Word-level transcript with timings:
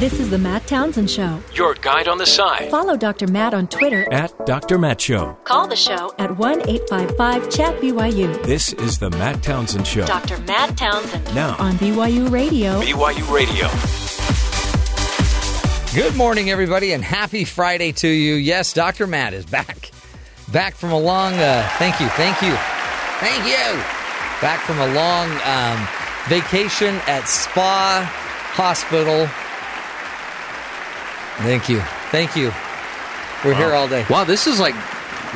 This 0.00 0.18
is 0.18 0.30
the 0.30 0.38
Matt 0.38 0.66
Townsend 0.66 1.10
Show. 1.10 1.42
Your 1.52 1.74
guide 1.74 2.08
on 2.08 2.16
the 2.16 2.24
side. 2.24 2.70
Follow 2.70 2.96
Dr. 2.96 3.26
Matt 3.26 3.52
on 3.52 3.66
Twitter. 3.66 4.10
At 4.10 4.46
Dr. 4.46 4.78
Matt 4.78 4.98
Show. 4.98 5.36
Call 5.44 5.68
the 5.68 5.76
show 5.76 6.10
at 6.18 6.38
1 6.38 6.70
855 6.70 7.50
Chat 7.50 7.78
BYU. 7.82 8.42
This 8.44 8.72
is 8.72 8.98
the 8.98 9.10
Matt 9.10 9.42
Townsend 9.42 9.86
Show. 9.86 10.06
Dr. 10.06 10.38
Matt 10.44 10.74
Townsend. 10.78 11.34
Now. 11.34 11.54
On 11.58 11.74
BYU 11.74 12.30
Radio. 12.30 12.80
BYU 12.80 13.30
Radio. 13.30 13.68
Good 15.94 16.16
morning, 16.16 16.48
everybody, 16.48 16.94
and 16.94 17.04
happy 17.04 17.44
Friday 17.44 17.92
to 17.92 18.08
you. 18.08 18.36
Yes, 18.36 18.72
Dr. 18.72 19.06
Matt 19.06 19.34
is 19.34 19.44
back. 19.44 19.90
Back 20.50 20.76
from 20.76 20.92
a 20.92 20.98
long, 20.98 21.34
uh, 21.34 21.68
thank 21.76 22.00
you, 22.00 22.08
thank 22.08 22.40
you, 22.40 22.54
thank 23.20 23.44
you. 23.44 23.82
Back 24.40 24.60
from 24.60 24.78
a 24.78 24.94
long 24.94 25.28
um, 25.44 25.86
vacation 26.26 26.94
at 27.06 27.28
Spa 27.28 28.10
Hospital. 28.54 29.28
Thank 31.42 31.68
you, 31.68 31.80
thank 32.10 32.36
you. 32.36 32.52
We're 33.44 33.54
here 33.54 33.72
all 33.74 33.88
day. 33.88 34.04
Wow, 34.10 34.24
this 34.24 34.46
is 34.46 34.60
like 34.60 34.74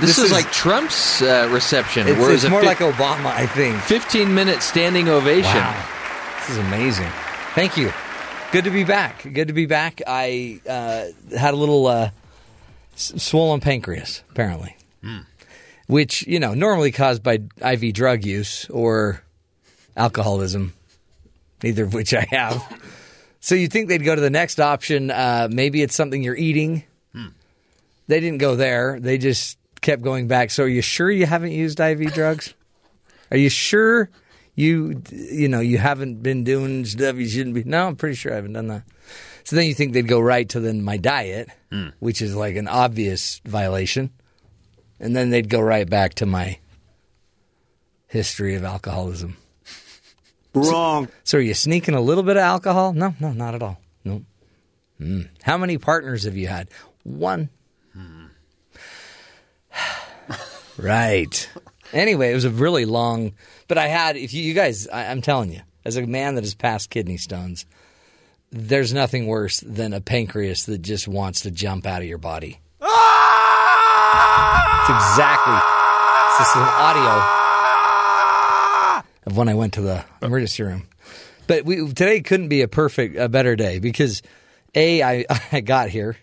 this, 0.00 0.16
This 0.16 0.18
is, 0.18 0.24
is- 0.24 0.32
like 0.32 0.50
Trump's 0.52 1.22
uh, 1.22 1.48
reception. 1.52 2.06
It's, 2.08 2.18
it's 2.20 2.48
more 2.50 2.60
fif- 2.60 2.66
like 2.66 2.78
Obama, 2.78 3.26
I 3.26 3.46
think. 3.46 3.80
15 3.82 4.34
minute 4.34 4.60
standing 4.62 5.08
ovation. 5.08 5.54
Wow. 5.54 5.86
This 6.40 6.50
is 6.50 6.58
amazing. 6.58 7.08
Thank 7.54 7.76
you. 7.76 7.92
Good 8.52 8.64
to 8.64 8.70
be 8.70 8.84
back. 8.84 9.22
Good 9.22 9.48
to 9.48 9.54
be 9.54 9.66
back. 9.66 10.02
I 10.06 10.60
uh, 10.68 11.06
had 11.36 11.54
a 11.54 11.56
little 11.56 11.86
uh, 11.86 12.10
s- 12.94 13.14
swollen 13.22 13.60
pancreas, 13.60 14.22
apparently, 14.30 14.76
which, 15.86 16.26
you 16.26 16.38
know, 16.40 16.52
normally 16.54 16.92
caused 16.92 17.22
by 17.22 17.40
IV 17.64 17.94
drug 17.94 18.24
use 18.24 18.68
or 18.68 19.22
alcoholism, 19.96 20.72
neither 21.62 21.84
of 21.84 21.94
which 21.94 22.12
I 22.12 22.26
have. 22.30 22.62
so 23.44 23.54
you'd 23.54 23.70
think 23.70 23.88
they'd 23.90 24.02
go 24.02 24.14
to 24.14 24.20
the 24.22 24.30
next 24.30 24.58
option. 24.58 25.10
Uh, 25.10 25.48
maybe 25.52 25.82
it's 25.82 25.94
something 25.94 26.22
you're 26.22 26.34
eating. 26.34 26.82
They 28.06 28.18
didn't 28.18 28.38
go 28.38 28.56
there. 28.56 28.98
They 28.98 29.18
just 29.18 29.58
kept 29.82 30.00
going 30.00 30.28
back. 30.28 30.50
So 30.50 30.64
are 30.64 30.68
you 30.68 30.80
sure 30.80 31.10
you 31.10 31.26
haven't 31.26 31.52
used 31.52 31.78
IV 31.78 32.14
drugs? 32.14 32.54
Are 33.30 33.36
you 33.36 33.50
sure 33.50 34.08
you 34.54 35.02
you 35.10 35.48
know 35.48 35.60
you 35.60 35.76
haven't 35.76 36.22
been 36.22 36.42
doing 36.42 36.86
stuff 36.86 37.16
you 37.16 37.28
shouldn't 37.28 37.54
be? 37.54 37.64
No, 37.64 37.86
I'm 37.86 37.96
pretty 37.96 38.14
sure 38.14 38.32
I 38.32 38.36
haven't 38.36 38.54
done 38.54 38.68
that. 38.68 38.84
So 39.44 39.56
then 39.56 39.66
you 39.66 39.74
think 39.74 39.92
they'd 39.92 40.08
go 40.08 40.20
right 40.20 40.48
to 40.48 40.60
then 40.60 40.82
my 40.82 40.96
diet, 40.96 41.50
which 42.00 42.22
is 42.22 42.34
like 42.34 42.56
an 42.56 42.66
obvious 42.66 43.42
violation, 43.44 44.08
and 44.98 45.14
then 45.14 45.28
they'd 45.28 45.50
go 45.50 45.60
right 45.60 45.88
back 45.88 46.14
to 46.14 46.24
my 46.24 46.60
history 48.06 48.54
of 48.54 48.64
alcoholism. 48.64 49.36
Wrong. 50.54 51.08
So 51.24 51.38
are 51.38 51.40
you 51.40 51.54
sneaking 51.54 51.94
a 51.94 52.00
little 52.00 52.22
bit 52.22 52.36
of 52.36 52.42
alcohol? 52.42 52.92
No, 52.92 53.14
no, 53.20 53.32
not 53.32 53.54
at 53.54 53.62
all. 53.62 53.80
No. 54.04 54.24
Mm. 55.00 55.28
How 55.42 55.58
many 55.58 55.78
partners 55.78 56.24
have 56.24 56.36
you 56.36 56.46
had? 56.46 56.68
One. 57.02 57.50
right. 60.78 61.50
Anyway, 61.92 62.30
it 62.30 62.34
was 62.34 62.44
a 62.44 62.50
really 62.50 62.84
long, 62.84 63.32
but 63.68 63.78
I 63.78 63.88
had. 63.88 64.16
If 64.16 64.32
you, 64.34 64.42
you 64.42 64.54
guys, 64.54 64.88
I, 64.88 65.06
I'm 65.06 65.22
telling 65.22 65.52
you, 65.52 65.60
as 65.84 65.96
a 65.96 66.06
man 66.06 66.36
that 66.36 66.44
has 66.44 66.54
passed 66.54 66.90
kidney 66.90 67.16
stones, 67.16 67.66
there's 68.50 68.92
nothing 68.92 69.26
worse 69.26 69.60
than 69.60 69.92
a 69.92 70.00
pancreas 70.00 70.66
that 70.66 70.82
just 70.82 71.08
wants 71.08 71.40
to 71.42 71.50
jump 71.50 71.86
out 71.86 72.02
of 72.02 72.08
your 72.08 72.18
body. 72.18 72.60
It's 74.80 74.90
exactly. 74.90 75.58
This 76.38 76.48
is 76.48 76.56
an 76.56 76.62
audio 76.62 77.43
of 79.26 79.36
when 79.36 79.48
I 79.48 79.54
went 79.54 79.74
to 79.74 79.80
the 79.80 80.04
emergency 80.22 80.62
room. 80.62 80.88
But 81.46 81.64
we, 81.64 81.76
today 81.92 82.20
couldn't 82.20 82.48
be 82.48 82.62
a 82.62 82.68
perfect, 82.68 83.16
a 83.16 83.28
better 83.28 83.56
day 83.56 83.78
because 83.78 84.22
a 84.74 85.02
I, 85.02 85.24
I 85.52 85.60
got 85.60 85.88
here, 85.88 86.16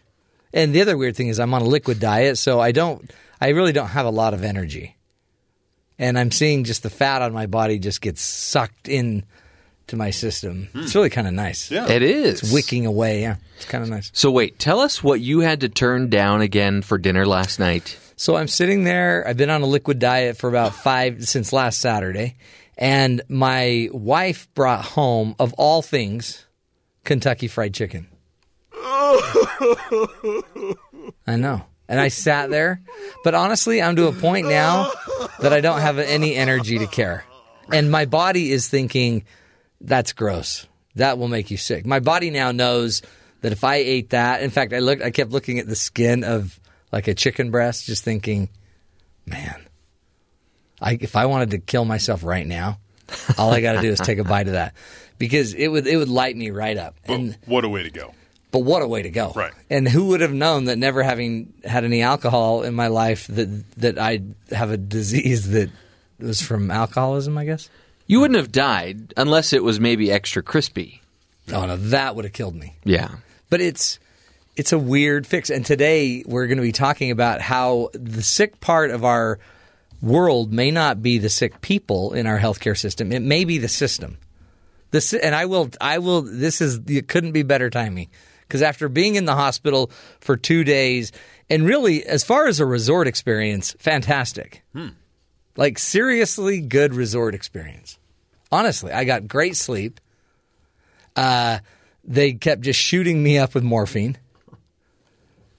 and 0.53 0.73
the 0.73 0.81
other 0.81 0.97
weird 0.97 1.15
thing 1.15 1.27
is 1.27 1.39
I'm 1.39 1.53
on 1.53 1.61
a 1.61 1.65
liquid 1.65 1.99
diet, 1.99 2.37
so 2.37 2.59
I 2.59 2.71
don't, 2.71 3.11
I 3.39 3.49
really 3.49 3.71
don't 3.71 3.87
have 3.87 4.05
a 4.05 4.11
lot 4.11 4.33
of 4.33 4.43
energy, 4.43 4.97
and 5.99 6.17
I'm 6.17 6.31
seeing 6.31 6.63
just 6.63 6.83
the 6.83 6.89
fat 6.89 7.21
on 7.21 7.33
my 7.33 7.45
body 7.45 7.79
just 7.79 8.01
gets 8.01 8.21
sucked 8.21 8.87
in 8.87 9.23
to 9.87 9.95
my 9.95 10.09
system. 10.09 10.69
Hmm. 10.71 10.81
It's 10.81 10.95
really 10.95 11.09
kind 11.09 11.27
of 11.27 11.33
nice. 11.33 11.69
Yeah. 11.69 11.89
It 11.89 12.01
is. 12.01 12.43
It's 12.43 12.53
wicking 12.53 12.85
away. 12.85 13.21
Yeah, 13.21 13.35
it's 13.57 13.65
kind 13.65 13.83
of 13.83 13.89
nice. 13.89 14.09
So 14.13 14.31
wait, 14.31 14.57
tell 14.57 14.79
us 14.79 15.03
what 15.03 15.21
you 15.21 15.41
had 15.41 15.61
to 15.61 15.69
turn 15.69 16.09
down 16.09 16.41
again 16.41 16.81
for 16.81 16.97
dinner 16.97 17.25
last 17.25 17.59
night. 17.59 17.97
So 18.15 18.35
I'm 18.35 18.47
sitting 18.47 18.83
there. 18.83 19.27
I've 19.27 19.37
been 19.37 19.49
on 19.49 19.61
a 19.61 19.65
liquid 19.65 19.99
diet 19.99 20.37
for 20.37 20.47
about 20.47 20.75
five 20.75 21.27
since 21.27 21.51
last 21.51 21.79
Saturday, 21.79 22.35
and 22.81 23.21
my 23.29 23.87
wife 23.93 24.49
brought 24.55 24.83
home, 24.83 25.35
of 25.39 25.53
all 25.53 25.81
things, 25.81 26.47
Kentucky 27.05 27.47
Fried 27.47 27.73
Chicken. 27.73 28.07
I 31.27 31.35
know, 31.37 31.63
and 31.87 31.99
I 31.99 32.07
sat 32.07 32.49
there, 32.49 32.81
but 33.23 33.35
honestly, 33.35 33.81
I'm 33.81 33.95
to 33.97 34.07
a 34.07 34.11
point 34.11 34.47
now 34.47 34.91
that 35.39 35.53
I 35.53 35.61
don't 35.61 35.79
have 35.81 35.99
any 35.99 36.35
energy 36.35 36.79
to 36.79 36.87
care, 36.87 37.23
and 37.71 37.91
my 37.91 38.05
body 38.05 38.51
is 38.51 38.67
thinking, 38.67 39.25
"That's 39.79 40.11
gross. 40.13 40.67
That 40.95 41.19
will 41.19 41.27
make 41.27 41.51
you 41.51 41.57
sick." 41.57 41.85
My 41.85 41.99
body 41.99 42.31
now 42.31 42.51
knows 42.51 43.03
that 43.41 43.51
if 43.51 43.63
I 43.63 43.75
ate 43.75 44.09
that, 44.09 44.41
in 44.41 44.49
fact, 44.49 44.73
I 44.73 44.79
looked, 44.79 45.03
I 45.03 45.11
kept 45.11 45.31
looking 45.31 45.59
at 45.59 45.67
the 45.67 45.75
skin 45.75 46.23
of 46.23 46.59
like 46.91 47.07
a 47.07 47.13
chicken 47.13 47.51
breast, 47.51 47.85
just 47.85 48.03
thinking, 48.03 48.49
man, 49.25 49.67
I, 50.81 50.97
if 50.99 51.15
I 51.15 51.25
wanted 51.27 51.51
to 51.51 51.59
kill 51.59 51.85
myself 51.85 52.23
right 52.23 52.45
now, 52.47 52.79
all 53.37 53.51
I 53.51 53.61
got 53.61 53.73
to 53.73 53.81
do 53.81 53.89
is 53.89 53.99
take 53.99 54.17
a 54.19 54.23
bite 54.23 54.47
of 54.47 54.53
that 54.53 54.73
because 55.17 55.53
it 55.53 55.67
would 55.67 55.85
it 55.87 55.97
would 55.97 56.09
light 56.09 56.35
me 56.35 56.49
right 56.49 56.77
up. 56.77 56.95
And 57.05 57.37
what 57.45 57.63
a 57.65 57.69
way 57.69 57.83
to 57.83 57.89
go. 57.91 58.13
but 58.51 58.59
what 58.59 58.81
a 58.81 58.87
way 58.87 59.01
to 59.03 59.09
go! 59.09 59.31
Right. 59.35 59.53
And 59.69 59.87
who 59.87 60.05
would 60.07 60.21
have 60.21 60.33
known 60.33 60.65
that 60.65 60.77
never 60.77 61.03
having 61.03 61.53
had 61.63 61.83
any 61.85 62.01
alcohol 62.01 62.63
in 62.63 62.73
my 62.73 62.87
life 62.87 63.27
that 63.27 63.47
that 63.77 63.99
I'd 63.99 64.33
have 64.51 64.71
a 64.71 64.77
disease 64.77 65.51
that 65.51 65.69
was 66.19 66.41
from 66.41 66.71
alcoholism? 66.71 67.37
I 67.37 67.45
guess. 67.45 67.69
You 68.07 68.19
wouldn't 68.19 68.37
have 68.37 68.51
died 68.51 69.13
unless 69.15 69.53
it 69.53 69.63
was 69.63 69.79
maybe 69.79 70.11
extra 70.11 70.41
crispy. 70.43 71.01
Oh 71.53 71.65
no, 71.65 71.77
that 71.77 72.15
would 72.15 72.25
have 72.25 72.33
killed 72.33 72.55
me. 72.55 72.75
Yeah. 72.83 73.09
but 73.49 73.61
it's 73.61 73.99
it's 74.57 74.73
a 74.73 74.79
weird 74.79 75.25
fix. 75.25 75.49
And 75.49 75.65
today 75.65 76.23
we're 76.25 76.47
going 76.47 76.57
to 76.57 76.63
be 76.63 76.71
talking 76.73 77.09
about 77.11 77.39
how 77.41 77.89
the 77.93 78.21
sick 78.21 78.59
part 78.59 78.91
of 78.91 79.05
our 79.05 79.39
world 80.01 80.51
may 80.51 80.71
not 80.71 81.01
be 81.01 81.17
the 81.17 81.29
sick 81.29 81.61
people 81.61 82.13
in 82.13 82.27
our 82.27 82.39
healthcare 82.39 82.77
system. 82.77 83.11
It 83.11 83.21
may 83.21 83.45
be 83.45 83.57
the 83.57 83.67
system. 83.67 84.17
This 84.91 85.13
and 85.13 85.33
I 85.35 85.45
will 85.45 85.69
I 85.79 85.99
will 85.99 86.21
this 86.21 86.59
is 86.59 86.79
it 86.87 87.07
couldn't 87.07 87.31
be 87.31 87.43
better 87.43 87.69
timing 87.69 88.09
because 88.41 88.61
after 88.61 88.89
being 88.89 89.15
in 89.15 89.25
the 89.25 89.35
hospital 89.35 89.91
for 90.19 90.35
2 90.35 90.63
days 90.65 91.11
and 91.49 91.65
really 91.65 92.05
as 92.05 92.23
far 92.23 92.47
as 92.47 92.59
a 92.59 92.65
resort 92.65 93.07
experience, 93.07 93.75
fantastic. 93.79 94.63
Like 95.55 95.79
seriously 95.79 96.59
good 96.59 96.93
resort 96.93 97.35
experience. 97.35 97.97
Honestly, 98.51 98.91
I 98.91 99.05
got 99.05 99.27
great 99.27 99.55
sleep. 99.55 99.99
Uh, 101.15 101.59
they 102.03 102.33
kept 102.33 102.61
just 102.61 102.79
shooting 102.79 103.21
me 103.21 103.37
up 103.37 103.53
with 103.53 103.63
morphine. 103.63 104.17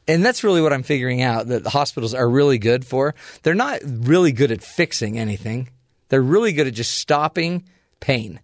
And 0.08 0.24
that's 0.24 0.42
really 0.42 0.60
what 0.60 0.72
I'm 0.72 0.82
figuring 0.82 1.22
out 1.22 1.46
that 1.48 1.62
the 1.62 1.70
hospitals 1.70 2.12
are 2.14 2.28
really 2.28 2.58
good 2.58 2.84
for. 2.84 3.14
They're 3.42 3.54
not 3.54 3.80
really 3.84 4.32
good 4.32 4.50
at 4.50 4.62
fixing 4.62 5.18
anything. 5.18 5.68
They're 6.08 6.22
really 6.22 6.52
good 6.52 6.66
at 6.66 6.74
just 6.74 6.94
stopping 6.94 7.64
pain. 8.00 8.40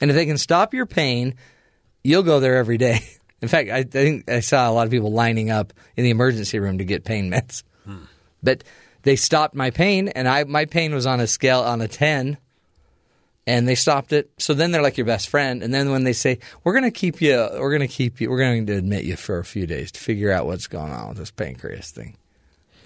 And 0.00 0.10
if 0.10 0.16
they 0.16 0.26
can 0.26 0.38
stop 0.38 0.74
your 0.74 0.86
pain, 0.86 1.36
you'll 2.02 2.22
go 2.22 2.40
there 2.40 2.56
every 2.56 2.78
day. 2.78 3.00
In 3.42 3.48
fact, 3.48 3.70
I, 3.70 3.78
I 3.78 3.82
think 3.84 4.28
I 4.30 4.40
saw 4.40 4.68
a 4.68 4.72
lot 4.72 4.86
of 4.86 4.90
people 4.90 5.12
lining 5.12 5.50
up 5.50 5.72
in 5.96 6.04
the 6.04 6.10
emergency 6.10 6.58
room 6.58 6.78
to 6.78 6.84
get 6.84 7.04
pain 7.04 7.30
meds. 7.30 7.62
Hmm. 7.86 8.04
But 8.42 8.64
they 9.02 9.16
stopped 9.16 9.54
my 9.54 9.70
pain, 9.70 10.08
and 10.08 10.28
I 10.28 10.44
my 10.44 10.66
pain 10.66 10.94
was 10.94 11.06
on 11.06 11.20
a 11.20 11.26
scale 11.26 11.60
on 11.60 11.80
a 11.80 11.88
ten, 11.88 12.36
and 13.50 13.66
they 13.66 13.74
stopped 13.74 14.12
it. 14.12 14.30
So 14.38 14.54
then 14.54 14.70
they're 14.70 14.80
like 14.80 14.96
your 14.96 15.06
best 15.06 15.28
friend. 15.28 15.64
And 15.64 15.74
then 15.74 15.90
when 15.90 16.04
they 16.04 16.12
say 16.12 16.38
we're 16.62 16.72
going 16.72 16.84
to 16.84 16.92
keep 16.92 17.20
you, 17.20 17.34
we're 17.34 17.76
going 17.76 17.80
to 17.80 17.88
keep 17.88 18.20
you, 18.20 18.30
we're 18.30 18.38
going 18.38 18.64
to 18.66 18.76
admit 18.76 19.04
you 19.04 19.16
for 19.16 19.38
a 19.38 19.44
few 19.44 19.66
days 19.66 19.90
to 19.90 19.98
figure 19.98 20.30
out 20.30 20.46
what's 20.46 20.68
going 20.68 20.92
on 20.92 21.08
with 21.08 21.18
this 21.18 21.32
pancreas 21.32 21.90
thing. 21.90 22.16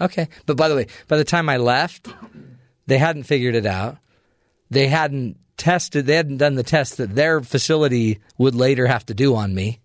Okay, 0.01 0.27
but 0.47 0.57
by 0.57 0.67
the 0.67 0.75
way, 0.75 0.87
by 1.07 1.17
the 1.17 1.23
time 1.23 1.49
I 1.49 1.57
left, 1.57 2.07
they 2.87 2.97
hadn't 2.97 3.23
figured 3.25 3.53
it 3.53 3.67
out. 3.67 3.97
They 4.71 4.87
hadn't 4.87 5.37
tested. 5.55 6.07
They 6.07 6.15
hadn't 6.15 6.37
done 6.37 6.55
the 6.55 6.63
test 6.63 6.97
that 6.97 7.13
their 7.13 7.41
facility 7.41 8.19
would 8.39 8.55
later 8.55 8.87
have 8.87 9.05
to 9.05 9.13
do 9.13 9.35
on 9.35 9.53
me 9.53 9.81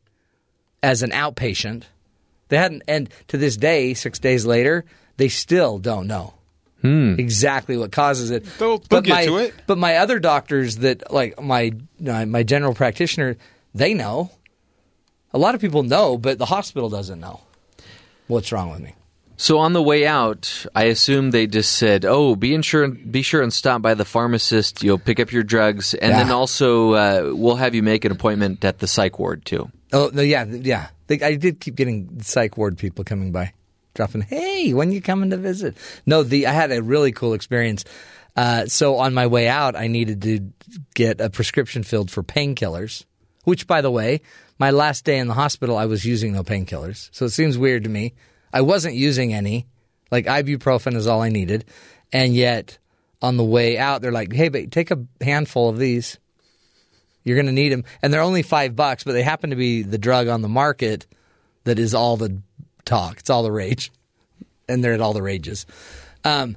as 0.82 1.02
an 1.02 1.10
outpatient. 1.10 1.84
They 2.48 2.56
hadn't, 2.56 2.84
and 2.88 3.10
to 3.28 3.36
this 3.36 3.58
day, 3.58 3.92
six 3.92 4.18
days 4.18 4.46
later, 4.46 4.86
they 5.18 5.28
still 5.28 5.78
don't 5.78 6.06
know 6.06 6.39
exactly 6.82 7.76
what 7.76 7.92
causes 7.92 8.30
it. 8.30 8.44
They'll- 8.58 8.78
they'll 8.78 8.86
but 8.88 9.04
get 9.04 9.12
my, 9.12 9.24
to 9.26 9.36
it. 9.38 9.54
But 9.66 9.78
my 9.78 9.96
other 9.96 10.18
doctors, 10.18 10.76
that 10.78 11.12
like 11.12 11.40
my 11.40 11.72
uh, 12.06 12.26
my 12.26 12.42
general 12.42 12.74
practitioner, 12.74 13.36
they 13.74 13.94
know. 13.94 14.30
A 15.32 15.38
lot 15.38 15.54
of 15.54 15.60
people 15.60 15.84
know, 15.84 16.18
but 16.18 16.38
the 16.38 16.46
hospital 16.46 16.88
doesn't 16.88 17.20
know 17.20 17.40
what's 18.26 18.50
wrong 18.50 18.70
with 18.70 18.80
me. 18.80 18.94
So 19.36 19.58
on 19.58 19.72
the 19.72 19.82
way 19.82 20.06
out, 20.06 20.66
I 20.74 20.84
assume 20.84 21.30
they 21.30 21.46
just 21.46 21.72
said, 21.76 22.04
"Oh, 22.04 22.34
be 22.36 22.60
sure 22.62 22.88
be 22.88 23.22
sure 23.22 23.40
and 23.40 23.52
stop 23.52 23.80
by 23.80 23.94
the 23.94 24.04
pharmacist. 24.04 24.82
You'll 24.82 24.98
pick 24.98 25.18
up 25.18 25.32
your 25.32 25.42
drugs, 25.44 25.94
and 25.94 26.12
then 26.12 26.30
also 26.30 26.92
uh, 26.92 27.30
we'll 27.34 27.56
have 27.56 27.74
you 27.74 27.82
make 27.82 28.04
an 28.04 28.12
appointment 28.12 28.62
at 28.64 28.80
the 28.80 28.86
psych 28.86 29.18
ward 29.18 29.44
too." 29.46 29.70
Oh 29.92 30.10
no, 30.12 30.20
yeah, 30.20 30.44
yeah. 30.44 30.88
I 31.08 31.36
did 31.36 31.58
keep 31.58 31.74
getting 31.74 32.20
psych 32.20 32.58
ward 32.58 32.76
people 32.76 33.02
coming 33.02 33.32
by, 33.32 33.52
dropping, 33.94 34.22
"Hey, 34.22 34.72
when 34.72 34.92
you 34.92 35.00
coming 35.00 35.30
to 35.30 35.36
visit?" 35.36 35.76
No, 36.06 36.22
the 36.22 36.46
I 36.46 36.52
had 36.52 36.72
a 36.72 36.82
really 36.82 37.12
cool 37.12 37.34
experience. 37.34 37.84
Uh, 38.36 38.66
so 38.66 38.96
on 38.96 39.12
my 39.12 39.26
way 39.26 39.48
out, 39.48 39.76
I 39.76 39.88
needed 39.88 40.22
to 40.22 40.52
get 40.94 41.20
a 41.20 41.30
prescription 41.30 41.82
filled 41.82 42.10
for 42.10 42.22
painkillers. 42.22 43.04
Which, 43.44 43.66
by 43.66 43.80
the 43.80 43.90
way, 43.90 44.20
my 44.58 44.70
last 44.70 45.04
day 45.04 45.18
in 45.18 45.26
the 45.26 45.34
hospital, 45.34 45.76
I 45.76 45.86
was 45.86 46.04
using 46.04 46.34
no 46.34 46.42
painkillers. 46.42 47.08
So 47.12 47.24
it 47.24 47.30
seems 47.30 47.56
weird 47.56 47.84
to 47.84 47.90
me. 47.90 48.14
I 48.52 48.60
wasn't 48.60 48.94
using 48.94 49.32
any. 49.32 49.66
Like 50.10 50.26
ibuprofen 50.26 50.96
is 50.96 51.06
all 51.06 51.22
I 51.22 51.28
needed, 51.28 51.64
and 52.12 52.34
yet 52.34 52.78
on 53.22 53.36
the 53.36 53.44
way 53.44 53.78
out, 53.78 54.02
they're 54.02 54.12
like, 54.12 54.32
"Hey, 54.32 54.48
but 54.48 54.70
take 54.70 54.90
a 54.90 55.04
handful 55.20 55.68
of 55.68 55.78
these." 55.78 56.18
You're 57.22 57.36
going 57.36 57.46
to 57.46 57.52
need 57.52 57.70
them, 57.70 57.84
and 58.02 58.12
they're 58.12 58.22
only 58.22 58.42
five 58.42 58.74
bucks, 58.74 59.04
but 59.04 59.12
they 59.12 59.22
happen 59.22 59.50
to 59.50 59.56
be 59.56 59.82
the 59.82 59.98
drug 59.98 60.28
on 60.28 60.40
the 60.40 60.48
market 60.48 61.06
that 61.64 61.78
is 61.78 61.94
all 61.94 62.16
the 62.16 62.40
talk. 62.84 63.18
It's 63.18 63.30
all 63.30 63.42
the 63.42 63.52
rage, 63.52 63.90
and 64.68 64.82
they're 64.82 64.94
at 64.94 65.00
all 65.00 65.12
the 65.12 65.22
rages. 65.22 65.66
Um, 66.24 66.56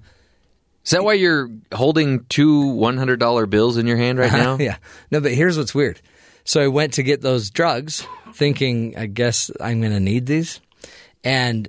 Is 0.85 0.91
that 0.91 1.03
why 1.03 1.13
you're 1.13 1.49
holding 1.73 2.25
two 2.25 2.67
one 2.67 2.97
hundred 2.97 3.19
dollar 3.19 3.45
bills 3.45 3.77
in 3.77 3.87
your 3.87 3.97
hand 3.97 4.19
right 4.19 4.31
now? 4.45 4.57
yeah, 4.59 4.77
no, 5.11 5.19
but 5.21 5.31
here's 5.33 5.57
what's 5.57 5.73
weird. 5.75 6.01
So 6.45 6.61
I 6.61 6.67
went 6.67 6.93
to 6.95 7.03
get 7.03 7.21
those 7.21 7.49
drugs, 7.49 8.05
thinking, 8.33 8.97
I 8.97 9.05
guess 9.05 9.49
I'm 9.61 9.79
going 9.79 9.93
to 9.93 9.99
need 10.01 10.25
these, 10.25 10.59
and 11.23 11.67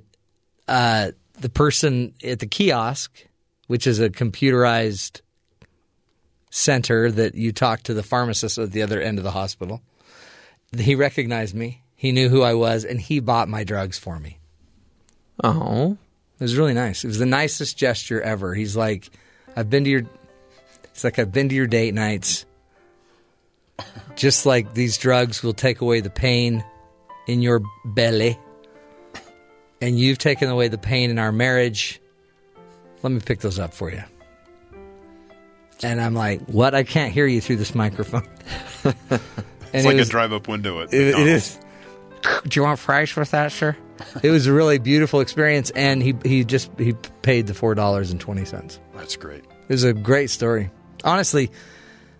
uh, 0.67 1.11
the 1.39 1.49
person 1.49 2.13
at 2.23 2.39
the 2.39 2.47
kiosk, 2.47 3.25
which 3.67 3.87
is 3.87 3.99
a 4.01 4.09
computerized 4.09 5.21
center 6.49 7.11
that 7.11 7.35
you 7.35 7.51
talk 7.51 7.83
to 7.83 7.93
the 7.93 8.03
pharmacist 8.03 8.57
at 8.57 8.71
the 8.71 8.81
other 8.81 9.01
end 9.01 9.17
of 9.17 9.23
the 9.23 9.31
hospital. 9.31 9.81
He 10.77 10.95
recognized 10.95 11.53
me. 11.55 11.81
He 11.95 12.11
knew 12.11 12.27
who 12.29 12.41
I 12.41 12.53
was, 12.53 12.83
and 12.83 12.99
he 12.99 13.19
bought 13.19 13.47
my 13.47 13.63
drugs 13.63 13.97
for 13.97 14.19
me. 14.19 14.39
Oh, 15.43 15.97
It 16.39 16.43
was 16.43 16.55
really 16.57 16.73
nice. 16.73 17.03
It 17.03 17.07
was 17.07 17.19
the 17.19 17.25
nicest 17.25 17.77
gesture 17.77 18.21
ever. 18.21 18.53
He's 18.53 18.75
like, 18.75 19.09
"I've 19.55 19.69
been 19.69 19.83
to 19.85 19.89
your." 19.89 20.03
It's 20.85 21.03
like 21.03 21.19
I've 21.19 21.31
been 21.31 21.49
to 21.49 21.55
your 21.55 21.67
date 21.67 21.93
nights. 21.93 22.45
Just 24.15 24.45
like 24.45 24.73
these 24.73 24.97
drugs 24.97 25.43
will 25.43 25.53
take 25.53 25.81
away 25.81 25.99
the 25.99 26.09
pain 26.09 26.63
in 27.27 27.41
your 27.41 27.61
belly, 27.83 28.37
and 29.81 29.99
you've 29.99 30.17
taken 30.17 30.49
away 30.49 30.69
the 30.69 30.77
pain 30.77 31.09
in 31.09 31.19
our 31.19 31.31
marriage. 31.33 31.99
Let 33.03 33.11
me 33.11 33.19
pick 33.19 33.39
those 33.41 33.59
up 33.59 33.73
for 33.73 33.91
you. 33.91 34.03
And 35.83 35.99
I'm 36.01 36.13
like, 36.15 36.41
"What? 36.45 36.73
I 36.73 36.83
can't 36.83 37.11
hear 37.11 37.27
you 37.27 37.41
through 37.41 37.57
this 37.57 37.75
microphone." 37.75 38.27
It's 39.73 39.83
it 39.83 39.87
like 39.89 39.97
was- 39.97 40.07
a 40.07 40.11
drive-up 40.11 40.47
window 40.47 40.81
at 40.81 40.93
it, 40.93 41.17
is. 41.27 41.59
Do 42.47 42.57
you 42.59 42.63
want 42.63 42.79
fries 42.79 43.13
with 43.13 43.31
that, 43.31 43.51
sir? 43.51 43.75
It 44.23 44.29
was 44.31 44.47
a 44.47 44.53
really 44.53 44.77
beautiful 44.79 45.19
experience, 45.21 45.69
and 45.71 46.01
he 46.03 46.15
he 46.23 46.43
just 46.43 46.69
he 46.77 46.93
paid 47.21 47.47
the 47.47 47.53
four 47.53 47.75
dollars 47.75 48.11
and 48.11 48.19
twenty 48.19 48.45
cents. 48.45 48.79
That's 48.95 49.15
great. 49.15 49.43
It 49.43 49.69
was 49.73 49.83
a 49.83 49.93
great 49.93 50.29
story, 50.29 50.69
honestly. 51.03 51.51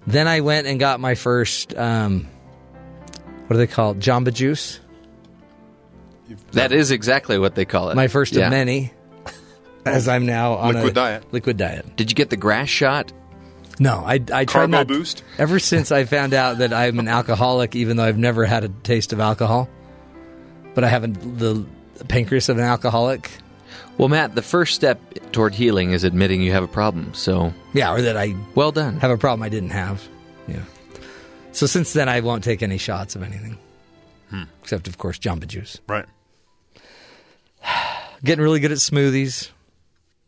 Then 0.08 0.28
I 0.28 0.42
went 0.42 0.68
and 0.68 0.80
got 0.80 1.00
my 1.00 1.16
first 1.16 1.76
um, 1.76 2.28
what 3.48 3.56
do 3.56 3.58
they 3.58 3.68
call 3.68 3.92
it? 3.92 4.00
Jamba 4.00 4.34
Juice. 4.34 4.80
that 6.54 6.72
is 6.72 6.92
exactly 6.92 7.38
what 7.38 7.56
they 7.56 7.66
call 7.66 7.90
it. 7.90 7.96
My 7.96 8.08
first 8.08 8.34
Yeah. 8.34 8.46
of 8.46 8.52
many, 8.52 8.92
as 9.86 10.08
I'm 10.08 10.26
now 10.26 10.54
on 10.54 10.74
Liquid 10.76 10.92
a 10.92 10.94
diet. 10.96 11.24
Liquid 11.34 11.58
diet. 11.58 11.96
Did 11.96 12.10
you 12.12 12.16
get 12.16 12.30
the 12.30 12.38
grass 12.38 12.70
shot? 12.70 13.12
No, 13.80 14.04
I 14.06 14.14
I 14.14 14.18
tried 14.46 14.48
Carbo 14.48 14.72
not. 14.72 14.88
boost? 14.88 15.24
Ever 15.38 15.60
since 15.60 15.92
I 15.92 16.06
found 16.06 16.34
out 16.34 16.60
that 16.60 16.74
I'm 16.74 16.98
an 17.00 17.08
alcoholic, 17.08 17.76
even 17.76 17.98
though 17.98 18.06
I've 18.06 18.18
never 18.18 18.46
had 18.46 18.64
a 18.64 18.70
taste 18.70 19.12
of 19.12 19.20
alcohol, 19.20 19.68
but 20.76 20.84
I 20.84 20.90
haven't 20.90 21.40
the 21.40 21.66
pancreas 22.08 22.50
of 22.50 22.58
an 22.58 22.64
alcoholic. 22.64 23.32
Well, 23.98 24.10
Matt, 24.10 24.36
the 24.36 24.42
first 24.42 24.76
step 24.76 25.00
toward 25.32 25.56
healing 25.56 25.92
is 25.92 26.04
admitting 26.04 26.42
you 26.42 26.52
have 26.52 26.64
a 26.64 26.68
problem. 26.68 27.14
So, 27.14 27.54
Yeah, 27.74 27.94
or 27.94 28.02
that 28.02 28.18
I 28.18 28.36
well 28.54 28.72
done. 28.72 28.98
have 29.00 29.12
a 29.12 29.18
problem 29.18 29.42
I 29.44 29.50
didn't 29.50 29.70
have. 29.70 30.08
Yeah. 30.48 30.64
So 31.54 31.66
since 31.66 31.94
then, 31.94 32.10
I 32.10 32.20
won't 32.20 32.44
take 32.44 32.62
any 32.62 32.78
shots 32.78 33.16
of 33.16 33.24
anything, 33.24 33.58
hmm. 34.30 34.44
except 34.62 34.88
of 34.90 34.98
course 34.98 35.18
Jamba 35.18 35.48
Juice. 35.48 35.80
Right. 35.88 36.06
Getting 38.24 38.44
really 38.44 38.60
good 38.60 38.72
at 38.72 38.78
smoothies, 38.80 39.50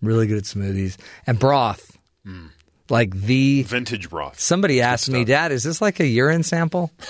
really 0.02 0.28
good 0.28 0.38
at 0.38 0.44
smoothies 0.44 0.98
and 1.26 1.38
broth. 1.40 1.98
Hmm. 2.26 2.48
Like 2.90 3.14
the 3.14 3.64
Vintage 3.64 4.10
broth. 4.10 4.40
somebody 4.40 4.80
asked 4.80 5.10
me. 5.10 5.26
Dad, 5.26 5.52
is 5.52 5.64
this 5.64 5.82
like 5.82 6.00
a 6.00 6.08
urine 6.08 6.44
sample? 6.44 6.92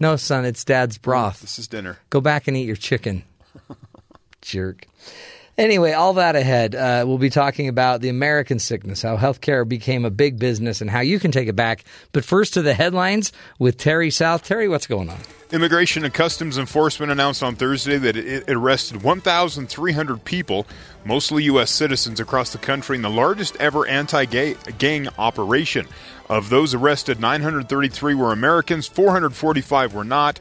no, 0.00 0.16
son, 0.16 0.44
it's 0.44 0.64
Dad's 0.64 0.98
broth. 0.98 1.40
This 1.42 1.58
is 1.58 1.68
dinner. 1.68 1.98
Go 2.08 2.20
back 2.20 2.48
and 2.48 2.56
eat 2.56 2.66
your 2.66 2.76
chicken. 2.76 3.22
Jerk. 4.42 4.86
Anyway, 5.60 5.92
all 5.92 6.14
that 6.14 6.36
ahead, 6.36 6.74
uh, 6.74 7.04
we'll 7.06 7.18
be 7.18 7.28
talking 7.28 7.68
about 7.68 8.00
the 8.00 8.08
American 8.08 8.58
sickness, 8.58 9.02
how 9.02 9.18
healthcare 9.18 9.68
became 9.68 10.06
a 10.06 10.10
big 10.10 10.38
business, 10.38 10.80
and 10.80 10.88
how 10.88 11.00
you 11.00 11.20
can 11.20 11.30
take 11.30 11.48
it 11.48 11.54
back. 11.54 11.84
But 12.12 12.24
first 12.24 12.54
to 12.54 12.62
the 12.62 12.72
headlines 12.72 13.30
with 13.58 13.76
Terry 13.76 14.10
South. 14.10 14.42
Terry, 14.42 14.68
what's 14.68 14.86
going 14.86 15.10
on? 15.10 15.18
Immigration 15.52 16.06
and 16.06 16.14
Customs 16.14 16.56
Enforcement 16.56 17.12
announced 17.12 17.42
on 17.42 17.56
Thursday 17.56 17.98
that 17.98 18.16
it 18.16 18.48
arrested 18.48 19.02
1,300 19.02 20.24
people, 20.24 20.66
mostly 21.04 21.44
U.S. 21.44 21.70
citizens, 21.70 22.20
across 22.20 22.52
the 22.52 22.58
country 22.58 22.96
in 22.96 23.02
the 23.02 23.10
largest 23.10 23.54
ever 23.56 23.86
anti 23.86 24.24
gang 24.24 25.08
operation. 25.18 25.86
Of 26.30 26.48
those 26.48 26.72
arrested, 26.72 27.20
933 27.20 28.14
were 28.14 28.32
Americans, 28.32 28.86
445 28.86 29.92
were 29.92 30.04
not. 30.04 30.40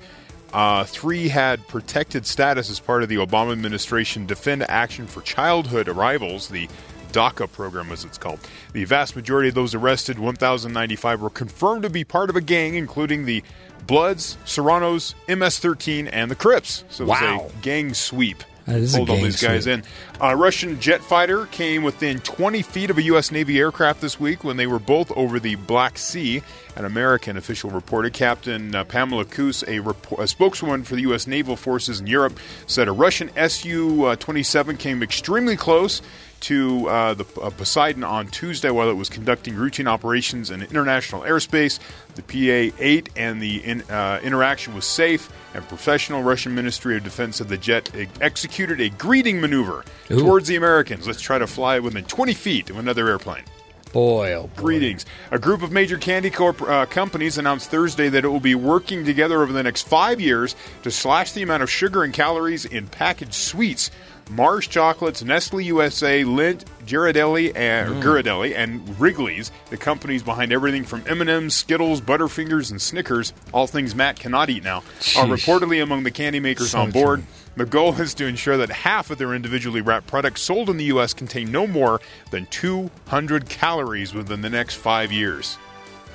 Uh, 0.54 0.84
three 0.84 1.28
had 1.30 1.66
protected 1.68 2.26
status 2.26 2.70
as 2.70 2.80
part 2.80 3.04
of 3.04 3.10
the 3.10 3.18
Obama 3.18 3.52
administration 3.52 4.26
Deferred 4.26 4.64
Action 4.68 5.06
for 5.06 5.22
Childhood 5.22 5.88
Arrivals, 5.88 6.48
the 6.50 6.68
DACA 7.12 7.52
program, 7.52 7.92
as 7.92 8.04
it's 8.04 8.18
called. 8.18 8.40
The 8.74 8.86
vast 8.86 9.16
majority 9.16 9.50
of 9.50 9.56
those 9.56 9.76
arrested, 9.76 10.18
1,095, 10.20 11.22
were 11.22 11.30
confirmed 11.30 11.84
to 11.84 11.90
be 11.90 12.04
part 12.04 12.30
of 12.30 12.36
a 12.36 12.42
gang, 12.42 12.76
including 12.76 13.26
the 13.26 13.44
Bloods, 13.88 14.38
Sureños, 14.46 15.16
MS-13, 15.28 16.10
and 16.12 16.30
the 16.30 16.36
Crips. 16.36 16.84
So 16.90 17.04
it 17.04 17.08
was 17.08 17.22
Wow. 17.22 17.48
a 17.50 17.62
gang 17.62 17.94
sweep. 17.94 18.44
That 18.70 18.82
is 18.82 18.94
a 18.94 18.98
Hold 18.98 19.10
all 19.10 19.16
these 19.18 19.42
guys 19.42 19.66
in. 19.66 19.84
A 20.22 20.38
Russian 20.38 20.80
jet 20.80 21.02
fighter 21.02 21.48
came 21.48 21.82
within 21.82 22.20
20 22.20 22.62
feet 22.62 22.92
of 22.92 23.00
a 23.00 23.02
U.S. 23.04 23.32
Navy 23.32 23.58
aircraft 23.58 24.00
this 24.00 24.20
week 24.20 24.44
when 24.44 24.58
they 24.58 24.68
were 24.68 24.78
both 24.78 25.12
over 25.14 25.40
the 25.40 25.56
Black 25.56 25.98
Sea. 25.98 26.44
An 26.76 26.86
American 26.86 27.36
official 27.36 27.72
reported. 27.72 28.14
Captain 28.14 28.76
uh, 28.76 28.84
Pamela 28.84 29.26
Kus, 29.26 29.64
a, 29.68 29.80
report, 29.80 30.22
a 30.22 30.28
spokeswoman 30.28 30.84
for 30.84 30.94
the 30.94 31.02
U.S. 31.02 31.26
Naval 31.26 31.56
Forces 31.56 32.00
in 32.00 32.06
Europe, 32.06 32.40
said 32.68 32.88
a 32.88 32.92
Russian 32.92 33.32
Su 33.50 34.16
27 34.16 34.78
came 34.78 35.02
extremely 35.02 35.58
close 35.58 36.04
to 36.42 36.88
uh, 36.88 37.14
the 37.14 37.26
uh, 37.42 37.50
Poseidon 37.50 38.04
on 38.04 38.28
Tuesday 38.28 38.70
while 38.70 38.90
it 38.90 38.94
was 38.94 39.10
conducting 39.10 39.56
routine 39.56 39.88
operations 39.88 40.52
in 40.52 40.62
international 40.62 41.22
airspace. 41.22 41.80
The 42.16 42.24
PA 42.24 42.76
8 42.80 43.10
and 43.16 43.42
the 43.42 43.64
in, 43.64 43.82
uh, 43.84 44.20
interaction 44.24 44.74
was 44.74 44.86
safe 44.86 45.32
and 45.54 45.68
professional. 45.68 46.24
Russian 46.24 46.56
Ministry 46.56 46.98
of 46.98 47.04
Defense 47.04 47.38
said 47.38 47.50
the 47.50 47.58
jet 47.58 47.94
e- 47.96 48.08
executed 48.22 48.82
a 48.82 48.90
greeting 48.90 49.42
maneuver 49.42 49.84
towards 50.08 50.48
the 50.48 50.56
Americans. 50.56 51.08
Let's 51.08 51.22
try 51.22 51.38
to 51.38 51.48
fly 51.48 51.80
within 51.80 52.06
20 52.06 52.34
feet 52.34 52.70
of 52.70 52.78
another 52.78 53.08
airplane. 53.08 53.44
Boy, 53.92 54.34
oh 54.34 54.44
boy. 54.44 54.62
Greetings. 54.62 55.06
A 55.32 55.40
group 55.40 55.64
of 55.64 55.72
major 55.72 55.98
candy 55.98 56.30
corp- 56.30 56.62
uh, 56.62 56.86
companies 56.86 57.38
announced 57.38 57.72
Thursday 57.72 58.08
that 58.10 58.24
it 58.24 58.28
will 58.28 58.40
be 58.40 58.54
working 58.54 59.04
together 59.04 59.42
over 59.42 59.52
the 59.52 59.64
next 59.64 59.88
five 59.88 60.22
years 60.22 60.56
to 60.84 60.92
slash 60.92 61.32
the 61.32 61.42
amount 61.42 61.64
of 61.64 61.72
sugar 61.72 62.04
and 62.04 62.14
calories 62.14 62.66
in 62.66 62.88
packaged 62.88 63.34
sweets. 63.34 63.90
Mars 64.30 64.68
Chocolates, 64.68 65.24
Nestle 65.24 65.62
USA, 65.62 66.24
Lindt, 66.24 66.64
Ghirardelli, 66.86 67.56
and, 67.56 67.90
or 67.90 67.94
Ghirardelli, 68.02 68.56
and 68.56 68.88
Wrigley's, 69.00 69.52
the 69.70 69.78
companies 69.78 70.22
behind 70.24 70.54
everything 70.54 70.84
from 70.84 71.04
M&M's, 71.08 71.56
Skittles, 71.56 72.00
Butterfingers, 72.02 72.72
and 72.72 72.82
Snickers, 72.82 73.34
all 73.54 73.68
things 73.68 73.96
Matt 73.96 74.20
cannot 74.20 74.50
eat 74.50 74.64
now, 74.64 74.78
are 75.18 75.26
reportedly 75.26 75.82
among 75.82 76.04
the 76.04 76.12
candy 76.12 76.40
makers 76.40 76.72
So 76.72 76.80
on 76.82 76.92
board. 76.92 77.20
true. 77.20 77.28
The 77.58 77.66
goal 77.66 78.00
is 78.00 78.14
to 78.16 78.26
ensure 78.26 78.58
that 78.58 78.70
half 78.70 79.10
of 79.10 79.18
their 79.18 79.34
individually 79.34 79.82
wrapped 79.82 80.08
products 80.08 80.42
sold 80.42 80.70
in 80.70 80.78
the 80.78 80.86
U.S. 80.86 81.14
contain 81.14 81.52
no 81.52 81.68
more 81.68 82.00
than 82.32 82.46
200 82.48 83.50
calories 83.50 84.14
within 84.14 84.42
the 84.42 84.50
next 84.50 84.76
five 84.76 85.12
years. 85.12 85.58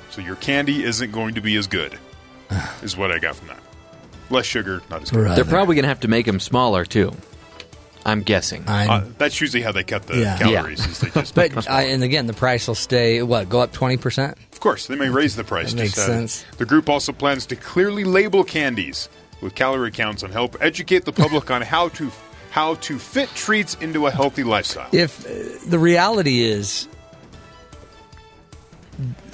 So 0.09 0.21
your 0.21 0.37
candy 0.37 0.83
isn't 0.83 1.11
going 1.11 1.35
to 1.35 1.41
be 1.41 1.55
as 1.57 1.67
good, 1.67 1.99
is 2.81 2.95
what 2.97 3.11
I 3.11 3.19
got 3.19 3.35
from 3.35 3.49
that. 3.49 3.59
Less 4.29 4.45
sugar, 4.45 4.81
not 4.89 5.03
as 5.03 5.11
good. 5.11 5.25
Right. 5.25 5.35
They're 5.35 5.45
probably 5.45 5.75
going 5.75 5.83
to 5.83 5.89
have 5.89 5.99
to 5.99 6.07
make 6.07 6.25
them 6.25 6.39
smaller 6.39 6.85
too. 6.85 7.11
I'm 8.05 8.21
guessing. 8.21 8.63
I'm, 8.67 8.89
Uh, 8.89 9.01
that's 9.17 9.41
usually 9.41 9.63
how 9.63 9.71
they 9.71 9.83
cut 9.83 10.05
the 10.05 10.19
Yeah. 10.19 10.37
calories. 10.37 10.85
Is 10.85 10.99
they 10.99 11.09
just 11.09 11.33
but 11.35 11.67
I, 11.69 11.83
and 11.83 12.03
again, 12.03 12.27
the 12.27 12.33
price 12.33 12.67
will 12.67 12.75
stay 12.75 13.21
what? 13.23 13.49
Go 13.49 13.61
up 13.61 13.71
twenty 13.73 13.97
percent. 13.97 14.37
Of 14.53 14.59
course, 14.59 14.87
they 14.87 14.95
may 14.95 15.09
raise 15.09 15.35
the 15.35 15.43
price. 15.43 15.71
That 15.71 15.77
makes 15.77 15.95
just, 15.95 16.05
sense. 16.05 16.45
The 16.57 16.65
group 16.65 16.87
also 16.89 17.11
plans 17.11 17.45
to 17.47 17.55
clearly 17.55 18.03
label 18.03 18.43
candies 18.43 19.09
with 19.41 19.55
calorie 19.55 19.91
counts 19.91 20.23
and 20.23 20.31
help 20.31 20.55
educate 20.61 21.05
the 21.05 21.11
public 21.11 21.49
on 21.49 21.61
how 21.63 21.89
to 21.89 22.11
how 22.51 22.75
to 22.75 22.97
fit 22.99 23.27
treats 23.35 23.75
into 23.81 24.05
a 24.07 24.11
healthy 24.11 24.43
lifestyle. 24.43 24.87
If 24.93 25.25
uh, 25.25 25.69
the 25.69 25.79
reality 25.79 26.43
is, 26.43 26.87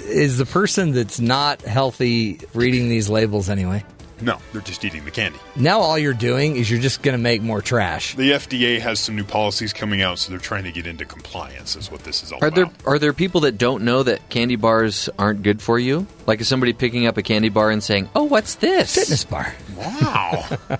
is 0.00 0.38
the 0.38 0.46
person 0.46 0.92
that's 0.92 1.20
not 1.20 1.60
healthy 1.62 2.40
reading 2.54 2.88
these 2.88 3.08
labels 3.08 3.48
anyway? 3.48 3.84
No, 4.22 4.38
they're 4.52 4.62
just 4.62 4.84
eating 4.84 5.04
the 5.04 5.10
candy. 5.10 5.38
Now 5.56 5.80
all 5.80 5.98
you're 5.98 6.14
doing 6.14 6.56
is 6.56 6.70
you're 6.70 6.80
just 6.80 7.02
going 7.02 7.16
to 7.16 7.22
make 7.22 7.42
more 7.42 7.60
trash. 7.60 8.14
The 8.14 8.30
FDA 8.30 8.78
has 8.80 9.00
some 9.00 9.16
new 9.16 9.24
policies 9.24 9.72
coming 9.72 10.00
out, 10.00 10.18
so 10.20 10.30
they're 10.30 10.38
trying 10.38 10.62
to 10.64 10.72
get 10.72 10.86
into 10.86 11.04
compliance. 11.04 11.74
Is 11.74 11.90
what 11.90 12.04
this 12.04 12.22
is 12.22 12.30
all 12.30 12.38
Are 12.40 12.50
there 12.50 12.64
about. 12.64 12.86
are 12.86 12.98
there 12.98 13.12
people 13.12 13.40
that 13.42 13.58
don't 13.58 13.82
know 13.84 14.04
that 14.04 14.28
candy 14.28 14.56
bars 14.56 15.08
aren't 15.18 15.42
good 15.42 15.60
for 15.60 15.78
you? 15.78 16.06
Like 16.26 16.40
is 16.40 16.46
somebody 16.46 16.72
picking 16.72 17.06
up 17.06 17.16
a 17.16 17.22
candy 17.22 17.48
bar 17.48 17.70
and 17.70 17.82
saying, 17.82 18.08
"Oh, 18.14 18.24
what's 18.24 18.54
this?" 18.56 18.94
Fitness 18.94 19.24
bar. 19.24 19.52
Wow. 19.76 20.46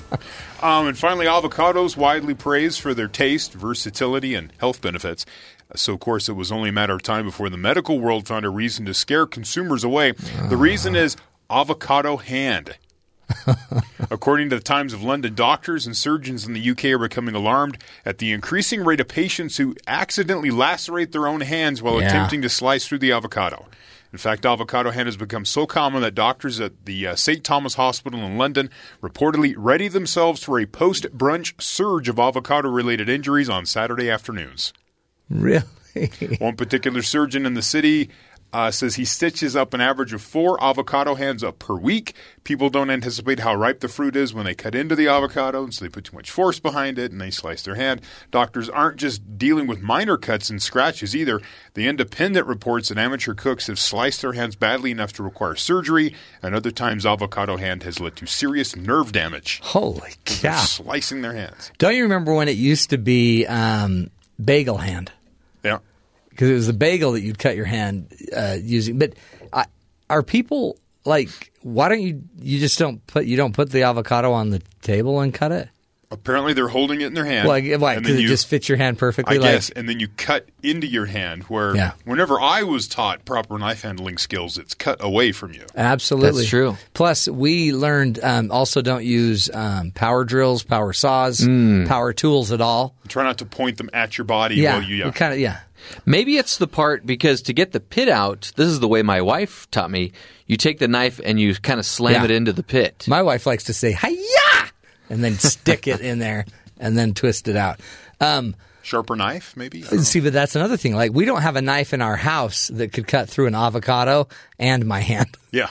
um, 0.62 0.87
and 0.87 0.96
finally, 0.96 1.26
avocados 1.26 1.96
widely 1.96 2.34
praised 2.34 2.80
for 2.80 2.94
their 2.94 3.08
taste, 3.08 3.54
versatility, 3.54 4.34
and 4.37 4.52
health 4.58 4.80
benefits. 4.80 5.26
So, 5.75 5.94
of 5.94 6.00
course, 6.00 6.28
it 6.28 6.34
was 6.34 6.52
only 6.52 6.68
a 6.68 6.72
matter 6.72 6.92
of 6.92 7.02
time 7.02 7.25
before 7.25 7.49
the 7.49 7.56
medical 7.56 7.99
world 7.99 8.28
found 8.28 8.44
a 8.44 8.50
reason 8.50 8.84
to 8.87 8.94
scare 8.94 9.26
consumers 9.26 9.82
away. 9.82 10.12
The 10.49 10.56
reason 10.56 10.94
is 10.94 11.16
avocado 11.50 12.18
hand. 12.18 12.76
According 14.10 14.50
to 14.50 14.56
the 14.56 14.62
Times 14.62 14.92
of 14.92 15.02
London, 15.02 15.34
doctors 15.34 15.86
and 15.86 15.96
surgeons 15.96 16.46
in 16.46 16.52
the 16.52 16.70
UK 16.70 16.86
are 16.86 16.98
becoming 16.98 17.34
alarmed 17.34 17.78
at 18.04 18.18
the 18.18 18.32
increasing 18.32 18.84
rate 18.84 19.00
of 19.00 19.08
patients 19.08 19.56
who 19.56 19.74
accidentally 19.86 20.50
lacerate 20.50 21.12
their 21.12 21.26
own 21.26 21.40
hands 21.40 21.82
while 21.82 22.00
Yeah. 22.00 22.08
attempting 22.08 22.42
to 22.42 22.48
slice 22.48 22.86
through 22.86 22.98
the 22.98 23.12
avocado. 23.12 23.66
In 24.12 24.18
fact, 24.18 24.44
avocado 24.44 24.90
hand 24.90 25.06
has 25.06 25.16
become 25.16 25.46
so 25.46 25.64
common 25.66 26.02
that 26.02 26.14
doctors 26.14 26.60
at 26.60 26.84
the 26.84 27.06
uh, 27.06 27.16
St. 27.16 27.42
Thomas 27.42 27.74
Hospital 27.74 28.20
in 28.20 28.36
London 28.36 28.68
reportedly 29.02 29.54
ready 29.56 29.88
themselves 29.88 30.42
for 30.44 30.60
a 30.60 30.66
post 30.66 31.04
brunch 31.16 31.58
surge 31.62 32.10
of 32.10 32.18
avocado 32.18 32.68
related 32.68 33.08
injuries 33.08 33.48
on 33.48 33.64
Saturday 33.64 34.10
afternoons. 34.10 34.74
Really? 35.30 35.62
One 36.40 36.56
particular 36.56 37.00
surgeon 37.02 37.46
in 37.46 37.54
the 37.54 37.62
city 37.62 38.10
uh, 38.52 38.71
says 38.71 38.97
he 38.97 39.04
stitches 39.04 39.56
up 39.56 39.73
an 39.75 39.80
average 39.80 40.12
of 40.12 40.23
four 40.23 40.62
avocado 40.62 41.14
hands 41.14 41.42
up 41.42 41.59
per 41.59 41.75
week. 41.75 42.14
People 42.44 42.68
don't 42.71 42.90
anticipate 42.90 43.40
how 43.40 43.54
ripe 43.54 43.80
the 43.80 43.88
fruit 43.88 44.16
is 44.16 44.35
when 44.35 44.44
they 44.44 44.54
cut 44.54 44.75
into 44.75 44.94
the 44.94 45.09
avocado, 45.09 45.62
and 45.64 45.73
so 45.73 45.85
they 45.85 45.88
put 45.88 46.04
too 46.04 46.16
much 46.16 46.30
force 46.30 46.59
behind 46.59 46.99
it 46.99 47.12
and 47.12 47.21
they 47.21 47.30
slice 47.30 47.62
their 47.62 47.76
hand. 47.76 48.00
Doctors 48.30 48.68
aren't 48.68 48.99
just 48.99 49.38
dealing 49.38 49.66
with 49.66 49.80
minor 49.80 50.16
cuts 50.16 50.50
and 50.50 50.61
scratches 50.61 51.16
either. 51.16 51.40
The 51.75 51.87
Independent 51.87 52.47
reports 52.47 52.88
that 52.88 52.99
amateur 52.99 53.35
cooks 53.35 53.68
have 53.68 53.78
sliced 53.78 54.23
their 54.23 54.32
hands 54.32 54.56
badly 54.56 54.90
enough 54.90 55.12
to 55.14 55.23
require 55.23 55.54
surgery, 55.54 56.14
and 56.42 56.54
other 56.54 56.71
times 56.71 57.06
avocado 57.06 57.56
hand 57.56 57.82
has 57.85 58.00
led 58.00 58.16
to 58.16 58.26
serious 58.26 58.76
nerve 58.76 59.12
damage. 59.12 59.61
Holy 59.62 60.12
cow. 60.25 60.59
Slicing 60.59 61.23
their 61.23 61.35
hands. 61.35 61.71
Don't 61.78 61.94
you 61.94 62.02
remember 62.02 62.35
when 62.35 62.49
it 62.49 62.56
used 62.56 62.90
to 62.90 62.99
be 62.99 63.47
um, 63.47 64.11
bagel 64.42 64.78
hand? 64.78 65.12
Yeah. 65.64 65.78
Because 66.32 66.50
it 66.50 66.54
was 66.54 66.68
a 66.68 66.72
bagel 66.74 67.12
that 67.12 67.20
you'd 67.22 67.38
cut 67.38 67.56
your 67.56 67.66
hand 67.66 68.12
uh, 68.36 68.56
using. 68.60 68.98
But 68.98 69.14
I, 69.52 69.66
are 70.10 70.22
people 70.22 70.78
like, 71.04 71.52
why 71.62 71.88
don't 71.88 72.02
you, 72.02 72.22
you 72.40 72.58
just 72.58 72.78
don't 72.78 73.06
put, 73.06 73.26
you 73.26 73.36
don't 73.36 73.54
put 73.54 73.70
the 73.70 73.82
avocado 73.84 74.32
on 74.32 74.50
the 74.50 74.60
table 74.82 75.20
and 75.20 75.32
cut 75.32 75.52
it? 75.52 75.68
Apparently, 76.10 76.52
they're 76.52 76.68
holding 76.68 77.00
it 77.00 77.06
in 77.06 77.14
their 77.14 77.24
hand. 77.24 77.48
Like, 77.48 77.64
why? 77.80 77.94
and 77.94 78.02
Because 78.02 78.18
it 78.18 78.22
you- 78.22 78.28
just 78.28 78.46
fits 78.46 78.68
your 78.68 78.76
hand 78.76 78.98
perfectly? 78.98 79.36
I 79.36 79.40
like, 79.40 79.52
guess, 79.52 79.70
and 79.70 79.88
then 79.88 79.98
you 79.98 80.08
cut 80.08 80.46
into 80.62 80.86
your 80.86 81.06
hand. 81.06 81.44
Where 81.44 81.74
Yeah. 81.74 81.92
whenever 82.04 82.38
I 82.38 82.64
was 82.64 82.86
taught 82.86 83.24
proper 83.24 83.56
knife 83.58 83.80
handling 83.80 84.18
skills, 84.18 84.58
it's 84.58 84.74
cut 84.74 85.02
away 85.02 85.32
from 85.32 85.54
you. 85.54 85.62
Absolutely, 85.74 86.40
That's 86.42 86.50
true. 86.50 86.76
Plus, 86.92 87.28
we 87.28 87.72
learned 87.72 88.20
um, 88.22 88.50
also 88.50 88.82
don't 88.82 89.04
use 89.06 89.48
um, 89.54 89.90
power 89.92 90.24
drills, 90.26 90.62
power 90.62 90.92
saws, 90.92 91.40
power 91.88 92.12
tools 92.12 92.52
at 92.52 92.60
all. 92.60 92.94
Try 93.08 93.24
not 93.24 93.38
to 93.38 93.46
point 93.46 93.78
them 93.78 93.88
at 93.94 94.18
your 94.18 94.26
body 94.26 94.56
Yeah, 94.56 94.74
while 94.80 94.82
you. 94.86 94.96
Yeah. 94.96 95.06
we 95.06 95.12
kind 95.12 95.32
of 95.32 95.40
yeah. 95.40 95.60
Maybe 96.06 96.36
it's 96.38 96.56
the 96.58 96.66
part 96.66 97.04
because 97.06 97.42
to 97.42 97.52
get 97.52 97.72
the 97.72 97.80
pit 97.80 98.08
out, 98.08 98.52
this 98.56 98.68
is 98.68 98.80
the 98.80 98.88
way 98.88 99.02
my 99.02 99.20
wife 99.20 99.70
taught 99.70 99.90
me. 99.90 100.12
You 100.46 100.56
take 100.56 100.78
the 100.78 100.88
knife 100.88 101.20
and 101.24 101.40
you 101.40 101.54
kind 101.54 101.78
of 101.80 101.86
slam 101.86 102.14
Yeah. 102.14 102.24
it 102.24 102.30
into 102.30 102.52
the 102.52 102.62
pit. 102.62 103.04
My 103.08 103.22
wife 103.22 103.46
likes 103.46 103.64
to 103.64 103.74
say 103.74 103.92
"hiya" 103.92 104.70
and 105.10 105.22
then 105.22 105.34
stick 105.38 105.86
it 105.88 106.00
in 106.00 106.18
there 106.18 106.46
and 106.78 106.96
then 106.96 107.14
twist 107.14 107.48
it 107.48 107.56
out. 107.56 107.80
Um, 108.20 108.54
Sharper 108.82 109.14
knife, 109.14 109.56
maybe. 109.56 109.84
I 109.84 109.88
don't 109.88 109.96
know. 109.98 110.02
see, 110.02 110.20
but 110.20 110.32
that's 110.32 110.56
another 110.56 110.76
thing. 110.76 110.94
Like 110.94 111.12
we 111.12 111.24
don't 111.24 111.42
have 111.42 111.56
a 111.56 111.62
knife 111.62 111.92
in 111.94 112.02
our 112.02 112.16
house 112.16 112.66
that 112.68 112.92
could 112.92 113.06
cut 113.06 113.28
through 113.28 113.46
an 113.46 113.54
avocado 113.54 114.28
and 114.58 114.84
my 114.86 115.00
hand. 115.00 115.36
Yeah. 115.52 115.68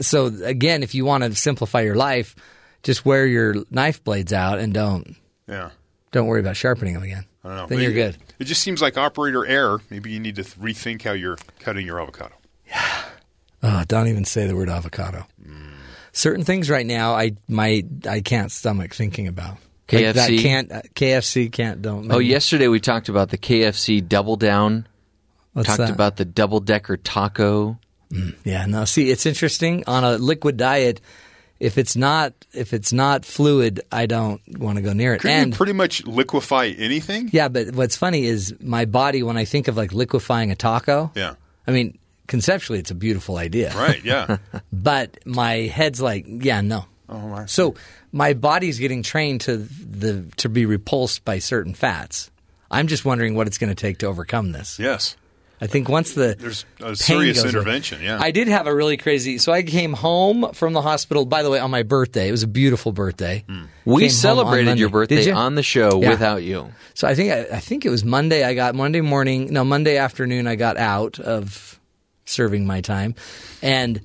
So 0.00 0.26
again, 0.26 0.82
if 0.82 0.94
you 0.94 1.04
want 1.04 1.22
to 1.24 1.34
simplify 1.34 1.80
your 1.82 1.94
life, 1.94 2.34
just 2.82 3.04
wear 3.06 3.26
your 3.26 3.54
knife 3.70 4.02
blades 4.04 4.32
out 4.32 4.58
and 4.58 4.72
don't 4.74 5.16
Yeah. 5.48 5.70
don't 6.12 6.26
worry 6.26 6.40
about 6.40 6.56
sharpening 6.56 6.94
them 6.94 7.02
again. 7.04 7.24
I 7.44 7.48
don't 7.48 7.56
know. 7.56 7.66
Then 7.68 7.78
But 7.78 7.82
you're 7.82 7.92
good. 7.92 8.16
It 8.38 8.44
just 8.44 8.62
seems 8.62 8.82
like 8.82 8.98
operator 8.98 9.46
error. 9.46 9.80
Maybe 9.90 10.10
you 10.10 10.20
need 10.20 10.36
to 10.36 10.42
rethink 10.42 11.02
how 11.02 11.12
you're 11.12 11.38
cutting 11.60 11.86
your 11.86 12.00
avocado. 12.00 12.34
Oh, 13.62 13.82
don't 13.88 14.08
even 14.08 14.24
say 14.24 14.46
the 14.46 14.54
word 14.54 14.68
avocado. 14.68 15.26
Mm. 15.44 15.72
Certain 16.12 16.44
things 16.44 16.70
right 16.70 16.86
now, 16.86 17.14
I 17.14 17.32
my 17.48 17.84
I 18.08 18.20
can't 18.20 18.52
stomach 18.52 18.94
thinking 18.94 19.28
about. 19.28 19.58
Like 19.90 20.14
that 20.14 20.30
KFC? 20.30 20.42
can't 20.42 20.72
uh, 20.72 20.82
KFC 20.94 21.50
can't 21.50 21.80
don't. 21.80 22.10
Oh, 22.12 22.18
yesterday 22.18 22.68
we 22.68 22.80
talked 22.80 23.08
about 23.08 23.30
the 23.30 23.38
KFC 23.38 24.06
double 24.06 24.36
down. 24.36 24.86
What's 25.52 25.68
talked 25.68 25.78
that? 25.78 25.90
about 25.90 26.16
the 26.16 26.24
double 26.24 26.60
decker 26.60 26.96
taco. 26.96 27.78
Mm, 28.10 28.36
yeah, 28.44 28.66
no. 28.66 28.84
See, 28.84 29.10
it's 29.10 29.26
interesting 29.26 29.84
on 29.86 30.04
a 30.04 30.18
liquid 30.18 30.56
diet. 30.56 31.00
If 31.58 31.78
it's 31.78 31.96
not 31.96 32.32
if 32.52 32.72
it's 32.72 32.92
not 32.92 33.24
fluid, 33.24 33.80
I 33.90 34.06
don't 34.06 34.40
want 34.58 34.76
to 34.76 34.82
go 34.82 34.92
near 34.92 35.14
it. 35.14 35.20
Couldn't 35.20 35.36
and 35.36 35.52
you 35.52 35.56
pretty 35.56 35.72
much 35.72 36.04
liquefy 36.06 36.74
anything? 36.78 37.30
yeah, 37.32 37.48
but 37.48 37.74
what's 37.74 37.96
funny 37.96 38.24
is 38.26 38.54
my 38.60 38.84
body 38.84 39.22
when 39.22 39.36
I 39.36 39.44
think 39.44 39.68
of 39.68 39.76
like 39.76 39.92
liquefying 39.92 40.50
a 40.50 40.56
taco. 40.56 41.10
Yeah. 41.14 41.34
I 41.66 41.70
mean, 41.70 41.98
conceptually, 42.26 42.78
it's 42.78 42.90
a 42.90 42.94
beautiful 42.94 43.36
idea. 43.38 43.72
Right. 43.74 44.02
Yeah. 44.04 44.36
But 44.72 45.18
my 45.24 45.52
head's 45.72 46.00
like, 46.00 46.26
yeah, 46.28 46.60
no. 46.60 46.84
oh 47.08 47.18
my. 47.28 47.46
So 47.46 47.74
my 48.12 48.34
body's 48.34 48.78
getting 48.78 49.02
trained 49.02 49.40
to 49.42 49.56
the 49.56 50.24
to 50.36 50.48
be 50.48 50.66
repulsed 50.66 51.24
by 51.24 51.38
certain 51.38 51.74
fats. 51.74 52.30
I'm 52.70 52.86
just 52.86 53.04
wondering 53.04 53.34
what 53.34 53.46
it's 53.46 53.58
going 53.58 53.70
to 53.70 53.80
take 53.80 53.98
to 53.98 54.06
overcome 54.06 54.52
this. 54.52 54.78
Yes. 54.78 55.16
I 55.60 55.66
think 55.66 55.88
once 55.88 56.12
the 56.12 56.36
There's 56.38 56.66
a 56.80 56.84
pain 56.88 56.96
serious 56.96 57.36
goes 57.42 57.44
away- 57.54 57.60
intervention. 57.60 58.02
Yeah. 58.02 58.18
I 58.20 58.30
did 58.30 58.48
have 58.48 58.66
a 58.66 58.74
really 58.74 58.96
crazy. 58.98 59.38
So 59.38 59.52
I 59.52 59.62
came 59.62 59.94
home 59.94 60.50
from 60.52 60.74
the 60.74 60.82
hospital. 60.82 61.24
By 61.24 61.42
the 61.42 61.48
way, 61.50 61.58
on 61.58 61.70
my 61.70 61.82
birthday, 61.82 62.28
it 62.28 62.30
was 62.30 62.42
a 62.42 62.46
beautiful 62.46 62.92
birthday. 62.92 63.42
Hmm. 63.48 63.62
We 63.86 64.02
Came 64.02 64.10
celebrated 64.10 64.78
your 64.78 64.90
birthday 64.90 65.24
you? 65.24 65.32
on 65.32 65.54
the 65.54 65.62
show 65.62 66.02
Yeah. 66.02 66.10
without 66.10 66.42
you. 66.42 66.72
So 66.94 67.08
I 67.08 67.14
think 67.14 67.32
I, 67.32 67.56
I 67.56 67.60
think 67.60 67.86
it 67.86 67.90
was 67.90 68.04
Monday. 68.04 68.44
I 68.44 68.52
got 68.54 68.74
Monday 68.74 69.00
morning. 69.00 69.52
No, 69.52 69.64
Monday 69.64 69.96
afternoon. 69.96 70.46
I 70.46 70.56
got 70.56 70.76
out 70.76 71.18
of 71.20 71.80
serving 72.26 72.66
my 72.66 72.80
time, 72.82 73.14
and 73.62 74.00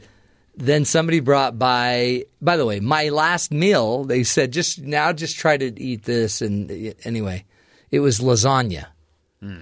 then 0.56 0.86
somebody 0.86 1.20
brought 1.20 1.60
by. 1.60 2.26
By 2.42 2.56
the 2.56 2.66
way, 2.66 2.80
my 2.80 3.10
last 3.10 3.52
meal. 3.52 4.06
They 4.06 4.24
said 4.24 4.52
just 4.54 4.80
now, 4.82 5.12
just 5.12 5.36
try 5.38 5.58
to 5.58 5.82
eat 5.82 6.04
this. 6.04 6.42
And 6.42 6.94
anyway, 7.04 7.44
it 7.92 8.00
was 8.00 8.20
lasagna. 8.20 8.86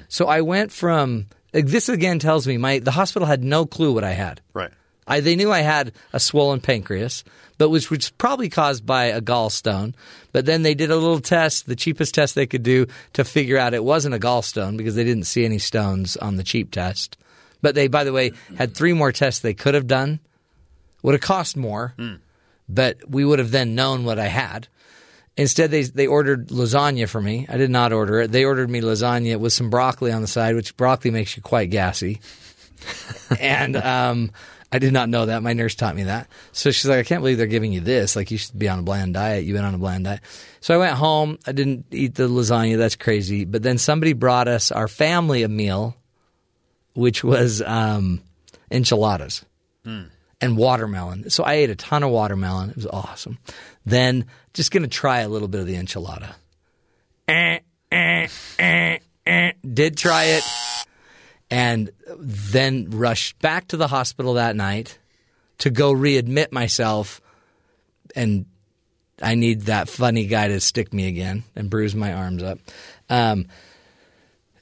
So 0.08 0.27
I 0.27 0.41
went 0.41 0.72
from. 0.72 1.25
Like, 1.53 1.68
This 1.68 1.89
again 1.89 2.20
tells 2.20 2.48
me 2.48 2.58
my 2.58 2.79
the 2.79 2.91
hospital 2.91 3.27
had 3.27 3.44
no 3.44 3.65
clue 3.65 3.94
what 3.94 4.03
I 4.03 4.12
had. 4.12 4.41
right. 4.53 4.72
I, 5.10 5.22
they 5.22 5.36
knew 5.36 5.51
I 5.51 5.62
had 5.62 5.94
a 6.13 6.20
swollen 6.20 6.62
pancreas, 6.62 7.24
but 7.58 7.70
which 7.70 7.89
was 7.89 8.12
probably 8.12 8.48
caused 8.48 8.86
by 8.86 9.06
a 9.06 9.20
gallstone. 9.20 9.96
But 10.32 10.46
then 10.46 10.62
they 10.62 10.75
did 10.75 10.91
a 10.91 10.96
little 10.96 11.20
test, 11.20 11.65
the 11.65 11.75
cheapest 11.75 12.13
test 12.13 12.36
they 12.36 12.46
could 12.46 12.62
do 12.62 12.86
to 13.13 13.25
figure 13.25 13.58
out 13.58 13.74
it 13.74 13.84
wasn't 13.84 14.13
a 14.13 14.20
gallstone 14.20 14.77
because 14.77 14.94
they 14.94 15.03
didn't 15.03 15.25
see 15.25 15.46
any 15.46 15.58
stones 15.58 16.15
on 16.15 16.36
the 16.36 16.44
cheap 16.44 16.70
test. 16.70 17.18
But 17.60 17.74
they, 17.74 17.88
by 17.88 18.03
the 18.03 18.13
way, 18.13 18.34
had 18.56 18.75
three 18.75 18.94
more 18.94 19.12
tests 19.12 19.41
they 19.41 19.56
could 19.56 19.74
have 19.74 19.88
done. 19.88 20.20
Would 21.01 21.13
have 21.13 21.22
cost 21.22 21.58
more, 21.58 21.94
hmm. 21.98 22.15
but 22.68 22.98
we 23.10 23.25
would 23.25 23.39
have 23.39 23.51
then 23.51 23.74
known 23.74 24.03
what 24.03 24.20
I 24.20 24.27
had. 24.27 24.68
Instead, 25.39 25.72
they 25.72 25.84
they 25.84 26.08
ordered 26.08 26.50
lasagna 26.50 27.08
for 27.08 27.22
me. 27.22 27.46
I 27.50 27.58
did 27.58 27.69
not 27.69 27.93
order 27.93 28.22
it. 28.22 28.31
They 28.31 28.46
ordered 28.46 28.69
me 28.69 28.81
lasagna 28.81 29.39
with 29.39 29.53
some 29.53 29.69
broccoli 29.69 30.12
on 30.12 30.22
the 30.22 30.27
side, 30.27 30.55
which 30.55 30.75
broccoli 30.77 31.12
makes 31.12 31.36
you 31.36 31.41
quite 31.43 31.69
gassy 31.69 32.19
and 33.39 33.75
um, 33.75 34.31
I 34.72 34.79
did 34.79 34.93
not 34.93 35.10
know 35.10 35.25
that. 35.27 35.43
My 35.43 35.53
nurse 35.53 35.75
taught 35.75 35.96
me 35.96 36.03
that. 36.03 36.27
So 36.51 36.72
she's 36.72 36.88
like, 36.88 37.00
I 37.00 37.03
can't 37.03 37.22
believe 37.22 37.38
they're 37.38 37.48
giving 37.48 37.74
you 37.74 37.81
this. 37.81 38.15
Like, 38.15 38.31
you 38.31 38.38
should 38.38 38.58
be 38.58 38.69
on 38.69 38.79
a 38.79 38.84
bland 38.84 39.15
diet. 39.15 39.46
You've 39.46 39.55
been 39.55 39.65
on 39.65 39.75
a 39.75 39.79
bland 39.79 40.05
diet. 40.05 40.22
So 40.62 40.75
I 40.75 40.77
went 40.77 40.96
home. 40.96 41.39
I 41.48 41.51
didn't 41.51 41.86
eat 41.91 42.15
the 42.15 42.27
lasagna. 42.27 42.77
That's 42.77 42.96
crazy. 42.96 43.46
But 43.46 43.63
then 43.63 43.77
somebody 43.77 44.13
brought 44.13 44.48
us, 44.48 44.72
our 44.72 44.88
family, 44.88 45.43
a 45.43 45.50
meal, 45.50 45.96
which 46.93 47.24
was 47.24 47.62
um, 47.62 48.22
enchiladas 48.72 49.46
and 50.41 50.58
watermelon. 50.58 51.29
So 51.29 51.43
I 51.43 51.53
ate 51.53 51.69
a 51.69 51.75
ton 51.75 52.03
of 52.03 52.12
watermelon. 52.12 52.72
It 52.72 52.75
was 52.75 52.88
awesome. 52.88 53.39
Then 53.86 54.25
just 54.53 54.72
going 54.72 54.84
to 54.84 54.89
try 54.89 55.20
a 55.20 55.29
little 55.29 55.48
bit 55.48 55.62
of 55.62 55.68
the 55.68 55.75
enchilada. 55.75 56.36
Eh, 57.27 57.60
eh, 57.91 58.27
eh, 58.58 58.98
eh. 59.25 59.51
Did 59.74 59.98
try 59.98 60.25
it 60.25 60.44
and 61.51 61.91
then 62.18 62.89
rushed 62.89 63.39
back 63.39 63.68
to 63.70 63.77
the 63.77 63.88
hospital 63.88 64.36
that 64.36 64.56
night 64.56 64.98
to 65.60 65.70
go 65.70 65.94
readmit 65.94 66.51
myself 66.51 67.22
and 68.15 68.46
I 69.22 69.36
need 69.36 69.63
that 69.63 69.89
funny 69.89 70.25
guy 70.25 70.48
to 70.48 70.60
stick 70.60 70.94
me 70.94 71.08
again 71.08 71.44
and 71.56 71.70
bruise 71.70 71.96
my 71.96 72.13
arms 72.13 72.41
up. 72.41 72.60
Um, 73.10 73.48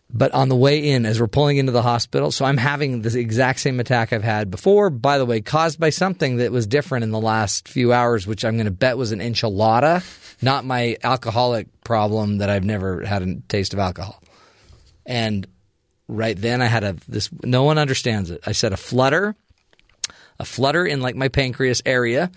But 0.10 0.32
on 0.34 0.48
the 0.48 0.56
way 0.56 0.90
in, 0.90 1.06
as 1.06 1.20
we're 1.20 1.28
pulling 1.28 1.58
into 1.58 1.74
the 1.74 1.82
hospital, 1.82 2.32
so 2.32 2.46
I'm 2.46 2.58
having 2.58 3.02
the 3.02 3.20
exact 3.20 3.60
same 3.60 3.80
attack 3.80 4.14
I've 4.14 4.24
had 4.24 4.50
before, 4.50 4.90
by 4.90 5.18
the 5.18 5.26
way, 5.26 5.42
caused 5.42 5.80
by 5.80 5.90
something 5.90 6.38
that 6.38 6.52
was 6.52 6.66
different 6.66 7.04
in 7.04 7.12
the 7.12 7.20
last 7.20 7.68
few 7.68 7.92
hours, 7.92 8.26
which 8.26 8.46
I'm 8.46 8.56
going 8.56 8.66
to 8.66 8.72
bet 8.72 8.98
was 8.98 9.12
an 9.12 9.20
enchilada, 9.20 10.04
not 10.42 10.64
my 10.64 10.96
alcoholic 11.04 11.68
problem 11.84 12.38
that 12.38 12.50
I've 12.50 12.64
never 12.64 13.04
had 13.04 13.22
a 13.22 13.36
taste 13.50 13.74
of 13.74 13.80
alcohol. 13.80 14.24
And 15.06 15.46
right 16.08 16.38
then 16.38 16.62
I 16.62 16.68
had 16.68 16.84
a 16.86 16.96
this 17.08 17.30
no 17.44 17.64
one 17.64 17.78
understands 17.78 18.32
it. 18.32 18.42
I 18.46 18.54
said 18.54 18.72
a 18.72 18.78
flutter, 18.78 19.36
a 20.40 20.46
flutter 20.46 20.86
in 20.86 21.02
like 21.02 21.16
my 21.16 21.28
pancreas 21.28 21.82
area, 21.86 22.32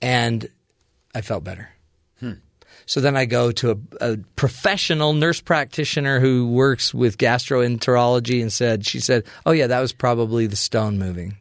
and 0.00 0.48
I 1.14 1.20
felt 1.20 1.44
better. 1.44 1.68
So 2.86 3.00
then 3.00 3.16
I 3.16 3.24
go 3.24 3.52
to 3.52 3.70
a, 4.00 4.12
a 4.12 4.16
professional 4.36 5.12
nurse 5.12 5.40
practitioner 5.40 6.20
who 6.20 6.48
works 6.48 6.92
with 6.92 7.18
gastroenterology 7.18 8.40
and 8.40 8.52
said, 8.52 8.86
she 8.86 9.00
said, 9.00 9.24
oh 9.46 9.52
yeah, 9.52 9.66
that 9.66 9.80
was 9.80 9.92
probably 9.92 10.46
the 10.46 10.56
stone 10.56 10.98
moving. 10.98 11.36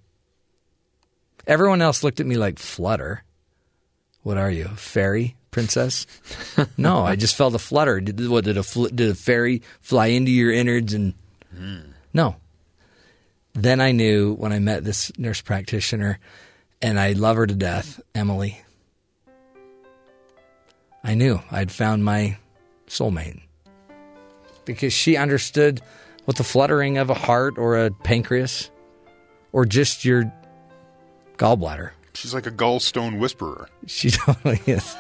Everyone 1.48 1.82
else 1.82 2.04
looked 2.04 2.20
at 2.20 2.26
me 2.26 2.36
like, 2.36 2.60
flutter? 2.60 3.24
What 4.24 4.38
are 4.38 4.52
you, 4.52 4.66
fairy 4.68 5.36
princess? 5.50 6.06
no, 6.78 7.04
I 7.04 7.16
just 7.16 7.36
felt 7.36 7.56
a 7.56 7.60
flutter. 7.60 8.00
Did, 8.00 8.30
what, 8.30 8.46
did, 8.46 8.58
a, 8.58 8.64
fl- 8.64 8.86
did 8.88 9.10
a 9.10 9.16
fairy 9.16 9.62
fly 9.82 10.08
into 10.08 10.32
your 10.32 10.52
innards 10.52 10.94
and. 10.94 11.14
Hmm. 11.56 11.80
No. 12.14 12.36
Then 13.54 13.82
I 13.82 13.92
knew 13.92 14.34
when 14.36 14.54
I 14.54 14.60
met 14.60 14.84
this 14.84 15.12
nurse 15.18 15.42
practitioner, 15.42 16.20
and 16.82 17.00
I 17.00 17.14
love 17.14 17.36
her 17.36 17.48
to 17.48 17.56
death, 17.56 18.00
Emily. 18.16 18.62
I 21.04 21.16
knew 21.16 21.42
I'd 21.52 21.72
found 21.72 22.04
my 22.04 22.38
soulmate 22.88 23.42
because 24.66 24.94
she 24.94 25.18
understood 25.18 25.82
what 26.26 26.38
the 26.38 26.44
fluttering 26.44 26.98
of 26.98 27.10
a 27.10 27.14
heart 27.14 27.58
or 27.58 27.78
a 27.86 27.92
pancreas 27.92 28.70
or 29.52 29.66
just 29.66 30.06
your 30.06 30.32
gallbladder. 31.38 31.92
She's 32.14 32.34
like 32.34 32.46
a 32.46 32.52
gallstone 32.52 33.20
whisperer. 33.20 33.70
She 33.88 34.12
totally 34.12 34.62
is. 34.68 34.96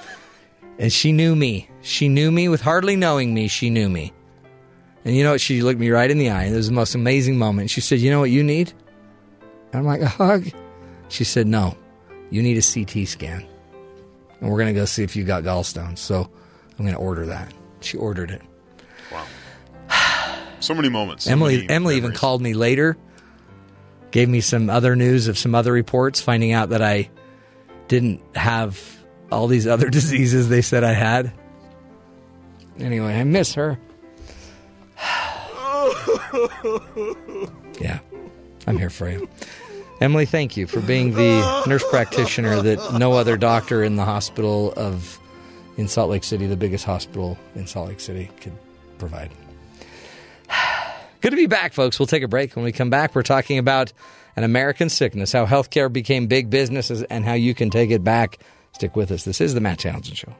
And 0.79 0.91
she 0.91 1.11
knew 1.11 1.35
me. 1.35 1.69
She 1.81 2.09
knew 2.09 2.31
me 2.31 2.49
with 2.49 2.61
hardly 2.61 2.95
knowing 2.95 3.33
me. 3.33 3.47
She 3.47 3.69
knew 3.69 3.89
me. 3.89 4.13
And 5.05 5.15
you 5.15 5.23
know 5.23 5.31
what? 5.31 5.41
She 5.41 5.61
looked 5.61 5.79
me 5.79 5.89
right 5.89 6.09
in 6.09 6.17
the 6.17 6.29
eye. 6.29 6.45
It 6.45 6.55
was 6.55 6.67
the 6.67 6.73
most 6.73 6.95
amazing 6.95 7.37
moment. 7.37 7.69
She 7.69 7.81
said, 7.81 7.99
You 7.99 8.11
know 8.11 8.19
what 8.19 8.29
you 8.29 8.43
need? 8.43 8.73
And 9.71 9.79
I'm 9.79 9.85
like, 9.85 10.01
A 10.01 10.07
hug? 10.07 10.47
She 11.09 11.23
said, 11.23 11.47
No, 11.47 11.75
you 12.29 12.41
need 12.41 12.57
a 12.57 12.61
CT 12.61 13.07
scan. 13.07 13.45
And 14.41 14.49
we're 14.49 14.57
going 14.57 14.73
to 14.73 14.79
go 14.79 14.85
see 14.85 15.03
if 15.03 15.15
you 15.15 15.23
got 15.23 15.43
gallstones. 15.43 15.99
So 15.99 16.29
I'm 16.77 16.85
going 16.85 16.95
to 16.95 17.01
order 17.01 17.27
that. 17.27 17.53
She 17.79 17.97
ordered 17.97 18.31
it. 18.31 18.41
Wow. 19.11 19.25
So 20.59 20.75
many 20.75 20.89
moments. 20.89 21.23
so 21.23 21.31
Emily 21.31 21.57
many 21.57 21.69
Emily 21.69 21.97
even 21.97 22.11
called 22.13 22.39
me 22.39 22.53
later, 22.53 22.95
gave 24.11 24.29
me 24.29 24.41
some 24.41 24.69
other 24.69 24.95
news 24.95 25.27
of 25.27 25.35
some 25.35 25.55
other 25.55 25.71
reports, 25.71 26.21
finding 26.21 26.51
out 26.51 26.69
that 26.69 26.83
I 26.83 27.09
didn't 27.87 28.21
have 28.35 28.79
all 29.31 29.47
these 29.47 29.65
other 29.65 29.89
diseases 29.97 30.49
they 30.49 30.61
said 30.61 30.83
I 30.83 30.93
had. 30.93 31.33
Anyway, 32.77 33.11
I 33.11 33.23
miss 33.23 33.55
her. 33.55 33.79
yeah, 37.81 37.99
I'm 38.67 38.77
here 38.77 38.91
for 38.91 39.09
you. 39.09 39.27
Emily, 40.01 40.25
thank 40.25 40.57
you 40.57 40.65
for 40.65 40.81
being 40.81 41.13
the 41.13 41.63
nurse 41.67 41.83
practitioner 41.87 42.59
that 42.63 42.97
no 42.97 43.13
other 43.13 43.37
doctor 43.37 43.83
in 43.83 43.97
the 43.97 44.03
hospital 44.03 44.73
of 44.75 45.19
in 45.77 45.87
Salt 45.87 46.09
Lake 46.09 46.23
City, 46.23 46.47
the 46.47 46.57
biggest 46.57 46.83
hospital 46.85 47.37
in 47.53 47.67
Salt 47.67 47.89
Lake 47.89 47.99
City, 47.99 48.29
could 48.41 48.53
provide. 48.97 49.29
Good 51.21 51.29
to 51.29 51.35
be 51.35 51.45
back, 51.45 51.73
folks. 51.73 51.99
We'll 51.99 52.07
take 52.07 52.23
a 52.23 52.27
break. 52.27 52.55
When 52.55 52.65
we 52.65 52.71
come 52.71 52.89
back, 52.89 53.13
we're 53.13 53.21
talking 53.21 53.59
about 53.59 53.93
an 54.35 54.43
American 54.43 54.89
sickness, 54.89 55.31
how 55.31 55.45
healthcare 55.45 55.93
became 55.93 56.25
big 56.25 56.49
businesses, 56.49 57.03
and 57.03 57.23
how 57.23 57.33
you 57.33 57.53
can 57.53 57.69
take 57.69 57.91
it 57.91 58.03
back. 58.03 58.39
Stick 58.71 58.95
with 58.95 59.11
us. 59.11 59.23
This 59.23 59.39
is 59.39 59.53
the 59.53 59.61
Matt 59.61 59.79
Townsend 59.79 60.17
Show. 60.17 60.33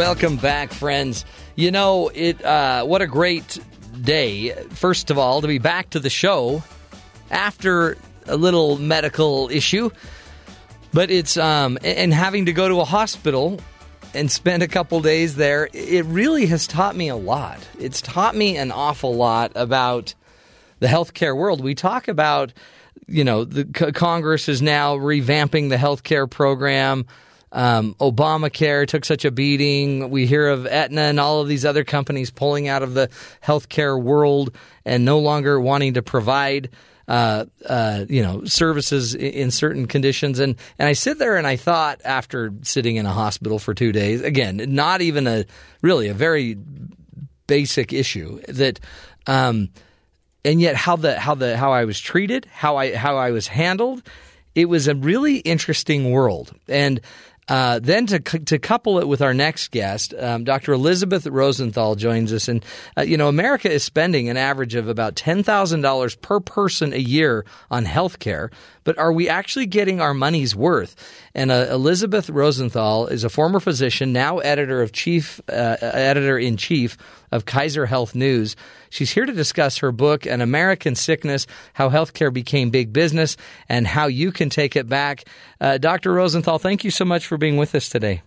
Welcome 0.00 0.38
back, 0.38 0.72
friends. 0.72 1.26
You 1.56 1.70
know, 1.70 2.10
it. 2.14 2.42
Uh, 2.42 2.84
what 2.84 3.02
a 3.02 3.06
great 3.06 3.58
day! 4.00 4.52
First 4.70 5.10
of 5.10 5.18
all, 5.18 5.42
to 5.42 5.46
be 5.46 5.58
back 5.58 5.90
to 5.90 6.00
the 6.00 6.08
show 6.08 6.64
after 7.30 7.98
a 8.24 8.38
little 8.38 8.78
medical 8.78 9.50
issue, 9.50 9.90
but 10.94 11.10
it's 11.10 11.36
um 11.36 11.76
and 11.84 12.14
having 12.14 12.46
to 12.46 12.54
go 12.54 12.66
to 12.66 12.80
a 12.80 12.84
hospital 12.86 13.60
and 14.14 14.30
spend 14.30 14.62
a 14.62 14.68
couple 14.68 15.02
days 15.02 15.36
there. 15.36 15.68
It 15.74 16.06
really 16.06 16.46
has 16.46 16.66
taught 16.66 16.96
me 16.96 17.08
a 17.08 17.16
lot. 17.16 17.58
It's 17.78 18.00
taught 18.00 18.34
me 18.34 18.56
an 18.56 18.72
awful 18.72 19.14
lot 19.14 19.52
about 19.54 20.14
the 20.78 20.86
healthcare 20.86 21.36
world. 21.36 21.62
We 21.62 21.74
talk 21.74 22.08
about, 22.08 22.54
you 23.06 23.22
know, 23.22 23.44
the 23.44 23.66
Congress 23.92 24.48
is 24.48 24.62
now 24.62 24.96
revamping 24.96 25.68
the 25.68 25.76
healthcare 25.76 26.28
program. 26.28 27.04
Um, 27.52 27.94
Obamacare 28.00 28.86
took 28.86 29.04
such 29.04 29.24
a 29.24 29.30
beating. 29.30 30.10
We 30.10 30.26
hear 30.26 30.48
of 30.48 30.66
Aetna 30.66 31.02
and 31.02 31.20
all 31.20 31.40
of 31.40 31.48
these 31.48 31.64
other 31.64 31.84
companies 31.84 32.30
pulling 32.30 32.68
out 32.68 32.82
of 32.82 32.94
the 32.94 33.08
healthcare 33.42 34.00
world 34.00 34.54
and 34.84 35.04
no 35.04 35.18
longer 35.18 35.60
wanting 35.60 35.94
to 35.94 36.02
provide, 36.02 36.70
uh, 37.08 37.46
uh, 37.66 38.04
you 38.08 38.22
know, 38.22 38.44
services 38.44 39.14
in 39.14 39.50
certain 39.50 39.86
conditions. 39.86 40.38
And 40.38 40.56
and 40.78 40.88
I 40.88 40.92
sit 40.92 41.18
there 41.18 41.36
and 41.36 41.46
I 41.46 41.56
thought 41.56 42.00
after 42.04 42.52
sitting 42.62 42.96
in 42.96 43.06
a 43.06 43.12
hospital 43.12 43.58
for 43.58 43.74
two 43.74 43.92
days, 43.92 44.22
again, 44.22 44.62
not 44.68 45.00
even 45.00 45.26
a 45.26 45.44
really 45.82 46.08
a 46.08 46.14
very 46.14 46.56
basic 47.46 47.92
issue 47.92 48.40
that. 48.48 48.78
Um, 49.26 49.70
and 50.44 50.60
yet 50.60 50.74
how 50.74 50.96
the 50.96 51.18
how 51.18 51.34
the 51.34 51.56
how 51.56 51.72
I 51.72 51.84
was 51.84 52.00
treated, 52.00 52.46
how 52.46 52.76
I 52.78 52.94
how 52.94 53.18
I 53.18 53.30
was 53.30 53.46
handled, 53.46 54.02
it 54.54 54.66
was 54.66 54.88
a 54.88 54.94
really 54.94 55.38
interesting 55.38 56.10
world. 56.10 56.54
And 56.68 57.00
uh, 57.50 57.80
then 57.80 58.06
to 58.06 58.20
to 58.20 58.58
couple 58.60 59.00
it 59.00 59.08
with 59.08 59.20
our 59.20 59.34
next 59.34 59.72
guest, 59.72 60.14
um, 60.14 60.44
Dr. 60.44 60.72
Elisabeth 60.72 61.26
Rosenthal 61.26 61.96
joins 61.96 62.32
us, 62.32 62.46
and 62.46 62.64
uh, 62.96 63.02
you 63.02 63.16
know 63.16 63.26
America 63.26 63.68
is 63.68 63.82
spending 63.82 64.28
an 64.28 64.36
average 64.36 64.76
of 64.76 64.88
about 64.88 65.16
ten 65.16 65.42
thousand 65.42 65.80
dollars 65.80 66.14
per 66.14 66.38
person 66.38 66.92
a 66.92 66.98
year 66.98 67.44
on 67.68 67.84
health 67.84 68.20
care, 68.20 68.50
but 68.84 68.98
are 68.98 69.12
we 69.12 69.28
actually 69.28 69.66
getting 69.66 70.00
our 70.00 70.14
money's 70.14 70.54
worth? 70.54 70.96
And 71.34 71.50
uh, 71.50 71.66
Elisabeth 71.70 72.30
Rosenthal 72.30 73.06
is 73.06 73.24
a 73.24 73.28
former 73.28 73.60
physician, 73.60 74.12
now 74.12 74.38
editor 74.38 74.82
of 74.82 74.92
chief 74.92 75.40
uh, 75.48 75.76
editor 75.80 76.38
in 76.38 76.56
chief 76.56 76.96
of 77.32 77.44
Kaiser 77.44 77.86
Health 77.86 78.14
News. 78.14 78.56
She's 78.90 79.10
here 79.10 79.26
to 79.26 79.32
discuss 79.32 79.78
her 79.78 79.92
book, 79.92 80.26
An 80.26 80.40
American 80.40 80.94
Sickness 80.94 81.46
How 81.72 81.90
Healthcare 81.90 82.32
Became 82.32 82.70
Big 82.70 82.92
Business 82.92 83.36
and 83.68 83.86
How 83.86 84.06
You 84.06 84.32
Can 84.32 84.50
Take 84.50 84.76
It 84.76 84.88
Back. 84.88 85.24
Uh, 85.60 85.78
Dr. 85.78 86.12
Rosenthal, 86.12 86.58
thank 86.58 86.84
you 86.84 86.90
so 86.90 87.04
much 87.04 87.26
for 87.26 87.38
being 87.38 87.56
with 87.56 87.74
us 87.74 87.88
today. 87.88 88.22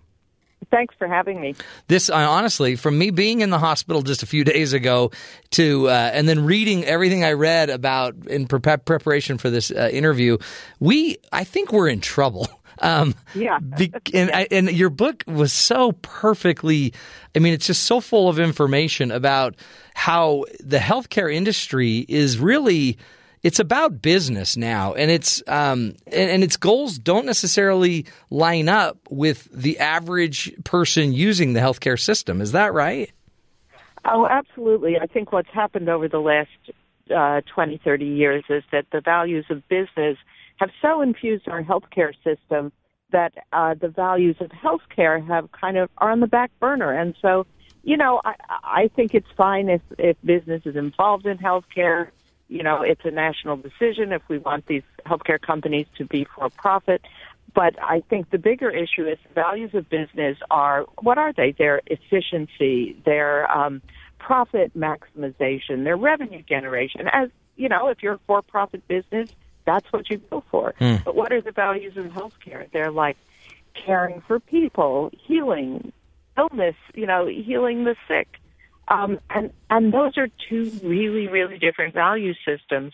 Thanks 0.72 0.96
for 0.98 1.08
having 1.08 1.40
me. 1.42 1.56
This, 1.88 2.10
uh, 2.10 2.16
honestly, 2.16 2.76
from 2.76 2.98
me 2.98 3.12
being 3.12 3.42
in 3.42 3.50
the 3.50 3.60
hospital 3.60 4.02
just 4.02 4.24
a 4.24 4.26
few 4.26 4.44
days 4.44 4.74
ago 4.74 5.12
to, 5.52 5.90
uh, 5.90 6.12
and 6.14 6.28
then 6.28 6.46
reading 6.46 6.84
everything 6.86 7.24
I 7.24 7.34
read 7.34 7.70
about 7.70 8.16
in 8.28 8.48
pre- 8.48 8.60
preparation 8.78 9.38
for 9.38 9.50
this 9.50 9.72
uh, 9.72 9.90
interview, 9.92 10.38
we, 10.80 11.18
I 11.32 11.44
think 11.44 11.72
we're 11.72 11.90
in 11.90 12.02
trouble. 12.02 12.48
Um, 12.80 13.14
Yeah. 13.36 13.60
be- 13.60 13.94
and, 14.16 14.32
I, 14.32 14.48
and 14.50 14.70
your 14.72 14.90
book 14.90 15.24
was 15.28 15.54
so 15.54 15.92
perfectly, 16.02 16.94
I 17.36 17.40
mean, 17.40 17.54
it's 17.54 17.68
just 17.68 17.84
so 17.84 18.02
full 18.02 18.28
of 18.30 18.40
information 18.40 19.12
about 19.12 19.56
how 19.94 20.46
the 20.60 20.80
healthcare 20.80 21.34
industry 21.34 22.00
is 22.10 22.40
really, 22.40 22.98
it's 23.44 23.60
about 23.60 24.02
business 24.02 24.56
now, 24.56 24.94
and 24.94 25.12
it's 25.12 25.44
um, 25.48 25.96
and, 26.08 26.30
and 26.30 26.44
its 26.44 26.58
goals 26.58 26.98
don't 26.98 27.26
necessarily 27.26 28.06
line 28.30 28.70
up 28.70 28.98
with 29.10 29.50
the 29.52 29.80
average 29.80 30.52
person 30.64 31.14
using 31.14 31.54
the 31.54 31.60
healthcare 31.60 32.00
system. 32.00 32.42
Is 32.42 32.54
that 32.54 32.74
right? 32.74 33.12
Oh, 34.06 34.28
absolutely. 34.28 34.98
I 34.98 35.08
think 35.08 35.32
what's 35.32 35.50
happened 35.50 35.90
over 35.90 36.08
the 36.08 36.20
last 36.20 36.50
uh, 37.16 37.42
20, 37.54 37.80
30 37.84 38.06
years 38.06 38.44
is 38.50 38.64
that 38.72 38.86
the 38.92 39.02
values 39.02 39.46
of 39.50 39.68
business 39.70 40.18
have 40.58 40.70
so 40.82 41.02
infused 41.02 41.48
our 41.48 41.64
healthcare 41.64 42.14
system 42.24 42.72
that 43.12 43.34
uh, 43.54 43.76
the 43.76 43.88
values 43.88 44.36
of 44.40 44.50
healthcare 44.50 45.26
have 45.26 45.52
kind 45.52 45.78
of 45.78 45.90
are 46.00 46.12
on 46.12 46.20
the 46.20 46.28
back 46.28 46.52
burner. 46.60 46.92
And 46.92 47.16
so, 47.22 47.46
you 47.84 47.96
know, 47.96 48.22
I, 48.26 48.34
I 48.64 48.90
think 48.96 49.14
it's 49.14 49.28
fine 49.38 49.70
if, 49.70 49.82
if 49.98 50.18
business 50.24 50.64
is 50.66 50.76
involved 50.76 51.26
in 51.26 51.38
healthcare. 51.38 52.10
You 52.54 52.62
know, 52.62 52.84
it's 52.84 53.04
a 53.04 53.10
national 53.10 53.58
decision 53.58 54.12
if 54.12 54.22
we 54.30 54.38
want 54.38 54.68
these 54.68 54.84
healthcare 55.08 55.42
companies 55.42 55.88
to 55.98 56.06
be 56.06 56.28
for 56.36 56.50
profit. 56.50 57.02
But 57.56 57.82
I 57.82 58.04
think 58.10 58.30
the 58.30 58.38
bigger 58.38 58.70
issue 58.70 59.08
is 59.08 59.18
the 59.28 59.34
values 59.34 59.74
of 59.74 59.90
business 59.90 60.38
are 60.52 60.86
what 61.02 61.18
are 61.18 61.34
they? 61.34 61.52
Their 61.52 61.82
efficiency, 61.88 62.96
their 63.06 63.50
um, 63.52 63.82
profit 64.20 64.78
maximization, 64.78 65.84
their 65.84 65.98
revenue 65.98 66.44
generation, 66.44 67.08
as 67.12 67.30
you 67.56 67.70
know, 67.70 67.88
if 67.88 68.04
you're 68.04 68.14
a 68.14 68.20
for-profit 68.28 68.88
business, 68.88 69.30
that's 69.66 69.92
what 69.92 70.10
you 70.12 70.18
go 70.30 70.44
for. 70.52 70.76
Hmm. 70.78 70.96
But 71.04 71.16
what 71.16 71.34
are 71.34 71.42
the 71.42 71.52
values 71.52 71.98
of 71.98 72.06
healthcare? 72.06 72.72
They're 72.72 72.92
like 72.92 73.18
caring 73.74 74.22
for 74.28 74.40
people, 74.40 75.12
healing 75.26 75.92
illness, 76.38 76.76
you 76.94 77.08
know, 77.08 77.26
healing 77.26 77.84
the 77.84 77.96
sick. 78.08 78.28
Um, 78.88 79.20
and 79.30 79.52
and 79.70 79.94
those 79.94 80.18
are 80.18 80.28
two 80.50 80.72
really 80.84 81.28
really 81.28 81.58
different 81.58 81.94
value 81.94 82.34
systems, 82.46 82.94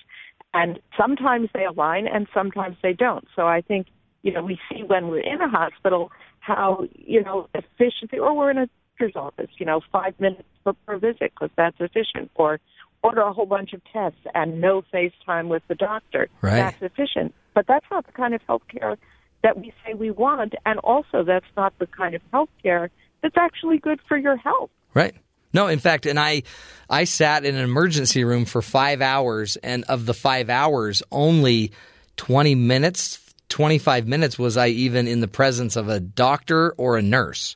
and 0.54 0.80
sometimes 0.98 1.50
they 1.54 1.66
align 1.66 2.08
and 2.08 2.28
sometimes 2.34 2.78
they 2.84 2.94
don't. 2.94 3.28
So 3.36 3.48
I 3.48 3.62
think 3.62 3.88
you 4.22 4.32
know 4.32 4.44
we 4.44 4.60
see 4.72 4.84
when 4.84 5.08
we're 5.08 5.20
in 5.20 5.42
a 5.42 5.50
hospital 5.50 6.12
how 6.40 6.86
you 6.96 7.24
know 7.24 7.50
efficiency, 7.54 8.20
or 8.20 8.36
we're 8.36 8.52
in 8.52 8.58
a 8.60 8.70
doctor's 9.00 9.16
office, 9.16 9.50
you 9.58 9.66
know, 9.66 9.82
five 9.92 10.20
minutes 10.20 10.44
per, 10.64 10.74
per 10.86 10.98
visit 10.98 11.32
because 11.34 11.50
that's 11.56 11.78
efficient, 11.80 12.30
or 12.36 12.60
order 13.04 13.22
a 13.22 13.34
whole 13.34 13.46
bunch 13.46 13.74
of 13.74 13.82
tests 13.92 14.20
and 14.36 14.60
no 14.60 14.84
FaceTime 14.94 15.48
with 15.48 15.64
the 15.68 15.76
doctor. 15.76 16.28
Right. 16.42 16.56
That's 16.56 16.82
efficient, 16.82 17.34
but 17.54 17.66
that's 17.68 17.86
not 17.90 18.06
the 18.06 18.12
kind 18.12 18.34
of 18.34 18.42
healthcare 18.48 18.98
that 19.42 19.58
we 19.58 19.74
say 19.86 19.94
we 19.94 20.12
want, 20.12 20.54
and 20.66 20.80
also 20.80 21.24
that's 21.24 21.46
not 21.56 21.74
the 21.80 21.88
kind 21.88 22.14
of 22.14 22.22
healthcare 22.34 22.90
that's 23.22 23.38
actually 23.38 23.78
good 23.78 24.00
for 24.08 24.18
your 24.18 24.36
health. 24.36 24.70
Right. 24.94 25.16
No, 25.54 25.68
in 25.68 25.80
fact, 25.80 26.06
and 26.06 26.20
I, 26.20 26.44
I 26.90 27.06
sat 27.06 27.46
in 27.46 27.56
an 27.56 27.64
emergency 27.64 28.24
room 28.24 28.46
for 28.46 28.62
five 28.62 29.02
hours, 29.02 29.56
and 29.58 29.84
of 29.86 30.06
the 30.06 30.14
five 30.14 30.50
hours, 30.50 31.02
only 31.12 31.72
twenty 32.18 32.56
minutes, 32.56 33.20
twenty 33.50 33.78
five 33.80 34.08
minutes 34.08 34.38
was 34.38 34.58
I 34.58 34.68
even 34.68 35.08
in 35.08 35.20
the 35.22 35.28
presence 35.28 35.76
of 35.76 35.90
a 35.90 36.00
doctor 36.00 36.72
or 36.78 36.98
a 36.98 37.02
nurse. 37.02 37.56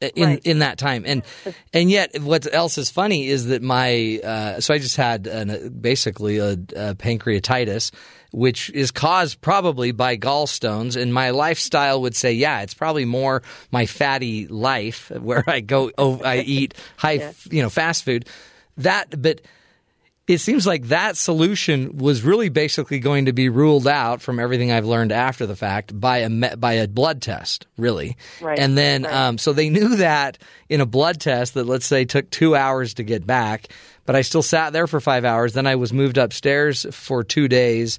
In 0.00 0.28
Right. 0.28 0.40
in 0.44 0.60
that 0.60 0.78
time, 0.78 1.02
and 1.04 1.24
and 1.74 1.90
yet, 1.90 2.20
what 2.22 2.46
else 2.54 2.78
is 2.78 2.88
funny 2.88 3.26
is 3.26 3.46
that 3.46 3.62
my 3.62 4.20
uh, 4.22 4.60
so 4.60 4.72
I 4.72 4.78
just 4.78 4.96
had 4.96 5.26
an, 5.26 5.70
basically 5.80 6.38
a, 6.38 6.52
a 6.52 6.94
pancreatitis, 6.94 7.90
which 8.30 8.70
is 8.70 8.90
caused 8.90 9.40
probably 9.40 9.92
by 9.92 10.16
gallstones, 10.16 11.00
and 11.00 11.12
my 11.12 11.30
lifestyle 11.30 12.02
would 12.02 12.14
say, 12.14 12.32
yeah, 12.32 12.60
it's 12.60 12.74
probably 12.74 13.04
more 13.04 13.42
my 13.70 13.86
fatty 13.86 14.46
life 14.46 15.10
where 15.20 15.44
I 15.46 15.60
go, 15.60 15.90
oh, 15.98 16.20
I 16.22 16.38
eat 16.46 16.74
high, 16.96 17.32
you 17.50 17.62
know, 17.62 17.70
fast 17.70 18.04
food. 18.04 18.26
That, 18.76 19.20
but 19.20 19.40
it 20.28 20.38
seems 20.38 20.66
like 20.66 20.88
that 20.88 21.16
solution 21.16 21.96
was 21.96 22.22
really 22.22 22.50
basically 22.50 22.98
going 22.98 23.24
to 23.24 23.32
be 23.32 23.48
ruled 23.48 23.88
out 23.88 24.20
from 24.20 24.38
everything 24.38 24.70
I've 24.70 24.84
learned 24.84 25.10
after 25.10 25.46
the 25.46 25.56
fact 25.56 25.98
by 25.98 26.18
a 26.18 26.56
by 26.56 26.74
a 26.74 26.86
blood 26.86 27.22
test, 27.22 27.66
really. 27.78 28.18
Right, 28.40 28.58
And 28.58 28.76
then, 28.76 29.04
right. 29.04 29.12
um, 29.12 29.38
so 29.38 29.54
they 29.54 29.70
knew 29.70 29.96
that 29.96 30.36
in 30.68 30.82
a 30.82 30.86
blood 30.86 31.18
test 31.18 31.54
that 31.54 31.64
let's 31.64 31.86
say 31.86 32.04
took 32.04 32.28
two 32.28 32.54
hours 32.54 32.94
to 32.94 33.02
get 33.04 33.26
back, 33.26 33.68
but 34.04 34.14
I 34.14 34.20
still 34.20 34.42
sat 34.42 34.74
there 34.74 34.86
for 34.86 35.00
five 35.00 35.24
hours. 35.24 35.54
Then 35.54 35.66
I 35.66 35.76
was 35.76 35.94
moved 35.94 36.18
upstairs 36.18 36.84
for 36.90 37.24
two 37.24 37.48
days. 37.48 37.98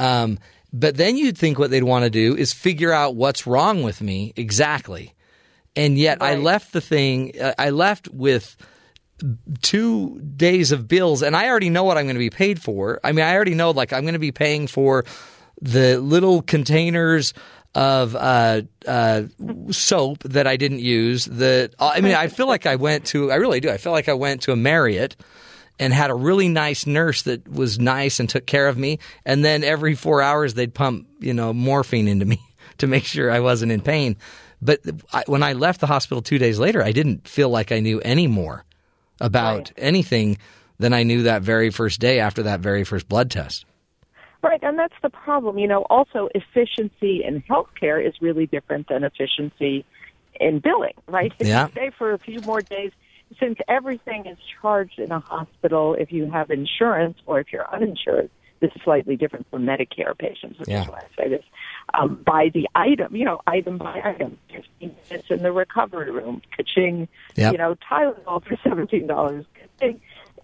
Um, 0.00 0.40
but 0.72 0.96
then 0.96 1.16
you'd 1.16 1.38
think 1.38 1.60
what 1.60 1.70
they'd 1.70 1.84
want 1.84 2.04
to 2.04 2.10
do 2.10 2.36
is 2.36 2.52
figure 2.52 2.92
out 2.92 3.14
what's 3.14 3.46
wrong 3.46 3.84
with 3.84 4.00
me 4.00 4.32
exactly. 4.36 5.14
And 5.76 5.96
yet 5.96 6.20
I 6.20 6.34
left 6.34 6.72
the 6.72 6.80
thing, 6.80 7.40
uh, 7.40 7.54
I 7.56 7.70
left 7.70 8.08
with 8.08 8.56
two 9.62 10.20
days 10.20 10.72
of 10.72 10.88
bills 10.88 11.22
and 11.22 11.36
I 11.36 11.48
already 11.48 11.70
know 11.70 11.84
what 11.84 11.98
I'm 11.98 12.04
going 12.04 12.16
to 12.16 12.20
be 12.20 12.30
paid 12.30 12.60
for. 12.62 13.00
I 13.02 13.12
mean, 13.12 13.24
I 13.24 13.34
already 13.34 13.54
know 13.54 13.70
like 13.70 13.92
I'm 13.92 14.02
going 14.02 14.14
to 14.14 14.18
be 14.18 14.32
paying 14.32 14.66
for 14.66 15.04
the 15.60 15.98
little 15.98 16.42
containers 16.42 17.34
of 17.74 18.16
uh, 18.16 18.62
uh, 18.86 19.22
soap 19.70 20.22
that 20.24 20.46
I 20.46 20.56
didn't 20.56 20.80
use. 20.80 21.26
That 21.26 21.74
I 21.78 22.00
mean, 22.00 22.14
I 22.14 22.28
feel 22.28 22.46
like 22.46 22.66
I 22.66 22.76
went 22.76 23.06
to. 23.06 23.30
I 23.30 23.36
really 23.36 23.60
do. 23.60 23.70
I 23.70 23.76
feel 23.76 23.92
like 23.92 24.08
I 24.08 24.14
went 24.14 24.42
to 24.42 24.52
a 24.52 24.56
Marriott 24.56 25.16
and 25.78 25.92
had 25.92 26.10
a 26.10 26.14
really 26.14 26.48
nice 26.48 26.86
nurse 26.86 27.22
that 27.22 27.46
was 27.48 27.78
nice 27.78 28.20
and 28.20 28.28
took 28.28 28.46
care 28.46 28.68
of 28.68 28.76
me. 28.76 28.98
And 29.24 29.44
then 29.44 29.62
every 29.62 29.94
four 29.94 30.22
hours 30.22 30.54
they'd 30.54 30.74
pump 30.74 31.06
you 31.20 31.34
know 31.34 31.52
morphine 31.52 32.08
into 32.08 32.24
me 32.24 32.40
to 32.78 32.86
make 32.86 33.04
sure 33.04 33.30
I 33.30 33.40
wasn't 33.40 33.72
in 33.72 33.80
pain. 33.80 34.16
But 34.60 34.80
I, 35.12 35.22
when 35.26 35.44
I 35.44 35.52
left 35.52 35.80
the 35.80 35.86
hospital 35.86 36.20
two 36.20 36.38
days 36.38 36.58
later, 36.58 36.82
I 36.82 36.90
didn't 36.90 37.28
feel 37.28 37.48
like 37.48 37.70
I 37.70 37.78
knew 37.78 38.00
any 38.00 38.26
more 38.26 38.64
about 39.20 39.56
Right. 39.58 39.72
anything 39.76 40.38
than 40.78 40.92
I 40.92 41.02
knew 41.02 41.22
that 41.22 41.42
very 41.42 41.70
first 41.70 42.00
day 42.00 42.20
after 42.20 42.42
that 42.44 42.60
very 42.60 42.84
first 42.84 43.08
blood 43.08 43.30
test. 43.30 43.64
Right, 44.42 44.62
and 44.62 44.78
that's 44.78 44.94
the 45.02 45.10
problem. 45.10 45.58
You 45.58 45.66
know, 45.66 45.82
also 45.90 46.28
efficiency 46.34 47.24
in 47.24 47.42
healthcare 47.42 48.04
is 48.06 48.14
really 48.20 48.46
different 48.46 48.88
than 48.88 49.02
efficiency 49.02 49.84
in 50.38 50.60
billing, 50.60 50.94
right? 51.08 51.32
If 51.40 51.48
Yeah. 51.48 51.64
you 51.66 51.72
stay 51.72 51.90
for 51.98 52.12
a 52.12 52.18
few 52.18 52.40
more 52.42 52.62
days, 52.62 52.92
since 53.40 53.58
everything 53.66 54.26
is 54.26 54.38
charged 54.62 55.00
in 55.00 55.10
a 55.10 55.18
hospital 55.18 55.94
if 55.94 56.12
you 56.12 56.30
have 56.30 56.50
insurance 56.50 57.18
or 57.26 57.40
if 57.40 57.52
you're 57.52 57.68
uninsured, 57.74 58.30
this 58.60 58.70
is 58.76 58.82
slightly 58.82 59.16
different 59.16 59.46
from 59.50 59.64
Medicare 59.66 60.16
patients, 60.16 60.58
which 60.60 60.68
Yeah. 60.68 60.82
is 60.82 60.88
why 60.88 60.98
I 61.00 61.22
say 61.22 61.28
this. 61.28 61.44
Um, 61.94 62.20
by 62.24 62.50
the 62.52 62.68
item, 62.74 63.16
you 63.16 63.24
know, 63.24 63.40
item 63.46 63.78
by 63.78 64.00
item, 64.04 64.36
15 64.52 64.94
minutes 65.10 65.30
in 65.30 65.42
the 65.42 65.50
recovery 65.52 66.10
room, 66.10 66.42
ka-ching, 66.56 67.08
Yep. 67.36 67.52
you 67.52 67.58
know, 67.58 67.76
Tylenol 67.90 68.44
for 68.44 68.56
$17, 68.56 69.06
ka-ching. 69.54 70.00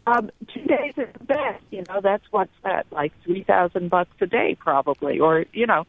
Um, 0.06 0.30
two 0.52 0.62
days 0.62 0.94
is 0.96 1.08
the 1.18 1.24
best, 1.24 1.62
you 1.70 1.84
know, 1.88 2.00
that's 2.02 2.24
what's 2.30 2.52
that, 2.62 2.86
like 2.90 3.12
3000 3.24 3.90
bucks 3.90 4.10
a 4.20 4.26
day 4.26 4.56
probably, 4.58 5.20
or, 5.20 5.44
you 5.52 5.66
know, 5.66 5.86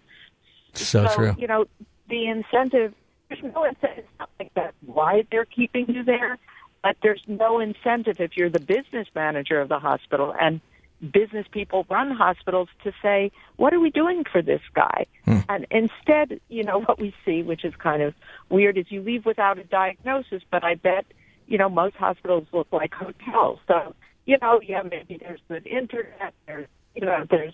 So, 0.73 1.05
so, 1.07 1.15
true. 1.15 1.35
you 1.37 1.47
know, 1.47 1.65
the 2.09 2.27
incentive, 2.27 2.93
there's 3.29 3.43
no 3.43 3.63
incentive. 3.63 3.99
It's 3.99 4.19
not 4.19 4.29
like 4.39 4.51
that's 4.55 4.75
why 4.85 5.23
they're 5.31 5.45
keeping 5.45 5.85
you 5.89 6.03
there, 6.03 6.37
but 6.83 6.97
there's 7.01 7.23
no 7.27 7.59
incentive 7.59 8.19
if 8.19 8.35
you're 8.37 8.49
the 8.49 8.59
business 8.59 9.07
manager 9.15 9.59
of 9.61 9.69
the 9.69 9.79
hospital 9.79 10.35
and 10.39 10.59
business 11.11 11.45
people 11.51 11.85
run 11.89 12.11
hospitals 12.11 12.69
to 12.83 12.91
say, 13.01 13.31
what 13.57 13.73
are 13.73 13.79
we 13.79 13.89
doing 13.89 14.23
for 14.31 14.41
this 14.41 14.61
guy? 14.73 15.05
And 15.49 15.67
instead, 15.71 16.39
you 16.49 16.63
know, 16.63 16.81
what 16.85 16.99
we 16.99 17.13
see, 17.25 17.43
which 17.43 17.65
is 17.65 17.73
kind 17.75 18.01
of 18.01 18.13
weird, 18.49 18.77
is 18.77 18.85
you 18.89 19.01
leave 19.01 19.25
without 19.25 19.57
a 19.57 19.63
diagnosis, 19.63 20.43
but 20.49 20.63
I 20.63 20.75
bet, 20.75 21.05
you 21.47 21.57
know, 21.57 21.69
most 21.69 21.95
hospitals 21.95 22.47
look 22.51 22.67
like 22.71 22.93
hotels. 22.93 23.59
So, 23.67 23.95
you 24.25 24.37
know, 24.41 24.59
yeah, 24.61 24.81
maybe 24.83 25.17
there's 25.17 25.41
good 25.47 25.67
internet, 25.67 26.33
there's, 26.47 26.67
you 26.95 27.05
know, 27.05 27.25
there's 27.29 27.53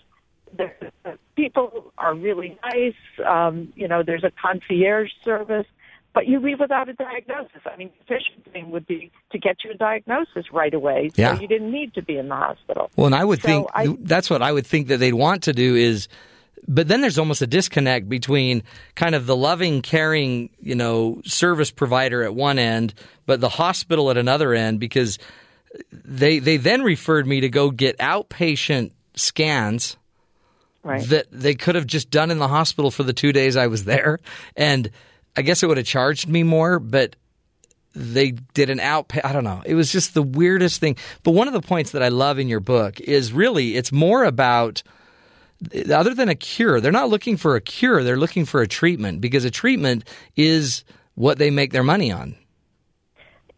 the, 0.56 0.70
the 1.04 1.18
people 1.36 1.92
are 1.98 2.14
really 2.14 2.58
nice. 2.62 2.94
Um, 3.26 3.72
you 3.74 3.88
know, 3.88 4.02
there's 4.02 4.24
a 4.24 4.32
concierge 4.40 5.10
service, 5.24 5.66
but 6.14 6.26
you 6.26 6.38
leave 6.40 6.60
without 6.60 6.88
a 6.88 6.92
diagnosis. 6.92 7.62
I 7.64 7.76
mean, 7.76 7.90
the 8.06 8.14
efficient 8.14 8.52
thing 8.52 8.70
would 8.70 8.86
be 8.86 9.10
to 9.32 9.38
get 9.38 9.56
you 9.64 9.70
a 9.70 9.74
diagnosis 9.74 10.52
right 10.52 10.72
away, 10.74 11.10
Yeah. 11.16 11.34
so 11.36 11.40
you 11.42 11.48
didn't 11.48 11.70
need 11.72 11.94
to 11.94 12.02
be 12.02 12.18
in 12.18 12.28
the 12.28 12.36
hospital. 12.36 12.90
Well, 12.96 13.06
and 13.06 13.14
I 13.14 13.24
would 13.24 13.40
So 13.40 13.48
think 13.48 13.68
I- 13.74 13.96
that's 14.00 14.28
what 14.28 14.42
I 14.42 14.52
would 14.52 14.66
think 14.66 14.88
that 14.88 14.98
they'd 14.98 15.14
want 15.14 15.44
to 15.44 15.52
do 15.52 15.74
is, 15.74 16.08
but 16.68 16.86
then 16.88 17.00
there's 17.00 17.18
almost 17.18 17.40
a 17.42 17.46
disconnect 17.46 18.08
between 18.08 18.62
kind 18.94 19.14
of 19.14 19.26
the 19.26 19.34
loving, 19.36 19.80
caring, 19.82 20.50
you 20.60 20.74
know, 20.74 21.20
service 21.24 21.70
provider 21.70 22.22
at 22.22 22.34
one 22.34 22.58
end, 22.58 22.92
but 23.26 23.40
the 23.40 23.48
hospital 23.48 24.10
at 24.10 24.16
another 24.18 24.52
end 24.54 24.78
because 24.80 25.18
they 25.92 26.38
they 26.38 26.58
then 26.58 26.82
referred 26.82 27.26
me 27.26 27.40
to 27.40 27.48
go 27.48 27.70
get 27.70 27.96
outpatient 27.98 28.90
scans 29.14 29.96
Right. 30.82 31.02
that 31.08 31.26
they 31.32 31.54
could 31.54 31.76
have 31.76 31.86
just 31.86 32.10
done 32.10 32.30
in 32.30 32.38
the 32.38 32.48
hospital 32.48 32.90
for 32.90 33.04
the 33.04 33.12
two 33.12 33.32
days 33.32 33.56
I 33.56 33.68
was 33.68 33.84
there, 33.84 34.18
and 34.56 34.90
I 35.36 35.42
guess 35.42 35.62
it 35.62 35.66
would 35.66 35.78
have 35.78 35.86
charged 35.86 36.28
me 36.28 36.42
more, 36.42 36.78
but 36.78 37.16
they 37.94 38.32
did 38.54 38.70
an 38.70 38.80
out. 38.80 39.12
I 39.24 39.32
don't 39.32 39.44
know. 39.44 39.62
It 39.64 39.74
was 39.74 39.92
just 39.92 40.14
the 40.14 40.22
weirdest 40.22 40.80
thing. 40.80 40.96
But 41.22 41.32
one 41.32 41.46
of 41.46 41.54
the 41.54 41.60
points 41.60 41.92
that 41.92 42.02
I 42.02 42.08
love 42.08 42.38
in 42.38 42.48
your 42.48 42.60
book 42.60 43.00
is 43.00 43.32
really 43.32 43.76
it's 43.76 43.92
more 43.92 44.24
about 44.24 44.82
other 45.92 46.14
than 46.14 46.28
a 46.28 46.34
cure. 46.34 46.80
They're 46.80 46.92
not 46.92 47.08
looking 47.08 47.36
for 47.36 47.56
a 47.56 47.60
cure. 47.60 48.02
They're 48.02 48.16
looking 48.16 48.44
for 48.44 48.62
a 48.62 48.68
treatment 48.68 49.20
because 49.20 49.44
a 49.44 49.50
treatment 49.50 50.08
is 50.36 50.84
what 51.14 51.38
they 51.38 51.50
make 51.50 51.72
their 51.72 51.82
money 51.82 52.10
on. 52.10 52.34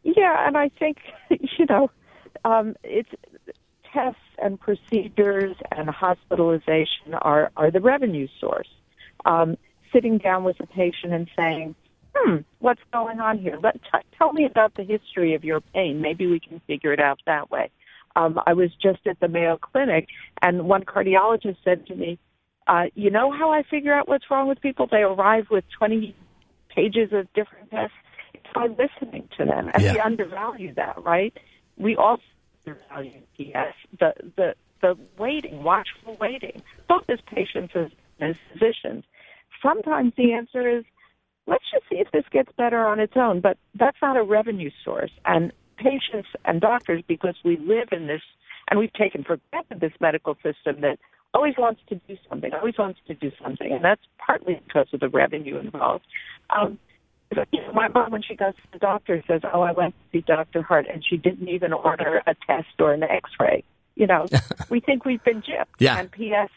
Yeah, 0.02 0.46
and 0.46 0.56
I 0.56 0.68
think 0.68 0.98
you 1.30 1.66
know, 1.68 1.90
um, 2.44 2.74
it's 2.82 3.10
tests 3.92 4.20
and 4.42 4.58
procedures 4.58 5.56
and 5.70 5.88
hospitalization 5.88 7.14
are 7.22 7.50
are 7.56 7.70
the 7.70 7.80
revenue 7.80 8.28
source. 8.40 8.68
Um, 9.24 9.56
sitting 9.94 10.18
down 10.18 10.44
with 10.44 10.58
a 10.60 10.66
patient 10.66 11.12
and 11.12 11.30
saying, 11.36 11.74
"Hmm, 12.14 12.38
what's 12.58 12.82
going 12.92 13.20
on 13.20 13.38
here? 13.38 13.58
Let 13.62 13.80
t- 13.82 13.98
tell 14.18 14.32
me 14.32 14.44
about 14.44 14.74
the 14.74 14.82
history 14.82 15.34
of 15.34 15.44
your 15.44 15.60
pain. 15.60 16.00
Maybe 16.00 16.26
we 16.26 16.40
can 16.40 16.60
figure 16.66 16.92
it 16.92 17.00
out 17.00 17.20
that 17.26 17.50
way." 17.50 17.70
Um, 18.16 18.40
I 18.46 18.52
was 18.52 18.70
just 18.74 19.06
at 19.06 19.18
the 19.20 19.28
Mayo 19.28 19.56
Clinic, 19.56 20.08
and 20.42 20.68
one 20.68 20.84
cardiologist 20.84 21.56
said 21.64 21.86
to 21.86 21.94
me, 21.94 22.18
uh, 22.66 22.86
"You 22.94 23.10
know 23.10 23.30
how 23.30 23.52
I 23.52 23.62
figure 23.62 23.94
out 23.94 24.08
what's 24.08 24.30
wrong 24.30 24.48
with 24.48 24.60
people? 24.60 24.86
They 24.86 25.02
arrive 25.02 25.46
with 25.50 25.64
twenty 25.70 26.14
pages 26.68 27.12
of 27.12 27.32
different 27.32 27.70
tests." 27.70 27.96
It's 28.34 28.52
by 28.52 28.66
listening 28.66 29.28
to 29.38 29.44
them, 29.44 29.70
and 29.72 29.82
we 29.82 30.00
undervalue 30.00 30.74
that, 30.74 31.02
right? 31.04 31.32
We 31.76 31.96
also 31.96 32.22
undervalue 32.66 33.20
PS 33.36 33.76
the 33.98 34.14
the 34.36 34.54
the 34.84 34.98
waiting, 35.18 35.62
watchful 35.62 36.16
waiting, 36.20 36.62
both 36.88 37.04
as 37.08 37.18
patients 37.22 37.72
as, 37.74 37.90
as 38.20 38.36
physicians. 38.52 39.04
Sometimes 39.64 40.12
the 40.16 40.34
answer 40.34 40.78
is, 40.78 40.84
let's 41.46 41.64
just 41.72 41.84
see 41.90 41.96
if 41.96 42.10
this 42.12 42.24
gets 42.30 42.52
better 42.56 42.86
on 42.86 43.00
its 43.00 43.14
own, 43.16 43.40
but 43.40 43.56
that's 43.74 43.96
not 44.02 44.16
a 44.16 44.22
revenue 44.22 44.70
source. 44.84 45.10
And 45.24 45.52
patients 45.76 46.28
and 46.44 46.60
doctors, 46.60 47.02
because 47.08 47.34
we 47.44 47.56
live 47.56 47.88
in 47.90 48.06
this, 48.06 48.22
and 48.70 48.78
we've 48.78 48.92
taken 48.92 49.24
for 49.24 49.38
granted 49.50 49.80
this 49.80 49.92
medical 50.00 50.34
system 50.36 50.80
that 50.82 50.98
always 51.34 51.54
wants 51.58 51.80
to 51.88 51.96
do 52.06 52.16
something, 52.28 52.52
always 52.54 52.78
wants 52.78 53.00
to 53.08 53.14
do 53.14 53.32
something, 53.42 53.72
and 53.72 53.84
that's 53.84 54.02
partly 54.24 54.60
because 54.66 54.86
of 54.92 55.00
the 55.00 55.08
revenue 55.08 55.58
involved. 55.58 56.04
Um, 56.56 56.78
you 57.52 57.60
know, 57.60 57.72
my 57.72 57.88
mom, 57.88 58.12
when 58.12 58.22
she 58.22 58.36
goes 58.36 58.54
to 58.54 58.62
the 58.72 58.78
doctor, 58.78 59.22
says, 59.26 59.40
"Oh, 59.52 59.62
I 59.62 59.72
went 59.72 59.94
to 59.94 60.18
see 60.18 60.24
Doctor 60.24 60.62
Hart, 60.62 60.86
and 60.92 61.04
she 61.04 61.16
didn't 61.16 61.48
even 61.48 61.72
order 61.72 62.22
a 62.26 62.34
test 62.46 62.68
or 62.78 62.92
an 62.92 63.02
X-ray." 63.02 63.64
You 63.96 64.06
know, 64.06 64.26
we 64.70 64.80
think 64.80 65.04
we've 65.04 65.24
been 65.24 65.42
gypped. 65.42 65.80
Yeah. 65.80 65.98
And 65.98 66.10
P.S. 66.10 66.50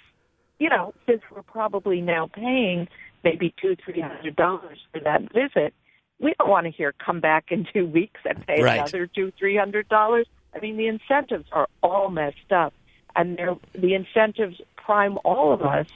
You 0.60 0.70
know, 0.70 0.94
since 1.08 1.22
we're 1.34 1.44
probably 1.44 2.02
now 2.02 2.28
paying 2.34 2.88
maybe 3.24 3.54
two, 3.62 3.76
three 3.84 4.02
hundred 4.02 4.36
dollars 4.36 4.80
for 4.92 5.00
that 5.02 5.22
visit, 5.34 5.74
we 6.20 6.34
don't 6.40 6.50
want 6.50 6.66
to 6.66 6.72
hear 6.72 6.94
come 6.94 7.20
back 7.20 7.46
in 7.52 7.68
two 7.72 7.86
weeks 7.86 8.20
and 8.26 8.46
pay 8.48 8.62
Right. 8.62 8.80
another 8.80 9.08
two, 9.08 9.32
three 9.38 9.56
hundred 9.58 9.88
dollars. 9.90 10.28
I 10.56 10.60
mean, 10.60 10.78
the 10.78 10.88
incentives 10.88 11.46
are 11.52 11.68
all 11.84 12.10
messed 12.10 12.52
up, 12.52 12.74
and 13.16 13.38
they're, 13.38 13.56
the 13.76 13.94
incentives 13.94 14.60
prime 14.76 15.18
all 15.24 15.54
of 15.54 15.62
us 15.62 15.88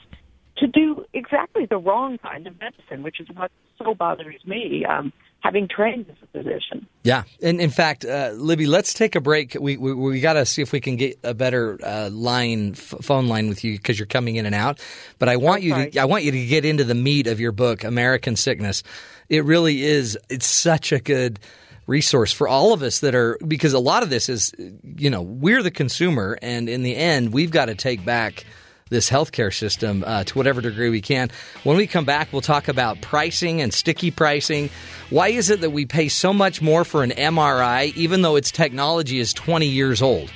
to 0.58 0.66
do 0.66 1.04
exactly 1.12 1.66
the 1.66 1.78
wrong 1.78 2.18
kind 2.18 2.46
of 2.46 2.60
medicine, 2.60 3.02
which 3.02 3.18
is 3.18 3.26
what 3.34 3.50
so 3.78 3.94
bothers 3.94 4.44
me, 4.46 4.84
um, 4.84 5.12
having 5.42 5.68
trained 5.68 6.06
as 6.08 6.16
a 6.22 6.26
physician. 6.38 6.86
Yeah, 7.02 7.24
and 7.42 7.60
in 7.60 7.70
fact, 7.70 8.04
uh, 8.04 8.30
Libby, 8.34 8.66
let's 8.66 8.94
take 8.94 9.16
a 9.16 9.20
break. 9.20 9.56
We 9.60 9.76
we, 9.76 9.92
we 9.92 10.20
got 10.20 10.34
to 10.34 10.46
see 10.46 10.62
if 10.62 10.72
we 10.72 10.80
can 10.80 10.96
get 10.96 11.18
a 11.24 11.34
better 11.34 11.78
uh, 11.84 12.10
line, 12.10 12.72
f- 12.72 12.94
phone 13.02 13.28
line 13.28 13.48
with 13.48 13.64
you 13.64 13.76
because 13.76 13.98
you're 13.98 14.06
coming 14.06 14.36
in 14.36 14.46
and 14.46 14.54
out. 14.54 14.80
But 15.18 15.28
I 15.28 15.36
want 15.36 15.62
you 15.62 15.70
sorry. 15.70 15.90
to 15.90 15.98
I 15.98 16.04
want 16.04 16.24
you 16.24 16.30
to 16.30 16.46
get 16.46 16.64
into 16.64 16.84
the 16.84 16.94
meat 16.94 17.26
of 17.26 17.40
your 17.40 17.52
book, 17.52 17.84
American 17.84 18.36
Sickness. 18.36 18.82
It 19.28 19.44
really 19.44 19.82
is. 19.82 20.16
It's 20.30 20.46
such 20.46 20.92
a 20.92 21.00
good 21.00 21.40
resource 21.88 22.32
for 22.32 22.46
all 22.46 22.72
of 22.72 22.82
us 22.82 23.00
that 23.00 23.14
are 23.14 23.36
because 23.46 23.72
a 23.72 23.80
lot 23.80 24.04
of 24.04 24.10
this 24.10 24.28
is 24.28 24.52
you 24.58 25.10
know 25.10 25.22
we're 25.22 25.62
the 25.62 25.72
consumer, 25.72 26.38
and 26.40 26.68
in 26.68 26.84
the 26.84 26.94
end, 26.94 27.32
we've 27.32 27.50
got 27.50 27.66
to 27.66 27.74
take 27.74 28.04
back 28.04 28.44
this 28.92 29.10
healthcare 29.10 29.52
system 29.52 30.04
uh, 30.06 30.24
to 30.24 30.38
whatever 30.38 30.60
degree 30.60 30.90
we 30.90 31.00
can. 31.00 31.30
When 31.64 31.76
we 31.76 31.86
come 31.86 32.04
back, 32.04 32.32
we'll 32.32 32.42
talk 32.42 32.68
about 32.68 33.00
pricing 33.00 33.60
and 33.60 33.74
sticky 33.74 34.10
pricing. 34.10 34.70
Why 35.10 35.28
is 35.28 35.50
it 35.50 35.60
that 35.62 35.70
we 35.70 35.86
pay 35.86 36.08
so 36.08 36.32
much 36.32 36.62
more 36.62 36.84
for 36.84 37.02
an 37.02 37.10
MRI 37.10 37.94
even 37.96 38.22
though 38.22 38.36
its 38.36 38.50
technology 38.50 39.18
is 39.18 39.32
20 39.32 39.66
years 39.66 40.00
old? 40.02 40.30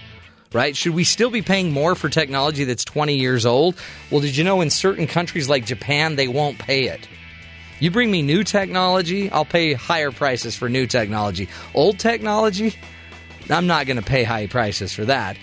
Right? 0.53 0.77
Should 0.77 0.95
we 0.95 1.05
still 1.05 1.31
be 1.31 1.43
paying 1.43 1.73
more 1.73 1.95
for 1.95 2.09
technology 2.09 2.65
that's 2.65 2.85
20 2.85 3.17
years 3.17 3.45
old? 3.45 3.77
Well, 4.11 4.21
did 4.21 4.37
you 4.37 4.45
know 4.45 4.61
in 4.61 4.71
certain 4.71 5.07
countries 5.07 5.49
like 5.49 5.67
Japan, 5.67 6.17
they 6.17 6.29
won't 6.29 6.59
pay 6.59 6.85
it? 6.85 7.07
You 7.79 7.91
bring 7.91 8.11
me 8.11 8.23
new 8.23 8.43
technology, 8.43 9.31
I'll 9.31 9.45
pay 9.45 9.75
higher 9.75 10.11
prices 10.11 10.57
for 10.57 10.69
new 10.69 10.87
technology. 10.87 11.49
Old 11.75 11.99
technology, 11.99 12.75
I'm 13.51 13.67
not 13.67 13.87
going 13.87 13.99
to 13.99 14.03
pay 14.03 14.25
high 14.25 14.47
prices 14.47 14.95
for 14.95 15.05
that. 15.05 15.37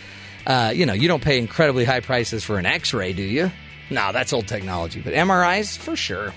Uh, 0.46 0.72
you 0.74 0.86
know, 0.86 0.94
you 0.94 1.08
don't 1.08 1.24
pay 1.24 1.38
incredibly 1.38 1.86
high 1.86 2.02
prices 2.02 2.44
for 2.44 2.58
an 2.58 2.66
X-ray, 2.66 3.14
do 3.14 3.24
you? 3.24 3.52
No, 3.90 4.12
that's 4.12 4.34
old 4.34 4.48
technology. 4.48 5.02
But 5.02 5.14
MRIs, 5.14 5.78
for 5.78 5.96
sure. 5.96 6.34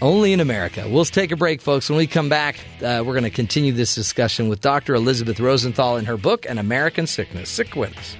Only 0.00 0.32
in 0.32 0.40
America. 0.40 0.86
We'll 0.88 1.04
take 1.04 1.30
a 1.30 1.36
break, 1.36 1.60
folks. 1.60 1.88
When 1.88 1.96
we 1.96 2.08
come 2.08 2.28
back, 2.28 2.56
uh, 2.82 3.04
we're 3.06 3.12
going 3.12 3.22
to 3.22 3.30
continue 3.30 3.72
this 3.72 3.94
discussion 3.94 4.48
with 4.48 4.60
Dr. 4.60 4.94
Elisabeth 4.94 5.38
Rosenthal 5.38 5.96
in 5.96 6.06
her 6.06 6.16
book, 6.16 6.44
An 6.46 6.58
American 6.58 7.06
Sickness. 7.06 7.48
Sick 7.48 7.76
with 7.76 7.96
us. 7.96 8.16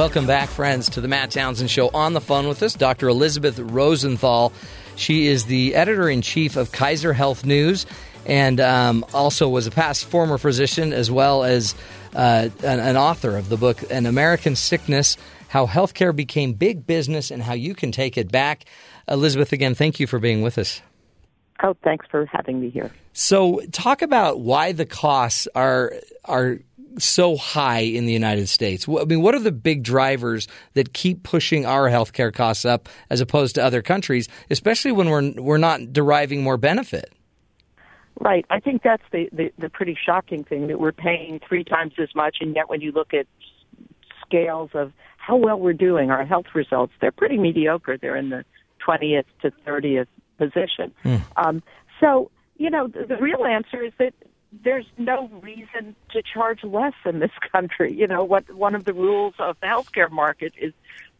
Welcome 0.00 0.26
back, 0.26 0.48
friends, 0.48 0.88
to 0.92 1.02
the 1.02 1.08
Matt 1.08 1.30
Townsend 1.30 1.70
Show. 1.70 1.90
On 1.92 2.14
the 2.14 2.22
phone 2.22 2.48
with 2.48 2.62
us, 2.62 2.72
Dr. 2.72 3.08
Elisabeth 3.08 3.58
Rosenthal. 3.58 4.50
She 4.96 5.26
is 5.26 5.44
the 5.44 5.74
editor 5.74 6.08
in 6.08 6.22
chief 6.22 6.56
of 6.56 6.72
Kaiser 6.72 7.12
Health 7.12 7.44
News 7.44 7.84
and 8.24 8.60
um, 8.60 9.04
also 9.12 9.46
was 9.46 9.66
a 9.66 9.70
past 9.70 10.06
former 10.06 10.38
physician 10.38 10.94
as 10.94 11.10
well 11.10 11.44
as 11.44 11.74
uh, 12.14 12.48
an, 12.64 12.80
an 12.80 12.96
author 12.96 13.36
of 13.36 13.50
the 13.50 13.58
book 13.58 13.90
An 13.90 14.06
American 14.06 14.56
Sickness 14.56 15.18
How 15.48 15.66
Healthcare 15.66 16.16
Became 16.16 16.54
Big 16.54 16.86
Business 16.86 17.30
and 17.30 17.42
How 17.42 17.52
You 17.52 17.74
Can 17.74 17.92
Take 17.92 18.16
It 18.16 18.32
Back. 18.32 18.64
Elisabeth, 19.06 19.52
again, 19.52 19.74
thank 19.74 20.00
you 20.00 20.06
for 20.06 20.18
being 20.18 20.40
with 20.40 20.56
us. 20.56 20.80
Oh, 21.62 21.76
thanks 21.84 22.06
for 22.10 22.24
having 22.24 22.58
me 22.58 22.70
here. 22.70 22.90
So, 23.12 23.60
talk 23.70 24.00
about 24.00 24.40
why 24.40 24.72
the 24.72 24.86
costs 24.86 25.46
are 25.54 25.92
are 26.24 26.60
so 26.98 27.36
high 27.36 27.80
in 27.80 28.06
the 28.06 28.12
United 28.12 28.48
States. 28.48 28.86
I 28.88 29.04
mean, 29.04 29.22
what 29.22 29.34
are 29.34 29.40
the 29.40 29.52
big 29.52 29.82
drivers 29.82 30.48
that 30.74 30.92
keep 30.92 31.22
pushing 31.22 31.66
our 31.66 31.88
healthcare 31.88 32.32
costs 32.32 32.64
up 32.64 32.88
as 33.08 33.20
opposed 33.20 33.54
to 33.56 33.64
other 33.64 33.82
countries, 33.82 34.28
especially 34.50 34.92
when 34.92 35.08
we're 35.08 35.32
we're 35.40 35.58
not 35.58 35.92
deriving 35.92 36.42
more 36.42 36.56
benefit? 36.56 37.12
Right. 38.18 38.44
I 38.50 38.60
think 38.60 38.82
that's 38.82 39.02
the, 39.12 39.30
the, 39.32 39.50
the 39.58 39.70
pretty 39.70 39.96
shocking 40.04 40.44
thing 40.44 40.66
that 40.66 40.78
we're 40.78 40.92
paying 40.92 41.40
three 41.48 41.64
times 41.64 41.94
as 41.98 42.14
much, 42.14 42.38
and 42.40 42.54
yet 42.54 42.68
when 42.68 42.82
you 42.82 42.92
look 42.92 43.14
at 43.14 43.26
scales 44.26 44.70
of 44.74 44.92
how 45.16 45.36
well 45.36 45.58
we're 45.58 45.72
doing, 45.72 46.10
our 46.10 46.24
health 46.24 46.46
results, 46.54 46.92
they're 47.00 47.12
pretty 47.12 47.38
mediocre. 47.38 47.96
They're 47.96 48.16
in 48.16 48.28
the 48.28 48.44
20th 48.86 49.24
to 49.42 49.52
30th 49.66 50.06
position. 50.38 50.92
Um, 51.36 51.62
so, 51.98 52.30
you 52.56 52.70
know, 52.70 52.88
the, 52.88 53.06
the 53.06 53.16
real 53.16 53.44
answer 53.44 53.82
is 53.82 53.92
that 53.98 54.12
there's 54.52 54.86
no 54.98 55.28
reason 55.42 55.94
to 56.10 56.22
charge 56.22 56.64
less 56.64 56.94
in 57.04 57.20
this 57.20 57.30
country. 57.52 57.92
You 57.92 58.06
know, 58.06 58.24
what 58.24 58.50
one 58.54 58.74
of 58.74 58.84
the 58.84 58.92
rules 58.94 59.34
of 59.38 59.56
the 59.60 59.66
healthcare 59.66 60.10
market 60.10 60.52
is 60.60 60.72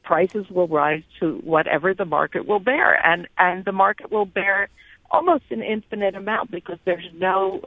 prices 0.03 0.49
will 0.51 0.69
rise 0.69 1.03
to 1.21 1.37
whatever 1.45 1.95
the 1.95 2.05
market 2.07 2.47
will 2.47 2.59
bear, 2.61 2.95
and 3.07 3.29
and 3.39 3.65
the 3.65 3.73
market 3.73 4.11
will 4.11 4.27
bear 4.27 4.69
almost 5.11 5.45
an 5.51 5.63
infinite 5.63 6.15
amount 6.15 6.51
because 6.51 6.79
there's 6.85 7.09
no 7.15 7.63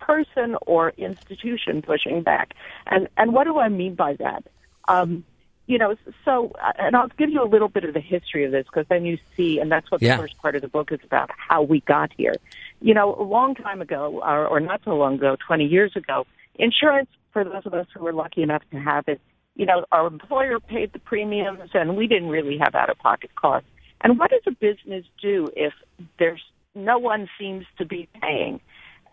person 0.00 0.56
or 0.66 0.90
institution 0.96 1.82
pushing 1.82 2.22
back. 2.22 2.54
And 2.86 3.08
and 3.16 3.32
what 3.32 3.44
do 3.44 3.58
I 3.58 3.68
mean 3.68 3.94
by 3.94 4.14
that? 4.14 4.44
Um, 4.86 5.24
you 5.66 5.76
know, 5.76 5.96
so 6.24 6.52
uh, 6.62 6.72
and 6.78 6.96
I'll 6.96 7.08
give 7.18 7.30
you 7.30 7.42
a 7.42 7.46
little 7.48 7.68
bit 7.68 7.84
of 7.84 7.92
the 7.94 8.00
history 8.00 8.44
of 8.44 8.52
this 8.52 8.64
because 8.64 8.86
then 8.88 9.04
you 9.04 9.18
see, 9.36 9.58
and 9.58 9.70
that's 9.70 9.90
what 9.90 10.00
Yeah. 10.00 10.16
the 10.16 10.22
first 10.22 10.38
part 10.40 10.54
of 10.56 10.62
the 10.62 10.68
book 10.68 10.92
is 10.92 11.00
about, 11.04 11.30
how 11.36 11.62
we 11.62 11.80
got 11.80 12.10
here. 12.16 12.34
You 12.80 12.94
know, 12.94 13.14
a 13.18 13.22
long 13.22 13.54
time 13.54 13.80
ago, 13.80 14.20
or, 14.22 14.46
or 14.46 14.60
not 14.60 14.82
so 14.84 14.96
long 14.96 15.14
ago, 15.14 15.36
20 15.46 15.64
years 15.64 15.92
ago, 15.96 16.26
insurance 16.56 17.08
for 17.32 17.44
those 17.44 17.66
of 17.66 17.74
us 17.74 17.86
who 17.94 18.04
were 18.04 18.12
lucky 18.12 18.42
enough 18.42 18.62
to 18.70 18.78
have 18.78 19.04
it, 19.08 19.20
you 19.56 19.66
know, 19.66 19.84
our 19.90 20.06
employer 20.06 20.60
paid 20.60 20.92
the 20.92 21.00
premiums, 21.00 21.70
and 21.74 21.96
we 21.96 22.06
didn't 22.06 22.28
really 22.28 22.58
have 22.58 22.74
out-of-pocket 22.74 23.34
costs. 23.34 23.68
And 24.00 24.18
what 24.18 24.30
does 24.30 24.42
a 24.46 24.52
business 24.52 25.04
do 25.20 25.48
if 25.56 25.72
there's 26.18 26.42
no 26.74 26.98
one 26.98 27.28
seems 27.38 27.66
to 27.78 27.84
be 27.84 28.08
paying? 28.22 28.60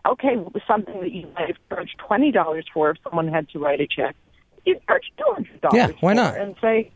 Okay, 0.08 0.36
something 0.68 1.00
that 1.00 1.10
you 1.10 1.26
might 1.34 1.48
have 1.48 1.56
charged 1.68 1.98
twenty 1.98 2.30
dollars 2.30 2.64
for 2.72 2.90
if 2.90 2.96
someone 3.02 3.26
had 3.26 3.48
to 3.48 3.58
write 3.58 3.80
a 3.80 3.88
check, 3.88 4.14
you 4.64 4.78
charge 4.86 5.10
two 5.18 5.32
hundred 5.32 5.60
dollars. 5.60 5.76
Yeah, 5.76 5.88
why 5.98 6.12
not? 6.12 6.36
And 6.38 6.54
say, 6.62 6.92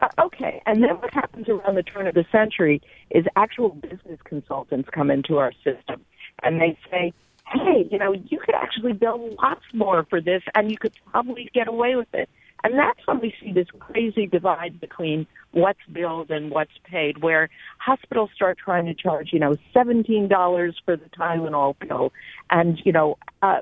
uh, 0.00 0.08
okay. 0.18 0.62
And 0.64 0.82
then 0.82 0.96
what 0.96 1.12
happens 1.12 1.46
around 1.48 1.74
the 1.74 1.82
turn 1.82 2.06
of 2.06 2.14
the 2.14 2.24
century 2.32 2.80
is 3.10 3.26
actual 3.36 3.68
business 3.68 4.18
consultants 4.24 4.88
come 4.92 5.10
into 5.10 5.36
our 5.36 5.52
system, 5.62 6.04
and 6.42 6.60
they 6.60 6.78
say, 6.90 7.12
hey, 7.46 7.86
you 7.90 7.98
know, 7.98 8.12
you 8.12 8.38
could 8.38 8.54
actually 8.54 8.92
bill 8.92 9.34
lots 9.42 9.64
more 9.72 10.04
for 10.08 10.20
this, 10.20 10.42
and 10.54 10.70
you 10.70 10.78
could 10.78 10.92
probably 11.10 11.50
get 11.54 11.68
away 11.68 11.96
with 11.96 12.12
it. 12.12 12.28
And 12.62 12.78
that's 12.78 12.98
when 13.06 13.20
we 13.20 13.34
see 13.42 13.52
this 13.52 13.68
crazy 13.78 14.26
divide 14.26 14.80
between 14.80 15.26
what's 15.50 15.80
billed 15.92 16.30
and 16.30 16.50
what's 16.50 16.72
paid, 16.84 17.22
where 17.22 17.50
hospitals 17.78 18.30
start 18.34 18.56
trying 18.56 18.86
to 18.86 18.94
charge, 18.94 19.34
you 19.34 19.38
know, 19.38 19.58
seventeen 19.74 20.28
dollars 20.28 20.74
for 20.82 20.96
the 20.96 21.04
Tylenol 21.10 21.78
pill, 21.78 22.10
and 22.50 22.80
you 22.82 22.92
know, 22.92 23.18
uh, 23.42 23.60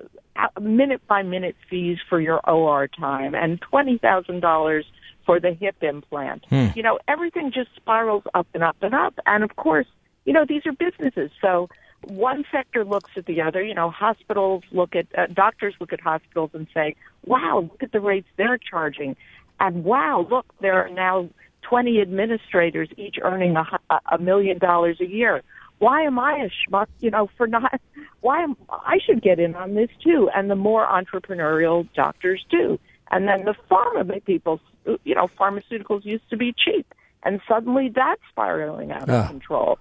minute 0.61 1.01
by 1.09 1.25
minute 1.25 1.57
fees 1.69 1.99
for 2.09 2.21
your 2.21 2.41
OR 2.49 2.87
time, 2.87 3.35
and 3.35 3.61
twenty 3.61 3.99
thousand 3.99 4.39
dollars 4.39 4.87
for 5.27 5.41
the 5.41 5.53
hip 5.53 5.83
implant. 5.83 6.45
You 6.77 6.85
know, 6.85 7.01
everything 7.09 7.51
just 7.53 7.75
spirals 7.75 8.23
up 8.35 8.47
and 8.55 8.63
up 8.63 8.77
and 8.83 8.95
up. 8.95 9.19
And 9.27 9.43
of 9.43 9.57
course, 9.57 9.87
you 10.25 10.33
know, 10.33 10.45
these 10.49 10.65
are 10.65 10.73
businesses, 10.73 11.33
so 11.41 11.69
one 12.07 12.45
sector 12.51 12.85
looks 12.85 13.11
at 13.17 13.27
the 13.27 13.41
other. 13.43 13.63
You 13.63 13.75
know, 13.75 13.91
hospitals 13.91 14.63
look 14.73 14.95
at 14.97 15.07
uh, 15.17 15.27
doctors 15.33 15.75
look 15.81 15.93
at 15.93 16.01
hospitals 16.01 16.51
and 16.55 16.67
say, 16.75 16.95
"Wow, 17.25 17.69
look 17.71 17.83
at 17.83 17.93
the 17.93 18.01
rates 18.01 18.29
they're 18.37 18.59
charging," 18.59 19.17
and 19.61 19.85
"Wow, 19.85 20.27
look, 20.31 20.47
there 20.61 20.85
are 20.85 20.89
now 20.91 21.29
20 21.63 22.01
administrators 22.01 22.89
each 22.97 23.17
earning 23.23 23.57
a, 23.57 23.67
a 24.11 24.19
million 24.19 24.59
dollars 24.59 25.01
a 25.01 25.07
year. 25.07 25.43
Why 25.79 26.03
am 26.03 26.19
I 26.19 26.35
a 26.37 26.51
schmuck? 26.51 26.87
You 27.01 27.11
know, 27.11 27.29
for 27.37 27.47
not? 27.47 27.81
Why 28.21 28.43
am 28.43 28.57
I 28.71 28.99
should 29.05 29.23
get 29.23 29.39
in 29.39 29.55
on 29.55 29.75
this 29.75 29.91
too?" 30.03 30.31
And 30.35 30.51
the 30.51 30.57
more 30.57 30.87
entrepreneurial 30.87 31.89
doctors 31.95 32.45
do, 32.51 32.79
and 33.11 33.29
then 33.29 33.45
the 33.45 33.55
pharma 33.71 34.25
people, 34.25 34.61
you 35.05 35.15
know, 35.15 35.29
pharmaceuticals 35.29 36.05
used 36.05 36.29
to 36.31 36.37
be 36.37 36.53
cheap, 36.53 36.87
and 37.23 37.41
suddenly 37.49 37.89
that's 37.95 38.23
spiraling 38.31 38.93
out 38.93 39.09
of 39.09 39.11
Ah. 39.11 39.29
control 39.29 39.79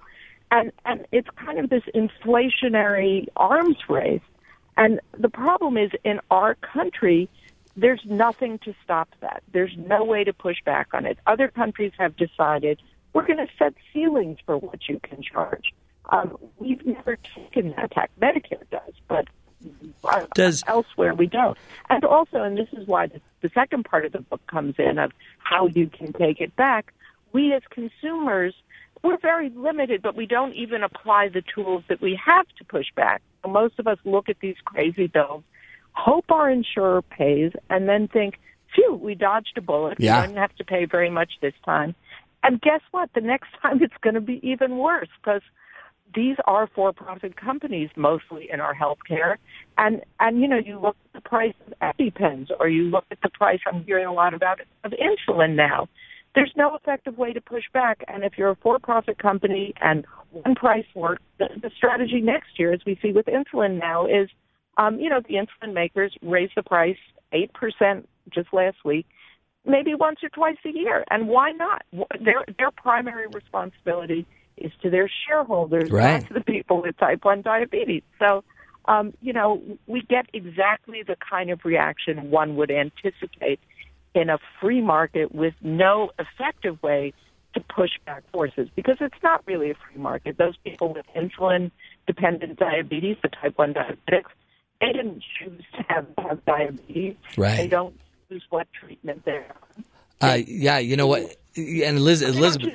and 0.51 0.71
and 0.85 1.05
it's 1.11 1.29
kind 1.35 1.59
of 1.59 1.69
this 1.69 1.83
inflationary 1.95 3.27
arms 3.35 3.77
race. 3.89 4.21
And 4.77 4.99
the 5.17 5.29
problem 5.29 5.77
is 5.77 5.91
in 6.03 6.19
our 6.29 6.55
country, 6.55 7.29
there's 7.75 8.01
nothing 8.05 8.59
to 8.59 8.73
stop 8.83 9.09
that. 9.21 9.43
There's 9.51 9.75
no 9.77 10.03
way 10.03 10.23
to 10.23 10.33
push 10.33 10.57
back 10.65 10.89
on 10.93 11.05
it. 11.05 11.17
Other 11.27 11.47
countries 11.47 11.91
have 11.97 12.15
decided 12.15 12.81
we're 13.13 13.25
going 13.25 13.45
to 13.45 13.51
set 13.57 13.73
ceilings 13.93 14.37
for 14.45 14.57
what 14.57 14.87
you 14.87 14.99
can 15.01 15.21
charge. 15.21 15.73
Um, 16.09 16.37
we've 16.57 16.85
never 16.85 17.17
taken 17.35 17.73
that 17.77 17.91
tack. 17.91 18.11
Medicare 18.21 18.63
does, 18.71 18.93
but 19.07 19.27
Does- 20.33 20.63
elsewhere 20.67 21.13
we 21.13 21.27
don't. 21.27 21.57
And 21.89 22.03
also, 22.03 22.41
and 22.41 22.57
this 22.57 22.69
is 22.73 22.87
why 22.87 23.07
the, 23.07 23.21
the 23.41 23.49
second 23.49 23.85
part 23.85 24.05
of 24.05 24.11
the 24.11 24.21
book 24.21 24.45
comes 24.47 24.75
in 24.77 24.97
of 24.97 25.11
how 25.37 25.67
you 25.67 25.87
can 25.87 26.13
take 26.13 26.41
it 26.41 26.55
back. 26.55 26.93
We 27.33 27.53
as 27.53 27.61
consumers, 27.69 28.53
we're 29.03 29.17
very 29.17 29.49
limited, 29.49 30.01
but 30.01 30.15
we 30.15 30.25
don't 30.25 30.53
even 30.53 30.83
apply 30.83 31.29
the 31.29 31.41
tools 31.53 31.83
that 31.89 32.01
we 32.01 32.19
have 32.23 32.45
to 32.57 32.63
push 32.63 32.87
back. 32.95 33.21
Most 33.47 33.79
of 33.79 33.87
us 33.87 33.97
look 34.05 34.29
at 34.29 34.37
these 34.41 34.55
crazy 34.63 35.07
bills, 35.07 35.43
hope 35.93 36.25
our 36.29 36.49
insurer 36.49 37.01
pays, 37.01 37.51
and 37.69 37.89
then 37.89 38.07
think, 38.07 38.39
phew, 38.75 38.95
we 38.95 39.15
dodged 39.15 39.53
a 39.57 39.61
bullet. 39.61 39.99
Yeah. 39.99 40.21
We 40.21 40.27
don't 40.27 40.37
have 40.37 40.55
to 40.57 40.63
pay 40.63 40.85
very 40.85 41.09
much 41.09 41.33
this 41.41 41.53
time. 41.65 41.95
And 42.43 42.61
guess 42.61 42.81
what? 42.91 43.09
The 43.13 43.21
next 43.21 43.49
time 43.61 43.81
it's 43.81 43.97
going 44.01 44.15
to 44.15 44.21
be 44.21 44.39
even 44.43 44.77
worse 44.77 45.09
because 45.21 45.41
these 46.13 46.35
are 46.45 46.67
for-profit 46.75 47.37
companies 47.37 47.89
mostly 47.95 48.49
in 48.51 48.59
our 48.59 48.75
healthcare, 48.75 49.37
and 49.77 50.01
and 50.19 50.41
you 50.41 50.47
know 50.47 50.57
you 50.57 50.77
look 50.77 50.97
at 51.05 51.23
the 51.23 51.29
price 51.29 51.53
of 51.65 51.73
EpiPens 51.79 52.49
or 52.59 52.67
you 52.67 52.83
look 52.83 53.05
at 53.11 53.21
the 53.21 53.29
price. 53.29 53.59
I'm 53.65 53.83
hearing 53.85 54.07
a 54.07 54.13
lot 54.13 54.33
about 54.33 54.59
it, 54.59 54.67
of 54.83 54.91
insulin 54.91 55.55
now. 55.55 55.87
There's 56.33 56.53
no 56.55 56.75
effective 56.75 57.17
way 57.17 57.33
to 57.33 57.41
push 57.41 57.63
back, 57.73 58.03
and 58.07 58.23
if 58.23 58.37
you're 58.37 58.51
a 58.51 58.55
for-profit 58.55 59.17
company 59.17 59.73
and 59.81 60.05
one 60.31 60.55
price 60.55 60.85
works, 60.95 61.23
the, 61.39 61.49
the 61.61 61.71
strategy 61.75 62.21
next 62.21 62.57
year, 62.57 62.71
as 62.71 62.79
we 62.85 62.97
see 63.01 63.11
with 63.11 63.25
insulin 63.25 63.79
now, 63.79 64.05
is 64.05 64.29
um, 64.77 64.99
you 64.99 65.09
know 65.09 65.19
the 65.27 65.35
insulin 65.35 65.73
makers 65.73 66.15
raise 66.21 66.49
the 66.55 66.63
price 66.63 66.97
eight 67.33 67.53
percent 67.53 68.07
just 68.33 68.53
last 68.53 68.77
week 68.85 69.05
maybe 69.65 69.93
once 69.95 70.19
or 70.23 70.29
twice 70.29 70.57
a 70.65 70.69
year. 70.69 71.03
And 71.09 71.27
why 71.27 71.51
not? 71.51 71.83
Their 72.19 72.45
their 72.57 72.71
primary 72.71 73.27
responsibility 73.27 74.25
is 74.57 74.71
to 74.81 74.89
their 74.89 75.09
shareholders, 75.27 75.91
Right. 75.91 76.21
not 76.21 76.27
to 76.27 76.33
the 76.33 76.41
people 76.41 76.81
with 76.81 76.97
type 76.97 77.23
one 77.23 77.41
diabetes. 77.41 78.03
So, 78.19 78.43
um, 78.85 79.13
you 79.21 79.33
know, 79.33 79.61
we 79.87 80.01
get 80.01 80.27
exactly 80.33 81.03
the 81.03 81.15
kind 81.15 81.49
of 81.49 81.63
reaction 81.65 82.29
one 82.29 82.55
would 82.57 82.71
anticipate 82.71 83.59
in 84.13 84.29
a 84.29 84.37
free 84.59 84.81
market 84.81 85.33
with 85.33 85.53
no 85.61 86.11
effective 86.19 86.81
way 86.83 87.13
to 87.53 87.59
push 87.61 87.91
back 88.05 88.23
forces 88.31 88.69
because 88.75 88.97
it's 89.01 89.21
not 89.23 89.43
really 89.45 89.71
a 89.71 89.75
free 89.75 90.01
market. 90.01 90.37
Those 90.37 90.55
people 90.57 90.93
with 90.93 91.05
insulin 91.15 91.71
dependent 92.07 92.59
diabetes, 92.59 93.17
the 93.21 93.29
type 93.29 93.57
1 93.57 93.73
diabetics, 93.73 94.31
they 94.79 94.91
didn't 94.93 95.23
choose 95.39 95.63
to 95.75 95.83
have, 95.89 96.07
have 96.17 96.43
diabetes. 96.45 97.15
Right. 97.37 97.57
They 97.57 97.67
don't 97.67 97.95
choose 98.29 98.43
what 98.49 98.67
treatment 98.73 99.23
they're 99.25 99.45
on. 99.49 99.83
Uh, 100.21 100.37
yeah, 100.47 100.77
you 100.77 100.95
know 100.95 101.07
what? 101.07 101.35
And 101.55 101.99
Liz, 101.99 102.21
Elisabeth, 102.21 102.73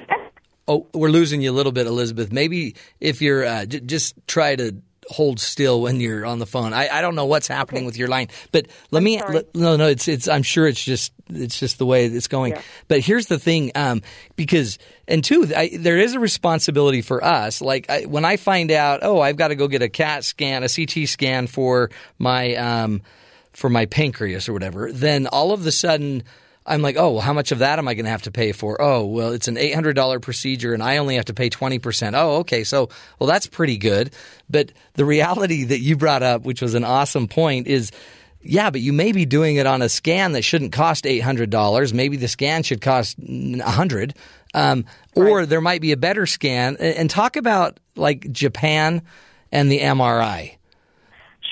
oh, 0.68 0.87
we're 0.92 1.09
losing 1.09 1.40
you 1.40 1.51
a 1.51 1.55
little 1.55 1.72
bit, 1.72 1.87
Elisabeth. 1.87 2.33
Maybe 2.33 2.75
if 3.01 3.22
you're 3.22 3.44
uh, 3.44 3.66
j- 3.66 3.81
just 3.81 4.14
try 4.27 4.57
to 4.57 4.77
hold 5.09 5.38
still 5.40 5.81
when 5.83 6.01
you're 6.01 6.27
on 6.27 6.38
the 6.38 6.47
phone. 6.47 6.73
I, 6.73 6.88
I 6.88 7.01
don't 7.01 7.14
know 7.14 7.27
what's 7.27 7.49
happening 7.49 7.85
with 7.85 7.97
your 7.97 8.09
line, 8.09 8.29
but 8.53 8.66
let 8.90 9.03
me. 9.03 9.21
Let, 9.23 9.55
no, 9.55 9.77
no, 9.77 9.87
it's 9.87 10.09
it's. 10.09 10.29
I'm 10.29 10.42
sure 10.42 10.66
it's 10.66 10.83
just 10.83 11.12
it's 11.29 11.59
just 11.59 11.79
the 11.79 11.87
way 11.87 12.07
it's 12.07 12.29
going. 12.29 12.53
Yeah. 12.53 12.62
But 12.88 13.01
here's 13.01 13.27
the 13.27 13.38
thing, 13.38 13.73
um, 13.75 14.03
because 14.37 14.79
and 15.09 15.23
two, 15.23 15.51
I, 15.57 15.71
there 15.79 15.99
is 15.99 16.14
a 16.14 16.21
responsibility 16.21 17.03
for 17.03 17.23
us. 17.23 17.61
Like 17.61 17.88
I, 17.88 18.03
when 18.03 18.25
I 18.25 18.37
find 18.37 18.71
out, 18.71 19.01
oh, 19.03 19.21
I've 19.21 19.37
got 19.37 19.49
to 19.49 19.55
go 19.55 19.69
get 19.69 19.83
a 19.83 19.88
CAT 19.88 20.25
scan, 20.25 20.62
a 20.62 20.69
CT 20.69 21.09
scan 21.09 21.47
for 21.47 21.90
my 22.19 22.55
um, 22.57 23.03
for 23.53 23.71
my 23.71 23.87
pancreas 23.87 24.49
or 24.49 24.53
whatever, 24.53 24.92
then 24.92 25.27
all 25.27 25.53
of 25.53 25.64
a 25.66 25.73
sudden 25.73 26.25
I'm 26.66 26.83
like, 26.83 26.96
oh, 26.96 27.12
well, 27.12 27.20
how 27.20 27.33
much 27.33 27.52
of 27.52 27.61
that 27.61 27.79
am 27.79 27.87
I 27.87 27.94
going 27.94 28.07
to 28.07 28.11
have 28.11 28.22
to 28.22 28.33
pay 28.33 28.52
for? 28.52 28.81
Oh, 28.83 29.05
well, 29.07 29.33
it's 29.33 29.48
an 29.48 29.57
$800 29.57 30.20
procedure 30.20 30.74
and 30.74 30.83
I 30.83 30.96
only 30.96 31.16
have 31.16 31.26
to 31.26 31.35
pay 31.35 31.48
20%. 31.48 32.12
Oh, 32.14 32.38
okay. 32.38 32.64
So, 32.64 32.88
well, 33.18 33.29
that's 33.29 33.46
pretty 33.46 33.79
good. 33.79 34.12
But 34.50 34.72
the 34.94 35.05
reality 35.05 35.64
that 35.64 35.79
you 35.79 35.96
brought 35.96 36.22
up, 36.22 36.42
which 36.42 36.61
was 36.61 36.74
an 36.74 36.85
awesome 36.85 37.29
point, 37.29 37.68
is 37.68 37.92
yeah, 38.42 38.70
but 38.70 38.81
you 38.81 38.92
may 38.92 39.12
be 39.12 39.24
doing 39.24 39.57
it 39.57 39.66
on 39.66 39.83
a 39.83 39.88
scan 39.88 40.33
that 40.33 40.42
shouldn't 40.42 40.72
cost 40.72 41.05
$800. 41.05 41.92
Maybe 41.92 42.16
the 42.16 42.29
scan 42.29 42.62
should 42.62 42.81
cost 42.81 43.18
100 43.18 44.14
um, 44.55 44.85
Or 45.14 45.46
there 45.46 45.61
might 45.61 45.81
be 45.81 45.92
a 45.92 45.96
better 45.96 46.26
scan. 46.26 46.76
And 46.76 47.11
talk 47.11 47.37
about 47.37 47.79
like 47.94 48.31
Japan 48.33 49.02
and 49.52 49.70
the 49.70 49.81
MRI. 49.81 50.57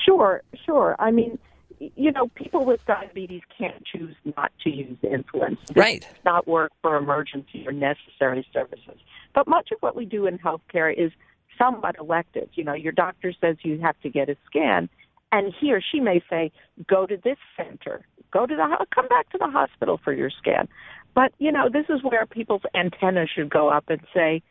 Sure, 0.05 0.41
sure. 0.65 0.95
I 0.99 1.11
mean, 1.11 1.37
you 1.79 2.11
know, 2.11 2.27
people 2.35 2.65
with 2.65 2.79
diabetes 2.85 3.41
can't 3.57 3.83
choose 3.85 4.15
not 4.37 4.51
to 4.63 4.69
use 4.69 4.97
insulin. 5.03 5.57
This 5.67 5.75
Right. 5.75 6.01
does 6.01 6.23
not 6.23 6.47
work 6.47 6.71
for 6.81 6.95
emergency 6.95 7.65
or 7.67 7.71
necessary 7.71 8.45
services. 8.53 8.99
But 9.33 9.47
much 9.47 9.71
of 9.71 9.81
what 9.81 9.95
we 9.95 10.05
do 10.05 10.27
in 10.27 10.37
healthcare 10.39 10.93
is 10.93 11.11
somewhat 11.57 11.95
elective. 11.99 12.49
You 12.53 12.63
know, 12.63 12.73
your 12.73 12.91
doctor 12.91 13.33
says 13.39 13.57
you 13.63 13.79
have 13.79 13.99
to 14.01 14.09
get 14.09 14.29
a 14.29 14.37
scan, 14.45 14.89
and 15.31 15.53
he 15.53 15.73
or 15.73 15.81
she 15.81 15.99
may 15.99 16.21
say, 16.29 16.51
"Go 16.87 17.05
to 17.05 17.17
this 17.17 17.37
center. 17.57 18.05
Go 18.31 18.45
to 18.45 18.55
the 18.55 18.67
ho- 18.67 18.85
come 18.91 19.07
back 19.07 19.29
to 19.29 19.37
the 19.37 19.47
hospital 19.47 19.97
for 19.97 20.13
your 20.13 20.29
scan." 20.29 20.67
But 21.13 21.33
you 21.39 21.51
know, 21.51 21.69
this 21.69 21.85
is 21.89 22.03
where 22.03 22.25
people's 22.25 22.63
antennas 22.73 23.29
should 23.29 23.49
go 23.49 23.69
up 23.69 23.89
and 23.89 24.01
say, 24.13 24.41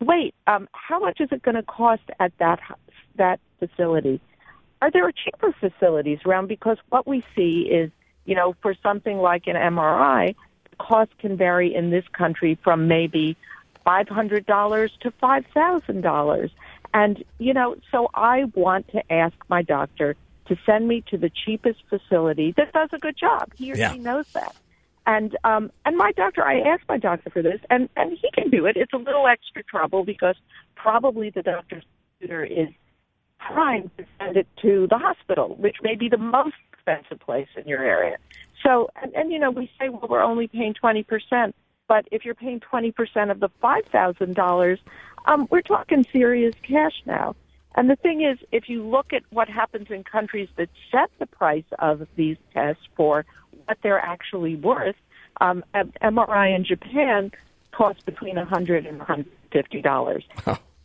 "Wait, 0.00 0.34
um, 0.46 0.68
how 0.72 0.98
much 0.98 1.20
is 1.20 1.30
it 1.32 1.42
going 1.42 1.56
to 1.56 1.62
cost 1.62 2.10
at 2.20 2.36
that 2.38 2.60
that 3.16 3.40
facility?" 3.58 4.20
Are 4.82 4.90
there 4.90 5.10
cheaper 5.12 5.54
facilities 5.58 6.18
around? 6.26 6.48
Because 6.48 6.78
what 6.90 7.06
we 7.06 7.24
see 7.34 7.68
is, 7.70 7.90
you 8.24 8.34
know, 8.34 8.54
for 8.62 8.74
something 8.82 9.18
like 9.18 9.46
an 9.46 9.56
MRI, 9.56 10.34
the 10.70 10.76
cost 10.76 11.10
can 11.18 11.36
vary 11.36 11.74
in 11.74 11.90
this 11.90 12.04
country 12.16 12.58
from 12.62 12.88
maybe 12.88 13.36
$500 13.86 14.88
to 15.00 15.10
$5,000. 15.22 16.50
And, 16.92 17.24
you 17.38 17.54
know, 17.54 17.76
so 17.90 18.08
I 18.14 18.44
want 18.54 18.88
to 18.88 19.12
ask 19.12 19.34
my 19.48 19.62
doctor 19.62 20.16
to 20.48 20.56
send 20.64 20.88
me 20.88 21.02
to 21.10 21.18
the 21.18 21.30
cheapest 21.44 21.80
facility 21.88 22.54
that 22.56 22.72
does 22.72 22.88
a 22.92 22.98
good 22.98 23.16
job. 23.18 23.50
He 23.56 23.72
or 23.72 23.76
Yeah. 23.76 23.92
she 23.92 23.98
knows 23.98 24.24
that. 24.34 24.54
And 25.06 25.36
um 25.44 25.70
and 25.84 25.96
my 25.96 26.12
doctor 26.12 26.44
I 26.44 26.60
asked 26.60 26.84
my 26.88 26.98
doctor 26.98 27.30
for 27.30 27.42
this 27.42 27.60
and 27.70 27.88
and 27.96 28.16
he 28.20 28.30
can 28.32 28.50
do 28.50 28.66
it. 28.66 28.76
It's 28.76 28.92
a 28.92 28.96
little 28.98 29.26
extra 29.26 29.62
trouble 29.64 30.04
because 30.04 30.36
probably 30.76 31.30
the 31.30 31.42
doctor's 31.42 31.84
computer 32.18 32.44
is 32.44 32.68
trying 33.40 33.90
to 33.96 34.04
send 34.18 34.36
it 34.36 34.46
to 34.62 34.86
the 34.88 34.98
hospital, 34.98 35.54
which 35.56 35.76
may 35.82 35.94
be 35.94 36.08
the 36.08 36.18
most 36.18 36.56
expensive 36.72 37.20
place 37.20 37.48
in 37.56 37.66
your 37.66 37.82
area. 37.82 38.16
So, 38.62 38.90
and, 39.00 39.14
and 39.14 39.32
you 39.32 39.38
know, 39.38 39.50
we 39.50 39.70
say, 39.78 39.88
well, 39.88 40.06
we're 40.08 40.22
only 40.22 40.48
paying 40.48 40.74
20%, 40.74 41.52
but 41.88 42.06
if 42.10 42.24
you're 42.24 42.34
paying 42.34 42.60
20% 42.60 43.30
of 43.30 43.40
the 43.40 43.48
$5,000, 43.62 44.78
um, 45.26 45.48
we're 45.50 45.62
talking 45.62 46.04
serious 46.12 46.54
cash 46.62 47.02
now. 47.04 47.36
And 47.74 47.90
the 47.90 47.96
thing 47.96 48.22
is, 48.22 48.38
if 48.52 48.68
you 48.68 48.82
look 48.82 49.12
at 49.12 49.22
what 49.30 49.48
happens 49.48 49.90
in 49.90 50.02
countries 50.02 50.48
that 50.56 50.70
set 50.90 51.10
the 51.18 51.26
price 51.26 51.64
of 51.78 52.06
these 52.16 52.38
tests 52.54 52.82
for 52.96 53.26
what 53.66 53.76
they're 53.82 54.00
actually 54.00 54.56
worth, 54.56 54.96
um, 55.40 55.62
MRI 55.74 56.56
in 56.56 56.64
Japan 56.64 57.30
costs 57.72 58.02
between 58.04 58.36
100 58.36 58.86
and 58.86 58.98
150 58.98 59.82
dollars. 59.82 60.24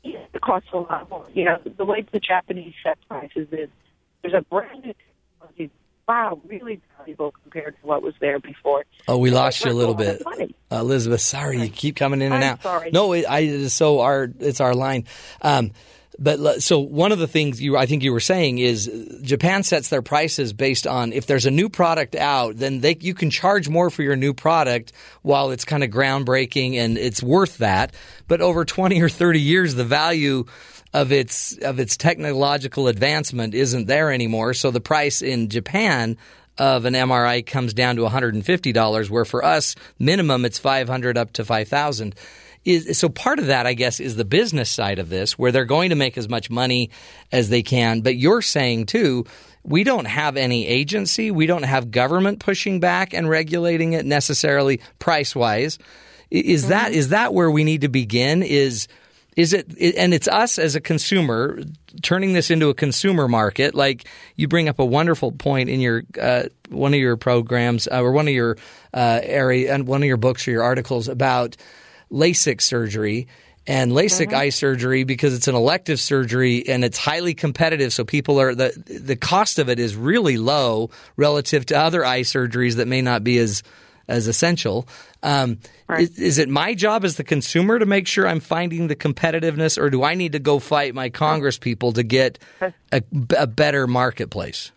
It 0.04 0.42
costs 0.42 0.70
a 0.74 0.78
lot 0.78 1.10
more. 1.10 1.26
You 1.34 1.46
know, 1.46 1.60
the 1.78 1.86
way 1.86 2.06
the 2.12 2.20
Japanese 2.20 2.74
set 2.84 2.98
prices 3.08 3.48
is 3.52 3.70
there's 4.22 4.34
a 4.34 4.42
brand 4.42 4.84
new 4.84 4.94
technology. 4.94 5.72
Wow, 6.08 6.42
really 6.46 6.82
valuable 6.98 7.32
compared 7.44 7.80
to 7.80 7.88
what 7.88 8.02
was 8.02 8.14
there 8.20 8.40
before. 8.40 8.84
Oh, 9.08 9.18
we 9.18 9.32
lost 9.32 9.64
you 9.64 9.72
a 9.72 9.74
little 9.74 9.94
bit. 9.94 10.22
Uh, 10.26 10.46
Elisabeth. 10.72 11.22
Sorry, 11.22 11.62
you 11.62 11.70
keep 11.70 11.96
coming 11.96 12.22
in 12.22 12.34
and 12.34 12.44
I'm 12.44 12.54
out. 12.54 12.64
sorry. 12.64 12.92
No, 12.92 13.14
it, 13.14 13.26
I 13.30 13.68
so 13.68 14.00
our 14.02 14.30
it's 14.40 14.60
our 14.60 14.74
line. 14.74 15.06
Um, 15.42 15.72
but 16.20 16.62
so 16.62 16.80
one 16.80 17.12
of 17.12 17.20
the 17.20 17.28
things 17.28 17.62
you 17.62 17.78
I 17.78 17.86
think 17.86 18.04
you 18.04 18.12
were 18.12 18.20
saying 18.20 18.58
is 18.58 18.90
Japan 19.22 19.64
sets 19.64 19.90
their 19.90 20.02
prices 20.02 20.54
based 20.54 20.86
on 20.86 21.14
if 21.14 21.26
there's 21.26 21.46
a 21.46 21.52
new 21.52 21.70
product 21.70 22.16
out, 22.16 22.58
then 22.58 22.82
they 22.82 22.98
you 23.00 23.14
can 23.14 23.30
charge 23.30 23.70
more 23.70 23.90
for 23.90 24.04
your 24.04 24.16
new 24.16 24.34
product 24.34 24.92
while 25.22 25.52
it's 25.52 25.66
kind 25.66 25.84
of 25.84 25.90
groundbreaking 25.90 26.76
and 26.76 26.98
it's 26.98 27.24
worth 27.24 27.60
that. 27.60 27.94
But 28.28 28.42
over 28.42 28.66
twenty 28.66 29.02
or 29.02 29.10
thirty 29.10 29.42
years, 29.42 29.76
the 29.76 29.86
value 29.86 30.46
of 30.94 31.12
its 31.12 31.58
of 31.58 31.80
its 31.80 31.98
technological 31.98 32.88
advancement 32.88 33.54
isn't 33.54 33.88
there 33.88 34.12
anymore. 34.12 34.54
So 34.54 34.72
the 34.72 34.82
price 34.82 35.22
in 35.22 35.50
Japan 35.50 36.18
of 36.58 36.86
an 36.86 36.94
MRI 36.94 37.46
comes 37.46 37.74
down 37.74 37.96
to 37.96 38.04
$150, 38.04 39.10
where 39.10 39.26
for 39.26 39.44
us, 39.44 39.76
minimum 39.98 40.46
it's 40.46 40.60
500 40.60 41.18
up 41.18 41.34
to 41.34 41.46
5,000. 41.46 42.14
Is, 42.64 42.98
so 42.98 43.10
part 43.10 43.40
of 43.40 43.48
that, 43.48 43.66
I 43.66 43.74
guess, 43.74 44.00
is 44.00 44.16
the 44.16 44.26
business 44.26 44.70
side 44.70 45.00
of 45.00 45.10
this, 45.10 45.38
where 45.38 45.52
they're 45.52 45.66
going 45.66 45.90
to 45.90 45.96
make 45.96 46.18
as 46.18 46.30
much 46.30 46.50
money 46.50 46.92
as 47.32 47.50
they 47.50 47.64
can. 47.64 48.02
But 48.02 48.18
you're 48.18 48.42
saying 48.42 48.86
too, 48.86 49.26
we 49.64 49.84
don't 49.84 50.06
have 50.06 50.38
any 50.38 50.68
agency, 50.68 51.32
we 51.32 51.46
don't 51.46 51.64
have 51.64 51.92
government 51.92 52.40
pushing 52.40 52.80
back 52.80 53.14
and 53.14 53.30
regulating 53.30 53.94
it 53.94 54.06
necessarily 54.06 54.80
price 55.00 55.36
wise. 55.36 55.80
Is 56.30 56.68
that 56.68 56.92
is 56.92 57.10
that 57.10 57.34
where 57.34 57.50
we 57.50 57.64
need 57.64 57.82
to 57.82 57.90
begin? 57.90 58.44
Is 58.44 58.88
Is 59.36 59.54
it, 59.54 59.68
and 59.98 60.14
it's 60.14 60.28
us 60.28 60.60
as 60.60 60.76
a 60.76 60.82
consumer 60.82 61.62
turning 62.02 62.34
this 62.34 62.52
into 62.52 62.70
a 62.70 62.74
consumer 62.74 63.28
market. 63.28 63.76
Like 63.76 64.06
you 64.36 64.48
bring 64.48 64.70
up 64.70 64.80
a 64.80 64.86
wonderful 64.86 65.32
point 65.32 65.70
in 65.70 65.80
your 65.80 66.04
uh, 66.22 66.44
one 66.70 66.94
of 66.94 67.00
your 67.00 67.18
programs 67.18 67.88
uh, 67.88 68.02
or 68.02 68.12
one 68.12 68.28
of 68.28 68.34
your 68.34 68.58
uh, 68.94 69.20
area 69.24 69.74
and 69.74 69.88
one 69.88 70.02
of 70.04 70.08
your 70.08 70.18
books 70.18 70.48
or 70.48 70.52
your 70.52 70.64
articles 70.64 71.08
about 71.08 71.58
LASIK 72.12 72.62
surgery 72.62 73.28
and 73.68 73.92
LASIK 73.92 74.34
eye 74.34 74.50
surgery 74.50 75.04
because 75.04 75.34
it's 75.34 75.48
an 75.48 75.56
elective 75.56 76.00
surgery 76.00 76.68
and 76.68 76.84
it's 76.84 76.98
highly 76.98 77.34
competitive. 77.34 77.94
So 77.94 78.04
people 78.04 78.40
are 78.42 78.56
the 78.56 78.72
the 78.88 79.16
cost 79.16 79.60
of 79.60 79.70
it 79.70 79.80
is 79.80 79.96
really 79.96 80.38
low 80.38 80.90
relative 81.16 81.66
to 81.68 81.78
other 81.78 82.04
eye 82.04 82.22
surgeries 82.22 82.76
that 82.76 82.88
may 82.88 83.02
not 83.02 83.24
be 83.24 83.38
as 83.38 83.64
as 84.08 84.28
essential. 84.28 84.88
Um, 85.24 85.60
Right. 85.88 86.04
is, 86.04 86.18
is 86.20 86.38
it 86.38 86.48
my 86.48 86.74
job 86.74 87.04
as 87.04 87.18
the 87.18 87.24
consumer 87.24 87.78
to 87.78 87.86
make 87.86 88.08
sure 88.08 88.26
I'm 88.26 88.40
finding 88.40 88.88
the 88.88 88.96
competitiveness, 88.96 89.78
or 89.78 89.90
do 89.90 90.04
I 90.04 90.16
need 90.16 90.32
to 90.32 90.40
go 90.40 90.58
fight 90.60 90.96
my 90.96 91.10
Congress 91.10 91.58
people 91.58 91.92
to 91.94 92.04
get 92.04 92.40
a, 92.94 93.04
a 93.38 93.46
better 93.46 93.88
marketplace? 93.88 94.72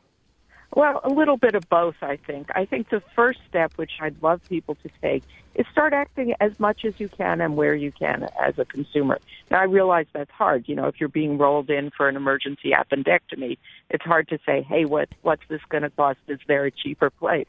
Well, 0.74 1.00
a 1.04 1.08
little 1.08 1.36
bit 1.36 1.54
of 1.54 1.68
both, 1.68 1.94
I 2.02 2.16
think. 2.16 2.48
I 2.52 2.64
think 2.64 2.90
the 2.90 3.00
first 3.14 3.38
step, 3.48 3.72
which 3.76 3.92
I'd 4.00 4.20
love 4.22 4.40
people 4.48 4.74
to 4.82 4.90
take, 5.00 5.22
is 5.54 5.64
start 5.70 5.92
acting 5.92 6.34
as 6.40 6.58
much 6.58 6.84
as 6.84 6.94
you 6.98 7.08
can 7.08 7.40
and 7.40 7.56
where 7.56 7.76
you 7.76 7.92
can 7.92 8.28
as 8.42 8.58
a 8.58 8.64
consumer. 8.64 9.20
Now, 9.52 9.60
I 9.60 9.64
realize 9.64 10.06
that's 10.12 10.32
hard. 10.32 10.64
You 10.66 10.74
know, 10.74 10.88
if 10.88 10.98
you're 10.98 11.08
being 11.08 11.38
rolled 11.38 11.70
in 11.70 11.90
for 11.96 12.08
an 12.08 12.16
emergency 12.16 12.72
appendectomy, 12.72 13.56
it's 13.88 14.02
hard 14.02 14.26
to 14.30 14.38
say, 14.44 14.62
hey, 14.62 14.84
what, 14.84 15.08
what's 15.22 15.42
this 15.48 15.60
going 15.68 15.84
to 15.84 15.90
cost? 15.90 16.18
Is 16.26 16.40
there 16.48 16.64
a 16.64 16.72
cheaper 16.72 17.08
place? 17.08 17.46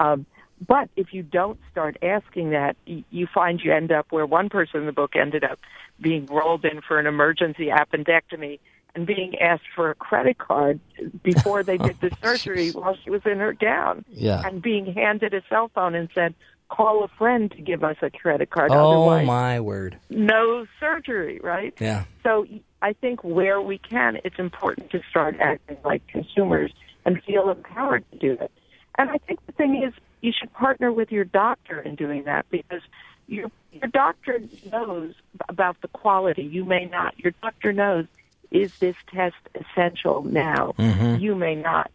Um, 0.00 0.26
but 0.66 0.88
if 0.96 1.14
you 1.14 1.22
don't 1.22 1.60
start 1.70 1.96
asking 2.02 2.50
that, 2.50 2.76
you 2.86 3.28
find 3.32 3.60
you 3.62 3.72
end 3.72 3.92
up 3.92 4.06
where 4.10 4.26
one 4.26 4.48
person 4.48 4.80
in 4.80 4.86
the 4.86 4.92
book 4.92 5.14
ended 5.14 5.44
up 5.44 5.60
being 6.00 6.26
rolled 6.26 6.64
in 6.64 6.80
for 6.80 6.98
an 6.98 7.06
emergency 7.06 7.68
appendectomy 7.68 8.58
and 8.94 9.06
being 9.06 9.38
asked 9.38 9.64
for 9.74 9.90
a 9.90 9.94
credit 9.94 10.38
card 10.38 10.80
before 11.22 11.62
they 11.62 11.76
did 11.76 12.00
the 12.00 12.10
oh, 12.22 12.26
surgery 12.26 12.70
while 12.70 12.96
she 13.02 13.10
was 13.10 13.22
in 13.24 13.38
her 13.38 13.52
gown. 13.52 14.04
Yeah. 14.08 14.42
And 14.44 14.62
being 14.62 14.92
handed 14.92 15.34
a 15.34 15.42
cell 15.48 15.70
phone 15.74 15.94
and 15.94 16.08
said, 16.14 16.34
call 16.68 17.04
a 17.04 17.08
friend 17.08 17.50
to 17.52 17.60
give 17.60 17.84
us 17.84 17.96
a 18.02 18.10
credit 18.10 18.50
card. 18.50 18.70
Oh 18.72 19.02
Otherwise, 19.02 19.26
my 19.26 19.60
word! 19.60 19.98
no 20.10 20.66
surgery, 20.80 21.40
right? 21.42 21.74
Yeah. 21.80 22.04
So 22.22 22.46
I 22.82 22.92
think 22.94 23.22
where 23.22 23.60
we 23.60 23.78
can, 23.78 24.18
it's 24.24 24.38
important 24.38 24.90
to 24.90 25.00
start 25.08 25.36
acting 25.40 25.76
like 25.84 26.06
consumers 26.08 26.72
and 27.04 27.22
feel 27.22 27.50
empowered 27.50 28.04
to 28.12 28.18
do 28.18 28.32
it. 28.32 28.50
And 28.96 29.10
I 29.10 29.18
think 29.18 29.44
the 29.46 29.52
thing 29.52 29.82
is, 29.82 29.92
you 30.20 30.32
should 30.38 30.52
partner 30.52 30.90
with 30.90 31.12
your 31.12 31.24
doctor 31.24 31.80
in 31.80 31.96
doing 31.96 32.24
that 32.24 32.46
because 32.50 32.80
your 33.26 33.50
your 33.72 33.88
doctor 33.88 34.40
knows 34.70 35.14
about 35.48 35.80
the 35.82 35.88
quality. 35.88 36.42
You 36.42 36.64
may 36.64 36.86
not. 36.86 37.18
Your 37.18 37.32
doctor 37.42 37.72
knows 37.72 38.06
is 38.54 38.72
this 38.78 38.96
test 39.12 39.36
essential 39.54 40.22
now. 40.22 40.74
You 41.18 41.34
may 41.34 41.56
not. 41.56 41.90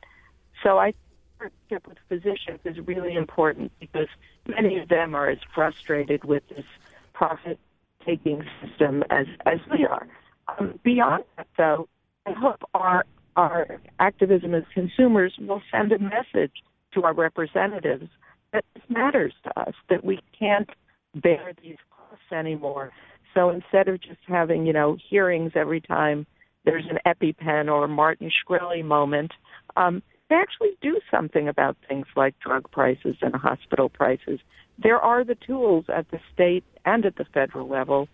So 0.61 0.77
I 0.77 0.93
partnership 1.37 1.87
with 1.87 1.97
physicians 2.09 2.59
is 2.65 2.77
really 2.85 3.15
important 3.15 3.71
because 3.79 4.07
many 4.45 4.77
of 4.77 4.89
them 4.89 5.15
are 5.15 5.29
as 5.29 5.39
frustrated 5.55 6.25
with 6.25 6.43
this 6.49 6.65
profit 7.13 7.57
taking 8.05 8.43
system 8.61 9.03
as 9.09 9.25
as 9.45 9.59
we 9.71 9.85
are. 9.85 10.07
Um, 10.47 10.79
beyond 10.83 11.23
that, 11.37 11.47
though, 11.57 11.87
I 12.25 12.33
hope 12.33 12.61
our 12.73 13.05
our 13.35 13.79
activism 13.99 14.53
as 14.53 14.63
consumers 14.73 15.33
will 15.39 15.61
send 15.71 15.91
a 15.93 15.99
message 15.99 16.51
to 16.93 17.03
our 17.03 17.13
representatives 17.13 18.09
that 18.51 18.65
this 18.73 18.83
matters 18.89 19.33
to 19.43 19.59
us, 19.59 19.75
that 19.89 20.03
we 20.03 20.19
can't 20.37 20.69
bear 21.15 21.53
these 21.61 21.77
costs 21.89 22.31
anymore. 22.31 22.91
So 23.33 23.49
instead 23.49 23.87
of 23.87 24.01
just 24.01 24.19
having, 24.27 24.65
you 24.65 24.73
know, 24.73 24.97
hearings 25.09 25.51
every 25.55 25.79
time 25.79 26.25
there's 26.69 26.85
an 26.89 26.99
EpiPen 27.05 27.71
or 27.71 27.87
Martin 27.87 28.29
Shkreli 28.29 28.83
moment, 28.83 29.31
um, 29.75 30.03
they 30.29 30.35
actually 30.35 30.77
do 30.81 30.99
something 31.09 31.47
about 31.47 31.75
things 31.87 32.05
like 32.15 32.39
drug 32.39 32.69
prices 32.69 33.15
and 33.21 33.35
hospital 33.35 33.89
prices. 33.89 34.39
There 34.77 34.99
are 34.99 35.23
the 35.23 35.35
tools 35.35 35.85
at 35.89 36.09
the 36.11 36.19
state 36.31 36.63
and 36.85 37.05
at 37.05 37.15
the 37.15 37.25
federal 37.25 37.67
level 37.67 38.07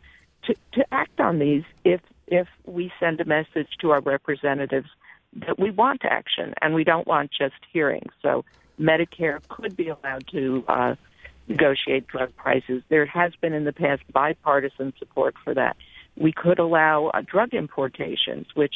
to, 0.43 0.55
to 0.73 0.85
act 0.91 1.19
on 1.19 1.39
these 1.39 1.63
if 1.83 2.01
if 2.27 2.47
we 2.65 2.91
send 2.99 3.21
a 3.21 3.25
message 3.25 3.67
to 3.81 3.91
our 3.91 4.01
representatives 4.01 4.89
that 5.33 5.59
we 5.59 5.69
want 5.69 6.01
action 6.03 6.55
and 6.61 6.73
we 6.73 6.83
don't 6.83 7.05
want 7.05 7.29
just 7.37 7.53
hearings. 7.71 8.11
So 8.23 8.45
Medicare 8.79 9.47
could 9.47 9.75
be 9.75 9.89
allowed 9.89 10.25
to 10.31 10.63
uh, 10.67 10.95
negotiate 11.47 12.07
drug 12.07 12.35
prices. 12.35 12.81
There 12.89 13.05
has 13.05 13.33
been 13.41 13.53
in 13.53 13.65
the 13.65 13.73
past 13.73 14.01
bipartisan 14.11 14.93
support 14.97 15.35
for 15.43 15.53
that. 15.53 15.75
We 16.17 16.31
could 16.31 16.59
allow 16.59 17.07
uh, 17.07 17.21
drug 17.25 17.53
importations, 17.53 18.47
which 18.55 18.75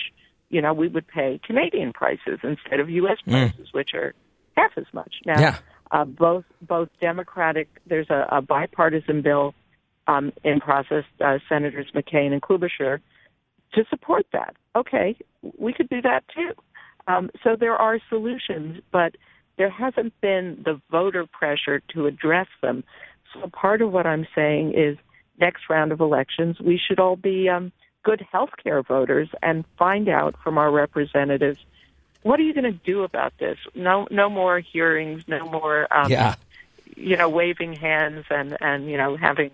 you 0.49 0.61
know 0.61 0.73
we 0.73 0.87
would 0.87 1.07
pay 1.07 1.39
Canadian 1.45 1.93
prices 1.93 2.39
instead 2.43 2.79
of 2.79 2.89
U.S. 2.89 3.17
prices, 3.27 3.67
which 3.71 3.93
are 3.93 4.13
half 4.57 4.71
as 4.77 4.85
much. 4.93 5.15
Now, 5.25 5.39
Yeah. 5.39 5.57
uh, 5.91 6.05
both 6.05 6.45
both 6.61 6.89
Democratic. 6.99 7.67
There's 7.87 8.09
a, 8.09 8.27
a 8.31 8.41
bipartisan 8.41 9.21
bill 9.21 9.53
um, 10.07 10.33
in 10.43 10.59
process. 10.59 11.05
Uh, 11.23 11.39
Senators 11.47 11.87
McCain 11.95 12.31
and 12.33 12.41
Klobuchar 12.41 12.99
to 13.73 13.85
support 13.89 14.25
that. 14.33 14.55
Okay, 14.75 15.15
we 15.57 15.73
could 15.73 15.89
do 15.89 16.01
that 16.01 16.23
too. 16.35 16.51
Um, 17.07 17.29
so 17.43 17.55
there 17.59 17.75
are 17.75 17.99
solutions, 18.09 18.81
but 18.91 19.15
there 19.57 19.69
hasn't 19.69 20.13
been 20.21 20.61
the 20.63 20.79
voter 20.91 21.25
pressure 21.25 21.81
to 21.93 22.05
address 22.07 22.47
them. 22.61 22.83
So 23.33 23.49
part 23.49 23.81
of 23.81 23.91
what 23.91 24.05
I'm 24.05 24.25
saying 24.35 24.73
is 24.75 24.97
next 25.39 25.69
round 25.69 25.91
of 25.91 25.99
elections, 25.99 26.59
we 26.59 26.79
should 26.79 26.99
all 26.99 27.15
be 27.15 27.49
um, 27.49 27.71
good 28.03 28.25
healthcare 28.33 28.85
voters 28.85 29.29
and 29.41 29.65
find 29.77 30.07
out 30.09 30.35
from 30.43 30.57
our 30.57 30.71
representatives 30.71 31.59
what 32.21 32.39
are 32.39 32.43
you 32.43 32.53
going 32.53 32.65
to 32.65 32.79
do 32.85 33.03
about 33.03 33.33
this? 33.39 33.57
No, 33.75 34.07
no 34.11 34.29
more 34.29 34.59
hearings, 34.59 35.23
no 35.27 35.45
more 35.45 35.87
um, 35.93 36.11
Yeah. 36.11 36.35
you 36.97 37.15
know, 37.15 37.29
waving 37.29 37.73
hands 37.73 38.25
and 38.29 38.57
and 38.59 38.89
you 38.89 38.97
know 38.97 39.15
having 39.15 39.51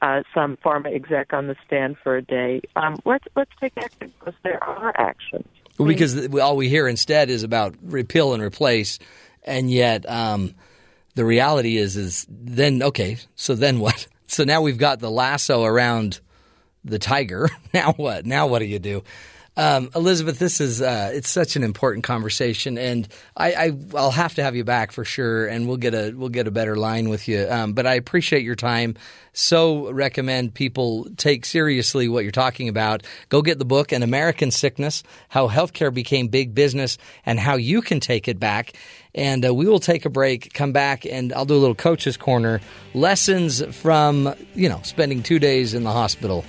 uh, 0.00 0.22
some 0.32 0.56
pharma 0.64 0.94
exec 0.94 1.32
on 1.32 1.48
the 1.48 1.56
stand 1.66 1.96
for 2.02 2.16
a 2.16 2.22
day. 2.22 2.62
Um, 2.76 2.96
let's 3.04 3.24
let's 3.36 3.50
take 3.60 3.74
action 3.76 4.12
because 4.18 4.34
there 4.42 4.62
are 4.62 4.98
actions. 4.98 5.46
Well, 5.76 5.86
because 5.86 6.34
all 6.38 6.56
we 6.56 6.68
hear 6.68 6.88
instead 6.88 7.30
is 7.30 7.42
about 7.42 7.74
repeal 7.82 8.32
and 8.32 8.42
replace, 8.42 8.98
and 9.44 9.70
yet 9.70 10.08
um, 10.08 10.54
the 11.14 11.24
reality 11.26 11.76
is 11.76 11.96
is 11.96 12.26
then 12.30 12.82
okay. 12.82 13.18
So 13.34 13.54
then 13.54 13.80
what? 13.80 14.06
So 14.28 14.44
now 14.44 14.62
we've 14.62 14.78
got 14.78 15.00
the 15.00 15.10
lasso 15.10 15.64
around 15.64 16.20
the 16.84 16.98
tiger. 16.98 17.48
now 17.74 17.92
what? 17.94 18.24
Now 18.24 18.46
what 18.46 18.60
do 18.60 18.66
you 18.66 18.78
do? 18.78 19.02
Um, 19.58 19.90
Elisabeth, 19.92 20.38
this 20.38 20.60
is 20.60 20.80
uh, 20.80 21.10
it's 21.12 21.28
such 21.28 21.56
an 21.56 21.64
important 21.64 22.04
conversation, 22.04 22.78
and 22.78 23.08
I, 23.36 23.52
I 23.52 23.72
I'll 23.96 24.12
have 24.12 24.36
to 24.36 24.42
have 24.44 24.54
you 24.54 24.62
back 24.62 24.92
for 24.92 25.04
sure, 25.04 25.48
and 25.48 25.66
we'll 25.66 25.78
get 25.78 25.94
a 25.94 26.12
we'll 26.12 26.28
get 26.28 26.46
a 26.46 26.52
better 26.52 26.76
line 26.76 27.08
with 27.08 27.26
you. 27.26 27.44
Um, 27.50 27.72
but 27.72 27.84
I 27.84 27.94
appreciate 27.94 28.44
your 28.44 28.54
time. 28.54 28.94
So 29.32 29.90
recommend 29.90 30.54
people 30.54 31.08
take 31.16 31.44
seriously 31.44 32.08
what 32.08 32.22
you're 32.22 32.30
talking 32.30 32.68
about. 32.68 33.04
Go 33.30 33.42
get 33.42 33.58
the 33.58 33.64
book, 33.64 33.90
An 33.90 34.04
American 34.04 34.52
Sickness: 34.52 35.02
How 35.28 35.48
Healthcare 35.48 35.92
Became 35.92 36.28
Big 36.28 36.54
Business 36.54 36.96
and 37.26 37.40
How 37.40 37.56
You 37.56 37.82
Can 37.82 37.98
Take 37.98 38.28
It 38.28 38.38
Back. 38.38 38.74
And 39.18 39.44
uh, 39.44 39.52
we 39.52 39.66
will 39.66 39.80
take 39.80 40.04
a 40.04 40.10
break, 40.10 40.54
come 40.54 40.72
back, 40.72 41.04
and 41.04 41.32
I'll 41.32 41.44
do 41.44 41.54
a 41.54 41.58
little 41.58 41.74
coach's 41.74 42.16
corner. 42.16 42.60
Lessons 42.94 43.62
from 43.76 44.34
you 44.54 44.68
know 44.68 44.80
spending 44.84 45.22
two 45.22 45.38
days 45.38 45.74
in 45.74 45.82
the 45.82 45.92
hospital 45.92 46.44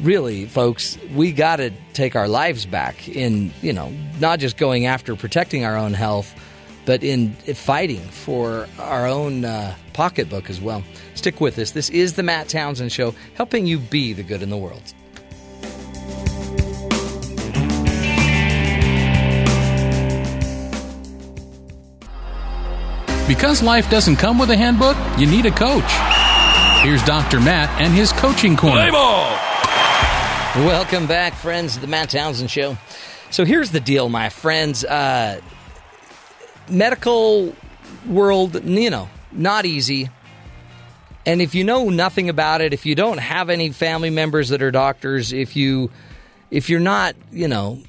really, 0.00 0.46
folks, 0.46 0.98
we 1.14 1.32
got 1.32 1.56
to 1.56 1.70
take 1.92 2.16
our 2.16 2.28
lives 2.28 2.66
back 2.66 3.08
in, 3.08 3.52
you 3.62 3.72
know, 3.72 3.92
not 4.20 4.38
just 4.38 4.56
going 4.56 4.86
after 4.86 5.16
protecting 5.16 5.64
our 5.64 5.76
own 5.76 5.94
health, 5.94 6.34
but 6.84 7.02
in 7.02 7.32
fighting 7.32 8.00
for 8.00 8.68
our 8.78 9.06
own 9.06 9.44
uh, 9.44 9.74
pocketbook 9.92 10.50
as 10.50 10.60
well. 10.60 10.82
Stick 11.14 11.40
with 11.40 11.58
us. 11.58 11.72
This 11.72 11.90
is 11.90 12.14
the 12.14 12.22
Matt 12.22 12.48
Townsend 12.48 12.92
Show, 12.92 13.14
helping 13.34 13.66
you 13.66 13.78
be 13.78 14.12
the 14.12 14.22
good 14.22 14.42
in 14.42 14.50
the 14.50 14.56
world. 14.56 14.94
Because 23.28 23.60
life 23.60 23.90
doesn't 23.90 24.16
come 24.16 24.38
with 24.38 24.50
a 24.50 24.56
handbook, 24.56 24.96
you 25.18 25.26
need 25.26 25.46
a 25.46 25.50
coach. 25.50 25.90
Here's 26.82 27.02
Dr. 27.02 27.40
Matt 27.40 27.80
and 27.80 27.92
his 27.92 28.12
coaching 28.12 28.56
corner. 28.56 28.92
Welcome 30.64 31.08
back, 31.08 31.34
friends, 31.34 31.74
to 31.74 31.80
the 31.80 31.88
Matt 31.88 32.10
Townsend 32.10 32.50
Show. 32.50 32.78
So 33.30 33.44
here's 33.44 33.72
the 33.72 33.80
deal, 33.80 34.08
my 34.08 34.28
friends. 34.28 34.84
Uh, 34.84 35.40
medical 36.68 37.54
world, 38.06 38.64
you 38.64 38.90
know, 38.90 39.08
not 39.32 39.66
easy. 39.66 40.08
And 41.26 41.42
if 41.42 41.54
you 41.56 41.64
know 41.64 41.90
nothing 41.90 42.28
about 42.28 42.60
it, 42.60 42.72
if 42.72 42.86
you 42.86 42.94
don't 42.94 43.18
have 43.18 43.50
any 43.50 43.70
family 43.70 44.10
members 44.10 44.50
that 44.50 44.62
are 44.62 44.70
doctors, 44.70 45.32
if 45.32 45.56
you 45.56 45.90
if 46.52 46.70
you're 46.70 46.78
not, 46.78 47.16
you 47.32 47.48
know, 47.48 47.82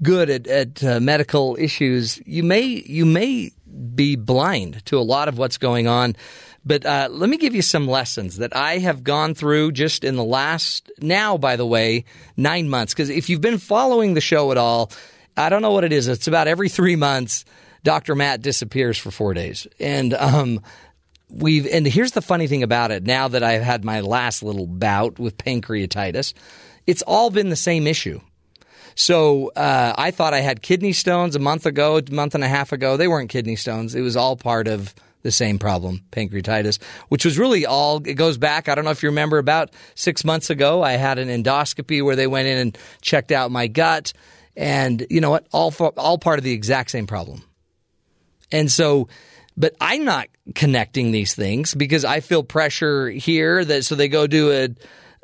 good 0.00 0.30
at, 0.30 0.46
at 0.46 0.84
uh, 0.84 1.00
medical 1.00 1.56
issues, 1.58 2.20
you 2.24 2.44
may 2.44 2.62
you 2.62 3.04
may 3.04 3.50
be 3.80 4.16
blind 4.16 4.84
to 4.86 4.98
a 4.98 5.00
lot 5.00 5.28
of 5.28 5.38
what's 5.38 5.58
going 5.58 5.86
on. 5.86 6.16
But 6.64 6.84
uh, 6.84 7.08
let 7.10 7.30
me 7.30 7.38
give 7.38 7.54
you 7.54 7.62
some 7.62 7.88
lessons 7.88 8.36
that 8.36 8.54
I 8.54 8.78
have 8.78 9.02
gone 9.02 9.34
through 9.34 9.72
just 9.72 10.04
in 10.04 10.16
the 10.16 10.24
last, 10.24 10.90
now, 11.00 11.38
by 11.38 11.56
the 11.56 11.66
way, 11.66 12.04
nine 12.36 12.68
months. 12.68 12.92
Because 12.92 13.08
if 13.08 13.30
you've 13.30 13.40
been 13.40 13.58
following 13.58 14.14
the 14.14 14.20
show 14.20 14.50
at 14.50 14.58
all, 14.58 14.92
I 15.36 15.48
don't 15.48 15.62
know 15.62 15.72
what 15.72 15.84
it 15.84 15.92
is. 15.92 16.06
It's 16.06 16.28
about 16.28 16.48
every 16.48 16.68
three 16.68 16.96
months, 16.96 17.44
Dr. 17.82 18.14
Matt 18.14 18.42
disappears 18.42 18.98
for 18.98 19.10
four 19.10 19.32
days. 19.32 19.66
And, 19.78 20.12
um, 20.12 20.60
we've, 21.30 21.66
and 21.66 21.86
here's 21.86 22.12
the 22.12 22.20
funny 22.20 22.46
thing 22.46 22.62
about 22.62 22.90
it. 22.90 23.04
Now 23.04 23.28
that 23.28 23.42
I've 23.42 23.62
had 23.62 23.82
my 23.82 24.00
last 24.00 24.42
little 24.42 24.66
bout 24.66 25.18
with 25.18 25.38
pancreatitis, 25.38 26.34
it's 26.86 27.02
all 27.02 27.30
been 27.30 27.48
the 27.48 27.56
same 27.56 27.86
issue. 27.86 28.20
So 28.94 29.48
uh, 29.56 29.94
I 29.96 30.10
thought 30.10 30.34
I 30.34 30.40
had 30.40 30.62
kidney 30.62 30.92
stones 30.92 31.36
a 31.36 31.38
month 31.38 31.66
ago, 31.66 31.98
a 31.98 32.12
month 32.12 32.34
and 32.34 32.44
a 32.44 32.48
half 32.48 32.72
ago. 32.72 32.96
They 32.96 33.08
weren't 33.08 33.30
kidney 33.30 33.56
stones. 33.56 33.94
It 33.94 34.02
was 34.02 34.16
all 34.16 34.36
part 34.36 34.68
of 34.68 34.94
the 35.22 35.30
same 35.30 35.58
problem, 35.58 36.02
pancreatitis, 36.12 36.82
which 37.08 37.24
was 37.24 37.38
really 37.38 37.66
all, 37.66 37.98
it 38.06 38.14
goes 38.14 38.38
back. 38.38 38.68
I 38.68 38.74
don't 38.74 38.84
know 38.84 38.90
if 38.90 39.02
you 39.02 39.10
remember 39.10 39.38
about 39.38 39.70
six 39.94 40.24
months 40.24 40.50
ago, 40.50 40.82
I 40.82 40.92
had 40.92 41.18
an 41.18 41.28
endoscopy 41.28 42.02
where 42.02 42.16
they 42.16 42.26
went 42.26 42.48
in 42.48 42.58
and 42.58 42.78
checked 43.02 43.30
out 43.30 43.50
my 43.50 43.66
gut. 43.66 44.12
And 44.56 45.06
you 45.10 45.20
know 45.20 45.30
what? 45.30 45.46
All, 45.52 45.70
for, 45.70 45.92
all 45.96 46.18
part 46.18 46.38
of 46.38 46.44
the 46.44 46.52
exact 46.52 46.90
same 46.90 47.06
problem. 47.06 47.44
And 48.50 48.70
so, 48.70 49.08
but 49.56 49.74
I'm 49.80 50.04
not 50.04 50.28
connecting 50.54 51.10
these 51.10 51.34
things 51.34 51.74
because 51.74 52.04
I 52.04 52.20
feel 52.20 52.42
pressure 52.42 53.10
here 53.10 53.64
that, 53.64 53.84
so 53.84 53.94
they 53.94 54.08
go 54.08 54.26
do 54.26 54.50
a, 54.52 54.68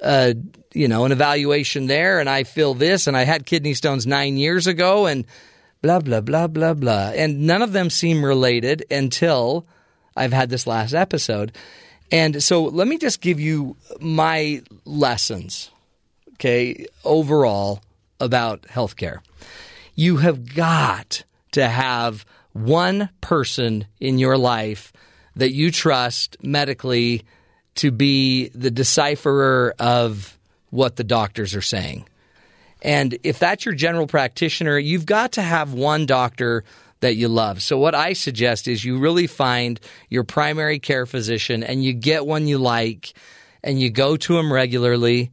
a, 0.03 0.34
you 0.72 0.88
know, 0.88 1.05
an 1.05 1.12
evaluation 1.12 1.86
there 1.86 2.20
and 2.20 2.28
I 2.28 2.44
feel 2.44 2.74
this 2.74 3.07
and 3.07 3.16
I 3.16 3.22
had 3.22 3.47
kidney 3.47 3.74
stones 3.74 4.07
nine 4.07 4.36
years 4.36 4.66
ago 4.66 5.07
and 5.07 5.24
blah, 5.82 6.01
blah, 6.01 6.20
blah, 6.20 6.47
blah, 6.47 6.74
blah. 6.74 7.12
And 7.14 7.47
none 7.47 7.62
of 7.62 7.72
them 7.72 7.90
seem 7.90 8.24
related 8.24 8.84
until 8.90 9.66
I've 10.16 10.32
had 10.32 10.51
this 10.51 10.66
last 10.66 10.94
episode. 10.94 11.53
And 12.11 12.42
so 12.42 12.64
let 12.64 12.86
me 12.88 12.99
just 12.99 13.20
give 13.20 13.40
you 13.40 13.76
my 14.01 14.62
lessons, 14.84 15.70
okay, 16.34 16.86
overall 17.05 17.82
about 18.20 18.62
healthcare. 18.62 19.18
You 19.94 20.18
have 20.18 20.55
got 20.55 21.24
to 21.53 21.66
have 21.66 22.24
one 22.53 23.09
person 23.20 23.86
in 24.01 24.18
your 24.18 24.38
life 24.38 24.92
that 25.34 25.53
you 25.53 25.70
trust 25.70 26.36
medically 26.42 27.24
to 27.77 27.91
be 27.91 28.49
the 28.49 28.70
decipherer 28.70 29.74
of 29.79 30.37
what 30.70 30.97
the 30.97 31.05
doctors 31.05 31.55
are 31.55 31.62
saying. 31.62 32.07
And 32.83 33.18
if 33.22 33.39
that's 33.39 33.64
your 33.64 33.74
general 33.74 34.07
practitioner, 34.07 34.79
you've 34.79 35.07
got 35.07 35.33
to 35.33 35.43
have 35.43 35.72
one 35.72 36.07
doctor 36.07 36.64
that 37.01 37.16
you 37.16 37.29
love. 37.29 37.62
So 37.62 37.79
what 37.79 37.95
I 37.95 38.12
suggest 38.12 38.68
is 38.68 38.85
you 38.85 38.99
really 38.99 39.27
find 39.27 39.81
your 40.09 40.24
primary 40.24 40.79
care 40.79 41.07
physician 41.07 41.62
and 41.62 41.85
you 41.85 41.93
get 41.93 42.27
one 42.27 42.47
you 42.47 42.59
like 42.59 43.12
and 43.62 43.81
you 43.81 43.91
go 43.91 44.16
to 44.16 44.39
him 44.39 44.53
regularly. 44.53 45.31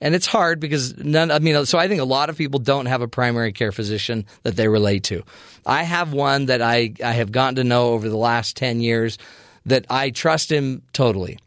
And 0.00 0.14
it's 0.14 0.26
hard 0.26 0.58
because 0.58 0.96
none, 0.98 1.30
I 1.30 1.38
mean, 1.38 1.64
so 1.66 1.78
I 1.78 1.86
think 1.86 2.00
a 2.00 2.04
lot 2.04 2.28
of 2.28 2.36
people 2.36 2.60
don't 2.60 2.86
have 2.86 3.02
a 3.02 3.08
primary 3.08 3.52
care 3.52 3.72
physician 3.72 4.26
that 4.42 4.56
they 4.56 4.68
relate 4.68 5.04
to. 5.04 5.22
I 5.64 5.84
have 5.84 6.12
one 6.12 6.46
that 6.46 6.62
I, 6.62 6.94
I 7.04 7.12
have 7.12 7.30
gotten 7.30 7.56
to 7.56 7.64
know 7.64 7.92
over 7.92 8.08
the 8.08 8.16
last 8.16 8.56
10 8.56 8.80
years 8.80 9.18
that 9.66 9.86
I 9.88 10.10
trust 10.10 10.50
him 10.50 10.82
totally. 10.92 11.38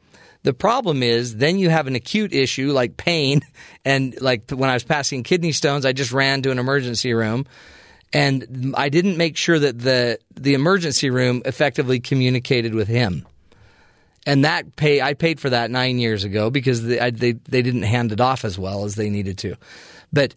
The 0.45 0.53
problem 0.53 1.01
is 1.01 1.37
then 1.37 1.57
you 1.57 1.71
have 1.71 1.87
an 1.87 1.95
acute 1.95 2.31
issue 2.31 2.71
like 2.71 2.97
pain. 2.97 3.41
And 3.87 4.19
like 4.19 4.49
when 4.49 4.67
I 4.67 4.73
was 4.73 4.83
passing 4.83 5.21
kidney 5.21 5.51
stones, 5.51 5.85
I 5.85 5.93
just 5.93 6.11
ran 6.11 6.41
to 6.41 6.49
an 6.49 6.57
emergency 6.57 7.13
room 7.13 7.45
and 8.11 8.73
I 8.75 8.89
didn't 8.89 9.15
make 9.15 9.37
sure 9.37 9.59
that 9.59 9.77
the, 9.77 10.17
the 10.33 10.55
emergency 10.55 11.11
room 11.11 11.43
effectively 11.45 11.99
communicated 11.99 12.73
with 12.73 12.87
him. 12.87 13.27
And 14.25 14.43
that 14.43 14.75
pay, 14.75 15.03
I 15.03 15.13
paid 15.13 15.39
for 15.39 15.51
that 15.51 15.69
nine 15.69 15.99
years 15.99 16.23
ago 16.23 16.49
because 16.49 16.81
they, 16.83 16.99
I, 16.99 17.11
they, 17.11 17.33
they 17.33 17.61
didn't 17.61 17.83
hand 17.83 18.11
it 18.11 18.19
off 18.19 18.43
as 18.43 18.57
well 18.57 18.85
as 18.85 18.95
they 18.95 19.11
needed 19.11 19.37
to. 19.39 19.55
But 20.11 20.33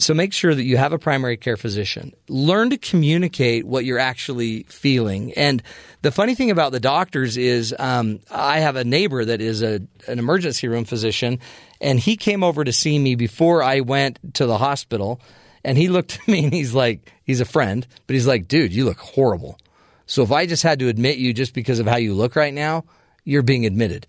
so 0.00 0.14
make 0.14 0.32
sure 0.32 0.54
that 0.54 0.64
you 0.64 0.78
have 0.78 0.92
a 0.92 0.98
primary 0.98 1.36
care 1.36 1.58
physician. 1.58 2.14
Learn 2.28 2.70
to 2.70 2.78
communicate 2.78 3.66
what 3.66 3.84
you're 3.84 3.98
actually 3.98 4.62
feeling. 4.64 5.32
And 5.34 5.62
the 6.00 6.10
funny 6.10 6.34
thing 6.34 6.50
about 6.50 6.72
the 6.72 6.80
doctors 6.80 7.36
is, 7.36 7.74
um, 7.78 8.20
I 8.30 8.60
have 8.60 8.76
a 8.76 8.84
neighbor 8.84 9.24
that 9.24 9.42
is 9.42 9.62
a 9.62 9.80
an 10.08 10.18
emergency 10.18 10.68
room 10.68 10.86
physician, 10.86 11.38
and 11.80 12.00
he 12.00 12.16
came 12.16 12.42
over 12.42 12.64
to 12.64 12.72
see 12.72 12.98
me 12.98 13.14
before 13.14 13.62
I 13.62 13.80
went 13.80 14.18
to 14.34 14.46
the 14.46 14.56
hospital. 14.56 15.20
And 15.62 15.76
he 15.76 15.88
looked 15.88 16.18
at 16.20 16.28
me 16.28 16.44
and 16.44 16.52
he's 16.52 16.74
like, 16.74 17.12
he's 17.24 17.42
a 17.42 17.44
friend, 17.44 17.86
but 18.06 18.14
he's 18.14 18.26
like, 18.26 18.48
dude, 18.48 18.72
you 18.72 18.86
look 18.86 18.98
horrible. 18.98 19.58
So 20.06 20.22
if 20.22 20.32
I 20.32 20.46
just 20.46 20.62
had 20.62 20.78
to 20.78 20.88
admit 20.88 21.18
you 21.18 21.34
just 21.34 21.52
because 21.52 21.78
of 21.78 21.86
how 21.86 21.96
you 21.96 22.14
look 22.14 22.34
right 22.34 22.54
now, 22.54 22.84
you're 23.24 23.42
being 23.42 23.66
admitted. 23.66 24.06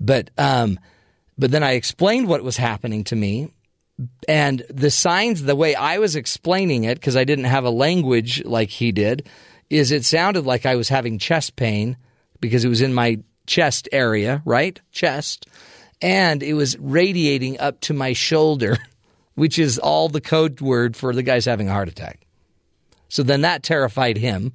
But 0.00 0.30
um, 0.38 0.80
but 1.36 1.50
then 1.50 1.62
I 1.62 1.72
explained 1.72 2.28
what 2.28 2.42
was 2.42 2.56
happening 2.56 3.04
to 3.04 3.16
me 3.16 3.52
and 4.28 4.62
the 4.70 4.90
signs, 4.90 5.42
the 5.42 5.56
way 5.56 5.74
I 5.74 5.98
was 5.98 6.16
explaining 6.16 6.84
it, 6.84 6.94
because 6.94 7.16
I 7.16 7.24
didn't 7.24 7.46
have 7.46 7.64
a 7.64 7.70
language 7.70 8.44
like 8.44 8.70
he 8.70 8.92
did, 8.92 9.28
is 9.70 9.92
it 9.92 10.04
sounded 10.04 10.46
like 10.46 10.66
I 10.66 10.76
was 10.76 10.88
having 10.88 11.18
chest 11.18 11.56
pain 11.56 11.96
because 12.40 12.64
it 12.64 12.68
was 12.68 12.80
in 12.80 12.94
my 12.94 13.18
chest 13.46 13.88
area, 13.90 14.42
right? 14.44 14.80
Chest. 14.92 15.46
And 16.00 16.42
it 16.42 16.54
was 16.54 16.78
radiating 16.78 17.58
up 17.58 17.80
to 17.82 17.94
my 17.94 18.12
shoulder, 18.12 18.78
which 19.34 19.58
is 19.58 19.78
all 19.78 20.08
the 20.08 20.20
code 20.20 20.60
word 20.60 20.96
for 20.96 21.12
the 21.12 21.22
guy's 21.22 21.44
having 21.44 21.68
a 21.68 21.72
heart 21.72 21.88
attack. 21.88 22.20
So 23.08 23.22
then 23.22 23.40
that 23.40 23.62
terrified 23.62 24.16
him. 24.16 24.52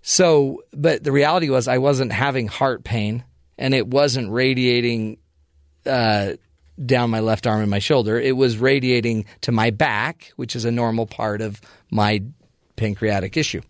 So, 0.00 0.62
but 0.72 1.04
the 1.04 1.12
reality 1.12 1.50
was 1.50 1.68
I 1.68 1.78
wasn't 1.78 2.12
having 2.12 2.46
heart 2.46 2.84
pain 2.84 3.24
and 3.58 3.74
it 3.74 3.86
wasn't 3.86 4.30
radiating 4.30 5.18
uh, 5.86 6.34
down 6.84 7.10
my 7.10 7.20
left 7.20 7.46
arm 7.46 7.60
and 7.60 7.70
my 7.70 7.78
shoulder. 7.78 8.18
It 8.18 8.36
was 8.36 8.58
radiating 8.58 9.26
to 9.42 9.52
my 9.52 9.70
back, 9.70 10.32
which 10.36 10.56
is 10.56 10.64
a 10.64 10.70
normal 10.70 11.06
part 11.06 11.40
of 11.40 11.60
my 11.90 12.22
pancreatic 12.76 13.36
issue. 13.36 13.60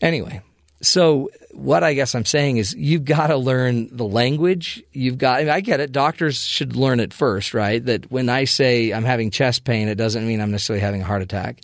Anyway, 0.00 0.40
so 0.82 1.30
what 1.52 1.84
I 1.84 1.94
guess 1.94 2.14
I'm 2.14 2.24
saying 2.24 2.56
is 2.56 2.74
you've 2.74 3.04
got 3.04 3.28
to 3.28 3.36
learn 3.36 3.94
the 3.94 4.06
language. 4.06 4.82
You've 4.92 5.18
got, 5.18 5.46
I, 5.48 5.60
get 5.60 5.80
it. 5.80 5.92
Doctors 5.92 6.38
should 6.38 6.74
learn 6.74 7.00
it 7.00 7.12
first, 7.12 7.54
right? 7.54 7.84
That 7.84 8.10
when 8.10 8.28
I 8.28 8.44
say 8.44 8.92
I'm 8.92 9.04
having 9.04 9.30
chest 9.30 9.64
pain, 9.64 9.88
it 9.88 9.96
doesn't 9.96 10.26
mean 10.26 10.40
I'm 10.40 10.50
necessarily 10.50 10.80
having 10.80 11.02
a 11.02 11.04
heart 11.04 11.22
attack. 11.22 11.60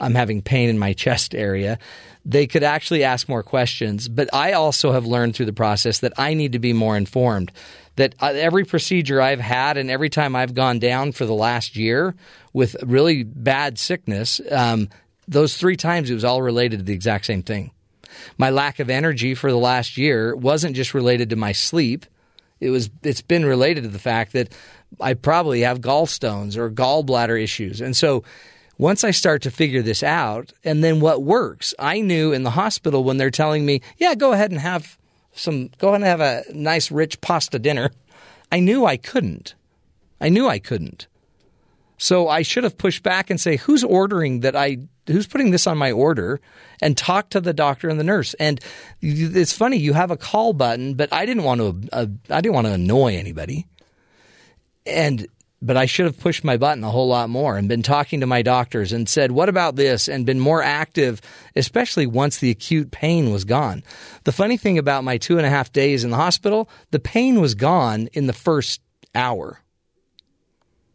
I'm 0.00 0.14
having 0.14 0.42
pain 0.42 0.70
in 0.70 0.78
my 0.78 0.92
chest 0.92 1.34
area. 1.34 1.78
They 2.24 2.46
could 2.46 2.62
actually 2.62 3.04
ask 3.04 3.28
more 3.28 3.42
questions. 3.42 4.08
But 4.08 4.32
I 4.32 4.52
also 4.52 4.92
have 4.92 5.04
learned 5.04 5.36
through 5.36 5.46
the 5.46 5.52
process 5.52 6.00
that 6.00 6.14
I 6.16 6.34
need 6.34 6.52
to 6.52 6.58
be 6.58 6.72
more 6.72 6.96
informed 6.96 7.52
that 7.96 8.14
uh, 8.20 8.32
every 8.34 8.64
procedure 8.64 9.20
I've 9.20 9.40
had 9.40 9.76
and 9.76 9.90
every 9.90 10.08
time 10.08 10.34
I've 10.34 10.54
gone 10.54 10.78
down 10.78 11.12
for 11.12 11.26
the 11.26 11.34
last 11.34 11.76
year 11.76 12.14
with 12.52 12.76
really 12.82 13.22
bad 13.22 13.78
sickness, 13.78 14.40
um, 14.50 14.88
those 15.28 15.56
three 15.56 15.76
times 15.76 16.10
it 16.10 16.14
was 16.14 16.24
all 16.24 16.42
related 16.42 16.80
to 16.80 16.84
the 16.84 16.92
exact 16.92 17.26
same 17.26 17.42
thing. 17.42 17.70
My 18.38 18.50
lack 18.50 18.78
of 18.78 18.90
energy 18.90 19.34
for 19.34 19.50
the 19.50 19.58
last 19.58 19.96
year 19.96 20.34
wasn't 20.34 20.76
just 20.76 20.94
related 20.94 21.30
to 21.30 21.36
my 21.36 21.52
sleep. 21.52 22.06
It 22.60 22.70
was 22.70 22.90
it's 23.02 23.22
been 23.22 23.44
related 23.44 23.84
to 23.84 23.90
the 23.90 23.98
fact 23.98 24.32
that 24.32 24.52
I 25.00 25.14
probably 25.14 25.60
have 25.62 25.80
gallstones 25.80 26.56
or 26.56 26.70
gallbladder 26.70 27.42
issues. 27.42 27.80
And 27.80 27.96
so 27.96 28.22
once 28.78 29.04
I 29.04 29.10
start 29.10 29.42
to 29.42 29.50
figure 29.50 29.82
this 29.82 30.02
out, 30.02 30.52
and 30.64 30.82
then 30.82 31.00
what 31.00 31.22
works, 31.22 31.74
I 31.78 32.00
knew 32.00 32.32
in 32.32 32.42
the 32.42 32.50
hospital 32.50 33.04
when 33.04 33.18
they're 33.18 33.30
telling 33.30 33.64
me, 33.64 33.82
yeah, 33.98 34.14
go 34.14 34.32
ahead 34.32 34.50
and 34.50 34.60
have 34.60 34.98
some 35.34 35.70
go 35.78 35.88
ahead 35.88 36.00
and 36.00 36.04
have 36.04 36.20
a 36.20 36.44
nice 36.52 36.90
rich 36.90 37.20
pasta 37.20 37.58
dinner. 37.58 37.90
I 38.50 38.60
knew 38.60 38.86
I 38.86 38.96
couldn't. 38.96 39.54
I 40.20 40.28
knew 40.28 40.48
I 40.48 40.58
couldn't. 40.58 41.06
So 41.98 42.28
I 42.28 42.42
should 42.42 42.64
have 42.64 42.76
pushed 42.76 43.02
back 43.02 43.30
and 43.30 43.40
say, 43.40 43.56
who's 43.56 43.84
ordering 43.84 44.40
that 44.40 44.56
I 44.56 44.78
who's 45.06 45.26
putting 45.26 45.50
this 45.50 45.66
on 45.66 45.76
my 45.78 45.92
order 45.92 46.40
and 46.80 46.96
talk 46.96 47.30
to 47.30 47.40
the 47.40 47.52
doctor 47.52 47.88
and 47.88 48.00
the 48.00 48.04
nurse. 48.04 48.34
And 48.34 48.60
it's 49.00 49.52
funny, 49.52 49.76
you 49.76 49.92
have 49.92 50.10
a 50.10 50.16
call 50.16 50.52
button, 50.52 50.94
but 50.94 51.12
I 51.12 51.26
didn't 51.26 51.44
want 51.44 51.60
to 51.60 51.88
uh, 51.92 52.06
I 52.30 52.40
didn't 52.40 52.54
want 52.54 52.66
to 52.66 52.72
annoy 52.72 53.16
anybody. 53.16 53.66
And 54.86 55.26
but 55.62 55.76
I 55.76 55.86
should 55.86 56.06
have 56.06 56.18
pushed 56.18 56.44
my 56.44 56.56
button 56.56 56.84
a 56.84 56.90
whole 56.90 57.08
lot 57.08 57.30
more 57.30 57.56
and 57.56 57.68
been 57.68 57.82
talking 57.82 58.20
to 58.20 58.26
my 58.26 58.42
doctors 58.42 58.92
and 58.92 59.08
said, 59.08 59.32
what 59.32 59.48
about 59.48 59.76
this? 59.76 60.08
And 60.08 60.26
been 60.26 60.40
more 60.40 60.62
active, 60.62 61.20
especially 61.56 62.06
once 62.06 62.38
the 62.38 62.50
acute 62.50 62.90
pain 62.90 63.32
was 63.32 63.44
gone. 63.44 63.82
The 64.24 64.32
funny 64.32 64.56
thing 64.56 64.78
about 64.78 65.04
my 65.04 65.16
two 65.16 65.38
and 65.38 65.46
a 65.46 65.50
half 65.50 65.72
days 65.72 66.04
in 66.04 66.10
the 66.10 66.16
hospital, 66.16 66.68
the 66.90 67.00
pain 67.00 67.40
was 67.40 67.54
gone 67.54 68.08
in 68.12 68.26
the 68.26 68.32
first 68.32 68.80
hour. 69.14 69.60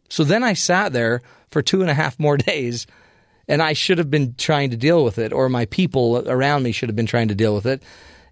So 0.08 0.24
then 0.24 0.44
I 0.44 0.52
sat 0.52 0.92
there 0.92 1.22
for 1.50 1.62
two 1.62 1.80
and 1.80 1.90
a 1.90 1.94
half 1.94 2.18
more 2.18 2.36
days 2.38 2.86
and 3.48 3.60
I 3.60 3.72
should 3.72 3.98
have 3.98 4.10
been 4.10 4.34
trying 4.34 4.70
to 4.70 4.76
deal 4.76 5.02
with 5.02 5.18
it, 5.18 5.32
or 5.32 5.48
my 5.48 5.66
people 5.66 6.28
around 6.30 6.62
me 6.62 6.70
should 6.70 6.88
have 6.88 6.94
been 6.94 7.06
trying 7.06 7.28
to 7.28 7.34
deal 7.34 7.52
with 7.52 7.66
it. 7.66 7.82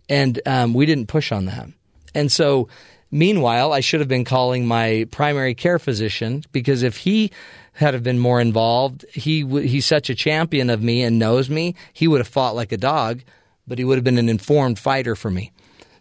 And 0.09 0.41
um, 0.47 0.75
we 0.75 0.87
didn't 0.87 1.09
push 1.09 1.33
on 1.33 1.47
that. 1.47 1.69
And 2.15 2.31
so 2.31 2.69
Meanwhile, 3.11 3.73
I 3.73 3.81
should 3.81 4.01
have 4.01 4.09
been 4.09 4.25
calling 4.25 4.67
my 4.67 5.07
primary 5.11 5.55
care 5.55 5.79
physician 5.79 6.45
because 6.53 6.83
if 6.83 6.99
he 6.99 7.31
had 7.73 7.95
have 7.95 8.03
been 8.03 8.19
more 8.19 8.41
involved, 8.41 9.05
he 9.13 9.47
he's 9.47 9.87
such 9.87 10.11
a 10.11 10.15
champion 10.15 10.69
of 10.69 10.83
me 10.83 11.03
and 11.03 11.19
knows 11.19 11.49
me. 11.49 11.75
He 11.93 12.09
would 12.09 12.19
have 12.21 12.29
fought 12.29 12.55
like 12.55 12.73
a 12.73 12.77
dog, 12.77 13.23
but 13.67 13.79
he 13.79 13.85
would 13.85 13.97
have 13.97 14.05
been 14.05 14.19
an 14.19 14.29
informed 14.29 14.79
fighter 14.79 15.15
for 15.15 15.31
me. 15.31 15.53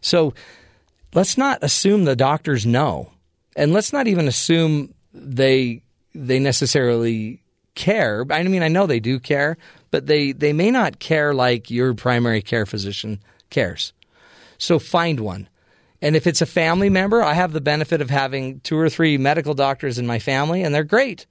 So 0.01 0.34
let's 1.14 1.38
not 1.38 1.60
assume 1.62 2.03
the 2.03 2.16
doctors 2.16 2.66
know, 2.66 3.12
and 3.55 3.74
let's 3.74 3.93
not 3.93 4.08
even 4.08 4.28
assume 4.28 4.93
they 5.14 5.84
they 6.14 6.39
necessarily 6.39 7.41
care. 7.76 8.26
I 8.30 8.43
mean, 8.43 8.64
I 8.64 8.68
know 8.68 8.86
they 8.86 8.99
do 8.99 9.20
care, 9.20 9.58
but 9.91 10.08
they 10.08 10.34
they 10.34 10.51
may 10.51 10.72
not 10.72 10.99
care 10.99 11.34
like 11.34 11.70
your 11.70 11.93
primary 11.93 12.41
care 12.41 12.66
physician 12.66 13.22
cares. 13.49 13.93
So 14.58 14.80
find 14.80 15.20
one. 15.20 15.47
And 16.02 16.16
if 16.16 16.28
it's 16.28 16.41
a 16.41 16.45
family 16.45 16.89
member, 16.89 17.24
I 17.24 17.34
have 17.34 17.54
the 17.54 17.62
benefit 17.62 18.02
of 18.02 18.10
having 18.10 18.60
two 18.62 18.78
or 18.78 18.89
three 18.89 19.18
medical 19.18 19.54
doctors 19.54 19.98
in 19.98 20.06
my 20.06 20.20
family, 20.20 20.64
and 20.64 20.74
they're 20.74 20.84
great. 20.84 21.26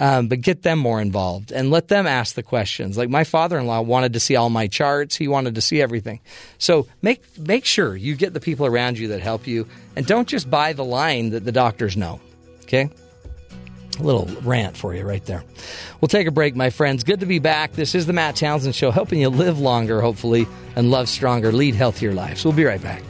Um, 0.00 0.26
but 0.26 0.40
get 0.40 0.62
them 0.62 0.80
more 0.80 1.00
involved 1.00 1.52
and 1.52 1.70
let 1.70 1.86
them 1.86 2.04
ask 2.04 2.34
the 2.34 2.42
questions. 2.42 2.98
Like 2.98 3.08
my 3.08 3.22
father-in-law 3.22 3.82
wanted 3.82 4.14
to 4.14 4.20
see 4.20 4.34
all 4.34 4.50
my 4.50 4.66
charts; 4.66 5.14
he 5.14 5.28
wanted 5.28 5.54
to 5.54 5.60
see 5.60 5.80
everything. 5.80 6.18
So 6.58 6.88
make 7.00 7.22
make 7.38 7.64
sure 7.64 7.94
you 7.94 8.16
get 8.16 8.34
the 8.34 8.40
people 8.40 8.66
around 8.66 8.98
you 8.98 9.08
that 9.08 9.20
help 9.20 9.46
you, 9.46 9.68
and 9.94 10.04
don't 10.04 10.26
just 10.26 10.50
buy 10.50 10.72
the 10.72 10.84
line 10.84 11.30
that 11.30 11.44
the 11.44 11.52
doctors 11.52 11.96
know. 11.96 12.20
Okay. 12.62 12.90
A 14.00 14.02
little 14.02 14.26
rant 14.42 14.76
for 14.76 14.92
you 14.92 15.04
right 15.04 15.24
there. 15.26 15.44
We'll 16.00 16.08
take 16.08 16.26
a 16.26 16.32
break, 16.32 16.56
my 16.56 16.70
friends. 16.70 17.04
Good 17.04 17.20
to 17.20 17.26
be 17.26 17.38
back. 17.38 17.74
This 17.74 17.94
is 17.94 18.06
the 18.06 18.12
Matt 18.12 18.34
Townsend 18.34 18.74
Show, 18.74 18.90
helping 18.90 19.20
you 19.20 19.28
live 19.28 19.60
longer, 19.60 20.00
hopefully, 20.00 20.48
and 20.74 20.90
love 20.90 21.08
stronger, 21.08 21.52
lead 21.52 21.76
healthier 21.76 22.12
lives. 22.12 22.44
We'll 22.44 22.54
be 22.54 22.64
right 22.64 22.82
back. 22.82 23.04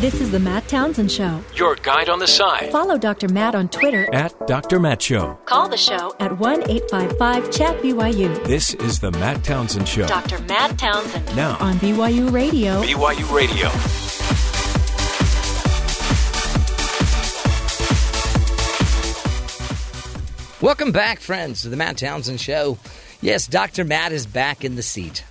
This 0.00 0.22
is 0.22 0.30
the 0.30 0.38
Matt 0.38 0.66
Townsend 0.66 1.12
Show. 1.12 1.44
Your 1.54 1.74
guide 1.74 2.08
on 2.08 2.20
the 2.20 2.26
side. 2.26 2.72
Follow 2.72 2.96
Dr. 2.96 3.28
Matt 3.28 3.54
on 3.54 3.68
Twitter. 3.68 4.08
At 4.14 4.46
Dr. 4.46 4.80
Matt 4.80 5.02
Show. 5.02 5.38
Call 5.44 5.68
the 5.68 5.76
show 5.76 6.14
at 6.18 6.38
1 6.38 6.70
855 6.70 7.50
Chat 7.50 7.82
BYU. 7.82 8.42
This 8.46 8.72
is 8.72 9.00
the 9.00 9.10
Matt 9.10 9.44
Townsend 9.44 9.86
Show. 9.86 10.06
Dr. 10.06 10.38
Matt 10.44 10.78
Townsend. 10.78 11.36
Now. 11.36 11.58
On 11.60 11.74
BYU 11.74 12.32
Radio. 12.32 12.80
BYU 12.82 13.30
Radio. 13.30 13.68
Welcome 20.62 20.92
back, 20.92 21.20
friends, 21.20 21.60
to 21.60 21.68
the 21.68 21.76
Matt 21.76 21.98
Townsend 21.98 22.40
Show. 22.40 22.78
Yes, 23.20 23.46
Dr. 23.46 23.84
Matt 23.84 24.12
is 24.12 24.24
back 24.24 24.64
in 24.64 24.76
the 24.76 24.82
seat. 24.82 25.24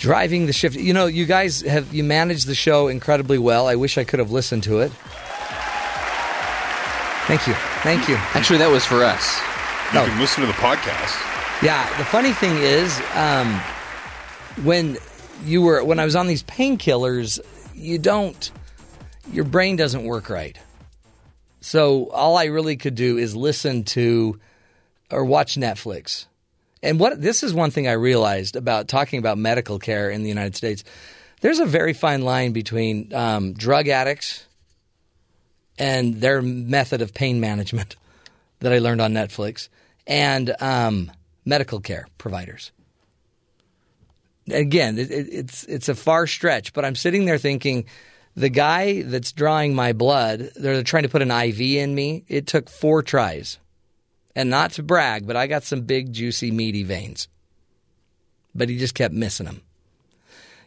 Driving 0.00 0.46
the 0.46 0.52
shift. 0.54 0.76
You 0.76 0.94
know, 0.94 1.04
you 1.06 1.26
guys 1.26 1.60
have 1.60 1.92
you 1.94 2.02
managed 2.02 2.46
the 2.46 2.54
show 2.54 2.88
incredibly 2.88 3.36
well. 3.38 3.68
I 3.68 3.74
wish 3.76 3.98
I 3.98 4.04
could 4.04 4.18
have 4.18 4.30
listened 4.30 4.62
to 4.64 4.80
it. 4.80 4.90
Thank 7.26 7.46
you. 7.46 7.54
Thank 7.82 8.08
you. 8.08 8.16
Actually, 8.34 8.58
that 8.58 8.70
was 8.70 8.84
for 8.84 9.04
us. 9.04 9.38
You 9.92 10.00
No. 10.00 10.06
can 10.06 10.18
listen 10.18 10.40
to 10.40 10.46
the 10.46 10.54
podcast. 10.54 11.14
Yeah, 11.62 11.86
the 11.98 12.04
funny 12.04 12.32
thing 12.32 12.56
is, 12.56 12.98
um, 13.14 13.60
when 14.64 14.96
you 15.44 15.60
were 15.62 15.84
when 15.84 15.98
I 16.00 16.04
was 16.06 16.16
on 16.16 16.26
these 16.26 16.42
painkillers, 16.44 17.38
you 17.74 17.98
don't 17.98 18.50
your 19.32 19.44
brain 19.44 19.76
doesn't 19.76 20.04
work 20.04 20.30
right. 20.30 20.56
So 21.60 22.08
all 22.10 22.38
I 22.38 22.46
really 22.46 22.76
could 22.76 22.94
do 22.94 23.18
is 23.18 23.36
listen 23.36 23.84
to 23.84 24.40
or 25.10 25.24
watch 25.26 25.56
Netflix. 25.56 26.24
And 26.82 26.98
what 26.98 27.20
this 27.20 27.42
is 27.42 27.52
one 27.52 27.70
thing 27.70 27.88
I 27.88 27.92
realized 27.92 28.56
about 28.56 28.88
talking 28.88 29.18
about 29.18 29.38
medical 29.38 29.78
care 29.78 30.10
in 30.10 30.22
the 30.22 30.28
United 30.28 30.56
States. 30.56 30.84
There's 31.40 31.58
a 31.58 31.66
very 31.66 31.94
fine 31.94 32.22
line 32.22 32.52
between 32.52 33.14
um, 33.14 33.54
drug 33.54 33.88
addicts 33.88 34.44
and 35.78 36.20
their 36.20 36.42
method 36.42 37.00
of 37.00 37.14
pain 37.14 37.40
management 37.40 37.96
that 38.60 38.72
I 38.72 38.78
learned 38.78 39.00
on 39.00 39.12
Netflix 39.12 39.68
and 40.06 40.54
um, 40.60 41.10
medical 41.44 41.80
care 41.80 42.06
providers. 42.18 42.72
Again, 44.50 44.98
it, 44.98 45.10
it, 45.10 45.28
it's 45.30 45.64
it's 45.64 45.88
a 45.88 45.94
far 45.94 46.26
stretch, 46.26 46.72
but 46.72 46.84
I'm 46.84 46.96
sitting 46.96 47.24
there 47.24 47.38
thinking, 47.38 47.86
the 48.34 48.48
guy 48.48 49.02
that's 49.02 49.32
drawing 49.32 49.74
my 49.74 49.92
blood, 49.92 50.50
they're 50.56 50.82
trying 50.82 51.02
to 51.02 51.08
put 51.08 51.22
an 51.22 51.30
IV 51.30 51.60
in 51.60 51.94
me. 51.94 52.24
It 52.26 52.46
took 52.46 52.68
four 52.68 53.02
tries, 53.02 53.58
and 54.34 54.50
not 54.50 54.72
to 54.72 54.82
brag, 54.82 55.26
but 55.26 55.36
I 55.36 55.46
got 55.46 55.64
some 55.64 55.82
big, 55.82 56.12
juicy, 56.12 56.50
meaty 56.50 56.82
veins. 56.82 57.28
But 58.54 58.68
he 58.68 58.78
just 58.78 58.94
kept 58.94 59.14
missing 59.14 59.46
them. 59.46 59.62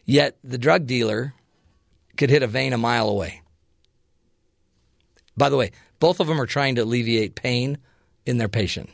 Yet 0.04 0.36
the 0.44 0.58
drug 0.58 0.86
dealer 0.86 1.34
could 2.16 2.30
hit 2.30 2.42
a 2.42 2.46
vein 2.46 2.72
a 2.72 2.78
mile 2.78 3.08
away. 3.08 3.42
By 5.36 5.48
the 5.48 5.56
way, 5.56 5.72
both 5.98 6.20
of 6.20 6.26
them 6.26 6.40
are 6.40 6.46
trying 6.46 6.76
to 6.76 6.82
alleviate 6.82 7.34
pain 7.34 7.78
in 8.26 8.38
their 8.38 8.48
patient. 8.48 8.90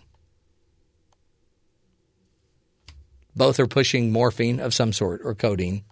Both 3.36 3.60
are 3.60 3.66
pushing 3.66 4.12
morphine 4.12 4.60
of 4.60 4.74
some 4.74 4.92
sort 4.92 5.20
or 5.24 5.34
codeine. 5.34 5.84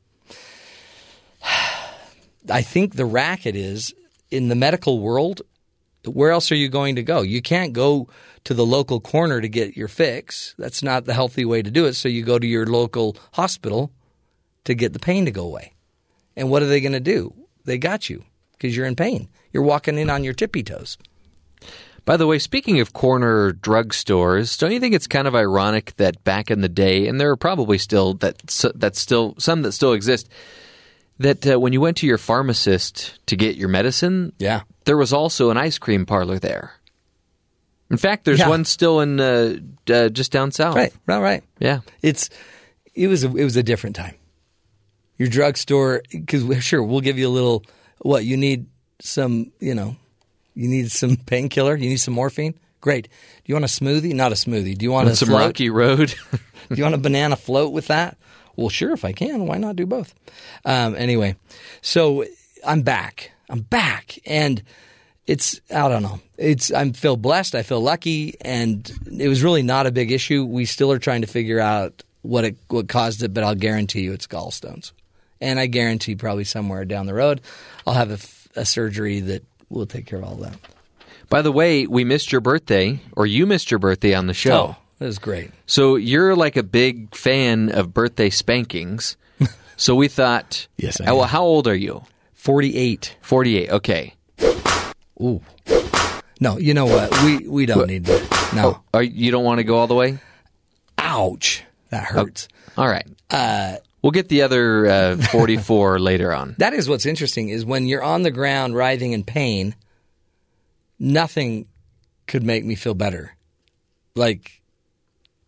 I 2.51 2.63
think 2.63 2.95
the 2.95 3.05
racket 3.05 3.57
is 3.57 3.95
in 4.31 4.49
the 4.49 4.55
medical 4.55 5.01
world. 5.01 5.43
Where 6.05 6.31
else 6.31 6.51
are 6.51 6.57
you 6.57 6.69
going 6.69 6.97
to 6.97 7.03
go? 7.03 7.23
You 7.23 7.43
can't 7.43 7.73
go 7.73 8.09
to 8.45 8.55
the 8.55 8.67
local 8.67 9.01
corner 9.01 9.41
to 9.41 9.49
get 9.49 9.77
your 9.77 9.89
fix. 9.89 10.55
That's 10.59 10.83
not 10.83 11.05
the 11.05 11.15
healthy 11.15 11.45
way 11.45 11.63
to 11.63 11.71
do 11.71 11.87
it. 11.87 11.95
So 11.95 12.09
you 12.09 12.23
go 12.25 12.39
to 12.39 12.47
your 12.47 12.67
local 12.67 13.17
hospital 13.33 13.93
to 14.65 14.75
get 14.75 14.93
the 14.93 14.99
pain 14.99 15.25
to 15.25 15.31
go 15.31 15.45
away. 15.45 15.75
And 16.37 16.51
what 16.51 16.63
are 16.63 16.67
they 16.67 16.81
going 16.81 16.93
to 16.93 17.01
do? 17.01 17.35
They 17.65 17.79
got 17.79 18.09
you 18.09 18.25
because 18.53 18.77
you're 18.77 18.87
in 18.87 18.97
pain. 18.97 19.29
You're 19.53 19.63
walking 19.63 19.99
in 19.99 20.09
on 20.11 20.25
your 20.25 20.35
tippy 20.35 20.63
toes. 20.63 20.97
By 22.05 22.17
the 22.17 22.27
way, 22.27 22.39
speaking 22.39 22.81
of 22.81 22.95
corner 22.95 23.53
drugstores, 23.53 24.59
don't 24.59 24.73
you 24.73 24.81
think 24.81 24.95
it's 24.95 25.07
kind 25.07 25.29
of 25.29 25.35
ironic 25.35 25.95
that 25.97 26.25
back 26.25 26.51
in 26.51 26.63
the 26.63 26.69
day, 26.69 27.07
and 27.07 27.21
there 27.21 27.31
are 27.31 27.37
probably 27.37 27.77
still 27.77 28.15
that 28.15 28.39
that 28.77 28.97
still 28.97 29.35
some 29.39 29.61
that 29.63 29.73
still 29.73 29.93
exist, 29.93 30.27
that 31.19 31.47
uh, 31.47 31.61
when 31.61 31.75
you 31.75 31.83
went 31.83 31.99
to 31.99 32.07
your 32.07 32.17
pharmacist 32.17 33.19
to 33.27 33.37
get 33.37 33.57
your 33.57 33.69
medicine, 33.69 34.33
Yeah. 34.39 34.63
there 34.87 34.97
was 34.97 35.13
also 35.13 35.51
an 35.51 35.59
ice 35.59 35.77
cream 35.77 36.07
parlor 36.07 36.39
there. 36.39 36.73
In 37.91 37.97
fact, 37.97 38.25
there's 38.25 38.39
Yeah. 38.41 38.49
one 38.49 38.65
still 38.65 39.01
in 39.01 39.19
uh, 39.21 39.57
uh, 39.91 40.09
just 40.11 40.31
down 40.33 40.53
south. 40.53 40.77
Right, 40.77 40.93
right, 41.07 41.21
right. 41.21 41.45
Yeah. 41.59 41.81
It's 42.03 42.29
it 42.95 43.09
was 43.09 43.25
a, 43.25 43.29
it 43.29 43.45
was 43.45 43.57
a 43.57 43.63
different 43.63 43.97
time. 43.97 44.15
Your 45.17 45.29
drugstore, 45.29 46.03
because 46.11 46.45
sure 46.65 46.83
we'll 46.83 47.01
give 47.01 47.19
you 47.19 47.29
a 47.29 47.31
little. 47.31 47.65
What 48.01 48.25
you 48.25 48.37
need 48.37 48.67
some, 49.01 49.51
you 49.59 49.75
know, 49.75 49.97
you 50.55 50.69
need 50.69 50.93
some 50.93 51.17
painkiller. 51.17 51.75
You 51.77 51.89
need 51.89 51.97
some 51.97 52.15
morphine. 52.15 52.55
Great. 52.81 53.05
Do 53.05 53.11
you 53.47 53.55
want 53.55 53.65
a 53.65 53.69
smoothie? 53.69 54.15
Not 54.15 54.31
a 54.31 54.37
smoothie. 54.37 54.79
Do 54.79 54.85
you 54.85 54.93
want 54.93 55.09
a 55.09 55.17
some 55.17 55.29
float? 55.31 55.41
rocky 55.41 55.71
road. 55.71 56.15
Do 56.69 56.75
you 56.77 56.83
want 56.85 56.95
a 56.95 56.99
banana 56.99 57.35
float 57.35 57.73
with 57.73 57.89
that? 57.89 58.17
Well, 58.55 58.69
sure, 58.69 58.93
if 58.93 59.05
I 59.05 59.13
can, 59.13 59.47
why 59.47 59.57
not 59.57 59.77
do 59.77 59.87
both? 59.87 60.15
Um, 60.65 60.95
anyway, 60.97 61.37
so 61.81 62.25
I'm 62.67 62.83
back. 62.83 63.31
I'm 63.49 63.61
back, 63.61 64.19
and 64.27 64.63
it's 65.29 65.61
I 65.71 65.89
don't 65.89 66.03
know. 66.03 66.21
It's 66.37 66.73
I 66.73 66.91
feel 66.93 67.17
blessed. 67.17 67.55
I 67.55 67.63
feel 67.63 67.81
lucky, 67.81 68.35
and 68.41 68.91
it 69.21 69.29
was 69.29 69.45
really 69.45 69.63
not 69.63 69.87
a 69.87 69.93
big 69.93 70.11
issue. 70.11 70.45
We 70.45 70.65
still 70.65 70.91
are 70.91 70.99
trying 70.99 71.21
to 71.21 71.27
figure 71.29 71.61
out 71.61 72.03
what 72.23 72.45
it 72.45 72.57
what 72.69 72.89
caused 72.89 73.23
it, 73.23 73.33
but 73.35 73.45
I'll 73.45 73.55
guarantee 73.55 74.01
you 74.01 74.13
it's 74.13 74.27
gallstones, 74.27 74.93
and 75.41 75.61
I 75.61 75.67
guarantee 75.67 76.17
probably 76.17 76.45
somewhere 76.45 76.85
down 76.85 77.07
the 77.07 77.15
road 77.15 77.41
I'll 77.87 77.95
have 77.95 78.11
a 78.57 78.65
surgery 78.65 79.21
that 79.21 79.45
will 79.69 79.87
take 79.87 80.07
care 80.07 80.19
of 80.19 80.25
all 80.25 80.35
that. 80.37 80.57
By 81.29 81.43
the 81.43 81.53
way, 81.53 81.87
we 81.87 82.05
missed 82.05 82.33
your 82.33 82.41
birthday, 82.41 83.01
or 83.13 83.27
you 83.27 83.47
missed 83.47 83.71
your 83.71 83.79
birthday 83.79 84.15
on 84.15 84.27
the 84.27 84.35
show. 84.35 84.57
Oh, 84.57 84.77
that 84.99 85.05
was 85.07 85.19
great. 85.19 85.51
So 85.67 85.97
you're 85.97 86.35
like 86.35 86.57
a 86.57 86.63
big 86.63 87.15
fan 87.15 87.69
of 87.71 87.93
birthday 87.93 88.31
spankings. 88.31 89.17
so 89.77 89.95
we 89.95 90.09
thought, 90.09 90.67
Yes, 90.79 91.01
I 91.03 91.13
well, 91.13 91.25
am. 91.25 91.29
how 91.29 91.45
old 91.45 91.69
are 91.69 91.75
you? 91.77 92.03
Forty 92.33 92.77
eight. 92.77 93.15
48. 93.21 93.71
Okay. 93.71 94.15
Ooh. 95.21 95.41
No, 96.41 96.59
you 96.59 96.75
know 96.75 96.87
what? 96.87 97.23
We 97.23 97.49
we 97.49 97.67
don't 97.67 97.89
need 97.89 98.05
that. 98.05 98.53
No. 98.55 98.81
Are, 98.95 99.03
you 99.03 99.31
don't 99.31 99.45
want 99.45 99.59
to 99.59 99.65
go 99.65 99.77
all 99.77 99.87
the 99.87 99.95
way? 99.95 100.19
Ouch. 100.97 101.65
That 101.91 102.05
hurts. 102.05 102.49
All 102.77 102.89
right. 102.89 103.07
we'll 104.03 104.13
get 104.13 104.29
the 104.29 104.43
other 104.43 104.87
uh, 104.87 105.17
44 105.17 105.99
later 106.01 106.33
on. 106.33 106.55
That 106.59 106.75
is 106.75 106.89
what's 106.89 107.07
interesting 107.07 107.49
is 107.49 107.65
when 107.65 107.87
you're 107.87 108.03
on 108.03 108.23
the 108.23 108.31
ground 108.31 108.77
writhing 108.77 109.13
in 109.13 109.25
pain, 109.25 109.75
nothing 110.99 111.67
could 112.27 112.43
make 112.43 112.65
me 112.65 112.75
feel 112.75 112.95
better. 112.95 113.35
Like 114.15 114.61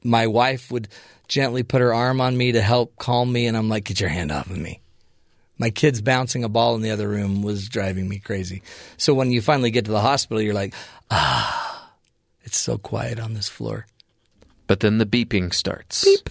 my 0.03 0.27
wife 0.27 0.71
would 0.71 0.89
gently 1.29 1.63
put 1.63 1.81
her 1.81 1.95
arm 1.95 2.21
on 2.21 2.37
me 2.37 2.53
to 2.53 2.61
help 2.61 2.97
calm 2.97 3.31
me 3.33 3.47
and 3.47 3.57
I'm 3.57 3.69
like, 3.69 3.85
get 3.85 4.01
your 4.01 4.09
hand 4.09 4.33
off 4.33 4.51
of 4.51 4.59
me. 4.59 4.80
My 5.61 5.69
kids 5.69 6.01
bouncing 6.01 6.43
a 6.43 6.49
ball 6.49 6.75
in 6.75 6.81
the 6.81 6.91
other 6.91 7.07
room 7.07 7.43
was 7.43 7.69
driving 7.69 8.09
me 8.09 8.19
crazy. 8.19 8.63
So 8.97 9.13
when 9.13 9.31
you 9.31 9.43
finally 9.43 9.71
get 9.71 9.85
to 9.85 9.91
the 9.91 10.01
hospital, 10.01 10.41
you're 10.41 10.55
like, 10.55 10.73
ah, 11.11 11.93
it's 12.45 12.57
so 12.57 12.79
quiet 12.79 13.21
on 13.21 13.35
this 13.35 13.51
floor. 13.51 13.87
But 14.67 14.81
then 14.81 14.97
the 14.97 15.05
beeping 15.05 15.53
starts. 15.53 16.03
Beep. 16.03 16.31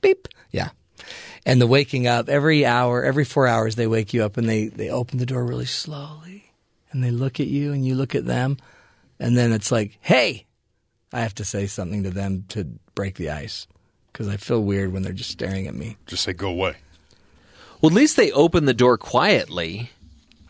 Beep. 0.00 0.28
Yeah. 0.52 0.68
And 1.44 1.60
the 1.60 1.66
waking 1.66 2.06
up 2.06 2.28
every 2.28 2.64
hour, 2.64 3.02
every 3.02 3.24
four 3.24 3.48
hours, 3.48 3.74
they 3.74 3.88
wake 3.88 4.14
you 4.14 4.22
up 4.22 4.36
and 4.36 4.48
they, 4.48 4.68
they 4.68 4.90
open 4.90 5.18
the 5.18 5.26
door 5.26 5.44
really 5.44 5.66
slowly 5.66 6.52
and 6.92 7.02
they 7.02 7.10
look 7.10 7.40
at 7.40 7.48
you 7.48 7.72
and 7.72 7.84
you 7.84 7.96
look 7.96 8.14
at 8.14 8.26
them. 8.26 8.58
And 9.18 9.36
then 9.36 9.50
it's 9.50 9.72
like, 9.72 9.98
hey, 10.02 10.46
I 11.12 11.22
have 11.22 11.34
to 11.34 11.44
say 11.44 11.66
something 11.66 12.04
to 12.04 12.10
them 12.10 12.44
to 12.50 12.64
break 12.94 13.16
the 13.16 13.30
ice 13.30 13.66
because 14.12 14.28
I 14.28 14.36
feel 14.36 14.62
weird 14.62 14.92
when 14.92 15.02
they're 15.02 15.12
just 15.12 15.32
staring 15.32 15.66
at 15.66 15.74
me. 15.74 15.96
Just 16.06 16.22
say 16.22 16.32
go 16.32 16.50
away. 16.50 16.76
Well, 17.80 17.90
at 17.90 17.96
least 17.96 18.16
they 18.16 18.32
open 18.32 18.64
the 18.64 18.74
door 18.74 18.98
quietly. 18.98 19.90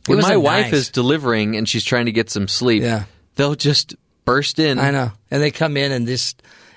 When 0.07 0.21
my 0.21 0.37
wife 0.37 0.67
nice. 0.67 0.73
is 0.75 0.89
delivering 0.91 1.57
and 1.57 1.69
she's 1.69 1.85
trying 1.85 2.07
to 2.07 2.13
get 2.13 2.31
some 2.31 2.47
sleep, 2.49 2.83
Yeah. 2.83 3.05
they'll 3.35 3.57
just 3.57 3.97
burst 4.25 4.59
in. 4.59 4.79
I 4.79 4.91
know. 4.91 5.11
And 5.31 5.43
they 5.43 5.51
come 5.51 5.77
in 5.77 5.91
and 5.91 6.07
this, 6.07 6.35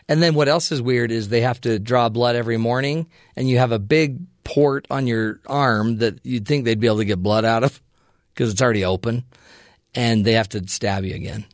and 0.07 0.21
then 0.23 0.33
what 0.33 0.47
else 0.47 0.71
is 0.71 0.81
weird 0.81 1.11
is 1.11 1.29
they 1.29 1.41
have 1.41 1.61
to 1.61 1.77
draw 1.77 2.09
blood 2.09 2.35
every 2.35 2.57
morning, 2.57 3.07
and 3.35 3.47
you 3.47 3.59
have 3.59 3.71
a 3.71 3.79
big 3.79 4.19
port 4.43 4.87
on 4.89 5.05
your 5.05 5.39
arm 5.45 5.97
that 5.97 6.19
you'd 6.23 6.47
think 6.47 6.65
they'd 6.65 6.79
be 6.79 6.87
able 6.87 6.97
to 6.97 7.05
get 7.05 7.21
blood 7.21 7.45
out 7.45 7.63
of 7.63 7.79
because 8.33 8.51
it's 8.51 8.61
already 8.61 8.83
open, 8.83 9.25
and 9.93 10.25
they 10.25 10.33
have 10.33 10.49
to 10.49 10.67
stab 10.67 11.03
you 11.03 11.13
again. 11.13 11.45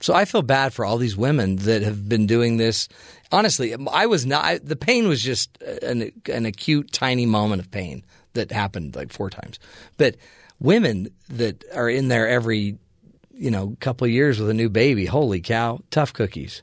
So 0.00 0.14
I 0.14 0.26
feel 0.26 0.42
bad 0.42 0.74
for 0.74 0.84
all 0.84 0.98
these 0.98 1.16
women 1.16 1.56
that 1.56 1.82
have 1.82 2.08
been 2.08 2.26
doing 2.26 2.56
this. 2.58 2.88
Honestly, 3.32 3.74
I 3.90 4.06
was 4.06 4.26
not. 4.26 4.44
I, 4.44 4.58
the 4.58 4.76
pain 4.76 5.08
was 5.08 5.22
just 5.22 5.60
an, 5.62 6.12
an 6.30 6.46
acute, 6.46 6.92
tiny 6.92 7.26
moment 7.26 7.62
of 7.62 7.70
pain 7.70 8.04
that 8.34 8.52
happened 8.52 8.96
like 8.96 9.12
four 9.12 9.30
times. 9.30 9.58
But 9.96 10.16
women 10.60 11.08
that 11.28 11.64
are 11.74 11.88
in 11.88 12.08
there 12.08 12.28
every 12.28 12.78
you 13.38 13.52
know, 13.52 13.76
couple 13.80 14.04
of 14.04 14.10
years 14.10 14.40
with 14.40 14.50
a 14.50 14.54
new 14.54 14.68
baby. 14.68 15.06
Holy 15.06 15.40
cow, 15.40 15.80
tough 15.90 16.12
cookies. 16.12 16.62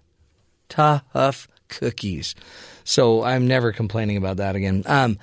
Tough 0.68 1.47
cookies. 1.70 2.36
So 2.84 3.24
I'm 3.24 3.47
never 3.47 3.72
complaining 3.72 4.18
about 4.18 4.38
that 4.38 4.55
again. 4.55 4.84
Um, 4.86 5.18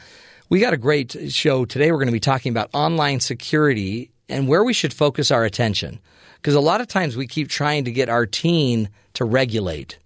we 0.48 0.60
got 0.60 0.72
a 0.72 0.78
great 0.78 1.14
show 1.30 1.64
today. 1.64 1.92
We're 1.92 1.98
going 1.98 2.06
to 2.06 2.12
be 2.12 2.20
talking 2.20 2.50
about 2.50 2.70
online 2.72 3.20
security 3.20 4.10
and 4.28 4.48
where 4.48 4.64
we 4.64 4.72
should 4.72 4.94
focus 4.94 5.30
our 5.30 5.44
attention. 5.44 6.00
Because 6.36 6.54
a 6.54 6.60
lot 6.60 6.80
of 6.80 6.88
times 6.88 7.16
we 7.16 7.26
keep 7.26 7.48
trying 7.48 7.84
to 7.84 7.92
get 7.92 8.08
our 8.08 8.26
teen 8.26 8.88
to 9.14 9.24
regulate. 9.24 9.98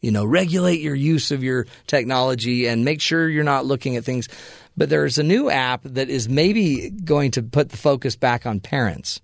You 0.00 0.10
know, 0.10 0.24
regulate 0.24 0.80
your 0.80 0.94
use 0.94 1.30
of 1.30 1.42
your 1.42 1.66
technology 1.86 2.66
and 2.66 2.84
make 2.84 3.00
sure 3.00 3.28
you're 3.28 3.42
not 3.42 3.64
looking 3.64 3.96
at 3.96 4.04
things. 4.04 4.28
But 4.76 4.90
there's 4.90 5.18
a 5.18 5.22
new 5.22 5.50
app 5.50 5.82
that 5.84 6.08
is 6.08 6.28
maybe 6.28 6.90
going 6.90 7.30
to 7.32 7.42
put 7.42 7.68
the 7.68 7.76
focus 7.76 8.16
back 8.16 8.44
on 8.44 8.60
parents 8.60 9.20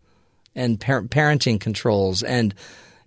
and 0.54 0.80
par- 0.80 1.02
parenting 1.02 1.60
controls 1.60 2.22
and 2.22 2.54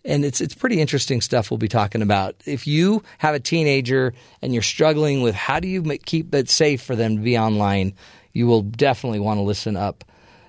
and 0.05 0.25
it's 0.25 0.41
it's 0.41 0.53
pretty 0.53 0.81
interesting 0.81 1.21
stuff 1.21 1.49
we'll 1.49 1.57
be 1.57 1.69
talking 1.69 2.01
about. 2.01 2.35
If 2.45 2.67
you 2.67 3.03
have 3.19 3.35
a 3.35 3.39
teenager 3.39 4.13
and 4.41 4.53
you're 4.53 4.61
struggling 4.61 5.21
with 5.21 5.33
how 5.33 5.61
do 5.61 5.67
you 5.67 5.81
make, 5.81 6.05
keep 6.05 6.33
it 6.35 6.49
safe 6.49 6.81
for 6.81 6.95
them 6.95 7.15
to 7.17 7.21
be 7.21 7.37
online, 7.37 7.93
you 8.33 8.47
will 8.47 8.63
definitely 8.63 9.19
want 9.19 9.37
to 9.37 9.43
listen 9.43 9.77
up 9.77 10.03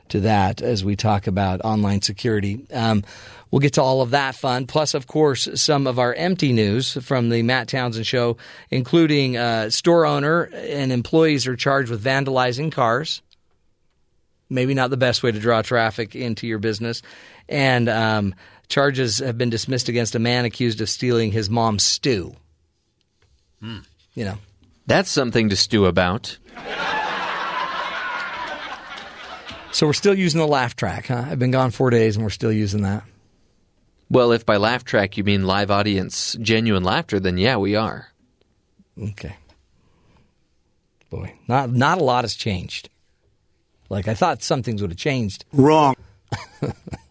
to 0.09 0.21
that 0.21 0.63
as 0.63 0.85
we 0.85 0.97
talk 0.97 1.27
about 1.27 1.61
online 1.65 2.03
security. 2.03 2.67
Um, 2.73 3.05
we'll 3.51 3.61
get 3.61 3.75
to 3.75 3.83
all 3.83 4.03
of 4.03 4.11
that 4.11 4.35
fun, 4.35 4.67
plus, 4.67 4.95
of 4.95 5.07
course, 5.07 5.49
some 5.55 5.87
of 5.87 5.99
our 5.99 6.15
empty 6.15 6.53
news 6.53 6.93
from 7.03 7.31
the 7.31 7.43
Matt 7.43 7.69
Townsend 7.69 8.07
Show, 8.07 8.37
including 8.71 9.37
uh, 9.37 9.71
store 9.71 10.07
owner 10.07 10.51
and 10.53 10.93
employees 10.93 11.47
are 11.47 11.57
charged 11.57 11.91
with 11.91 12.03
vandalizing 12.03 12.71
cars 12.71 13.23
maybe 14.51 14.75
not 14.75 14.91
the 14.91 14.97
best 14.97 15.23
way 15.23 15.33
to 15.33 15.39
draw 15.39 15.63
traffic 15.63 16.15
into 16.15 16.47
your 16.47 16.59
business. 16.59 17.03
And 17.49 17.89
um, 17.89 18.35
charges 18.69 19.19
have 19.19 19.37
been 19.37 19.51
dismissed 19.51 19.89
against 19.89 20.15
a 20.15 20.19
man 20.19 20.45
accused 20.45 20.81
of 20.81 20.89
stealing 20.89 21.33
his 21.33 21.51
mom's 21.51 21.83
stew. 21.83 22.35
You 24.15 24.25
know, 24.25 24.39
That's 24.87 25.11
something 25.11 25.49
to 25.49 25.57
stew 25.57 25.87
about. 25.87 26.39
So 29.75 29.87
we're 29.87 29.93
still 29.93 30.15
using 30.15 30.41
the 30.41 30.47
laugh 30.47 30.77
track, 30.77 31.09
huh? 31.09 31.25
I've 31.29 31.41
been 31.41 31.51
gone 31.51 31.73
four 31.73 31.91
days 31.91 32.15
and 32.15 32.25
we're 32.25 32.31
still 32.31 32.53
using 32.53 32.83
that. 32.83 33.03
Well, 34.09 34.31
if 34.31 34.47
by 34.47 34.57
laugh 34.57 34.85
track 34.85 35.17
you 35.17 35.25
mean 35.25 35.45
live 35.45 35.71
audience, 35.71 36.37
genuine 36.41 36.85
laughter, 36.85 37.19
then 37.19 37.39
yeah, 37.39 37.57
we 37.57 37.75
are. 37.75 38.09
Okay. 38.97 39.37
Boy, 41.11 41.35
not 41.49 41.73
not 41.73 41.99
a 41.99 42.05
lot 42.05 42.23
has 42.23 42.35
changed. 42.35 42.89
Like 43.89 44.07
I 44.07 44.15
thought 44.15 44.43
some 44.43 44.63
things 44.63 44.81
would 44.81 44.93
have 44.93 44.99
changed. 44.99 45.45
Wrong. 45.53 45.97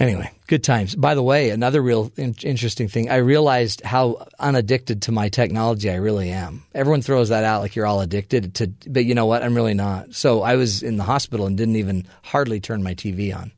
Anyway, 0.00 0.30
good 0.46 0.62
times. 0.62 0.94
By 0.94 1.16
the 1.16 1.22
way, 1.24 1.50
another 1.50 1.82
real 1.82 2.12
in- 2.16 2.36
interesting 2.44 2.86
thing, 2.86 3.10
I 3.10 3.16
realized 3.16 3.80
how 3.80 4.28
unaddicted 4.38 5.02
to 5.02 5.12
my 5.12 5.28
technology 5.28 5.90
I 5.90 5.96
really 5.96 6.30
am. 6.30 6.62
Everyone 6.72 7.02
throws 7.02 7.30
that 7.30 7.42
out 7.42 7.62
like 7.62 7.74
you're 7.74 7.86
all 7.86 8.00
addicted 8.00 8.54
to, 8.56 8.68
but 8.88 9.04
you 9.04 9.14
know 9.16 9.26
what? 9.26 9.42
I'm 9.42 9.56
really 9.56 9.74
not. 9.74 10.14
So 10.14 10.42
I 10.42 10.54
was 10.54 10.84
in 10.84 10.98
the 10.98 11.02
hospital 11.04 11.46
and 11.46 11.56
didn't 11.56 11.76
even 11.76 12.06
hardly 12.22 12.60
turn 12.60 12.84
my 12.84 12.94
TV 12.94 13.34
on. 13.36 13.50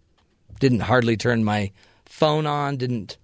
Didn't 0.61 0.80
hardly 0.80 1.18
turn 1.18 1.45
my 1.45 1.72
phone 2.07 2.47
on. 2.47 2.78
Didn't. 2.78 3.18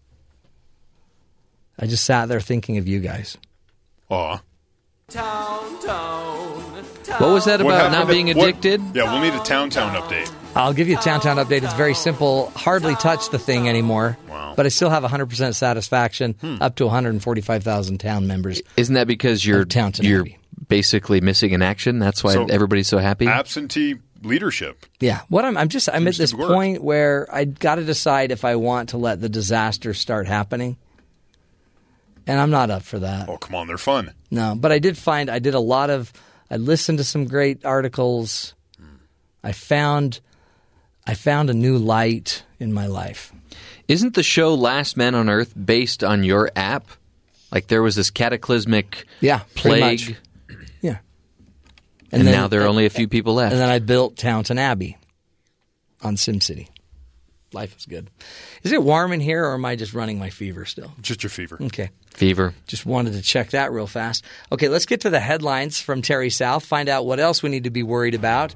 I 1.78 1.86
just 1.86 2.04
sat 2.04 2.26
there 2.28 2.40
thinking 2.40 2.76
of 2.76 2.86
you 2.86 3.00
guys. 3.00 3.38
Aw. 4.10 4.40
What 7.18 7.30
was 7.32 7.44
that 7.46 7.60
about 7.60 7.72
happened 7.72 7.92
not 7.92 8.06
to- 8.08 8.12
being 8.12 8.26
what- 8.36 8.48
addicted? 8.48 8.82
yeah, 8.94 9.10
we'll 9.10 9.22
need 9.22 9.38
a 9.38 9.42
Town 9.44 9.70
Town 9.70 9.94
update. 9.94 10.30
I'll 10.56 10.72
give 10.72 10.88
you 10.88 10.98
a 10.98 11.00
Town 11.00 11.20
Town 11.20 11.36
update. 11.36 11.62
It's 11.62 11.74
very 11.74 11.90
oh. 11.90 11.94
simple. 11.94 12.50
Hardly 12.50 12.94
touch 12.96 13.28
the 13.30 13.38
thing 13.38 13.68
anymore. 13.68 14.16
Wow. 14.28 14.54
But 14.56 14.64
I 14.64 14.70
still 14.70 14.88
have 14.88 15.02
100% 15.02 15.54
satisfaction 15.54 16.34
hmm. 16.40 16.56
up 16.60 16.76
to 16.76 16.86
145,000 16.86 17.98
town 17.98 18.26
members. 18.26 18.62
Isn't 18.76 18.94
that 18.94 19.06
because 19.06 19.44
you're 19.44 19.62
Of 19.62 19.98
you're 19.98 20.26
basically 20.68 21.20
missing 21.20 21.52
in 21.52 21.62
action? 21.62 21.98
That's 21.98 22.24
why 22.24 22.32
So- 22.32 22.46
everybody's 22.46 22.88
so 22.88 22.98
happy. 22.98 23.26
Absentee 23.26 23.96
leadership. 24.22 24.86
Yeah. 24.98 25.20
What 25.28 25.44
I'm, 25.44 25.58
I'm 25.58 25.68
just, 25.68 25.90
I'm 25.92 26.08
at 26.08 26.16
this 26.16 26.32
point 26.32 26.82
where 26.82 27.28
I 27.32 27.44
got 27.44 27.74
to 27.74 27.84
decide 27.84 28.32
if 28.32 28.44
I 28.44 28.56
want 28.56 28.90
to 28.90 28.98
let 28.98 29.20
the 29.20 29.28
disaster 29.28 29.92
start 29.92 30.26
happening. 30.26 30.78
And 32.26 32.40
I'm 32.40 32.50
not 32.50 32.70
up 32.70 32.82
for 32.82 32.98
that. 33.00 33.28
Oh, 33.28 33.36
come 33.36 33.54
on, 33.54 33.68
they're 33.68 33.78
fun. 33.78 34.12
No. 34.30 34.56
But 34.58 34.72
I 34.72 34.78
did 34.78 34.98
find, 34.98 35.30
I 35.30 35.38
did 35.38 35.54
a 35.54 35.60
lot 35.60 35.90
of, 35.90 36.12
I 36.50 36.56
listened 36.56 36.98
to 36.98 37.04
some 37.04 37.26
great 37.26 37.64
articles. 37.64 38.54
Hmm. 38.78 38.96
I 39.44 39.52
found, 39.52 40.20
I 41.06 41.14
found 41.14 41.50
a 41.50 41.54
new 41.54 41.78
light 41.78 42.42
in 42.58 42.72
my 42.72 42.86
life. 42.86 43.32
Isn't 43.88 44.14
the 44.14 44.22
show 44.22 44.54
Last 44.54 44.96
Man 44.96 45.14
on 45.14 45.28
Earth 45.28 45.52
based 45.62 46.02
on 46.02 46.24
your 46.24 46.50
app? 46.56 46.88
Like 47.52 47.68
there 47.68 47.82
was 47.82 47.94
this 47.94 48.10
cataclysmic 48.10 49.06
Yeah. 49.20 49.40
plague, 49.54 49.80
much. 50.08 50.14
Yeah. 50.82 50.98
and, 52.10 52.26
then- 52.26 52.34
now 52.34 52.48
there 52.48 52.62
are 52.62 52.66
only 52.68 52.86
a 52.86 52.90
few 52.90 53.06
people 53.08 53.34
left. 53.34 53.52
And 53.52 53.60
then 53.60 53.70
I 53.70 53.78
built 53.78 54.16
Townton 54.16 54.58
Abbey 54.58 54.96
on 56.02 56.16
SimCity. 56.16 56.68
Life 57.52 57.76
is 57.78 57.86
good. 57.86 58.10
Is 58.64 58.72
it 58.72 58.82
warm 58.82 59.12
in 59.12 59.20
here, 59.20 59.44
or 59.46 59.54
am 59.54 59.64
I 59.64 59.76
just 59.76 59.94
running 59.94 60.18
my 60.18 60.30
fever 60.30 60.64
still? 60.64 60.92
Just 61.00 61.22
your 61.22 61.30
fever. 61.30 61.56
Okay. 61.62 61.90
Fever. 62.12 62.52
Just 62.66 62.84
wanted 62.84 63.12
to 63.14 63.22
check 63.22 63.50
that 63.50 63.70
real 63.70 63.86
fast. 63.86 64.24
Okay, 64.50 64.68
let's 64.68 64.84
get 64.84 65.02
to 65.02 65.10
the 65.10 65.20
headlines 65.20 65.80
from 65.80 66.02
Terry 66.02 66.28
South. 66.28 66.66
Find 66.66 66.88
out 66.88 67.06
what 67.06 67.20
else 67.20 67.42
we 67.44 67.48
need 67.48 67.64
to 67.64 67.70
be 67.70 67.84
worried 67.84 68.14
about, 68.16 68.54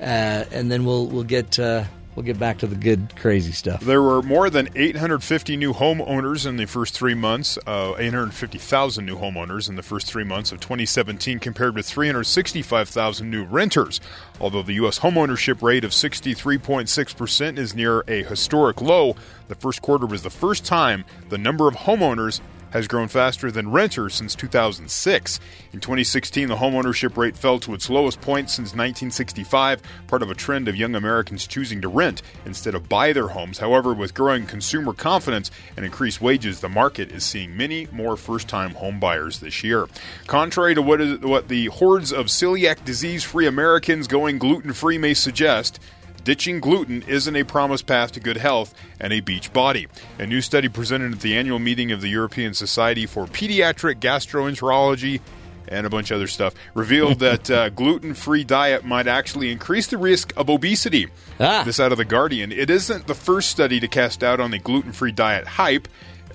and 0.00 0.70
then 0.70 0.84
we'll 0.84 1.06
we'll 1.06 1.24
get 1.24 1.58
uh, 1.58 1.84
we'll 2.14 2.24
get 2.24 2.38
back 2.38 2.58
to 2.58 2.66
the 2.66 2.76
good 2.76 3.14
crazy 3.16 3.52
stuff. 3.52 3.80
There 3.80 4.02
were 4.02 4.22
more 4.22 4.50
than 4.50 4.68
850 4.74 5.56
new 5.56 5.72
homeowners 5.72 6.46
in 6.46 6.56
the 6.56 6.66
first 6.66 6.94
three 6.94 7.14
months, 7.14 7.58
uh, 7.66 7.94
850,000 7.98 9.04
new 9.04 9.16
homeowners 9.16 9.68
in 9.68 9.76
the 9.76 9.82
first 9.82 10.06
three 10.06 10.24
months 10.24 10.52
of 10.52 10.60
2017, 10.60 11.38
compared 11.38 11.74
with 11.74 11.86
365,000 11.86 13.30
new 13.30 13.44
renters. 13.44 14.00
Although 14.40 14.62
the 14.62 14.74
U.S. 14.74 14.98
homeownership 14.98 15.62
rate 15.62 15.84
of 15.84 15.92
63.6% 15.92 17.58
is 17.58 17.74
near 17.74 18.04
a 18.08 18.22
historic 18.24 18.80
low, 18.80 19.16
the 19.48 19.54
first 19.54 19.82
quarter 19.82 20.06
was 20.06 20.22
the 20.22 20.30
first 20.30 20.64
time 20.64 21.04
the 21.28 21.38
number 21.38 21.68
of 21.68 21.74
homeowners 21.74 22.40
has 22.70 22.88
grown 22.88 23.08
faster 23.08 23.50
than 23.50 23.70
renters 23.70 24.14
since 24.14 24.34
2006. 24.34 25.40
In 25.72 25.80
2016, 25.80 26.48
the 26.48 26.56
homeownership 26.56 27.16
rate 27.16 27.36
fell 27.36 27.58
to 27.60 27.74
its 27.74 27.90
lowest 27.90 28.20
point 28.20 28.50
since 28.50 28.70
1965, 28.70 29.82
part 30.06 30.22
of 30.22 30.30
a 30.30 30.34
trend 30.34 30.68
of 30.68 30.76
young 30.76 30.94
Americans 30.94 31.46
choosing 31.46 31.80
to 31.80 31.88
rent 31.88 32.22
instead 32.44 32.74
of 32.74 32.88
buy 32.88 33.12
their 33.12 33.28
homes. 33.28 33.58
However, 33.58 33.92
with 33.92 34.14
growing 34.14 34.46
consumer 34.46 34.92
confidence 34.92 35.50
and 35.76 35.84
increased 35.84 36.20
wages, 36.20 36.60
the 36.60 36.68
market 36.68 37.12
is 37.12 37.24
seeing 37.24 37.56
many 37.56 37.86
more 37.92 38.16
first-time 38.16 38.74
homebuyers 38.74 39.40
this 39.40 39.62
year. 39.62 39.88
Contrary 40.26 40.74
to 40.74 40.82
what, 40.82 41.00
is, 41.00 41.18
what 41.20 41.48
the 41.48 41.66
hordes 41.66 42.12
of 42.12 42.26
celiac 42.26 42.84
disease-free 42.84 43.46
Americans 43.46 44.06
going 44.06 44.38
gluten-free 44.38 44.98
may 44.98 45.14
suggest, 45.14 45.80
Ditching 46.24 46.60
gluten 46.60 47.02
isn't 47.08 47.34
a 47.34 47.44
promised 47.44 47.86
path 47.86 48.12
to 48.12 48.20
good 48.20 48.36
health 48.36 48.74
and 49.00 49.12
a 49.12 49.20
beach 49.20 49.52
body. 49.52 49.88
A 50.18 50.26
new 50.26 50.40
study 50.40 50.68
presented 50.68 51.12
at 51.12 51.20
the 51.20 51.36
annual 51.36 51.58
meeting 51.58 51.92
of 51.92 52.00
the 52.00 52.08
European 52.08 52.52
Society 52.52 53.06
for 53.06 53.26
Pediatric 53.26 54.00
Gastroenterology 54.00 55.20
and 55.68 55.86
a 55.86 55.90
bunch 55.90 56.10
of 56.10 56.16
other 56.16 56.26
stuff 56.26 56.54
revealed 56.74 57.18
that 57.20 57.50
uh, 57.50 57.68
gluten-free 57.70 58.44
diet 58.44 58.84
might 58.84 59.06
actually 59.06 59.50
increase 59.50 59.86
the 59.86 59.96
risk 59.96 60.32
of 60.36 60.50
obesity. 60.50 61.08
Ah. 61.38 61.62
This 61.64 61.80
out 61.80 61.92
of 61.92 61.98
the 61.98 62.04
Guardian. 62.04 62.52
It 62.52 62.68
isn't 62.68 63.06
the 63.06 63.14
first 63.14 63.50
study 63.50 63.80
to 63.80 63.88
cast 63.88 64.20
doubt 64.20 64.40
on 64.40 64.50
the 64.50 64.58
gluten-free 64.58 65.12
diet 65.12 65.46
hype. 65.46 65.88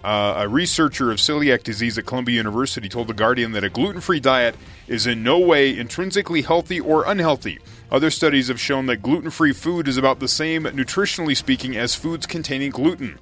Uh, 0.04 0.44
a 0.44 0.48
researcher 0.48 1.10
of 1.10 1.18
celiac 1.18 1.64
disease 1.64 1.98
at 1.98 2.06
Columbia 2.06 2.36
University 2.36 2.88
told 2.88 3.08
The 3.08 3.16
Guardian 3.16 3.54
that 3.54 3.64
a 3.64 3.70
gluten 3.70 4.02
free 4.02 4.20
diet 4.20 4.56
is 4.88 5.08
in 5.08 5.24
no 5.24 5.40
way 5.40 5.76
intrinsically 5.76 6.44
healthy 6.44 6.80
or 6.80 7.06
unhealthy. 7.08 7.58
Other 7.92 8.10
studies 8.10 8.48
have 8.50 8.60
shown 8.60 8.88
that 8.88 9.02
gluten 9.02 9.30
free 9.30 9.54
food 9.54 9.88
is 9.88 9.98
about 9.98 10.20
the 10.20 10.28
same, 10.28 10.64
nutritionally 10.64 11.36
speaking, 11.38 11.78
as 11.78 11.96
foods 11.96 12.26
containing 12.26 12.72
gluten. 12.72 13.20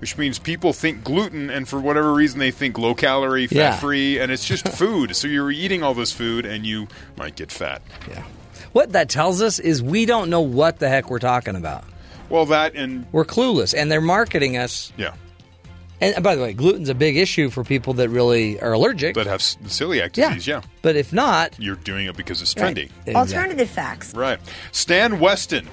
which 0.00 0.18
means 0.18 0.38
people 0.38 0.74
think 0.74 1.02
gluten, 1.02 1.48
and 1.48 1.66
for 1.66 1.80
whatever 1.80 2.12
reason, 2.12 2.38
they 2.38 2.50
think 2.50 2.76
low 2.76 2.94
calorie, 2.94 3.46
fat 3.46 3.56
Yeah. 3.56 3.76
free, 3.78 4.18
and 4.18 4.30
it's 4.30 4.44
just 4.46 4.68
food. 4.76 5.16
So 5.16 5.26
you're 5.28 5.50
eating 5.50 5.82
all 5.82 5.94
this 5.94 6.12
food, 6.12 6.44
and 6.44 6.66
you 6.66 6.88
might 7.16 7.36
get 7.36 7.50
fat. 7.50 7.80
Yeah. 8.10 8.22
What 8.72 8.92
that 8.92 9.08
tells 9.08 9.40
us 9.40 9.58
is 9.58 9.82
we 9.82 10.04
don't 10.04 10.28
know 10.28 10.42
what 10.42 10.78
the 10.78 10.90
heck 10.90 11.08
we're 11.08 11.20
talking 11.20 11.56
about. 11.56 11.84
Well, 12.28 12.44
that 12.46 12.74
and 12.74 13.06
We're 13.12 13.24
clueless, 13.24 13.72
and 13.74 13.90
they're 13.90 14.02
marketing 14.02 14.58
us. 14.58 14.92
yeah, 14.98 15.14
And 16.00 16.22
by 16.22 16.34
the 16.34 16.42
way, 16.42 16.52
gluten's 16.52 16.88
a 16.88 16.94
big 16.94 17.16
issue 17.16 17.50
for 17.50 17.64
people 17.64 17.94
that 17.94 18.08
really 18.08 18.60
are 18.60 18.72
allergic. 18.72 19.14
that 19.14 19.26
have 19.26 19.40
s- 19.40 19.56
celiac 19.66 20.16
yeah. 20.16 20.28
disease. 20.30 20.46
Yeah. 20.46 20.60
But 20.82 20.96
if 20.96 21.12
not, 21.12 21.54
you're 21.58 21.76
doing 21.76 22.06
it 22.06 22.16
because 22.16 22.42
it's 22.42 22.54
Right. 22.56 22.74
trendy. 22.76 22.84
Exactly. 23.06 23.14
Alternative 23.14 23.70
facts. 23.70 24.14
Right. 24.14 24.38
Stan 24.72 25.18
Weston, 25.20 25.68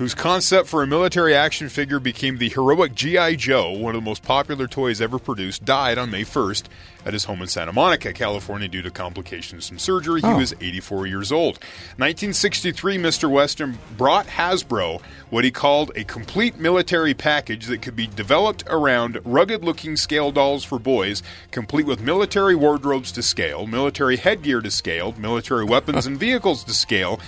whose 0.00 0.14
concept 0.14 0.66
for 0.66 0.82
a 0.82 0.86
military 0.86 1.34
action 1.34 1.68
figure 1.68 2.00
became 2.00 2.38
the 2.38 2.48
heroic 2.48 2.94
G.I. 2.94 3.34
Joe, 3.34 3.70
one 3.72 3.94
of 3.94 4.00
the 4.00 4.08
most 4.08 4.22
popular 4.22 4.66
toys 4.66 4.98
ever 4.98 5.18
produced, 5.18 5.62
died 5.66 5.98
on 5.98 6.10
May 6.10 6.22
1st 6.24 6.64
at 7.04 7.12
his 7.12 7.24
home 7.24 7.42
in 7.42 7.48
Santa 7.48 7.70
Monica, 7.74 8.10
California, 8.14 8.66
due 8.66 8.80
to 8.80 8.90
complications 8.90 9.68
from 9.68 9.78
surgery. 9.78 10.22
He 10.22 10.26
Oh. 10.26 10.38
was 10.38 10.54
84 10.58 11.06
years 11.06 11.30
old. 11.30 11.58
1963, 11.98 12.96
Mr. 12.96 13.30
Weston 13.30 13.78
brought 13.98 14.26
Hasbro 14.26 15.02
what 15.28 15.44
he 15.44 15.50
called 15.50 15.92
a 15.94 16.04
complete 16.04 16.58
military 16.58 17.12
package 17.12 17.66
that 17.66 17.82
could 17.82 17.94
be 17.94 18.06
developed 18.06 18.64
around 18.68 19.20
rugged 19.22 19.62
looking 19.62 19.96
scale 19.96 20.32
dolls 20.32 20.64
for 20.64 20.78
boys, 20.78 21.22
complete 21.50 21.84
with 21.84 22.00
military 22.00 22.54
wardrobes 22.54 23.12
to 23.12 23.22
scale, 23.22 23.66
military 23.66 24.16
headgear 24.16 24.62
to 24.62 24.70
scale, 24.70 25.14
military 25.18 25.64
weapons 25.66 26.06
and 26.06 26.18
vehicles 26.18 26.64
to 26.64 26.72
scale, 26.72 27.20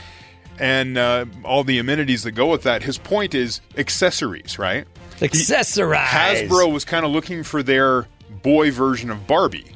and 0.62 0.96
uh, 0.96 1.26
all 1.44 1.64
the 1.64 1.78
amenities 1.78 2.22
that 2.22 2.32
go 2.32 2.46
with 2.50 2.62
that. 2.62 2.82
His 2.82 2.96
point 2.96 3.34
is 3.34 3.60
accessories, 3.76 4.58
right? 4.58 4.86
accessorize. 5.20 6.04
Hasbro 6.48 6.72
was 6.72 6.84
kind 6.84 7.04
of 7.04 7.10
looking 7.12 7.42
for 7.42 7.62
their 7.62 8.06
boy 8.42 8.70
version 8.70 9.10
of 9.10 9.26
Barbie. 9.26 9.66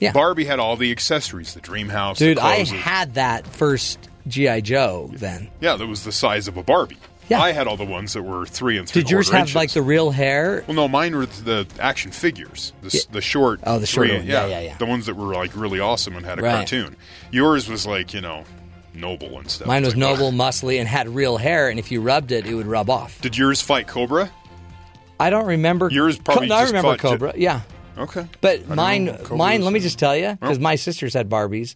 Yeah. 0.00 0.12
Barbie 0.12 0.44
had 0.44 0.58
all 0.58 0.76
the 0.76 0.90
accessories, 0.92 1.54
the 1.54 1.60
dream 1.60 1.88
house, 1.88 2.18
Dude, 2.18 2.38
I 2.38 2.64
had 2.64 3.14
that 3.14 3.46
first 3.46 4.08
G.I. 4.26 4.60
Joe 4.60 5.10
then. 5.14 5.50
yeah, 5.60 5.76
that 5.76 5.86
was 5.86 6.04
the 6.04 6.12
size 6.12 6.48
of 6.48 6.56
a 6.56 6.62
Barbie. 6.62 6.98
Yeah. 7.28 7.40
I 7.40 7.52
had 7.52 7.66
all 7.66 7.78
the 7.78 7.86
ones 7.86 8.12
that 8.12 8.22
were 8.22 8.44
three 8.44 8.76
and 8.76 8.86
three. 8.86 9.00
Did 9.02 9.10
yours 9.10 9.30
have 9.30 9.40
inches. 9.42 9.54
like 9.54 9.70
the 9.72 9.80
real 9.82 10.10
hair? 10.10 10.62
Well, 10.66 10.74
no, 10.76 10.88
mine 10.88 11.16
were 11.16 11.24
the 11.24 11.66
action 11.80 12.10
figures, 12.10 12.74
the, 12.82 12.88
s 12.88 13.06
the 13.06 13.22
short. 13.22 13.60
Oh, 13.64 13.78
the 13.78 13.86
short 13.86 14.08
three- 14.08 14.18
one. 14.18 14.26
Yeah, 14.26 14.46
yeah, 14.46 14.60
yeah. 14.60 14.76
The 14.76 14.84
ones 14.84 15.06
that 15.06 15.16
were 15.16 15.32
like 15.34 15.56
really 15.56 15.80
awesome 15.80 16.16
and 16.16 16.26
had 16.26 16.38
a 16.38 16.42
Right. 16.42 16.52
cartoon. 16.56 16.96
Yours 17.30 17.66
was 17.66 17.86
like 17.86 18.12
you 18.12 18.20
know, 18.20 18.44
noble 18.94 19.38
and 19.38 19.50
stuff. 19.50 19.66
Mine 19.68 19.82
was 19.84 19.94
like, 19.94 19.98
noble, 19.98 20.28
ugh. 20.28 20.34
muscly, 20.34 20.78
and 20.78 20.88
had 20.88 21.08
real 21.08 21.36
hair, 21.36 21.68
and 21.68 21.78
if 21.78 21.90
you 21.90 22.00
rubbed 22.00 22.32
it, 22.32 22.46
it 22.46 22.54
would 22.54 22.66
rub 22.66 22.88
off. 22.90 23.20
Did 23.20 23.36
yours 23.36 23.60
fight 23.60 23.86
Cobra? 23.86 24.30
I 25.20 25.30
don't 25.30 25.46
remember. 25.46 25.88
Yours 25.90 26.18
probably 26.18 26.48
No, 26.48 26.56
I 26.56 26.60
just 26.62 26.72
remember 26.72 26.88
fought 26.96 27.00
J- 27.00 27.08
Cobra. 27.08 27.32
yeah, 27.36 27.60
Okay, 27.96 28.26
but 28.40 28.68
mine, 28.68 29.16
Cobra 29.18 29.36
mine. 29.36 29.62
Let 29.62 29.72
me 29.72 29.80
just 29.80 29.98
tell 29.98 30.16
you, 30.16 30.36
because 30.40 30.58
Oh. 30.58 30.60
my 30.60 30.74
sisters 30.74 31.14
had 31.14 31.28
Barbies. 31.28 31.74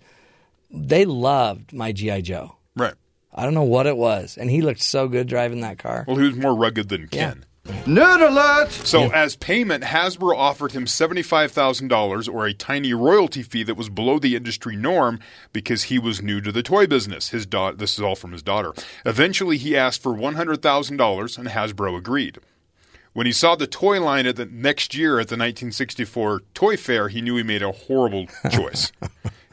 They 0.71 1.05
loved 1.05 1.73
my 1.73 1.93
GI 1.93 2.23
Joe. 2.23 2.57
right. 2.77 2.95
I 3.35 3.45
don't 3.45 3.55
know 3.55 3.63
what 3.63 3.87
it 3.87 3.97
was, 3.97 4.37
and 4.37 4.51
he 4.51 4.63
looked 4.63 4.81
so 4.83 5.07
good 5.07 5.29
driving 5.29 5.61
that 5.61 5.79
car. 5.79 6.05
Well, 6.09 6.17
he 6.17 6.25
was 6.25 6.35
more 6.37 6.57
rugged 6.57 6.89
than 6.89 7.09
Yeah. 7.13 7.35
Ken. 7.69 7.85
Nerd 7.85 8.29
alert! 8.29 8.71
So, 8.71 9.11
as 9.11 9.37
payment, 9.37 9.85
Hasbro 9.85 10.35
offered 10.37 10.73
him 10.73 10.87
$75,000 10.87 12.33
or 12.33 12.47
a 12.47 12.53
tiny 12.55 12.93
royalty 12.95 13.43
fee 13.43 13.63
that 13.63 13.77
was 13.77 13.89
below 13.89 14.19
the 14.19 14.35
industry 14.37 14.77
norm 14.77 15.21
because 15.53 15.85
he 15.85 15.99
was 15.99 16.23
new 16.23 16.41
to 16.41 16.51
the 16.53 16.63
toy 16.63 16.87
business. 16.87 17.31
His 17.31 17.47
da- 17.47 17.73
This 17.73 17.95
is 17.95 18.01
all 18.01 18.17
from 18.17 18.33
his 18.33 18.43
daughter. 18.43 18.73
Eventually, 19.07 19.59
he 19.59 19.77
asked 19.77 20.03
for 20.03 20.13
$100,000 20.15 21.39
and 21.39 21.49
Hasbro 21.49 21.97
agreed. 21.97 22.39
When 23.15 23.27
he 23.27 23.33
saw 23.33 23.57
the 23.57 23.67
toy 23.67 24.01
line 24.01 24.27
at 24.27 24.37
the 24.37 24.47
next 24.47 24.95
year 24.95 25.15
at 25.15 25.29
the 25.29 25.35
1964 25.35 26.43
Toy 26.55 26.77
Fair, 26.77 27.09
he 27.09 27.21
knew 27.21 27.37
he 27.37 27.43
made 27.43 27.63
a 27.63 27.73
horrible 27.73 28.27
choice. 28.51 28.93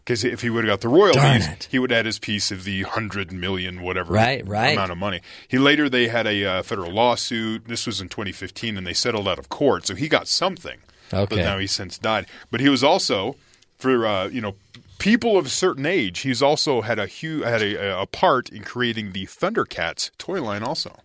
Because 0.05 0.23
if 0.23 0.41
he 0.41 0.51
would 0.51 0.63
have 0.65 0.71
got 0.71 0.81
the 0.81 0.87
royalties, 0.87 1.47
he 1.71 1.79
would 1.79 1.89
have 1.89 1.97
had 1.97 2.05
his 2.05 2.19
piece 2.19 2.51
of 2.51 2.63
the 2.63 2.83
hundred 2.83 3.31
million 3.31 3.81
whatever 3.81 4.13
Right, 4.13 4.47
right. 4.47 4.73
amount 4.73 4.91
of 4.91 4.99
money. 4.99 5.21
He 5.47 5.57
later 5.57 5.89
they 5.89 6.07
had 6.09 6.27
a 6.27 6.45
uh, 6.45 6.61
federal 6.63 6.91
lawsuit. 6.91 7.65
This 7.67 7.87
was 7.87 7.99
in 7.99 8.09
2015, 8.09 8.77
and 8.77 8.85
they 8.85 8.93
settled 8.93 9.27
out 9.27 9.39
of 9.39 9.49
court, 9.49 9.87
so 9.87 9.95
he 9.95 10.07
got 10.07 10.27
something. 10.27 10.77
Okay. 11.11 11.35
But 11.35 11.43
now 11.43 11.57
he's 11.57 11.71
since 11.71 11.97
died. 11.97 12.27
But 12.51 12.59
he 12.61 12.69
was 12.69 12.83
also 12.83 13.35
for 13.77 14.05
uh, 14.05 14.27
you 14.27 14.41
know 14.41 14.53
people 14.99 15.37
of 15.37 15.47
a 15.47 15.49
certain 15.49 15.87
age. 15.87 16.19
He's 16.19 16.41
also 16.43 16.81
had 16.81 16.99
a 16.99 17.07
huge 17.07 17.43
had 17.43 17.63
a, 17.63 18.01
a 18.01 18.05
part 18.05 18.49
in 18.49 18.63
creating 18.63 19.11
the 19.13 19.25
Thundercats 19.25 20.11
toy 20.19 20.39
line. 20.41 20.61
Also, 20.61 20.99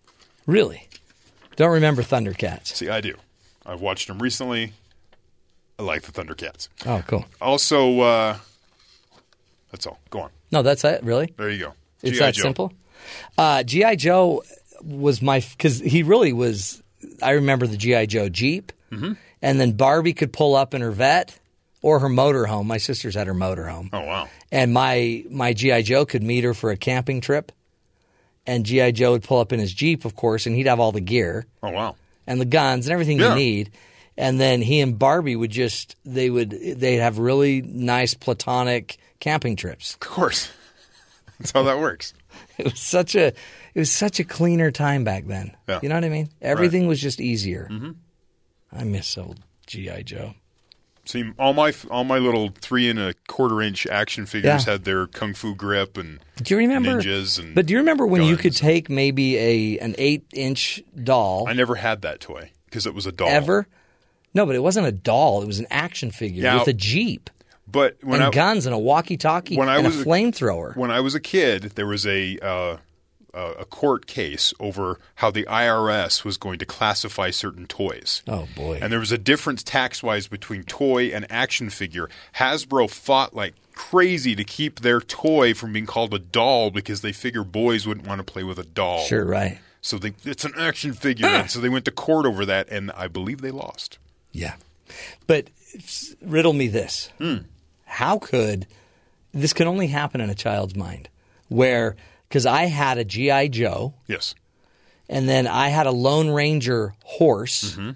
Really? 0.45 0.87
Don't 1.55 1.71
remember 1.71 2.01
Thundercats. 2.03 2.67
see, 2.67 2.87
I 2.89 3.01
do. 3.01 3.15
I've 3.65 3.81
watched 3.81 4.07
them 4.07 4.19
recently. 4.19 4.73
I 5.79 5.83
like 5.83 6.03
the 6.03 6.11
Thundercats. 6.11 6.67
Oh, 6.85 7.03
cool. 7.07 7.25
Also, 7.41 7.99
uh, 8.01 8.37
that's 9.71 9.87
all. 9.87 9.99
Go 10.09 10.21
on. 10.21 10.29
No, 10.51 10.61
that's 10.61 10.83
it. 10.83 11.03
Really? 11.03 11.33
There 11.37 11.49
you 11.49 11.59
go. 11.59 11.73
It's 12.03 12.19
that 12.19 12.33
Joe. 12.33 12.41
simple. 12.43 12.73
Uh, 13.37 13.63
GI 13.63 13.95
Joe 13.97 14.43
was 14.83 15.21
my 15.21 15.39
because 15.39 15.79
he 15.79 16.03
really 16.03 16.33
was. 16.33 16.81
I 17.21 17.31
remember 17.31 17.67
the 17.67 17.77
GI 17.77 18.07
Joe 18.07 18.29
Jeep, 18.29 18.71
Mm-hmm. 18.91 19.13
and 19.41 19.59
then 19.59 19.71
Barbie 19.73 20.13
could 20.13 20.33
pull 20.33 20.55
up 20.55 20.73
in 20.73 20.81
her 20.81 20.91
vet 20.91 21.37
or 21.81 21.99
her 21.99 22.09
motorhome. 22.09 22.65
My 22.65 22.77
sisters 22.77 23.15
had 23.15 23.27
her 23.27 23.33
motorhome, 23.33 23.89
Oh 23.93 24.01
wow. 24.05 24.27
and 24.51 24.73
my 24.73 25.23
my 25.29 25.53
GI 25.53 25.83
Joe 25.83 26.05
could 26.05 26.21
meet 26.23 26.43
her 26.43 26.53
for 26.53 26.71
a 26.71 26.77
camping 26.77 27.21
trip, 27.21 27.51
and 28.45 28.65
GI 28.65 28.91
Joe 28.93 29.11
would 29.11 29.23
pull 29.23 29.39
up 29.39 29.53
in 29.53 29.59
his 29.59 29.73
Jeep, 29.73 30.03
of 30.05 30.15
course, 30.15 30.45
and 30.45 30.55
he'd 30.55 30.67
have 30.67 30.79
all 30.79 30.91
the 30.91 31.01
gear 31.01 31.45
Oh 31.63 31.69
wow. 31.71 31.95
and 32.27 32.39
the 32.41 32.45
guns 32.45 32.87
and 32.87 32.93
everything 32.93 33.19
Yeah. 33.19 33.29
you 33.29 33.35
need. 33.35 33.71
And 34.17 34.39
then 34.39 34.61
he 34.61 34.81
and 34.81 34.99
Barbie 34.99 35.35
would 35.35 35.51
just 35.51 35.95
they 36.05 36.29
would 36.29 36.49
they'd 36.51 36.97
have 36.97 37.17
really 37.17 37.61
nice 37.61 38.13
platonic 38.13 38.97
camping 39.21 39.55
trips. 39.55 39.93
Of 39.93 39.99
course. 40.01 40.51
That's 41.39 41.51
how 41.51 41.63
that 41.63 41.79
works. 41.79 42.13
It 42.57 42.65
was 42.65 42.79
such 42.79 43.15
a 43.15 43.27
it 43.27 43.33
was 43.75 43.91
such 43.91 44.19
a 44.19 44.23
cleaner 44.23 44.71
time 44.71 45.03
back 45.03 45.25
then. 45.25 45.55
Yeah. 45.67 45.79
You 45.83 45.89
know 45.89 45.95
what 45.95 46.05
I 46.05 46.09
mean? 46.09 46.29
Everything 46.41 46.87
was 46.87 47.01
just 47.01 47.19
easier. 47.19 47.67
Mm-hmm. 47.71 47.91
I 48.71 48.83
miss 48.85 49.17
old 49.17 49.39
GI 49.67 50.03
Joe. 50.03 50.35
See, 51.05 51.31
all 51.39 51.53
my 51.53 51.73
all 51.89 52.03
my 52.05 52.19
little 52.19 52.49
three 52.61 52.89
and 52.89 52.99
a 52.99 53.13
quarter 53.27 53.61
inch 53.61 53.85
action 53.87 54.25
figures 54.27 54.65
Yeah. 54.65 54.73
had 54.73 54.83
their 54.85 55.07
kung 55.07 55.33
fu 55.33 55.55
grip 55.55 55.97
and 55.97 56.19
Do 56.41 56.53
you 56.53 56.57
remember? 56.59 57.01
ninjas 57.01 57.37
and. 57.39 57.53
but 57.55 57.65
do 57.65 57.73
you 57.73 57.79
remember 57.79 58.05
when 58.07 58.21
you 58.23 58.37
could 58.37 58.55
take 58.55 58.89
maybe 58.89 59.37
a 59.37 59.79
an 59.79 59.95
eight 59.97 60.23
inch 60.33 60.81
doll 61.03 61.47
I 61.49 61.53
never 61.53 61.75
had 61.75 62.03
that 62.03 62.19
toy 62.21 62.51
because 62.65 62.85
it 62.85 62.93
was 62.93 63.05
a 63.07 63.11
doll. 63.11 63.27
ever? 63.27 63.67
No, 64.33 64.45
but 64.45 64.55
it 64.55 64.63
wasn't 64.63 64.87
a 64.87 64.91
doll. 64.93 65.41
It 65.41 65.47
was 65.47 65.59
an 65.59 65.67
action 65.71 66.11
figure 66.11 66.43
Yeah. 66.43 66.59
with 66.59 66.67
a 66.69 66.73
jeep 66.73 67.29
But 67.71 67.97
when 68.01 68.15
and 68.15 68.23
I 68.25 68.29
guns 68.31 68.65
and 68.65 68.75
a 68.75 68.79
walkie 68.79 69.17
talkie 69.17 69.55
when 69.55 69.69
I 69.69 69.77
and 69.77 69.85
was 69.85 70.01
a 70.01 70.05
flamethrower. 70.05 70.75
when 70.75 70.91
I 70.91 70.99
was 70.99 71.15
a 71.15 71.19
kid, 71.19 71.63
there 71.75 71.87
was 71.87 72.05
a 72.05 72.37
uh, 72.39 72.77
a 73.33 73.65
court 73.65 74.07
case 74.07 74.53
over 74.59 74.99
how 75.15 75.31
the 75.31 75.43
IRS 75.43 76.25
was 76.25 76.37
going 76.37 76.59
to 76.59 76.65
classify 76.65 77.29
certain 77.29 77.65
toys. 77.65 78.23
Oh 78.27 78.47
boy! 78.55 78.79
And 78.81 78.91
there 78.91 78.99
was 78.99 79.11
a 79.11 79.17
difference 79.17 79.63
tax 79.63 80.03
wise 80.03 80.27
between 80.27 80.63
toy 80.63 81.05
and 81.05 81.25
action 81.31 81.69
figure. 81.69 82.09
Hasbro 82.35 82.89
fought 82.89 83.33
like 83.33 83.53
crazy 83.73 84.35
to 84.35 84.43
keep 84.43 84.81
their 84.81 84.99
toy 84.99 85.53
from 85.53 85.71
being 85.73 85.85
called 85.85 86.13
a 86.13 86.19
doll 86.19 86.71
because 86.71 87.01
they 87.01 87.13
figure 87.13 87.43
boys 87.43 87.87
wouldn't 87.87 88.05
want 88.05 88.19
to 88.19 88.23
play 88.29 88.43
with 88.43 88.59
a 88.59 88.63
doll. 88.65 88.99
sure, 89.05 89.25
right? 89.25 89.59
So 89.81 89.97
they, 89.97 90.13
it's 90.25 90.45
an 90.45 90.53
action 90.57 90.93
figure. 90.93 91.25
and 91.27 91.49
so 91.49 91.59
they 91.59 91.69
went 91.69 91.85
to 91.85 91.91
court 91.91 92.25
over 92.27 92.45
that, 92.45 92.69
and 92.69 92.91
I 92.91 93.07
believe 93.07 93.41
they 93.41 93.49
lost. 93.49 93.97
Yeah. 94.31 94.55
But 95.25 95.47
riddle 96.21 96.53
me 96.53 96.67
this. 96.67 97.09
Hmm. 97.17 97.37
How 97.91 98.17
could 98.19 98.67
this 99.33 99.53
can 99.53 99.67
only 99.67 99.87
happen 99.87 100.21
in 100.21 100.29
a 100.29 100.35
child's 100.35 100.75
mind 100.75 101.09
where 101.49 101.95
because 102.27 102.45
I 102.45 102.65
had 102.65 102.97
a 102.97 103.03
GI 103.03 103.49
Joe 103.49 103.93
Yes. 104.07 104.33
and 105.09 105.27
then 105.27 105.45
I 105.47 105.67
had 105.69 105.87
a 105.87 105.91
Lone 105.91 106.29
Ranger 106.29 106.93
horse. 107.03 107.71
Mm-hmm. 107.73 107.91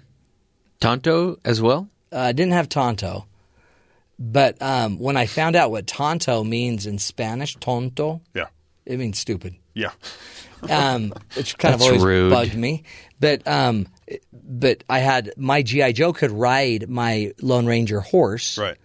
Tonto 0.80 1.38
as 1.44 1.60
well? 1.62 1.88
Uh, 2.12 2.18
I 2.18 2.32
didn't 2.32 2.52
have 2.52 2.68
Tonto. 2.68 3.26
But 4.18 4.60
um, 4.62 4.98
when 4.98 5.16
I 5.16 5.26
found 5.26 5.56
out 5.56 5.70
what 5.70 5.86
Tonto 5.86 6.42
means 6.44 6.86
in 6.86 6.98
Spanish, 6.98 7.54
tonto, 7.56 8.20
Yeah. 8.34 8.46
it 8.86 8.98
means 8.98 9.18
stupid. 9.18 9.56
Yeah. 9.74 9.90
um, 10.70 11.12
which 11.36 11.56
kind 11.58 11.74
of 11.74 11.82
always 11.82 12.02
rude. 12.02 12.30
bugged 12.30 12.54
me. 12.56 12.84
But 13.20 13.46
um, 13.46 13.86
but 14.32 14.84
I 14.88 14.98
had 15.00 15.32
my 15.36 15.62
GI 15.62 15.92
Joe 15.94 16.12
could 16.14 16.30
ride 16.30 16.88
my 16.88 17.32
Lone 17.42 17.66
Ranger 17.66 18.00
horse, 18.00 18.56
Right. 18.58 18.76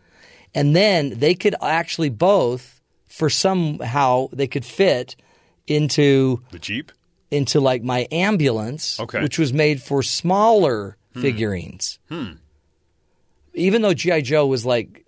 And 0.54 0.76
then 0.76 1.18
they 1.20 1.34
could 1.36 1.56
actually 1.62 2.10
both, 2.10 2.82
for 3.08 3.30
somehow, 3.30 4.28
they 4.34 4.48
could 4.48 4.66
fit 4.66 5.16
into 5.68 6.42
The 6.52 6.60
Jeep. 6.60 6.92
into 7.30 7.60
like 7.62 7.84
my 7.84 8.08
ambulance, 8.12 9.00
Okay. 9.00 9.22
which 9.22 9.38
was 9.40 9.54
made 9.54 9.82
for 9.82 10.04
smaller 10.04 10.98
figurines. 11.14 12.00
Even 13.54 13.82
though 13.82 13.94
GI 13.94 14.22
Joe 14.22 14.48
was 14.48 14.66
like 14.66 15.06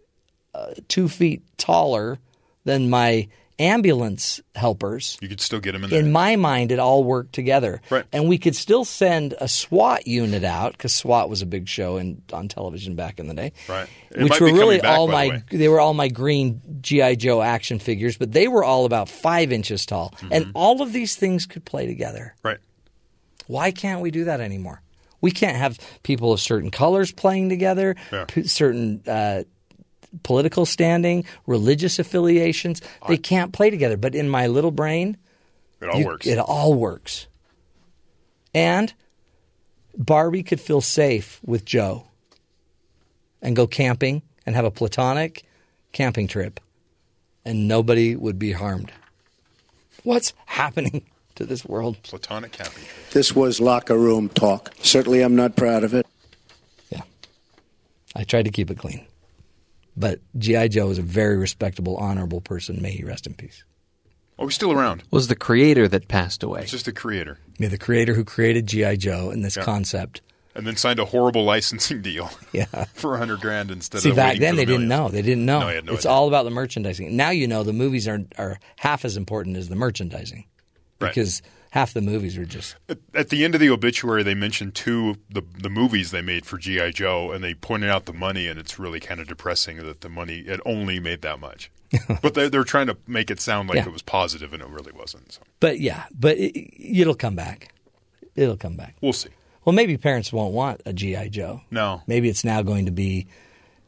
uh, 0.53 0.73
two 0.87 1.07
feet 1.07 1.41
taller 1.57 2.19
than 2.65 2.89
my 2.89 3.27
ambulance 3.59 4.41
helpers. 4.55 5.17
You 5.21 5.29
could 5.29 5.41
still 5.41 5.59
get 5.59 5.73
them 5.73 5.83
in 5.83 5.89
there. 5.89 5.99
In 5.99 6.11
my 6.11 6.35
mind, 6.35 6.71
it 6.71 6.79
all 6.79 7.03
worked 7.03 7.33
together, 7.33 7.81
Right. 7.89 8.05
and 8.11 8.27
we 8.27 8.37
could 8.37 8.55
still 8.55 8.83
send 8.85 9.33
a 9.39 9.47
SWAT 9.47 10.07
unit 10.07 10.43
out 10.43 10.71
because 10.73 10.93
SWAT 10.93 11.29
was 11.29 11.41
a 11.41 11.45
big 11.45 11.67
show 11.67 11.97
in, 11.97 12.21
on 12.31 12.47
television 12.47 12.95
back 12.95 13.19
in 13.19 13.27
the 13.27 13.33
day. 13.33 13.51
Right. 13.69 13.87
It 14.11 14.23
Which 14.23 14.39
were 14.39 14.47
really 14.53 14.79
back, 14.79 14.97
all 14.97 15.07
by 15.07 15.27
the 15.27 15.33
my 15.33 15.43
they 15.51 15.67
were 15.67 15.79
all 15.79 15.93
my 15.93 16.07
green 16.07 16.61
GI 16.81 17.15
Joe 17.17 17.41
action 17.41 17.79
figures, 17.79 18.17
but 18.17 18.31
they 18.31 18.47
were 18.47 18.63
all 18.63 18.85
about 18.85 19.09
five 19.09 19.51
inches 19.51 19.85
tall, 19.85 20.13
Mm-hmm. 20.17 20.33
and 20.33 20.51
all 20.55 20.81
of 20.81 20.93
these 20.93 21.15
things 21.15 21.45
could 21.45 21.65
play 21.65 21.85
together. 21.87 22.35
right. 22.43 22.57
Why 23.47 23.71
can't 23.71 23.99
we 24.01 24.09
do 24.09 24.23
that 24.25 24.39
anymore? 24.39 24.81
We 25.19 25.31
can't 25.31 25.57
have 25.57 25.77
people 26.03 26.31
of 26.33 26.39
certain 26.39 26.71
colors 26.71 27.11
playing 27.11 27.49
together, 27.49 27.95
Yeah. 28.11 28.25
p- 28.25 28.43
certain 28.43 29.01
uh, 29.07 29.43
political 30.21 30.65
standing, 30.65 31.25
religious 31.47 31.97
affiliations. 31.99 32.81
They 33.07 33.17
can't 33.17 33.51
play 33.51 33.69
together. 33.71 33.97
But 33.97 34.13
in 34.13 34.29
my 34.29 34.47
little 34.47 34.71
brain, 34.71 35.17
It 35.81 35.89
all 35.89 35.99
you- 35.99 36.05
works. 36.05 36.27
It 36.27 36.37
all 36.39 36.73
works. 36.75 37.27
And 38.53 38.93
Barbie 39.97 40.43
could 40.43 40.61
feel 40.61 40.81
safe 40.81 41.39
with 41.43 41.65
Joe 41.65 42.05
and 43.41 43.55
go 43.55 43.65
camping 43.67 44.21
and 44.45 44.55
have 44.55 44.65
a 44.65 44.71
platonic 44.71 45.43
camping 45.91 46.27
trip, 46.27 46.59
and 47.45 47.67
nobody 47.67 48.15
would 48.15 48.37
be 48.39 48.51
harmed. 48.51 48.91
What's 50.03 50.33
happening 50.45 51.03
to 51.35 51.45
this 51.45 51.65
world? 51.65 52.01
Platonic 52.03 52.51
camping 52.51 52.83
trip. 52.83 53.09
This 53.11 53.35
was 53.35 53.59
locker 53.59 53.97
room 53.97 54.29
talk. 54.29 54.73
Certainly, 54.81 55.21
I'm 55.21 55.35
not 55.35 55.55
proud 55.55 55.83
of 55.83 55.93
it. 55.93 56.05
Yeah. 56.89 57.01
I 58.15 58.23
tried 58.23 58.45
to 58.45 58.51
keep 58.51 58.69
it 58.71 58.77
clean. 58.77 59.05
But 59.95 60.19
G.I. 60.37 60.69
Joe 60.69 60.89
is 60.89 60.97
a 60.97 61.03
very 61.03 61.37
respectable, 61.37 61.97
honorable 61.97 62.41
person. 62.41 62.81
May 62.81 62.91
he 62.91 63.03
rest 63.03 63.27
in 63.27 63.33
peace. 63.35 63.63
Oh, 64.39 64.45
he's 64.47 64.55
still 64.55 64.71
around. 64.71 65.03
Was 65.11 65.27
the 65.27 65.35
creator 65.35 65.87
that 65.87 66.07
passed 66.07 66.41
away? 66.41 66.61
It's 66.61 66.71
just 66.71 66.85
the 66.85 66.91
creator. 66.91 67.37
May 67.59 67.67
the 67.67 67.77
creator 67.77 68.15
who 68.15 68.23
created 68.23 68.65
G.I. 68.67 68.95
Joe 68.95 69.29
and 69.29 69.45
this 69.45 69.55
Yeah. 69.55 69.63
concept. 69.63 70.21
And 70.55 70.65
then 70.67 70.75
signed 70.75 70.99
a 70.99 71.05
horrible 71.05 71.43
licensing 71.53 72.01
deal 72.01 72.31
Yeah. 72.51 72.65
for 72.93 73.13
a 73.15 73.17
hundred 73.19 73.41
grand 73.41 73.69
instead 73.71 74.01
See, 74.01 74.09
of 74.09 74.15
back 74.15 74.37
then 74.39 74.53
for 74.53 74.57
they 74.57 74.65
the 74.65 74.71
didn't 74.73 74.87
know. 74.87 75.09
They 75.09 75.21
didn't 75.21 75.45
know. 75.45 75.59
No, 75.59 75.67
I 75.67 75.73
had 75.73 75.85
no 75.85 75.93
it's 75.93 76.05
idea. 76.05 76.11
all 76.15 76.27
about 76.27 76.43
the 76.45 76.51
merchandising. 76.51 77.15
Now 77.15 77.29
you 77.29 77.47
know 77.47 77.61
the 77.63 77.73
movies 77.73 78.07
are, 78.07 78.19
are 78.37 78.59
half 78.77 79.05
as 79.05 79.15
important 79.17 79.57
as 79.57 79.69
the 79.69 79.75
merchandising. 79.75 80.45
Right. 80.99 81.13
Because 81.73 81.79
half 81.89 81.93
the 81.93 82.01
movies 82.01 82.37
are 82.37 82.45
just. 82.45 82.75
At, 82.87 82.99
at 83.13 83.29
the 83.29 83.43
end 83.43 83.55
of 83.55 83.61
the 83.61 83.69
obituary, 83.69 84.23
they 84.23 84.35
mentioned 84.35 84.75
two 84.75 85.17
the 85.29 85.41
the 85.59 85.69
movies 85.69 86.11
they 86.11 86.21
made 86.21 86.45
for 86.45 86.57
GI 86.57 86.91
Joe, 86.93 87.31
and 87.31 87.43
they 87.43 87.53
pointed 87.53 87.89
out 87.89 88.05
the 88.05 88.13
money, 88.13 88.47
and 88.47 88.59
it's 88.59 88.77
really 88.79 88.99
kind 88.99 89.19
of 89.19 89.27
depressing 89.27 89.77
that 89.77 90.01
the 90.01 90.09
money 90.09 90.39
it 90.39 90.59
only 90.65 90.99
made 90.99 91.21
that 91.23 91.39
much. 91.39 91.71
but 92.21 92.33
they're, 92.33 92.49
they're 92.49 92.63
trying 92.63 92.87
to 92.87 92.97
make 93.07 93.29
it 93.29 93.39
sound 93.39 93.69
like 93.69 93.77
Yeah. 93.77 93.85
it 93.85 93.93
was 93.93 94.01
positive, 94.01 94.53
and 94.53 94.61
it 94.63 94.69
really 94.69 94.91
wasn't. 94.91 95.31
So 95.33 95.41
But 95.59 95.79
yeah, 95.79 96.05
but 96.17 96.37
it, 96.37 96.55
it'll 96.99 97.13
come 97.15 97.35
back. 97.35 97.71
It'll 98.35 98.57
come 98.57 98.75
back. 98.75 98.95
we'll 99.01 99.13
see. 99.13 99.29
Well, 99.65 99.73
maybe 99.73 99.95
parents 99.97 100.33
won't 100.33 100.53
want 100.53 100.81
a 100.85 100.91
G.I. 100.93 101.29
Joe. 101.29 101.61
No, 101.71 102.01
Maybe 102.07 102.27
it's 102.29 102.43
now 102.43 102.61
going 102.63 102.85
to 102.87 102.91
be, 102.91 103.27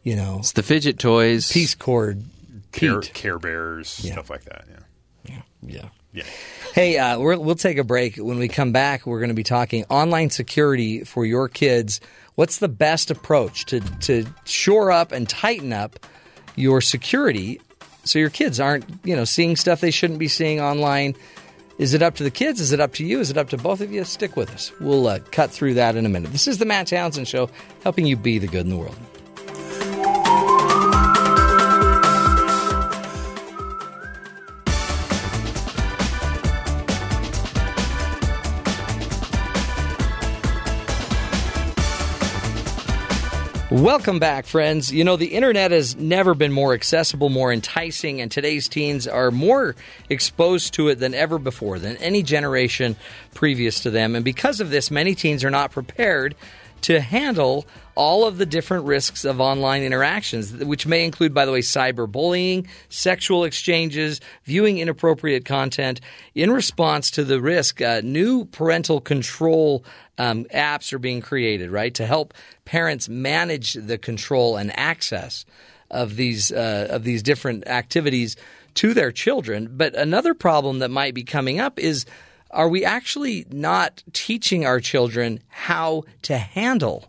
you 0.04 0.16
know, 0.16 0.38
It's 0.40 0.54
the 0.54 0.64
fidget 0.64 1.00
toys. 1.00 1.52
Peace 1.52 1.76
cord, 1.76 2.24
Care, 2.72 3.02
Care 3.02 3.40
Bears, 3.40 4.00
Yeah. 4.04 4.14
stuff 4.14 4.30
like 4.30 4.46
that. 4.46 4.66
Yeah, 4.70 5.34
Yeah. 5.36 5.42
yeah. 5.82 5.90
Hey, 6.74 6.98
uh, 6.98 7.20
we're, 7.20 7.38
we'll 7.38 7.56
take 7.56 7.78
a 7.78 7.84
break. 7.84 8.18
When 8.18 8.38
we 8.38 8.48
come 8.48 8.72
back, 8.72 9.06
we're 9.06 9.20
going 9.20 9.30
to 9.30 9.36
be 9.36 9.44
talking 9.44 9.86
online 9.90 10.30
security 10.30 11.04
for 11.04 11.26
your 11.26 11.48
kids. 11.48 12.02
What's 12.36 12.60
the 12.60 12.68
best 12.68 13.12
approach 13.12 13.66
to, 13.66 13.80
to 14.02 14.26
shore 14.44 14.92
up 14.92 15.12
and 15.12 15.28
tighten 15.28 15.72
up 15.72 16.00
your 16.56 16.82
security 16.82 17.62
so 18.04 18.20
your 18.20 18.30
kids 18.30 18.60
aren't, 18.60 18.86
you 19.04 19.16
know, 19.16 19.24
seeing 19.26 19.56
stuff 19.56 19.82
they 19.82 19.92
shouldn't 19.92 20.20
be 20.20 20.28
seeing 20.28 20.60
online? 20.60 21.16
Is 21.78 21.94
it 21.94 22.02
up 22.02 22.16
to 22.16 22.24
the 22.24 22.32
kids? 22.32 22.62
Is 22.62 22.72
it 22.72 22.80
up 22.80 22.94
to 22.94 23.06
you? 23.06 23.20
Is 23.20 23.30
it 23.30 23.38
up 23.38 23.50
to 23.50 23.58
both 23.58 23.82
of 23.82 23.92
you? 23.92 24.04
Stick 24.04 24.36
with 24.36 24.54
us. 24.54 24.72
We'll 24.80 25.08
uh, 25.08 25.20
cut 25.32 25.52
through 25.52 25.76
that 25.76 25.96
in 25.96 26.06
a 26.06 26.10
minute. 26.10 26.32
This 26.32 26.48
is 26.48 26.58
the 26.58 26.66
Matt 26.66 26.88
Townsend 26.88 27.28
Show, 27.28 27.50
helping 27.84 28.06
you 28.06 28.16
be 28.16 28.38
the 28.38 28.48
good 28.48 28.66
in 28.66 28.70
the 28.70 28.78
world. 28.78 28.96
Welcome 43.76 44.20
back, 44.20 44.46
friends. 44.46 44.94
You 44.94 45.04
know, 45.04 45.18
the 45.18 45.34
internet 45.34 45.72
has 45.72 45.98
never 45.98 46.34
been 46.34 46.54
more 46.54 46.74
accessible, 46.74 47.28
more 47.28 47.52
enticing, 47.52 48.22
and 48.22 48.32
today's 48.32 48.70
teens 48.70 49.06
are 49.06 49.32
more 49.32 49.76
exposed 50.10 50.76
to 50.76 50.88
it 50.88 51.00
than 51.00 51.14
ever 51.14 51.38
before, 51.38 51.78
than 51.78 51.98
any 51.98 52.24
generation 52.24 52.96
previous 53.34 53.82
to 53.82 53.92
them. 53.92 54.16
And 54.16 54.24
because 54.24 54.62
of 54.62 54.70
this, 54.70 54.90
many 54.90 55.14
teens 55.14 55.44
are 55.44 55.50
not 55.50 55.72
prepared 55.72 56.36
to 56.84 57.02
handle 57.02 57.68
all 57.96 58.28
of 58.28 58.38
the 58.38 58.46
different 58.46 58.86
risks 58.86 59.26
of 59.26 59.40
online 59.40 59.82
interactions, 59.82 60.54
which 60.54 60.86
may 60.86 61.06
include, 61.06 61.34
by 61.34 61.46
the 61.46 61.52
way, 61.52 61.62
cyberbullying, 61.62 62.68
sexual 62.90 63.44
exchanges, 63.44 64.22
viewing 64.44 64.78
inappropriate 64.78 65.46
content. 65.46 66.02
In 66.34 66.52
response 66.52 67.10
to 67.12 67.24
the 67.24 67.42
risk, 67.42 67.82
uh, 67.82 68.02
new 68.04 68.46
parental 68.46 69.00
control 69.02 69.84
um, 70.18 70.46
apps 70.46 70.94
are 70.94 71.00
being 71.00 71.22
created, 71.22 71.72
right, 71.72 71.94
to 71.96 72.06
help 72.06 72.34
parents 72.66 73.10
manage 73.10 73.74
the 73.74 73.98
control 73.98 74.58
and 74.58 74.78
access 74.78 75.46
of 75.92 76.16
these 76.16 76.52
uh, 76.52 76.88
of 76.90 77.04
these 77.04 77.22
different 77.22 77.68
activities 77.68 78.36
to 78.76 78.94
their 78.94 79.12
children. 79.12 79.70
But 79.72 79.96
another 79.96 80.34
problem 80.34 80.80
that 80.80 80.90
might 80.90 81.14
be 81.14 81.24
coming 81.24 81.60
up 81.60 81.80
is 81.80 82.06
are 82.52 82.70
we 82.70 82.86
actually 82.86 83.46
not 83.52 84.04
teaching 84.14 84.66
our 84.66 84.80
children 84.80 85.42
how 85.50 86.04
to 86.24 86.38
handle 86.38 87.06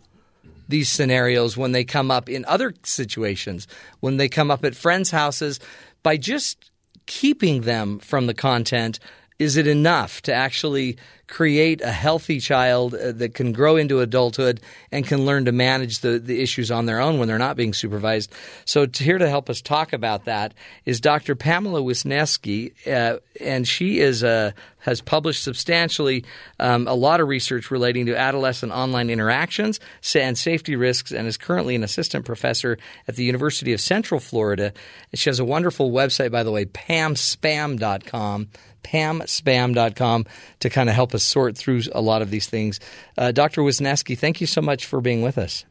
these 0.67 0.89
scenarios 0.89 1.57
when 1.57 1.71
they 1.71 1.83
come 1.83 2.11
up 2.11 2.29
in 2.29 2.45
other 2.45 2.73
situations, 2.83 3.67
when 3.99 4.17
they 4.17 4.29
come 4.29 4.51
up 4.51 4.65
at 4.65 4.75
friends' 4.75 5.11
houses, 5.11 5.59
by 6.03 6.17
just 6.17 6.71
keeping 7.05 7.61
them 7.61 7.99
from 7.99 8.27
the 8.27 8.33
content? 8.33 8.99
Is 9.39 9.55
it 9.55 9.67
enough 9.67 10.21
to 10.23 10.33
actually 10.33 10.97
create 11.27 11.81
a 11.81 11.91
healthy 11.91 12.39
child 12.39 12.95
uh, 12.95 13.11
that 13.11 13.33
can 13.33 13.51
grow 13.51 13.75
into 13.75 13.99
adulthood 13.99 14.61
and 14.91 15.05
can 15.05 15.25
learn 15.25 15.45
to 15.45 15.51
manage 15.51 15.99
the, 15.99 16.19
the 16.19 16.41
issues 16.41 16.71
on 16.71 16.85
their 16.85 16.99
own 16.99 17.19
when 17.19 17.27
they're 17.27 17.37
not 17.37 17.57
being 17.57 17.73
supervised? 17.73 18.31
So, 18.65 18.85
to, 18.85 19.03
here 19.03 19.17
to 19.17 19.29
help 19.29 19.49
us 19.49 19.61
talk 19.61 19.93
about 19.93 20.25
that 20.25 20.53
is 20.85 21.01
Dr. 21.01 21.35
Pamela 21.35 21.81
Wisniewski, 21.81 22.73
uh, 22.87 23.19
and 23.39 23.67
she 23.67 23.99
is 23.99 24.23
uh, 24.23 24.51
has 24.79 25.01
published 25.01 25.43
substantially 25.43 26.23
um, 26.59 26.87
a 26.87 26.93
lot 26.93 27.19
of 27.19 27.27
research 27.27 27.69
relating 27.69 28.05
to 28.05 28.15
adolescent 28.15 28.71
online 28.71 29.09
interactions 29.09 29.79
and 30.15 30.37
safety 30.37 30.75
risks, 30.75 31.11
and 31.11 31.27
is 31.27 31.37
currently 31.37 31.75
an 31.75 31.83
assistant 31.83 32.25
professor 32.25 32.77
at 33.07 33.17
the 33.17 33.23
University 33.23 33.73
of 33.73 33.81
Central 33.81 34.19
Florida. 34.19 34.73
She 35.13 35.29
has 35.29 35.39
a 35.39 35.45
wonderful 35.45 35.91
website, 35.91 36.31
by 36.31 36.43
the 36.43 36.51
way, 36.51 36.65
pamspam.com 36.65 38.47
pamspam.com 38.83 40.25
to 40.59 40.69
kind 40.69 40.89
of 40.89 40.95
help 40.95 41.13
us 41.13 41.23
sort 41.23 41.57
through 41.57 41.81
a 41.93 42.01
lot 42.01 42.21
of 42.21 42.29
these 42.29 42.47
things. 42.47 42.79
Uh, 43.17 43.31
Dr. 43.31 43.61
Wisniewski, 43.61 44.17
thank 44.17 44.41
you 44.41 44.47
so 44.47 44.61
much 44.61 44.85
for 44.85 45.01
being 45.01 45.21
with 45.21 45.37
us. 45.37 45.65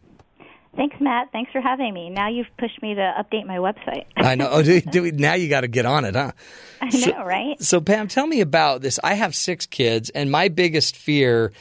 Thanks, 0.77 0.97
Matt. 1.01 1.33
Thanks 1.33 1.51
for 1.53 1.61
having 1.63 1.95
me. 1.95 2.11
Now 2.11 2.29
you've 2.29 2.55
pushed 2.59 2.83
me 2.83 2.95
to 2.95 3.01
update 3.19 3.47
my 3.47 3.57
website. 3.57 4.05
I 4.15 4.35
know. 4.35 4.49
Oh, 4.51 4.63
do, 4.63 4.79
do, 4.93 5.11
now 5.11 5.33
you 5.33 5.49
got 5.49 5.63
to 5.63 5.69
get 5.69 5.87
on 5.87 6.05
it, 6.05 6.15
huh? 6.15 6.33
I 6.83 6.91
So- 6.91 7.11
know, 7.13 7.25
right? 7.25 7.61
So, 7.63 7.81
Pam, 7.81 8.09
tell 8.09 8.27
me 8.27 8.43
about 8.43 8.83
this. 8.83 9.01
I 9.03 9.15
have 9.15 9.35
six 9.35 9.65
kids, 9.65 10.11
and 10.11 10.31
my 10.31 10.49
biggest 10.49 10.95
fear 10.95 11.53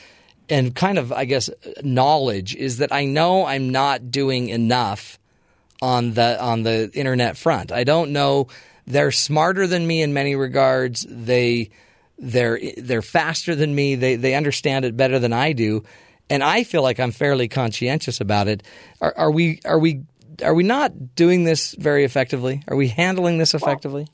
and 0.49 0.75
kind 0.75 0.97
of, 0.97 1.13
I 1.13 1.23
guess, 1.25 1.49
knowledge 1.81 2.55
is 2.55 2.77
that 2.79 2.91
I 2.91 3.05
know 3.05 3.45
I'm 3.45 3.69
not 3.69 4.11
doing 4.11 4.49
enough 4.49 5.17
on 5.81 6.13
the 6.13 6.41
on 6.43 6.63
the 6.63 6.91
internet 6.93 7.37
front. 7.37 7.71
I 7.71 7.83
don't 7.85 8.11
know. 8.11 8.47
They're 8.87 9.11
smarter 9.11 9.67
than 9.67 9.85
me 9.85 10.01
in 10.01 10.13
many 10.13 10.35
regards. 10.35 11.05
They 11.09 11.71
they're 12.17 12.59
they're 12.77 13.01
faster 13.01 13.55
than 13.55 13.73
me. 13.73 13.95
They 13.95 14.15
they 14.15 14.35
understand 14.35 14.85
it 14.85 14.95
better 14.95 15.19
than 15.19 15.33
I 15.33 15.53
do, 15.53 15.83
and 16.29 16.43
I 16.43 16.63
feel 16.63 16.81
like 16.81 16.99
I'm 16.99 17.11
fairly 17.11 17.47
conscientious 17.47 18.21
about 18.21 18.47
it. 18.47 18.63
Are, 19.01 19.13
are 19.17 19.31
we 19.31 19.59
are 19.65 19.79
we 19.79 20.03
are 20.43 20.53
we 20.53 20.63
not 20.63 21.15
doing 21.15 21.43
this 21.43 21.73
very 21.73 22.03
effectively? 22.03 22.63
Are 22.67 22.75
we 22.75 22.87
handling 22.87 23.37
this 23.37 23.53
effectively? 23.53 24.07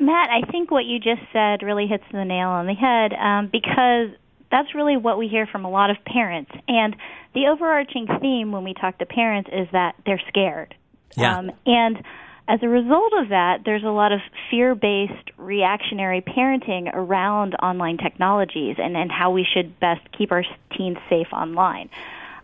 Matt, 0.00 0.30
I 0.30 0.48
think 0.50 0.70
what 0.70 0.84
you 0.84 0.98
just 1.00 1.22
said 1.32 1.62
really 1.62 1.86
hits 1.86 2.04
the 2.12 2.24
nail 2.24 2.48
on 2.48 2.66
the 2.66 2.74
head 2.74 3.12
um, 3.14 3.48
because 3.50 4.10
that's 4.50 4.74
really 4.74 4.96
what 4.96 5.18
we 5.18 5.28
hear 5.28 5.46
from 5.46 5.64
a 5.64 5.70
lot 5.70 5.90
of 5.90 5.96
parents. 6.04 6.50
And 6.68 6.94
the 7.34 7.48
overarching 7.48 8.06
theme 8.20 8.52
when 8.52 8.64
we 8.64 8.74
talk 8.74 8.98
to 8.98 9.06
parents 9.06 9.50
is 9.52 9.68
that 9.72 9.96
they're 10.06 10.22
scared. 10.28 10.74
Yeah. 11.16 11.38
Um, 11.38 11.50
and 11.66 12.02
as 12.48 12.60
a 12.62 12.68
result 12.68 13.12
of 13.12 13.28
that, 13.28 13.60
there's 13.66 13.84
a 13.84 13.90
lot 13.90 14.10
of 14.10 14.20
fear 14.50 14.74
based 14.74 15.30
reactionary 15.36 16.22
parenting 16.22 16.90
around 16.94 17.54
online 17.56 17.98
technologies 17.98 18.76
and, 18.78 18.96
and 18.96 19.12
how 19.12 19.30
we 19.30 19.44
should 19.44 19.78
best 19.78 20.00
keep 20.16 20.32
our 20.32 20.42
teens 20.76 20.96
safe 21.10 21.28
online. 21.32 21.90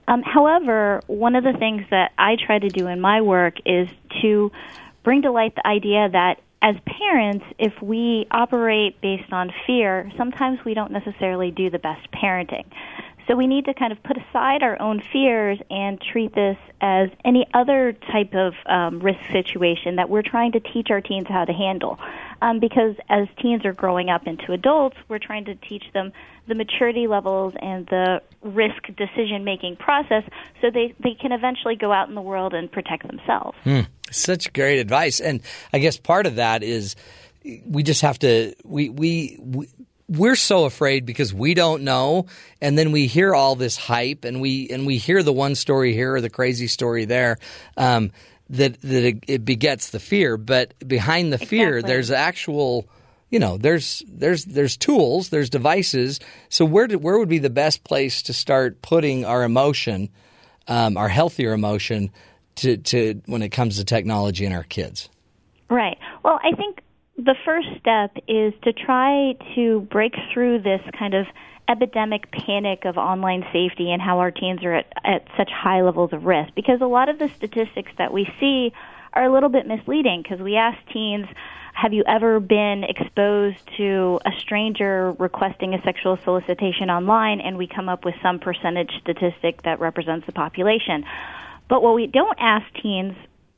Um, 0.07 0.23
however, 0.23 1.01
one 1.07 1.35
of 1.35 1.43
the 1.43 1.55
things 1.55 1.85
that 1.91 2.13
I 2.19 2.37
try 2.37 2.59
to 2.59 2.69
do 2.69 2.87
in 2.89 3.01
my 3.01 3.23
work 3.23 3.55
is 3.65 3.89
to 4.21 4.53
bring 5.03 5.23
to 5.23 5.33
light 5.33 5.55
the 5.55 5.67
idea 5.67 6.11
that 6.11 6.41
as 6.61 6.77
parents, 6.87 7.45
if 7.59 7.73
we 7.83 8.27
operate 8.31 9.01
based 9.01 9.33
on 9.33 9.53
fear, 9.67 10.11
sometimes 10.19 10.59
we 10.67 10.75
don't 10.75 10.93
necessarily 10.93 11.51
do 11.51 11.71
the 11.71 11.79
best 11.79 12.11
parenting. 12.11 12.65
So 13.27 13.37
we 13.37 13.47
need 13.47 13.65
to 13.67 13.75
kind 13.75 13.93
of 13.93 14.03
put 14.03 14.17
aside 14.19 14.63
our 14.63 14.81
own 14.81 15.03
fears 15.13 15.59
and 15.71 16.01
treat 16.01 16.35
this 16.35 16.59
as 16.81 17.09
any 17.25 17.47
other 17.55 17.93
type 18.13 18.35
of 18.35 18.55
um, 18.67 19.01
risk 19.01 19.21
situation 19.33 19.97
that 19.97 20.11
we're 20.11 20.23
trying 20.23 20.53
to 20.53 20.61
teach 20.61 20.89
our 20.91 21.01
teens 21.01 21.27
how 21.29 21.45
to 21.45 21.53
handle. 21.53 21.99
Um, 22.43 22.61
because 22.61 22.97
as 23.09 23.27
teens 23.41 23.65
are 23.65 23.73
growing 23.73 24.11
up 24.11 24.27
into 24.27 24.53
adults, 24.53 24.97
we're 25.09 25.19
trying 25.19 25.47
to 25.47 25.55
teach 25.55 25.85
them 25.95 26.13
the 26.47 26.55
maturity 26.55 27.07
levels 27.07 27.55
and 27.61 27.87
the 27.87 28.21
risk 28.43 28.83
decision 28.97 29.45
making 29.45 29.77
process 29.77 30.25
so 30.61 30.71
they, 30.71 30.95
they 31.01 31.15
can 31.15 31.33
eventually 31.33 31.77
go 31.77 31.91
out 31.93 32.09
in 32.09 32.15
the 32.15 32.21
world 32.21 32.53
and 32.53 32.71
protect 32.71 33.07
themselves. 33.07 33.57
Hmm. 33.65 33.81
Such 34.11 34.53
great 34.53 34.79
advice. 34.79 35.21
And 35.21 35.41
I 35.73 35.79
guess 35.79 35.97
part 35.97 36.27
of 36.27 36.37
that 36.37 36.63
is 36.63 36.97
we 37.67 37.83
just 37.83 38.03
have 38.03 38.19
to, 38.19 38.55
we, 38.65 38.91
we, 38.91 39.39
we 39.41 39.69
we're 40.09 40.37
so 40.37 40.65
afraid 40.65 41.07
because 41.07 41.33
we 41.33 41.55
don't 41.55 41.83
know 41.83 42.27
and 42.61 42.77
then 42.77 42.93
we 42.93 43.07
hear 43.07 43.35
all 43.35 43.57
this 43.57 43.77
hype 43.77 44.25
and 44.25 44.41
we 44.41 44.69
and 44.69 44.87
we 44.87 44.99
hear 44.99 45.23
the 45.23 45.33
one 45.33 45.55
story 45.55 45.95
here 45.95 46.15
or 46.15 46.21
the 46.21 46.31
crazy 46.31 46.67
story 46.67 47.05
there 47.05 47.39
um, 47.77 48.11
that 48.51 48.81
that 48.83 49.05
it, 49.05 49.25
it, 49.27 49.45
begets 49.45 49.91
the 49.91 50.01
fear. 50.01 50.37
But 50.37 50.75
behind 50.87 51.33
the 51.33 51.39
fear 51.39 51.79
exactly. 51.79 51.93
there's 51.93 52.11
actual 52.11 52.87
you 53.31 53.39
know 53.39 53.57
there's 53.57 54.03
there's 54.07 54.45
there's 54.45 54.77
tools 54.77 55.31
there's 55.31 55.49
devices. 55.49 56.21
So 56.51 56.65
where 56.65 56.87
do, 56.87 56.99
where 56.99 57.19
would 57.19 57.31
be 57.31 57.39
the 57.39 57.51
best 57.51 57.85
place 57.85 58.23
to 58.23 58.33
start 58.33 58.83
putting 58.83 59.25
our 59.25 59.43
emotion 59.43 60.11
um, 60.69 60.97
our 60.97 61.09
healthier 61.09 61.53
emotion 61.53 62.11
to 62.57 62.77
to 62.77 63.23
when 63.27 63.43
it 63.43 63.51
comes 63.51 63.79
to 63.79 63.85
technology 63.85 64.45
and 64.45 64.55
our 64.55 64.65
kids? 64.65 65.09
Right. 65.71 65.99
Well 66.23 66.39
i 66.43 66.55
think 66.57 66.81
the 67.17 67.35
first 67.45 67.69
step 67.79 68.17
is 68.27 68.53
to 68.63 68.73
try 68.73 69.37
to 69.55 69.81
break 69.91 70.15
through 70.33 70.61
this 70.61 70.81
kind 70.99 71.15
of 71.15 71.27
epidemic 71.69 72.31
panic 72.31 72.85
of 72.85 72.99
online 72.99 73.45
safety 73.53 73.91
and 73.91 74.03
how 74.03 74.19
our 74.19 74.31
teens 74.31 74.63
are 74.65 74.75
at, 74.75 74.93
at 75.05 75.27
such 75.37 75.51
high 75.51 75.83
levels 75.83 76.13
of 76.13 76.25
risk. 76.25 76.55
Because 76.55 76.81
a 76.81 76.87
lot 76.87 77.09
of 77.09 77.19
the 77.19 77.29
statistics 77.37 77.93
that 77.99 78.13
we 78.13 78.29
see 78.41 78.73
are 79.13 79.25
a 79.25 79.33
little 79.33 79.49
bit 79.49 79.67
misleading 79.67 80.23
because 80.23 80.41
we 80.41 80.57
ask 80.57 80.77
teens, 80.93 81.27
have 81.73 81.93
you 81.93 82.05
ever 82.07 82.39
been 82.41 82.85
exposed 82.85 83.59
to 83.77 84.21
a 84.27 84.31
stranger 84.41 85.13
requesting 85.19 85.75
a 85.75 85.83
sexual 85.83 86.19
solicitation 86.23 86.91
online? 86.91 87.41
And 87.41 87.57
we 87.57 87.67
come 87.67 87.89
up 87.89 88.05
with 88.05 88.15
some 88.23 88.39
percentage 88.39 88.93
statistic 89.01 89.63
that 89.63 89.81
represents 89.81 90.27
the 90.27 90.33
population. 90.33 91.05
But 91.69 91.83
what 91.83 91.95
we 91.95 92.07
don't 92.07 92.39
ask 92.39 92.67
teens 92.83 93.15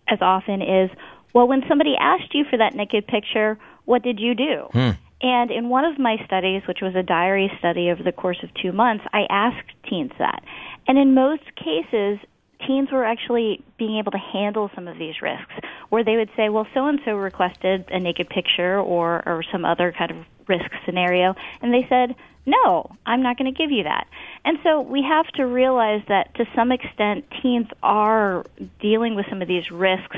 as 0.09 0.19
often 0.21 0.63
is, 0.63 0.91
well, 1.37 1.47
when 1.47 1.63
somebody 1.69 1.97
asked 2.01 2.35
you 2.35 2.47
for 2.49 2.57
that 2.57 2.75
naked 2.75 3.07
picture, 3.07 3.59
what 3.85 4.03
did 4.03 4.19
you 4.19 4.35
do? 4.35 4.69
Hmm. 4.73 4.91
And 5.21 5.51
in 5.51 5.69
one 5.69 5.85
of 5.85 5.99
my 5.99 6.17
studies, 6.25 6.63
which 6.67 6.79
was 6.81 6.95
a 6.95 7.03
diary 7.03 7.53
study 7.59 7.91
over 7.91 8.03
the 8.03 8.11
course 8.11 8.39
of 8.43 8.49
two 8.55 8.73
months, 8.73 9.05
I 9.13 9.27
asked 9.29 9.69
teens 9.87 10.13
that. 10.19 10.43
And 10.89 10.97
in 10.97 11.13
most 11.13 11.43
cases, 11.55 12.19
teens 12.67 12.91
were 12.91 13.05
actually 13.05 13.63
being 13.77 13.99
able 13.99 14.13
to 14.13 14.19
handle 14.19 14.71
some 14.75 14.89
of 14.89 14.97
these 14.97 15.21
risks, 15.21 15.53
where 15.91 16.03
they 16.03 16.17
would 16.17 16.31
say, 16.39 16.49
well, 16.49 16.67
so 16.73 16.87
and 16.87 17.01
so 17.05 17.13
requested 17.17 17.85
a 17.91 18.01
naked 18.01 18.31
picture 18.31 18.81
or, 18.81 19.23
or 19.29 19.45
some 19.53 19.67
other 19.67 19.93
kind 19.93 20.13
of 20.13 20.17
risk 20.49 20.71
scenario. 20.87 21.35
And 21.61 21.71
they 21.71 21.85
said, 21.91 22.17
no, 22.47 22.91
I'm 23.05 23.23
not 23.23 23.37
going 23.37 23.53
to 23.53 23.59
give 23.59 23.73
you 23.73 23.83
that. 23.83 24.07
And 24.45 24.59
so 24.63 24.81
we 24.81 25.03
have 25.03 25.27
to 25.33 25.45
realize 25.45 26.03
that 26.09 26.35
to 26.37 26.47
some 26.55 26.73
extent, 26.73 27.25
teens 27.43 27.67
are 27.83 28.47
dealing 28.81 29.17
with 29.17 29.27
some 29.29 29.43
of 29.43 29.49
these 29.49 29.71
risks 29.71 30.17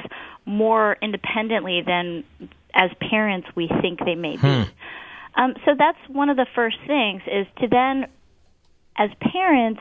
more 0.49 0.97
independently 1.03 1.83
than 1.87 2.25
as 2.75 2.91
parents 3.11 3.49
we 3.55 3.69
think 3.81 4.01
they 4.05 4.15
may 4.15 4.37
be. 4.37 4.49
Hmm. 4.49 4.63
Um, 5.35 5.55
so 5.65 5.75
that's 5.79 5.99
one 6.09 6.31
of 6.31 6.37
the 6.37 6.47
first 6.55 6.79
things 6.87 7.23
is 7.27 7.47
to 7.61 7.69
then, 7.69 8.07
as 8.97 9.11
parents, 9.21 9.81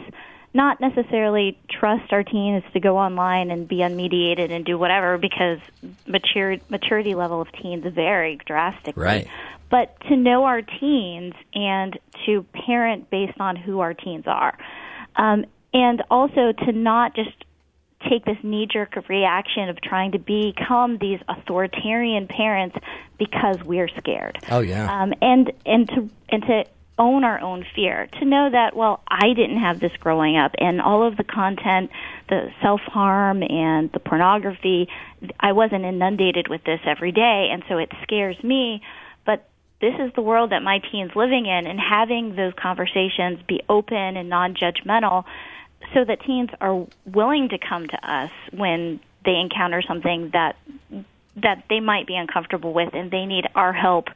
not 0.53 0.79
necessarily 0.79 1.57
trust 1.69 2.11
our 2.11 2.23
teens 2.23 2.63
to 2.73 2.79
go 2.79 2.97
online 2.97 3.49
and 3.49 3.67
be 3.67 3.77
unmediated 3.77 4.51
and 4.51 4.65
do 4.65 4.77
whatever 4.77 5.17
because 5.17 5.59
mature, 6.05 6.57
maturity 6.69 7.15
level 7.15 7.41
of 7.41 7.47
teens 7.53 7.85
vary 7.93 8.37
drastically. 8.45 9.03
Right. 9.03 9.27
But 9.69 9.99
to 10.09 10.15
know 10.15 10.45
our 10.45 10.61
teens 10.61 11.33
and 11.53 11.97
to 12.25 12.43
parent 12.65 13.09
based 13.09 13.39
on 13.39 13.55
who 13.55 13.79
our 13.79 13.93
teens 13.93 14.25
are. 14.27 14.57
Um, 15.15 15.45
and 15.73 16.03
also 16.09 16.53
to 16.65 16.71
not 16.71 17.15
just 17.15 17.43
take 18.09 18.25
this 18.25 18.37
knee 18.43 18.67
jerk 18.71 18.95
reaction 19.09 19.69
of 19.69 19.81
trying 19.81 20.11
to 20.11 20.19
become 20.19 20.97
these 20.99 21.19
authoritarian 21.27 22.27
parents 22.27 22.77
because 23.17 23.57
we're 23.63 23.89
scared. 23.97 24.37
Oh 24.51 24.59
yeah. 24.59 25.01
Um, 25.01 25.13
and 25.21 25.51
and 25.65 25.87
to 25.89 26.09
and 26.29 26.43
to 26.43 26.65
own 26.99 27.23
our 27.23 27.39
own 27.39 27.65
fear 27.75 28.07
to 28.19 28.25
know 28.25 28.49
that 28.51 28.75
well 28.75 29.01
I 29.07 29.33
didn't 29.33 29.59
have 29.59 29.79
this 29.79 29.91
growing 29.99 30.35
up 30.37 30.53
and 30.57 30.81
all 30.81 31.07
of 31.07 31.15
the 31.15 31.23
content 31.23 31.91
the 32.29 32.49
self 32.61 32.81
harm 32.81 33.43
and 33.43 33.91
the 33.91 33.99
pornography 33.99 34.87
I 35.39 35.51
wasn't 35.51 35.85
inundated 35.85 36.47
with 36.47 36.63
this 36.63 36.79
every 36.85 37.11
day 37.11 37.49
and 37.51 37.63
so 37.69 37.77
it 37.77 37.91
scares 38.01 38.41
me 38.43 38.81
but 39.25 39.47
this 39.79 39.93
is 39.99 40.11
the 40.15 40.23
world 40.23 40.51
that 40.51 40.63
my 40.63 40.79
teens 40.91 41.11
living 41.15 41.45
in 41.45 41.67
and 41.67 41.79
having 41.79 42.35
those 42.35 42.53
conversations 42.59 43.39
be 43.47 43.61
open 43.69 44.17
and 44.17 44.27
non-judgmental 44.27 45.25
so 45.93 46.03
that 46.03 46.21
teens 46.21 46.49
are 46.61 46.85
willing 47.05 47.49
to 47.49 47.57
come 47.57 47.87
to 47.87 48.09
us 48.09 48.31
when 48.51 48.99
they 49.25 49.35
encounter 49.35 49.81
something 49.81 50.29
that 50.33 50.55
that 51.35 51.63
they 51.69 51.79
might 51.79 52.07
be 52.07 52.15
uncomfortable 52.15 52.73
with 52.73 52.93
and 52.93 53.11
they 53.11 53.25
need 53.25 53.45
our 53.53 53.71
help 53.71 54.07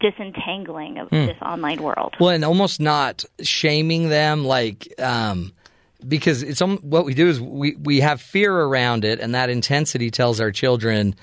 disentangling 0.00 0.98
of 0.98 1.08
Hmm. 1.08 1.26
this 1.26 1.36
online 1.40 1.82
world. 1.82 2.14
Well, 2.20 2.30
and 2.30 2.44
almost 2.44 2.80
not 2.80 3.24
shaming 3.40 4.08
them, 4.08 4.44
like 4.44 4.92
um, 5.00 5.52
because 6.06 6.42
it's 6.42 6.60
um, 6.60 6.78
what 6.78 7.04
we 7.04 7.14
do 7.14 7.28
is 7.28 7.40
we 7.40 7.76
we 7.76 8.00
have 8.00 8.20
fear 8.20 8.54
around 8.54 9.04
it, 9.04 9.20
and 9.20 9.34
that 9.34 9.50
intensity 9.50 10.10
tells 10.10 10.40
our 10.40 10.50
children 10.50 11.14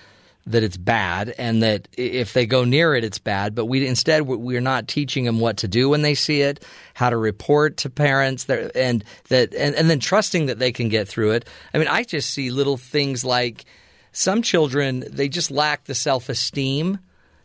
that 0.48 0.62
it's 0.62 0.78
bad, 0.78 1.34
and 1.38 1.64
that 1.64 1.88
if 1.98 2.34
they 2.34 2.46
go 2.46 2.64
near 2.64 2.94
it, 2.96 3.04
it's 3.04 3.18
bad. 3.18 3.56
But 3.56 3.66
we 3.66 3.86
instead 3.88 4.24
we- 4.24 4.38
we're 4.38 4.62
not 4.62 4.88
teaching 4.88 5.26
them 5.26 5.40
what 5.40 5.58
to 5.58 5.68
do 5.68 5.90
when 5.90 6.04
they 6.04 6.14
see 6.16 6.42
it, 6.42 6.64
how 6.94 7.10
to 7.10 7.18
report 7.18 7.78
to 7.78 7.90
parents, 7.90 8.48
and 8.50 9.04
that 9.30 9.54
and, 9.56 9.76
and 9.76 9.90
then 9.90 10.00
trusting 10.00 10.46
that 10.46 10.60
they 10.60 10.72
can 10.72 10.90
get 10.90 11.08
through 11.08 11.32
it. 11.32 11.46
I 11.74 11.80
mean, 11.80 11.88
I 11.88 12.04
just 12.04 12.32
see 12.32 12.52
little 12.52 12.78
things 12.78 13.26
like 13.26 13.66
some 14.12 14.42
children 14.42 15.04
they 15.12 15.28
just 15.28 15.52
lack 15.52 15.84
the 15.86 15.96
self 15.96 16.30
esteem 16.30 17.00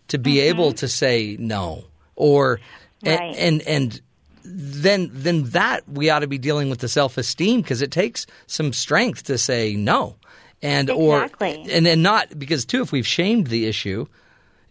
to 0.09 0.19
be 0.19 0.35
mm-hmm. 0.35 0.49
able 0.51 0.73
to 0.73 0.87
say 0.87 1.37
no 1.39 1.85
or 2.17 2.61
Right. 3.05 3.35
and 3.37 3.63
and 3.63 4.01
then 4.45 5.11
then 5.13 5.45
that 5.51 5.89
we 5.89 6.11
ought 6.11 6.21
to 6.21 6.27
be 6.27 6.39
dealing 6.39 6.71
with 6.71 6.81
the 6.81 6.89
self 6.89 7.19
esteem 7.19 7.63
because 7.63 7.83
it 7.83 7.91
takes 7.91 8.27
some 8.47 8.73
strength 8.73 9.25
to 9.25 9.39
say 9.39 9.75
no 9.75 10.17
and 10.63 10.91
Exactly. 10.91 11.57
or 11.57 11.71
and 11.71 11.87
then 11.87 12.03
not 12.03 12.39
because 12.39 12.65
too 12.65 12.83
if 12.83 12.93
we've 12.93 13.07
shamed 13.07 13.47
the 13.49 13.67
issue 13.67 14.07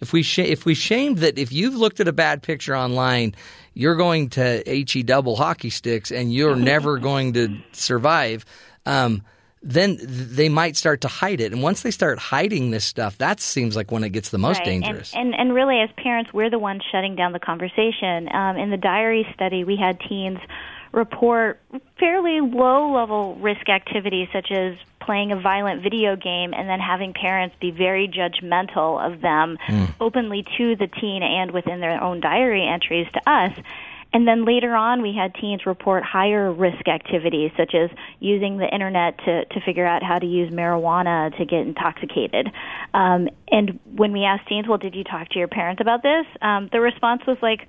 if 0.01 0.13
we 0.13 0.23
sh- 0.23 0.39
if 0.39 0.65
we 0.65 0.73
shamed 0.75 1.19
that 1.19 1.37
if 1.37 1.51
you've 1.51 1.75
looked 1.75 1.99
at 1.99 2.07
a 2.07 2.13
bad 2.13 2.41
picture 2.43 2.75
online 2.75 3.33
you're 3.73 3.95
going 3.95 4.29
to 4.29 4.63
he 4.65 5.03
double 5.03 5.35
hockey 5.35 5.69
sticks 5.69 6.11
and 6.11 6.33
you're 6.33 6.55
never 6.73 6.97
going 6.99 7.33
to 7.33 7.57
survive 7.71 8.45
um, 8.85 9.21
then 9.61 9.97
they 10.01 10.47
might 10.47 10.77
start 10.77 11.01
to 11.01 11.07
hide 11.09 11.41
it 11.41 11.51
and 11.51 11.61
once 11.61 11.81
they 11.81 11.91
start 11.91 12.17
hiding 12.19 12.71
this 12.71 12.85
stuff 12.85 13.17
that 13.17 13.39
seems 13.39 13.75
like 13.75 13.91
when 13.91 14.03
it 14.03 14.09
gets 14.09 14.29
the 14.29 14.37
most 14.37 14.59
Right. 14.59 14.65
dangerous 14.65 15.13
And, 15.13 15.33
and 15.33 15.39
and 15.49 15.53
really, 15.55 15.79
as 15.81 15.89
parents, 15.97 16.31
we're 16.33 16.49
the 16.49 16.59
ones 16.59 16.81
shutting 16.91 17.15
down 17.15 17.31
the 17.33 17.39
conversation. 17.39 18.29
Um, 18.33 18.57
in 18.57 18.69
the 18.69 18.77
diary 18.77 19.25
study, 19.33 19.63
we 19.63 19.75
had 19.75 19.99
teens 20.07 20.37
report 20.91 21.61
fairly 21.99 22.41
low 22.41 22.91
level 22.93 23.35
risk 23.35 23.69
activities 23.69 24.27
such 24.33 24.51
as 24.51 24.75
playing 24.99 25.31
a 25.31 25.39
violent 25.39 25.81
video 25.81 26.15
game 26.15 26.53
and 26.53 26.69
then 26.69 26.79
having 26.79 27.13
parents 27.13 27.55
be 27.59 27.71
very 27.71 28.07
judgmental 28.07 28.99
of 29.03 29.21
them 29.21 29.57
openly 29.99 30.45
to 30.57 30.75
the 30.75 30.87
teen 30.87 31.23
and 31.23 31.51
within 31.51 31.79
their 31.79 32.01
own 32.01 32.19
diary 32.19 32.67
entries 32.67 33.07
to 33.13 33.29
us. 33.29 33.51
And 34.11 34.27
then 34.27 34.43
later 34.43 34.75
on, 34.75 35.01
we 35.03 35.13
had 35.13 35.35
teens 35.35 35.65
report 35.67 36.03
higher 36.03 36.51
risk 36.51 36.87
activities, 36.87 37.51
such 37.55 37.75
as 37.75 37.91
using 38.19 38.57
the 38.57 38.67
internet 38.67 39.19
to, 39.19 39.45
to 39.45 39.61
figure 39.61 39.85
out 39.85 40.01
how 40.01 40.17
to 40.17 40.25
use 40.25 40.51
marijuana 40.51 41.35
to 41.37 41.45
get 41.45 41.59
intoxicated. 41.59 42.51
Um, 42.93 43.29
and 43.51 43.79
when 43.95 44.11
we 44.11 44.23
asked 44.23 44.47
teens, 44.47 44.67
well, 44.67 44.79
did 44.79 44.95
you 44.95 45.03
talk 45.03 45.29
to 45.29 45.39
your 45.39 45.47
parents 45.47 45.79
about 45.79 46.01
this? 46.01 46.25
Um, 46.41 46.69
the 46.71 46.81
response 46.81 47.21
was 47.27 47.37
like, 47.41 47.67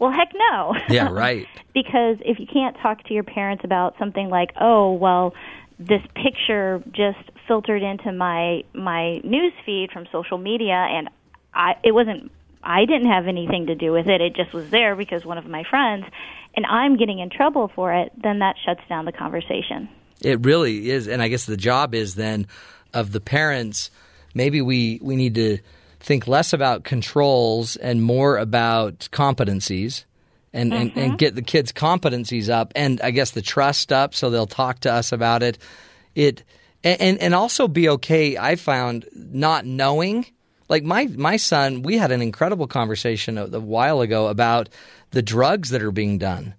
well, 0.00 0.10
heck 0.10 0.32
no. 0.34 0.74
yeah 0.88 1.08
right 1.12 1.46
because 1.72 2.16
if 2.20 2.38
you 2.40 2.46
can't 2.52 2.76
talk 2.82 3.04
to 3.04 3.14
your 3.14 3.22
parents 3.22 3.62
about 3.64 3.94
something 3.98 4.28
like, 4.28 4.50
oh, 4.60 4.92
well, 4.92 5.34
this 5.78 6.02
picture 6.14 6.82
just 6.90 7.18
filtered 7.46 7.82
into 7.82 8.12
my 8.12 8.62
my 8.74 9.18
news 9.18 9.52
feed 9.64 9.90
from 9.92 10.06
social 10.12 10.38
media, 10.38 10.74
and 10.74 11.08
I 11.54 11.74
it 11.84 11.92
wasn't 11.92 12.30
I 12.62 12.84
didn't 12.84 13.10
have 13.10 13.26
anything 13.26 13.66
to 13.66 13.74
do 13.74 13.92
with 13.92 14.06
it. 14.06 14.20
It 14.20 14.34
just 14.34 14.52
was 14.52 14.70
there 14.70 14.94
because 14.96 15.24
one 15.24 15.38
of 15.38 15.46
my 15.46 15.64
friends, 15.68 16.04
and 16.54 16.66
I'm 16.66 16.96
getting 16.96 17.18
in 17.18 17.30
trouble 17.30 17.70
for 17.74 17.94
it. 17.94 18.12
Then 18.20 18.40
that 18.40 18.56
shuts 18.64 18.82
down 18.88 19.04
the 19.04 19.12
conversation. 19.12 19.88
It 20.20 20.44
really 20.44 20.90
is, 20.90 21.08
and 21.08 21.22
I 21.22 21.28
guess 21.28 21.46
the 21.46 21.56
job 21.56 21.94
is 21.94 22.14
then 22.14 22.46
of 22.92 23.12
the 23.12 23.20
parents. 23.20 23.90
Maybe 24.34 24.60
we 24.60 24.98
we 25.02 25.16
need 25.16 25.34
to 25.36 25.58
think 26.00 26.26
less 26.26 26.52
about 26.52 26.84
controls 26.84 27.76
and 27.76 28.02
more 28.02 28.38
about 28.38 29.08
competencies. 29.12 30.04
And, 30.52 30.74
and, 30.74 30.90
and 30.96 31.10
mm-hmm. 31.10 31.16
get 31.16 31.36
the 31.36 31.42
kids' 31.42 31.72
competencies 31.72 32.48
up, 32.48 32.72
and 32.74 33.00
I 33.02 33.12
guess 33.12 33.30
the 33.30 33.40
trust 33.40 33.92
up, 33.92 34.16
so 34.16 34.30
they'll 34.30 34.48
talk 34.48 34.80
to 34.80 34.92
us 34.92 35.12
about 35.12 35.44
it. 35.44 35.58
It 36.16 36.42
and 36.82 37.20
and 37.20 37.34
also 37.36 37.68
be 37.68 37.88
okay. 37.88 38.36
I 38.36 38.56
found 38.56 39.06
not 39.14 39.64
knowing, 39.64 40.26
like 40.68 40.82
my 40.82 41.06
my 41.06 41.36
son, 41.36 41.82
we 41.82 41.98
had 41.98 42.10
an 42.10 42.20
incredible 42.20 42.66
conversation 42.66 43.38
a, 43.38 43.46
a 43.46 43.60
while 43.60 44.00
ago 44.00 44.26
about 44.26 44.68
the 45.12 45.22
drugs 45.22 45.70
that 45.70 45.82
are 45.82 45.92
being 45.92 46.18
done 46.18 46.54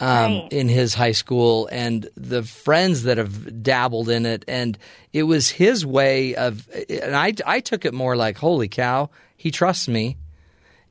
um, 0.00 0.08
Right. 0.40 0.48
in 0.52 0.68
his 0.68 0.94
high 0.94 1.12
school 1.12 1.68
and 1.72 2.08
the 2.16 2.42
friends 2.42 3.04
that 3.04 3.18
have 3.18 3.62
dabbled 3.62 4.08
in 4.08 4.26
it. 4.26 4.44
And 4.46 4.76
it 5.12 5.22
was 5.22 5.48
his 5.48 5.86
way 5.86 6.34
of, 6.34 6.68
and 6.88 7.16
I, 7.16 7.32
I 7.46 7.60
took 7.60 7.84
it 7.84 7.94
more 7.94 8.16
like, 8.16 8.36
holy 8.36 8.68
cow, 8.68 9.10
he 9.36 9.50
trusts 9.50 9.88
me. 9.88 10.16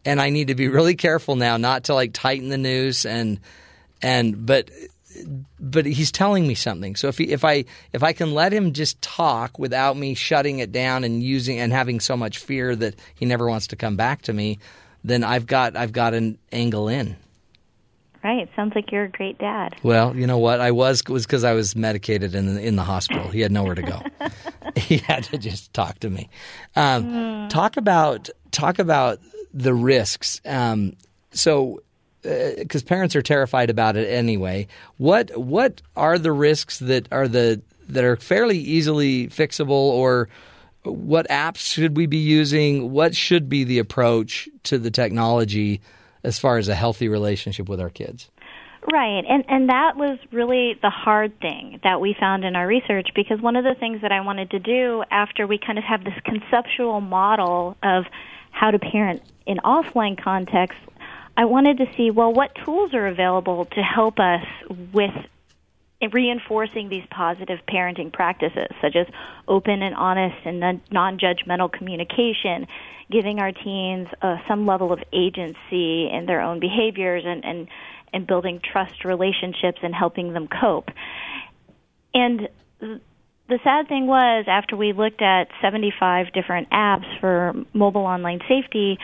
And 0.06 0.22
I 0.22 0.30
need 0.30 0.48
to 0.48 0.56
be 0.56 0.68
really 0.70 0.96
careful 0.96 1.36
now 1.36 1.58
not 1.58 1.86
to 1.86 1.94
like 1.94 2.14
tighten 2.14 2.50
the 2.50 2.58
noose 2.58 3.06
and, 3.06 3.40
and, 4.02 4.46
but, 4.46 4.70
but 5.60 5.86
he's 5.86 6.12
telling 6.12 6.46
me 6.48 6.56
something. 6.56 6.96
So 6.96 7.08
if 7.08 7.18
he, 7.18 7.32
if 7.32 7.46
I 7.46 7.64
if 7.94 8.04
I 8.04 8.12
can 8.12 8.34
let 8.34 8.52
him 8.52 8.74
just 8.74 9.02
talk 9.02 9.58
without 9.58 9.96
me 9.96 10.14
shutting 10.14 10.60
it 10.60 10.74
down 10.74 11.06
and 11.06 11.24
using 11.24 11.58
and 11.58 11.72
having 11.72 12.02
so 12.02 12.18
much 12.18 12.40
fear 12.40 12.76
that 12.76 12.96
he 13.16 13.26
never 13.26 13.48
wants 13.48 13.68
to 13.68 13.78
come 13.78 13.96
back 13.96 14.24
to 14.24 14.34
me, 14.34 14.60
then 15.06 15.24
I've 15.24 15.48
got 15.48 15.78
I've 15.78 15.94
got 15.94 16.14
an 16.14 16.38
angle 16.52 16.90
in. 16.90 17.16
Right. 18.26 18.50
Sounds 18.56 18.74
like 18.74 18.92
you're 18.92 19.04
a 19.04 19.10
great 19.10 19.38
dad. 19.38 19.76
Well, 19.84 20.16
you 20.16 20.26
know 20.26 20.40
what? 20.40 20.60
I 20.60 20.72
was 20.72 21.04
was 21.08 21.28
because 21.28 21.44
I 21.44 21.54
was 21.54 21.76
medicated 21.76 22.34
in 22.34 22.56
the, 22.56 22.60
in 22.60 22.76
the 22.76 22.82
hospital. 22.82 23.30
He 23.30 23.42
had 23.42 23.52
nowhere 23.52 23.76
to 23.76 23.84
go. 23.84 24.02
he 24.76 24.98
had 24.98 25.26
to 25.26 25.38
just 25.38 25.72
talk 25.76 26.00
to 26.00 26.10
me. 26.10 26.28
Um, 26.76 27.50
Talk 27.50 27.78
about 27.78 28.32
talk 28.50 28.80
about 28.80 29.20
the 29.54 29.76
risks. 29.76 30.42
Um, 30.44 30.96
so, 31.34 31.84
because 32.24 32.82
parents 32.82 33.16
are 33.16 33.22
terrified 33.22 33.70
about 33.70 33.96
it 33.96 34.10
anyway. 34.10 34.70
What 34.98 35.38
what 35.38 35.84
are 35.96 36.18
the 36.18 36.32
risks 36.32 36.80
that 36.80 37.08
are 37.12 37.28
the 37.28 37.62
that 37.90 38.04
are 38.04 38.16
fairly 38.16 38.58
easily 38.58 39.28
fixable, 39.28 39.70
or 39.70 40.30
what 40.82 41.28
apps 41.30 41.58
should 41.58 41.96
we 41.96 42.08
be 42.08 42.18
using? 42.18 42.92
What 42.92 43.16
should 43.16 43.50
be 43.50 43.66
the 43.66 43.78
approach 43.78 44.50
to 44.64 44.80
the 44.80 44.90
technology 44.90 45.80
as 46.26 46.40
far 46.40 46.58
as 46.58 46.68
a 46.68 46.76
healthy 46.76 47.08
relationship 47.08 47.70
with 47.70 47.80
our 47.80 47.90
kids? 47.90 48.30
Right, 48.92 49.24
and 49.28 49.44
and 49.48 49.70
that 49.70 49.98
was 49.98 50.20
really 50.32 50.78
the 50.80 50.92
hard 50.92 51.40
thing 51.40 51.80
that 51.84 52.00
we 52.00 52.16
found 52.20 52.44
in 52.46 52.56
our 52.56 52.68
research 52.68 53.10
because 53.16 53.42
one 53.42 53.56
of 53.56 53.64
the 53.64 53.74
things 53.74 54.02
that 54.02 54.12
I 54.12 54.22
wanted 54.22 54.52
to 54.52 54.60
do 54.60 55.04
after 55.10 55.48
we 55.48 55.58
kind 55.58 55.80
of 55.80 55.84
have 55.84 56.04
this 56.04 56.14
conceptual 56.24 57.02
model 57.02 57.78
of 57.82 58.06
how 58.52 58.70
to 58.70 58.78
parent 58.78 59.24
in 59.48 59.58
offline 59.58 60.22
contexts, 60.22 60.82
I 61.36 61.46
wanted 61.46 61.78
to 61.80 61.88
see 61.98 62.12
well 62.12 62.32
what 62.32 62.54
tools 62.64 62.94
are 62.94 63.08
available 63.08 63.66
to 63.66 63.82
help 63.82 64.20
us 64.20 64.46
with 64.94 65.16
reinforcing 66.12 66.90
these 66.90 67.04
positive 67.10 67.60
parenting 67.70 68.12
practices 68.12 68.68
such 68.82 68.96
as 68.96 69.08
open 69.48 69.82
and 69.82 69.96
honest 69.96 70.36
and 70.46 70.60
non 70.92 71.18
judgmental 71.18 71.72
communication, 71.72 72.68
giving 73.12 73.40
our 73.40 73.52
teens 73.52 74.08
uh, 74.22 74.38
some 74.48 74.66
level 74.66 74.92
of 74.92 75.00
agency 75.14 76.10
in 76.12 76.26
their 76.28 76.42
own 76.42 76.60
behaviors 76.60 77.24
and, 77.26 77.44
and, 77.46 77.68
and 78.14 78.28
building 78.28 78.60
trust 78.62 79.06
relationships 79.06 79.80
and 79.84 79.94
helping 79.96 80.34
them 80.34 80.48
cope. 80.48 80.90
And 82.14 82.50
the 82.80 83.60
sad 83.64 83.88
thing 83.88 84.08
was, 84.08 84.46
after 84.48 84.76
we 84.76 84.94
looked 84.94 85.22
at 85.22 85.48
75 85.62 86.34
different 86.34 86.70
apps 86.72 87.06
for 87.20 87.54
mobile 87.74 88.06
online 88.06 88.40
safety, 88.48 88.98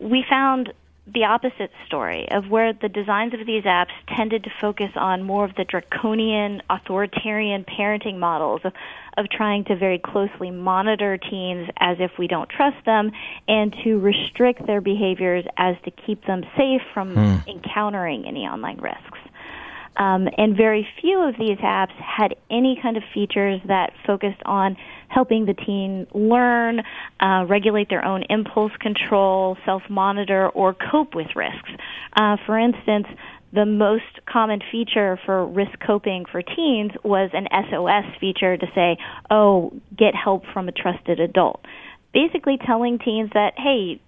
we 0.00 0.24
found 0.28 0.72
the 1.14 1.24
opposite 1.24 1.70
story 1.86 2.28
of 2.30 2.48
where 2.48 2.72
the 2.72 2.88
designs 2.88 3.34
of 3.34 3.46
these 3.46 3.64
apps 3.64 3.92
tended 4.08 4.44
to 4.44 4.50
focus 4.60 4.90
on 4.96 5.22
more 5.22 5.44
of 5.44 5.54
the 5.54 5.64
draconian 5.64 6.62
authoritarian 6.68 7.64
parenting 7.64 8.18
models 8.18 8.60
of, 8.64 8.72
of 9.16 9.28
trying 9.30 9.64
to 9.64 9.76
very 9.76 9.98
closely 9.98 10.50
monitor 10.50 11.16
teens 11.16 11.68
as 11.78 11.96
if 12.00 12.10
we 12.18 12.26
don't 12.26 12.48
trust 12.48 12.84
them 12.84 13.10
and 13.46 13.74
to 13.84 13.98
restrict 13.98 14.66
their 14.66 14.80
behaviors 14.80 15.44
as 15.56 15.76
to 15.84 15.90
keep 15.90 16.24
them 16.26 16.44
safe 16.56 16.82
from 16.92 17.16
encountering 17.46 18.26
any 18.26 18.46
online 18.46 18.78
risks. 18.78 19.18
Um, 19.96 20.28
and 20.38 20.56
very 20.56 20.86
few 21.00 21.20
of 21.22 21.36
these 21.36 21.58
apps 21.58 21.94
had 21.94 22.36
any 22.50 22.78
kind 22.80 22.96
of 22.96 23.02
features 23.12 23.60
that 23.66 23.92
focused 24.06 24.40
on 24.46 24.76
helping 25.08 25.46
the 25.46 25.54
teen 25.54 26.06
learn, 26.12 26.82
uh, 27.20 27.44
regulate 27.48 27.88
their 27.88 28.04
own 28.04 28.22
impulse 28.30 28.72
control, 28.80 29.56
self 29.64 29.82
monitor, 29.88 30.48
or 30.48 30.74
cope 30.74 31.14
with 31.14 31.28
risks. 31.34 31.70
Uh, 32.14 32.36
for 32.46 32.58
instance, 32.58 33.06
the 33.52 33.64
most 33.64 34.04
common 34.26 34.60
feature 34.70 35.18
for 35.24 35.46
risk 35.46 35.78
coping 35.84 36.26
for 36.30 36.42
teens 36.42 36.92
was 37.02 37.30
an 37.32 37.46
SOS 37.70 38.04
feature 38.20 38.56
to 38.56 38.66
say, 38.74 38.98
oh, 39.30 39.72
get 39.96 40.14
help 40.14 40.44
from 40.52 40.68
a 40.68 40.72
trusted 40.72 41.18
adult. 41.18 41.64
Basically 42.12 42.58
telling 42.58 42.98
teens 42.98 43.30
that, 43.34 43.54
hey, 43.56 44.00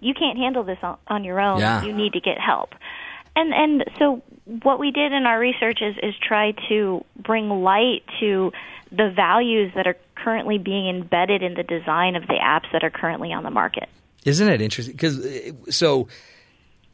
you 0.00 0.14
can't 0.14 0.38
handle 0.38 0.64
this 0.64 0.78
on, 0.82 0.96
on 1.06 1.24
your 1.24 1.40
own. 1.40 1.60
Yeah. 1.60 1.84
You 1.84 1.92
need 1.92 2.14
to 2.14 2.20
get 2.20 2.38
help. 2.38 2.70
And 3.36 3.54
and 3.54 3.84
so 3.98 4.22
what 4.62 4.80
we 4.80 4.90
did 4.90 5.12
in 5.12 5.24
our 5.24 5.38
research 5.38 5.80
is 5.80 5.96
is 6.02 6.14
try 6.20 6.52
to 6.68 7.04
bring 7.16 7.48
light 7.48 8.02
to 8.20 8.52
the 8.90 9.12
values 9.14 9.70
that 9.76 9.86
are 9.86 9.96
currently 10.24 10.58
being 10.58 10.88
embedded 10.88 11.42
in 11.42 11.54
the 11.54 11.62
design 11.62 12.16
of 12.16 12.26
the 12.26 12.38
apps 12.42 12.70
that 12.72 12.84
are 12.84 12.90
currently 12.90 13.32
on 13.32 13.42
the 13.42 13.50
market. 13.50 13.88
Isn't 14.24 14.48
it 14.48 14.60
interesting? 14.60 14.94
Because 14.94 15.26
so 15.70 16.08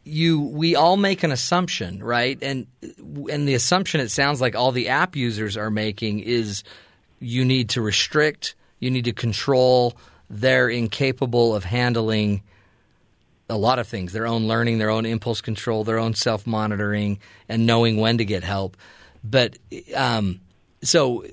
you 0.05 0.40
we 0.40 0.76
all 0.76 0.96
make 0.96 1.22
an 1.22 1.32
assumption, 1.32 2.02
right? 2.02 2.38
And 2.42 2.66
and 2.82 3.48
the 3.48 3.55
assumption 3.55 4.01
it 4.01 4.10
sounds 4.10 4.40
like 4.40 4.55
all 4.55 4.72
the 4.72 4.88
app 4.88 5.16
users 5.16 5.56
are 5.56 5.70
making 5.70 6.20
is 6.20 6.62
you 7.20 7.44
need 7.44 7.70
to 7.70 7.80
restrict, 7.80 8.55
you 8.78 8.90
need 8.90 9.06
to 9.06 9.12
control. 9.12 9.96
They're 10.30 10.68
incapable 10.68 11.55
of 11.55 11.64
handling 11.64 12.42
a 13.48 13.56
lot 13.56 13.78
of 13.78 13.86
things 13.86 14.12
their 14.12 14.26
own 14.26 14.46
learning, 14.46 14.78
their 14.78 14.90
own 14.90 15.06
impulse 15.06 15.40
control, 15.40 15.84
their 15.84 15.98
own 15.98 16.14
self 16.14 16.46
monitoring, 16.46 17.18
and 17.48 17.66
knowing 17.66 17.96
when 17.96 18.18
to 18.18 18.24
get 18.24 18.44
help. 18.44 18.76
But 19.22 19.56
um, 19.94 20.40
so, 20.85 21.24
uh, 21.24 21.28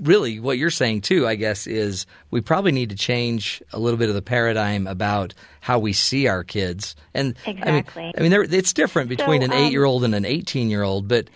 really, 0.00 0.40
what 0.40 0.58
you're 0.58 0.70
saying 0.70 1.02
too, 1.02 1.26
I 1.26 1.34
guess, 1.34 1.66
is 1.66 2.06
we 2.30 2.40
probably 2.40 2.72
need 2.72 2.90
to 2.90 2.96
change 2.96 3.62
a 3.72 3.78
little 3.78 3.98
bit 3.98 4.08
of 4.08 4.14
the 4.14 4.22
paradigm 4.22 4.86
about 4.86 5.34
how 5.60 5.78
we 5.78 5.92
see 5.92 6.26
our 6.26 6.44
kids. 6.44 6.96
And 7.14 7.36
Exactly. 7.46 8.02
I 8.02 8.06
mean, 8.06 8.14
I 8.16 8.20
mean, 8.22 8.30
there, 8.30 8.42
it's 8.42 8.72
different 8.72 9.08
between 9.08 9.42
an 9.42 9.52
um, 9.52 9.58
eight 9.58 9.72
year 9.72 9.84
old 9.84 10.04
and 10.04 10.14
an 10.14 10.24
18 10.24 10.70
year 10.70 10.82
old, 10.82 11.08
but 11.08 11.28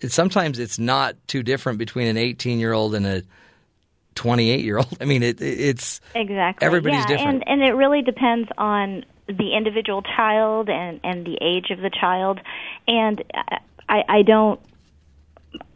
it, 0.00 0.12
sometimes 0.12 0.58
it's 0.58 0.78
not 0.78 1.16
too 1.26 1.42
different 1.42 1.78
between 1.78 2.06
an 2.06 2.16
18 2.16 2.58
year 2.58 2.72
old 2.72 2.94
and 2.94 3.06
a 3.06 3.22
28 4.14 4.64
year 4.64 4.78
old. 4.78 4.96
I 5.00 5.04
mean, 5.04 5.22
it, 5.22 5.40
it's 5.40 6.00
Exactly. 6.14 6.66
Everybody's 6.66 7.00
yeah, 7.00 7.06
different. 7.06 7.44
And 7.46 7.62
and 7.62 7.62
it 7.62 7.72
really 7.72 8.02
depends 8.02 8.48
on 8.58 9.04
the 9.26 9.54
individual 9.56 10.02
child 10.02 10.68
and 10.68 11.00
and 11.02 11.26
the 11.26 11.38
age 11.40 11.70
of 11.70 11.78
the 11.80 11.90
child. 11.90 12.40
And 12.86 13.22
I 13.88 14.02
I 14.08 14.22
don't 14.22 14.60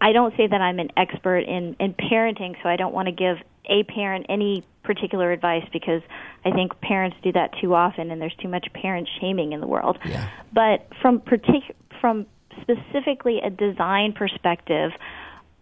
I 0.00 0.12
don't 0.12 0.36
say 0.36 0.46
that 0.46 0.60
I'm 0.60 0.78
an 0.78 0.90
expert 0.96 1.40
in 1.40 1.76
in 1.78 1.94
parenting, 1.94 2.56
so 2.62 2.68
I 2.68 2.76
don't 2.76 2.94
want 2.94 3.06
to 3.06 3.12
give 3.12 3.38
a 3.66 3.82
parent 3.84 4.26
any 4.28 4.64
particular 4.82 5.30
advice 5.32 5.64
because 5.72 6.02
I 6.44 6.50
think 6.50 6.80
parents 6.80 7.16
do 7.22 7.32
that 7.32 7.50
too 7.60 7.74
often 7.74 8.10
and 8.10 8.20
there's 8.20 8.34
too 8.36 8.48
much 8.48 8.66
parent 8.72 9.08
shaming 9.20 9.52
in 9.52 9.60
the 9.60 9.66
world. 9.66 9.98
Yeah. 10.04 10.28
But 10.52 10.88
from 11.02 11.20
partic- 11.20 11.74
from 12.00 12.26
specifically 12.62 13.40
a 13.40 13.50
design 13.50 14.14
perspective, 14.14 14.92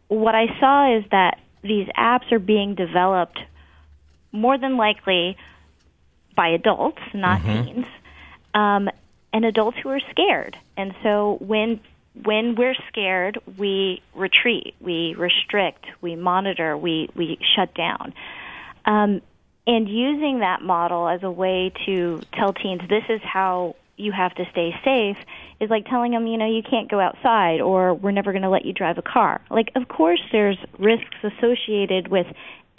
what 0.08 0.34
I 0.34 0.46
saw 0.60 0.96
is 0.96 1.04
that 1.10 1.40
these 1.62 1.88
apps 1.98 2.30
are 2.30 2.38
being 2.38 2.74
developed 2.76 3.40
more 4.30 4.56
than 4.56 4.76
likely 4.76 5.36
by 6.36 6.48
adults, 6.48 7.02
not 7.12 7.42
teens, 7.42 7.86
um, 8.54 8.88
and 9.32 9.44
adults 9.44 9.78
who 9.82 9.88
are 9.88 10.00
scared. 10.10 10.56
And 10.76 10.94
so 11.02 11.38
when 11.40 11.80
when 12.22 12.54
we're 12.54 12.74
scared, 12.88 13.38
we 13.58 14.02
retreat, 14.14 14.74
we 14.80 15.14
restrict, 15.14 15.86
we 16.00 16.16
monitor, 16.16 16.76
we 16.76 17.08
we 17.14 17.38
shut 17.54 17.74
down. 17.74 18.14
Um, 18.84 19.20
and 19.66 19.88
using 19.88 20.40
that 20.40 20.62
model 20.62 21.08
as 21.08 21.22
a 21.22 21.30
way 21.30 21.72
to 21.86 22.22
tell 22.32 22.52
teens 22.52 22.82
this 22.88 23.02
is 23.08 23.20
how 23.22 23.74
you 23.96 24.12
have 24.12 24.34
to 24.34 24.44
stay 24.50 24.74
safe 24.84 25.16
is 25.58 25.70
like 25.70 25.86
telling 25.86 26.12
them, 26.12 26.26
you 26.26 26.36
know, 26.36 26.46
you 26.46 26.62
can't 26.62 26.88
go 26.90 27.00
outside 27.00 27.60
or 27.60 27.94
we're 27.94 28.10
never 28.12 28.32
going 28.32 28.42
to 28.42 28.50
let 28.50 28.64
you 28.64 28.72
drive 28.72 28.98
a 28.98 29.02
car. 29.02 29.40
Like, 29.50 29.72
of 29.74 29.88
course, 29.88 30.20
there's 30.32 30.58
risks 30.78 31.16
associated 31.22 32.08
with 32.08 32.26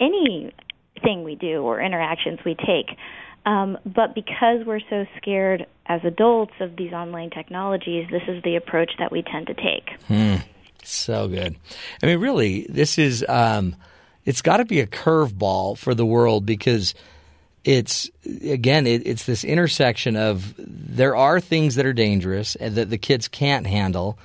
anything 0.00 1.24
we 1.24 1.34
do 1.34 1.62
or 1.62 1.80
interactions 1.80 2.38
we 2.44 2.54
take. 2.54 2.96
Um, 3.44 3.78
but 3.84 4.14
because 4.14 4.64
we're 4.64 4.80
so 4.88 5.06
scared 5.16 5.66
as 5.88 6.02
adults 6.04 6.52
of 6.60 6.76
these 6.76 6.92
online 6.92 7.30
technologies, 7.30 8.06
this 8.10 8.22
is 8.28 8.42
the 8.42 8.56
approach 8.56 8.92
that 8.98 9.10
we 9.10 9.22
tend 9.22 9.46
to 9.46 9.54
take. 9.54 9.98
So 10.84 11.28
good. 11.28 11.56
I 12.02 12.06
mean, 12.06 12.20
really, 12.20 12.66
this 12.68 12.98
is 12.98 13.24
um, 13.28 13.74
it's 14.24 14.42
got 14.42 14.58
to 14.58 14.64
be 14.64 14.80
a 14.80 14.86
curveball 14.86 15.78
for 15.78 15.94
the 15.94 16.06
world 16.06 16.46
because 16.46 16.94
it's 17.64 18.10
again, 18.24 18.86
it, 18.86 19.06
it's 19.06 19.24
this 19.24 19.44
intersection 19.44 20.16
of 20.16 20.54
there 20.58 21.16
are 21.16 21.40
things 21.40 21.74
that 21.74 21.86
are 21.86 21.92
dangerous 21.92 22.54
and 22.54 22.74
that 22.76 22.90
the 22.90 22.98
kids 22.98 23.28
can't 23.28 23.66
handle, 23.66 24.18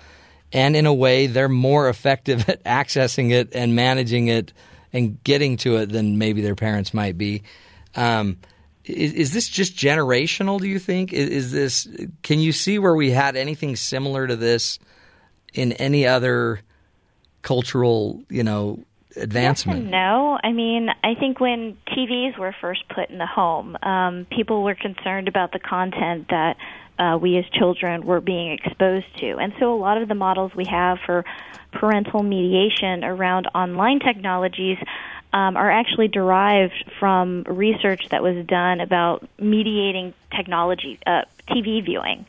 and 0.52 0.76
in 0.76 0.86
a 0.86 0.94
way, 0.94 1.28
they're 1.28 1.50
more 1.50 1.90
effective 1.90 2.48
at 2.50 2.64
accessing 2.64 3.32
it 3.32 3.56
and 3.56 3.76
managing 3.76 4.28
it 4.28 4.54
and 4.92 5.22
getting 5.24 5.58
to 5.58 5.78
it 5.78 5.90
than 5.90 6.18
maybe 6.18 6.42
their 6.42 6.56
parents 6.56 6.94
might 6.94 7.18
be. 7.18 7.44
Um, 7.96 8.38
is, 8.86 9.14
is, 9.14 9.34
this 9.34 9.48
just 9.48 9.76
generational? 9.76 10.60
Do 10.60 10.68
you 10.68 10.80
think? 10.80 11.14
Is, 11.14 11.30
is, 11.30 11.52
this? 11.52 12.08
Can 12.22 12.40
you 12.40 12.52
see 12.52 12.80
where 12.80 12.96
we 12.96 13.12
had 13.12 13.36
anything 13.36 13.76
similar 13.76 14.28
to 14.28 14.36
this 14.36 14.80
in 15.54 15.72
any 15.74 16.06
other 16.06 16.62
cultural, 17.42 18.22
you 18.30 18.44
know, 18.44 18.84
advancement? 19.16 19.84
Yes 19.84 19.92
no, 19.92 20.40
I 20.44 20.52
mean, 20.52 20.90
I 21.04 21.16
think 21.16 21.40
when 21.40 21.78
TVs 21.88 22.38
were 22.38 22.54
first 22.60 22.84
put 22.90 23.10
in 23.10 23.20
the 23.20 23.26
home, 23.26 23.78
um, 23.84 24.28
people 24.30 24.64
were 24.64 24.76
concerned 24.76 25.28
about 25.28 25.52
the 25.52 25.60
content 25.60 26.28
that 26.30 26.58
uh, 27.00 27.18
we 27.18 27.38
as 27.38 27.46
children 27.54 28.06
were 28.06 28.22
being 28.22 28.52
exposed 28.52 29.06
to, 29.20 29.38
and 29.38 29.54
so 29.60 29.74
a 29.74 29.80
lot 29.80 30.02
of 30.02 30.08
the 30.08 30.16
models 30.16 30.52
we 30.56 30.66
have 30.66 30.98
for 31.06 31.24
parental 31.72 32.22
mediation 32.22 33.04
around 33.04 33.48
online 33.56 34.00
technologies 34.00 34.78
um, 35.34 35.58
are 35.58 35.70
actually 35.70 36.08
derived 36.08 36.86
from 37.00 37.44
research 37.44 38.08
that 38.12 38.22
was 38.22 38.46
done 38.46 38.80
about 38.80 39.28
mediating 39.40 40.14
technology, 40.36 41.00
uh, 41.06 41.24
TV 41.50 41.84
viewing. 41.84 42.26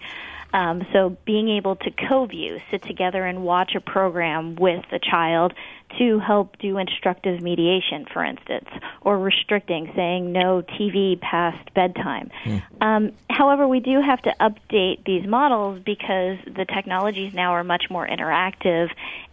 Um, 0.55 0.87
so 0.93 1.17
being 1.25 1.49
able 1.49 1.75
to 1.77 1.91
co-view, 1.91 2.61
sit 2.71 2.83
together 2.83 3.27
and 3.27 3.43
watch 3.43 3.75
a 3.75 3.81
program 3.81 4.55
with 4.55 4.85
a 4.93 5.01
child 5.01 5.53
to 5.99 6.21
help 6.21 6.59
do 6.59 6.79
instructive 6.79 7.43
mediation, 7.43 8.07
for 8.13 8.25
instance, 8.25 8.69
or 9.01 9.19
restricting, 9.19 9.91
saying 9.97 10.33
no 10.33 10.63
TV 10.63 11.21
past 11.21 11.75
bedtime. 11.75 12.31
Mm. 12.45 12.63
Um, 12.81 13.13
however, 13.29 13.67
we 13.67 13.81
do 13.81 14.01
have 14.01 14.23
to 14.23 14.35
update 14.41 15.05
these 15.05 15.27
models 15.27 15.81
because 15.85 16.39
the 16.47 16.65
technologies 16.65 17.35
now 17.35 17.53
are 17.55 17.65
much 17.65 17.91
more 17.91 18.07
interactive 18.07 18.91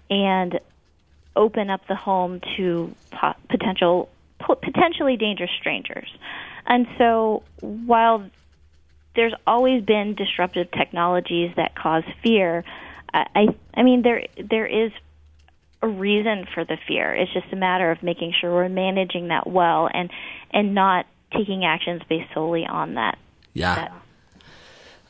and 0.10 0.60
open 1.36 1.70
up 1.70 1.88
the 1.88 1.96
home 1.96 2.42
to 2.58 2.94
po- 3.12 3.36
potential 3.50 4.10
potentially 4.40 5.18
dangerous 5.18 5.52
strangers. 5.60 6.10
And 6.66 6.88
so 6.98 7.44
while 7.60 8.30
there's 9.16 9.34
always 9.46 9.84
been 9.84 10.16
disruptive 10.16 10.72
technologies 10.72 11.52
that 11.58 11.76
cause 11.76 12.04
fear. 12.24 12.64
I 13.14 13.48
I 13.74 13.84
mean 13.84 14.04
there 14.04 14.26
there 14.38 14.66
is 14.66 14.92
a 15.82 15.88
reason 15.88 16.48
for 16.54 16.64
the 16.64 16.78
fear. 16.88 17.14
It's 17.14 17.34
just 17.34 17.52
a 17.52 17.56
matter 17.56 17.92
of 17.92 18.02
making 18.04 18.34
sure 18.40 18.52
we're 18.52 18.70
managing 18.70 19.30
that 19.30 19.48
well 19.48 19.90
and 19.94 20.10
and 20.52 20.74
not 20.74 21.08
taking 21.36 21.66
actions 21.66 22.02
based 22.08 22.34
solely 22.34 22.66
on 22.66 22.96
that. 22.96 23.18
Yeah. 23.54 23.76
That. 23.76 24.01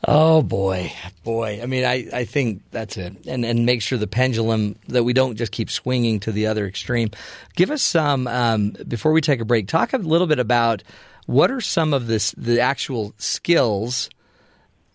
Oh 0.07 0.41
boy, 0.41 0.91
boy! 1.23 1.59
I 1.61 1.67
mean, 1.67 1.85
I, 1.85 2.07
I 2.11 2.25
think 2.25 2.63
that's 2.71 2.97
it, 2.97 3.27
and 3.27 3.45
and 3.45 3.65
make 3.65 3.83
sure 3.83 3.99
the 3.99 4.07
pendulum 4.07 4.75
that 4.87 5.03
we 5.03 5.13
don't 5.13 5.35
just 5.35 5.51
keep 5.51 5.69
swinging 5.69 6.19
to 6.21 6.31
the 6.31 6.47
other 6.47 6.65
extreme. 6.65 7.11
Give 7.55 7.69
us 7.69 7.83
some 7.83 8.27
um, 8.27 8.71
before 8.87 9.11
we 9.11 9.21
take 9.21 9.41
a 9.41 9.45
break. 9.45 9.67
Talk 9.67 9.93
a 9.93 9.97
little 9.97 10.27
bit 10.27 10.39
about 10.39 10.81
what 11.27 11.51
are 11.51 11.61
some 11.61 11.93
of 11.93 12.07
this, 12.07 12.31
the 12.31 12.59
actual 12.59 13.13
skills 13.17 14.09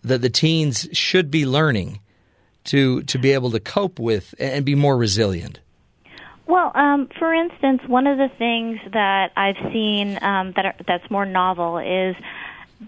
that 0.03 0.21
the 0.21 0.29
teens 0.29 0.87
should 0.91 1.31
be 1.31 1.45
learning 1.45 1.99
to 2.67 3.01
to 3.03 3.17
be 3.17 3.31
able 3.31 3.51
to 3.51 3.59
cope 3.59 3.99
with 3.99 4.35
and 4.39 4.65
be 4.65 4.75
more 4.75 4.97
resilient? 4.97 5.59
Well, 6.45 6.71
um, 6.75 7.09
for 7.19 7.33
instance, 7.33 7.81
one 7.87 8.07
of 8.07 8.17
the 8.17 8.29
things 8.37 8.79
that 8.93 9.31
I've 9.35 9.57
seen 9.73 10.17
um, 10.21 10.53
that 10.55 10.65
are, 10.65 10.75
that's 10.87 11.09
more 11.11 11.25
novel 11.25 11.77
is 11.77 12.15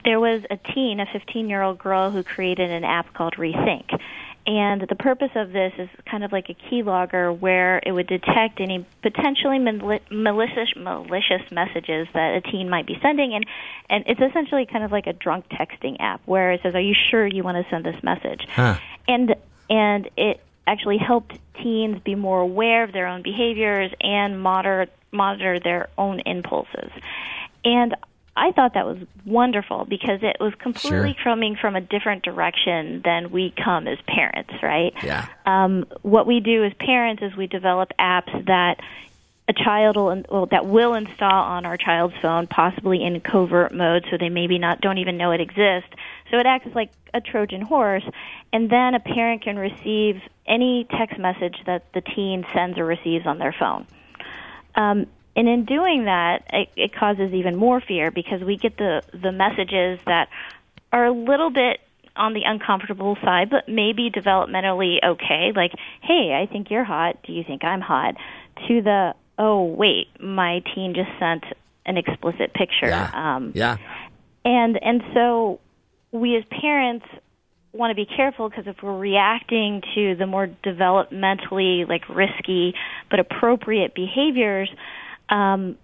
there 0.05 0.19
was 0.19 0.43
a 0.49 0.57
teen, 0.57 0.99
a 0.99 1.05
15 1.05 1.49
year 1.49 1.61
old 1.61 1.79
girl, 1.79 2.11
who 2.11 2.23
created 2.23 2.69
an 2.69 2.83
app 2.83 3.13
called 3.13 3.35
Rethink. 3.35 3.99
And 4.47 4.81
the 4.81 4.95
purpose 4.95 5.31
of 5.35 5.51
this 5.51 5.73
is 5.77 5.89
kind 6.09 6.23
of 6.23 6.31
like 6.31 6.49
a 6.49 6.55
keylogger 6.55 7.37
where 7.37 7.81
it 7.85 7.91
would 7.91 8.07
detect 8.07 8.59
any 8.59 8.85
potentially 9.01 9.59
malicious 9.59 10.69
malicious 10.75 11.51
messages 11.51 12.07
that 12.13 12.35
a 12.35 12.41
teen 12.41 12.69
might 12.69 12.87
be 12.87 12.97
sending, 13.01 13.35
and 13.35 13.45
and 13.89 14.05
it's 14.07 14.19
essentially 14.19 14.65
kind 14.65 14.83
of 14.83 14.91
like 14.91 15.07
a 15.07 15.13
drunk 15.13 15.45
texting 15.49 15.97
app 15.99 16.21
where 16.25 16.51
it 16.51 16.61
says, 16.63 16.73
"Are 16.73 16.81
you 16.81 16.95
sure 16.95 17.27
you 17.27 17.43
want 17.43 17.63
to 17.63 17.69
send 17.69 17.85
this 17.85 18.01
message?" 18.01 18.47
Huh. 18.49 18.77
And 19.07 19.35
and 19.69 20.09
it 20.17 20.39
actually 20.65 20.97
helped 20.97 21.37
teens 21.61 21.99
be 22.03 22.15
more 22.15 22.39
aware 22.39 22.83
of 22.83 22.91
their 22.91 23.07
own 23.07 23.21
behaviors 23.21 23.91
and 24.01 24.41
monitor 24.41 24.87
monitor 25.11 25.59
their 25.59 25.89
own 25.97 26.21
impulses. 26.21 26.91
And 27.65 27.95
I 28.39 28.51
thought 28.53 28.73
that 28.75 28.85
was 28.85 28.97
wonderful 29.25 29.85
because 29.85 30.19
it 30.23 30.37
was 30.39 30.53
completely 30.55 31.13
sure. 31.13 31.23
coming 31.23 31.57
from 31.59 31.75
a 31.75 31.81
different 31.81 32.23
direction 32.23 33.01
than 33.03 33.31
we 33.31 33.53
come 33.63 33.85
as 33.87 33.97
parents, 34.07 34.53
right? 34.63 34.93
Yeah. 35.03 35.27
Um, 35.45 35.85
what 36.03 36.25
we 36.25 36.39
do 36.39 36.63
as 36.63 36.71
parents 36.79 37.21
is 37.21 37.35
we 37.35 37.47
develop 37.47 37.91
apps 37.99 38.45
that 38.45 38.79
a 39.49 39.53
child 39.53 39.97
will 39.97 40.23
well, 40.29 40.45
that 40.45 40.65
will 40.65 40.93
install 40.93 41.43
on 41.43 41.65
our 41.65 41.75
child's 41.75 42.13
phone, 42.21 42.47
possibly 42.47 43.03
in 43.03 43.19
covert 43.19 43.73
mode, 43.73 44.05
so 44.09 44.17
they 44.17 44.29
maybe 44.29 44.57
not 44.57 44.79
don't 44.79 44.99
even 44.99 45.17
know 45.17 45.31
it 45.31 45.41
exists. 45.41 45.89
So 46.31 46.37
it 46.37 46.45
acts 46.45 46.73
like 46.73 46.91
a 47.13 47.19
Trojan 47.19 47.61
horse, 47.61 48.03
and 48.53 48.69
then 48.69 48.93
a 48.93 48.99
parent 48.99 49.41
can 49.41 49.57
receive 49.57 50.21
any 50.47 50.87
text 50.97 51.19
message 51.19 51.57
that 51.65 51.91
the 51.93 52.01
teen 52.01 52.45
sends 52.53 52.77
or 52.77 52.85
receives 52.85 53.25
on 53.25 53.37
their 53.37 53.53
phone. 53.59 53.85
Um, 54.75 55.07
and 55.35 55.47
in 55.47 55.65
doing 55.65 56.05
that, 56.05 56.43
it, 56.51 56.69
it 56.75 56.95
causes 56.95 57.33
even 57.33 57.55
more 57.55 57.81
fear 57.81 58.11
because 58.11 58.41
we 58.41 58.57
get 58.57 58.77
the 58.77 59.01
the 59.13 59.31
messages 59.31 59.99
that 60.05 60.29
are 60.91 61.05
a 61.05 61.11
little 61.11 61.49
bit 61.49 61.79
on 62.15 62.33
the 62.33 62.41
uncomfortable 62.45 63.17
side, 63.23 63.49
but 63.49 63.69
maybe 63.69 64.09
developmentally 64.09 64.97
okay. 65.03 65.51
Like, 65.55 65.71
hey, 66.01 66.33
I 66.33 66.51
think 66.51 66.69
you're 66.69 66.83
hot. 66.83 67.17
Do 67.23 67.33
you 67.33 67.43
think 67.43 67.63
I'm 67.63 67.81
hot? 67.81 68.15
To 68.67 68.81
the 68.81 69.13
oh 69.37 69.63
wait, 69.63 70.07
my 70.21 70.61
teen 70.75 70.93
just 70.93 71.09
sent 71.19 71.43
an 71.85 71.97
explicit 71.97 72.53
picture. 72.53 72.87
Yeah. 72.87 73.09
Um, 73.13 73.51
yeah. 73.55 73.77
And 74.43 74.77
and 74.81 75.01
so 75.13 75.59
we 76.11 76.35
as 76.35 76.43
parents 76.45 77.05
want 77.71 77.91
to 77.91 77.95
be 77.95 78.05
careful 78.05 78.49
because 78.49 78.65
if 78.67 78.81
we're 78.81 78.97
reacting 78.97 79.81
to 79.93 80.15
the 80.15 80.25
more 80.25 80.47
developmentally 80.65 81.87
like 81.87 82.07
risky 82.09 82.73
but 83.11 83.19
appropriate 83.19 83.93
behaviors 83.93 84.69
um, 85.29 85.77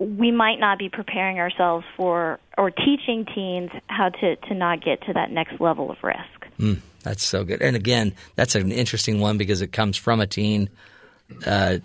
we 0.00 0.30
might 0.30 0.58
not 0.58 0.78
be 0.78 0.88
preparing 0.88 1.38
ourselves 1.38 1.84
for 1.96 2.40
or 2.56 2.70
teaching 2.70 3.26
teens 3.34 3.70
how 3.86 4.08
to, 4.08 4.36
to 4.36 4.54
not 4.54 4.82
get 4.82 5.02
to 5.02 5.12
that 5.12 5.30
next 5.30 5.60
level 5.60 5.90
of 5.90 5.98
risk. 6.02 6.46
Mm, 6.58 6.80
that's 7.02 7.22
so 7.22 7.44
good. 7.44 7.60
And 7.60 7.76
again, 7.76 8.14
that's 8.34 8.54
an 8.54 8.72
interesting 8.72 9.20
one 9.20 9.36
because 9.36 9.60
it 9.60 9.72
comes 9.72 9.98
from 9.98 10.20
a 10.20 10.26
teen, 10.26 10.70
uh, 11.46 11.78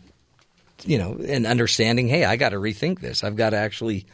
you 0.86 0.98
know, 0.98 1.20
and 1.28 1.46
understanding, 1.46 2.08
hey, 2.08 2.24
I 2.24 2.38
got 2.38 2.50
to 2.50 2.58
rethink 2.58 3.02
this. 3.02 3.24
I've 3.24 3.36
got 3.36 3.52
to 3.52 3.58
actually. 3.58 4.06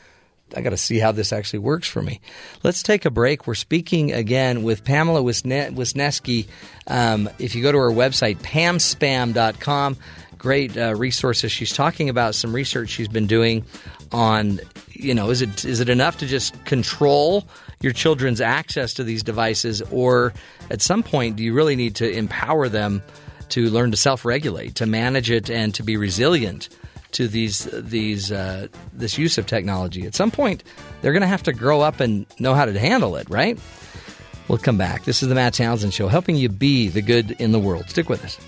I 0.53 0.59
got 0.59 0.71
to 0.71 0.77
see 0.77 0.99
how 0.99 1.13
this 1.13 1.31
actually 1.31 1.59
works 1.59 1.87
for 1.87 2.01
me. 2.01 2.19
Let's 2.61 2.83
take 2.83 3.05
a 3.05 3.09
break. 3.09 3.47
We're 3.47 3.55
speaking 3.55 4.11
again 4.11 4.63
with 4.63 4.83
Pamela 4.83 5.21
Wisniewski. 5.21 6.49
Um, 6.87 7.29
if 7.39 7.55
you 7.55 7.63
go 7.63 7.71
to 7.71 7.77
her 7.77 7.89
website, 7.89 8.39
pamspam.com, 8.39 9.95
great 10.41 10.76
uh, 10.76 10.95
resources. 10.95 11.51
She's 11.51 11.72
talking 11.72 12.09
about 12.09 12.34
some 12.34 12.51
research 12.51 12.89
she's 12.89 13.07
been 13.07 13.27
doing 13.27 13.63
on, 14.11 14.59
you 14.89 15.13
know, 15.13 15.30
is 15.30 15.43
it 15.43 15.63
is 15.63 15.80
it 15.80 15.88
enough 15.88 16.18
to 16.18 16.26
just 16.26 16.65
control 16.65 17.47
your 17.81 17.93
children's 17.93 18.41
access 18.41 18.95
to 18.95 19.03
these 19.03 19.22
devices, 19.22 19.84
or 19.91 20.34
at 20.72 20.81
some 20.81 21.03
point 21.03 21.35
do 21.35 21.43
you 21.43 21.53
really 21.53 21.76
need 21.76 21.95
to 21.95 22.11
empower 22.11 22.68
them 22.68 23.03
to 23.49 23.69
learn 23.69 23.91
to 23.91 23.97
self-regulate, 23.97 24.73
to 24.76 24.88
manage 24.88 25.30
it, 25.30 25.49
and 25.49 25.76
to 25.76 25.84
be 25.84 25.95
resilient 25.95 26.69
to 27.11 27.27
these 27.27 27.65
these 27.73 28.31
uh, 28.31 28.68
this 28.93 29.19
use 29.19 29.38
of 29.38 29.45
technology? 29.45 30.07
At 30.07 30.15
some 30.15 30.31
point, 30.31 30.63
they're 31.01 31.13
going 31.13 31.22
to 31.22 31.27
have 31.27 31.43
to 31.43 31.53
grow 31.53 31.81
up 31.81 31.99
and 31.99 32.26
know 32.39 32.55
how 32.55 32.65
to 32.65 32.80
handle 32.80 33.15
it, 33.15 33.30
right? 33.30 33.59
We'll 34.47 34.57
come 34.57 34.77
back. 34.77 35.05
This 35.05 35.22
is 35.22 35.30
the 35.30 35.35
Matt 35.35 35.53
Townsend 35.53 35.93
Show, 35.93 36.07
helping 36.07 36.35
you 36.35 36.49
be 36.49 36.88
the 36.88 37.03
good 37.03 37.31
in 37.39 37.51
the 37.51 37.59
world. 37.59 37.89
Stick 37.89 38.09
with 38.09 38.26
us. 38.26 38.39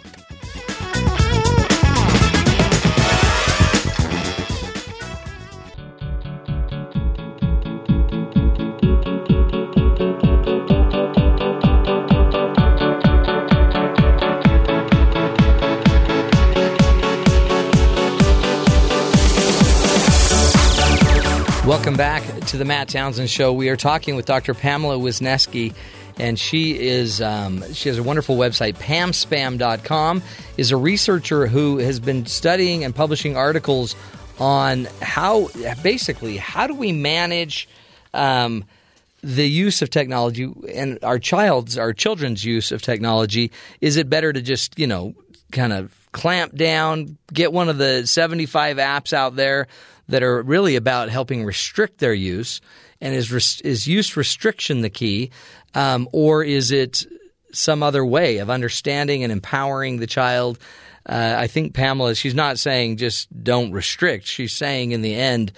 Welcome 21.94 22.24
back 22.24 22.48
to 22.48 22.58
the 22.58 22.66
Matt 22.66 22.90
Townsend 22.90 23.30
Show. 23.30 23.54
We 23.54 23.70
are 23.70 23.76
talking 23.76 24.16
with 24.16 24.26
Dr. 24.26 24.56
Pamela 24.56 24.98
Wisniewski, 24.98 25.76
and 26.18 26.40
she 26.40 26.76
is 26.80 27.22
um, 27.22 27.72
she 27.72 27.88
has 27.88 28.00
a 28.00 28.04
wonderful 28.04 28.36
website. 28.36 28.74
Pamspam.com 28.78 30.24
is 30.58 30.72
a 30.72 30.78
researcher 30.78 31.46
who 31.46 31.78
has 31.78 32.00
been 32.00 32.26
studying 32.26 32.84
and 32.84 32.96
publishing 32.96 33.38
articles 33.38 33.96
on 34.40 34.88
how 35.04 35.50
basically 35.84 36.38
how 36.38 36.66
do 36.66 36.74
we 36.74 36.92
manage 36.92 37.70
um, 38.16 38.66
the 39.22 39.48
use 39.48 39.84
of 39.84 39.92
technology 39.92 40.52
and 40.74 40.98
our 41.04 41.20
child's 41.20 41.78
our 41.78 41.94
children's 41.94 42.44
use 42.44 42.72
of 42.72 42.82
technology 42.82 43.52
is 43.82 43.98
it 43.98 44.10
better 44.10 44.34
to 44.34 44.42
just 44.42 44.80
you 44.80 44.88
know 44.88 45.14
kind 45.52 45.72
of 45.72 45.96
clamp 46.12 46.56
down 46.56 47.20
get 47.32 47.54
one 47.54 47.70
of 47.70 47.78
the 47.78 48.08
75 48.08 48.78
apps 48.78 49.14
out 49.14 49.36
there 49.36 49.68
that 50.08 50.24
are 50.24 50.42
really 50.42 50.76
about 50.76 51.10
helping 51.10 51.46
restrict 51.46 52.00
their 52.00 52.14
use 52.14 52.62
and 53.02 53.14
is 53.16 53.62
is 53.62 53.88
use 53.88 54.18
restriction 54.18 54.82
the 54.82 54.90
key 54.90 55.32
um, 55.76 56.08
or 56.12 56.44
is 56.44 56.72
it 56.72 57.06
some 57.52 57.84
other 57.84 58.04
way 58.04 58.38
of 58.38 58.50
understanding 58.50 59.24
and 59.24 59.32
empowering 59.32 59.98
the 59.98 60.08
child? 60.08 60.58
Uh, 61.06 61.36
I 61.38 61.48
think 61.48 61.74
Pamela 61.74 62.16
she's 62.16 62.36
not 62.36 62.60
saying 62.60 62.98
just 62.98 63.28
don't 63.44 63.72
restrict. 63.72 64.26
She's 64.26 64.54
saying 64.54 64.92
in 64.92 65.02
the 65.02 65.16
end 65.16 65.52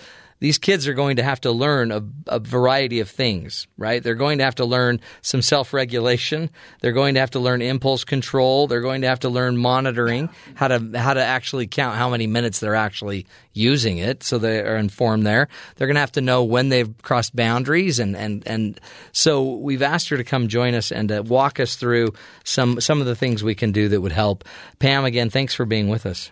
these 0.46 0.60
kids 0.60 0.88
are 0.88 0.94
going 0.94 1.16
to 1.16 1.24
have 1.24 1.42
to 1.42 1.52
learn 1.52 1.92
a, 1.92 2.04
a, 2.28 2.38
variety 2.38 3.00
of 3.00 3.10
things, 3.10 3.66
right? 3.80 4.04
They're 4.04 4.14
going 4.14 4.38
to 4.38 4.44
have 4.44 4.54
to 4.56 4.66
learn 4.66 5.02
some 5.24 5.42
self 5.42 5.74
regulation. 5.74 6.52
They're 6.82 6.92
going 6.92 7.16
to 7.16 7.20
have 7.20 7.32
to 7.32 7.40
learn 7.40 7.64
impulse 7.64 8.04
control. 8.04 8.68
They're 8.68 8.82
going 8.82 9.02
to 9.02 9.08
have 9.08 9.22
to 9.22 9.30
learn 9.30 9.58
monitoring, 9.58 10.30
how 10.54 10.68
to 10.68 10.92
how 11.00 11.16
to 11.16 11.24
actually 11.24 11.66
count 11.66 11.98
how 11.98 12.12
many 12.12 12.28
minutes 12.28 12.60
they're 12.60 12.76
actually 12.76 13.26
using 13.54 13.98
it, 13.98 14.22
so 14.22 14.38
they 14.38 14.60
are 14.60 14.78
informed 14.78 15.26
there. 15.26 15.48
They're 15.78 15.88
going 15.88 15.96
to 15.96 16.02
have 16.02 16.12
to 16.12 16.22
know 16.22 16.44
when 16.44 16.70
they've 16.70 16.94
crossed 17.02 17.36
boundaries, 17.36 17.98
and 17.98 18.16
and 18.16 18.46
and 18.46 18.80
so 19.14 19.56
we've 19.56 19.82
asked 19.82 20.10
her 20.10 20.18
to 20.18 20.24
come 20.24 20.48
join 20.48 20.76
us 20.76 20.92
and 20.92 21.10
to 21.10 21.24
walk 21.24 21.60
us 21.60 21.76
through 21.76 22.14
some 22.44 22.80
some 22.80 23.02
of 23.02 23.08
the 23.08 23.16
things 23.16 23.44
we 23.44 23.56
can 23.56 23.72
do 23.72 23.90
that 23.90 24.02
would 24.02 24.12
help. 24.12 24.44
Pam, 24.78 25.06
again, 25.06 25.32
thanks 25.32 25.56
for 25.56 25.66
being 25.66 25.90
with 25.90 26.06
us. 26.06 26.30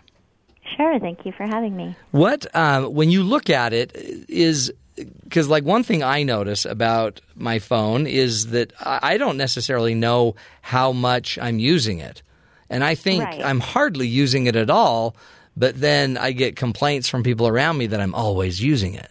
Sure. 0.76 0.98
Thank 0.98 1.24
you 1.26 1.32
for 1.32 1.44
having 1.44 1.76
me. 1.76 1.94
What, 2.10 2.46
uh, 2.54 2.84
when 2.84 3.10
you 3.10 3.22
look 3.22 3.50
at 3.50 3.72
it, 3.72 3.92
is 4.28 4.72
because 4.96 5.48
like 5.48 5.64
one 5.64 5.82
thing 5.82 6.02
I 6.02 6.22
notice 6.22 6.64
about 6.64 7.20
my 7.34 7.58
phone 7.58 8.06
is 8.06 8.48
that 8.48 8.72
I 8.80 9.18
don't 9.18 9.36
necessarily 9.36 9.94
know 9.94 10.36
how 10.62 10.92
much 10.92 11.38
I'm 11.38 11.58
using 11.58 11.98
it, 11.98 12.22
and 12.70 12.84
I 12.84 12.94
think 12.94 13.24
Right. 13.24 13.44
I'm 13.44 13.60
hardly 13.60 14.06
using 14.06 14.46
it 14.46 14.56
at 14.56 14.70
all. 14.70 15.16
But 15.56 15.80
then 15.80 16.16
I 16.16 16.32
get 16.32 16.56
complaints 16.56 17.08
from 17.08 17.22
people 17.22 17.46
around 17.46 17.78
me 17.78 17.86
that 17.86 18.00
I'm 18.00 18.12
always 18.12 18.60
using 18.60 18.94
it. 18.94 19.08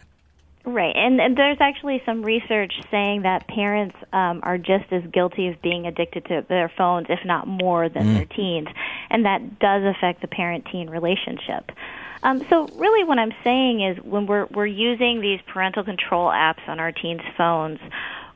Right, 0.65 0.95
and, 0.95 1.19
and 1.19 1.35
there's 1.35 1.57
actually 1.59 2.01
some 2.05 2.23
research 2.23 2.73
saying 2.89 3.23
that 3.23 3.47
parents 3.49 3.97
um, 4.13 4.39
are 4.43 4.57
just 4.57 4.85
as 4.91 5.03
guilty 5.11 5.49
of 5.49 5.61
being 5.61 5.85
addicted 5.85 6.23
to 6.25 6.45
their 6.47 6.71
phones, 6.77 7.07
if 7.09 7.19
not 7.25 7.47
more, 7.47 7.89
than 7.89 8.13
their 8.13 8.25
teens, 8.25 8.69
and 9.09 9.25
that 9.25 9.59
does 9.59 9.83
affect 9.83 10.21
the 10.21 10.27
parent-teen 10.27 10.89
relationship. 10.89 11.69
Um, 12.23 12.45
so, 12.49 12.67
really, 12.77 13.03
what 13.03 13.19
I'm 13.19 13.33
saying 13.43 13.81
is, 13.81 13.97
when 14.05 14.25
we're 14.25 14.45
we're 14.45 14.65
using 14.65 15.19
these 15.19 15.41
parental 15.51 15.83
control 15.83 16.29
apps 16.29 16.65
on 16.69 16.79
our 16.79 16.93
teens' 16.93 17.19
phones, 17.37 17.79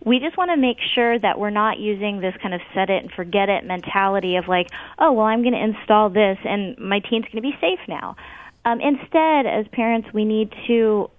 we 0.03 0.19
just 0.19 0.37
want 0.37 0.51
to 0.51 0.57
make 0.57 0.77
sure 0.95 1.17
that 1.17 1.39
we're 1.39 1.49
not 1.49 1.79
using 1.79 2.19
this 2.19 2.35
kind 2.41 2.53
of 2.53 2.59
set 2.73 2.89
it 2.89 3.03
and 3.03 3.11
forget 3.11 3.47
it 3.47 3.63
mentality 3.63 4.35
of 4.35 4.49
like, 4.49 4.67
oh, 4.99 5.13
well, 5.13 5.25
I'm 5.25 5.41
going 5.41 5.53
to 5.53 5.63
install 5.63 6.09
this 6.09 6.37
and 6.43 6.77
my 6.77 6.99
teen's 6.99 7.25
going 7.25 7.37
to 7.37 7.41
be 7.41 7.55
safe 7.59 7.79
now. 7.87 8.15
Um, 8.65 8.81
instead, 8.81 9.45
as 9.45 9.65
parents, 9.71 10.09
we 10.13 10.25
need 10.25 10.53
to 10.67 11.09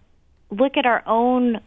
look 0.50 0.76
at 0.76 0.86
our 0.86 1.02
own 1.06 1.60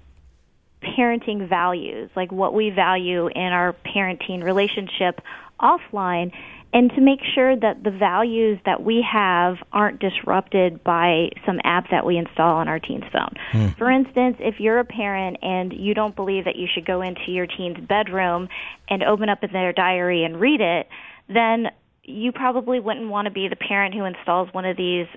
parenting 0.82 1.48
values, 1.48 2.10
like 2.16 2.32
what 2.32 2.54
we 2.54 2.70
value 2.70 3.28
in 3.28 3.54
our 3.54 3.76
parenting 3.86 4.44
relationship 4.44 5.22
offline, 5.60 6.32
and 6.74 6.90
to 6.92 7.02
make 7.02 7.20
sure 7.36 7.56
that 7.56 7.84
the 7.84 7.92
values 7.92 8.58
that 8.66 8.82
we 8.82 9.06
have 9.10 9.58
aren't 9.74 10.00
disrupted 10.00 10.84
by 10.84 11.30
some 11.46 11.60
app 11.64 11.90
that 11.92 12.06
we 12.06 12.18
install 12.18 12.56
on 12.56 12.68
our 12.68 12.80
teen's 12.80 13.04
phone. 13.12 13.34
Hmm. 13.52 13.68
For 13.78 13.92
instance, 13.92 14.38
if 14.40 14.60
you're 14.60 14.80
a 14.80 14.86
parent 14.86 15.38
and 15.42 15.74
you 15.74 15.94
don't 15.94 16.16
believe 16.16 16.46
that 16.46 16.56
you 16.56 16.68
should 16.74 16.86
go 16.86 17.02
into 17.02 17.30
your 17.32 17.46
teen's 17.46 17.86
bedroom 17.86 18.48
and 18.90 19.04
open 19.04 19.30
up 19.30 19.40
their 19.42 19.74
diary 19.74 20.24
and 20.24 20.40
read 20.40 20.62
it, 20.62 20.88
then 21.28 21.68
you 22.04 22.32
probably 22.32 22.80
wouldn't 22.80 23.10
want 23.10 23.26
to 23.26 23.32
be 23.32 23.48
the 23.48 23.56
parent 23.56 23.94
who 23.94 24.06
installs 24.06 24.50
one 24.54 24.66
of 24.66 24.78
these 24.78 25.08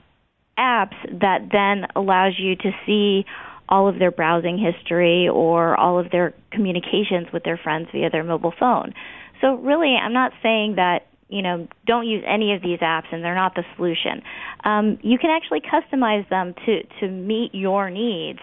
apps 0.58 0.94
that 1.20 1.48
then 1.50 1.86
allows 1.96 2.34
you 2.38 2.56
to 2.56 2.70
see 2.84 3.24
all 3.68 3.88
of 3.88 3.98
their 3.98 4.10
browsing 4.10 4.58
history 4.58 5.28
or 5.28 5.76
all 5.76 5.98
of 5.98 6.10
their 6.10 6.34
communications 6.50 7.28
with 7.32 7.44
their 7.44 7.56
friends 7.56 7.88
via 7.92 8.10
their 8.10 8.24
mobile 8.24 8.52
phone. 8.58 8.92
So 9.40 9.54
really, 9.54 9.96
I'm 9.96 10.12
not 10.12 10.32
saying 10.42 10.76
that 10.76 11.06
you 11.28 11.42
know 11.42 11.66
don't 11.86 12.06
use 12.06 12.22
any 12.26 12.54
of 12.54 12.62
these 12.62 12.78
apps 12.80 13.12
and 13.12 13.24
they're 13.24 13.34
not 13.34 13.54
the 13.54 13.64
solution. 13.76 14.22
Um, 14.64 14.98
you 15.02 15.18
can 15.18 15.30
actually 15.30 15.60
customize 15.60 16.28
them 16.28 16.54
to 16.66 16.82
to 17.00 17.08
meet 17.08 17.54
your 17.54 17.90
needs, 17.90 18.40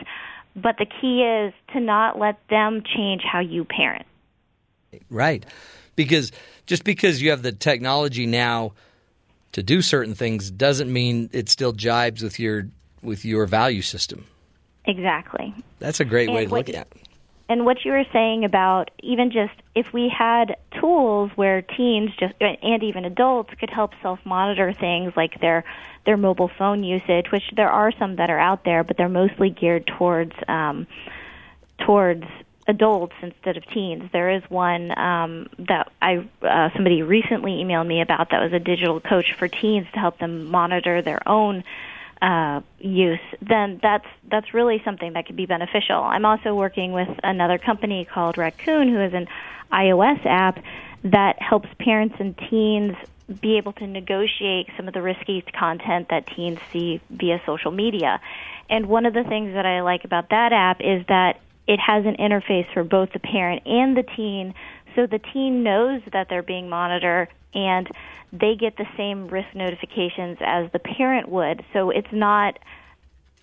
but 0.56 0.76
the 0.77 0.85
key 0.85 1.23
is 1.23 1.53
to 1.73 1.80
not 1.80 2.19
let 2.19 2.39
them 2.49 2.84
change 2.84 3.22
how 3.23 3.39
you 3.39 3.65
parent. 3.65 4.06
Right. 5.10 5.45
Because 5.95 6.31
just 6.65 6.84
because 6.84 7.22
you 7.22 7.30
have 7.30 7.43
the 7.43 7.52
technology 7.52 8.26
now 8.26 8.73
to 9.52 9.64
do 9.64 9.81
certain 9.81 10.15
things 10.15 10.49
doesn't 10.49 10.91
mean 10.91 11.30
it 11.34 11.49
still 11.49 11.73
jibes 11.73 12.23
with 12.23 12.39
your 12.39 12.68
with 13.02 13.26
your 13.26 13.45
value 13.45 13.81
system. 13.81 14.26
Exactly. 14.85 15.53
That's 15.79 15.99
a 15.99 16.05
great 16.05 16.29
way 16.29 16.45
to 16.45 16.51
look 16.51 16.69
at 16.69 16.75
it. 16.75 16.93
and 17.49 17.65
what 17.65 17.83
you 17.83 17.91
were 17.91 18.05
saying 18.13 18.45
about 18.45 18.91
even 19.03 19.29
just 19.31 19.53
if 19.75 19.91
we 19.93 20.09
had 20.09 20.55
tools 20.79 21.31
where 21.35 21.61
teens 21.61 22.11
just 22.19 22.33
and 22.39 22.83
even 22.83 23.05
adults 23.05 23.53
could 23.59 23.69
help 23.69 23.91
self-monitor 24.01 24.73
things 24.73 25.13
like 25.15 25.39
their 25.41 25.63
their 26.05 26.17
mobile 26.17 26.49
phone 26.57 26.83
usage, 26.83 27.29
which 27.31 27.43
there 27.55 27.69
are 27.69 27.91
some 27.99 28.15
that 28.15 28.29
are 28.29 28.39
out 28.39 28.63
there, 28.63 28.83
but 28.83 28.97
they're 28.97 29.09
mostly 29.09 29.49
geared 29.49 29.85
towards 29.85 30.33
um, 30.47 30.87
towards 31.85 32.23
adults 32.67 33.13
instead 33.21 33.57
of 33.57 33.65
teens. 33.67 34.09
There 34.11 34.29
is 34.29 34.43
one 34.49 34.97
um, 34.97 35.47
that 35.59 35.91
I 36.01 36.27
uh, 36.41 36.69
somebody 36.73 37.03
recently 37.03 37.51
emailed 37.63 37.87
me 37.87 38.01
about 38.01 38.29
that 38.31 38.41
was 38.41 38.53
a 38.53 38.59
digital 38.59 38.99
coach 38.99 39.33
for 39.37 39.47
teens 39.47 39.87
to 39.93 39.99
help 39.99 40.19
them 40.19 40.45
monitor 40.45 41.01
their 41.01 41.27
own 41.27 41.63
uh, 42.22 42.61
use, 42.80 43.19
then 43.41 43.80
that's 43.81 44.06
that's 44.30 44.53
really 44.53 44.81
something 44.85 45.14
that 45.14 45.26
could 45.26 45.35
be 45.35 45.48
beneficial. 45.48 45.95
I'm 45.95 46.26
also 46.26 46.53
working 46.53 46.91
with 46.91 47.10
another 47.23 47.57
company 47.57 48.06
called 48.06 48.38
Raccoon, 48.38 48.89
who 48.89 49.02
is 49.02 49.14
an 49.14 49.27
iOS 49.72 50.23
app 50.26 50.64
that 51.03 51.41
helps 51.41 51.68
parents 51.80 52.15
and 52.19 52.38
teens 52.49 52.95
be 53.41 53.57
able 53.57 53.73
to 53.73 53.88
negotiate 53.88 54.68
some 54.77 54.88
of 54.88 54.93
the 54.93 55.02
risky 55.02 55.43
content 55.57 56.07
that 56.10 56.27
teens 56.27 56.60
see 56.72 57.02
via 57.10 57.41
social 57.45 57.72
media. 57.72 58.19
And 58.69 58.85
one 58.88 59.06
of 59.06 59.14
the 59.14 59.23
things 59.23 59.53
that 59.53 59.65
I 59.65 59.81
like 59.81 60.03
about 60.03 60.30
that 60.30 60.53
app 60.53 60.80
is 60.81 61.06
that 61.07 61.39
it 61.68 61.80
has 61.80 62.06
an 62.06 62.18
interface 62.18 62.72
for 62.73 62.84
both 62.84 63.14
the 63.14 63.19
parent 63.19 63.64
and 63.65 63.95
the 63.95 64.03
teen, 64.03 64.53
so 64.95 65.07
the 65.07 65.19
teen 65.19 65.64
knows 65.64 66.02
that 66.11 66.27
they're 66.30 66.43
being 66.43 66.69
monitored 66.69 67.30
and 67.53 67.87
they 68.31 68.55
get 68.55 68.77
the 68.77 68.87
same 68.97 69.27
risk 69.27 69.53
notifications 69.53 70.37
as 70.41 70.71
the 70.71 70.79
parent 70.79 71.29
would. 71.29 71.63
So 71.73 71.89
it's 71.89 72.11
not 72.11 72.57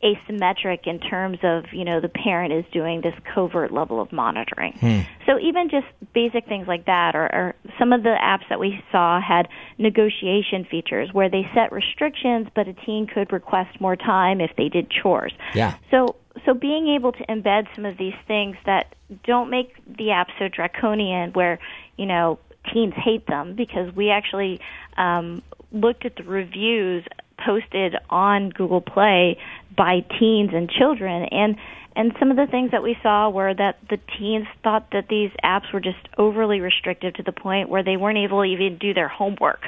asymmetric 0.02 0.86
in 0.86 1.00
terms 1.00 1.38
of, 1.42 1.64
you 1.72 1.84
know, 1.84 2.00
the 2.00 2.08
parent 2.08 2.52
is 2.52 2.64
doing 2.72 3.00
this 3.00 3.14
covert 3.34 3.72
level 3.72 4.00
of 4.00 4.12
monitoring. 4.12 4.72
Hmm. 4.74 5.00
So 5.26 5.38
even 5.40 5.68
just 5.68 5.86
basic 6.14 6.46
things 6.46 6.68
like 6.68 6.86
that, 6.86 7.16
or, 7.16 7.24
or 7.34 7.54
some 7.78 7.92
of 7.92 8.04
the 8.04 8.16
apps 8.22 8.48
that 8.48 8.60
we 8.60 8.80
saw 8.92 9.20
had 9.20 9.48
negotiation 9.76 10.64
features 10.64 11.10
where 11.12 11.28
they 11.28 11.42
set 11.52 11.72
restrictions, 11.72 12.46
but 12.54 12.68
a 12.68 12.74
teen 12.74 13.06
could 13.06 13.32
request 13.32 13.80
more 13.80 13.96
time 13.96 14.40
if 14.40 14.52
they 14.56 14.68
did 14.68 14.88
chores. 14.90 15.32
Yeah. 15.54 15.76
So 15.90 16.16
so 16.46 16.54
being 16.54 16.88
able 16.94 17.10
to 17.10 17.26
embed 17.26 17.66
some 17.74 17.84
of 17.84 17.98
these 17.98 18.14
things 18.28 18.56
that 18.64 18.94
don't 19.24 19.50
make 19.50 19.74
the 19.96 20.12
app 20.12 20.28
so 20.38 20.46
draconian 20.46 21.32
where, 21.32 21.58
you 21.96 22.06
know, 22.06 22.38
teens 22.72 22.94
hate 22.96 23.26
them 23.26 23.54
because 23.54 23.94
we 23.94 24.10
actually 24.10 24.60
um, 24.96 25.42
looked 25.72 26.04
at 26.04 26.16
the 26.16 26.24
reviews 26.24 27.04
posted 27.44 27.96
on 28.10 28.50
Google 28.50 28.80
Play 28.80 29.38
by 29.76 30.04
teens 30.18 30.50
and 30.52 30.68
children. 30.68 31.24
And 31.24 31.56
and 31.98 32.14
some 32.20 32.30
of 32.30 32.36
the 32.36 32.46
things 32.46 32.70
that 32.70 32.82
we 32.84 32.96
saw 33.02 33.28
were 33.28 33.52
that 33.52 33.78
the 33.90 33.98
teens 34.16 34.46
thought 34.62 34.92
that 34.92 35.08
these 35.08 35.32
apps 35.42 35.72
were 35.72 35.80
just 35.80 35.98
overly 36.16 36.60
restrictive 36.60 37.14
to 37.14 37.24
the 37.24 37.32
point 37.32 37.68
where 37.68 37.82
they 37.82 37.96
weren't 37.96 38.18
able 38.18 38.38
to 38.38 38.44
even 38.44 38.78
do 38.78 38.94
their 38.94 39.08
homework, 39.08 39.66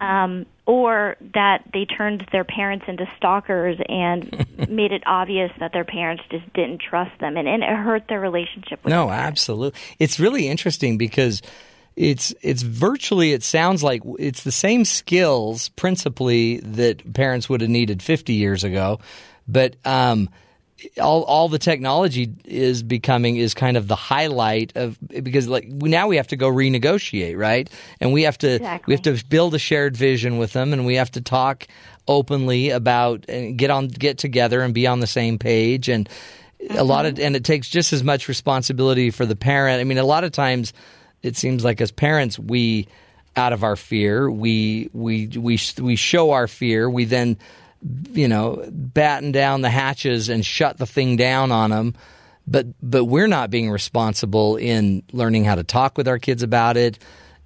um, 0.00 0.46
or 0.64 1.16
that 1.34 1.64
they 1.74 1.84
turned 1.84 2.26
their 2.32 2.44
parents 2.44 2.86
into 2.88 3.06
stalkers 3.18 3.76
and 3.86 4.46
made 4.70 4.92
it 4.92 5.02
obvious 5.04 5.52
that 5.60 5.74
their 5.74 5.84
parents 5.84 6.22
just 6.30 6.50
didn't 6.54 6.80
trust 6.80 7.10
them, 7.20 7.36
and, 7.36 7.46
and 7.46 7.62
it 7.62 7.68
hurt 7.68 8.04
their 8.08 8.20
relationship 8.20 8.82
with 8.82 8.90
No, 8.90 9.10
absolutely. 9.10 9.78
It's 9.98 10.18
really 10.18 10.48
interesting 10.48 10.96
because 10.96 11.42
it's 11.98 12.32
it's 12.42 12.62
virtually 12.62 13.32
it 13.32 13.42
sounds 13.42 13.82
like 13.82 14.02
it's 14.20 14.44
the 14.44 14.52
same 14.52 14.84
skills 14.84 15.68
principally 15.70 16.58
that 16.58 17.12
parents 17.12 17.48
would 17.48 17.60
have 17.60 17.68
needed 17.68 18.04
50 18.04 18.34
years 18.34 18.62
ago, 18.62 19.00
but 19.48 19.74
um 19.84 20.30
all 21.02 21.24
all 21.24 21.48
the 21.48 21.58
technology 21.58 22.32
is 22.44 22.84
becoming 22.84 23.36
is 23.36 23.52
kind 23.52 23.76
of 23.76 23.88
the 23.88 23.96
highlight 23.96 24.76
of 24.76 24.96
because 25.08 25.48
like 25.48 25.66
now 25.66 26.06
we 26.06 26.16
have 26.18 26.28
to 26.28 26.36
go 26.36 26.48
renegotiate 26.48 27.36
right 27.36 27.68
and 28.00 28.12
we 28.12 28.22
have 28.22 28.38
to 28.38 28.54
Exactly. 28.54 28.92
we 28.92 28.94
have 28.94 29.02
to 29.02 29.26
build 29.26 29.56
a 29.56 29.58
shared 29.58 29.96
vision 29.96 30.38
with 30.38 30.52
them 30.52 30.72
and 30.72 30.86
we 30.86 30.94
have 30.94 31.10
to 31.10 31.20
talk 31.20 31.66
openly 32.06 32.70
about 32.70 33.24
and 33.28 33.58
get 33.58 33.70
on 33.70 33.88
get 33.88 34.18
together 34.18 34.60
and 34.60 34.72
be 34.72 34.86
on 34.86 35.00
the 35.00 35.08
same 35.08 35.36
page 35.36 35.88
and 35.88 36.08
a 36.70 36.84
lot 36.84 37.06
of 37.06 37.18
and 37.18 37.34
it 37.34 37.44
takes 37.44 37.68
just 37.68 37.92
as 37.92 38.04
much 38.04 38.28
responsibility 38.28 39.10
for 39.10 39.26
the 39.26 39.36
parent. 39.36 39.80
I 39.80 39.84
mean, 39.84 39.98
a 39.98 40.04
lot 40.04 40.24
of 40.24 40.32
times 40.32 40.72
it 41.22 41.36
seems 41.36 41.64
like 41.64 41.80
as 41.80 41.90
parents 41.90 42.38
we 42.38 42.88
out 43.36 43.52
of 43.52 43.62
our 43.62 43.76
fear, 43.76 44.30
we 44.30 44.90
we 44.92 45.28
we 45.28 45.58
we 45.78 45.96
show 45.96 46.32
our 46.32 46.48
fear, 46.48 46.88
we 46.88 47.04
then 47.04 47.36
you 48.12 48.28
know, 48.28 48.64
batten 48.70 49.32
down 49.32 49.60
the 49.60 49.70
hatches 49.70 50.28
and 50.28 50.44
shut 50.44 50.78
the 50.78 50.86
thing 50.86 51.16
down 51.16 51.52
on 51.52 51.70
them. 51.70 51.94
But 52.46 52.66
but 52.82 53.04
we're 53.04 53.28
not 53.28 53.50
being 53.50 53.70
responsible 53.70 54.56
in 54.56 55.02
learning 55.12 55.44
how 55.44 55.54
to 55.54 55.64
talk 55.64 55.98
with 55.98 56.08
our 56.08 56.18
kids 56.18 56.42
about 56.42 56.76
it, 56.76 56.98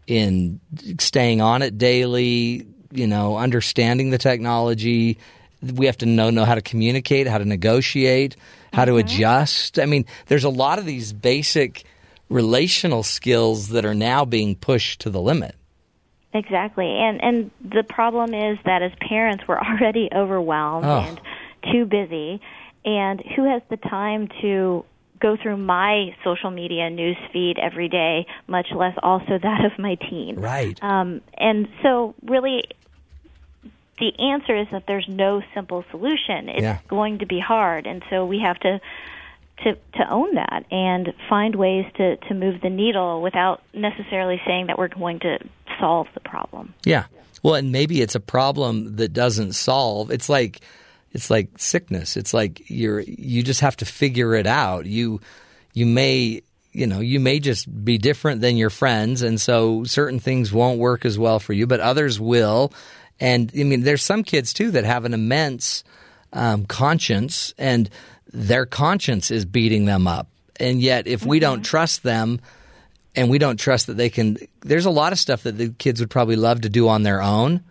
in 0.07 0.61
staying 1.01 1.40
on 1.40 1.62
it 1.62 1.77
daily, 1.77 2.66
you 2.93 3.07
know, 3.07 3.36
understanding 3.36 4.11
the 4.11 4.19
technology. 4.19 5.19
We 5.61 5.86
have 5.86 5.99
to 5.99 6.07
know 6.07 6.31
know 6.31 6.44
how 6.44 6.55
to 6.55 6.62
communicate, 6.62 7.27
how 7.27 7.39
to 7.39 7.44
negotiate, 7.44 8.36
how 8.73 8.85
to 8.85 8.93
mm-hmm. 8.93 9.07
adjust. 9.07 9.81
I 9.81 9.86
mean, 9.86 10.07
there's 10.27 10.44
a 10.44 10.51
lot 10.51 10.78
of 10.78 10.86
these 10.86 11.12
basic 11.12 11.85
relational 12.32 13.02
skills 13.02 13.68
that 13.68 13.84
are 13.84 13.94
now 13.94 14.24
being 14.24 14.54
pushed 14.56 15.00
to 15.02 15.10
the 15.10 15.20
limit. 15.20 15.54
Exactly. 16.34 16.86
And 16.86 17.22
and 17.22 17.50
the 17.62 17.82
problem 17.82 18.32
is 18.34 18.59
that 18.64 18.82
as 18.82 18.92
parents 19.06 19.44
we're 19.46 19.59
already 19.70 20.09
overwhelmed 20.14 20.86
Oh. 20.86 21.00
and 21.00 21.20
too 21.72 21.84
busy 21.84 22.40
and 22.84 23.20
who 23.36 23.44
has 23.44 23.62
the 23.68 23.76
time 23.76 24.28
to 24.40 24.84
go 25.20 25.36
through 25.36 25.56
my 25.56 26.16
social 26.24 26.50
media 26.50 26.90
news 26.90 27.16
feed 27.32 27.56
every 27.59 27.88
day, 27.88 28.26
much 28.48 28.72
less 28.74 28.96
also 29.02 29.38
that 29.42 29.64
of 29.64 29.78
my 29.78 29.94
teen. 29.94 30.36
Right. 30.40 30.76
Um, 30.82 31.20
and 31.38 31.68
so, 31.82 32.14
really, 32.24 32.64
the 34.00 34.18
answer 34.18 34.56
is 34.56 34.66
that 34.72 34.86
there's 34.88 35.06
no 35.09 35.42
simple 35.54 35.84
solution. 35.92 36.48
It's 36.48 36.62
Yeah. 36.62 36.78
going 36.88 37.18
to 37.18 37.26
be 37.26 37.38
hard, 37.38 37.86
and 37.86 38.02
so 38.10 38.24
we 38.26 38.40
have 38.40 38.59
to 38.60 38.80
to 39.64 39.74
to 39.74 40.10
own 40.10 40.34
that 40.34 40.64
and 40.70 41.12
find 41.28 41.55
ways 41.55 41.84
to 41.97 42.16
to 42.16 42.34
move 42.34 42.60
the 42.60 42.70
needle 42.70 43.22
without 43.22 43.62
necessarily 43.74 44.40
saying 44.47 44.66
that 44.66 44.78
we're 44.78 44.89
going 44.89 45.20
to 45.20 45.39
solve 45.80 46.06
the 46.14 46.20
problem. 46.20 46.74
Yeah. 46.84 47.05
Well, 47.43 47.56
and 47.56 47.72
maybe 47.72 48.01
it's 48.01 48.14
a 48.14 48.20
problem 48.20 48.97
that 48.97 49.12
doesn't 49.12 49.55
solve. 49.55 50.10
It's 50.10 50.28
like 50.28 50.60
it's 51.12 51.30
like 51.30 51.59
sickness. 51.59 52.16
It's 52.16 52.32
like 52.32 52.70
you're 52.70 53.01
you 53.01 53.43
just 53.43 53.60
have 53.60 53.76
to 53.78 53.84
figure 53.84 54.34
it 54.34 54.47
out. 54.47 54.86
You 54.86 55.20
you 55.72 55.86
may 55.86 56.43
you 56.72 56.86
know 56.86 57.01
you 57.01 57.20
may 57.20 57.40
just 57.40 57.84
be 57.84 57.98
different 57.98 58.40
than 58.40 58.56
your 58.56 58.70
friends, 58.70 59.22
and 59.22 59.40
so 59.40 59.84
certain 59.84 60.20
things 60.20 60.52
won't 60.52 60.78
work 60.78 61.05
as 61.05 61.18
well 61.18 61.39
for 61.39 61.52
you, 61.52 61.66
but 61.66 61.80
others 61.80 62.20
will. 62.20 62.72
And 63.20 63.52
I 63.59 63.64
mean, 63.64 63.82
there's 63.82 64.02
some 64.02 64.24
kids 64.24 64.52
too 64.52 64.70
that 64.72 64.84
have 64.84 65.05
an 65.05 65.14
immense 65.14 65.84
um, 66.32 66.64
conscience, 66.64 67.55
and 67.59 67.90
their 68.32 68.66
conscience 68.66 69.30
is 69.30 69.44
beating 69.44 69.84
them 69.84 70.06
up. 70.06 70.28
And 70.56 70.80
yet, 70.80 71.06
if 71.06 71.24
we 71.24 71.38
don't 71.38 71.62
trust 71.62 72.02
them, 72.02 72.40
and 73.14 73.28
we 73.30 73.38
don't 73.38 73.59
trust 73.59 73.86
that 73.86 73.96
they 73.96 74.10
can. 74.10 74.38
There's 74.60 74.86
a 74.86 74.90
lot 74.90 75.12
of 75.12 75.18
stuff 75.18 75.42
that 75.42 75.52
the 75.52 75.70
kids 75.70 76.00
would 76.00 76.10
probably 76.10 76.36
love 76.36 76.62
to 76.62 76.68
do 76.68 76.88
on 76.88 77.02
their 77.02 77.22
own, 77.22 77.62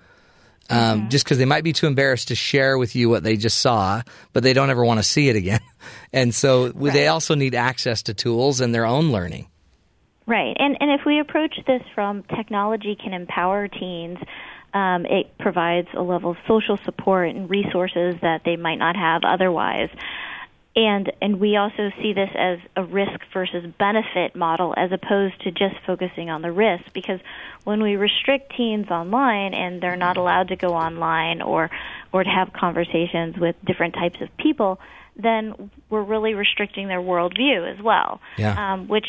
um, 0.69 1.09
just 1.09 1.25
because 1.25 1.37
they 1.37 1.45
might 1.45 1.63
be 1.63 1.73
too 1.73 1.87
embarrassed 1.87 2.29
to 2.29 2.35
share 2.35 2.77
with 2.77 2.95
you 2.95 3.09
what 3.09 3.23
they 3.23 3.37
just 3.37 3.59
saw, 3.59 4.01
but 4.33 4.43
they 4.43 4.53
don't 4.53 4.69
ever 4.69 4.85
want 4.85 4.99
to 4.99 5.03
see 5.03 5.29
it 5.29 5.35
again. 5.35 5.61
And 6.13 6.35
so 6.35 6.71
we 6.75 6.89
they 6.91 7.07
also 7.07 7.35
need 7.35 7.55
access 7.55 8.03
to 8.03 8.13
tools 8.13 8.59
and 8.59 8.75
their 8.75 8.85
own 8.85 9.11
learning. 9.11 9.47
Right. 10.27 10.55
And 10.59 10.77
and 10.79 10.91
if 10.91 11.05
we 11.05 11.19
approach 11.19 11.55
this 11.65 11.81
from 11.95 12.23
technology 12.23 12.95
can 13.01 13.13
empower 13.13 13.67
teens, 13.67 14.19
um, 14.73 15.05
it 15.05 15.35
provides 15.39 15.87
a 15.95 16.01
level 16.01 16.31
of 16.31 16.37
social 16.47 16.77
support 16.83 17.29
and 17.29 17.49
resources 17.49 18.15
that 18.21 18.41
they 18.45 18.57
might 18.57 18.75
not 18.75 18.95
have 18.95 19.23
otherwise. 19.23 19.89
And 20.73 21.11
and 21.21 21.39
we 21.41 21.57
also 21.57 21.91
see 22.01 22.13
this 22.13 22.29
as 22.33 22.59
a 22.77 22.83
risk 22.83 23.19
versus 23.33 23.65
benefit 23.77 24.35
model 24.35 24.73
as 24.77 24.91
opposed 24.93 25.41
to 25.41 25.51
just 25.51 25.75
focusing 25.85 26.29
on 26.29 26.41
the 26.41 26.51
risk 26.51 26.93
because 26.93 27.19
when 27.65 27.83
we 27.83 27.97
restrict 27.97 28.53
teens 28.55 28.89
online 28.89 29.53
and 29.53 29.81
they're 29.81 29.97
not 29.97 30.15
allowed 30.15 30.47
to 30.47 30.55
go 30.55 30.69
online 30.69 31.41
or 31.41 31.69
or 32.13 32.23
to 32.23 32.29
have 32.29 32.53
conversations 32.53 33.37
with 33.37 33.57
different 33.65 33.95
types 33.95 34.21
of 34.21 34.29
people, 34.37 34.79
then 35.17 35.71
we're 35.89 36.03
really 36.03 36.35
restricting 36.35 36.87
their 36.87 37.01
worldview 37.01 37.69
as 37.69 37.81
well. 37.83 38.21
Yeah. 38.37 38.73
Um, 38.73 38.87
which 38.87 39.07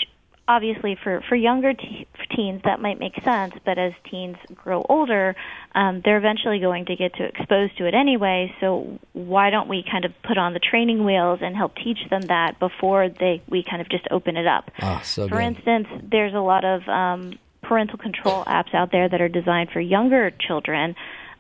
obviously 0.49 0.97
for 1.03 1.23
for 1.29 1.37
younger 1.37 1.73
te- 1.73 2.07
teens 2.35 2.63
that 2.65 2.81
might 2.81 2.99
make 2.99 3.15
sense, 3.25 3.55
but 3.65 3.79
as 3.79 3.93
teens 4.11 4.37
grow 4.55 4.85
older, 4.89 5.37
um, 5.75 6.03
they're 6.05 6.19
eventually 6.19 6.59
going 6.59 6.87
to 6.87 6.97
get 6.97 7.15
to 7.15 7.25
exposed 7.25 7.77
to 7.79 7.87
it 7.87 7.95
anyway. 7.95 8.53
So 8.61 8.99
why 9.13 9.51
don't 9.51 9.69
we 9.69 9.85
kind 9.89 10.05
of 10.05 10.13
put 10.23 10.39
on 10.39 10.53
the 10.53 10.61
training 10.61 11.05
wheels 11.05 11.41
and 11.43 11.57
help 11.57 11.75
teach 11.77 11.99
them 12.11 12.23
that 12.23 12.59
before 12.59 13.09
they 13.09 13.43
we 13.49 13.65
kind 13.69 13.81
of 13.81 13.89
just 13.89 14.07
open 14.11 14.37
it 14.37 14.47
up? 14.47 14.71
Oh, 14.83 15.01
so 15.05 15.29
for 15.29 15.39
good. 15.39 15.57
instance, 15.57 15.89
there's 16.11 16.35
a 16.35 16.41
lot 16.41 16.65
of 16.65 16.89
um, 16.89 17.39
parental 17.63 17.99
control 17.99 18.45
apps 18.45 18.75
out 18.75 18.91
there 18.93 19.09
that 19.09 19.21
are 19.21 19.29
designed 19.29 19.71
for 19.73 19.81
younger 19.81 20.31
children 20.31 20.95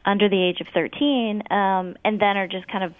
under 0.04 0.28
the 0.28 0.42
age 0.42 0.60
of 0.60 0.66
13, 0.74 1.42
um, 1.50 1.96
and 2.04 2.20
then 2.20 2.36
are 2.36 2.48
just 2.48 2.66
kind 2.66 2.82
of 2.82 2.92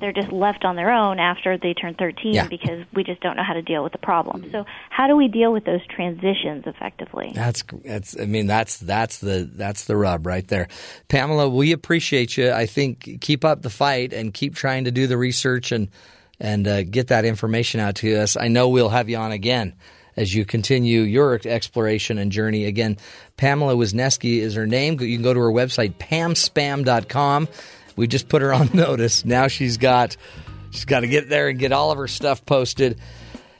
they're 0.00 0.12
just 0.12 0.32
left 0.32 0.64
on 0.64 0.76
their 0.76 0.90
own 0.92 1.18
after 1.18 1.56
they 1.58 1.74
turn 1.74 1.94
13 1.94 2.34
Yeah. 2.34 2.46
because 2.48 2.84
we 2.94 3.04
just 3.04 3.20
don't 3.20 3.36
know 3.36 3.42
how 3.42 3.54
to 3.54 3.62
deal 3.62 3.82
with 3.82 3.92
the 3.92 3.98
problem. 3.98 4.50
So, 4.52 4.64
how 4.90 5.06
do 5.06 5.16
we 5.16 5.28
deal 5.28 5.52
with 5.52 5.64
those 5.64 5.84
transitions 5.86 6.64
effectively? 6.66 7.32
That's 7.34 7.64
that's. 7.84 8.18
I 8.20 8.26
mean, 8.26 8.46
that's 8.46 8.78
that's 8.78 9.18
the 9.18 9.48
that's 9.52 9.84
the 9.84 9.96
rub 9.96 10.26
right 10.26 10.46
there. 10.48 10.68
Pamela, 11.08 11.48
we 11.48 11.72
appreciate 11.72 12.36
you. 12.36 12.50
I 12.52 12.66
think 12.66 13.20
keep 13.20 13.44
up 13.44 13.62
the 13.62 13.70
fight 13.70 14.12
and 14.12 14.32
keep 14.32 14.54
trying 14.54 14.84
to 14.84 14.90
do 14.90 15.06
the 15.06 15.16
research 15.16 15.72
and 15.72 15.88
and 16.38 16.68
uh, 16.68 16.82
get 16.82 17.08
that 17.08 17.24
information 17.24 17.80
out 17.80 17.94
to 17.96 18.14
us. 18.16 18.36
I 18.36 18.48
know 18.48 18.68
we'll 18.68 18.90
have 18.90 19.08
you 19.08 19.16
on 19.16 19.32
again 19.32 19.74
as 20.18 20.34
you 20.34 20.44
continue 20.46 21.02
your 21.02 21.38
exploration 21.44 22.16
and 22.18 22.32
journey. 22.32 22.64
Again, 22.64 22.96
Pamela 23.36 23.74
Wisniewski 23.74 24.38
is 24.38 24.54
her 24.54 24.66
name. 24.66 24.98
You 25.00 25.16
can 25.16 25.22
go 25.22 25.34
to 25.34 25.40
her 25.40 25.50
website 25.52 25.94
pamspam.com. 25.94 27.48
We 27.96 28.06
just 28.06 28.28
put 28.28 28.42
her 28.42 28.52
on 28.52 28.70
notice. 28.74 29.24
Now 29.24 29.48
she's 29.48 29.76
got 29.76 30.16
she's 30.70 30.84
got 30.84 31.00
to 31.00 31.08
get 31.08 31.28
there 31.28 31.48
and 31.48 31.58
get 31.58 31.72
all 31.72 31.90
of 31.90 31.98
her 31.98 32.08
stuff 32.08 32.44
posted 32.46 32.98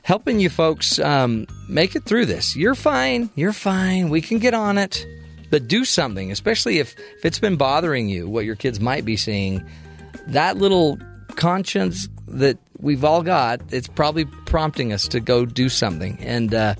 helping 0.06 0.38
you 0.38 0.48
folks 0.48 1.00
um, 1.00 1.48
make 1.68 1.96
it 1.96 2.04
through 2.04 2.24
this. 2.24 2.54
You're 2.54 2.76
fine. 2.76 3.28
You're 3.34 3.52
fine. 3.52 4.08
We 4.08 4.20
can 4.20 4.38
get 4.38 4.54
on 4.54 4.78
it. 4.78 5.04
But 5.50 5.66
do 5.66 5.84
something, 5.84 6.30
especially 6.30 6.78
if, 6.78 6.94
if 7.18 7.24
it's 7.24 7.40
been 7.40 7.56
bothering 7.56 8.08
you, 8.08 8.28
what 8.28 8.44
your 8.44 8.54
kids 8.54 8.78
might 8.78 9.04
be 9.04 9.16
seeing. 9.16 9.68
That 10.28 10.58
little 10.58 10.96
conscience 11.34 12.08
that 12.28 12.56
we've 12.78 13.04
all 13.04 13.24
got, 13.24 13.60
it's 13.72 13.88
probably 13.88 14.26
prompting 14.26 14.92
us 14.92 15.08
to 15.08 15.18
go 15.18 15.44
do 15.44 15.68
something 15.68 16.18
and 16.20 16.54
uh, 16.54 16.76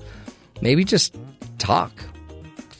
maybe 0.61 0.85
just 0.85 1.13
talk. 1.57 1.91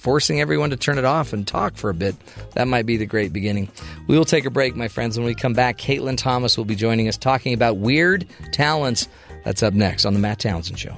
Forcing 0.07 0.39
everyone 0.39 0.69
to 0.69 0.77
turn 0.77 0.97
it 0.97 1.03
off 1.03 1.34
and 1.34 1.45
talk 1.45 1.75
for 1.75 1.89
a 1.89 1.93
bit. 1.93 2.15
That 2.53 2.69
might 2.69 2.85
be 2.85 2.95
the 2.95 3.05
great 3.05 3.34
beginning. 3.34 3.67
We 4.07 4.17
will 4.17 4.23
take 4.23 4.45
a 4.45 4.49
break, 4.49 4.73
my 4.73 4.88
friends. 4.88 5.17
When 5.17 5.25
we 5.25 5.35
come 5.35 5.51
back, 5.51 5.77
Caitlin 5.77 6.17
Thomas 6.17 6.55
will 6.55 6.63
be 6.63 6.77
joining 6.77 7.09
us 7.09 7.17
talking 7.17 7.53
about 7.53 7.75
weird 7.75 8.25
talents. 8.53 9.09
That's 9.43 9.61
up 9.63 9.73
next 9.73 10.05
on 10.05 10.13
The 10.13 10.21
Matt 10.21 10.39
Townsend 10.39 10.79
Show. 10.79 10.95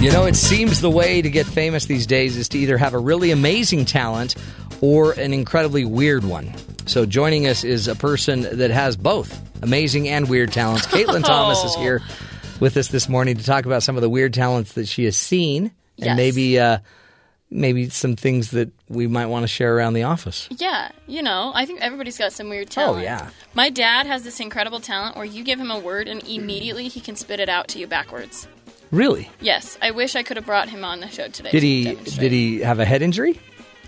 You 0.00 0.10
know, 0.10 0.24
it 0.24 0.34
seems 0.34 0.80
the 0.80 0.90
way 0.90 1.20
to 1.20 1.28
get 1.28 1.44
famous 1.44 1.84
these 1.84 2.06
days 2.06 2.38
is 2.38 2.48
to 2.48 2.58
either 2.58 2.78
have 2.78 2.94
a 2.94 2.98
really 2.98 3.30
amazing 3.32 3.84
talent 3.84 4.34
or 4.82 5.12
an 5.12 5.32
incredibly 5.32 5.86
weird 5.86 6.24
one. 6.24 6.52
So 6.86 7.06
joining 7.06 7.46
us 7.46 7.64
is 7.64 7.88
a 7.88 7.94
person 7.94 8.42
that 8.58 8.70
has 8.70 8.96
both 8.98 9.40
amazing 9.62 10.08
and 10.08 10.28
weird 10.28 10.52
talents. 10.52 10.86
Caitlin 10.88 11.24
Thomas 11.24 11.64
is 11.64 11.74
here 11.76 12.02
with 12.60 12.76
us 12.76 12.88
this 12.88 13.08
morning 13.08 13.36
to 13.38 13.44
talk 13.44 13.64
about 13.64 13.82
some 13.82 13.96
of 13.96 14.02
the 14.02 14.10
weird 14.10 14.34
talents 14.34 14.74
that 14.74 14.86
she 14.88 15.04
has 15.04 15.16
seen 15.16 15.66
and 15.66 15.72
Yes. 16.06 16.16
maybe 16.16 16.58
uh, 16.58 16.78
maybe 17.50 17.88
some 17.90 18.16
things 18.16 18.50
that 18.52 18.70
we 18.88 19.06
might 19.06 19.26
want 19.26 19.42
to 19.44 19.46
share 19.48 19.76
around 19.76 19.92
the 19.92 20.04
office. 20.04 20.48
Yeah, 20.50 20.90
you 21.06 21.22
know, 21.22 21.52
I 21.54 21.66
think 21.66 21.80
everybody's 21.82 22.16
got 22.18 22.32
some 22.32 22.48
weird 22.48 22.70
talent. 22.70 23.00
Oh, 23.00 23.02
yeah. 23.02 23.28
My 23.54 23.68
dad 23.70 24.06
has 24.06 24.24
this 24.24 24.40
incredible 24.40 24.80
talent 24.80 25.16
where 25.16 25.24
you 25.26 25.44
give 25.44 25.60
him 25.60 25.70
a 25.70 25.78
word 25.78 26.08
and 26.08 26.26
immediately 26.26 26.88
he 26.88 26.98
can 27.00 27.14
spit 27.14 27.40
it 27.40 27.48
out 27.50 27.68
to 27.68 27.78
you 27.78 27.86
backwards. 27.86 28.48
Really? 28.90 29.30
Yes, 29.40 29.78
I 29.80 29.90
wish 29.92 30.16
I 30.16 30.22
could 30.22 30.36
have 30.38 30.46
brought 30.46 30.68
him 30.70 30.84
on 30.84 31.00
the 31.00 31.08
show 31.08 31.28
today. 31.28 31.50
Did 31.50 31.60
to 31.60 31.66
he 31.66 31.84
demonstrate. 31.84 32.20
did 32.20 32.32
he 32.32 32.60
have 32.60 32.78
a 32.80 32.84
head 32.84 33.02
injury? 33.02 33.38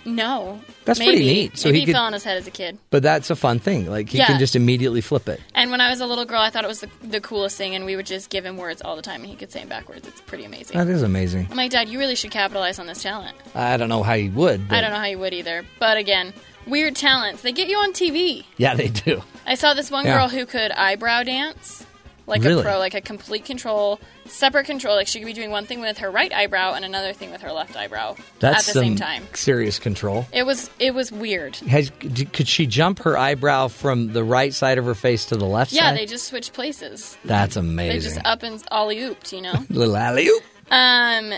No. 0.05 0.61
That's 0.85 0.99
Maybe. 0.99 1.11
pretty 1.13 1.25
neat. 1.27 1.59
So 1.59 1.69
Maybe 1.69 1.81
he 1.81 1.87
could- 1.87 1.93
fell 1.95 2.05
on 2.05 2.13
his 2.13 2.25
head 2.25 2.37
as 2.37 2.47
a 2.47 2.51
kid. 2.51 2.79
But 2.91 3.03
that's 3.03 3.31
a 3.31 3.37
fun 3.37 3.59
thing. 3.59 3.87
Like 3.91 4.09
he 4.11 4.19
Yeah. 4.19 4.27
can 4.27 4.39
just 4.39 4.55
immediately 4.55 5.01
flip 5.01 5.29
it. 5.29 5.41
And 5.55 5.71
when 5.71 5.81
I 5.81 5.89
was 5.91 6.01
a 6.01 6.07
little 6.07 6.25
girl, 6.25 6.41
I 6.41 6.51
thought 6.51 6.65
it 6.65 6.69
was 6.69 6.81
the, 6.81 6.89
the 7.03 7.21
coolest 7.21 7.57
thing, 7.57 7.75
and 7.75 7.85
we 7.87 7.97
would 7.97 8.07
just 8.07 8.29
give 8.31 8.45
him 8.45 8.57
words 8.57 8.83
all 8.83 8.97
the 8.97 9.03
time, 9.03 9.23
and 9.23 9.31
he 9.31 9.37
could 9.37 9.51
say 9.51 9.61
them 9.61 9.69
backwards. 9.69 10.07
It's 10.07 10.21
pretty 10.21 10.45
amazing. 10.45 10.77
That 10.77 10.89
is 10.89 11.03
amazing. 11.03 11.49
I'm 11.51 11.57
like, 11.57 11.71
Dad, 11.71 11.89
you 11.89 11.99
really 11.99 12.15
should 12.17 12.31
capitalize 12.31 12.79
on 12.79 12.87
this 12.87 13.03
talent. 13.03 13.37
I 13.55 13.77
don't 13.77 13.89
know 13.89 14.03
how 14.03 14.15
he 14.17 14.29
would. 14.29 14.69
But 14.69 14.79
I 14.79 14.81
don't 14.81 14.91
know 14.91 14.99
how 14.99 15.05
you 15.07 15.19
would 15.19 15.33
either. 15.35 15.65
But 15.79 15.97
again, 15.97 16.33
weird 16.67 16.97
talents. 16.97 17.43
They 17.43 17.53
get 17.53 17.69
you 17.69 17.77
on 17.79 17.93
TV. 17.93 18.45
Yeah, 18.57 18.75
they 18.75 18.89
do. 18.89 19.23
I 19.47 19.55
saw 19.55 19.75
this 19.75 19.91
one 19.91 20.05
Yeah. 20.05 20.17
girl 20.17 20.29
who 20.29 20.47
could 20.47 20.71
eyebrow 20.73 21.23
dance. 21.23 21.84
Like 22.27 22.43
Really? 22.43 22.61
a 22.61 22.65
pro, 22.65 22.79
like 22.79 22.95
a 22.95 23.01
complete 23.01 23.45
control, 23.45 24.01
separate 24.27 24.65
control. 24.67 24.95
Like 24.97 25.07
she 25.07 25.19
could 25.19 25.27
be 25.27 25.33
doing 25.33 25.51
one 25.51 25.67
thing 25.67 25.81
with 25.81 25.99
her 25.99 26.11
right 26.11 26.33
eyebrow 26.33 26.73
and 26.75 26.85
another 26.85 27.13
thing 27.13 27.31
with 27.31 27.43
her 27.43 27.53
left 27.53 27.77
eyebrow 27.77 28.17
That's 28.41 28.69
at 28.69 28.75
the 28.75 28.81
same 28.81 28.97
time. 28.97 29.25
serious 29.35 29.79
control. 29.79 30.27
It 30.33 30.45
was 30.45 30.71
it 30.79 30.95
was 30.95 31.13
weird. 31.13 31.57
Has, 31.57 31.91
could 31.99 32.49
she 32.49 32.67
jump 32.67 33.01
her 33.01 33.17
eyebrow 33.19 33.69
from 33.69 34.13
the 34.13 34.25
right 34.25 34.55
side 34.55 34.79
of 34.79 34.85
her 34.87 34.95
face 34.95 35.27
to 35.27 35.37
the 35.37 35.45
left 35.47 35.73
Yeah, 35.73 35.91
side? 35.91 35.99
they 35.99 36.07
just 36.07 36.27
switched 36.29 36.53
places. 36.55 37.17
That's 37.25 37.57
amazing. 37.57 37.99
They 38.01 38.05
just 38.17 38.21
up 38.27 38.43
and 38.43 38.63
ollie 38.71 38.97
ooped, 38.99 39.33
you 39.33 39.43
know. 39.43 39.55
Little 39.71 39.97
alley 39.97 40.27
oop. 40.29 40.43
um, 40.71 41.33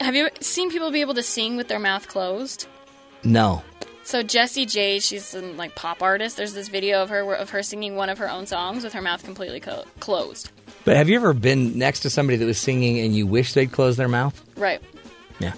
have 0.00 0.14
you 0.16 0.28
seen 0.40 0.70
people 0.70 0.90
be 0.90 1.00
able 1.02 1.14
to 1.14 1.22
sing 1.22 1.56
with 1.56 1.68
their 1.68 1.78
mouth 1.78 2.08
closed? 2.08 2.66
No. 3.24 3.62
So 4.04 4.22
Jessie 4.22 4.66
J, 4.66 4.98
she's 4.98 5.32
a 5.34 5.40
like 5.40 5.74
pop 5.74 6.02
artist. 6.02 6.36
There's 6.36 6.54
this 6.54 6.68
video 6.68 7.02
of 7.02 7.10
her 7.10 7.24
where- 7.24 7.36
of 7.36 7.50
her 7.50 7.62
singing 7.62 7.94
one 7.96 8.08
of 8.10 8.18
her 8.18 8.28
own 8.28 8.46
songs 8.46 8.82
with 8.84 8.92
her 8.94 9.02
mouth 9.02 9.22
completely 9.24 9.60
co- 9.60 9.84
closed. 10.00 10.50
But 10.84 10.96
have 10.96 11.08
you 11.08 11.16
ever 11.16 11.32
been 11.32 11.78
next 11.78 12.00
to 12.00 12.10
somebody 12.10 12.36
that 12.38 12.44
was 12.44 12.58
singing 12.58 12.98
and 12.98 13.14
you 13.14 13.26
wish 13.26 13.52
they'd 13.52 13.70
close 13.70 13.96
their 13.96 14.08
mouth? 14.08 14.42
Right. 14.56 14.82
Yeah. 15.38 15.52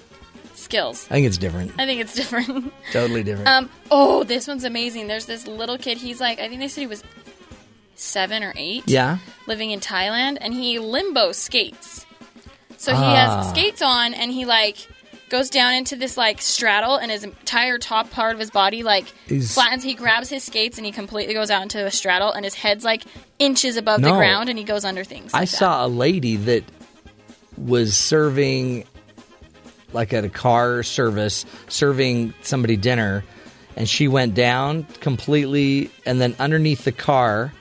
Skills. 0.55 1.07
I 1.11 1.15
think 1.15 1.27
it's 1.27 1.39
different. 1.39 1.73
I 1.79 1.87
think 1.87 2.01
it's 2.01 2.15
different. 2.15 2.73
Totally 2.93 3.23
different. 3.23 3.49
um. 3.49 3.71
Oh, 3.91 4.25
this 4.25 4.47
one's 4.47 4.65
amazing. 4.65 5.07
There's 5.07 5.27
this 5.27 5.47
little 5.47 5.79
kid. 5.79 5.97
He's 5.99 6.21
like, 6.21 6.39
I 6.39 6.49
think 6.49 6.61
they 6.61 6.69
said 6.69 6.83
he 6.83 6.87
was 6.87 7.03
seven 7.97 8.43
or 8.45 8.53
eight. 8.57 8.85
yeah. 8.87 9.19
Living 9.47 9.71
in 9.71 9.81
Thailand, 9.81 10.39
and 10.41 10.53
he 10.53 10.79
limbo 10.79 11.33
skates. 11.33 12.05
So 12.77 12.93
he 12.93 12.99
Ah. 13.03 13.43
has 13.43 13.51
skates 13.51 13.81
on, 13.83 14.12
and 14.15 14.31
he 14.31 14.45
like 14.45 14.77
goes 15.35 15.51
down 15.51 15.74
into 15.74 15.97
this 15.97 16.16
like 16.16 16.40
straddle, 16.40 16.94
and 16.97 17.11
his 17.11 17.24
entire 17.24 17.77
top 17.78 18.11
part 18.11 18.35
of 18.35 18.39
his 18.40 18.51
body 18.51 18.82
like 18.85 19.12
He's- 19.27 19.52
flattens. 19.52 19.82
He 19.82 19.94
grabs 19.94 20.28
his 20.28 20.44
skates, 20.44 20.77
and 20.78 20.86
he 20.86 20.93
completely 20.93 21.35
goes 21.35 21.51
out 21.51 21.62
into 21.62 21.85
a 21.85 21.90
straddle, 21.90 22.31
and 22.31 22.44
his 22.44 22.55
head's 22.55 22.85
like 22.85 23.02
inches 23.40 23.77
above 23.77 24.01
the 24.01 24.11
No. 24.11 24.16
ground, 24.16 24.48
and 24.48 24.56
he 24.59 24.65
goes 24.65 24.85
under 24.85 25.02
things. 25.02 25.35
I 25.35 25.40
like 25.40 25.51
that. 25.51 25.56
saw 25.56 25.86
a 25.86 25.89
lady 25.89 26.36
that 26.36 26.62
was 27.56 27.97
serving, 27.97 28.85
like 29.93 30.12
at 30.12 30.24
a 30.24 30.28
car 30.28 30.82
service, 30.85 31.44
serving 31.69 32.32
somebody 32.43 32.77
dinner, 32.77 33.24
and 33.77 33.89
she 33.89 34.06
went 34.06 34.35
down 34.35 34.85
completely, 35.01 35.90
and 36.06 36.20
then 36.20 36.36
underneath 36.39 36.85
the 36.85 36.93
car, 36.93 37.52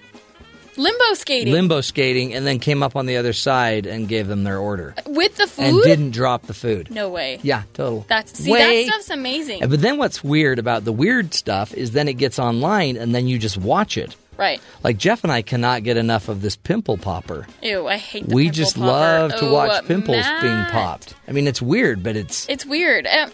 limbo 0.77 1.13
skating 1.13 1.53
limbo 1.53 1.81
skating, 1.81 2.33
and 2.33 2.45
then 2.45 2.59
came 2.59 2.81
up 2.83 2.95
on 2.95 3.05
the 3.05 3.17
other 3.17 3.33
side 3.33 3.85
and 3.85 4.07
gave 4.07 4.27
them 4.27 4.43
their 4.43 4.57
order, 4.57 4.95
with 5.07 5.35
the 5.37 5.47
food. 5.47 5.65
and 5.65 5.83
didn't 5.83 6.11
drop 6.11 6.43
the 6.47 6.53
food. 6.53 6.89
No 6.91 7.09
way. 7.09 7.39
Yeah, 7.43 7.63
total. 7.73 8.05
That's 8.07 8.37
see 8.37 8.51
Way- 8.51 8.85
that 8.85 8.91
stuff's 8.93 9.09
amazing. 9.09 9.67
But 9.67 9.81
then 9.81 9.97
what's 9.97 10.23
weird 10.23 10.59
about 10.59 10.85
the 10.85 10.91
weird 10.93 11.33
stuff 11.33 11.73
is 11.73 11.91
then 11.91 12.07
it 12.07 12.13
gets 12.15 12.39
online, 12.39 12.97
and 12.97 13.13
then 13.13 13.27
you 13.27 13.37
just 13.39 13.57
watch 13.57 13.97
it. 13.97 14.15
Right. 14.35 14.59
Like 14.83 14.97
Jeff 14.97 15.23
and 15.23 15.31
I 15.31 15.43
cannot 15.43 15.83
get 15.83 15.95
enough 15.95 16.27
of 16.27 16.41
this 16.41 16.55
pimple 16.55 16.97
popper. 16.97 17.45
Ew, 17.61 17.85
I 17.87 17.97
hate 17.97 18.27
the 18.27 18.33
we 18.33 18.49
just 18.49 18.75
popper. 18.75 18.87
love 18.87 19.31
to 19.35 19.47
Oh, 19.47 19.53
watch 19.53 19.85
pimples 19.85 20.17
Matt. 20.17 20.41
being 20.41 20.65
popped. 20.71 21.13
I 21.27 21.31
mean, 21.33 21.45
it's 21.45 21.61
weird, 21.61 22.01
but 22.01 22.15
it's. 22.15 22.49
It's 22.49 22.65
weird. 22.65 23.05
Um, 23.05 23.29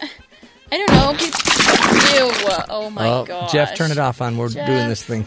I 0.70 0.76
don't 0.76 0.90
know. 0.92 1.12
Ew. 2.26 2.66
Oh 2.68 2.90
my 2.90 3.08
oh, 3.08 3.24
god. 3.24 3.50
Jeff, 3.50 3.74
turn 3.76 3.90
it 3.90 3.98
off 3.98 4.20
on. 4.20 4.36
We're 4.36 4.50
Jeff. 4.50 4.66
doing 4.66 4.88
this 4.88 5.02
thing. 5.02 5.26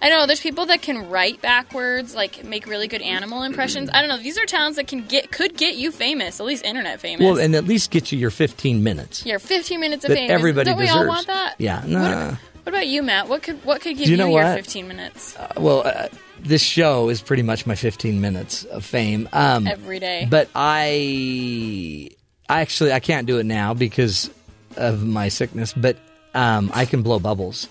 I 0.00 0.10
know 0.10 0.26
there's 0.26 0.40
people 0.40 0.66
that 0.66 0.80
can 0.82 1.10
write 1.10 1.40
backwards, 1.42 2.14
like 2.14 2.44
make 2.44 2.66
really 2.66 2.86
good 2.86 3.02
animal 3.02 3.42
impressions. 3.42 3.90
I 3.92 4.00
don't 4.00 4.08
know. 4.08 4.18
These 4.18 4.38
are 4.38 4.46
talents 4.46 4.76
that 4.76 4.86
can 4.86 5.04
get 5.06 5.32
could 5.32 5.56
get 5.56 5.74
you 5.76 5.90
famous, 5.90 6.38
at 6.40 6.46
least 6.46 6.64
internet 6.64 7.00
famous. 7.00 7.24
Well, 7.24 7.38
and 7.38 7.54
at 7.56 7.64
least 7.64 7.90
get 7.90 8.12
you 8.12 8.18
your 8.18 8.30
15 8.30 8.82
minutes. 8.82 9.26
Your 9.26 9.38
15 9.38 9.80
minutes 9.80 10.04
of 10.04 10.10
that 10.10 10.14
fame. 10.16 10.30
everybody 10.30 10.70
Don't 10.70 10.78
we 10.78 10.84
deserves. 10.86 11.00
all 11.00 11.06
want 11.08 11.26
that? 11.26 11.54
Yeah, 11.58 11.80
What, 11.80 11.88
nah. 11.88 12.30
what 12.62 12.68
about 12.68 12.86
you, 12.86 13.02
Matt? 13.02 13.28
What 13.28 13.42
could 13.42 13.64
what 13.64 13.80
could 13.80 13.96
give 13.96 14.06
Do 14.06 14.12
you 14.14 14.24
you, 14.24 14.38
your 14.38 14.54
15 14.54 14.86
minutes 14.86 15.36
Well, 15.56 15.82
uh, 15.84 16.08
this 16.40 16.62
show 16.62 17.08
is 17.08 17.20
pretty 17.20 17.42
much 17.42 17.66
my 17.66 17.74
15 17.74 18.20
minutes 18.20 18.62
of 18.64 18.84
fame. 18.84 19.28
Um, 19.32 19.66
every 19.66 19.98
day? 19.98 20.28
But 20.30 20.48
I, 20.54 22.10
I 22.48 22.60
actually 22.60 22.92
I 22.92 23.00
can't 23.00 23.26
do 23.26 23.38
it 23.38 23.44
now 23.46 23.74
because 23.74 24.30
of 24.76 25.04
my 25.04 25.28
sickness. 25.28 25.72
But 25.72 25.96
um, 26.34 26.70
I 26.72 26.84
can 26.84 27.02
blow 27.02 27.18
bubbles. 27.18 27.68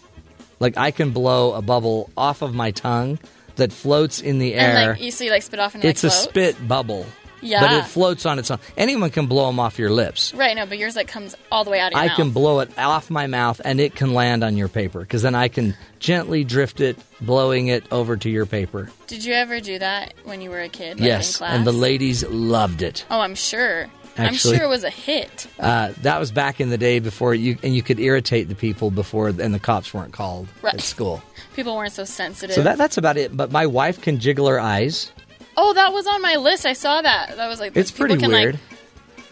Like 0.60 0.78
I 0.78 0.92
can 0.92 1.12
blow 1.12 1.54
a 1.54 1.62
bubble 1.62 2.10
off 2.18 2.42
of 2.42 2.54
my 2.54 2.72
tongue 2.72 3.20
that 3.56 3.72
floats 3.72 4.20
in 4.22 4.40
the 4.40 4.54
and 4.56 4.78
air. 4.78 4.92
like 4.94 5.02
you 5.02 5.12
see, 5.12 5.30
like 5.30 5.44
spit 5.44 5.60
off 5.60 5.76
and 5.76 5.84
it's 5.84 6.04
like 6.04 6.12
a 6.12 6.16
spit 6.16 6.68
bubble. 6.68 7.06
Yeah. 7.40 7.62
But 7.62 7.72
it 7.74 7.86
floats 7.86 8.26
on 8.26 8.40
its 8.40 8.50
own. 8.50 8.58
Anyone 8.78 9.12
can 9.12 9.28
blow 9.28 9.46
them 9.46 9.60
off 9.60 9.78
your 9.78 9.92
lips. 9.92 10.34
Right, 10.34 10.56
no, 10.56 10.66
but 10.66 10.80
yours 10.80 10.96
like 10.96 11.08
comes 11.08 11.36
all 11.52 11.64
the 11.64 11.70
way 11.70 11.80
out 11.80 11.88
of 11.88 11.94
your 11.94 12.02
I 12.02 12.08
mouth. 12.08 12.16
can 12.16 12.32
blow 12.32 12.62
it 12.62 12.78
off 12.80 13.12
my 13.12 13.28
mouth 13.28 13.62
and 13.64 13.80
it 13.80 13.94
can 13.94 14.16
land 14.16 14.44
on 14.44 14.58
your 14.58 14.68
paper 14.68 15.02
because 15.02 15.22
then 15.22 15.36
I 15.36 15.48
can 15.48 15.76
gently 16.00 16.44
drift 16.44 16.82
it, 16.82 16.98
blowing 17.22 17.68
it 17.68 17.84
over 17.92 18.18
to 18.18 18.30
your 18.30 18.48
paper. 18.48 18.90
Did 19.06 19.24
you 19.24 19.34
ever 19.36 19.60
do 19.60 19.78
that 19.78 20.16
when 20.24 20.42
you 20.42 20.50
were 20.50 20.62
a 20.62 20.70
kid? 20.70 20.94
Like, 21.00 21.02
in 21.02 21.06
yes, 21.06 21.38
class? 21.38 21.54
and 21.56 21.66
the 21.66 21.72
ladies 21.72 22.26
loved 22.28 22.82
it. 22.82 23.06
Oh, 23.12 23.20
I'm 23.20 23.36
sure. 23.36 23.88
I'm 24.18 24.34
sure 24.34 24.64
it 24.64 24.68
was 24.70 24.84
a 24.84 24.90
hit. 24.90 25.48
Uh, 25.60 25.94
that 26.02 26.20
was 26.20 26.32
back 26.32 26.60
in 26.60 26.70
the 26.70 26.78
day 26.78 27.00
before 27.00 27.34
you 27.36 27.58
and 27.64 27.76
you 27.76 27.82
could 27.84 28.00
irritate 28.00 28.50
the 28.50 28.56
people 28.56 28.92
before 28.92 29.28
and 29.30 29.54
the 29.54 29.60
cops 29.60 29.94
weren't 29.94 30.14
called 30.14 30.48
Right. 30.62 30.74
at 30.76 30.82
school. 30.82 31.22
People 31.56 31.76
weren't 31.76 31.94
so 31.94 32.04
sensitive. 32.04 32.56
So 32.56 32.62
that 32.64 32.78
that's 32.78 32.98
about 32.98 33.18
it. 33.18 33.36
But 33.36 33.52
my 33.52 33.66
wife 33.66 34.02
can 34.02 34.20
jiggle 34.20 34.48
her 34.48 34.60
eyes. 34.60 35.12
oh, 35.56 35.74
that 35.74 35.92
was 35.94 36.06
on 36.08 36.22
my 36.22 36.36
list. 36.36 36.66
I 36.66 36.74
saw 36.74 37.02
that. 37.02 37.36
That 37.38 37.48
was 37.48 37.60
like 37.60 37.76
It's 37.76 37.92
pretty 37.92 38.18
can, 38.18 38.30
weird. 38.32 38.60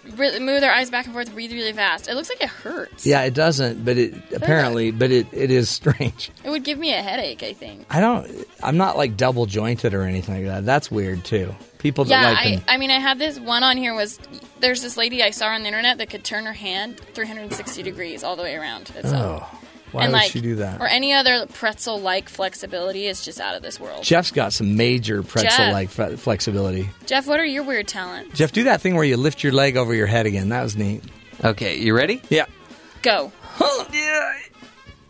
Like, 0.08 0.20
re- 0.20 0.40
move 0.40 0.62
their 0.62 0.74
eyes 0.74 0.90
back 0.90 1.06
and 1.06 1.14
forth 1.14 1.32
really, 1.34 1.54
really 1.56 1.74
fast. 1.74 2.08
It 2.08 2.16
looks 2.16 2.30
like 2.30 2.42
it 2.42 2.50
hurts. 2.50 3.06
yeah, 3.06 3.22
it 3.24 3.34
doesn't, 3.36 3.86
but 3.86 3.98
it 3.98 4.14
apparently, 4.34 4.92
but 4.92 5.12
it, 5.12 5.28
it 5.32 5.52
is 5.52 5.70
strange. 5.82 6.32
It 6.44 6.50
would 6.50 6.64
give 6.64 6.78
me 6.80 6.94
a 6.94 7.02
headache. 7.02 7.44
I 7.44 7.54
think. 7.54 7.86
I 7.90 8.00
don't. 8.02 8.28
I'm 8.64 8.78
not 8.78 8.98
like 8.98 9.18
double 9.18 9.46
jointed 9.46 9.94
or 9.94 10.02
anything 10.04 10.36
like 10.36 10.46
that. 10.46 10.66
That's 10.66 10.90
weird 10.90 11.24
too. 11.24 11.54
People 11.86 12.06
that 12.06 12.20
Yeah, 12.24 12.30
like 12.32 12.38
I, 12.40 12.56
them. 12.56 12.64
I 12.68 12.78
mean, 12.78 12.90
I 12.90 12.98
have 12.98 13.20
this 13.20 13.40
one 13.40 13.62
on 13.62 13.78
here. 13.78 13.94
Was 13.94 14.18
there's 14.60 14.82
this 14.82 14.98
lady 14.98 15.22
I 15.22 15.30
saw 15.30 15.50
on 15.50 15.62
the 15.62 15.68
internet 15.68 16.00
that 16.00 16.10
could 16.10 16.24
turn 16.24 16.48
her 16.48 16.54
hand 16.54 17.00
360 17.00 17.84
degrees 17.84 18.24
all 18.24 18.36
the 18.36 18.42
way 18.42 18.56
around 18.56 18.90
itself. 18.96 19.06
Uh, 19.06 19.46
oh, 19.46 19.60
why 19.92 20.06
and 20.06 20.12
would 20.12 20.18
like, 20.18 20.32
she 20.32 20.42
do 20.42 20.56
that? 20.56 20.82
Or 20.82 20.88
any 20.88 21.14
other 21.14 21.46
pretzel-like 21.46 22.28
flexibility 22.28 23.06
is 23.06 23.24
just 23.24 23.40
out 23.40 23.54
of 23.54 23.62
this 23.62 23.80
world. 23.80 24.04
Jeff's 24.04 24.32
got 24.32 24.52
some 24.52 24.76
major 24.76 25.22
pretzel-like 25.22 25.90
fe- 25.92 26.16
flexibility. 26.16 26.90
Jeff, 27.06 27.28
what 27.28 27.40
are 27.40 27.46
your 27.46 27.62
weird 27.62 27.88
talents? 27.88 28.36
Jeff, 28.36 28.52
do 28.52 28.64
that 28.64 28.82
thing 28.82 28.96
where 28.96 29.04
you 29.06 29.16
lift 29.16 29.44
your 29.44 29.54
leg 29.54 29.78
over 29.78 29.94
your 29.94 30.08
head 30.08 30.26
again. 30.26 30.50
That 30.50 30.64
was 30.64 30.76
neat. 30.76 31.04
Okay, 31.44 31.78
you 31.78 31.96
ready? 31.96 32.20
Yeah. 32.30 32.48
Go. 33.04 33.32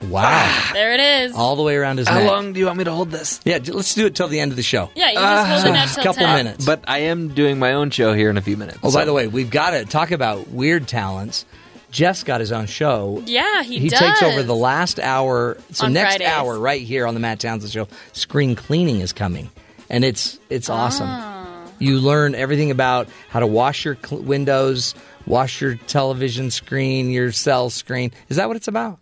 Wow. 0.09 0.69
There 0.73 0.93
it 0.93 0.99
is. 0.99 1.35
All 1.35 1.55
the 1.55 1.63
way 1.63 1.75
around 1.75 1.97
his 1.97 2.07
How 2.07 2.19
neck. 2.19 2.27
long 2.29 2.53
do 2.53 2.59
you 2.59 2.65
want 2.65 2.77
me 2.77 2.83
to 2.85 2.91
hold 2.91 3.11
this? 3.11 3.39
Yeah, 3.43 3.59
j- 3.59 3.71
let's 3.71 3.93
do 3.93 4.05
it 4.05 4.15
till 4.15 4.27
the 4.27 4.39
end 4.39 4.51
of 4.51 4.55
the 4.55 4.63
show. 4.63 4.89
Yeah, 4.95 5.09
you 5.09 5.15
just 5.19 5.47
hold 5.47 5.61
So, 5.61 5.67
it 5.69 5.75
out 5.75 5.89
a 5.89 5.93
till 5.95 6.03
couple 6.03 6.25
10. 6.25 6.35
minutes. 6.45 6.65
But 6.65 6.83
I 6.87 6.99
am 6.99 7.29
doing 7.33 7.59
my 7.59 7.73
own 7.73 7.89
show 7.91 8.13
here 8.13 8.29
in 8.29 8.37
a 8.37 8.41
few 8.41 8.57
minutes. 8.57 8.79
Oh, 8.83 8.91
by 8.93 9.05
the 9.05 9.13
way, 9.13 9.27
we've 9.27 9.49
got 9.49 9.71
to 9.71 9.85
talk 9.85 10.11
about 10.11 10.47
weird 10.49 10.87
talents. 10.87 11.45
Jeff's 11.91 12.23
got 12.23 12.41
his 12.41 12.51
own 12.51 12.65
show. 12.65 13.23
Yeah, 13.25 13.63
he, 13.63 13.79
He 13.79 13.89
does. 13.89 13.99
takes 13.99 14.21
over 14.23 14.43
the 14.43 14.55
last 14.55 14.99
hour. 14.99 15.57
So 15.71 15.85
On 15.85 15.93
next 15.93 16.17
Fridays. 16.17 16.27
hour, 16.27 16.59
right 16.59 16.81
here 16.81 17.07
on 17.07 17.13
the 17.13 17.19
Matt 17.21 17.39
Townsend 17.39 17.71
Show, 17.71 17.87
screen 18.11 18.55
cleaning 18.55 18.99
is 18.99 19.13
coming, 19.13 19.49
and 19.89 20.03
it's 20.03 20.37
it's 20.49 20.69
awesome. 20.69 21.07
Ah. 21.09 21.31
You 21.79 21.99
learn 21.99 22.35
everything 22.35 22.69
about 22.71 23.07
how 23.29 23.39
to 23.39 23.47
wash 23.47 23.85
your 23.85 23.97
cl- 24.03 24.21
windows, 24.21 24.93
wash 25.25 25.61
your 25.61 25.75
television 25.75 26.51
screen, 26.51 27.09
your 27.11 27.31
cell 27.31 27.69
screen. 27.69 28.11
Is 28.29 28.37
that 28.37 28.47
what 28.49 28.57
it's 28.57 28.67
about? 28.67 28.99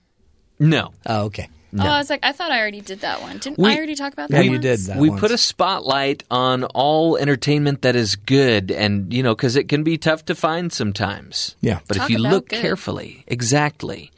No. 0.70 0.92
Oh, 1.06 1.24
okay. 1.26 1.50
Oh, 1.76 1.82
I 1.82 1.98
was 1.98 2.08
like, 2.12 2.20
I 2.24 2.34
thought 2.34 2.52
I 2.52 2.60
already 2.60 2.82
did 2.82 3.00
that 3.02 3.24
one. 3.24 3.40
Didn't 3.40 3.58
We- 3.58 3.72
I 3.72 3.76
already 3.78 3.96
talk 3.96 4.14
about 4.14 4.30
that? 4.30 4.36
Yeah, 4.38 4.44
that? 4.44 4.54
you 4.54 4.60
did 4.60 4.80
that. 4.82 4.98
we 4.98 5.10
once. 5.10 5.20
put 5.22 5.32
a 5.32 5.40
spotlight 5.40 6.24
on 6.30 6.66
all 6.66 7.18
entertainment 7.18 7.82
that 7.82 7.96
is 7.96 8.16
good 8.16 8.70
and 8.70 9.12
you 9.12 9.24
know 9.24 9.34
because 9.34 9.56
it 9.56 9.68
can 9.70 9.82
be 9.84 9.98
tough 9.98 10.24
to 10.26 10.36
find 10.36 10.72
sometimes 10.72 11.56
Yeah. 11.62 11.80
but 11.88 11.98
Talk 11.98 12.04
if 12.06 12.10
you 12.12 12.20
about 12.24 12.32
look 12.32 12.50
good. 12.50 12.62
carefully 12.62 13.24
exactly 13.26 14.12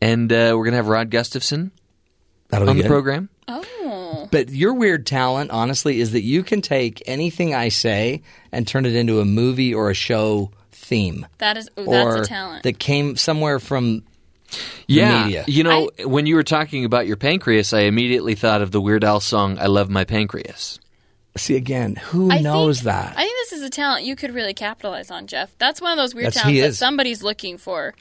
and 0.00 0.32
uh, 0.32 0.54
we're 0.56 0.64
gonna 0.64 0.76
have 0.78 0.88
rod 0.88 1.10
gustafson 1.10 1.70
That'll 2.48 2.70
on 2.70 2.76
the 2.78 2.82
good. 2.84 2.88
program 2.88 3.28
Oh, 3.46 4.26
But 4.32 4.48
your 4.48 4.72
weird 4.74 5.06
talent, 5.06 5.50
honestly, 5.52 6.00
is 6.00 6.12
that 6.12 6.22
you 6.22 6.42
can 6.42 6.62
take 6.62 7.00
anything 7.06 7.54
I 7.54 7.68
say 7.68 8.22
and 8.50 8.66
turn 8.66 8.86
it 8.86 8.94
into 8.96 9.20
a 9.20 9.24
movie 9.24 9.72
or 9.72 9.88
a 9.90 9.94
show 9.94 10.50
theme. 10.72 11.26
that 11.38 11.56
is. 11.56 11.68
Oh, 11.76 11.84
or 11.84 12.14
that's 12.14 12.26
a 12.26 12.28
talent. 12.30 12.62
that 12.64 12.78
came 12.80 13.16
somewhere 13.16 13.60
from 13.60 14.02
yeah 14.86 15.24
media. 15.24 15.44
you 15.48 15.62
know 15.64 15.90
when 16.04 16.26
you 16.26 16.34
were 16.36 16.42
talking 16.44 16.84
about 16.84 17.06
your 17.06 17.16
pancreas 17.16 17.72
i 17.72 17.80
immediately 17.80 18.34
thought 18.34 18.62
of 18.62 18.70
the 18.70 18.80
weird 18.80 19.02
al 19.04 19.20
song 19.20 19.58
i 19.58 19.66
love 19.66 19.90
my 19.90 20.04
pancreas 20.04 20.78
See 21.38 21.54
again, 21.56 21.96
who 21.96 22.30
I 22.32 22.38
knows 22.38 22.78
think, 22.78 22.84
that? 22.86 23.12
I 23.14 23.20
think 23.20 23.36
this 23.50 23.52
is 23.52 23.62
a 23.62 23.68
talent 23.68 24.06
you 24.06 24.16
could 24.16 24.32
really 24.34 24.54
capitalize 24.54 25.10
on, 25.10 25.26
Jeff. 25.26 25.54
That's 25.58 25.82
one 25.82 25.92
of 25.92 25.98
those 25.98 26.14
weird 26.14 26.28
That's- 26.28 26.40
talents 26.44 26.54
he 26.54 26.60
that 26.62 26.68
is. 26.68 26.78
somebody's 26.78 27.22
looking 27.22 27.58
for. 27.58 27.92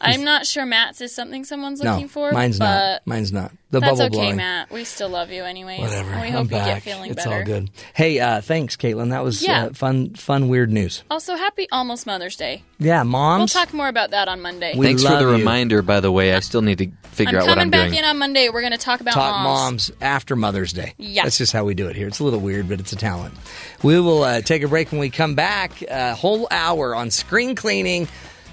I'm 0.00 0.24
not 0.24 0.46
sure 0.46 0.66
Matt's 0.66 1.00
is 1.00 1.14
something 1.14 1.44
someone's 1.44 1.80
no, 1.80 1.92
looking 1.92 2.08
for. 2.08 2.30
mine's 2.32 2.58
but 2.58 2.64
not. 2.64 3.06
Mine's 3.06 3.32
not. 3.32 3.52
The 3.70 3.80
that's 3.80 3.92
bubble 3.92 4.02
okay, 4.04 4.08
blowing. 4.10 4.36
Matt. 4.36 4.70
We 4.70 4.84
still 4.84 5.08
love 5.08 5.30
you 5.30 5.42
anyways. 5.44 5.80
Whatever. 5.80 6.10
And 6.12 6.20
we 6.22 6.26
I'm 6.28 6.32
hope 6.34 6.44
you 6.44 6.50
back. 6.50 6.66
get 6.66 6.82
feeling 6.82 7.10
it's 7.10 7.24
better. 7.24 7.38
all 7.38 7.44
good. 7.44 7.70
Hey, 7.94 8.20
uh, 8.20 8.40
thanks, 8.40 8.76
Caitlin. 8.76 9.10
That 9.10 9.24
was 9.24 9.42
Yeah. 9.42 9.64
uh, 9.66 9.72
fun. 9.72 10.14
Fun, 10.14 10.48
weird 10.48 10.70
news. 10.70 11.02
Also, 11.10 11.34
happy 11.34 11.66
almost 11.72 12.06
Mother's 12.06 12.36
Day. 12.36 12.62
Yeah, 12.78 13.02
moms. 13.02 13.54
We'll 13.54 13.64
talk 13.64 13.74
more 13.74 13.88
about 13.88 14.10
that 14.10 14.28
on 14.28 14.40
Monday. 14.40 14.74
We 14.76 14.86
Thanks 14.86 15.02
for 15.02 15.14
the 15.16 15.20
you. 15.20 15.30
reminder, 15.32 15.82
by 15.82 16.00
the 16.00 16.12
way. 16.12 16.32
I 16.34 16.40
still 16.40 16.62
need 16.62 16.78
to 16.78 16.88
figure 17.10 17.38
I'm 17.38 17.42
out 17.42 17.46
what 17.48 17.54
coming 17.54 17.62
I'm 17.66 17.70
coming 17.72 17.90
back 17.90 17.98
in 17.98 18.04
on 18.04 18.18
Monday. 18.18 18.48
We're 18.50 18.60
going 18.60 18.72
to 18.72 18.78
talk 18.78 19.00
about 19.00 19.14
Talk 19.14 19.32
moms. 19.42 19.90
moms 19.90 19.92
after 20.00 20.36
Mother's 20.36 20.72
Day. 20.72 20.94
Yeah. 20.98 21.24
That's 21.24 21.38
just 21.38 21.52
how 21.52 21.64
we 21.64 21.74
do 21.74 21.88
it 21.88 21.96
here. 21.96 22.06
It's 22.06 22.20
a 22.20 22.24
little 22.24 22.40
weird, 22.40 22.68
but 22.68 22.78
it's 22.78 22.92
a 22.92 22.96
talent. 22.96 23.34
We 23.82 23.98
will 23.98 24.22
uh, 24.22 24.42
take 24.42 24.62
a 24.62 24.68
break 24.68 24.92
when 24.92 25.00
we 25.00 25.10
come 25.10 25.34
back. 25.34 25.82
A 25.82 26.14
whole 26.14 26.46
hour 26.50 26.94
on 26.94 27.10
screen 27.10 27.54
cleaning, 27.56 28.06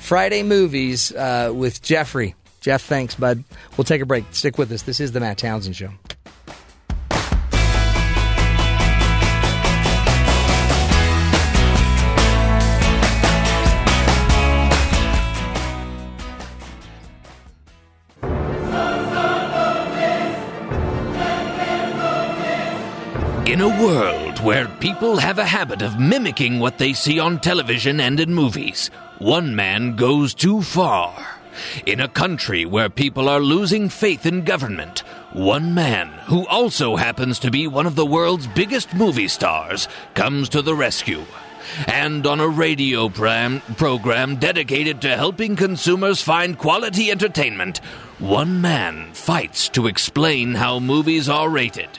Friday 0.04 0.44
movies 0.44 1.14
uh, 1.14 1.54
with 1.56 1.82
Jeffrey. 1.82 2.36
Jeff, 2.60 2.84
thanks, 2.84 3.16
bud. 3.16 3.42
We'll 3.78 3.86
take 3.86 4.02
a 4.02 4.06
break. 4.06 4.26
Stick 4.32 4.58
with 4.58 4.70
us. 4.74 4.82
This 4.82 5.00
is 5.00 5.14
the 5.14 5.22
Matt 5.22 5.38
Townsend 5.38 5.78
Show. 5.78 5.92
In 23.46 23.62
a 23.62 23.68
world 23.82 24.40
where 24.40 24.68
people 24.80 25.18
have 25.18 25.38
a 25.38 25.46
habit 25.46 25.82
of 25.82 26.00
mimicking 26.00 26.60
what 26.60 26.78
they 26.78 26.92
see 26.92 27.20
on 27.20 27.40
television 27.40 28.00
and 28.00 28.20
in 28.20 28.34
movies, 28.34 28.90
one 29.20 29.56
man 29.56 29.96
goes 29.96 30.34
too 30.34 30.62
far. 30.62 31.40
In 31.86 32.00
a 32.00 32.08
country 32.08 32.66
where 32.66 32.90
people 32.90 33.30
are 33.30 33.40
losing 33.40 33.90
faith 33.90 34.26
in 34.26 34.44
government, 34.44 35.00
one 35.34 35.74
man, 35.74 36.08
who 36.26 36.48
also 36.48 36.96
happens 36.96 37.40
to 37.40 37.52
be 37.52 37.68
one 37.68 37.86
of 37.86 37.96
the 37.96 38.06
world's 38.06 38.48
biggest 38.48 38.94
movie 38.94 39.28
stars, 39.28 39.88
comes 40.16 40.50
to 40.50 40.62
the 40.62 40.76
rescue. 40.76 41.24
And 41.88 42.26
on 42.28 42.40
a 42.40 42.48
radio 42.48 43.10
pram- 43.10 43.62
program 43.78 44.36
dedicated 44.38 45.02
to 45.02 45.16
helping 45.16 45.56
consumers 45.56 46.22
find 46.22 46.58
quality 46.58 47.10
entertainment, 47.10 47.80
one 48.20 48.62
man 48.62 49.14
fights 49.14 49.70
to 49.70 49.88
explain 49.88 50.56
how 50.56 50.80
movies 50.80 51.30
are 51.30 51.50
rated. 51.50 51.90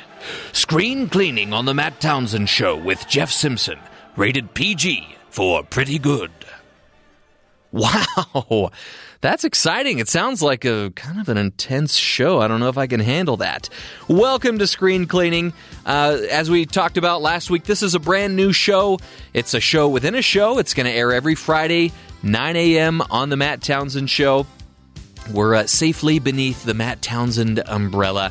Screen 0.52 1.08
Cleaning 1.08 1.52
on 1.52 1.64
The 1.64 1.74
Matt 1.74 2.00
Townsend 2.00 2.48
Show 2.48 2.76
with 2.76 3.08
Jeff 3.08 3.30
Simpson, 3.30 3.78
rated 4.16 4.54
PG 4.54 5.16
for 5.30 5.62
pretty 5.62 5.98
good. 5.98 6.30
Wow. 7.74 8.70
That's 9.20 9.42
exciting. 9.42 9.98
It 9.98 10.08
sounds 10.08 10.40
like 10.42 10.64
a 10.64 10.92
kind 10.94 11.18
of 11.18 11.28
an 11.28 11.36
intense 11.36 11.96
show. 11.96 12.40
I 12.40 12.46
don't 12.46 12.60
know 12.60 12.68
if 12.68 12.78
I 12.78 12.86
can 12.86 13.00
handle 13.00 13.38
that. 13.38 13.68
Welcome 14.06 14.60
to 14.60 14.66
Screen 14.68 15.06
Cleaning. 15.06 15.52
Uh, 15.84 16.18
as 16.30 16.48
we 16.48 16.66
talked 16.66 16.98
about 16.98 17.20
last 17.20 17.50
week, 17.50 17.64
this 17.64 17.82
is 17.82 17.96
a 17.96 17.98
brand 17.98 18.36
new 18.36 18.52
show. 18.52 19.00
It's 19.32 19.54
a 19.54 19.60
show 19.60 19.88
within 19.88 20.14
a 20.14 20.22
show. 20.22 20.58
It's 20.58 20.72
going 20.72 20.86
to 20.86 20.92
air 20.92 21.12
every 21.12 21.34
Friday, 21.34 21.90
9 22.22 22.54
a.m. 22.54 23.02
on 23.10 23.28
The 23.28 23.36
Matt 23.36 23.60
Townsend 23.60 24.08
Show. 24.08 24.46
We're 25.32 25.56
uh, 25.56 25.66
safely 25.66 26.20
beneath 26.20 26.64
the 26.64 26.74
Matt 26.74 27.02
Townsend 27.02 27.60
umbrella. 27.66 28.30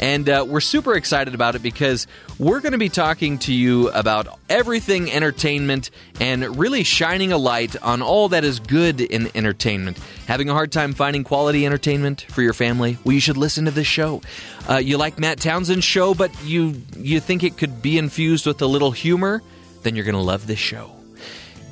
And 0.00 0.28
uh, 0.30 0.46
we're 0.48 0.60
super 0.60 0.94
excited 0.94 1.34
about 1.34 1.54
it 1.54 1.62
because 1.62 2.06
we're 2.38 2.60
going 2.60 2.72
to 2.72 2.78
be 2.78 2.88
talking 2.88 3.38
to 3.40 3.52
you 3.52 3.90
about 3.90 4.38
everything 4.48 5.12
entertainment 5.12 5.90
and 6.18 6.58
really 6.58 6.84
shining 6.84 7.32
a 7.32 7.38
light 7.38 7.80
on 7.82 8.00
all 8.00 8.30
that 8.30 8.42
is 8.42 8.60
good 8.60 9.02
in 9.02 9.30
entertainment. 9.36 9.98
Having 10.26 10.48
a 10.48 10.54
hard 10.54 10.72
time 10.72 10.94
finding 10.94 11.22
quality 11.22 11.66
entertainment 11.66 12.22
for 12.22 12.40
your 12.40 12.54
family? 12.54 12.96
Well, 13.04 13.12
you 13.12 13.20
should 13.20 13.36
listen 13.36 13.66
to 13.66 13.70
this 13.70 13.86
show. 13.86 14.22
Uh, 14.68 14.76
you 14.76 14.96
like 14.96 15.18
Matt 15.18 15.38
Townsend's 15.38 15.84
show, 15.84 16.14
but 16.14 16.30
you 16.44 16.80
you 16.96 17.20
think 17.20 17.44
it 17.44 17.58
could 17.58 17.82
be 17.82 17.98
infused 17.98 18.46
with 18.46 18.62
a 18.62 18.66
little 18.66 18.92
humor? 18.92 19.42
Then 19.82 19.96
you're 19.96 20.06
going 20.06 20.14
to 20.14 20.20
love 20.20 20.46
this 20.46 20.58
show. 20.58 20.92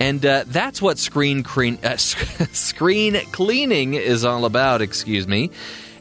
And 0.00 0.24
uh, 0.24 0.44
that's 0.46 0.80
what 0.80 0.98
screen 0.98 1.42
clean, 1.42 1.78
uh, 1.82 1.96
screen 1.96 3.14
cleaning 3.32 3.94
is 3.94 4.24
all 4.24 4.44
about. 4.44 4.82
Excuse 4.82 5.26
me. 5.26 5.50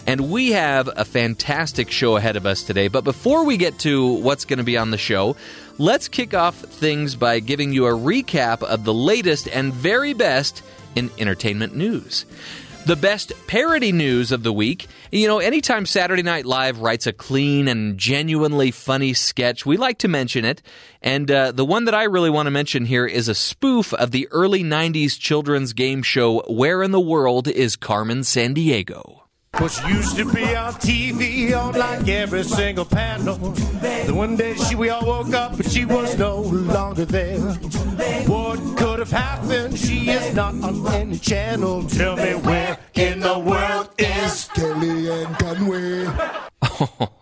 And 0.08 0.32
we 0.32 0.54
have 0.54 0.90
a 0.96 1.04
fantastic 1.04 1.92
show 1.92 2.16
ahead 2.16 2.38
of 2.38 2.46
us 2.46 2.64
today. 2.64 2.88
But 2.88 3.04
before 3.04 3.44
we 3.44 3.58
get 3.58 3.78
to 3.80 4.08
what's 4.08 4.46
going 4.46 4.60
to 4.60 4.64
be 4.64 4.78
on 4.78 4.90
the 4.90 4.98
show, 4.98 5.36
let's 5.78 6.08
kick 6.08 6.34
off 6.34 6.56
things 6.56 7.16
by 7.16 7.42
giving 7.42 7.74
you 7.74 7.88
a 7.88 7.92
recap 7.92 8.64
of 8.64 8.86
the 8.86 8.94
latest 8.94 9.50
and 9.50 9.74
very 9.74 10.14
best 10.14 10.64
in 10.96 11.12
entertainment 11.20 11.76
news. 11.76 12.26
The 12.86 12.96
best 12.96 13.34
parody 13.48 13.92
news 13.92 14.32
of 14.32 14.44
the 14.44 14.54
week. 14.54 14.88
You 15.12 15.28
know, 15.28 15.40
anytime 15.40 15.86
Saturday 15.86 16.24
Night 16.24 16.46
Live 16.46 16.80
writes 16.80 17.06
a 17.06 17.12
clean 17.12 17.68
and 17.68 17.98
genuinely 17.98 18.72
funny 18.72 19.14
sketch, 19.14 19.66
we 19.66 19.76
like 19.76 19.98
to 20.00 20.08
mention 20.08 20.46
it. 20.46 20.62
And 21.02 21.30
uh, 21.30 21.52
the 21.52 21.66
one 21.66 21.84
that 21.84 21.94
I 21.94 22.04
really 22.04 22.30
want 22.30 22.48
to 22.48 22.52
mention 22.52 22.86
here 22.86 23.06
is 23.06 23.28
a 23.28 23.36
spoof 23.36 23.94
of 23.94 24.12
the 24.12 24.30
early 24.32 24.64
90s 24.64 25.20
children's 25.20 25.74
game 25.74 26.02
show 26.02 26.44
Where 26.48 26.82
in 26.82 26.92
the 26.92 27.02
World 27.02 27.50
is 27.50 27.76
Carmen 27.76 28.22
Sandiego? 28.22 29.27
Was 29.60 29.84
used 29.86 30.16
to 30.18 30.26
be 30.32 30.56
on 30.56 30.74
TV 30.74 31.52
on 31.58 31.74
like 31.74 32.08
every 32.08 32.44
single 32.44 32.86
panel. 32.86 33.38
Then 33.82 34.16
one 34.16 34.36
day 34.36 34.54
she 34.54 34.76
we 34.76 34.90
all 34.90 35.04
woke 35.04 35.34
up 35.34 35.58
but 35.58 35.66
she 35.72 35.84
was 35.84 36.16
no 36.18 36.42
longer 36.42 37.06
there. 37.06 37.40
What 38.28 38.60
could 38.78 39.00
have 39.00 39.10
happened? 39.10 39.80
She 39.80 40.10
is 40.12 40.36
not 40.36 40.54
on 40.64 40.88
any 40.94 41.18
channel. 41.18 41.82
Tell 41.88 42.16
me 42.16 42.36
where 42.36 42.78
in 42.94 43.20
the 43.20 43.40
world 43.40 43.90
is 43.98 44.48
Kellyanne 44.54 45.40
Conway? 45.40 46.06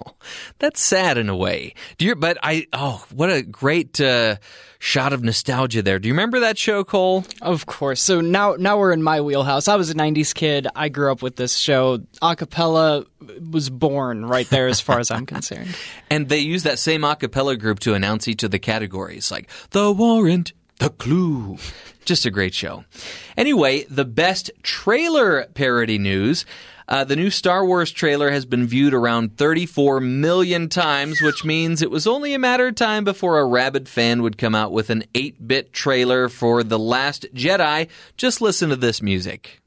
That's 0.59 0.79
sad 0.79 1.17
in 1.17 1.29
a 1.29 1.35
way. 1.35 1.73
Do 1.97 2.05
you? 2.05 2.15
But 2.15 2.37
I. 2.43 2.67
Oh, 2.73 3.05
what 3.13 3.29
a 3.29 3.41
great 3.41 3.99
uh, 3.99 4.37
shot 4.79 5.13
of 5.13 5.23
nostalgia 5.23 5.81
there. 5.81 5.99
Do 5.99 6.07
you 6.07 6.13
remember 6.13 6.41
that 6.41 6.57
show, 6.57 6.83
Cole? 6.83 7.25
Of 7.41 7.65
course. 7.65 8.01
So 8.01 8.21
now, 8.21 8.55
now 8.57 8.77
we're 8.77 8.91
in 8.91 9.03
my 9.03 9.21
wheelhouse. 9.21 9.67
I 9.67 9.75
was 9.75 9.89
a 9.89 9.95
'90s 9.95 10.33
kid. 10.33 10.67
I 10.75 10.89
grew 10.89 11.11
up 11.11 11.21
with 11.21 11.35
this 11.35 11.55
show. 11.55 11.99
Acapella 12.21 13.05
was 13.51 13.69
born 13.69 14.25
right 14.25 14.49
there, 14.49 14.67
as 14.67 14.79
far 14.79 14.99
as 14.99 15.11
I'm 15.11 15.25
concerned. 15.25 15.75
And 16.11 16.29
they 16.29 16.37
use 16.37 16.63
that 16.63 16.77
same 16.77 17.03
a 17.03 17.15
cappella 17.15 17.57
group 17.57 17.79
to 17.79 17.93
announce 17.93 18.27
each 18.27 18.43
of 18.43 18.51
the 18.51 18.59
categories, 18.59 19.31
like 19.31 19.49
the 19.71 19.91
warrant, 19.91 20.53
the 20.79 20.89
clue. 20.89 21.57
Just 22.05 22.25
a 22.25 22.31
great 22.31 22.53
show. 22.53 22.85
Anyway, 23.35 23.85
the 23.89 24.05
best 24.05 24.51
trailer 24.61 25.45
parody 25.55 25.97
news. 25.97 26.45
Uh, 26.87 27.03
the 27.03 27.15
new 27.15 27.31
Star 27.31 27.65
Wars 27.65 27.91
trailer 27.91 28.29
has 28.29 28.45
been 28.45 28.67
viewed 28.67 28.93
around 28.93 29.37
34 29.37 29.99
million 29.99 30.69
times, 30.69 31.19
which 31.19 31.43
means 31.43 31.81
it 31.81 31.89
was 31.89 32.05
only 32.05 32.33
a 32.33 32.39
matter 32.39 32.67
of 32.67 32.75
time 32.75 33.03
before 33.03 33.39
a 33.39 33.45
rabid 33.45 33.89
fan 33.89 34.21
would 34.21 34.37
come 34.37 34.53
out 34.53 34.71
with 34.71 34.91
an 34.91 35.03
8 35.15 35.47
bit 35.47 35.73
trailer 35.73 36.29
for 36.29 36.63
The 36.63 36.77
Last 36.77 37.25
Jedi. 37.33 37.89
Just 38.17 38.39
listen 38.39 38.69
to 38.69 38.75
this 38.75 39.01
music. 39.01 39.61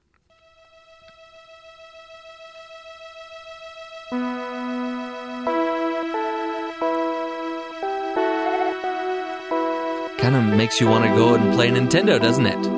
Kind 10.19 10.37
of 10.37 10.57
makes 10.57 10.81
you 10.81 10.87
want 10.87 11.05
to 11.05 11.11
go 11.11 11.35
and 11.35 11.53
play 11.55 11.69
Nintendo, 11.71 12.21
doesn't 12.21 12.47
it? 12.47 12.78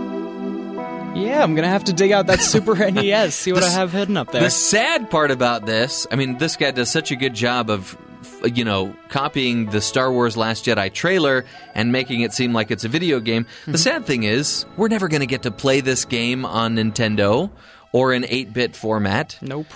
Yeah, 1.15 1.43
I'm 1.43 1.55
gonna 1.55 1.69
have 1.69 1.85
to 1.85 1.93
dig 1.93 2.13
out 2.13 2.29
that 2.29 2.41
Super 2.41 2.75
NES, 2.91 3.35
see 3.35 3.53
what 3.53 3.65
I 3.65 3.71
have 3.71 3.93
hidden 3.93 4.17
up 4.17 4.31
there. 4.31 4.43
The 4.43 4.51
sad 4.51 5.11
part 5.11 5.31
about 5.31 5.67
this, 5.67 6.07
I 6.11 6.17
mean, 6.17 6.39
this 6.39 6.57
guy 6.57 6.71
does 6.71 6.91
such 6.91 7.11
a 7.11 7.17
good 7.17 7.35
job 7.35 7.69
of, 7.69 7.97
you 8.45 8.65
know, 8.65 8.95
copying 9.09 9.67
the 9.67 9.81
Star 9.81 10.11
Wars 10.13 10.37
Last 10.37 10.65
Jedi 10.65 10.93
trailer 10.93 11.45
and 11.75 11.91
making 11.93 12.21
it 12.21 12.33
seem 12.33 12.53
like 12.53 12.71
it's 12.71 12.85
a 12.85 12.89
video 12.89 13.19
game. 13.21 13.47
The 13.67 13.79
sad 13.79 14.07
thing 14.07 14.23
is, 14.23 14.65
we're 14.77 14.89
never 14.89 15.09
going 15.09 15.21
to 15.21 15.27
get 15.27 15.43
to 15.43 15.51
play 15.51 15.81
this 15.81 16.05
game 16.05 16.45
on 16.45 16.77
Nintendo 16.77 17.51
or 17.93 18.13
in 18.13 18.25
8 18.25 18.53
bit 18.53 18.77
format. 18.77 19.37
Nope. 19.43 19.67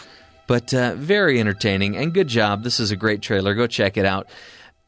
But 0.47 0.73
uh, 0.73 0.94
very 0.94 1.40
entertaining 1.40 1.97
and 1.97 2.15
good 2.15 2.28
job. 2.28 2.62
This 2.62 2.78
is 2.78 2.90
a 2.90 2.97
great 2.97 3.23
trailer. 3.23 3.55
Go 3.55 3.66
check 3.66 3.97
it 3.97 4.06
out. 4.06 4.28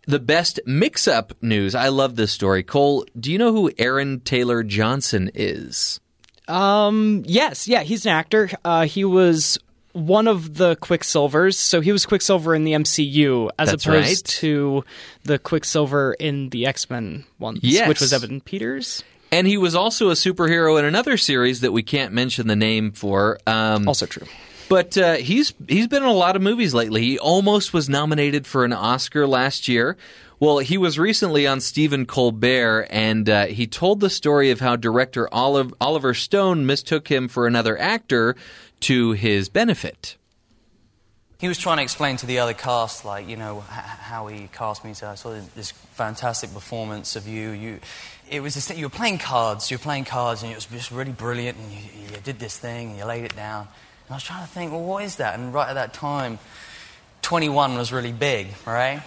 The 0.06 0.20
best 0.20 0.60
mix 0.64 1.09
up 1.09 1.32
news. 1.43 1.74
I 1.74 1.89
love 1.89 2.14
this 2.14 2.31
story. 2.31 2.62
Cole, 2.62 3.05
do 3.18 3.32
you 3.32 3.39
know 3.39 3.52
who 3.52 3.73
Aaron 3.78 4.20
Taylor 4.20 4.62
Johnson 4.62 5.31
is? 5.35 5.98
Um, 6.48 7.23
yes, 7.27 7.66
yeah, 7.68 7.82
he's 7.82 8.06
an 8.06 8.12
actor. 8.12 8.51
Uh, 8.64 8.86
he 8.86 9.05
was 9.05 9.59
one 9.93 10.28
of 10.28 10.55
the 10.56 10.77
Quicksilvers, 10.77 11.55
so 11.55 11.81
he 11.81 11.90
was 11.93 12.05
Quicksilver 12.06 12.55
in 12.55 12.64
the 12.64 12.73
MCU 12.73 13.51
as 13.59 13.70
That's 13.70 13.86
opposed 13.86 14.06
right. 14.09 14.24
to 14.40 14.85
the 15.24 15.39
Quicksilver 15.39 16.14
in 16.14 16.51
the 16.51 16.66
X 16.66 16.89
Men 16.90 17.24
ones, 17.39 17.60
Yes. 17.62 17.89
which 17.89 18.01
was 18.01 18.12
Evan 18.12 18.40
Peters. 18.40 19.02
And 19.32 19.47
he 19.47 19.56
was 19.56 19.74
also 19.74 20.10
a 20.10 20.12
superhero 20.12 20.78
in 20.78 20.85
another 20.85 21.16
series 21.16 21.60
that 21.62 21.73
we 21.73 21.82
can't 21.82 22.12
mention 22.12 22.47
the 22.47 22.55
name 22.56 22.93
for. 22.93 23.39
Um, 23.47 23.89
Also 23.89 24.06
true. 24.06 24.27
But 24.68 24.98
uh, 24.98 25.14
he's 25.14 25.55
he's 25.68 25.86
been 25.86 26.02
in 26.02 26.09
a 26.09 26.12
lot 26.12 26.36
of 26.36 26.43
movies 26.43 26.74
lately. 26.74 27.02
He 27.02 27.18
almost 27.18 27.73
was 27.73 27.89
nominated 27.89 28.47
for 28.47 28.64
an 28.64 28.73
Oscar 28.73 29.27
last 29.27 29.68
year. 29.68 29.97
Well, 30.39 30.59
he 30.59 30.77
was 30.77 30.99
recently 30.99 31.47
on 31.47 31.63
Stephen 31.63 32.05
Colbert, 32.05 32.89
and 32.91 33.29
uh, 33.29 33.47
he 33.47 33.67
told 33.67 34.01
the 34.01 34.11
story 34.11 34.51
of 34.51 34.61
how 34.61 34.77
director 34.77 35.33
Olive, 35.33 35.73
Oliver 35.81 36.13
Stone 36.13 36.67
mistook 36.67 37.09
him 37.09 37.27
for 37.29 37.47
another 37.47 37.79
actor 37.79 38.37
to 38.81 39.13
his 39.13 39.49
benefit. 39.49 40.19
He 41.39 41.49
was 41.49 41.57
trying 41.57 41.79
to 41.79 41.83
explain 41.83 42.19
to 42.19 42.27
the 42.27 42.41
other 42.41 42.53
cast, 42.53 43.07
like, 43.07 43.27
you 43.29 43.39
know, 43.39 43.65
h- 43.67 43.77
how 43.77 44.27
he 44.27 44.51
cast 44.53 44.85
me. 44.85 44.93
So 44.93 45.09
I 45.09 45.15
saw 45.15 45.39
this 45.55 45.71
fantastic 45.71 46.53
performance 46.53 47.17
of 47.17 47.27
you. 47.27 47.51
You, 47.51 47.81
it 48.31 48.41
was 48.41 48.55
this 48.55 48.69
thing, 48.69 48.79
you 48.79 48.87
were 48.87 48.91
playing 48.91 49.19
cards. 49.19 49.71
You 49.71 49.79
were 49.79 49.83
playing 49.83 50.05
cards, 50.05 50.43
and 50.43 50.53
it 50.53 50.55
was 50.55 50.67
just 50.67 50.91
really 50.91 51.13
brilliant. 51.13 51.57
And 51.57 51.73
you, 51.73 51.79
you 52.03 52.17
did 52.25 52.39
this 52.39 52.59
thing, 52.59 52.91
and 52.91 52.99
you 52.99 53.07
laid 53.07 53.25
it 53.25 53.35
down. 53.35 53.69
And 54.07 54.11
I 54.11 54.15
was 54.17 54.23
trying 54.23 54.47
to 54.47 54.53
think, 54.53 54.71
well, 54.71 54.83
what 54.83 55.03
is 55.05 55.17
that? 55.17 55.39
And 55.39 55.55
right 55.55 55.69
at 55.71 55.75
that 55.75 55.95
time, 55.95 56.39
21 57.23 57.77
was 57.79 57.91
really 57.91 58.13
big, 58.13 58.49
right? 58.67 59.03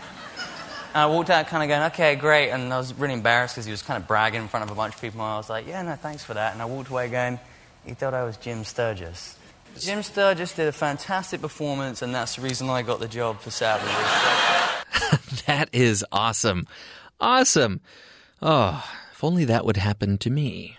And 0.94 1.03
I 1.03 1.06
walked 1.07 1.30
out, 1.30 1.48
kind 1.48 1.64
of 1.64 1.70
going, 1.70 1.91
okay, 1.91 2.16
great. 2.16 2.49
And 2.49 2.74
I 2.74 2.78
was 2.78 2.94
really 2.94 3.14
embarrassed 3.14 3.56
because 3.56 3.66
he 3.66 3.72
was 3.72 3.82
kind 3.82 4.02
of 4.02 4.07
bragging 4.07 4.41
in 4.41 4.48
front 4.48 4.64
of 4.64 4.72
a 4.72 4.76
bunch 4.76 4.95
of 4.95 5.02
people. 5.02 5.22
And 5.22 5.30
I 5.30 5.38
was 5.38 5.49
like, 5.49 5.68
yeah, 5.68 5.82
no, 5.84 5.95
thanks 5.95 6.24
for 6.24 6.34
that. 6.34 6.53
And 6.53 6.61
I 6.61 6.66
walked 6.66 6.90
away 6.90 7.10
going, 7.10 7.40
he 7.86 7.94
thought 7.94 8.14
I 8.14 8.24
was 8.24 8.38
Jim 8.38 8.64
Sturgis. 8.64 9.38
Jim 9.78 10.02
Sturgis 10.02 10.53
did 10.53 10.68
a 10.68 10.72
fantastic 10.72 11.41
performance, 11.41 12.02
and 12.02 12.14
that's 12.14 12.36
the 12.36 12.41
reason 12.41 12.70
I 12.70 12.82
got 12.82 12.99
the 12.99 13.07
job 13.07 13.40
for 13.40 13.52
Savage. 13.52 13.88
that 15.45 15.70
is 15.72 16.03
awesome. 16.11 16.66
Awesome. 17.20 17.82
Oh, 18.41 18.84
if 19.14 19.24
only 19.24 19.45
that 19.45 19.66
would 19.66 19.78
happen 19.78 20.18
to 20.20 20.30
me. 20.30 20.78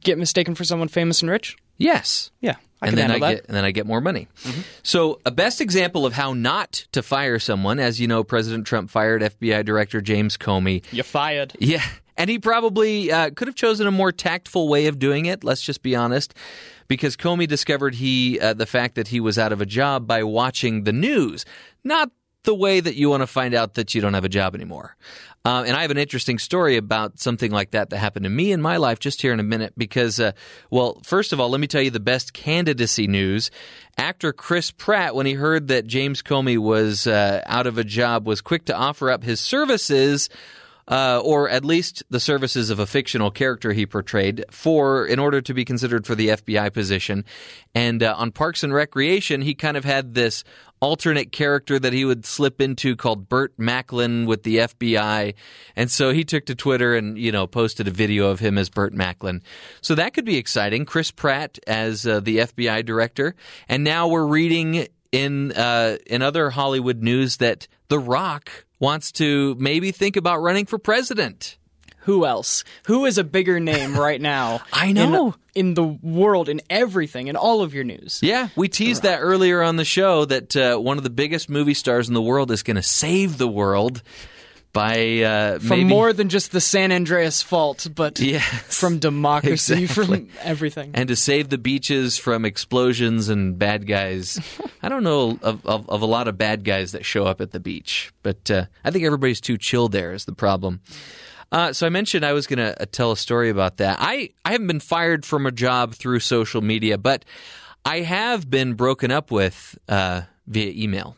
Get 0.00 0.18
mistaken 0.18 0.54
for 0.54 0.64
someone 0.64 0.88
famous 0.88 1.22
and 1.22 1.30
rich? 1.30 1.56
Yes. 1.76 2.30
Yeah, 2.40 2.56
I 2.82 2.88
and 2.88 2.96
then 2.96 3.10
I 3.10 3.18
that. 3.18 3.30
get 3.34 3.44
and 3.46 3.56
then 3.56 3.64
I 3.64 3.70
get 3.72 3.86
more 3.86 4.00
money. 4.00 4.28
So, 4.82 5.20
a 5.26 5.30
best 5.30 5.60
example 5.60 6.06
of 6.06 6.14
how 6.14 6.32
not 6.32 6.86
to 6.92 7.02
fire 7.02 7.38
someone, 7.38 7.78
as 7.78 8.00
you 8.00 8.08
know, 8.08 8.24
President 8.24 8.66
Trump 8.66 8.90
fired 8.90 9.22
FBI 9.22 9.64
Director 9.64 10.00
James 10.00 10.36
Comey. 10.36 10.82
You 10.90 11.02
fired. 11.02 11.54
Yeah, 11.58 11.84
and 12.16 12.30
he 12.30 12.38
probably 12.38 13.12
uh, 13.12 13.30
could 13.30 13.48
have 13.48 13.54
chosen 13.54 13.86
a 13.86 13.90
more 13.90 14.12
tactful 14.12 14.68
way 14.68 14.86
of 14.86 14.98
doing 14.98 15.26
it. 15.26 15.44
Let's 15.44 15.62
just 15.62 15.82
be 15.82 15.94
honest, 15.94 16.34
because 16.88 17.16
Comey 17.16 17.46
discovered 17.46 17.94
he 17.94 18.40
uh, 18.40 18.54
the 18.54 18.66
fact 18.66 18.94
that 18.94 19.08
he 19.08 19.20
was 19.20 19.38
out 19.38 19.52
of 19.52 19.60
a 19.60 19.66
job 19.66 20.06
by 20.06 20.22
watching 20.22 20.84
the 20.84 20.92
news, 20.92 21.44
not 21.84 22.10
the 22.44 22.54
way 22.54 22.80
that 22.80 22.94
you 22.94 23.10
want 23.10 23.22
to 23.22 23.26
find 23.26 23.54
out 23.54 23.74
that 23.74 23.94
you 23.94 24.00
don't 24.00 24.14
have 24.14 24.24
a 24.24 24.28
job 24.28 24.54
anymore. 24.54 24.96
Um, 25.44 25.64
and 25.64 25.74
I 25.74 25.82
have 25.82 25.90
an 25.90 25.96
interesting 25.96 26.38
story 26.38 26.76
about 26.76 27.18
something 27.18 27.50
like 27.50 27.70
that 27.70 27.90
that 27.90 27.98
happened 27.98 28.24
to 28.24 28.30
me 28.30 28.52
in 28.52 28.60
my 28.60 28.76
life 28.76 28.98
just 28.98 29.22
here 29.22 29.32
in 29.32 29.40
a 29.40 29.44
minute 29.44 29.72
because, 29.76 30.20
uh, 30.20 30.32
well, 30.70 31.00
first 31.02 31.32
of 31.32 31.40
all, 31.40 31.48
let 31.48 31.60
me 31.60 31.66
tell 31.66 31.80
you 31.80 31.90
the 31.90 31.98
best 31.98 32.34
candidacy 32.34 33.06
news. 33.06 33.50
Actor 33.96 34.34
Chris 34.34 34.70
Pratt, 34.70 35.14
when 35.14 35.24
he 35.24 35.32
heard 35.32 35.68
that 35.68 35.86
James 35.86 36.22
Comey 36.22 36.58
was 36.58 37.06
uh, 37.06 37.42
out 37.46 37.66
of 37.66 37.78
a 37.78 37.84
job, 37.84 38.26
was 38.26 38.42
quick 38.42 38.66
to 38.66 38.76
offer 38.76 39.10
up 39.10 39.24
his 39.24 39.40
services 39.40 40.28
uh, 40.90 41.20
or 41.24 41.48
at 41.48 41.64
least 41.64 42.02
the 42.10 42.20
services 42.20 42.68
of 42.68 42.80
a 42.80 42.86
fictional 42.86 43.30
character 43.30 43.72
he 43.72 43.86
portrayed 43.86 44.44
for 44.50 45.06
in 45.06 45.18
order 45.18 45.40
to 45.40 45.54
be 45.54 45.64
considered 45.64 46.04
for 46.04 46.16
the 46.16 46.28
FBI 46.28 46.72
position. 46.72 47.24
And 47.74 48.02
uh, 48.02 48.14
on 48.18 48.32
Parks 48.32 48.64
and 48.64 48.74
Recreation, 48.74 49.40
he 49.40 49.54
kind 49.54 49.76
of 49.76 49.84
had 49.84 50.14
this 50.14 50.42
alternate 50.80 51.30
character 51.30 51.78
that 51.78 51.92
he 51.92 52.04
would 52.04 52.24
slip 52.24 52.60
into 52.60 52.96
called 52.96 53.28
Burt 53.28 53.52
Macklin 53.56 54.26
with 54.26 54.42
the 54.42 54.56
FBI. 54.58 55.34
And 55.76 55.90
so 55.90 56.10
he 56.12 56.24
took 56.24 56.46
to 56.46 56.54
Twitter 56.54 56.96
and, 56.96 57.16
you 57.18 57.30
know, 57.30 57.46
posted 57.46 57.86
a 57.86 57.90
video 57.92 58.28
of 58.28 58.40
him 58.40 58.58
as 58.58 58.68
Burt 58.68 58.92
Macklin. 58.92 59.42
So 59.82 59.94
that 59.94 60.14
could 60.14 60.24
be 60.24 60.38
exciting. 60.38 60.86
Chris 60.86 61.10
Pratt 61.10 61.58
as 61.66 62.06
uh, 62.06 62.20
the 62.20 62.38
FBI 62.38 62.84
director. 62.84 63.36
And 63.68 63.84
now 63.84 64.08
we're 64.08 64.26
reading 64.26 64.88
in 65.12 65.52
uh, 65.52 65.98
in 66.06 66.22
other 66.22 66.50
Hollywood 66.50 67.02
news 67.02 67.38
that 67.38 67.68
The 67.88 67.98
Rock 67.98 68.64
wants 68.80 69.12
to 69.12 69.54
maybe 69.60 69.92
think 69.92 70.16
about 70.16 70.38
running 70.42 70.66
for 70.66 70.78
president. 70.78 71.56
Who 72.04 72.24
else? 72.24 72.64
Who 72.86 73.04
is 73.04 73.18
a 73.18 73.24
bigger 73.24 73.60
name 73.60 73.94
right 73.98 74.20
now? 74.20 74.62
I 74.72 74.92
know. 74.92 75.34
In, 75.54 75.68
in 75.68 75.74
the 75.74 75.84
world, 75.84 76.48
in 76.48 76.60
everything, 76.70 77.28
in 77.28 77.36
all 77.36 77.62
of 77.62 77.74
your 77.74 77.84
news. 77.84 78.20
Yeah, 78.22 78.48
we 78.56 78.68
teased 78.68 79.02
that 79.02 79.18
earlier 79.18 79.62
on 79.62 79.76
the 79.76 79.84
show 79.84 80.24
that 80.24 80.56
uh, 80.56 80.78
one 80.78 80.96
of 80.96 81.04
the 81.04 81.10
biggest 81.10 81.50
movie 81.50 81.74
stars 81.74 82.08
in 82.08 82.14
the 82.14 82.22
world 82.22 82.50
is 82.50 82.62
going 82.62 82.76
to 82.76 82.82
save 82.82 83.36
the 83.38 83.48
world 83.48 84.02
by 84.72 85.18
uh, 85.20 85.58
From 85.58 85.68
maybe 85.68 85.84
more 85.84 86.12
than 86.12 86.28
just 86.28 86.52
the 86.52 86.60
San 86.60 86.92
Andreas 86.92 87.42
fault, 87.42 87.88
but 87.94 88.20
Yes, 88.20 88.44
from 88.78 88.98
democracy, 88.98 89.82
exactly. 89.84 90.06
from 90.26 90.28
everything. 90.42 90.90
and 90.94 91.08
to 91.08 91.16
save 91.16 91.48
the 91.48 91.58
beaches 91.58 92.18
from 92.18 92.44
explosions 92.44 93.28
and 93.28 93.58
bad 93.58 93.86
guys. 93.86 94.38
I 94.82 94.88
don't 94.88 95.02
know 95.02 95.38
of, 95.42 95.64
of, 95.66 95.88
of 95.90 96.02
a 96.02 96.06
lot 96.06 96.28
of 96.28 96.38
bad 96.38 96.64
guys 96.64 96.92
that 96.92 97.04
show 97.04 97.24
up 97.24 97.40
at 97.40 97.50
the 97.50 97.60
beach, 97.60 98.12
but 98.22 98.50
uh, 98.50 98.66
I 98.84 98.90
think 98.90 99.04
everybody's 99.04 99.40
too 99.40 99.58
chill 99.58 99.88
there 99.88 100.12
is 100.12 100.24
the 100.24 100.32
problem. 100.34 100.80
Uh, 101.52 101.72
so 101.72 101.84
I 101.84 101.90
mentioned 101.90 102.24
I 102.24 102.32
was 102.32 102.46
going 102.46 102.58
to 102.60 102.80
uh, 102.80 102.86
tell 102.92 103.10
a 103.10 103.16
story 103.16 103.50
about 103.50 103.78
that. 103.78 103.96
I, 104.00 104.30
I 104.44 104.52
haven't 104.52 104.68
been 104.68 104.78
fired 104.78 105.26
from 105.26 105.46
a 105.46 105.50
job 105.50 105.94
through 105.94 106.20
social 106.20 106.60
media, 106.60 106.96
but 106.96 107.24
I 107.84 108.00
have 108.02 108.48
been 108.48 108.74
broken 108.74 109.10
up 109.10 109.32
with 109.32 109.76
uh, 109.88 110.22
via 110.46 110.70
email. 110.80 111.16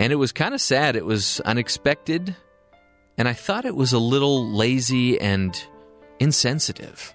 And 0.00 0.14
it 0.14 0.16
was 0.16 0.32
kind 0.32 0.54
of 0.54 0.62
sad. 0.62 0.96
It 0.96 1.04
was 1.04 1.40
unexpected. 1.40 2.34
And 3.18 3.28
I 3.28 3.34
thought 3.34 3.66
it 3.66 3.76
was 3.76 3.92
a 3.92 3.98
little 3.98 4.48
lazy 4.50 5.20
and 5.20 5.54
insensitive. 6.18 7.14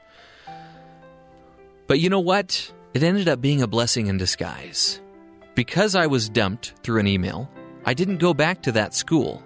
But 1.87 1.99
you 1.99 2.11
know 2.11 2.19
what? 2.19 2.71
It 2.93 3.01
ended 3.01 3.27
up 3.27 3.41
being 3.41 3.63
a 3.63 3.67
blessing 3.67 4.05
in 4.05 4.17
disguise. 4.17 5.01
Because 5.55 5.95
I 5.95 6.05
was 6.05 6.29
dumped 6.29 6.75
through 6.83 6.99
an 6.99 7.07
email, 7.07 7.49
I 7.85 7.95
didn't 7.95 8.17
go 8.17 8.35
back 8.35 8.61
to 8.61 8.71
that 8.73 8.93
school. 8.93 9.41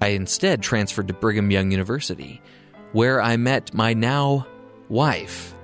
I 0.00 0.08
instead 0.08 0.62
transferred 0.62 1.08
to 1.08 1.14
Brigham 1.14 1.50
Young 1.50 1.70
University, 1.70 2.40
where 2.92 3.20
I 3.20 3.36
met 3.36 3.74
my 3.74 3.92
now 3.92 4.46
wife. 4.88 5.54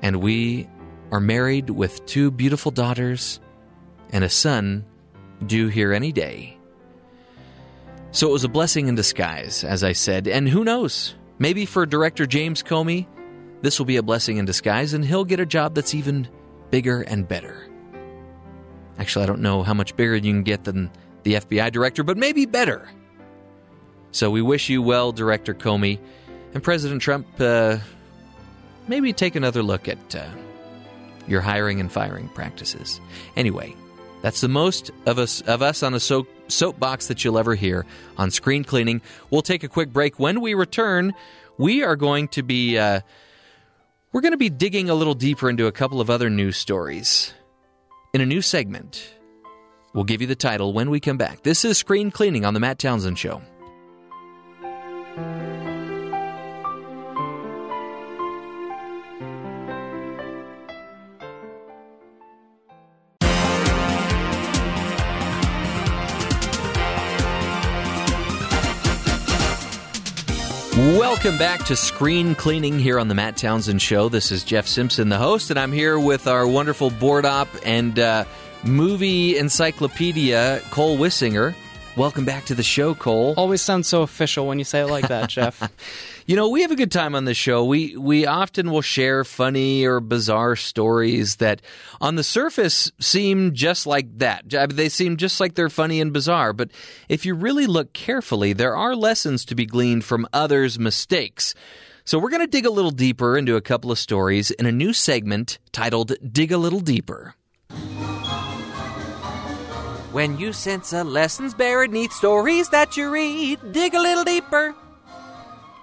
And 0.00 0.22
we 0.22 0.68
are 1.10 1.18
married 1.18 1.70
with 1.70 2.06
two 2.06 2.30
beautiful 2.30 2.70
daughters 2.70 3.40
and 4.10 4.22
a 4.22 4.28
son 4.28 4.84
due 5.44 5.68
here 5.68 5.92
any 5.92 6.12
day. 6.12 6.56
So 8.12 8.28
it 8.28 8.32
was 8.32 8.44
a 8.44 8.48
blessing 8.48 8.88
in 8.88 8.94
disguise, 8.94 9.64
as 9.64 9.84
I 9.84 9.92
said. 9.92 10.26
And 10.26 10.48
who 10.48 10.64
knows? 10.64 11.14
Maybe 11.38 11.66
for 11.66 11.84
director 11.84 12.26
James 12.26 12.62
Comey, 12.62 13.06
this 13.60 13.78
will 13.78 13.86
be 13.86 13.96
a 13.96 14.02
blessing 14.02 14.38
in 14.38 14.44
disguise 14.44 14.94
and 14.94 15.04
he'll 15.04 15.24
get 15.24 15.40
a 15.40 15.46
job 15.46 15.74
that's 15.74 15.94
even 15.94 16.28
bigger 16.70 17.02
and 17.02 17.28
better. 17.28 17.68
Actually, 18.98 19.24
I 19.24 19.26
don't 19.26 19.40
know 19.40 19.62
how 19.62 19.74
much 19.74 19.96
bigger 19.96 20.16
you 20.16 20.32
can 20.32 20.42
get 20.42 20.64
than 20.64 20.90
the 21.24 21.34
FBI 21.34 21.70
director, 21.72 22.02
but 22.02 22.16
maybe 22.16 22.46
better. 22.46 22.88
So 24.12 24.30
we 24.30 24.40
wish 24.40 24.70
you 24.70 24.80
well, 24.80 25.12
Director 25.12 25.52
Comey. 25.52 25.98
And 26.54 26.62
President 26.62 27.02
Trump, 27.02 27.26
uh, 27.38 27.78
maybe 28.88 29.12
take 29.12 29.36
another 29.36 29.62
look 29.62 29.88
at 29.88 30.16
uh, 30.16 30.26
your 31.28 31.42
hiring 31.42 31.80
and 31.80 31.92
firing 31.92 32.30
practices. 32.30 32.98
Anyway, 33.36 33.76
that's 34.26 34.40
the 34.40 34.48
most 34.48 34.90
of 35.06 35.20
us 35.20 35.40
of 35.42 35.62
us 35.62 35.84
on 35.84 35.94
a 35.94 36.00
soap, 36.00 36.26
soapbox 36.48 37.06
that 37.06 37.22
you'll 37.22 37.38
ever 37.38 37.54
hear 37.54 37.86
on 38.18 38.32
screen 38.32 38.64
cleaning. 38.64 39.00
We'll 39.30 39.40
take 39.40 39.62
a 39.62 39.68
quick 39.68 39.92
break. 39.92 40.18
When 40.18 40.40
we 40.40 40.54
return, 40.54 41.14
we 41.58 41.84
are 41.84 41.94
going 41.94 42.26
to 42.28 42.42
be 42.42 42.76
uh, 42.76 43.02
we're 44.10 44.22
going 44.22 44.32
to 44.32 44.36
be 44.36 44.50
digging 44.50 44.90
a 44.90 44.94
little 44.96 45.14
deeper 45.14 45.48
into 45.48 45.68
a 45.68 45.72
couple 45.72 46.00
of 46.00 46.10
other 46.10 46.28
news 46.28 46.56
stories 46.56 47.34
in 48.14 48.20
a 48.20 48.26
new 48.26 48.42
segment. 48.42 49.14
We'll 49.94 50.02
give 50.02 50.20
you 50.20 50.26
the 50.26 50.34
title 50.34 50.72
when 50.72 50.90
we 50.90 50.98
come 50.98 51.16
back. 51.16 51.44
This 51.44 51.64
is 51.64 51.78
Screen 51.78 52.10
Cleaning 52.10 52.44
on 52.44 52.52
the 52.52 52.58
Matt 52.58 52.80
Townsend 52.80 53.20
Show. 53.20 53.42
Welcome 70.76 71.38
back 71.38 71.64
to 71.64 71.74
Screen 71.74 72.34
Cleaning 72.34 72.78
here 72.78 72.98
on 72.98 73.08
the 73.08 73.14
Matt 73.14 73.38
Townsend 73.38 73.80
Show. 73.80 74.10
This 74.10 74.30
is 74.30 74.44
Jeff 74.44 74.66
Simpson, 74.66 75.08
the 75.08 75.16
host, 75.16 75.48
and 75.48 75.58
I'm 75.58 75.72
here 75.72 75.98
with 75.98 76.26
our 76.26 76.46
wonderful 76.46 76.90
board 76.90 77.24
op 77.24 77.48
and 77.64 77.98
uh, 77.98 78.26
movie 78.62 79.38
encyclopedia, 79.38 80.60
Cole 80.70 80.98
Wissinger. 80.98 81.54
Welcome 81.96 82.26
back 82.26 82.44
to 82.44 82.54
the 82.54 82.62
show, 82.62 82.94
Cole. 82.94 83.32
Always 83.38 83.62
sounds 83.62 83.88
so 83.88 84.02
official 84.02 84.46
when 84.46 84.58
you 84.58 84.66
say 84.66 84.80
it 84.80 84.88
like 84.88 85.08
that, 85.08 85.30
Jeff. 85.30 85.72
You 86.28 86.34
know, 86.34 86.48
we 86.48 86.62
have 86.62 86.72
a 86.72 86.76
good 86.76 86.90
time 86.90 87.14
on 87.14 87.24
this 87.24 87.36
show. 87.36 87.64
We 87.64 87.96
we 87.96 88.26
often 88.26 88.72
will 88.72 88.82
share 88.82 89.22
funny 89.22 89.84
or 89.84 90.00
bizarre 90.00 90.56
stories 90.56 91.36
that 91.36 91.62
on 92.00 92.16
the 92.16 92.24
surface 92.24 92.90
seem 92.98 93.54
just 93.54 93.86
like 93.86 94.18
that. 94.18 94.42
They 94.70 94.88
seem 94.88 95.18
just 95.18 95.38
like 95.38 95.54
they're 95.54 95.70
funny 95.70 96.00
and 96.00 96.12
bizarre, 96.12 96.52
but 96.52 96.72
if 97.08 97.24
you 97.24 97.36
really 97.36 97.68
look 97.68 97.92
carefully, 97.92 98.52
there 98.52 98.74
are 98.74 98.96
lessons 98.96 99.44
to 99.44 99.54
be 99.54 99.66
gleaned 99.66 100.04
from 100.04 100.26
others' 100.32 100.80
mistakes. 100.80 101.54
So 102.04 102.18
we're 102.18 102.30
going 102.30 102.40
to 102.40 102.48
dig 102.48 102.66
a 102.66 102.70
little 102.70 102.90
deeper 102.90 103.38
into 103.38 103.54
a 103.54 103.60
couple 103.60 103.92
of 103.92 103.98
stories 103.98 104.50
in 104.50 104.66
a 104.66 104.72
new 104.72 104.92
segment 104.92 105.60
titled 105.70 106.14
Dig 106.32 106.50
a 106.50 106.58
Little 106.58 106.80
Deeper. 106.80 107.36
When 110.10 110.38
you 110.38 110.52
sense 110.52 110.92
a 110.92 111.04
lessons 111.04 111.54
buried 111.54 111.92
neath 111.92 112.12
stories 112.12 112.68
that 112.70 112.96
you 112.96 113.12
read, 113.12 113.60
dig 113.70 113.94
a 113.94 114.00
little 114.00 114.24
deeper. 114.24 114.74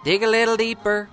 Dig 0.04 0.22
a 0.22 0.28
little 0.28 0.58
deeper. 0.58 1.08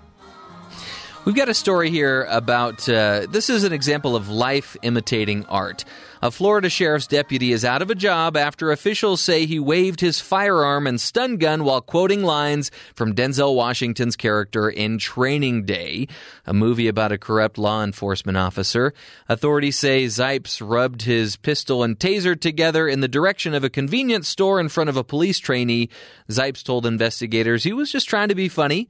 We've 1.27 1.35
got 1.37 1.51
a 1.51 1.55
story 1.55 1.91
here 1.91 2.27
about 2.31 2.89
uh, 2.89 3.27
this 3.29 3.51
is 3.51 3.65
an 3.65 3.75
example 3.75 4.17
of 4.17 4.31
life 4.31 4.75
imitating 4.81 5.45
art. 5.47 5.85
A 6.23 6.31
Florida 6.31 6.71
sheriff's 6.71 7.07
deputy 7.07 7.53
is 7.53 7.63
out 7.63 7.83
of 7.83 7.91
a 7.91 7.95
job 7.95 8.39
after 8.39 8.73
officials 8.73 9.21
say 9.21 9.45
he 9.45 9.59
waved 9.59 10.01
his 10.01 10.19
firearm 10.19 10.87
and 10.87 10.99
stun 10.99 11.37
gun 11.37 11.63
while 11.63 11.83
quoting 11.83 12.25
lines 12.25 12.71
from 12.95 13.15
Denzel 13.15 13.55
Washington's 13.55 14.17
character 14.17 14.71
in 14.71 14.97
Training 14.97 15.67
Day, 15.67 16.09
a 16.47 16.55
movie 16.55 16.89
about 16.89 17.13
a 17.13 17.19
corrupt 17.19 17.59
law 17.59 17.85
enforcement 17.85 18.39
officer. 18.39 18.95
Authorities 19.29 19.77
say 19.79 20.07
Zipes 20.07 20.67
rubbed 20.67 21.03
his 21.03 21.37
pistol 21.37 21.83
and 21.83 21.99
taser 21.99 22.39
together 22.39 22.89
in 22.89 23.01
the 23.01 23.09
direction 23.09 23.53
of 23.53 23.63
a 23.63 23.71
convenience 23.71 24.27
store 24.27 24.59
in 24.59 24.71
front 24.71 24.89
of 24.89 24.97
a 24.97 25.05
police 25.05 25.39
trainee. 25.39 25.91
Zipes 26.31 26.65
told 26.65 26.87
investigators 26.87 27.63
he 27.63 27.75
was 27.75 27.93
just 27.93 28.09
trying 28.09 28.29
to 28.29 28.35
be 28.35 28.49
funny. 28.49 28.89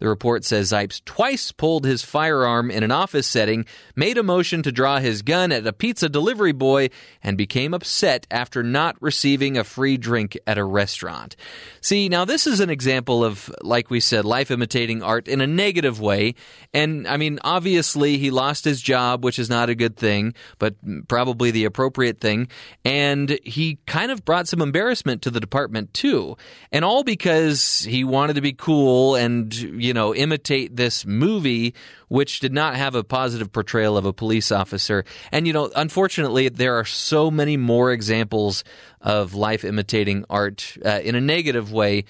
The 0.00 0.08
report 0.08 0.44
says 0.44 0.72
Zipes 0.72 1.02
twice 1.04 1.52
pulled 1.52 1.84
his 1.84 2.02
firearm 2.02 2.70
in 2.70 2.82
an 2.82 2.90
office 2.90 3.26
setting, 3.26 3.66
made 3.94 4.18
a 4.18 4.22
motion 4.22 4.62
to 4.62 4.72
draw 4.72 4.98
his 4.98 5.22
gun 5.22 5.52
at 5.52 5.66
a 5.66 5.72
pizza 5.72 6.08
delivery 6.08 6.52
boy, 6.52 6.90
and 7.22 7.38
became 7.38 7.74
upset 7.74 8.26
after 8.30 8.62
not 8.62 8.96
receiving 9.00 9.56
a 9.56 9.64
free 9.64 9.96
drink 9.96 10.38
at 10.46 10.58
a 10.58 10.64
restaurant. 10.64 11.36
See, 11.80 12.08
now 12.08 12.24
this 12.24 12.46
is 12.46 12.60
an 12.60 12.70
example 12.70 13.24
of, 13.24 13.52
like 13.62 13.90
we 13.90 14.00
said, 14.00 14.24
life 14.24 14.50
imitating 14.50 15.02
art 15.02 15.28
in 15.28 15.40
a 15.40 15.46
negative 15.46 16.00
way. 16.00 16.34
And 16.72 17.06
I 17.06 17.16
mean, 17.16 17.38
obviously, 17.44 18.16
he 18.18 18.30
lost 18.30 18.64
his 18.64 18.80
job, 18.80 19.24
which 19.24 19.38
is 19.38 19.50
not 19.50 19.70
a 19.70 19.74
good 19.74 19.96
thing, 19.96 20.34
but 20.58 20.74
probably 21.08 21.50
the 21.50 21.66
appropriate 21.66 22.20
thing. 22.20 22.48
And 22.84 23.38
he 23.44 23.78
kind 23.86 24.10
of 24.10 24.24
brought 24.24 24.48
some 24.48 24.62
embarrassment 24.62 25.22
to 25.22 25.30
the 25.30 25.40
department, 25.40 25.92
too. 25.92 26.36
And 26.72 26.84
all 26.84 27.04
because 27.04 27.80
he 27.80 28.02
wanted 28.02 28.34
to 28.34 28.40
be 28.40 28.54
cool 28.54 29.14
and, 29.14 29.54
you 29.54 29.89
know, 29.94 30.14
imitate 30.14 30.76
this 30.76 31.04
movie, 31.06 31.74
which 32.08 32.40
did 32.40 32.52
not 32.52 32.76
have 32.76 32.94
a 32.94 33.04
positive 33.04 33.52
portrayal 33.52 33.96
of 33.96 34.04
a 34.04 34.12
police 34.12 34.52
officer. 34.52 35.04
And, 35.32 35.46
you 35.46 35.52
know, 35.52 35.70
unfortunately, 35.74 36.48
there 36.48 36.76
are 36.76 36.84
so 36.84 37.30
many 37.30 37.56
more 37.56 37.92
examples 37.92 38.64
of 39.00 39.34
life 39.34 39.64
imitating 39.64 40.24
art 40.28 40.76
uh, 40.84 41.00
in 41.02 41.14
a 41.14 41.20
negative 41.20 41.72
way. 41.72 42.04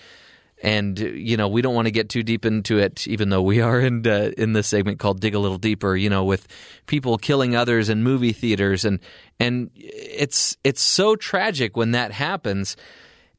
And 0.62 0.98
you 0.98 1.39
know 1.39 1.48
we 1.48 1.62
don't 1.62 1.74
want 1.74 1.86
to 1.86 1.90
get 1.90 2.11
too 2.11 2.23
deep 2.23 2.44
into 2.44 2.77
it, 2.77 3.09
even 3.09 3.31
though 3.31 3.40
we 3.40 3.62
are 3.62 3.81
in 3.81 4.07
uh, 4.07 4.32
in 4.36 4.52
this 4.52 4.66
segment 4.66 4.98
called 4.98 5.19
"Dig 5.19 5.35
a 5.35 5.39
Little 5.39 5.57
Deeper." 5.57 5.97
You 5.97 6.11
know, 6.11 6.24
with 6.24 6.47
people 6.85 7.16
killing 7.16 7.57
others 7.57 7.89
in 7.89 8.02
movie 8.02 8.32
theaters, 8.32 8.85
and 8.85 9.01
and 9.39 9.70
it's 9.74 10.59
it's 10.62 10.82
so 10.82 11.16
tragic 11.16 11.78
when 11.78 11.93
that 11.93 12.12
happens. 12.12 12.77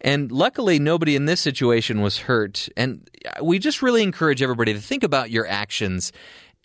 And 0.01 0.31
luckily, 0.31 0.79
nobody 0.79 1.15
in 1.15 1.25
this 1.25 1.39
situation 1.39 2.01
was 2.01 2.17
hurt. 2.17 2.67
And 2.75 3.07
we 3.41 3.59
just 3.59 3.81
really 3.81 4.01
encourage 4.01 4.41
everybody 4.41 4.73
to 4.73 4.81
think 4.81 5.03
about 5.03 5.29
your 5.29 5.47
actions 5.47 6.11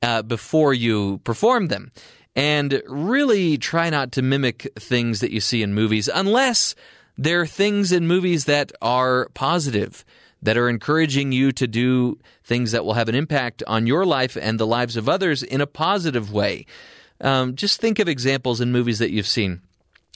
uh, 0.02 0.22
before 0.22 0.72
you 0.72 1.18
perform 1.18 1.68
them. 1.68 1.92
And 2.34 2.82
really 2.86 3.56
try 3.56 3.88
not 3.88 4.12
to 4.12 4.22
mimic 4.22 4.70
things 4.78 5.20
that 5.20 5.30
you 5.30 5.40
see 5.40 5.62
in 5.62 5.72
movies 5.72 6.08
unless 6.12 6.74
there 7.16 7.40
are 7.40 7.46
things 7.46 7.92
in 7.92 8.06
movies 8.06 8.44
that 8.44 8.72
are 8.82 9.30
positive, 9.32 10.04
that 10.42 10.58
are 10.58 10.68
encouraging 10.68 11.32
you 11.32 11.50
to 11.52 11.66
do 11.66 12.18
things 12.44 12.72
that 12.72 12.84
will 12.84 12.92
have 12.92 13.08
an 13.08 13.14
impact 13.14 13.62
on 13.66 13.86
your 13.86 14.04
life 14.04 14.36
and 14.40 14.60
the 14.60 14.66
lives 14.66 14.98
of 14.98 15.08
others 15.08 15.42
in 15.42 15.62
a 15.62 15.66
positive 15.66 16.30
way. 16.30 16.66
Um, 17.22 17.56
just 17.56 17.80
think 17.80 17.98
of 17.98 18.08
examples 18.08 18.60
in 18.60 18.70
movies 18.70 18.98
that 18.98 19.10
you've 19.10 19.26
seen. 19.26 19.62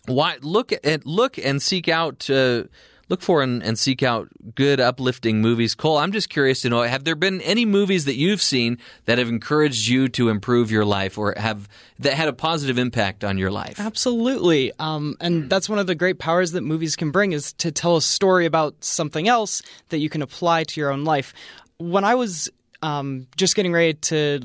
Why 0.06 0.36
look 0.42 0.72
at 0.72 1.06
look 1.06 1.38
and 1.38 1.62
seek 1.62 1.88
out 1.88 2.28
uh, 2.28 2.64
look 3.11 3.20
for 3.20 3.43
and, 3.43 3.62
and, 3.62 3.78
seek 3.78 4.03
out 4.03 4.28
good, 4.55 4.81
uplifting 4.81 5.41
movies. 5.41 5.74
Cole, 5.74 5.99
I'm 5.99 6.12
just 6.12 6.31
curious 6.31 6.62
to 6.62 6.70
know 6.70 6.82
have 6.82 7.05
there 7.05 7.16
been 7.16 7.41
any 7.43 7.66
movies 7.66 8.05
that 8.07 8.15
you've 8.15 8.41
seen 8.41 8.78
that 9.05 9.19
have 9.19 9.28
encouraged 9.28 9.89
you 9.89 10.09
to 10.11 10.28
improve 10.28 10.70
your 10.70 10.85
life 10.85 11.19
or 11.19 11.35
have 11.37 11.69
that 11.99 12.15
had 12.15 12.28
a 12.28 12.32
positive 12.32 12.78
impact 12.78 13.24
on 13.24 13.37
your 13.37 13.51
life? 13.51 13.81
Absolutely. 13.81 14.73
Um, 14.78 15.16
and 15.20 15.51
that's 15.51 15.69
one 15.69 15.78
of 15.78 15.87
the 15.87 15.95
great 15.95 16.19
powers 16.19 16.53
that 16.53 16.62
movies 16.62 16.95
can 16.95 17.11
bring 17.11 17.32
is 17.32 17.53
to 17.55 17.73
tell 17.73 17.97
a 17.97 18.03
story 18.03 18.47
about 18.47 18.82
something 18.85 19.28
else 19.28 19.61
that 19.89 19.99
you 19.99 20.09
can 20.09 20.23
apply 20.23 20.65
to 20.65 20.81
your 20.81 20.93
own 20.93 21.05
life. 21.05 21.35
When 21.78 22.05
I 22.05 22.15
was 22.15 22.49
um, 22.82 23.27
just 23.37 23.57
getting 23.57 23.73
ready 23.73 23.95
to 23.95 24.41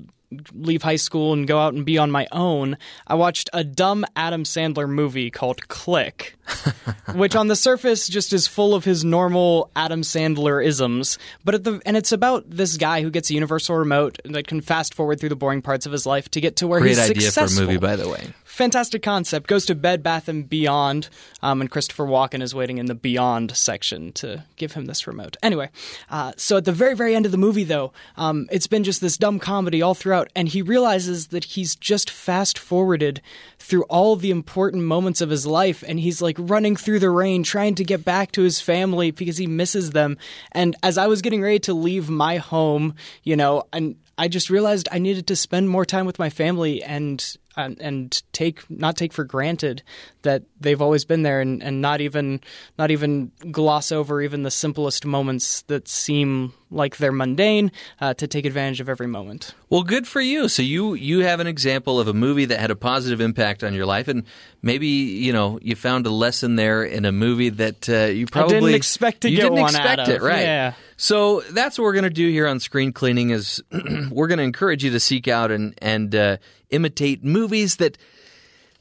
leave 0.54 0.82
high 0.82 0.96
school 0.96 1.34
and 1.34 1.48
go 1.48 1.60
out 1.60 1.74
and 1.74 1.86
be 1.86 1.98
on 1.98 2.12
my 2.12 2.28
own, 2.32 2.78
I 3.08 3.16
watched 3.16 3.50
a 3.54 3.64
dumb 3.64 4.06
Adam 4.16 4.44
Sandler 4.44 4.90
movie 4.90 5.30
called 5.32 5.68
Click, 5.68 6.36
which 7.16 7.36
on 7.36 7.48
the 7.48 7.56
surface 7.56 8.08
just 8.08 8.34
is 8.34 8.48
full 8.48 8.76
of 8.76 8.84
his 8.84 9.04
normal 9.04 9.72
Adam 9.76 10.02
Sandler 10.02 10.64
isms. 10.64 11.18
But 11.44 11.56
at 11.56 11.64
the 11.64 11.82
and 11.86 11.98
it's 11.98 12.12
about 12.12 12.50
this 12.50 12.78
guy 12.78 13.02
who 13.02 13.10
gets 13.10 13.30
a 13.30 13.34
universal 13.34 13.76
remote 13.76 14.20
that 14.26 14.48
can 14.48 14.62
fast 14.62 14.94
forward 14.94 15.20
through 15.20 15.30
the 15.30 15.36
boring 15.36 15.62
parts 15.62 15.86
of 15.86 15.92
his 15.92 16.06
life 16.06 16.30
to 16.32 16.42
get 16.42 16.58
to 16.58 16.68
where 16.68 16.80
he's 16.80 16.98
successful. 16.98 17.14
Great 17.14 17.16
he's 17.16 17.26
idea 17.28 17.32
successful. 17.32 17.58
for 17.58 17.64
a 17.64 17.68
movie, 17.68 17.80
by 17.80 17.96
the 17.96 18.10
way. 18.10 18.34
Fantastic 18.56 19.04
concept. 19.04 19.48
Goes 19.48 19.66
to 19.66 19.76
Bed 19.76 20.02
Bath 20.02 20.30
and 20.30 20.48
Beyond, 20.48 21.10
um, 21.42 21.60
and 21.60 21.70
Christopher 21.70 22.06
Walken 22.06 22.42
is 22.42 22.56
waiting 22.56 22.78
in 22.78 22.86
the 22.86 22.96
Beyond 22.96 23.54
section 23.58 24.14
to 24.14 24.46
give 24.56 24.72
him 24.72 24.86
this 24.86 25.06
remote. 25.08 25.36
Anyway, 25.44 25.70
uh, 26.10 26.32
so 26.38 26.56
at 26.56 26.64
the 26.64 26.72
very, 26.72 26.96
very 26.96 27.18
end 27.18 27.26
of 27.26 27.34
the 27.34 27.38
movie, 27.38 27.66
though, 27.66 27.92
um, 28.16 28.48
it's 28.50 28.68
been 28.68 28.86
just 28.86 29.02
this 29.02 29.18
dumb 29.18 29.40
comedy 29.40 29.82
all 29.82 29.94
throughout, 29.94 30.32
and 30.38 30.48
he 30.48 30.62
realizes 30.62 31.28
that 31.28 31.44
he's 31.44 31.76
just 31.76 32.10
fast 32.10 32.58
forwarded 32.58 33.22
through 33.60 33.84
all 33.90 34.16
the 34.16 34.32
important 34.32 34.84
moments 34.84 35.20
of 35.20 35.32
his 35.32 35.46
life, 35.46 35.84
and 35.86 36.00
he's 36.00 36.22
like 36.22 36.38
running 36.40 36.78
through 36.78 37.00
the 37.00 37.10
rain 37.10 37.44
trying 37.44 37.76
to 37.76 37.84
get 37.84 38.06
back 38.06 38.32
to 38.32 38.44
his 38.44 38.62
family 38.62 39.12
because 39.12 39.38
he 39.38 39.48
misses 39.48 39.90
them. 39.90 40.18
And 40.54 40.78
as 40.82 40.98
I 40.98 41.08
was 41.08 41.22
getting 41.22 41.42
ready 41.42 41.60
to 41.60 41.74
leave 41.74 42.10
my 42.10 42.38
home, 42.38 42.96
you 43.22 43.36
know, 43.36 43.64
and 43.74 43.98
I 44.18 44.30
just 44.30 44.50
realized 44.50 44.88
I 44.94 45.00
needed 45.00 45.28
to 45.28 45.36
spend 45.36 45.68
more 45.68 45.84
time 45.84 46.06
with 46.06 46.20
my 46.20 46.30
family 46.30 46.82
and 46.82 47.38
and, 47.58 47.80
and 47.82 48.24
take 48.34 48.70
not 48.70 48.96
take 48.98 49.14
for 49.14 49.24
granted 49.24 49.84
that 50.26 50.44
they've 50.60 50.82
always 50.82 51.06
been 51.06 51.24
there 51.24 51.40
and, 51.40 51.64
and 51.64 51.82
not 51.82 52.02
even 52.02 52.42
not 52.78 52.92
even 52.92 53.32
gloss 53.52 53.92
over 53.92 54.22
even 54.22 54.44
the 54.44 54.52
simplest 54.52 55.06
moments 55.06 55.62
that 55.64 55.88
seem 55.88 56.54
like 56.70 56.98
they're 56.98 57.12
mundane 57.12 57.72
uh, 58.02 58.14
to 58.16 58.28
take 58.28 58.46
advantage 58.46 58.82
of 58.82 58.90
every 58.90 59.08
moment. 59.08 59.54
Well, 59.70 59.84
good 59.84 60.08
for 60.08 60.20
you. 60.20 60.50
So 60.50 60.62
you 60.62 60.94
you 60.94 61.20
have 61.20 61.40
an 61.40 61.48
example 61.48 62.00
of 62.00 62.08
a 62.08 62.14
movie 62.14 62.46
that 62.46 62.60
had 62.60 62.72
a 62.72 62.76
positive 62.76 63.22
impact 63.22 63.64
on 63.64 63.74
your 63.74 63.86
life, 63.86 64.08
and 64.08 64.24
maybe 64.62 64.88
you 64.88 65.32
know 65.32 65.58
you 65.62 65.76
found 65.76 66.06
a 66.06 66.10
lesson 66.12 66.56
there 66.56 66.84
in 66.84 67.06
a 67.06 67.12
movie 67.12 67.50
that 67.50 67.88
uh, 67.88 68.06
you 68.06 68.26
probably 68.28 68.58
I 68.58 68.60
didn't 68.60 68.76
expect 68.76 69.22
to 69.22 69.30
you 69.30 69.38
get 69.38 69.44
didn't 69.44 69.62
one 69.62 69.70
expect 69.70 70.00
out 70.02 70.10
it, 70.10 70.18
of. 70.18 70.24
right? 70.24 70.42
Yeah. 70.42 70.74
So 70.98 71.42
that's 71.42 71.78
what 71.78 71.86
we're 71.86 71.94
going 71.94 72.04
to 72.04 72.10
do 72.10 72.30
here 72.30 72.48
on 72.48 72.60
Screen 72.60 72.92
Cleaning. 72.92 73.30
Is 73.30 73.64
we're 74.12 74.28
going 74.28 74.40
to 74.40 74.44
encourage 74.44 74.84
you 74.84 74.92
to 74.92 75.00
seek 75.00 75.28
out 75.28 75.52
and 75.52 75.74
and 75.82 76.14
uh, 76.14 76.38
imitate 76.70 77.24
movies 77.24 77.78
that 77.78 77.98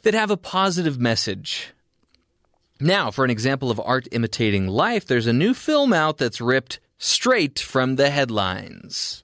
that 0.04 0.14
have 0.14 0.30
a 0.30 0.36
positive 0.36 0.98
message. 1.00 1.72
Now, 2.80 3.10
for 3.10 3.24
an 3.24 3.30
example 3.30 3.70
of 3.70 3.80
art 3.80 4.06
imitating 4.12 4.68
life, 4.68 5.06
there's 5.06 5.26
a 5.26 5.32
new 5.32 5.54
film 5.54 5.92
out 5.92 6.18
that's 6.18 6.40
ripped 6.40 6.78
straight 6.98 7.58
from 7.58 7.96
the 7.96 8.10
headlines. 8.10 9.23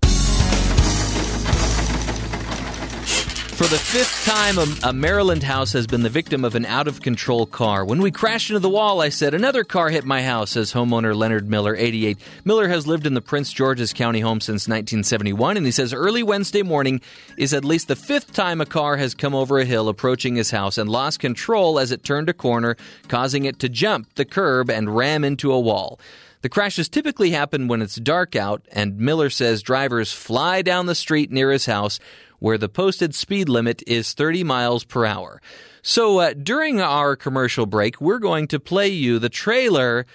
For 3.60 3.66
the 3.66 3.76
fifth 3.76 4.24
time, 4.24 4.56
a, 4.82 4.90
Maryland 4.94 5.42
house 5.42 5.74
has 5.74 5.86
been 5.86 6.02
the 6.02 6.08
victim 6.08 6.46
of 6.46 6.54
an 6.54 6.64
out 6.64 6.88
of 6.88 7.02
control 7.02 7.44
car. 7.44 7.84
When 7.84 8.00
we 8.00 8.10
crashed 8.10 8.48
into 8.48 8.60
the 8.60 8.70
wall, 8.70 9.02
I 9.02 9.10
said, 9.10 9.34
Another 9.34 9.64
car 9.64 9.90
hit 9.90 10.06
my 10.06 10.22
house, 10.22 10.52
says 10.52 10.72
homeowner 10.72 11.14
Leonard 11.14 11.46
Miller, 11.46 11.76
88. 11.76 12.16
Miller 12.46 12.68
has 12.68 12.86
lived 12.86 13.06
in 13.06 13.12
the 13.12 13.20
Prince 13.20 13.52
George's 13.52 13.92
County 13.92 14.20
home 14.20 14.40
since 14.40 14.66
1971, 14.66 15.58
and 15.58 15.66
he 15.66 15.72
says 15.72 15.92
early 15.92 16.22
Wednesday 16.22 16.62
morning 16.62 17.02
is 17.36 17.52
at 17.52 17.62
least 17.62 17.88
the 17.88 17.96
fifth 17.96 18.32
time 18.32 18.62
a 18.62 18.64
car 18.64 18.96
has 18.96 19.14
come 19.14 19.34
over 19.34 19.58
a 19.58 19.66
hill 19.66 19.90
approaching 19.90 20.36
his 20.36 20.50
house 20.50 20.78
and 20.78 20.88
lost 20.88 21.20
control 21.20 21.78
as 21.78 21.92
it 21.92 22.02
turned 22.02 22.30
a 22.30 22.32
corner, 22.32 22.78
causing 23.08 23.44
it 23.44 23.58
to 23.58 23.68
jump 23.68 24.14
the 24.14 24.24
curb 24.24 24.70
and 24.70 24.96
ram 24.96 25.22
into 25.22 25.52
a 25.52 25.60
wall. 25.60 26.00
The 26.40 26.48
crashes 26.48 26.88
typically 26.88 27.32
happen 27.32 27.68
when 27.68 27.82
it's 27.82 27.96
dark 27.96 28.34
out, 28.34 28.66
and 28.72 28.98
Miller 28.98 29.28
says 29.28 29.60
drivers 29.60 30.10
fly 30.10 30.62
down 30.62 30.86
the 30.86 30.94
street 30.94 31.30
near 31.30 31.52
his 31.52 31.66
house 31.66 32.00
where 32.40 32.58
the 32.58 32.68
posted 32.68 33.14
speed 33.14 33.48
limit 33.48 33.82
is 33.86 34.12
30 34.12 34.42
miles 34.42 34.82
per 34.82 35.06
hour. 35.06 35.40
So 35.82 36.18
uh, 36.18 36.34
during 36.34 36.80
our 36.80 37.14
commercial 37.14 37.66
break, 37.66 38.00
we're 38.00 38.18
going 38.18 38.48
to 38.48 38.58
play 38.58 38.88
you 38.88 39.18
the 39.18 39.28
trailer 39.28 40.06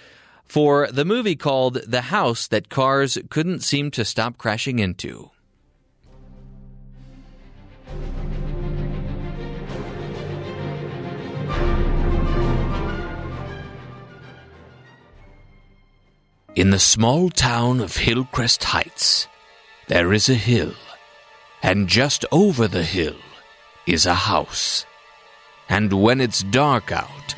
for 0.44 0.88
the 0.88 1.04
movie 1.04 1.36
called 1.36 1.80
The 1.86 2.02
House 2.02 2.46
That 2.48 2.68
Cars 2.68 3.18
Couldn't 3.30 3.64
Seem 3.64 3.90
to 3.92 4.04
Stop 4.04 4.38
Crashing 4.38 4.78
Into. 4.78 5.30
In 16.54 16.70
the 16.70 16.78
small 16.78 17.28
town 17.28 17.80
of 17.80 17.96
Hillcrest 17.96 18.64
Heights, 18.64 19.28
there 19.88 20.14
is 20.14 20.30
a 20.30 20.34
hill, 20.34 20.72
and 21.66 21.88
just 21.88 22.24
over 22.30 22.68
the 22.68 22.84
hill 22.84 23.16
is 23.88 24.06
a 24.06 24.14
house. 24.14 24.86
And 25.68 25.92
when 25.92 26.20
it's 26.20 26.44
dark 26.44 26.92
out, 26.92 27.34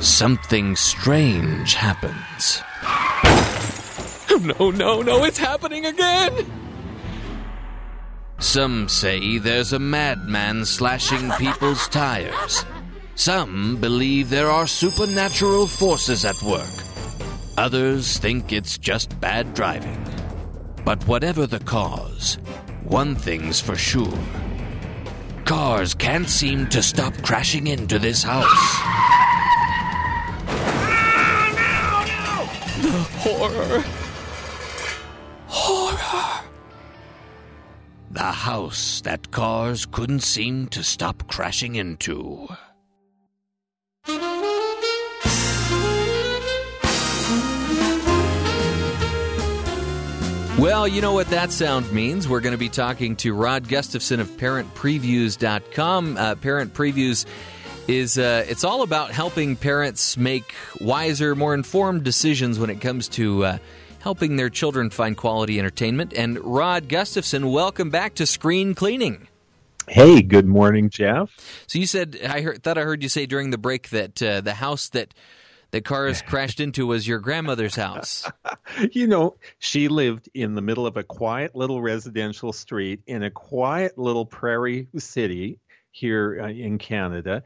something 0.00 0.76
strange 0.76 1.74
happens. 1.74 2.62
No, 4.58 4.70
no, 4.70 5.02
no, 5.02 5.24
it's 5.24 5.38
happening 5.38 5.86
again! 5.86 6.50
Some 8.40 8.88
say 8.88 9.38
there's 9.38 9.72
a 9.72 9.78
madman 9.78 10.64
slashing 10.64 11.30
people's 11.32 11.86
tires. 11.88 12.64
Some 13.14 13.76
believe 13.76 14.30
there 14.30 14.50
are 14.50 14.66
supernatural 14.66 15.68
forces 15.68 16.24
at 16.24 16.42
work. 16.42 16.74
Others 17.56 18.18
think 18.18 18.52
it's 18.52 18.78
just 18.78 19.20
bad 19.20 19.54
driving. 19.54 20.04
But 20.84 21.06
whatever 21.06 21.46
the 21.46 21.60
cause, 21.60 22.38
one 22.84 23.14
thing's 23.14 23.60
for 23.60 23.76
sure. 23.76 24.18
Cars 25.44 25.94
can't 25.94 26.28
seem 26.28 26.68
to 26.68 26.82
stop 26.82 27.14
crashing 27.22 27.66
into 27.66 27.98
this 27.98 28.22
house. 28.22 28.48
The 32.82 33.06
horror. 33.18 33.84
Horror. 35.46 36.44
The 38.10 38.20
house 38.20 39.00
that 39.02 39.30
cars 39.30 39.86
couldn't 39.86 40.20
seem 40.20 40.68
to 40.68 40.82
stop 40.82 41.26
crashing 41.28 41.74
into. 41.76 42.48
Well, 50.62 50.86
you 50.86 51.00
know 51.00 51.12
what 51.12 51.26
that 51.30 51.50
sound 51.50 51.92
means. 51.92 52.28
We're 52.28 52.38
going 52.38 52.52
to 52.52 52.56
be 52.56 52.68
talking 52.68 53.16
to 53.16 53.34
Rod 53.34 53.66
Gustafson 53.66 54.20
of 54.20 54.28
ParentPreviews.com. 54.36 56.16
Uh, 56.16 56.36
Parent 56.36 56.72
Previews 56.72 57.26
is 57.88 58.16
uh, 58.16 58.44
it's 58.48 58.62
all 58.62 58.82
about 58.82 59.10
helping 59.10 59.56
parents 59.56 60.16
make 60.16 60.54
wiser, 60.80 61.34
more 61.34 61.52
informed 61.52 62.04
decisions 62.04 62.60
when 62.60 62.70
it 62.70 62.80
comes 62.80 63.08
to 63.08 63.44
uh, 63.44 63.58
helping 63.98 64.36
their 64.36 64.48
children 64.48 64.88
find 64.88 65.16
quality 65.16 65.58
entertainment. 65.58 66.12
And 66.14 66.38
Rod 66.38 66.88
Gustafson, 66.88 67.50
welcome 67.50 67.90
back 67.90 68.14
to 68.14 68.24
Screen 68.24 68.76
Cleaning. 68.76 69.26
Hey, 69.88 70.22
good 70.22 70.46
morning, 70.46 70.90
Jeff. 70.90 71.34
So 71.66 71.80
you 71.80 71.88
said 71.88 72.20
I 72.24 72.40
heard, 72.40 72.62
thought 72.62 72.78
I 72.78 72.82
heard 72.82 73.02
you 73.02 73.08
say 73.08 73.26
during 73.26 73.50
the 73.50 73.58
break 73.58 73.88
that 73.88 74.22
uh, 74.22 74.40
the 74.40 74.54
house 74.54 74.90
that 74.90 75.12
the 75.72 75.80
cars 75.80 76.22
crashed 76.26 76.60
into 76.60 76.86
was 76.86 77.08
your 77.08 77.18
grandmother's 77.18 77.74
house. 77.74 78.30
you 78.92 79.08
know, 79.08 79.36
she 79.58 79.88
lived 79.88 80.28
in 80.32 80.54
the 80.54 80.62
middle 80.62 80.86
of 80.86 80.96
a 80.96 81.02
quiet 81.02 81.56
little 81.56 81.82
residential 81.82 82.52
street 82.52 83.00
in 83.06 83.24
a 83.24 83.30
quiet 83.30 83.98
little 83.98 84.24
prairie 84.26 84.86
city 84.98 85.58
here 85.90 86.40
uh, 86.42 86.48
in 86.48 86.78
Canada. 86.78 87.42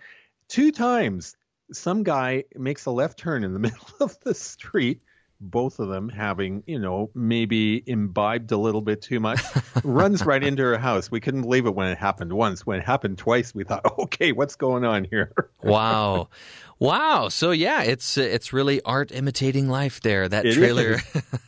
Two 0.49 0.71
times, 0.71 1.37
some 1.73 2.03
guy 2.03 2.45
makes 2.55 2.87
a 2.87 2.91
left 2.91 3.19
turn 3.19 3.45
in 3.45 3.53
the 3.53 3.59
middle 3.61 3.89
of 4.01 4.19
the 4.21 4.35
street. 4.35 5.01
Both 5.39 5.81
of 5.81 5.89
them 5.89 6.09
having, 6.09 6.63
you 6.67 6.79
know, 6.79 7.11
maybe 7.15 7.83
imbibed 7.87 8.53
a 8.53 8.57
little 8.57 8.81
bit 8.81 9.03
too 9.03 9.21
much, 9.21 9.43
runs 9.85 10.25
right 10.25 10.43
into 10.43 10.63
her 10.63 10.79
house. 10.79 11.11
We 11.11 11.21
couldn't 11.21 11.43
believe 11.43 11.67
it 11.67 11.75
when 11.75 11.89
it 11.89 11.99
happened 11.99 12.33
once. 12.33 12.65
When 12.65 12.79
it 12.79 12.87
happened 12.87 13.19
twice, 13.19 13.55
we 13.55 13.65
thought, 13.65 13.85
okay, 13.99 14.33
what's 14.33 14.57
going 14.57 14.87
on 14.87 15.05
here? 15.05 15.33
wow. 15.63 16.31
Wow. 16.79 17.29
So 17.29 17.53
yeah, 17.53 17.83
it's 17.83 18.19
it's 18.19 18.53
really 18.53 18.83
art 18.83 19.11
imitating 19.11 19.69
life 19.69 20.01
there. 20.03 20.29
That 20.29 20.45
It 20.45 20.55
trailer. 20.55 20.99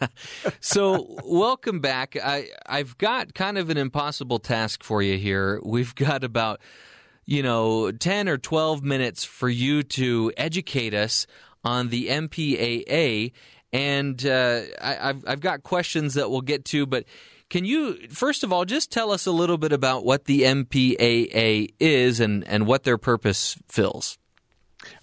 so 0.61 1.19
welcome 1.25 1.81
back. 1.81 2.17
I 2.17 2.49
I've 2.67 2.97
got 2.97 3.35
kind 3.35 3.59
of 3.59 3.69
an 3.69 3.77
impossible 3.77 4.39
task 4.39 4.83
for 4.83 5.03
you 5.03 5.19
here. 5.19 5.61
We've 5.63 5.95
got 5.95 6.25
about 6.25 6.61
you 7.27 7.43
know 7.43 7.93
10 7.93 8.29
or 8.29 8.39
12 8.39 8.83
minutes 8.83 9.25
for 9.25 9.51
you 9.51 9.83
to 9.83 10.33
educate 10.37 10.95
us 10.95 11.27
on 11.63 11.89
the 11.89 12.09
MPAA 12.09 13.33
and 13.73 14.25
uh, 14.25 14.63
I, 14.81 15.11
I've 15.11 15.25
I've 15.27 15.41
got 15.41 15.63
questions 15.63 16.15
that 16.15 16.31
we'll 16.31 16.41
get 16.41 16.65
to, 16.67 16.87
but 16.87 17.05
can 17.51 17.65
you 17.65 18.09
first 18.09 18.45
of 18.45 18.53
all 18.53 18.65
just 18.65 18.91
tell 18.91 19.11
us 19.11 19.27
a 19.27 19.33
little 19.33 19.59
bit 19.59 19.73
about 19.73 20.05
what 20.05 20.25
the 20.25 20.43
MPAA 20.43 21.75
is 21.79 22.21
and 22.21 22.45
and 22.49 22.67
what 22.67 22.85
their 22.85 22.99
purpose 22.99 23.57
fills? 23.69 24.19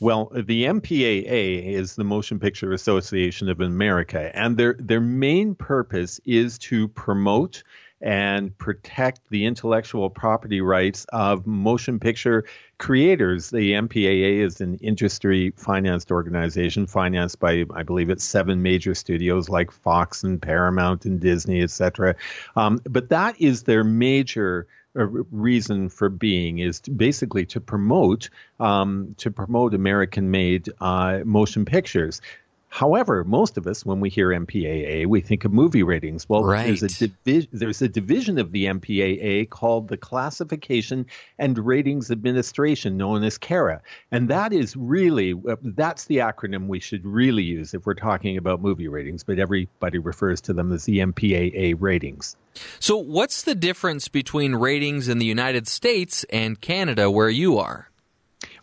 Well, 0.06 0.32
the 0.36 0.65
MPAA 0.65 1.65
is 1.65 1.95
the 1.95 2.03
Motion 2.03 2.38
Picture 2.38 2.73
Association 2.73 3.49
of 3.49 3.60
America, 3.60 4.30
and 4.38 4.56
their 4.56 4.76
their 4.77 5.02
main 5.02 5.56
purpose 5.56 6.22
is 6.26 6.60
to 6.60 6.88
promote 6.90 7.64
and 8.02 8.56
protect 8.60 9.22
the 9.32 9.45
intellectual 9.48 10.11
property 10.11 10.61
rights 10.61 11.07
of 11.11 11.48
motion 11.48 11.99
picture 11.99 12.45
creators. 12.77 13.49
The 13.49 13.72
MPAA 13.72 14.45
is 14.45 14.61
an 14.61 14.76
industry 14.76 15.52
financed 15.57 16.11
organization 16.11 16.86
financed 16.86 17.40
by, 17.40 17.65
I 17.73 17.82
believe, 17.82 18.11
it's 18.11 18.23
seven 18.23 18.61
major 18.61 18.94
studios 18.94 19.49
like 19.49 19.72
Fox 19.72 20.23
and 20.23 20.40
Paramount 20.40 21.06
and 21.06 21.19
Disney, 21.19 21.64
etc. 21.64 22.15
Um, 22.56 22.80
but 22.88 23.10
that 23.10 23.41
is 23.41 23.64
their 23.64 23.84
major 23.84 24.68
reason 24.95 25.89
for 25.89 26.09
being 26.09 26.59
is 26.59 26.80
to 26.81 26.91
basically 26.91 27.45
to 27.47 27.59
promote 27.59 28.30
um, 28.59 29.15
to 29.17 29.30
promote 29.30 29.73
American-made 29.73 30.69
uh, 30.80 31.19
motion 31.26 31.65
pictures. 31.65 32.22
However, 32.76 33.23
most 33.23 33.57
of 33.57 33.68
us, 33.68 33.85
when 33.85 34.02
we 34.02 34.10
hear 34.10 34.31
MPAA, 34.31 35.06
we 35.06 35.22
think 35.22 35.45
of 35.45 35.53
movie 35.53 35.81
ratings. 35.81 36.27
Well, 36.27 36.43
there's 36.43 36.84
a 36.84 36.89
divi- 36.89 37.47
there's 37.53 37.81
a 37.81 37.88
division 37.88 38.38
of 38.38 38.52
the 38.52 38.65
MPAA 38.65 39.49
called 39.49 39.88
the 39.88 39.95
Classification 39.95 41.06
and 41.39 41.57
Ratings 41.57 42.11
Administration, 42.11 42.97
known 42.97 43.23
as 43.23 43.38
CARA, 43.38 43.81
and 44.11 44.27
that 44.27 44.52
is 44.52 44.76
really 44.76 45.35
uh, 45.47 45.56
that's 45.61 46.03
the 46.07 46.18
acronym 46.18 46.68
we 46.68 46.81
should 46.81 47.06
really 47.06 47.43
use 47.43 47.73
if 47.73 47.85
we're 47.85 47.93
talking 47.93 48.35
about 48.35 48.61
movie 48.61 48.89
ratings. 48.89 49.23
But 49.23 49.39
everybody 49.39 49.97
refers 49.97 50.41
to 50.41 50.52
them 50.52 50.73
as 50.73 50.84
the 50.84 50.97
MPAA 50.97 51.76
ratings. 51.80 52.35
So, 52.81 52.97
what's 52.97 53.43
the 53.43 53.56
difference 53.56 54.10
between 54.10 54.53
ratings 54.53 55.07
in 55.07 55.19
the 55.19 55.26
United 55.26 55.69
States 55.69 56.26
and 56.26 56.60
Canada, 56.60 57.10
where 57.10 57.30
you 57.30 57.57
are? 57.57 57.89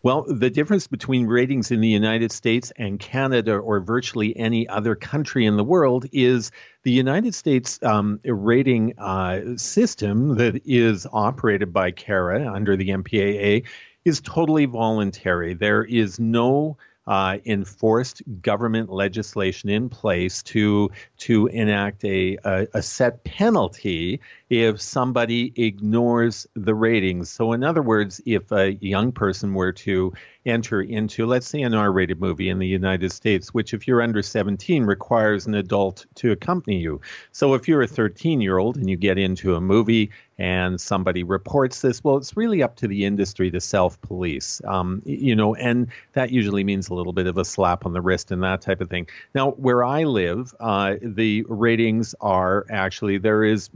Well, 0.05 0.25
the 0.25 0.51
difference 0.51 0.89
between 0.89 1.29
ratings 1.29 1.71
in 1.71 1.81
the 1.81 1.89
United 1.89 2.33
States 2.33 2.73
and 2.77 2.99
Canada 2.99 3.57
or 3.57 3.79
virtually 3.79 4.37
any 4.37 4.67
other 4.67 4.97
country 4.97 5.47
in 5.47 5.57
the 5.57 5.63
world 5.63 6.07
is 6.11 6.51
the 6.83 6.91
United 6.91 7.37
States 7.37 7.81
um, 7.85 8.19
rating 8.25 8.99
uh, 8.99 9.57
system 9.57 10.39
that 10.39 10.63
is 10.65 11.07
operated 11.13 11.73
by 11.73 11.93
CARA 11.93 12.53
under 12.53 12.77
the 12.77 12.89
MPAA 12.89 13.65
is 14.05 14.21
totally 14.21 14.65
voluntary. 14.65 15.55
There 15.55 15.85
is 15.85 16.19
no 16.19 16.79
uh, 17.07 17.39
enforced 17.45 18.23
government 18.41 18.91
legislation 18.91 19.69
in 19.69 19.89
place 19.89 20.43
to 20.43 20.91
to 21.19 21.47
enact 21.49 22.05
a, 22.05 22.39
a, 22.45 22.67
a 22.75 22.83
set 22.83 23.25
penalty 23.25 24.21
if 24.49 24.81
somebody 24.81 25.53
ignores 25.57 26.47
the 26.55 26.75
ratings. 26.75 27.31
So, 27.31 27.53
in 27.53 27.65
other 27.65 27.83
words, 27.83 28.21
if 28.27 28.53
a 28.53 28.75
young 28.75 29.11
person 29.11 29.55
were 29.55 29.73
to 29.73 30.13
enter 30.45 30.83
into, 30.83 31.27
let's 31.27 31.49
say, 31.49 31.63
an 31.63 31.75
R 31.75 31.91
rated 31.91 32.21
movie 32.21 32.51
in 32.51 32.59
the 32.59 32.67
United 32.67 33.11
States, 33.13 33.55
which, 33.55 33.75
if 33.75 33.89
you're 33.89 34.03
under 34.03 34.23
17, 34.23 34.85
requires 34.85 35.47
an 35.47 35.55
adult 35.55 36.07
to 36.17 36.33
accompany 36.33 36.79
you. 36.79 37.01
So, 37.33 37.55
if 37.55 37.67
you're 37.67 37.83
a 37.83 37.89
13 37.89 38.41
year 38.41 38.59
old 38.59 38.77
and 38.77 38.89
you 38.89 38.97
get 38.97 39.19
into 39.19 39.57
a 39.57 39.61
movie 39.61 40.11
and 40.43 40.81
somebody 40.81 41.23
reports 41.23 41.83
this, 41.83 42.03
well, 42.03 42.17
it's 42.17 42.37
really 42.37 42.65
up 42.65 42.75
to 42.75 42.89
the 42.89 43.05
industry 43.05 43.53
to 43.53 43.61
self 43.61 44.01
police, 44.01 44.61
um, 44.65 45.01
you 45.05 45.37
know, 45.37 45.55
and 45.55 45.87
that 46.15 46.33
usually 46.33 46.65
means 46.65 46.89
a 46.89 46.95
little 46.95 47.13
bit 47.13 47.29
of 47.29 47.39
a 47.39 47.45
slap 47.45 47.87
on 47.87 47.93
the 47.93 48.01
wrist 48.01 48.33
and 48.33 48.43
that 48.43 48.61
type 48.61 48.81
of 48.81 48.91
thing. 48.91 49.07
Now, 49.37 49.53
where 49.53 49.85
I 49.85 50.03
live, 50.03 50.53
uh, 50.59 50.97
the 51.01 51.45
ratings 51.49 52.17
are 52.21 52.67
actually, 52.69 53.19
there 53.19 53.45
is 53.45 53.71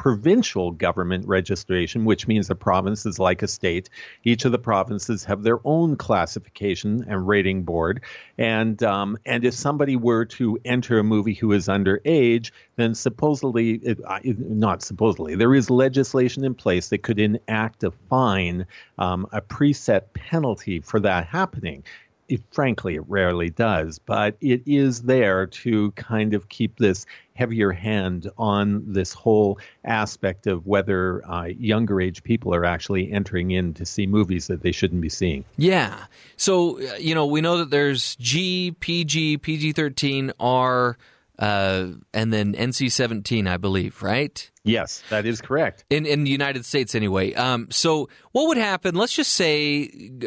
provincial 0.00 0.70
government 0.70 1.26
registration, 1.28 2.06
which 2.06 2.26
means 2.26 2.48
a 2.48 2.54
province 2.54 3.04
is 3.04 3.18
like 3.18 3.42
a 3.42 3.46
state. 3.46 3.90
Each 4.24 4.46
of 4.46 4.52
the 4.52 4.58
provinces 4.58 5.24
have 5.24 5.42
their 5.42 5.58
own 5.62 5.96
classification 5.96 7.04
and 7.06 7.28
rating 7.28 7.64
board, 7.64 8.00
and 8.38 8.82
um, 8.82 9.18
and 9.26 9.44
if 9.44 9.52
somebody 9.52 9.96
were 9.96 10.24
to 10.24 10.58
enter 10.64 10.98
a 10.98 11.04
movie 11.04 11.34
who 11.34 11.52
is 11.52 11.68
underage, 11.68 12.50
then 12.80 12.94
supposedly, 12.94 13.74
it, 13.74 14.00
uh, 14.04 14.20
not 14.24 14.82
supposedly, 14.82 15.34
there 15.34 15.54
is 15.54 15.70
legislation 15.70 16.44
in 16.44 16.54
place 16.54 16.88
that 16.88 17.02
could 17.02 17.18
enact 17.18 17.84
a 17.84 17.90
fine, 18.08 18.66
um, 18.98 19.26
a 19.32 19.40
preset 19.40 20.12
penalty 20.14 20.80
for 20.80 21.00
that 21.00 21.26
happening 21.26 21.84
it, 22.30 22.42
frankly, 22.52 22.94
it 22.94 23.02
rarely 23.08 23.50
does, 23.50 23.98
but 23.98 24.36
it 24.40 24.62
is 24.64 25.02
there 25.02 25.46
to 25.46 25.90
kind 25.92 26.32
of 26.32 26.48
keep 26.48 26.78
this 26.78 27.04
heavier 27.34 27.72
hand 27.72 28.30
on 28.38 28.84
this 28.92 29.12
whole 29.12 29.58
aspect 29.84 30.46
of 30.46 30.66
whether 30.66 31.28
uh, 31.28 31.46
younger 31.46 32.00
age 32.00 32.22
people 32.22 32.54
are 32.54 32.64
actually 32.64 33.10
entering 33.10 33.50
in 33.50 33.74
to 33.74 33.84
see 33.84 34.06
movies 34.06 34.46
that 34.46 34.62
they 34.62 34.72
shouldn't 34.72 35.00
be 35.00 35.08
seeing. 35.08 35.44
Yeah. 35.56 36.04
So, 36.36 36.80
uh, 36.80 36.94
you 36.96 37.14
know, 37.14 37.26
we 37.26 37.40
know 37.40 37.58
that 37.58 37.70
there's 37.70 38.14
G, 38.16 38.76
PG, 38.78 39.38
PG 39.38 39.72
13, 39.72 40.32
R. 40.38 40.96
uh, 41.40 41.86
and 42.12 42.32
then 42.32 42.52
NC-17, 42.52 43.48
I 43.48 43.56
believe, 43.56 44.02
right? 44.02 44.50
Yes, 44.62 45.02
that 45.08 45.24
is 45.24 45.40
correct. 45.40 45.84
In 45.88 46.04
in 46.04 46.24
the 46.24 46.30
United 46.30 46.66
States, 46.66 46.94
anyway. 46.94 47.32
Um, 47.32 47.68
so, 47.70 48.10
what 48.32 48.48
would 48.48 48.58
happen? 48.58 48.94
Let's 48.94 49.14
just 49.14 49.32
say 49.32 49.86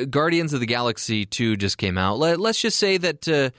Guardians 0.10 0.54
of 0.54 0.60
the 0.60 0.66
Galaxy 0.66 1.26
two 1.26 1.56
just 1.56 1.78
came 1.78 2.00
out. 2.00 2.18
Let, 2.18 2.40
us 2.40 2.60
just 2.60 2.80
say 2.80 2.98
that 2.98 3.28
uh, 3.28 3.52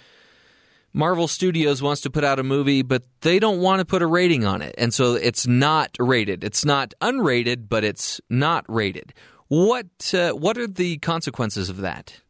Marvel 0.92 1.28
Studios 1.28 1.80
wants 1.80 2.00
to 2.02 2.10
put 2.10 2.24
out 2.24 2.40
a 2.40 2.42
movie, 2.42 2.82
but 2.82 3.04
they 3.20 3.38
don't 3.38 3.60
want 3.60 3.78
to 3.78 3.84
put 3.84 4.02
a 4.02 4.06
rating 4.06 4.44
on 4.44 4.60
it, 4.60 4.74
and 4.76 4.92
so 4.92 5.14
it's 5.14 5.46
not 5.46 5.90
rated. 6.00 6.42
It's 6.42 6.64
not 6.64 6.92
unrated, 7.00 7.68
but 7.68 7.84
it's 7.84 8.20
not 8.28 8.64
rated. 8.68 9.14
What 9.46 10.12
uh, 10.12 10.32
what 10.32 10.58
are 10.58 10.66
the 10.66 10.98
consequences 10.98 11.70
of 11.70 11.76
that? 11.78 12.20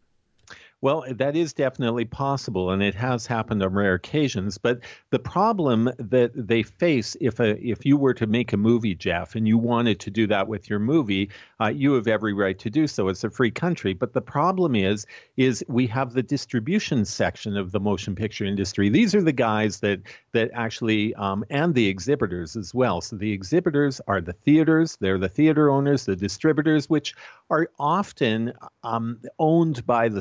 Well, 0.84 1.06
that 1.12 1.34
is 1.34 1.54
definitely 1.54 2.04
possible, 2.04 2.70
and 2.70 2.82
it 2.82 2.94
has 2.94 3.26
happened 3.26 3.62
on 3.62 3.72
rare 3.72 3.94
occasions. 3.94 4.58
But 4.58 4.80
the 5.08 5.18
problem 5.18 5.90
that 5.96 6.32
they 6.34 6.62
face 6.62 7.16
if 7.22 7.40
a, 7.40 7.56
if 7.66 7.86
you 7.86 7.96
were 7.96 8.12
to 8.12 8.26
make 8.26 8.52
a 8.52 8.58
movie, 8.58 8.94
Jeff, 8.94 9.34
and 9.34 9.48
you 9.48 9.56
wanted 9.56 9.98
to 10.00 10.10
do 10.10 10.26
that 10.26 10.46
with 10.46 10.68
your 10.68 10.78
movie, 10.78 11.30
uh, 11.58 11.68
you 11.68 11.94
have 11.94 12.06
every 12.06 12.34
right 12.34 12.58
to 12.58 12.68
do 12.68 12.86
so. 12.86 13.08
It's 13.08 13.24
a 13.24 13.30
free 13.30 13.50
country. 13.50 13.94
But 13.94 14.12
the 14.12 14.20
problem 14.20 14.76
is, 14.76 15.06
is 15.38 15.64
we 15.68 15.86
have 15.86 16.12
the 16.12 16.22
distribution 16.22 17.06
section 17.06 17.56
of 17.56 17.72
the 17.72 17.80
motion 17.80 18.14
picture 18.14 18.44
industry. 18.44 18.90
These 18.90 19.14
are 19.14 19.22
the 19.22 19.32
guys 19.32 19.80
that 19.80 20.02
that 20.32 20.50
actually, 20.52 21.14
um, 21.14 21.46
and 21.48 21.74
the 21.74 21.86
exhibitors 21.86 22.56
as 22.56 22.74
well. 22.74 23.00
So 23.00 23.16
the 23.16 23.32
exhibitors 23.32 24.02
are 24.06 24.20
the 24.20 24.34
theaters. 24.34 24.98
They're 25.00 25.16
the 25.16 25.30
theater 25.30 25.70
owners, 25.70 26.04
the 26.04 26.14
distributors, 26.14 26.90
which 26.90 27.14
are 27.48 27.70
often 27.78 28.52
um, 28.82 29.20
owned 29.38 29.86
by 29.86 30.10
the 30.10 30.20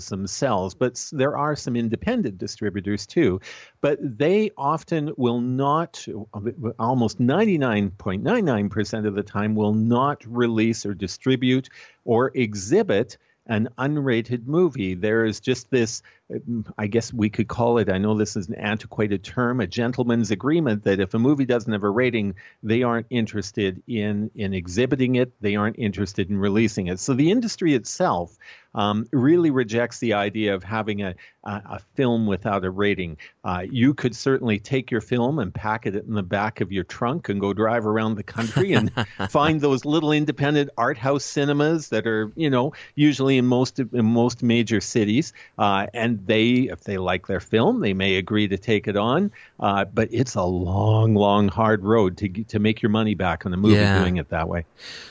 studios 0.00 0.08
themselves, 0.08 0.74
but 0.74 1.10
there 1.12 1.36
are 1.36 1.56
some 1.56 1.76
independent 1.76 2.38
distributors 2.38 3.06
too. 3.06 3.40
But 3.80 3.98
they 4.00 4.50
often 4.56 5.12
will 5.16 5.40
not, 5.40 6.06
um, 6.32 6.74
almost 6.78 7.20
99.99% 7.20 9.06
of 9.06 9.14
the 9.14 9.22
time, 9.22 9.54
will 9.54 9.74
not 9.74 10.24
release 10.26 10.86
or 10.86 10.94
distribute 10.94 11.68
or 12.04 12.30
exhibit 12.34 13.18
an 13.46 13.68
unrated 13.76 14.46
movie. 14.46 14.94
There 14.94 15.26
is 15.26 15.38
just 15.38 15.70
this, 15.70 16.02
um, 16.34 16.64
I 16.78 16.86
guess 16.86 17.12
we 17.12 17.28
could 17.28 17.46
call 17.46 17.76
it, 17.76 17.90
I 17.90 17.98
know 17.98 18.16
this 18.16 18.36
is 18.36 18.48
an 18.48 18.54
antiquated 18.54 19.22
term, 19.22 19.60
a 19.60 19.66
gentleman's 19.66 20.30
agreement 20.30 20.84
that 20.84 20.98
if 20.98 21.12
a 21.12 21.18
movie 21.18 21.44
doesn't 21.44 21.72
have 21.72 21.82
a 21.82 21.90
rating, 21.90 22.36
they 22.62 22.82
aren't 22.82 23.06
interested 23.10 23.82
in, 23.86 24.30
in 24.34 24.54
exhibiting 24.54 25.16
it, 25.16 25.32
they 25.42 25.56
aren't 25.56 25.78
interested 25.78 26.30
in 26.30 26.38
releasing 26.38 26.86
it. 26.86 26.98
So 27.00 27.12
the 27.12 27.30
industry 27.30 27.74
itself 27.74 28.38
um, 28.74 29.06
really 29.12 29.50
rejects 29.50 29.98
the 29.98 30.14
idea 30.14 30.54
of 30.54 30.62
having 30.64 31.02
a, 31.02 31.14
a, 31.44 31.50
a 31.50 31.80
film 31.94 32.26
without 32.26 32.64
a 32.64 32.70
rating. 32.70 33.16
Uh, 33.44 33.62
you 33.70 33.94
could 33.94 34.16
certainly 34.16 34.58
take 34.58 34.90
your 34.90 35.00
film 35.00 35.38
and 35.38 35.52
pack 35.54 35.86
it 35.86 35.94
in 35.94 36.14
the 36.14 36.22
back 36.22 36.60
of 36.60 36.72
your 36.72 36.84
trunk 36.84 37.28
and 37.28 37.40
go 37.40 37.52
drive 37.52 37.86
around 37.86 38.16
the 38.16 38.22
country 38.22 38.72
and 38.72 38.90
find 39.30 39.60
those 39.60 39.84
little 39.84 40.12
independent 40.12 40.70
art 40.76 40.98
house 40.98 41.24
cinemas 41.24 41.90
that 41.90 42.06
are, 42.06 42.32
you 42.36 42.50
know, 42.50 42.72
usually 42.94 43.38
in 43.38 43.46
most 43.46 43.78
in 43.78 44.04
most 44.04 44.42
major 44.42 44.80
cities. 44.80 45.32
Uh, 45.58 45.86
and 45.94 46.26
they, 46.26 46.68
if 46.70 46.80
they 46.84 46.98
like 46.98 47.26
their 47.26 47.40
film, 47.40 47.80
they 47.80 47.92
may 47.94 48.16
agree 48.16 48.48
to 48.48 48.58
take 48.58 48.88
it 48.88 48.96
on. 48.96 49.30
Uh, 49.60 49.84
but 49.84 50.08
it's 50.10 50.34
a 50.34 50.42
long, 50.42 51.14
long, 51.14 51.48
hard 51.48 51.84
road 51.84 52.16
to 52.18 52.28
to 52.28 52.58
make 52.58 52.82
your 52.82 52.90
money 52.90 53.14
back 53.14 53.46
on 53.46 53.52
a 53.54 53.56
movie 53.56 53.74
Yeah. 53.74 53.98
doing 53.98 54.16
it 54.16 54.30
that 54.30 54.48
way. 54.48 54.64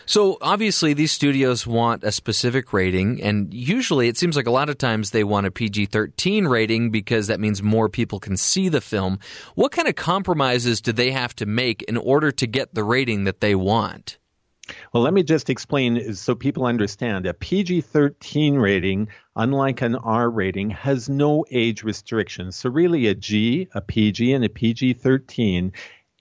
So 0.06 0.38
obviously, 0.42 0.94
these 0.94 1.12
studios 1.12 1.66
want 1.66 2.04
a 2.04 2.12
specific 2.12 2.74
rating, 2.74 3.22
and 3.22 3.53
usually 3.54 4.08
it 4.08 4.18
seems 4.18 4.36
like 4.36 4.48
a 4.48 4.52
lot 4.52 4.70
of 4.70 4.78
times 4.78 5.12
they 5.12 5.24
want 5.24 5.48
a 5.48 5.52
PG 5.52 5.88
13 5.88 6.48
rating 6.48 6.90
because 6.90 7.28
that 7.28 7.40
means 7.40 7.62
more 7.62 7.90
people 7.90 8.20
can 8.20 8.36
see 8.36 8.70
the 8.70 8.82
film. 8.82 9.20
What 9.56 9.72
kind 9.72 9.88
of 9.88 9.96
compromises 9.96 10.82
do 10.82 10.92
they 10.92 11.12
have 11.12 11.36
to 11.36 11.46
make 11.46 11.84
in 11.84 11.98
order 11.98 12.32
to 12.32 12.48
get 12.48 12.74
the 12.74 12.84
rating 12.84 13.26
that 13.26 13.40
they 13.40 13.56
want? 13.56 14.18
Well, 14.94 15.04
let 15.04 15.14
me 15.14 15.24
just 15.24 15.50
explain 15.50 16.14
so 16.14 16.36
people 16.36 16.66
understand. 16.66 17.26
A 17.26 17.34
PG 17.34 17.82
13 17.82 18.56
rating, 18.56 19.10
unlike 19.36 19.82
an 19.82 19.96
R 19.96 20.30
rating, 20.30 20.70
has 20.70 21.10
no 21.10 21.46
age 21.52 21.84
restrictions. 21.84 22.56
So, 22.56 22.70
really, 22.70 23.08
a 23.08 23.16
G, 23.16 23.68
a 23.74 23.82
PG, 23.82 24.32
and 24.32 24.46
a 24.46 24.50
PG 24.50 24.94
13 24.94 25.74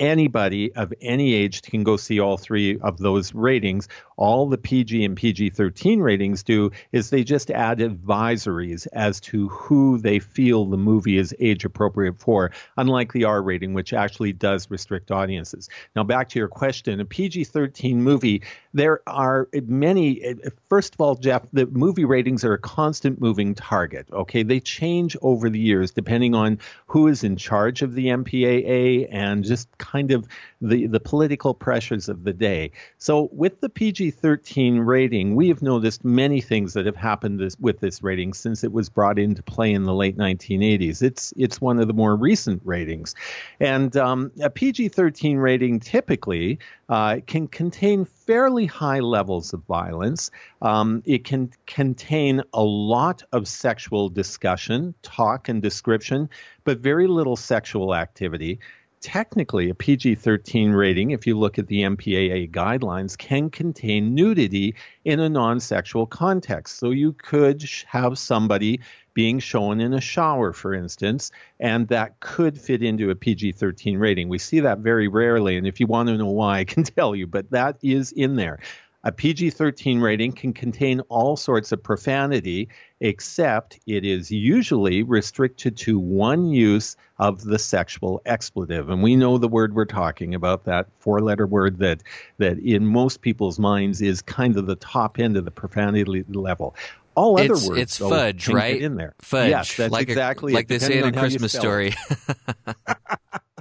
anybody 0.02 0.74
of 0.74 0.92
any 1.00 1.32
age 1.32 1.62
can 1.62 1.84
go 1.84 1.96
see 1.96 2.18
all 2.18 2.36
three 2.36 2.78
of 2.80 2.98
those 2.98 3.32
ratings. 3.32 3.88
All 4.16 4.48
the 4.48 4.58
PG 4.58 5.04
and 5.04 5.16
PG 5.16 5.50
13 5.50 6.00
ratings 6.00 6.42
do 6.42 6.72
is 6.90 7.08
they 7.08 7.22
just 7.22 7.50
add 7.50 7.78
advisories 7.78 8.86
as 8.92 9.20
to 9.20 9.48
who 9.48 9.98
they 9.98 10.18
feel 10.18 10.64
the 10.66 10.76
movie 10.76 11.18
is 11.18 11.34
age 11.38 11.64
appropriate 11.64 12.18
for, 12.18 12.50
unlike 12.76 13.12
the 13.12 13.24
R 13.24 13.40
rating, 13.40 13.74
which 13.74 13.92
actually 13.92 14.32
does 14.32 14.70
restrict 14.70 15.12
audiences. 15.12 15.68
Now, 15.94 16.02
back 16.02 16.28
to 16.30 16.38
your 16.38 16.48
question 16.48 17.00
a 17.00 17.04
PG 17.04 17.44
13 17.44 18.02
movie, 18.02 18.42
there 18.74 19.00
are 19.06 19.48
many. 19.66 20.34
First 20.68 20.94
of 20.94 21.00
all, 21.00 21.14
Jeff, 21.14 21.42
the 21.52 21.66
movie 21.66 22.04
ratings 22.04 22.44
are 22.44 22.54
a 22.54 22.58
constant 22.58 23.20
moving 23.20 23.54
target. 23.54 24.08
Okay, 24.12 24.42
they 24.42 24.58
change 24.58 25.16
over 25.22 25.48
the 25.48 25.60
years 25.60 25.92
depending 25.92 26.34
on 26.34 26.58
who 26.86 27.06
is 27.06 27.22
in 27.22 27.36
charge 27.36 27.82
of 27.82 27.94
the 27.94 28.06
MPAA 28.06 29.08
and 29.10 29.44
just 29.44 29.68
kind 29.78 29.91
of 29.94 30.26
the, 30.60 30.86
the 30.86 31.00
political 31.00 31.54
pressures 31.54 32.08
of 32.08 32.24
the 32.24 32.32
day. 32.32 32.70
So, 32.98 33.28
with 33.32 33.60
the 33.60 33.68
PG 33.68 34.12
13 34.12 34.78
rating, 34.78 35.34
we 35.34 35.48
have 35.48 35.62
noticed 35.62 36.04
many 36.04 36.40
things 36.40 36.72
that 36.74 36.86
have 36.86 36.96
happened 36.96 37.40
this, 37.40 37.58
with 37.58 37.80
this 37.80 38.02
rating 38.02 38.32
since 38.32 38.64
it 38.64 38.72
was 38.72 38.88
brought 38.88 39.18
into 39.18 39.42
play 39.42 39.72
in 39.72 39.84
the 39.84 39.94
late 39.94 40.16
1980s. 40.16 41.02
It's, 41.02 41.32
it's 41.36 41.60
one 41.60 41.78
of 41.78 41.86
the 41.86 41.94
more 41.94 42.16
recent 42.16 42.62
ratings. 42.64 43.14
And 43.60 43.96
um, 43.96 44.32
a 44.40 44.50
PG 44.50 44.88
13 44.88 45.38
rating 45.38 45.80
typically 45.80 46.58
uh, 46.88 47.20
can 47.26 47.48
contain 47.48 48.04
fairly 48.04 48.66
high 48.66 49.00
levels 49.00 49.52
of 49.52 49.62
violence. 49.64 50.30
Um, 50.60 51.02
it 51.06 51.24
can 51.24 51.50
contain 51.66 52.42
a 52.52 52.62
lot 52.62 53.22
of 53.32 53.48
sexual 53.48 54.08
discussion, 54.08 54.94
talk, 55.02 55.48
and 55.48 55.62
description, 55.62 56.28
but 56.64 56.78
very 56.78 57.06
little 57.06 57.36
sexual 57.36 57.94
activity 57.94 58.60
technically 59.02 59.68
a 59.68 59.74
PG 59.74 60.14
13 60.14 60.70
rating, 60.72 61.10
if 61.10 61.26
you 61.26 61.38
look 61.38 61.58
at 61.58 61.66
the 61.66 61.82
MPAA 61.82 62.50
guidelines, 62.50 63.18
can 63.18 63.50
contain 63.50 64.14
nudity 64.14 64.74
in 65.04 65.20
a 65.20 65.28
non 65.28 65.60
sexual 65.60 66.06
context. 66.06 66.78
So 66.78 66.90
you 66.90 67.12
could 67.12 67.62
have 67.86 68.18
somebody 68.18 68.80
being 69.14 69.40
shown 69.40 69.80
in 69.80 69.92
a 69.92 70.00
shower, 70.00 70.52
for 70.52 70.72
instance, 70.72 71.30
and 71.60 71.88
that 71.88 72.20
could 72.20 72.58
fit 72.58 72.82
into 72.82 73.10
a 73.10 73.14
PG 73.14 73.52
13 73.52 73.98
rating. 73.98 74.28
We 74.28 74.38
see 74.38 74.60
that 74.60 74.78
very 74.78 75.08
rarely, 75.08 75.56
and 75.56 75.66
if 75.66 75.80
you 75.80 75.86
want 75.86 76.08
to 76.08 76.16
know 76.16 76.30
why, 76.30 76.60
I 76.60 76.64
can 76.64 76.82
tell 76.84 77.14
you, 77.14 77.26
but 77.26 77.50
that 77.50 77.76
is 77.82 78.12
in 78.12 78.36
there. 78.36 78.60
A 79.04 79.10
PG 79.10 79.50
13 79.50 80.00
rating 80.00 80.30
can 80.30 80.52
contain 80.52 81.00
all 81.08 81.36
sorts 81.36 81.72
of 81.72 81.82
profanity, 81.82 82.68
except 83.00 83.80
it 83.84 84.04
is 84.04 84.30
usually 84.30 85.02
restricted 85.02 85.76
to 85.78 85.98
one 85.98 86.50
use 86.50 86.96
of 87.18 87.42
the 87.42 87.58
sexual 87.58 88.22
expletive. 88.26 88.90
And 88.90 89.02
we 89.02 89.16
know 89.16 89.38
the 89.38 89.48
word 89.48 89.74
we're 89.74 89.86
talking 89.86 90.36
about, 90.36 90.64
that 90.64 90.86
four 91.00 91.20
letter 91.20 91.48
word 91.48 91.80
that, 91.80 92.04
that 92.38 92.58
in 92.58 92.86
most 92.86 93.22
people's 93.22 93.58
minds 93.58 94.00
is 94.00 94.22
kind 94.22 94.56
of 94.56 94.66
the 94.66 94.76
top 94.76 95.18
end 95.18 95.36
of 95.36 95.44
the 95.44 95.50
profanity 95.50 96.24
level. 96.28 96.76
All 97.16 97.40
other 97.40 97.54
it's, 97.54 97.68
words, 97.68 97.80
it's 97.80 97.98
though, 97.98 98.08
fudge, 98.08 98.48
right? 98.48 98.80
in 98.80 98.94
there. 98.94 99.14
Fudge, 99.20 99.50
Yes, 99.50 99.76
that's 99.76 99.92
like 99.92 100.08
a- 100.08 100.12
exactly 100.12 100.52
like 100.52 100.66
it, 100.66 100.68
they 100.68 100.78
say 100.78 100.98
in 100.98 101.04
a 101.04 101.06
on 101.08 101.14
how 101.14 101.24
you 101.24 101.38
Christmas 101.38 101.52
story. 101.52 101.92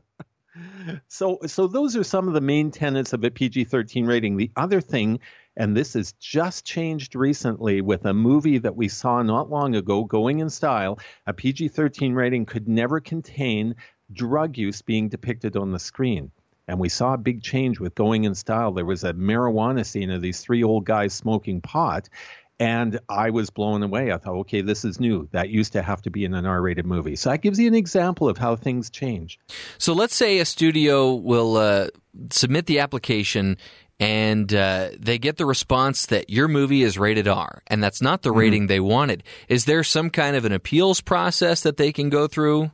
So, 1.07 1.39
so 1.45 1.67
those 1.67 1.95
are 1.95 2.03
some 2.03 2.27
of 2.27 2.33
the 2.33 2.41
main 2.41 2.71
tenets 2.71 3.13
of 3.13 3.23
a 3.23 3.31
PG-13 3.31 4.07
rating. 4.07 4.37
The 4.37 4.51
other 4.55 4.81
thing, 4.81 5.19
and 5.55 5.75
this 5.75 5.93
has 5.93 6.13
just 6.13 6.65
changed 6.65 7.15
recently 7.15 7.81
with 7.81 8.05
a 8.05 8.13
movie 8.13 8.57
that 8.59 8.75
we 8.75 8.87
saw 8.87 9.21
not 9.21 9.49
long 9.49 9.75
ago, 9.75 10.03
Going 10.03 10.39
in 10.39 10.49
Style, 10.49 10.99
a 11.27 11.33
PG-13 11.33 12.15
rating 12.15 12.45
could 12.45 12.67
never 12.67 12.99
contain 12.99 13.75
drug 14.11 14.57
use 14.57 14.81
being 14.81 15.09
depicted 15.09 15.55
on 15.55 15.71
the 15.71 15.79
screen. 15.79 16.31
And 16.67 16.79
we 16.79 16.89
saw 16.89 17.13
a 17.13 17.17
big 17.17 17.41
change 17.41 17.79
with 17.79 17.95
Going 17.95 18.23
in 18.23 18.35
Style. 18.35 18.71
There 18.71 18.85
was 18.85 19.03
a 19.03 19.13
marijuana 19.13 19.85
scene 19.85 20.11
of 20.11 20.21
these 20.21 20.39
three 20.39 20.63
old 20.63 20.85
guys 20.85 21.13
smoking 21.13 21.59
pot. 21.59 22.07
And 22.59 22.99
I 23.09 23.31
was 23.31 23.49
blown 23.49 23.81
away. 23.81 24.11
I 24.11 24.17
thought, 24.17 24.35
okay, 24.41 24.61
this 24.61 24.85
is 24.85 24.99
new. 24.99 25.27
That 25.31 25.49
used 25.49 25.73
to 25.73 25.81
have 25.81 26.01
to 26.03 26.11
be 26.11 26.25
in 26.25 26.33
an 26.35 26.45
R 26.45 26.61
rated 26.61 26.85
movie. 26.85 27.15
So 27.15 27.31
that 27.31 27.41
gives 27.41 27.59
you 27.59 27.67
an 27.67 27.73
example 27.73 28.29
of 28.29 28.37
how 28.37 28.55
things 28.55 28.89
change. 28.91 29.39
So 29.79 29.93
let's 29.93 30.15
say 30.15 30.37
a 30.39 30.45
studio 30.45 31.13
will 31.15 31.57
uh, 31.57 31.87
submit 32.29 32.67
the 32.67 32.79
application 32.79 33.57
and 33.99 34.51
uh, 34.53 34.89
they 34.99 35.17
get 35.19 35.37
the 35.37 35.45
response 35.45 36.07
that 36.07 36.29
your 36.29 36.47
movie 36.47 36.81
is 36.81 36.97
rated 36.97 37.27
R, 37.27 37.61
and 37.67 37.83
that's 37.83 38.01
not 38.01 38.23
the 38.23 38.31
Mhm. 38.31 38.35
rating 38.35 38.67
they 38.67 38.79
wanted. 38.79 39.23
Is 39.47 39.65
there 39.65 39.83
some 39.83 40.09
kind 40.09 40.35
of 40.35 40.43
an 40.43 40.51
appeals 40.51 41.01
process 41.01 41.61
that 41.61 41.77
they 41.77 41.91
can 41.91 42.09
go 42.09 42.25
through? 42.27 42.71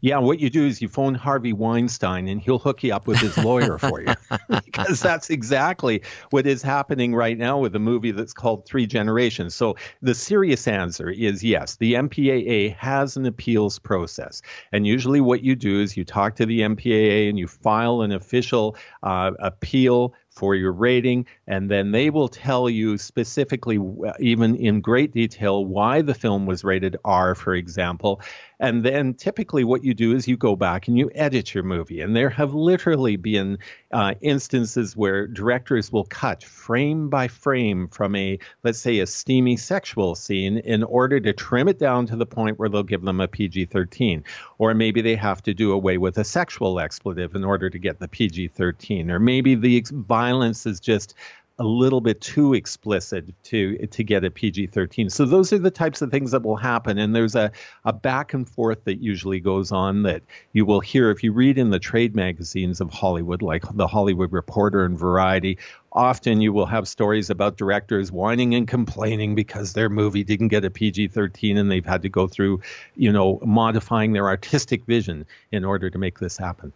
Yeah, 0.00 0.18
what 0.18 0.40
you 0.40 0.50
do 0.50 0.66
is 0.66 0.80
you 0.80 0.88
phone 0.88 1.14
Harvey 1.14 1.52
Weinstein 1.52 2.28
and 2.28 2.40
he'll 2.40 2.58
hook 2.58 2.82
you 2.82 2.94
up 2.94 3.06
with 3.06 3.18
his 3.18 3.36
lawyer 3.38 3.78
for 3.78 4.00
you. 4.00 4.14
because 4.64 5.00
that's 5.00 5.30
exactly 5.30 6.02
what 6.30 6.46
is 6.46 6.62
happening 6.62 7.14
right 7.14 7.38
now 7.38 7.58
with 7.58 7.74
a 7.74 7.78
movie 7.78 8.10
that's 8.10 8.32
called 8.32 8.66
Three 8.66 8.86
Generations. 8.86 9.54
So 9.54 9.76
the 10.02 10.14
serious 10.14 10.66
answer 10.68 11.10
is 11.10 11.42
yes, 11.42 11.76
the 11.76 11.94
MPAA 11.94 12.76
has 12.76 13.16
an 13.16 13.26
appeals 13.26 13.78
process. 13.78 14.42
And 14.72 14.86
usually 14.86 15.20
what 15.20 15.42
you 15.42 15.56
do 15.56 15.80
is 15.80 15.96
you 15.96 16.04
talk 16.04 16.36
to 16.36 16.46
the 16.46 16.60
MPAA 16.60 17.28
and 17.28 17.38
you 17.38 17.46
file 17.46 18.02
an 18.02 18.12
official 18.12 18.76
uh, 19.02 19.32
appeal 19.38 20.14
for 20.36 20.54
your 20.54 20.72
rating, 20.72 21.26
and 21.46 21.70
then 21.70 21.92
they 21.92 22.10
will 22.10 22.28
tell 22.28 22.68
you 22.68 22.98
specifically, 22.98 23.80
even 24.20 24.54
in 24.54 24.82
great 24.82 25.12
detail, 25.12 25.64
why 25.64 26.02
the 26.02 26.14
film 26.14 26.44
was 26.44 26.62
rated 26.62 26.96
R, 27.04 27.34
for 27.34 27.54
example. 27.54 28.20
And 28.58 28.84
then 28.84 29.14
typically 29.14 29.64
what 29.64 29.84
you 29.84 29.92
do 29.92 30.14
is 30.14 30.26
you 30.26 30.36
go 30.36 30.56
back 30.56 30.88
and 30.88 30.96
you 30.96 31.10
edit 31.14 31.54
your 31.54 31.62
movie. 31.64 32.00
And 32.00 32.16
there 32.16 32.30
have 32.30 32.54
literally 32.54 33.16
been 33.16 33.58
uh, 33.92 34.14
instances 34.20 34.96
where 34.96 35.26
directors 35.26 35.92
will 35.92 36.04
cut 36.04 36.42
frame 36.42 37.10
by 37.10 37.28
frame 37.28 37.88
from 37.88 38.14
a, 38.14 38.38
let's 38.62 38.78
say, 38.78 38.98
a 38.98 39.06
steamy 39.06 39.56
sexual 39.56 40.14
scene 40.14 40.58
in 40.58 40.82
order 40.84 41.20
to 41.20 41.32
trim 41.32 41.68
it 41.68 41.78
down 41.78 42.06
to 42.06 42.16
the 42.16 42.26
point 42.26 42.58
where 42.58 42.68
they'll 42.68 42.82
give 42.82 43.02
them 43.02 43.20
a 43.20 43.28
PG 43.28 43.66
13. 43.66 44.24
Or 44.58 44.74
maybe 44.74 45.02
they 45.02 45.16
have 45.16 45.42
to 45.42 45.54
do 45.54 45.72
away 45.72 45.98
with 45.98 46.16
a 46.16 46.24
sexual 46.24 46.80
expletive 46.80 47.34
in 47.34 47.44
order 47.44 47.68
to 47.68 47.78
get 47.78 48.00
the 48.00 48.08
PG 48.08 48.48
13. 48.48 49.10
Or 49.10 49.18
maybe 49.18 49.54
the 49.54 49.84
violence 49.92 50.25
is 50.32 50.80
just 50.80 51.14
a 51.58 51.64
little 51.64 52.02
bit 52.02 52.20
too 52.20 52.52
explicit 52.52 53.24
to 53.44 53.78
to 53.86 54.04
get 54.04 54.24
a 54.24 54.30
PG-13. 54.30 55.10
So 55.10 55.24
those 55.24 55.52
are 55.52 55.58
the 55.58 55.70
types 55.70 56.02
of 56.02 56.10
things 56.10 56.32
that 56.32 56.42
will 56.42 56.56
happen, 56.56 56.98
and 56.98 57.16
there's 57.16 57.34
a, 57.34 57.50
a 57.84 57.92
back 57.92 58.34
and 58.34 58.48
forth 58.48 58.84
that 58.84 59.00
usually 59.00 59.40
goes 59.40 59.72
on 59.72 60.02
that 60.02 60.22
you 60.52 60.66
will 60.66 60.80
hear 60.80 61.10
if 61.10 61.22
you 61.22 61.32
read 61.32 61.56
in 61.56 61.70
the 61.70 61.78
trade 61.78 62.14
magazines 62.14 62.80
of 62.80 62.90
Hollywood, 62.90 63.40
like 63.40 63.64
the 63.74 63.86
Hollywood 63.86 64.32
Reporter 64.32 64.84
and 64.84 64.98
Variety. 64.98 65.58
Often 65.92 66.42
you 66.42 66.52
will 66.52 66.66
have 66.66 66.86
stories 66.86 67.30
about 67.30 67.56
directors 67.56 68.12
whining 68.12 68.54
and 68.54 68.68
complaining 68.68 69.34
because 69.34 69.72
their 69.72 69.88
movie 69.88 70.24
didn't 70.24 70.48
get 70.48 70.62
a 70.62 70.70
PG-13 70.70 71.58
and 71.58 71.70
they've 71.70 71.86
had 71.86 72.02
to 72.02 72.10
go 72.10 72.26
through, 72.26 72.60
you 72.96 73.10
know, 73.10 73.40
modifying 73.42 74.12
their 74.12 74.26
artistic 74.26 74.84
vision 74.84 75.24
in 75.52 75.64
order 75.64 75.88
to 75.88 75.96
make 75.96 76.18
this 76.18 76.36
happen. 76.36 76.74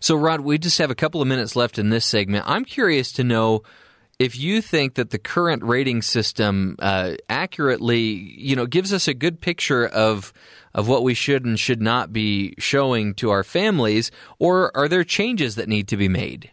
So, 0.00 0.14
Rod, 0.16 0.40
we 0.40 0.58
just 0.58 0.78
have 0.78 0.90
a 0.90 0.94
couple 0.94 1.22
of 1.22 1.28
minutes 1.28 1.56
left 1.56 1.78
in 1.78 1.90
this 1.90 2.04
segment. 2.04 2.44
I'm 2.46 2.64
curious 2.64 3.12
to 3.12 3.24
know 3.24 3.62
if 4.18 4.38
you 4.38 4.60
think 4.60 4.94
that 4.94 5.10
the 5.10 5.18
current 5.18 5.64
rating 5.64 6.02
system 6.02 6.76
uh, 6.78 7.14
accurately, 7.28 8.00
you 8.00 8.54
know, 8.54 8.66
gives 8.66 8.92
us 8.92 9.08
a 9.08 9.14
good 9.14 9.40
picture 9.40 9.86
of 9.86 10.32
of 10.72 10.86
what 10.86 11.02
we 11.02 11.14
should 11.14 11.44
and 11.44 11.58
should 11.58 11.82
not 11.82 12.12
be 12.12 12.54
showing 12.58 13.12
to 13.14 13.30
our 13.30 13.42
families, 13.42 14.12
or 14.38 14.70
are 14.76 14.88
there 14.88 15.02
changes 15.02 15.56
that 15.56 15.68
need 15.68 15.88
to 15.88 15.96
be 15.96 16.08
made? 16.08 16.50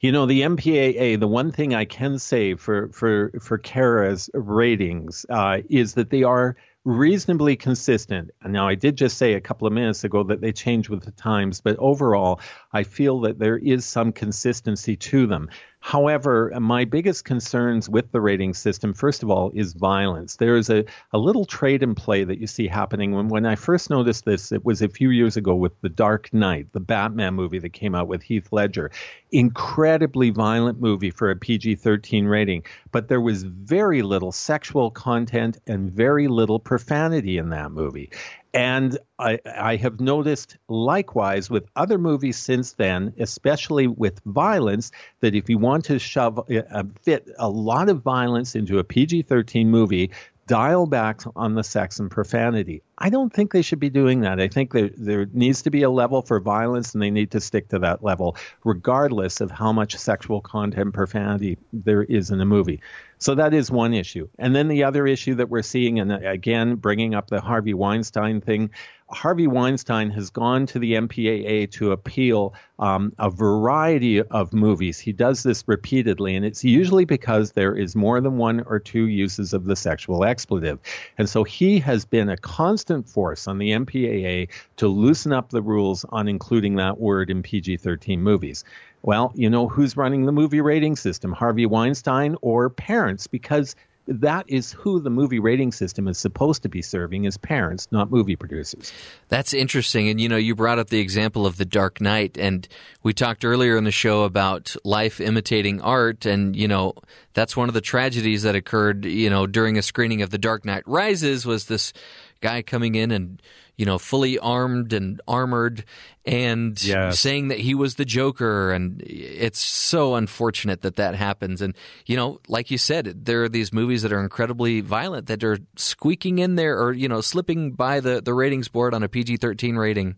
You 0.00 0.10
know, 0.12 0.26
the 0.26 0.42
MPAA, 0.42 1.20
the 1.20 1.28
one 1.28 1.52
thing 1.52 1.74
I 1.74 1.84
can 1.84 2.18
say 2.18 2.54
for 2.54 2.88
for 2.88 3.30
for 3.40 3.58
CARA's 3.58 4.28
ratings 4.34 5.24
uh, 5.28 5.58
is 5.68 5.94
that 5.94 6.10
they 6.10 6.22
are 6.22 6.56
reasonably 6.84 7.56
consistent. 7.56 8.30
Now, 8.44 8.68
I 8.68 8.74
did 8.74 8.96
just 8.96 9.16
say 9.16 9.34
a 9.34 9.40
couple 9.40 9.66
of 9.66 9.72
minutes 9.72 10.04
ago 10.04 10.22
that 10.24 10.40
they 10.40 10.52
change 10.52 10.88
with 10.88 11.04
the 11.04 11.12
times, 11.12 11.60
but 11.60 11.76
overall, 11.78 12.40
I 12.72 12.82
feel 12.82 13.20
that 13.22 13.38
there 13.38 13.56
is 13.56 13.86
some 13.86 14.12
consistency 14.12 14.96
to 14.96 15.26
them. 15.26 15.48
However, 15.84 16.50
my 16.58 16.86
biggest 16.86 17.26
concerns 17.26 17.90
with 17.90 18.10
the 18.10 18.20
rating 18.22 18.54
system, 18.54 18.94
first 18.94 19.22
of 19.22 19.28
all, 19.28 19.52
is 19.54 19.74
violence. 19.74 20.36
There 20.36 20.56
is 20.56 20.70
a, 20.70 20.86
a 21.12 21.18
little 21.18 21.44
trade 21.44 21.82
in 21.82 21.94
play 21.94 22.24
that 22.24 22.38
you 22.38 22.46
see 22.46 22.66
happening. 22.66 23.12
When, 23.12 23.28
when 23.28 23.44
I 23.44 23.54
first 23.54 23.90
noticed 23.90 24.24
this, 24.24 24.50
it 24.50 24.64
was 24.64 24.80
a 24.80 24.88
few 24.88 25.10
years 25.10 25.36
ago 25.36 25.54
with 25.54 25.78
The 25.82 25.90
Dark 25.90 26.32
Knight, 26.32 26.72
the 26.72 26.80
Batman 26.80 27.34
movie 27.34 27.58
that 27.58 27.74
came 27.74 27.94
out 27.94 28.08
with 28.08 28.22
Heath 28.22 28.48
Ledger. 28.50 28.90
Incredibly 29.30 30.30
violent 30.30 30.80
movie 30.80 31.10
for 31.10 31.30
a 31.30 31.36
PG 31.36 31.74
13 31.74 32.24
rating, 32.24 32.64
but 32.90 33.08
there 33.08 33.20
was 33.20 33.42
very 33.42 34.00
little 34.00 34.32
sexual 34.32 34.90
content 34.90 35.58
and 35.66 35.92
very 35.92 36.28
little 36.28 36.58
profanity 36.58 37.36
in 37.36 37.50
that 37.50 37.72
movie. 37.72 38.10
And 38.54 38.96
I, 39.18 39.40
I, 39.44 39.74
have 39.76 39.98
noticed 39.98 40.58
likewise 40.68 41.50
with 41.50 41.68
other 41.74 41.98
movies 41.98 42.36
since 42.36 42.74
then, 42.74 43.12
especially 43.18 43.88
with 43.88 44.20
violence, 44.26 44.92
that 45.20 45.34
if 45.34 45.50
you 45.50 45.58
want 45.58 45.86
to 45.86 45.98
shove 45.98 46.38
uh, 46.48 46.84
fit 47.02 47.28
a 47.36 47.48
lot 47.48 47.88
of 47.88 48.02
violence 48.02 48.54
into 48.54 48.78
a 48.78 48.84
PG 48.84 49.22
13 49.22 49.68
movie, 49.68 50.12
dial 50.46 50.86
back 50.86 51.22
on 51.36 51.54
the 51.54 51.64
sex 51.64 51.98
and 51.98 52.10
profanity. 52.10 52.82
I 52.98 53.10
don't 53.10 53.32
think 53.32 53.52
they 53.52 53.62
should 53.62 53.80
be 53.80 53.90
doing 53.90 54.20
that. 54.20 54.40
I 54.40 54.48
think 54.48 54.72
there, 54.72 54.90
there 54.96 55.26
needs 55.32 55.62
to 55.62 55.70
be 55.70 55.82
a 55.82 55.90
level 55.90 56.22
for 56.22 56.38
violence 56.38 56.94
and 56.94 57.02
they 57.02 57.10
need 57.10 57.30
to 57.32 57.40
stick 57.40 57.68
to 57.68 57.78
that 57.80 58.04
level, 58.04 58.36
regardless 58.62 59.40
of 59.40 59.50
how 59.50 59.72
much 59.72 59.96
sexual 59.96 60.40
content 60.40 60.94
profanity 60.94 61.58
there 61.72 62.02
is 62.02 62.30
in 62.30 62.40
a 62.40 62.44
movie. 62.44 62.80
So 63.24 63.34
that 63.36 63.54
is 63.54 63.70
one 63.70 63.94
issue. 63.94 64.28
And 64.38 64.54
then 64.54 64.68
the 64.68 64.84
other 64.84 65.06
issue 65.06 65.36
that 65.36 65.48
we're 65.48 65.62
seeing, 65.62 65.98
and 65.98 66.12
again, 66.12 66.74
bringing 66.74 67.14
up 67.14 67.30
the 67.30 67.40
Harvey 67.40 67.72
Weinstein 67.72 68.42
thing, 68.42 68.68
Harvey 69.10 69.46
Weinstein 69.46 70.10
has 70.10 70.30
gone 70.30 70.66
to 70.66 70.78
the 70.78 70.94
MPAA 70.94 71.70
to 71.72 71.92
appeal 71.92 72.54
um, 72.78 73.12
a 73.18 73.30
variety 73.30 74.22
of 74.22 74.52
movies. 74.52 74.98
He 74.98 75.12
does 75.12 75.42
this 75.42 75.62
repeatedly, 75.66 76.34
and 76.34 76.44
it's 76.44 76.64
usually 76.64 77.04
because 77.04 77.52
there 77.52 77.76
is 77.76 77.94
more 77.94 78.20
than 78.20 78.38
one 78.38 78.60
or 78.66 78.78
two 78.78 79.06
uses 79.06 79.52
of 79.52 79.66
the 79.66 79.76
sexual 79.76 80.24
expletive. 80.24 80.78
And 81.18 81.28
so 81.28 81.44
he 81.44 81.78
has 81.80 82.04
been 82.04 82.30
a 82.30 82.36
constant 82.36 83.08
force 83.08 83.46
on 83.46 83.58
the 83.58 83.70
MPAA 83.70 84.48
to 84.76 84.88
loosen 84.88 85.32
up 85.32 85.50
the 85.50 85.62
rules 85.62 86.04
on 86.08 86.26
including 86.26 86.76
that 86.76 86.98
word 86.98 87.30
in 87.30 87.42
PG 87.42 87.76
13 87.76 88.22
movies. 88.22 88.64
Well, 89.02 89.32
you 89.34 89.50
know 89.50 89.68
who's 89.68 89.98
running 89.98 90.24
the 90.24 90.32
movie 90.32 90.62
rating 90.62 90.96
system, 90.96 91.32
Harvey 91.32 91.66
Weinstein 91.66 92.36
or 92.40 92.70
parents, 92.70 93.26
because 93.26 93.76
that 94.06 94.44
is 94.48 94.72
who 94.72 95.00
the 95.00 95.10
movie 95.10 95.38
rating 95.38 95.72
system 95.72 96.08
is 96.08 96.18
supposed 96.18 96.62
to 96.62 96.68
be 96.68 96.82
serving 96.82 97.26
as 97.26 97.36
parents, 97.36 97.88
not 97.90 98.10
movie 98.10 98.36
producers. 98.36 98.92
That's 99.28 99.54
interesting. 99.54 100.08
And 100.08 100.20
you 100.20 100.28
know, 100.28 100.36
you 100.36 100.54
brought 100.54 100.78
up 100.78 100.90
the 100.90 101.00
example 101.00 101.46
of 101.46 101.56
The 101.56 101.64
Dark 101.64 102.00
Knight 102.00 102.36
and 102.38 102.68
we 103.02 103.12
talked 103.12 103.44
earlier 103.44 103.76
in 103.76 103.84
the 103.84 103.90
show 103.90 104.24
about 104.24 104.76
life 104.84 105.20
imitating 105.20 105.80
art 105.80 106.26
and 106.26 106.54
you 106.54 106.68
know, 106.68 106.94
that's 107.32 107.56
one 107.56 107.68
of 107.68 107.74
the 107.74 107.80
tragedies 107.80 108.42
that 108.42 108.54
occurred, 108.54 109.04
you 109.04 109.30
know, 109.30 109.46
during 109.46 109.78
a 109.78 109.82
screening 109.82 110.22
of 110.22 110.30
The 110.30 110.38
Dark 110.38 110.64
Knight 110.64 110.82
Rises 110.86 111.46
was 111.46 111.66
this 111.66 111.92
guy 112.40 112.62
coming 112.62 112.94
in 112.94 113.10
and 113.10 113.40
you 113.76 113.84
know, 113.84 113.98
fully 113.98 114.38
armed 114.38 114.92
and 114.92 115.20
armored 115.26 115.84
and 116.24 116.82
yes. 116.82 117.18
saying 117.18 117.48
that 117.48 117.58
he 117.58 117.74
was 117.74 117.96
the 117.96 118.04
Joker. 118.04 118.72
And 118.72 119.02
it's 119.04 119.58
so 119.58 120.14
unfortunate 120.14 120.82
that 120.82 120.96
that 120.96 121.14
happens. 121.14 121.60
And, 121.60 121.74
you 122.06 122.16
know, 122.16 122.40
like 122.48 122.70
you 122.70 122.78
said, 122.78 123.24
there 123.26 123.42
are 123.42 123.48
these 123.48 123.72
movies 123.72 124.02
that 124.02 124.12
are 124.12 124.20
incredibly 124.20 124.80
violent 124.80 125.26
that 125.26 125.42
are 125.44 125.58
squeaking 125.76 126.38
in 126.38 126.54
there 126.54 126.78
or, 126.78 126.92
you 126.92 127.08
know, 127.08 127.20
slipping 127.20 127.72
by 127.72 128.00
the, 128.00 128.20
the 128.22 128.34
ratings 128.34 128.68
board 128.68 128.94
on 128.94 129.02
a 129.02 129.08
PG 129.08 129.38
13 129.38 129.76
rating. 129.76 130.16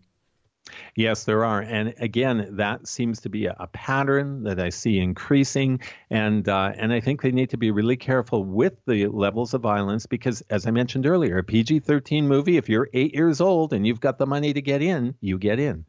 Yes, 0.95 1.23
there 1.23 1.45
are, 1.45 1.61
and 1.61 1.93
again, 1.99 2.47
that 2.57 2.87
seems 2.87 3.21
to 3.21 3.29
be 3.29 3.45
a, 3.45 3.69
pattern 3.73 4.43
that 4.43 4.59
I 4.59 4.69
see 4.69 4.97
increasing, 4.97 5.79
and 6.09 6.47
uh, 6.49 6.71
and 6.75 6.91
I 6.91 6.99
think 6.99 7.21
they 7.21 7.31
need 7.31 7.49
to 7.51 7.57
be 7.57 7.69
really 7.69 7.97
careful 7.97 8.43
with 8.43 8.73
the 8.85 9.07
levels 9.07 9.53
of 9.53 9.61
violence 9.61 10.05
because, 10.05 10.41
as 10.49 10.65
I 10.65 10.71
mentioned 10.71 11.05
earlier, 11.05 11.37
a 11.37 11.43
PG-13 11.43 12.23
movie, 12.23 12.57
if 12.57 12.69
you're 12.69 12.89
eight 12.93 13.13
years 13.13 13.39
old 13.39 13.73
and 13.73 13.85
you've 13.85 13.99
got 13.99 14.17
the 14.17 14.25
money 14.25 14.53
to 14.53 14.61
get 14.61 14.81
in, 14.81 15.15
you 15.21 15.37
get 15.37 15.59
in. 15.59 15.85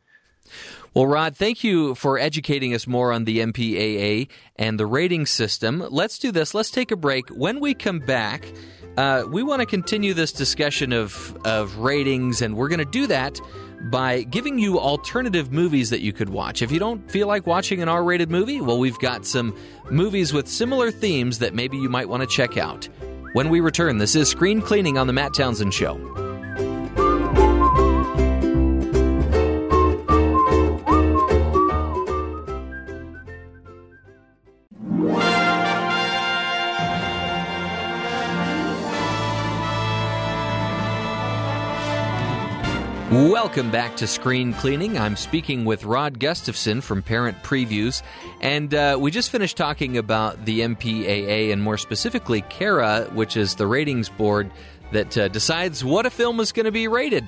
Well, 0.95 1.07
Rod, 1.07 1.37
thank 1.37 1.63
you 1.63 1.95
for 1.95 2.19
educating 2.19 2.75
us 2.75 2.87
more 2.87 3.13
on 3.13 3.25
the 3.25 3.39
MPAA 3.39 4.29
and 4.57 4.81
the 4.81 4.87
rating 4.87 5.27
system. 5.27 5.85
Let's 5.91 6.19
do 6.19 6.33
this. 6.33 6.55
Let's 6.55 6.71
take 6.71 6.91
a 6.91 6.97
break. 6.97 7.29
When 7.29 7.61
we 7.61 7.75
come 7.75 8.01
back, 8.01 8.51
uh, 8.97 9.25
we 9.31 9.43
want 9.43 9.61
to 9.61 9.67
continue 9.67 10.15
this 10.15 10.33
discussion 10.33 10.93
of 10.93 11.37
of 11.45 11.77
ratings, 11.77 12.43
and 12.43 12.57
we're 12.57 12.69
going 12.69 12.79
to 12.81 12.85
do 12.85 13.07
that 13.07 13.41
by 13.83 14.23
giving 14.23 14.59
you 14.59 14.79
alternative 14.79 15.53
movies 15.53 15.91
that 15.91 16.01
you 16.01 16.13
could 16.13 16.29
watch. 16.29 16.63
If 16.63 16.71
you 16.71 16.79
don't 16.79 17.11
feel 17.11 17.27
like 17.27 17.47
watching 17.47 17.83
an 17.83 17.89
R 17.89 18.03
rated 18.03 18.31
movie, 18.31 18.61
well, 18.61 18.79
we've 18.79 18.99
got 18.99 19.25
some 19.25 19.57
movies 19.91 20.33
with 20.33 20.49
similar 20.49 20.91
themes 20.91 21.39
that 21.39 21.55
maybe 21.55 21.77
you 21.77 21.89
might 21.89 22.09
want 22.09 22.23
to 22.23 22.27
check 22.27 22.57
out. 22.57 22.89
When 23.33 23.51
we 23.51 23.61
return, 23.61 23.99
this 23.99 24.17
is 24.17 24.29
Screen 24.29 24.61
Cleaning 24.61 24.99
on 24.99 25.07
The 25.07 25.13
Matt 25.13 25.35
Townsend 25.35 25.75
Show. 25.75 26.28
Welcome 43.11 43.71
back 43.71 43.97
to 43.97 44.07
Screen 44.07 44.53
Cleaning. 44.53 44.99
I'm 44.99 45.17
speaking 45.17 45.65
with 45.65 45.85
Rod 45.85 46.19
Gustafson 46.19 46.83
from 46.83 47.01
Parent 47.01 47.43
Previews, 47.43 48.03
and 48.43 48.75
uh, 48.75 48.99
we 49.01 49.11
just 49.11 49.31
finished 49.31 49.57
talking 49.57 49.97
about 49.97 50.45
the 50.45 50.61
MPAA 50.61 51.51
and 51.51 51.63
more 51.63 51.79
specifically 51.79 52.43
CARA, 52.43 53.09
which 53.15 53.35
is 53.35 53.55
the 53.55 53.67
ratings 53.67 54.11
board 54.11 54.51
that 54.93 55.17
uh, 55.17 55.29
decides 55.29 55.83
what 55.83 56.05
a 56.05 56.11
film 56.11 56.39
is 56.39 56.53
going 56.53 56.67
to 56.67 56.71
be 56.73 56.87
rated. 56.87 57.27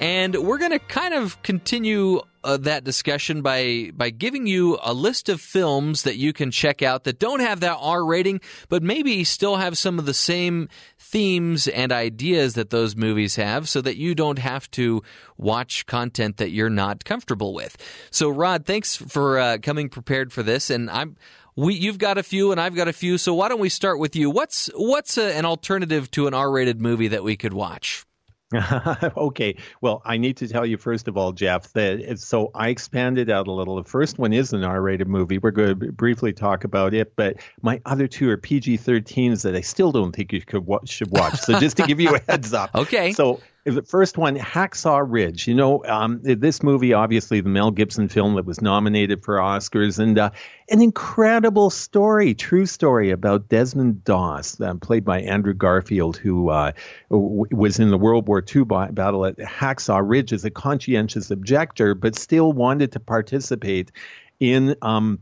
And 0.00 0.34
we're 0.34 0.58
going 0.58 0.72
to 0.72 0.80
kind 0.80 1.14
of 1.14 1.40
continue 1.44 2.22
uh, 2.44 2.56
that 2.58 2.84
discussion 2.84 3.42
by 3.42 3.90
by 3.94 4.10
giving 4.10 4.46
you 4.46 4.78
a 4.82 4.92
list 4.92 5.28
of 5.28 5.40
films 5.40 6.02
that 6.02 6.16
you 6.16 6.32
can 6.32 6.50
check 6.50 6.82
out 6.82 7.04
that 7.04 7.18
don't 7.18 7.40
have 7.40 7.60
that 7.60 7.76
R 7.80 8.04
rating, 8.04 8.40
but 8.68 8.82
maybe 8.82 9.24
still 9.24 9.56
have 9.56 9.76
some 9.76 9.98
of 9.98 10.06
the 10.06 10.14
same 10.14 10.68
themes 10.98 11.68
and 11.68 11.92
ideas 11.92 12.54
that 12.54 12.70
those 12.70 12.96
movies 12.96 13.36
have, 13.36 13.68
so 13.68 13.80
that 13.80 13.96
you 13.96 14.14
don't 14.14 14.38
have 14.38 14.70
to 14.72 15.02
watch 15.36 15.86
content 15.86 16.36
that 16.38 16.50
you're 16.50 16.70
not 16.70 17.04
comfortable 17.04 17.54
with. 17.54 17.76
So, 18.10 18.28
Rod, 18.28 18.66
thanks 18.66 18.96
for 18.96 19.38
uh, 19.38 19.58
coming 19.62 19.88
prepared 19.88 20.32
for 20.32 20.42
this, 20.42 20.70
and 20.70 20.90
I'm. 20.90 21.16
We, 21.56 21.74
you've 21.74 21.98
got 21.98 22.16
a 22.16 22.22
few, 22.22 22.52
and 22.52 22.60
I've 22.60 22.76
got 22.76 22.88
a 22.88 22.92
few. 22.92 23.18
So 23.18 23.34
why 23.34 23.48
don't 23.48 23.60
we 23.60 23.68
start 23.68 23.98
with 23.98 24.16
you? 24.16 24.30
What's 24.30 24.70
what's 24.74 25.18
a, 25.18 25.36
an 25.36 25.44
alternative 25.44 26.10
to 26.12 26.26
an 26.26 26.32
R-rated 26.32 26.80
movie 26.80 27.08
that 27.08 27.24
we 27.24 27.36
could 27.36 27.52
watch? 27.52 28.06
okay. 29.16 29.54
Well, 29.80 30.02
I 30.04 30.16
need 30.16 30.36
to 30.38 30.48
tell 30.48 30.66
you 30.66 30.76
first 30.76 31.06
of 31.06 31.16
all, 31.16 31.32
Jeff, 31.32 31.72
that 31.74 32.18
so 32.18 32.50
I 32.54 32.68
expanded 32.68 33.30
out 33.30 33.46
a 33.46 33.52
little. 33.52 33.76
The 33.76 33.88
first 33.88 34.18
one 34.18 34.32
is 34.32 34.52
an 34.52 34.64
R-rated 34.64 35.06
movie. 35.06 35.38
We're 35.38 35.52
going 35.52 35.78
to 35.78 35.92
briefly 35.92 36.32
talk 36.32 36.64
about 36.64 36.92
it, 36.92 37.14
but 37.14 37.36
my 37.62 37.80
other 37.86 38.08
two 38.08 38.28
are 38.30 38.36
PG-13s 38.36 39.42
that 39.42 39.54
I 39.54 39.60
still 39.60 39.92
don't 39.92 40.14
think 40.14 40.32
you 40.32 40.40
could 40.42 40.66
should 40.84 41.10
watch. 41.10 41.38
So 41.40 41.60
just 41.60 41.76
to 41.76 41.86
give 41.86 42.00
you 42.00 42.14
a 42.14 42.20
heads 42.28 42.52
up. 42.52 42.74
okay. 42.74 43.12
So 43.12 43.40
the 43.64 43.82
first 43.82 44.16
one, 44.16 44.36
Hacksaw 44.36 45.04
Ridge. 45.06 45.46
You 45.46 45.54
know, 45.54 45.84
um, 45.84 46.20
this 46.22 46.62
movie, 46.62 46.92
obviously, 46.92 47.40
the 47.40 47.48
Mel 47.48 47.70
Gibson 47.70 48.08
film 48.08 48.34
that 48.36 48.46
was 48.46 48.60
nominated 48.60 49.22
for 49.22 49.36
Oscars, 49.36 49.98
and 49.98 50.18
uh, 50.18 50.30
an 50.70 50.80
incredible 50.80 51.70
story, 51.70 52.34
true 52.34 52.66
story 52.66 53.10
about 53.10 53.48
Desmond 53.48 54.04
Doss, 54.04 54.60
uh, 54.60 54.74
played 54.74 55.04
by 55.04 55.20
Andrew 55.20 55.54
Garfield, 55.54 56.16
who 56.16 56.48
uh, 56.48 56.72
w- 57.10 57.44
was 57.50 57.78
in 57.78 57.90
the 57.90 57.98
World 57.98 58.28
War 58.28 58.42
II 58.54 58.64
battle 58.64 59.26
at 59.26 59.36
Hacksaw 59.38 60.00
Ridge 60.02 60.32
as 60.32 60.44
a 60.44 60.50
conscientious 60.50 61.30
objector, 61.30 61.94
but 61.94 62.16
still 62.16 62.52
wanted 62.52 62.92
to 62.92 63.00
participate 63.00 63.92
in 64.38 64.74
um, 64.80 65.18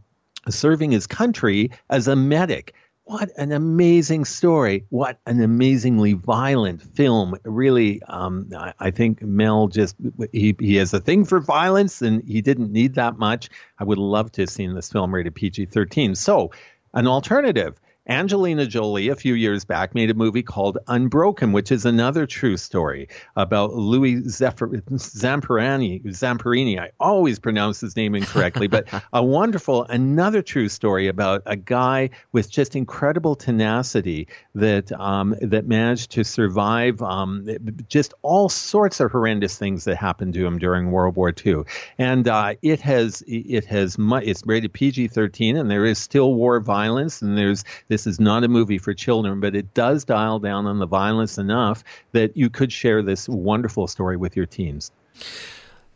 serving 0.48 0.92
his 0.92 1.06
country 1.06 1.70
as 1.90 2.08
a 2.08 2.16
medic 2.16 2.74
what 3.08 3.30
an 3.38 3.52
amazing 3.52 4.26
story. 4.26 4.84
What 4.90 5.18
an 5.24 5.40
amazingly 5.40 6.12
violent 6.12 6.82
film. 6.82 7.36
Really, 7.42 8.02
um, 8.02 8.50
I, 8.54 8.74
I, 8.78 8.90
think 8.90 9.22
Mel 9.22 9.68
just, 9.68 9.96
he, 10.30 10.54
he 10.60 10.76
has 10.76 10.92
a 10.92 11.00
thing 11.00 11.24
for 11.24 11.40
violence 11.40 12.02
and 12.02 12.22
he 12.28 12.42
didn't 12.42 12.70
need 12.70 12.96
that 12.96 13.16
much. 13.16 13.48
I 13.78 13.84
would 13.84 13.96
love 13.96 14.30
to 14.32 14.42
have 14.42 14.50
seen 14.50 14.74
this 14.74 14.92
film 14.92 15.14
rated 15.14 15.34
PG 15.34 15.66
13. 15.66 16.16
So, 16.16 16.50
an 16.92 17.06
alternative 17.06 17.80
Angelina 18.08 18.64
Jolie, 18.66 19.08
a 19.08 19.16
few 19.16 19.34
years 19.34 19.66
back, 19.66 19.94
made 19.94 20.10
a 20.10 20.14
movie 20.14 20.42
called 20.42 20.78
Unbroken, 20.86 21.52
which 21.52 21.70
is 21.70 21.84
another 21.84 22.26
true 22.26 22.56
story 22.56 23.08
about 23.36 23.74
Louis 23.74 24.22
Zamperini. 24.22 26.02
Zamperini, 26.02 26.78
I 26.78 26.90
always 26.98 27.38
pronounce 27.38 27.80
his 27.80 27.96
name 27.96 28.14
incorrectly, 28.14 28.66
but 28.66 28.88
a 29.12 29.22
wonderful, 29.22 29.84
another 29.84 30.40
true 30.40 30.70
story 30.70 31.08
about 31.08 31.42
a 31.44 31.56
guy 31.56 32.08
with 32.32 32.50
just 32.50 32.76
incredible 32.76 33.36
tenacity 33.36 34.28
that 34.54 34.90
um, 34.92 35.34
that 35.42 35.66
managed 35.66 36.12
to 36.12 36.24
survive 36.24 37.02
um, 37.02 37.46
just 37.88 38.14
all 38.22 38.48
sorts 38.48 39.00
of 39.00 39.10
horrendous 39.10 39.58
things 39.58 39.84
that 39.84 39.96
happened 39.96 40.32
to 40.32 40.46
him 40.46 40.58
during 40.58 40.90
World 40.90 41.16
War 41.16 41.32
II. 41.44 41.64
And 41.98 42.26
uh, 42.26 42.54
it 42.62 42.80
has 42.80 43.22
it 43.26 43.66
has 43.66 43.96
it's 43.98 44.42
rated 44.46 44.72
PG-13, 44.72 45.60
and 45.60 45.70
there 45.70 45.84
is 45.84 45.98
still 45.98 46.32
war 46.32 46.58
violence, 46.60 47.20
and 47.20 47.36
there's 47.36 47.64
this 47.88 47.97
this 47.98 48.06
is 48.06 48.20
not 48.20 48.44
a 48.44 48.48
movie 48.48 48.78
for 48.78 48.94
children, 48.94 49.40
but 49.40 49.56
it 49.56 49.74
does 49.74 50.04
dial 50.04 50.38
down 50.38 50.66
on 50.66 50.78
the 50.78 50.86
violence 50.86 51.36
enough 51.36 51.82
that 52.12 52.36
you 52.36 52.48
could 52.48 52.72
share 52.72 53.02
this 53.02 53.28
wonderful 53.28 53.88
story 53.88 54.16
with 54.16 54.36
your 54.36 54.46
teens. 54.46 54.92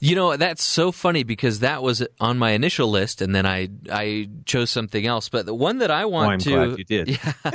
You 0.04 0.16
know, 0.16 0.36
that's 0.36 0.64
so 0.64 0.90
funny 0.90 1.22
because 1.22 1.60
that 1.60 1.80
was 1.80 2.04
on 2.18 2.36
my 2.36 2.50
initial 2.50 2.90
list 2.90 3.22
and 3.22 3.32
then 3.32 3.46
I 3.46 3.68
I 3.88 4.28
chose 4.46 4.68
something 4.68 5.06
else. 5.06 5.28
But 5.28 5.46
the 5.46 5.54
one 5.54 5.78
that 5.78 5.92
I 5.92 6.06
want 6.06 6.44
oh, 6.48 6.70
to 6.74 6.76
you 6.76 6.84
did. 6.84 7.20
Yeah, 7.44 7.52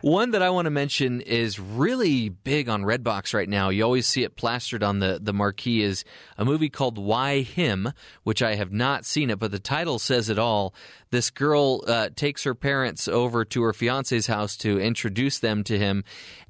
one 0.00 0.30
that 0.30 0.40
I 0.40 0.48
want 0.50 0.64
to 0.66 0.70
mention 0.70 1.20
is 1.20 1.58
really 1.58 2.30
big 2.30 2.70
on 2.70 2.84
Redbox 2.84 3.34
right 3.34 3.48
now. 3.48 3.68
You 3.68 3.82
always 3.82 4.06
see 4.06 4.22
it 4.22 4.36
plastered 4.36 4.82
on 4.82 5.00
the, 5.00 5.18
the 5.20 5.34
marquee 5.34 5.82
is 5.82 6.04
a 6.38 6.44
movie 6.44 6.70
called 6.70 6.96
Why 6.96 7.40
Him, 7.40 7.92
which 8.22 8.42
I 8.42 8.54
have 8.54 8.72
not 8.72 9.04
seen 9.04 9.28
it, 9.28 9.38
but 9.38 9.50
the 9.50 9.58
title 9.58 9.98
says 9.98 10.30
it 10.30 10.38
all. 10.38 10.74
This 11.10 11.30
girl 11.30 11.84
uh, 11.86 12.08
takes 12.14 12.44
her 12.44 12.54
parents 12.54 13.06
over 13.06 13.44
to 13.46 13.62
her 13.62 13.72
fiance's 13.72 14.26
house 14.26 14.56
to 14.58 14.80
introduce 14.80 15.40
them 15.40 15.62
to 15.64 15.78
him, 15.78 16.04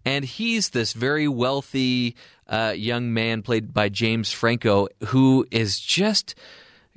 and 0.05 0.25
he's 0.25 0.71
this 0.71 0.93
very 0.93 1.29
wealthy 1.29 2.15
uh, 2.49 2.75
young 2.77 3.13
man 3.13 3.43
played 3.43 3.73
by 3.73 3.89
James 3.89 4.33
Franco 4.33 4.89
who 5.07 5.47
is 5.51 5.79
just 5.81 6.35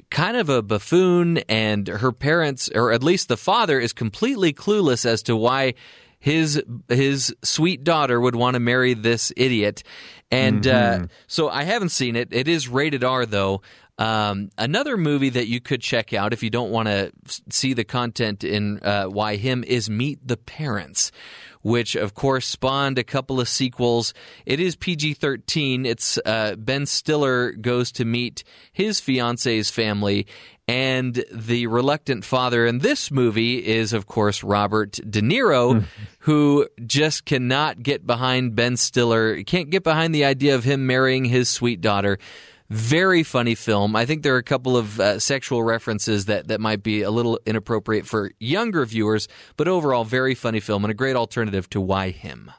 kind 0.09 0.37
of 0.37 0.49
a 0.49 0.61
buffoon, 0.61 1.39
and 1.49 1.87
her 1.87 2.11
parents, 2.11 2.69
or 2.73 2.91
at 2.91 3.03
least 3.03 3.27
the 3.27 3.37
father, 3.37 3.79
is 3.79 3.93
completely 3.93 4.53
clueless 4.53 5.05
as 5.05 5.23
to 5.23 5.35
why 5.35 5.73
his 6.19 6.61
his 6.89 7.33
sweet 7.43 7.83
daughter 7.83 8.19
would 8.19 8.35
want 8.35 8.55
to 8.55 8.59
marry 8.59 8.93
this 8.93 9.31
idiot. 9.37 9.83
And 10.31 10.67
uh, 10.67 10.71
mm-hmm. 10.71 11.03
uh, 11.05 11.07
so 11.27 11.49
I 11.49 11.63
haven't 11.63 11.89
seen 11.89 12.15
it. 12.15 12.29
It 12.31 12.47
is 12.47 12.67
rated 12.67 13.03
R 13.03 13.25
though. 13.25 13.61
Um, 13.97 14.49
another 14.57 14.95
movie 14.95 15.29
that 15.29 15.47
you 15.47 15.59
could 15.59 15.81
check 15.81 16.13
out 16.13 16.31
if 16.31 16.41
you 16.41 16.49
don't 16.49 16.71
want 16.71 16.87
to 16.87 17.11
see 17.49 17.73
the 17.73 17.83
content 17.83 18.45
in 18.45 18.79
uh, 18.79 19.05
Why 19.05 19.35
Him 19.35 19.65
is 19.65 19.89
Meet 19.89 20.25
the 20.25 20.37
Parents, 20.37 21.11
which 21.61 21.95
of 21.95 22.13
course 22.13 22.47
spawned 22.47 22.97
a 22.97 23.03
couple 23.03 23.39
of 23.39 23.49
sequels. 23.49 24.13
It 24.45 24.59
is 24.59 24.75
PG 24.75 25.15
13. 25.15 25.85
It's 25.85 26.17
uh, 26.25 26.55
Ben 26.57 26.85
Stiller 26.85 27.51
goes 27.51 27.91
to 27.93 28.05
meet 28.05 28.43
his 28.71 28.99
fiance's 28.99 29.69
family, 29.69 30.27
and 30.67 31.23
the 31.31 31.65
reluctant 31.65 32.23
father 32.23 32.65
in 32.65 32.77
this 32.77 33.09
movie 33.09 33.65
is, 33.65 33.91
of 33.91 34.05
course, 34.05 34.43
Robert 34.43 34.91
De 34.91 35.19
Niro, 35.19 35.79
hmm. 35.79 35.85
who 36.19 36.67
just 36.85 37.25
cannot 37.25 37.81
get 37.81 38.05
behind 38.05 38.55
Ben 38.55 38.77
Stiller, 38.77 39.41
can't 39.43 39.71
get 39.71 39.83
behind 39.83 40.13
the 40.13 40.25
idea 40.25 40.53
of 40.53 40.63
him 40.63 40.85
marrying 40.85 41.25
his 41.25 41.49
sweet 41.49 41.81
daughter. 41.81 42.19
Very 42.69 43.23
funny 43.23 43.55
film. 43.55 43.95
I 43.95 44.05
think 44.05 44.21
there 44.21 44.35
are 44.35 44.39
a 44.39 44.43
couple 44.43 44.77
of 44.77 44.99
uh, 44.99 45.17
sexual 45.17 45.63
references 45.63 46.25
that, 46.25 46.49
that 46.49 46.61
might 46.61 46.83
be 46.83 47.01
a 47.01 47.09
little 47.09 47.39
inappropriate 47.47 48.05
for 48.05 48.31
younger 48.39 48.85
viewers, 48.85 49.27
but 49.57 49.67
overall, 49.67 50.03
very 50.03 50.35
funny 50.35 50.59
film 50.59 50.83
and 50.83 50.91
a 50.91 50.93
great 50.93 51.15
alternative 51.15 51.67
to 51.71 51.81
Why 51.81 52.11
Him. 52.11 52.51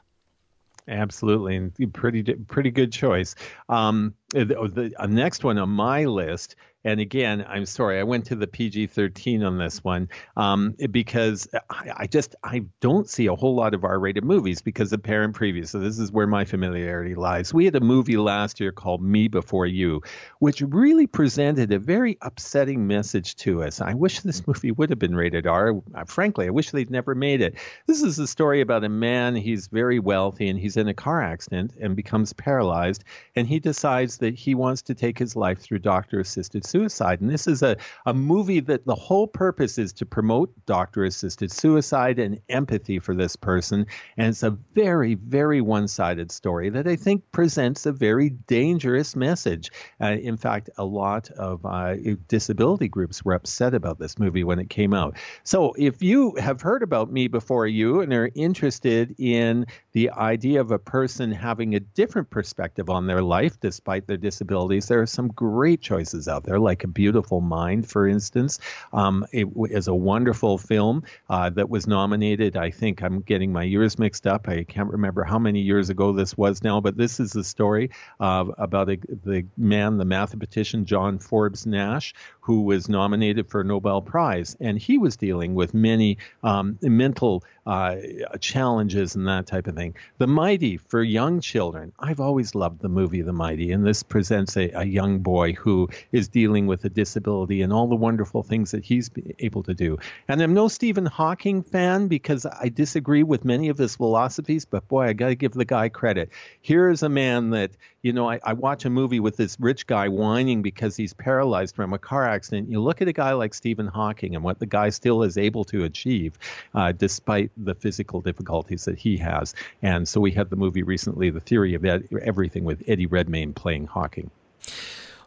Absolutely, 0.87 1.55
and 1.55 1.93
pretty 1.93 2.23
pretty 2.23 2.71
good 2.71 2.91
choice. 2.91 3.35
Um, 3.69 4.13
the, 4.31 4.91
the 4.99 5.07
next 5.07 5.43
one 5.43 5.57
on 5.57 5.69
my 5.69 6.05
list 6.05 6.55
and 6.83 6.99
again, 6.99 7.45
I'm 7.47 7.65
sorry, 7.65 7.99
I 7.99 8.03
went 8.03 8.25
to 8.25 8.35
the 8.35 8.47
PG-13 8.47 9.45
on 9.45 9.57
this 9.57 9.83
one 9.83 10.09
um, 10.35 10.75
because 10.89 11.47
I, 11.69 11.91
I, 11.97 12.07
just 12.07 12.35
I 12.43 12.65
don't 12.79 13.07
see 13.07 13.27
a 13.27 13.35
whole 13.35 13.55
lot 13.55 13.73
of 13.73 13.83
R-rated 13.83 14.23
movies 14.23 14.61
because 14.61 14.91
of 14.91 15.03
parent 15.03 15.35
preview. 15.35 15.67
So 15.67 15.79
this 15.79 15.99
is 15.99 16.11
where 16.11 16.25
my 16.25 16.43
familiarity 16.43 17.13
lies. 17.13 17.53
We 17.53 17.65
had 17.65 17.75
a 17.75 17.81
movie 17.81 18.17
last 18.17 18.59
year 18.59 18.71
called 18.71 19.03
Me 19.03 19.27
Before 19.27 19.67
You, 19.67 20.01
which 20.39 20.61
really 20.61 21.05
presented 21.05 21.71
a 21.71 21.79
very 21.79 22.17
upsetting 22.21 22.87
message 22.87 23.35
to 23.37 23.63
us. 23.63 23.79
I 23.79 23.93
wish 23.93 24.21
this 24.21 24.45
movie 24.47 24.71
would 24.71 24.89
have 24.89 24.99
been 24.99 25.15
rated 25.15 25.45
R. 25.45 25.75
Frankly, 26.07 26.47
I 26.47 26.51
wish 26.51 26.71
they'd 26.71 26.89
never 26.89 27.13
made 27.13 27.41
it. 27.41 27.55
This 27.85 28.01
is 28.01 28.17
a 28.17 28.27
story 28.27 28.61
about 28.61 28.83
a 28.83 28.89
man. 28.89 29.35
He's 29.35 29.67
very 29.67 29.99
wealthy 29.99 30.49
and 30.49 30.59
he's 30.59 30.77
in 30.77 30.87
a 30.87 30.93
car 30.93 31.21
accident 31.21 31.75
and 31.79 31.95
becomes 31.95 32.33
paralyzed, 32.33 33.03
and 33.35 33.47
he 33.47 33.59
decides 33.59 34.17
that 34.17 34.33
he 34.33 34.55
wants 34.55 34.81
to 34.83 34.95
take 34.95 35.19
his 35.19 35.35
life 35.35 35.59
through 35.59 35.79
doctor-assisted 35.79 36.65
suicide. 36.71 37.21
And 37.21 37.29
this 37.29 37.47
is 37.47 37.61
a, 37.61 37.75
a 38.05 38.13
movie 38.13 38.61
that 38.61 38.85
the 38.85 38.95
whole 38.95 39.27
purpose 39.27 39.77
is 39.77 39.93
to 39.93 40.05
promote 40.05 40.53
doctor 40.65 41.03
assisted 41.03 41.51
suicide 41.51 42.17
and 42.17 42.39
empathy 42.49 42.99
for 42.99 43.13
this 43.13 43.35
person. 43.35 43.85
And 44.17 44.29
it's 44.29 44.43
a 44.43 44.57
very, 44.73 45.15
very 45.15 45.61
one 45.61 45.87
sided 45.87 46.31
story 46.31 46.69
that 46.69 46.87
I 46.87 46.95
think 46.95 47.23
presents 47.31 47.85
a 47.85 47.91
very 47.91 48.29
dangerous 48.29 49.15
message. 49.15 49.71
Uh, 49.99 50.17
in 50.21 50.37
fact, 50.37 50.69
a 50.77 50.85
lot 50.85 51.29
of 51.31 51.65
uh, 51.65 51.95
disability 52.27 52.87
groups 52.87 53.25
were 53.25 53.33
upset 53.33 53.73
about 53.73 53.99
this 53.99 54.17
movie 54.17 54.43
when 54.43 54.59
it 54.59 54.69
came 54.69 54.93
out. 54.93 55.17
So 55.43 55.73
if 55.77 56.01
you 56.01 56.35
have 56.35 56.61
heard 56.61 56.83
about 56.83 57.11
me 57.11 57.27
before 57.27 57.67
you 57.67 58.01
and 58.01 58.13
are 58.13 58.31
interested 58.35 59.15
in 59.17 59.65
the 59.91 60.09
idea 60.11 60.61
of 60.61 60.71
a 60.71 60.79
person 60.79 61.31
having 61.31 61.75
a 61.75 61.79
different 61.79 62.29
perspective 62.29 62.89
on 62.89 63.07
their 63.07 63.21
life 63.21 63.59
despite 63.59 64.07
their 64.07 64.17
disabilities, 64.17 64.87
there 64.87 65.01
are 65.01 65.07
some 65.07 65.27
great 65.27 65.81
choices 65.81 66.27
out 66.27 66.43
there 66.43 66.59
like 66.61 66.83
a 66.83 66.87
beautiful 66.87 67.41
mind, 67.41 67.89
for 67.89 68.07
instance. 68.07 68.59
Um, 68.93 69.25
it 69.31 69.47
is 69.69 69.87
a 69.87 69.95
wonderful 69.95 70.57
film 70.57 71.03
uh, 71.29 71.49
that 71.51 71.69
was 71.69 71.87
nominated. 71.87 72.57
I 72.57 72.71
think 72.71 73.01
I'm 73.01 73.21
getting 73.21 73.51
my 73.51 73.63
years 73.63 73.97
mixed 73.99 74.27
up. 74.27 74.47
I 74.47 74.63
can't 74.63 74.91
remember 74.91 75.23
how 75.23 75.39
many 75.39 75.61
years 75.61 75.89
ago 75.89 76.13
this 76.13 76.37
was 76.37 76.63
now, 76.63 76.81
but 76.81 76.97
this 76.97 77.19
is 77.19 77.31
the 77.31 77.43
story 77.43 77.91
uh, 78.19 78.45
about 78.57 78.89
a, 78.89 78.97
the 79.23 79.45
man, 79.57 79.97
the 79.97 80.05
mathematician 80.05 80.85
John 80.85 81.19
Forbes 81.19 81.65
Nash, 81.65 82.13
who 82.41 82.61
was 82.61 82.89
nominated 82.89 83.49
for 83.49 83.61
a 83.61 83.63
Nobel 83.63 84.01
Prize, 84.01 84.55
and 84.59 84.77
he 84.77 84.97
was 84.97 85.17
dealing 85.17 85.55
with 85.55 85.73
many 85.73 86.17
um, 86.43 86.77
mental 86.81 87.43
uh, 87.65 87.95
challenges 88.39 89.15
and 89.15 89.27
that 89.27 89.47
type 89.47 89.67
of 89.67 89.75
thing. 89.75 89.95
The 90.17 90.27
Mighty 90.27 90.77
for 90.77 91.03
young 91.03 91.41
children. 91.41 91.93
I've 91.99 92.19
always 92.19 92.55
loved 92.55 92.81
the 92.81 92.89
movie 92.89 93.21
The 93.21 93.33
Mighty, 93.33 93.71
and 93.71 93.85
this 93.85 94.03
presents 94.03 94.57
a, 94.57 94.69
a 94.71 94.83
young 94.83 95.19
boy 95.19 95.53
who 95.53 95.89
is 96.11 96.27
dealing 96.27 96.50
with 96.59 96.83
a 96.85 96.89
disability 96.89 97.61
and 97.61 97.71
all 97.71 97.87
the 97.87 97.95
wonderful 97.95 98.43
things 98.43 98.71
that 98.71 98.83
he's 98.83 99.09
able 99.39 99.63
to 99.63 99.73
do. 99.73 99.97
And 100.27 100.41
I'm 100.41 100.53
no 100.53 100.67
Stephen 100.67 101.05
Hawking 101.05 101.63
fan 101.63 102.07
because 102.07 102.45
I 102.45 102.69
disagree 102.69 103.23
with 103.23 103.45
many 103.45 103.69
of 103.69 103.77
his 103.77 103.95
philosophies, 103.95 104.65
but 104.65 104.87
boy, 104.87 105.07
I 105.07 105.13
got 105.13 105.29
to 105.29 105.35
give 105.35 105.53
the 105.53 105.65
guy 105.65 105.89
credit. 105.89 106.29
Here 106.61 106.89
is 106.89 107.03
a 107.03 107.09
man 107.09 107.51
that, 107.51 107.71
you 108.01 108.13
know, 108.13 108.29
I, 108.29 108.39
I 108.43 108.53
watch 108.53 108.85
a 108.85 108.89
movie 108.89 109.19
with 109.19 109.37
this 109.37 109.57
rich 109.59 109.87
guy 109.87 110.09
whining 110.09 110.61
because 110.61 110.95
he's 110.95 111.13
paralyzed 111.13 111.75
from 111.75 111.93
a 111.93 111.99
car 111.99 112.27
accident. 112.27 112.69
You 112.69 112.81
look 112.81 113.01
at 113.01 113.07
a 113.07 113.13
guy 113.13 113.33
like 113.33 113.53
Stephen 113.53 113.87
Hawking 113.87 114.35
and 114.35 114.43
what 114.43 114.59
the 114.59 114.65
guy 114.65 114.89
still 114.89 115.23
is 115.23 115.37
able 115.37 115.63
to 115.65 115.83
achieve 115.83 116.37
uh, 116.73 116.91
despite 116.91 117.51
the 117.57 117.75
physical 117.75 118.21
difficulties 118.21 118.85
that 118.85 118.97
he 118.97 119.17
has. 119.17 119.55
And 119.81 120.07
so 120.07 120.19
we 120.19 120.31
had 120.31 120.49
the 120.49 120.55
movie 120.55 120.83
recently, 120.83 121.29
The 121.29 121.39
Theory 121.39 121.75
of 121.75 121.85
Everything, 121.85 122.63
with 122.63 122.83
Eddie 122.87 123.05
Redmayne 123.05 123.53
playing 123.53 123.87
Hawking. 123.87 124.29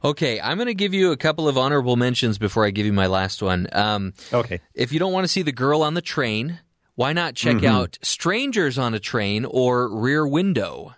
Okay, 0.05 0.39
I'm 0.41 0.59
going 0.59 0.67
to 0.67 0.75
give 0.75 0.93
you 0.93 1.13
a 1.13 1.17
couple 1.17 1.49
of 1.49 1.57
honorable 1.57 1.97
mentions 1.97 2.37
before 2.37 2.67
I 2.67 2.71
give 2.71 2.85
you 2.85 2.93
my 2.93 3.07
last 3.07 3.43
one. 3.43 3.67
Um, 3.73 4.13
okay. 4.33 4.61
If 4.75 4.93
you 4.93 4.99
don't 4.99 5.13
want 5.13 5.25
to 5.25 5.29
see 5.29 5.41
the 5.43 5.53
girl 5.53 5.83
on 5.83 5.95
the 5.95 6.03
train, 6.03 6.61
why 6.95 7.15
not 7.15 7.35
check 7.35 7.57
Mhm. 7.57 7.65
out 7.67 7.99
Strangers 8.03 8.77
on 8.77 8.93
a 8.93 9.01
Train 9.01 9.47
or 9.47 9.89
Rear 9.89 10.27
Window? 10.27 10.95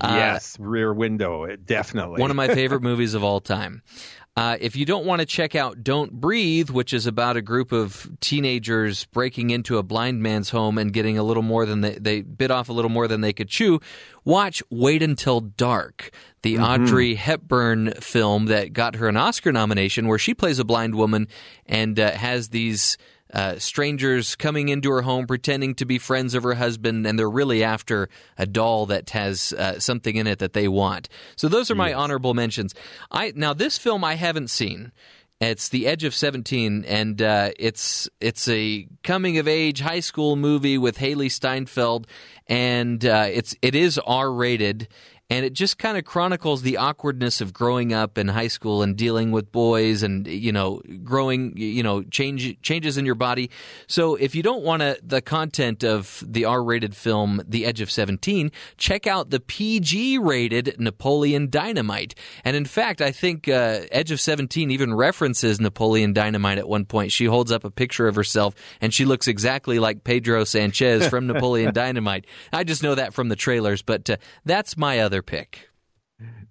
Uh, 0.00 0.12
yes, 0.14 0.56
Rear 0.60 0.92
Window, 0.94 1.56
definitely. 1.56 2.20
One 2.20 2.30
of 2.30 2.36
my 2.36 2.48
favorite 2.48 2.82
movies 2.82 3.14
of 3.14 3.24
all 3.24 3.40
time. 3.40 3.82
Uh, 4.36 4.58
if 4.60 4.76
you 4.76 4.84
don't 4.84 5.06
want 5.06 5.20
to 5.20 5.24
check 5.26 5.54
out 5.54 5.82
Don't 5.82 6.12
Breathe, 6.12 6.68
which 6.68 6.92
is 6.92 7.06
about 7.06 7.38
a 7.38 7.42
group 7.42 7.72
of 7.72 8.06
teenagers 8.20 9.06
breaking 9.06 9.48
into 9.48 9.78
a 9.78 9.82
blind 9.82 10.22
man's 10.22 10.50
home 10.50 10.76
and 10.76 10.92
getting 10.92 11.16
a 11.16 11.22
little 11.22 11.42
more 11.42 11.64
than 11.64 11.80
they, 11.80 11.94
they 11.94 12.20
bit 12.20 12.50
off 12.50 12.68
a 12.68 12.72
little 12.74 12.90
more 12.90 13.08
than 13.08 13.22
they 13.22 13.32
could 13.32 13.48
chew, 13.48 13.80
watch 14.26 14.62
Wait 14.68 15.02
Until 15.02 15.40
Dark, 15.40 16.10
the 16.42 16.56
Mhm. 16.56 16.68
Audrey 16.68 17.14
Hepburn 17.14 17.92
film 18.00 18.44
that 18.46 18.74
got 18.74 18.96
her 18.96 19.08
an 19.08 19.16
Oscar 19.16 19.52
nomination, 19.52 20.06
where 20.06 20.18
she 20.18 20.34
plays 20.34 20.58
a 20.58 20.64
blind 20.64 20.96
woman 20.96 21.28
and 21.64 21.98
uh, 21.98 22.10
has 22.12 22.50
these 22.50 22.98
uh, 23.32 23.58
strangers 23.58 24.34
coming 24.36 24.68
into 24.68 24.90
her 24.90 25.02
home 25.02 25.26
pretending 25.26 25.74
to 25.76 25.84
be 25.84 25.98
friends 25.98 26.34
of 26.34 26.42
her 26.42 26.54
husband, 26.54 27.06
and 27.06 27.18
they're 27.18 27.28
really 27.28 27.64
after 27.64 28.08
a 28.38 28.46
doll 28.46 28.86
that 28.86 29.10
has 29.10 29.52
uh, 29.52 29.78
something 29.78 30.16
in 30.16 30.26
it 30.26 30.38
that 30.38 30.52
they 30.52 30.68
want. 30.68 31.08
So 31.36 31.48
those 31.48 31.70
are 31.70 31.74
my 31.74 31.92
honorable 31.92 32.34
mentions. 32.34 32.74
I 33.10 33.32
now 33.34 33.52
this 33.52 33.78
film 33.78 34.04
I 34.04 34.14
haven't 34.14 34.50
seen. 34.50 34.92
It's 35.38 35.68
The 35.68 35.86
Edge 35.86 36.04
of 36.04 36.14
Seventeen, 36.14 36.84
and 36.86 37.20
uh, 37.20 37.50
it's 37.58 38.08
it's 38.20 38.48
a 38.48 38.88
coming 39.02 39.36
of 39.36 39.46
age 39.46 39.80
high 39.80 40.00
school 40.00 40.34
movie 40.34 40.78
with 40.78 40.96
Hailee 40.96 41.30
Steinfeld, 41.30 42.06
and 42.46 43.04
uh, 43.04 43.26
it's 43.30 43.54
it 43.60 43.74
is 43.74 43.98
R 43.98 44.32
rated. 44.32 44.88
And 45.28 45.44
it 45.44 45.52
just 45.52 45.78
kind 45.78 45.98
of 45.98 46.04
chronicles 46.04 46.62
the 46.62 46.76
awkwardness 46.76 47.40
of 47.40 47.52
growing 47.52 47.92
up 47.92 48.16
in 48.16 48.28
high 48.28 48.46
school 48.46 48.82
and 48.82 48.96
dealing 48.96 49.32
with 49.32 49.50
boys 49.50 50.04
and 50.04 50.26
you 50.26 50.52
know 50.52 50.80
growing 51.02 51.56
you 51.56 51.82
know 51.82 52.02
change 52.04 52.60
changes 52.62 52.96
in 52.96 53.04
your 53.04 53.16
body. 53.16 53.50
So 53.88 54.14
if 54.14 54.34
you 54.36 54.42
don't 54.42 54.62
want 54.62 54.82
to 54.82 54.98
the 55.02 55.20
content 55.20 55.82
of 55.82 56.22
the 56.26 56.44
R-rated 56.44 56.94
film 56.94 57.42
The 57.46 57.66
Edge 57.66 57.80
of 57.80 57.90
17, 57.90 58.52
check 58.76 59.06
out 59.06 59.30
the 59.30 59.40
PG-rated 59.40 60.76
Napoleon 60.78 61.50
Dynamite. 61.50 62.14
And 62.44 62.56
in 62.56 62.64
fact, 62.64 63.02
I 63.02 63.10
think 63.10 63.48
uh, 63.48 63.80
Edge 63.90 64.12
of 64.12 64.20
17 64.20 64.70
even 64.70 64.94
references 64.94 65.60
Napoleon 65.60 66.12
Dynamite 66.12 66.58
at 66.58 66.68
one 66.68 66.84
point. 66.84 67.10
She 67.10 67.24
holds 67.24 67.50
up 67.50 67.64
a 67.64 67.70
picture 67.70 68.06
of 68.06 68.14
herself 68.14 68.54
and 68.80 68.94
she 68.94 69.04
looks 69.04 69.26
exactly 69.26 69.78
like 69.80 70.04
Pedro 70.04 70.44
Sanchez 70.44 71.08
from 71.08 71.26
Napoleon 71.26 71.74
Dynamite. 71.74 72.26
I 72.52 72.62
just 72.62 72.82
know 72.82 72.94
that 72.94 73.12
from 73.12 73.28
the 73.28 73.36
trailers, 73.36 73.82
but 73.82 74.08
uh, 74.08 74.16
that's 74.44 74.76
my 74.76 75.00
other 75.00 75.15
pick. 75.22 75.68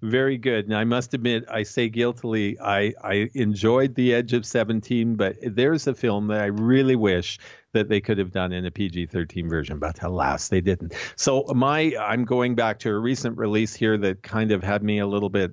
Very 0.01 0.37
good. 0.37 0.65
And 0.65 0.75
I 0.75 0.83
must 0.83 1.13
admit, 1.13 1.45
I 1.49 1.63
say 1.63 1.89
guiltily, 1.89 2.59
I, 2.59 2.93
I 3.03 3.29
enjoyed 3.33 3.95
The 3.95 4.13
Edge 4.13 4.33
of 4.33 4.45
17, 4.45 5.15
but 5.15 5.37
there's 5.41 5.87
a 5.87 5.95
film 5.95 6.27
that 6.27 6.41
I 6.41 6.47
really 6.47 6.95
wish 6.95 7.39
that 7.75 7.89
they 7.89 8.01
could 8.01 8.17
have 8.17 8.31
done 8.31 8.51
in 8.51 8.65
a 8.65 8.71
PG-13 8.71 9.49
version, 9.49 9.79
but 9.79 10.01
alas, 10.01 10.47
they 10.49 10.61
didn't. 10.61 10.93
So 11.15 11.45
my, 11.53 11.95
I'm 11.99 12.25
going 12.25 12.55
back 12.55 12.79
to 12.79 12.89
a 12.89 12.97
recent 12.97 13.37
release 13.37 13.75
here 13.75 13.97
that 13.99 14.23
kind 14.23 14.51
of 14.51 14.63
had 14.63 14.81
me 14.81 14.99
a 14.99 15.07
little 15.07 15.29
bit 15.29 15.51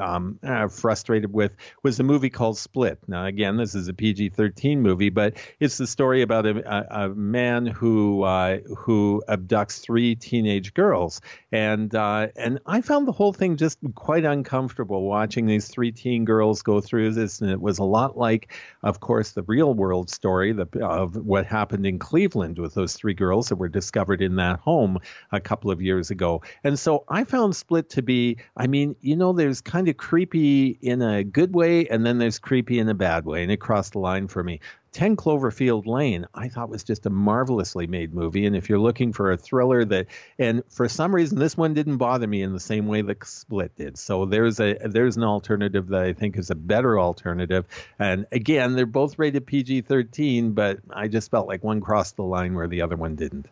um, 0.00 0.38
uh, 0.42 0.68
frustrated 0.68 1.32
with 1.32 1.52
was 1.82 2.00
a 2.00 2.02
movie 2.02 2.30
called 2.30 2.58
Split. 2.58 2.98
Now, 3.06 3.26
again, 3.26 3.56
this 3.56 3.74
is 3.74 3.88
a 3.88 3.94
PG-13 3.94 4.78
movie, 4.78 5.10
but 5.10 5.36
it's 5.60 5.78
the 5.78 5.86
story 5.86 6.22
about 6.22 6.46
a, 6.46 6.58
a, 6.66 7.04
a 7.04 7.08
man 7.10 7.66
who 7.66 8.22
uh, 8.22 8.58
who 8.76 9.22
abducts 9.28 9.80
three 9.80 10.14
teenage 10.14 10.74
girls, 10.74 11.20
and 11.52 11.94
uh, 11.94 12.28
and 12.36 12.58
I 12.66 12.80
found 12.80 13.06
the 13.06 13.12
whole 13.12 13.32
thing 13.32 13.56
just 13.56 13.78
quite 13.94 14.24
uncomfortable 14.24 15.02
watching 15.02 15.46
these 15.46 15.68
three 15.68 15.92
teen 15.92 16.24
girls 16.24 16.62
go 16.62 16.80
through 16.80 17.12
this, 17.12 17.40
and 17.40 17.50
it 17.50 17.60
was 17.60 17.78
a 17.78 17.84
lot 17.84 18.16
like, 18.16 18.52
of 18.82 19.00
course, 19.00 19.32
the 19.32 19.42
real 19.42 19.74
world 19.74 20.10
story 20.10 20.52
the, 20.52 20.66
of 20.82 21.16
what 21.16 21.46
happened 21.50 21.84
in 21.84 21.98
Cleveland 21.98 22.58
with 22.58 22.74
those 22.74 22.94
three 22.94 23.14
girls 23.14 23.48
that 23.48 23.56
were 23.56 23.68
discovered 23.68 24.22
in 24.22 24.36
that 24.36 24.60
home 24.60 24.98
a 25.32 25.40
couple 25.40 25.70
of 25.70 25.82
years 25.82 26.10
ago. 26.10 26.42
And 26.64 26.78
so 26.78 27.04
I 27.08 27.24
found 27.24 27.54
Split 27.54 27.90
to 27.90 28.02
be, 28.02 28.38
I 28.56 28.66
mean, 28.66 28.96
you 29.00 29.16
know, 29.16 29.32
there's 29.32 29.60
kind 29.60 29.88
of 29.88 29.96
creepy 29.96 30.78
in 30.80 31.02
a 31.02 31.22
good 31.22 31.54
way, 31.54 31.86
and 31.88 32.06
then 32.06 32.18
there's 32.18 32.38
creepy 32.38 32.78
in 32.78 32.88
a 32.88 32.94
bad 32.94 33.26
way, 33.26 33.42
and 33.42 33.52
it 33.52 33.58
crossed 33.58 33.92
the 33.92 33.98
line 33.98 34.28
for 34.28 34.42
me. 34.42 34.60
10 34.92 35.16
Cloverfield 35.16 35.86
Lane, 35.86 36.26
I 36.34 36.48
thought 36.48 36.68
was 36.68 36.82
just 36.82 37.06
a 37.06 37.10
marvelously 37.10 37.86
made 37.86 38.12
movie. 38.12 38.46
And 38.46 38.56
if 38.56 38.68
you're 38.68 38.78
looking 38.78 39.12
for 39.12 39.30
a 39.30 39.36
thriller 39.36 39.84
that, 39.84 40.06
and 40.38 40.62
for 40.68 40.88
some 40.88 41.14
reason, 41.14 41.38
this 41.38 41.56
one 41.56 41.74
didn't 41.74 41.98
bother 41.98 42.26
me 42.26 42.42
in 42.42 42.52
the 42.52 42.60
same 42.60 42.86
way 42.86 43.02
that 43.02 43.24
Split 43.24 43.76
did. 43.76 43.98
So 43.98 44.26
there's 44.26 44.58
a 44.58 44.74
there's 44.84 45.16
an 45.16 45.24
alternative 45.24 45.88
that 45.88 46.02
I 46.02 46.12
think 46.12 46.36
is 46.36 46.50
a 46.50 46.54
better 46.54 46.98
alternative. 46.98 47.66
And 47.98 48.26
again, 48.32 48.74
they're 48.74 48.86
both 48.86 49.18
rated 49.18 49.46
PG-13, 49.46 50.54
but 50.54 50.78
I 50.90 51.08
just 51.08 51.30
felt 51.30 51.46
like 51.46 51.62
one 51.62 51.80
crossed 51.80 52.16
the 52.16 52.24
line 52.24 52.54
where 52.54 52.68
the 52.68 52.82
other 52.82 52.96
one 52.96 53.14
didn't. 53.14 53.46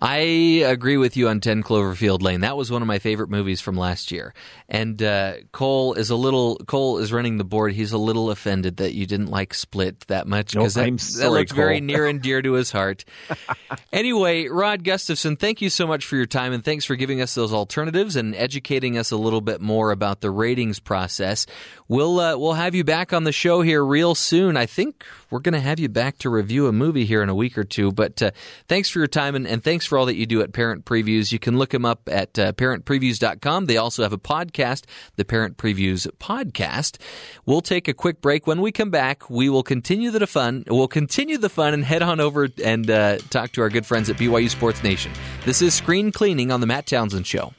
I 0.00 0.18
agree 0.64 0.96
with 0.96 1.16
you 1.16 1.28
on 1.28 1.40
10 1.40 1.64
Cloverfield 1.64 2.22
Lane. 2.22 2.42
That 2.42 2.56
was 2.56 2.70
one 2.70 2.82
of 2.82 2.88
my 2.88 3.00
favorite 3.00 3.30
movies 3.30 3.60
from 3.60 3.76
last 3.76 4.12
year. 4.12 4.32
And 4.68 5.02
uh, 5.02 5.34
Cole 5.50 5.94
is 5.94 6.10
a 6.10 6.14
little 6.14 6.56
Cole 6.66 6.98
is 6.98 7.12
running 7.12 7.36
the 7.36 7.44
board. 7.44 7.72
He's 7.72 7.90
a 7.90 7.98
little 7.98 8.30
offended 8.30 8.76
that 8.76 8.94
you 8.94 9.06
didn't 9.06 9.26
like 9.26 9.54
Split 9.54 10.00
that 10.06 10.28
much 10.28 10.54
Nope, 10.54 10.62
because 10.62 10.74
that, 10.74 10.86
I'm 10.86 10.96
that 10.96 11.02
sorry, 11.02 11.30
looked 11.30 11.52
very 11.52 11.80
near 11.80 12.06
and 12.06 12.22
dear 12.22 12.40
to 12.42 12.52
his 12.52 12.70
heart. 12.70 13.04
anyway, 13.92 14.46
Rod 14.46 14.84
Gustafson, 14.84 15.34
thank 15.34 15.60
you 15.60 15.68
so 15.68 15.84
much 15.84 16.06
for 16.06 16.14
your 16.14 16.26
time 16.26 16.52
and 16.52 16.64
thanks 16.64 16.84
for 16.84 16.94
giving 16.94 17.20
us 17.20 17.34
those 17.34 17.52
alternatives 17.52 18.14
and 18.14 18.36
educating 18.36 18.98
us 18.98 19.10
a 19.10 19.16
little 19.16 19.40
bit 19.40 19.60
more 19.60 19.90
about 19.90 20.20
the 20.20 20.30
ratings 20.30 20.78
process. 20.78 21.44
We'll 21.88 22.20
uh, 22.20 22.36
we'll 22.36 22.52
have 22.52 22.76
you 22.76 22.84
back 22.84 23.12
on 23.12 23.24
the 23.24 23.32
show 23.32 23.62
here 23.62 23.84
real 23.84 24.14
soon. 24.14 24.56
I 24.56 24.66
think 24.66 25.04
we're 25.30 25.40
going 25.40 25.54
to 25.54 25.60
have 25.60 25.80
you 25.80 25.88
back 25.88 26.18
to 26.18 26.30
review 26.30 26.68
a 26.68 26.72
movie 26.72 27.04
here 27.04 27.22
in 27.22 27.28
a 27.28 27.34
week 27.34 27.58
or 27.58 27.64
two. 27.64 27.90
But 27.90 28.22
uh, 28.22 28.30
thanks 28.68 28.88
for 28.88 29.00
your 29.00 29.08
time 29.08 29.34
and, 29.34 29.46
and 29.46 29.64
thanks 29.64 29.87
for 29.88 29.98
all 29.98 30.06
that 30.06 30.16
you 30.16 30.26
do 30.26 30.40
at 30.42 30.52
Parent 30.52 30.84
Previews. 30.84 31.32
You 31.32 31.38
can 31.38 31.58
look 31.58 31.70
them 31.70 31.84
up 31.84 32.08
at 32.10 32.38
uh, 32.38 32.52
parentpreviews.com. 32.52 33.66
They 33.66 33.76
also 33.76 34.02
have 34.02 34.12
a 34.12 34.18
podcast, 34.18 34.84
the 35.16 35.24
Parent 35.24 35.56
Previews 35.56 36.06
Podcast. 36.18 36.98
We'll 37.46 37.60
take 37.60 37.88
a 37.88 37.94
quick 37.94 38.20
break. 38.20 38.46
When 38.46 38.60
we 38.60 38.70
come 38.70 38.90
back, 38.90 39.28
we 39.28 39.48
will 39.48 39.62
continue 39.62 40.10
the 40.10 40.26
fun. 40.26 40.64
We'll 40.68 40.88
continue 40.88 41.38
the 41.38 41.48
fun 41.48 41.74
and 41.74 41.84
head 41.84 42.02
on 42.02 42.20
over 42.20 42.48
and 42.62 42.90
uh, 42.90 43.18
talk 43.30 43.52
to 43.52 43.62
our 43.62 43.70
good 43.70 43.86
friends 43.86 44.08
at 44.10 44.16
BYU 44.16 44.50
Sports 44.50 44.82
Nation. 44.82 45.12
This 45.44 45.62
is 45.62 45.74
Screen 45.74 46.12
Cleaning 46.12 46.52
on 46.52 46.60
the 46.60 46.66
Matt 46.66 46.86
Townsend 46.86 47.26
Show. 47.26 47.52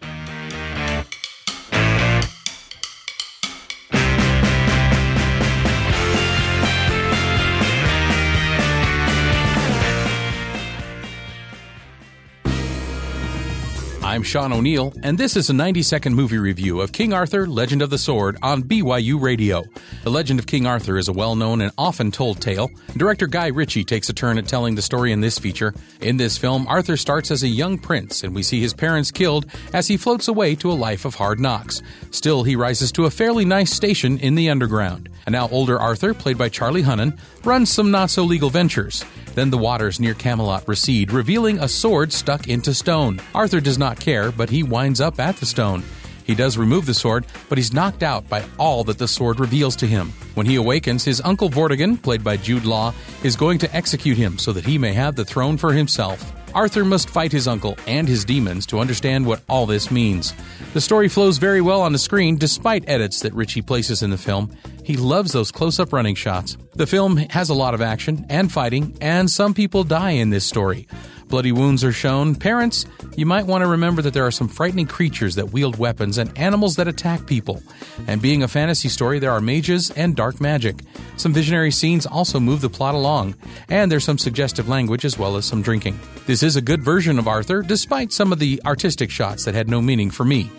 I'm 14.09 14.23
Sean 14.23 14.51
O'Neill, 14.51 14.91
and 15.03 15.19
this 15.19 15.37
is 15.37 15.51
a 15.51 15.53
90 15.53 15.83
second 15.83 16.15
movie 16.15 16.39
review 16.39 16.81
of 16.81 16.91
King 16.91 17.13
Arthur 17.13 17.45
Legend 17.45 17.83
of 17.83 17.91
the 17.91 17.99
Sword 17.99 18.39
on 18.41 18.63
BYU 18.63 19.21
Radio. 19.21 19.65
The 20.03 20.09
Legend 20.09 20.39
of 20.39 20.47
King 20.47 20.65
Arthur 20.65 20.97
is 20.97 21.07
a 21.07 21.13
well 21.13 21.35
known 21.35 21.61
and 21.61 21.71
often 21.77 22.09
told 22.09 22.41
tale. 22.41 22.71
Director 22.97 23.27
Guy 23.27 23.49
Ritchie 23.49 23.83
takes 23.83 24.09
a 24.09 24.13
turn 24.13 24.39
at 24.39 24.47
telling 24.47 24.73
the 24.73 24.81
story 24.81 25.11
in 25.11 25.21
this 25.21 25.37
feature. 25.37 25.75
In 26.01 26.17
this 26.17 26.39
film, 26.39 26.65
Arthur 26.67 26.97
starts 26.97 27.29
as 27.29 27.43
a 27.43 27.47
young 27.47 27.77
prince, 27.77 28.23
and 28.23 28.33
we 28.33 28.41
see 28.41 28.59
his 28.59 28.73
parents 28.73 29.11
killed 29.11 29.45
as 29.73 29.87
he 29.87 29.95
floats 29.95 30.27
away 30.27 30.55
to 30.55 30.71
a 30.71 30.73
life 30.73 31.05
of 31.05 31.13
hard 31.13 31.39
knocks. 31.39 31.83
Still, 32.09 32.41
he 32.41 32.55
rises 32.55 32.91
to 32.93 33.05
a 33.05 33.11
fairly 33.11 33.45
nice 33.45 33.71
station 33.71 34.17
in 34.17 34.33
the 34.33 34.49
underground. 34.49 35.07
And 35.27 35.33
now 35.33 35.49
older 35.49 35.77
Arthur, 35.77 36.15
played 36.15 36.39
by 36.39 36.49
Charlie 36.49 36.81
Hunnam, 36.81 37.15
runs 37.45 37.71
some 37.71 37.91
not 37.91 38.09
so 38.09 38.23
legal 38.23 38.49
ventures. 38.49 39.03
Then 39.35 39.49
the 39.49 39.57
waters 39.57 39.99
near 39.99 40.13
Camelot 40.13 40.67
recede, 40.67 41.11
revealing 41.11 41.59
a 41.59 41.67
sword 41.67 42.11
stuck 42.11 42.47
into 42.47 42.73
stone. 42.73 43.21
Arthur 43.33 43.61
does 43.61 43.77
not 43.77 43.99
care, 43.99 44.31
but 44.31 44.49
he 44.49 44.63
winds 44.63 44.99
up 44.99 45.19
at 45.19 45.37
the 45.37 45.45
stone. 45.45 45.83
He 46.25 46.35
does 46.35 46.57
remove 46.57 46.85
the 46.85 46.93
sword, 46.93 47.25
but 47.47 47.57
he's 47.57 47.73
knocked 47.73 48.03
out 48.03 48.29
by 48.29 48.45
all 48.59 48.83
that 48.83 48.99
the 48.99 49.07
sword 49.07 49.39
reveals 49.39 49.75
to 49.77 49.87
him. 49.87 50.13
When 50.35 50.45
he 50.45 50.55
awakens, 50.55 51.03
his 51.03 51.21
uncle 51.25 51.49
Vortigern, 51.49 51.99
played 51.99 52.23
by 52.23 52.37
Jude 52.37 52.65
Law, 52.65 52.93
is 53.23 53.35
going 53.35 53.57
to 53.59 53.75
execute 53.75 54.17
him 54.17 54.37
so 54.37 54.53
that 54.53 54.65
he 54.65 54.77
may 54.77 54.93
have 54.93 55.15
the 55.15 55.25
throne 55.25 55.57
for 55.57 55.73
himself. 55.73 56.31
Arthur 56.53 56.83
must 56.83 57.09
fight 57.09 57.31
his 57.31 57.47
uncle 57.47 57.77
and 57.87 58.07
his 58.07 58.25
demons 58.25 58.65
to 58.67 58.79
understand 58.79 59.25
what 59.25 59.41
all 59.47 59.65
this 59.65 59.91
means. 59.91 60.33
The 60.73 60.81
story 60.81 61.07
flows 61.07 61.37
very 61.37 61.61
well 61.61 61.81
on 61.81 61.93
the 61.93 61.99
screen 61.99 62.37
despite 62.37 62.87
edits 62.87 63.21
that 63.21 63.33
Ritchie 63.33 63.61
places 63.61 64.01
in 64.01 64.09
the 64.09 64.17
film. 64.17 64.55
He 64.83 64.97
loves 64.97 65.31
those 65.31 65.51
close 65.51 65.79
up 65.79 65.93
running 65.93 66.15
shots. 66.15 66.57
The 66.73 66.87
film 66.87 67.17
has 67.17 67.49
a 67.49 67.53
lot 67.53 67.73
of 67.73 67.81
action 67.81 68.25
and 68.29 68.51
fighting, 68.51 68.97
and 69.01 69.29
some 69.29 69.53
people 69.53 69.83
die 69.83 70.11
in 70.11 70.29
this 70.29 70.45
story. 70.45 70.87
Bloody 71.29 71.51
wounds 71.51 71.83
are 71.83 71.91
shown. 71.91 72.33
Parents, 72.33 72.87
you 73.15 73.27
might 73.27 73.45
want 73.45 73.61
to 73.61 73.67
remember 73.67 74.01
that 74.01 74.15
there 74.15 74.25
are 74.25 74.31
some 74.31 74.47
frightening 74.47 74.87
creatures 74.87 75.35
that 75.35 75.53
wield 75.53 75.77
weapons 75.77 76.17
and 76.17 76.35
animals 76.35 76.75
that 76.77 76.87
attack 76.87 77.27
people. 77.27 77.61
And 78.07 78.19
being 78.19 78.41
a 78.41 78.47
fantasy 78.47 78.89
story, 78.89 79.19
there 79.19 79.31
are 79.31 79.39
mages 79.39 79.91
and 79.91 80.15
dark 80.15 80.41
magic. 80.41 80.79
Some 81.17 81.31
visionary 81.31 81.69
scenes 81.69 82.07
also 82.07 82.39
move 82.39 82.61
the 82.61 82.69
plot 82.69 82.95
along, 82.95 83.35
and 83.69 83.91
there's 83.91 84.05
some 84.05 84.17
suggestive 84.17 84.67
language 84.67 85.05
as 85.05 85.19
well 85.19 85.35
as 85.35 85.45
some 85.45 85.61
drinking. 85.61 85.99
This 86.25 86.38
is 86.43 86.55
a 86.55 86.61
good 86.61 86.83
version 86.83 87.19
of 87.19 87.27
Arthur, 87.27 87.61
despite 87.61 88.13
some 88.13 88.31
of 88.31 88.39
the 88.39 88.61
artistic 88.65 89.09
shots 89.09 89.45
that 89.45 89.55
had 89.55 89.67
no 89.67 89.81
meaning 89.81 90.11
for 90.11 90.23
me. 90.23 90.49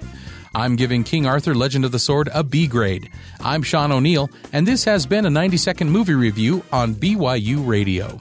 I'm 0.55 0.77
giving 0.77 1.05
King 1.05 1.27
Arthur 1.27 1.55
Legend 1.55 1.85
of 1.85 1.93
the 1.93 1.99
Sword 1.99 2.29
a 2.35 2.43
B 2.43 2.67
grade. 2.67 3.09
I'm 3.41 3.63
Sean 3.63 3.93
O'Neill, 3.93 4.31
and 4.53 4.67
this 4.67 4.85
has 4.85 5.07
been 5.07 5.27
a 5.27 5.31
90 5.31 5.57
second 5.57 5.91
movie 5.91 6.15
review 6.15 6.65
on 6.73 6.95
BYU 6.95 7.67
Radio. 7.67 8.19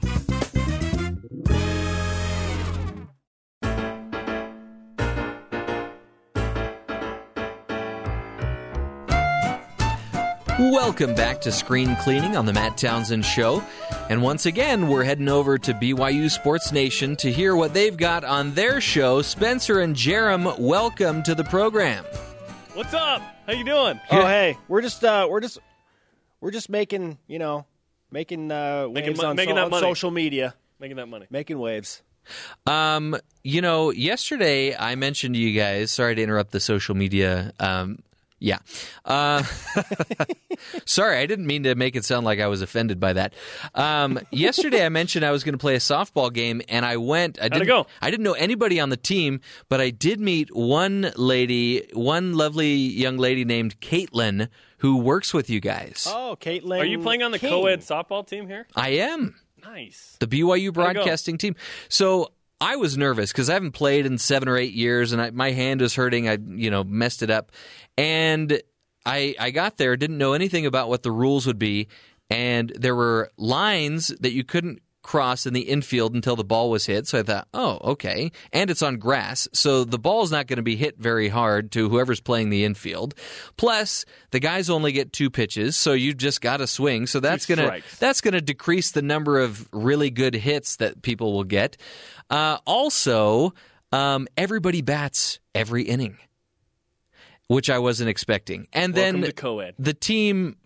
Welcome 10.82 11.14
back 11.14 11.42
to 11.42 11.52
Screen 11.52 11.94
Cleaning 11.96 12.38
on 12.38 12.46
the 12.46 12.54
Matt 12.54 12.78
Townsend 12.78 13.24
Show. 13.26 13.62
And 14.08 14.22
once 14.22 14.46
again, 14.46 14.88
we're 14.88 15.04
heading 15.04 15.28
over 15.28 15.58
to 15.58 15.74
BYU 15.74 16.30
Sports 16.30 16.72
Nation 16.72 17.16
to 17.16 17.30
hear 17.30 17.54
what 17.54 17.74
they've 17.74 17.96
got 17.96 18.24
on 18.24 18.54
their 18.54 18.80
show. 18.80 19.20
Spencer 19.20 19.80
and 19.80 19.94
Jarom, 19.94 20.58
welcome 20.58 21.22
to 21.24 21.34
the 21.34 21.44
program. 21.44 22.02
What's 22.72 22.94
up? 22.94 23.20
How 23.46 23.52
you 23.52 23.62
doing? 23.62 24.00
Oh, 24.10 24.24
hey, 24.26 24.56
we're 24.68 24.80
just 24.80 25.04
uh, 25.04 25.28
we're 25.30 25.40
just 25.40 25.58
we're 26.40 26.50
just 26.50 26.70
making 26.70 27.18
you 27.26 27.38
know 27.38 27.66
making 28.10 28.50
uh, 28.50 28.88
waves 28.88 28.94
Making, 29.18 29.24
on, 29.24 29.36
making 29.36 29.56
so- 29.56 29.68
that 29.68 29.72
on 29.74 29.80
social 29.80 30.10
media, 30.10 30.54
Making 30.80 30.96
that 30.96 31.06
money. 31.08 31.26
making 31.30 31.58
waves. 31.58 32.00
Um, 32.66 33.16
you 33.44 33.60
know, 33.60 33.90
yesterday 33.90 34.74
I 34.74 34.94
mentioned 34.94 35.34
to 35.34 35.40
you 35.40 35.58
guys, 35.58 35.90
sorry 35.90 36.14
to 36.14 36.22
interrupt 36.22 36.52
the 36.52 36.60
social 36.60 36.94
media. 36.94 37.52
Um, 37.60 37.98
yeah. 38.40 38.58
Uh, 39.04 39.42
sorry, 40.84 41.18
I 41.18 41.26
didn't 41.26 41.46
mean 41.46 41.62
to 41.64 41.74
make 41.74 41.94
it 41.96 42.04
sound 42.04 42.24
like 42.24 42.40
I 42.40 42.46
was 42.48 42.62
offended 42.62 42.98
by 42.98 43.12
that. 43.12 43.34
Um, 43.74 44.18
yesterday 44.30 44.84
I 44.84 44.88
mentioned 44.88 45.24
I 45.24 45.30
was 45.30 45.44
going 45.44 45.52
to 45.54 45.58
play 45.58 45.74
a 45.74 45.78
softball 45.78 46.32
game, 46.32 46.62
and 46.68 46.84
I 46.84 46.96
went. 46.96 47.38
I 47.38 47.44
How'd 47.44 47.52
it 47.52 47.58
didn't, 47.60 47.66
go? 47.68 47.86
I 48.00 48.10
didn't 48.10 48.24
know 48.24 48.32
anybody 48.32 48.80
on 48.80 48.88
the 48.88 48.96
team, 48.96 49.40
but 49.68 49.80
I 49.80 49.90
did 49.90 50.20
meet 50.20 50.54
one 50.54 51.12
lady, 51.16 51.86
one 51.92 52.34
lovely 52.34 52.72
young 52.74 53.16
lady 53.18 53.44
named 53.44 53.80
Caitlin, 53.80 54.48
who 54.78 54.96
works 54.96 55.32
with 55.34 55.50
you 55.50 55.60
guys. 55.60 56.06
Oh, 56.08 56.36
Caitlin, 56.40 56.80
Are 56.80 56.84
you 56.84 56.98
playing 56.98 57.22
on 57.22 57.30
the 57.32 57.38
King. 57.38 57.50
co-ed 57.50 57.80
softball 57.80 58.26
team 58.26 58.48
here? 58.48 58.66
I 58.74 58.90
am. 58.90 59.36
Nice. 59.62 60.16
the 60.20 60.26
BYU 60.26 60.72
broadcasting 60.72 61.36
team. 61.36 61.54
So 61.90 62.32
I 62.60 62.76
was 62.76 62.96
nervous 62.96 63.32
because 63.32 63.48
I 63.48 63.54
haven't 63.54 63.72
played 63.72 64.06
in 64.06 64.18
seven 64.18 64.48
or 64.48 64.56
eight 64.56 64.74
years, 64.74 65.12
and 65.12 65.22
I, 65.22 65.30
my 65.30 65.52
hand 65.52 65.80
was 65.80 65.94
hurting. 65.94 66.28
I 66.28 66.38
you 66.44 66.70
know 66.70 66.84
messed 66.84 67.22
it 67.22 67.30
up, 67.30 67.52
and 67.96 68.60
I 69.06 69.34
I 69.38 69.50
got 69.50 69.78
there, 69.78 69.96
didn't 69.96 70.18
know 70.18 70.34
anything 70.34 70.66
about 70.66 70.88
what 70.88 71.02
the 71.02 71.10
rules 71.10 71.46
would 71.46 71.58
be, 71.58 71.88
and 72.28 72.70
there 72.78 72.94
were 72.94 73.30
lines 73.36 74.08
that 74.20 74.32
you 74.32 74.44
couldn't 74.44 74.80
cross 75.02 75.46
in 75.46 75.54
the 75.54 75.62
infield 75.62 76.14
until 76.14 76.36
the 76.36 76.44
ball 76.44 76.70
was 76.70 76.86
hit. 76.86 77.06
So 77.06 77.18
I 77.18 77.22
thought, 77.22 77.48
oh, 77.54 77.78
okay. 77.92 78.30
And 78.52 78.70
it's 78.70 78.82
on 78.82 78.98
grass, 78.98 79.48
so 79.52 79.84
the 79.84 79.98
ball's 79.98 80.30
not 80.30 80.46
going 80.46 80.58
to 80.58 80.62
be 80.62 80.76
hit 80.76 80.98
very 80.98 81.28
hard 81.28 81.72
to 81.72 81.88
whoever's 81.88 82.20
playing 82.20 82.50
the 82.50 82.64
infield. 82.64 83.14
Plus, 83.56 84.04
the 84.30 84.40
guys 84.40 84.68
only 84.68 84.92
get 84.92 85.12
two 85.12 85.30
pitches, 85.30 85.76
so 85.76 85.92
you 85.92 86.12
just 86.12 86.40
got 86.40 86.58
to 86.58 86.66
swing. 86.66 87.06
So 87.06 87.20
that's 87.20 87.46
going 87.46 87.58
to 87.58 87.82
that's 87.98 88.20
going 88.20 88.34
to 88.34 88.40
decrease 88.40 88.92
the 88.92 89.02
number 89.02 89.38
of 89.38 89.68
really 89.72 90.10
good 90.10 90.34
hits 90.34 90.76
that 90.76 91.02
people 91.02 91.32
will 91.32 91.44
get. 91.44 91.76
Uh, 92.30 92.58
also, 92.66 93.52
um, 93.92 94.28
everybody 94.36 94.82
bats 94.82 95.40
every 95.54 95.82
inning, 95.82 96.16
which 97.48 97.68
I 97.68 97.78
wasn't 97.78 98.08
expecting. 98.08 98.68
And 98.72 98.94
Welcome 98.94 99.20
then 99.22 99.30
to 99.30 99.32
co-ed. 99.34 99.74
the 99.78 99.94
team 99.94 100.56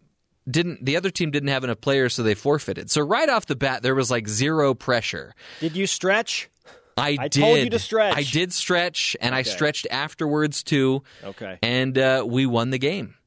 didn't. 0.48 0.84
The 0.84 0.96
other 0.96 1.10
team 1.10 1.30
didn't 1.30 1.48
have 1.48 1.64
enough 1.64 1.80
players, 1.80 2.14
so 2.14 2.22
they 2.22 2.34
forfeited. 2.34 2.90
So 2.90 3.00
right 3.00 3.28
off 3.28 3.46
the 3.46 3.56
bat, 3.56 3.82
there 3.82 3.94
was 3.94 4.10
like 4.10 4.28
zero 4.28 4.74
pressure. 4.74 5.34
Did 5.60 5.74
you 5.76 5.86
stretch? 5.86 6.50
I, 6.96 7.16
I 7.18 7.28
did. 7.28 7.40
told 7.40 7.58
you 7.58 7.70
to 7.70 7.78
stretch. 7.78 8.16
I 8.16 8.22
did 8.22 8.52
stretch, 8.52 9.16
and 9.20 9.34
I 9.34 9.42
stretched 9.42 9.86
afterwards 9.90 10.62
too. 10.62 11.02
Okay. 11.24 11.58
And 11.62 11.98
uh, 11.98 12.24
we 12.26 12.46
won 12.46 12.70
the 12.70 12.78
game. 12.78 13.14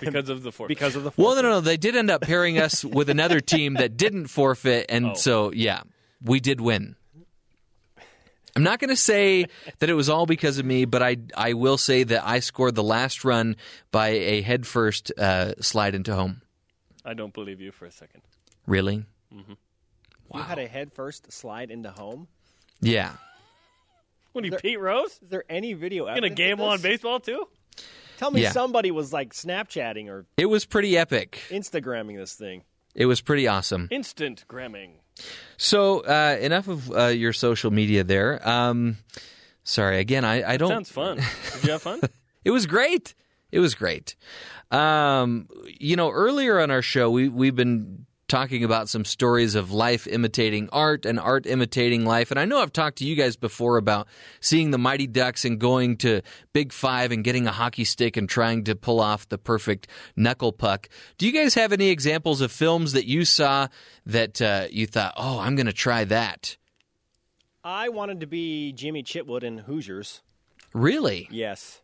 Because 0.00 0.28
of 0.28 0.42
the 0.42 0.50
forfeit. 0.50 0.76
Because 0.76 0.96
of 0.96 1.04
the 1.04 1.12
Well, 1.16 1.36
no, 1.36 1.42
no, 1.42 1.48
no. 1.50 1.60
They 1.60 1.76
did 1.76 1.94
end 1.94 2.10
up 2.10 2.20
pairing 2.22 2.58
us 2.58 2.84
with 2.84 3.08
another 3.08 3.38
team 3.38 3.74
that 3.74 3.96
didn't 3.96 4.26
forfeit, 4.26 4.86
and 4.88 5.06
Oh. 5.10 5.14
so 5.14 5.52
yeah, 5.52 5.82
we 6.20 6.40
did 6.40 6.60
win. 6.60 6.96
I'm 8.56 8.62
not 8.62 8.78
going 8.78 8.90
to 8.90 8.96
say 8.96 9.46
that 9.80 9.90
it 9.90 9.94
was 9.94 10.08
all 10.08 10.26
because 10.26 10.58
of 10.58 10.64
me, 10.64 10.84
but 10.84 11.02
I 11.02 11.16
I 11.36 11.54
will 11.54 11.76
say 11.78 12.04
that 12.04 12.24
I 12.26 12.38
scored 12.40 12.74
the 12.76 12.84
last 12.84 13.24
run 13.24 13.56
by 13.90 14.08
a 14.10 14.42
headfirst 14.42 15.10
uh, 15.18 15.54
slide 15.60 15.94
into 15.94 16.14
home. 16.14 16.42
I 17.04 17.14
don't 17.14 17.34
believe 17.34 17.60
you 17.60 17.72
for 17.72 17.86
a 17.86 17.90
second. 17.90 18.22
Really? 18.66 19.04
Wow! 20.28 20.38
You 20.38 20.42
had 20.42 20.58
a 20.58 20.66
head 20.68 20.92
first 20.92 21.30
slide 21.32 21.70
into 21.70 21.90
home. 21.90 22.28
Yeah. 22.80 23.12
What 24.32 24.42
are 24.42 24.46
you, 24.46 24.50
There- 24.52 24.60
Pete 24.60 24.80
Rose? 24.80 25.18
Is 25.22 25.28
there 25.30 25.44
any 25.48 25.74
video? 25.74 26.04
You 26.04 26.08
gonna 26.14 26.18
evidence 26.28 26.36
game 26.38 26.60
on 26.60 26.80
baseball 26.80 27.20
too? 27.20 27.46
Tell 28.16 28.30
me 28.30 28.42
Yeah. 28.42 28.52
somebody 28.52 28.90
was 28.92 29.12
like 29.12 29.32
Snapchatting 29.34 30.08
or 30.08 30.26
It 30.36 30.46
was 30.46 30.64
pretty 30.64 30.96
epic. 30.96 31.42
Instagramming 31.50 32.16
this 32.16 32.34
thing. 32.34 32.62
It 32.94 33.06
was 33.06 33.20
pretty 33.20 33.48
awesome. 33.48 33.88
Instant 33.90 34.44
gramming. 34.48 34.94
So 35.56 36.00
uh, 36.00 36.36
enough 36.40 36.68
of 36.68 36.90
uh, 36.90 37.06
your 37.06 37.32
social 37.32 37.70
media 37.70 38.04
there. 38.04 38.46
Um, 38.48 38.98
sorry 39.62 39.98
again. 39.98 40.24
I, 40.24 40.52
I 40.52 40.56
don't. 40.56 40.68
Sounds 40.68 40.90
fun. 40.90 41.16
Did 41.16 41.64
you 41.64 41.72
have 41.72 41.82
fun? 41.82 42.00
It 42.44 42.50
was 42.50 42.66
great. 42.66 43.14
It 43.52 43.60
was 43.60 43.74
great. 43.74 44.16
Um, 44.70 45.48
you 45.80 45.96
know, 45.96 46.10
earlier 46.10 46.60
on 46.60 46.70
our 46.70 46.82
show, 46.82 47.10
we 47.10 47.26
we've 47.26 47.56
been 47.56 48.04
talking 48.34 48.64
about 48.64 48.88
some 48.88 49.04
stories 49.04 49.54
of 49.54 49.70
life 49.70 50.08
imitating 50.08 50.68
art 50.72 51.06
and 51.06 51.20
art 51.20 51.46
imitating 51.46 52.04
life. 52.04 52.32
And 52.32 52.40
I 52.40 52.44
know 52.46 52.58
I've 52.58 52.72
talked 52.72 52.98
to 52.98 53.04
you 53.04 53.14
guys 53.14 53.36
before 53.36 53.76
about 53.76 54.08
seeing 54.40 54.72
the 54.72 54.78
Mighty 54.78 55.06
Ducks 55.06 55.44
and 55.44 55.60
going 55.60 55.98
to 55.98 56.20
Big 56.52 56.72
Five 56.72 57.12
and 57.12 57.22
getting 57.22 57.46
a 57.46 57.52
hockey 57.52 57.84
stick 57.84 58.16
and 58.16 58.28
trying 58.28 58.64
to 58.64 58.74
pull 58.74 58.98
off 58.98 59.28
the 59.28 59.38
perfect 59.38 59.86
knuckle 60.16 60.50
puck. 60.50 60.88
Do 61.16 61.26
you 61.26 61.32
guys 61.32 61.54
have 61.54 61.72
any 61.72 61.90
examples 61.90 62.40
of 62.40 62.50
films 62.50 62.92
that 62.94 63.06
you 63.06 63.24
saw 63.24 63.68
that 64.04 64.42
uh, 64.42 64.66
you 64.68 64.88
thought, 64.88 65.14
oh, 65.16 65.38
I'm 65.38 65.54
going 65.54 65.66
to 65.66 65.72
try 65.72 66.02
that? 66.02 66.56
I 67.62 67.88
wanted 67.88 68.18
to 68.18 68.26
be 68.26 68.72
Jimmy 68.72 69.04
Chitwood 69.04 69.44
in 69.44 69.58
Hoosiers. 69.58 70.22
Really? 70.72 71.28
Yes. 71.30 71.82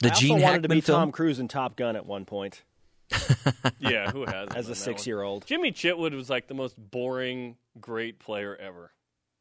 The 0.00 0.08
I 0.08 0.10
also 0.10 0.20
Gene 0.20 0.30
wanted 0.32 0.44
Hackman 0.44 0.62
to 0.62 0.68
be 0.70 0.80
film? 0.80 1.00
Tom 1.02 1.12
Cruise 1.12 1.38
in 1.38 1.46
Top 1.46 1.76
Gun 1.76 1.94
at 1.94 2.04
one 2.04 2.24
point. 2.24 2.64
yeah, 3.78 4.10
who 4.10 4.24
has? 4.24 4.48
As 4.54 4.68
a 4.68 4.74
six-year-old. 4.74 5.46
Jimmy 5.46 5.72
Chitwood 5.72 6.14
was 6.14 6.28
like 6.30 6.48
the 6.48 6.54
most 6.54 6.74
boring, 6.78 7.56
great 7.80 8.18
player 8.18 8.56
ever. 8.56 8.92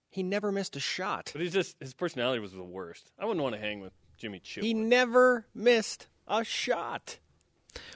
He 0.09 0.23
never 0.23 0.51
missed 0.51 0.75
a 0.75 0.79
shot. 0.79 1.31
But 1.33 1.41
he's 1.41 1.53
just 1.53 1.75
his 1.79 1.93
personality 1.93 2.39
was 2.39 2.53
the 2.53 2.63
worst. 2.63 3.11
I 3.19 3.25
wouldn't 3.25 3.43
want 3.43 3.55
to 3.55 3.61
hang 3.61 3.81
with 3.81 3.93
Jimmy 4.17 4.39
Chitwood. 4.39 4.63
He 4.63 4.73
never 4.73 5.47
missed 5.53 6.07
a 6.27 6.43
shot. 6.43 7.17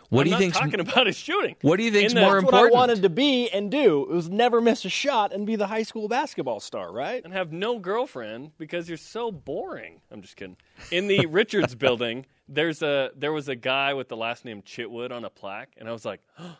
What 0.09 0.22
I'm 0.22 0.24
do 0.25 0.30
you 0.30 0.32
not 0.35 0.40
think's 0.40 0.58
talking 0.59 0.80
about 0.80 1.08
is 1.08 1.16
shooting. 1.16 1.56
What 1.61 1.77
do 1.77 1.83
you 1.83 1.91
think's 1.91 2.14
In 2.14 2.19
the- 2.19 2.25
more 2.25 2.41
That's 2.41 2.51
what 2.51 2.66
I 2.67 2.69
wanted 2.72 3.01
to 3.03 3.09
be 3.09 3.49
and 3.49 3.69
do. 3.69 4.03
It 4.03 4.14
was 4.14 4.30
never 4.30 4.59
miss 4.61 4.83
a 4.85 4.90
shot 4.90 5.32
and 5.33 5.45
be 5.45 5.56
the 5.56 5.67
high 5.67 5.83
school 5.83 6.08
basketball 6.08 6.59
star, 6.59 6.91
right? 6.91 7.24
and 7.24 7.33
have 7.33 7.51
no 7.51 7.77
girlfriend 7.80 8.51
because 8.58 8.88
you're 8.88 8.98
so 8.98 9.32
boring. 9.32 10.01
I'm 10.11 10.22
just 10.22 10.35
kidding. 10.35 10.58
In 10.91 11.08
the 11.08 11.25
Richards 11.30 11.75
building, 11.75 12.25
there's 12.48 12.82
a 12.82 13.11
there 13.16 13.32
was 13.33 13.48
a 13.49 13.56
guy 13.56 13.93
with 13.93 14.08
the 14.09 14.17
last 14.17 14.45
name 14.45 14.61
Chitwood 14.64 15.11
on 15.11 15.24
a 15.25 15.30
plaque, 15.30 15.74
and 15.77 15.88
I 15.88 15.91
was 15.91 16.06
like, 16.06 16.22
oh, 16.40 16.58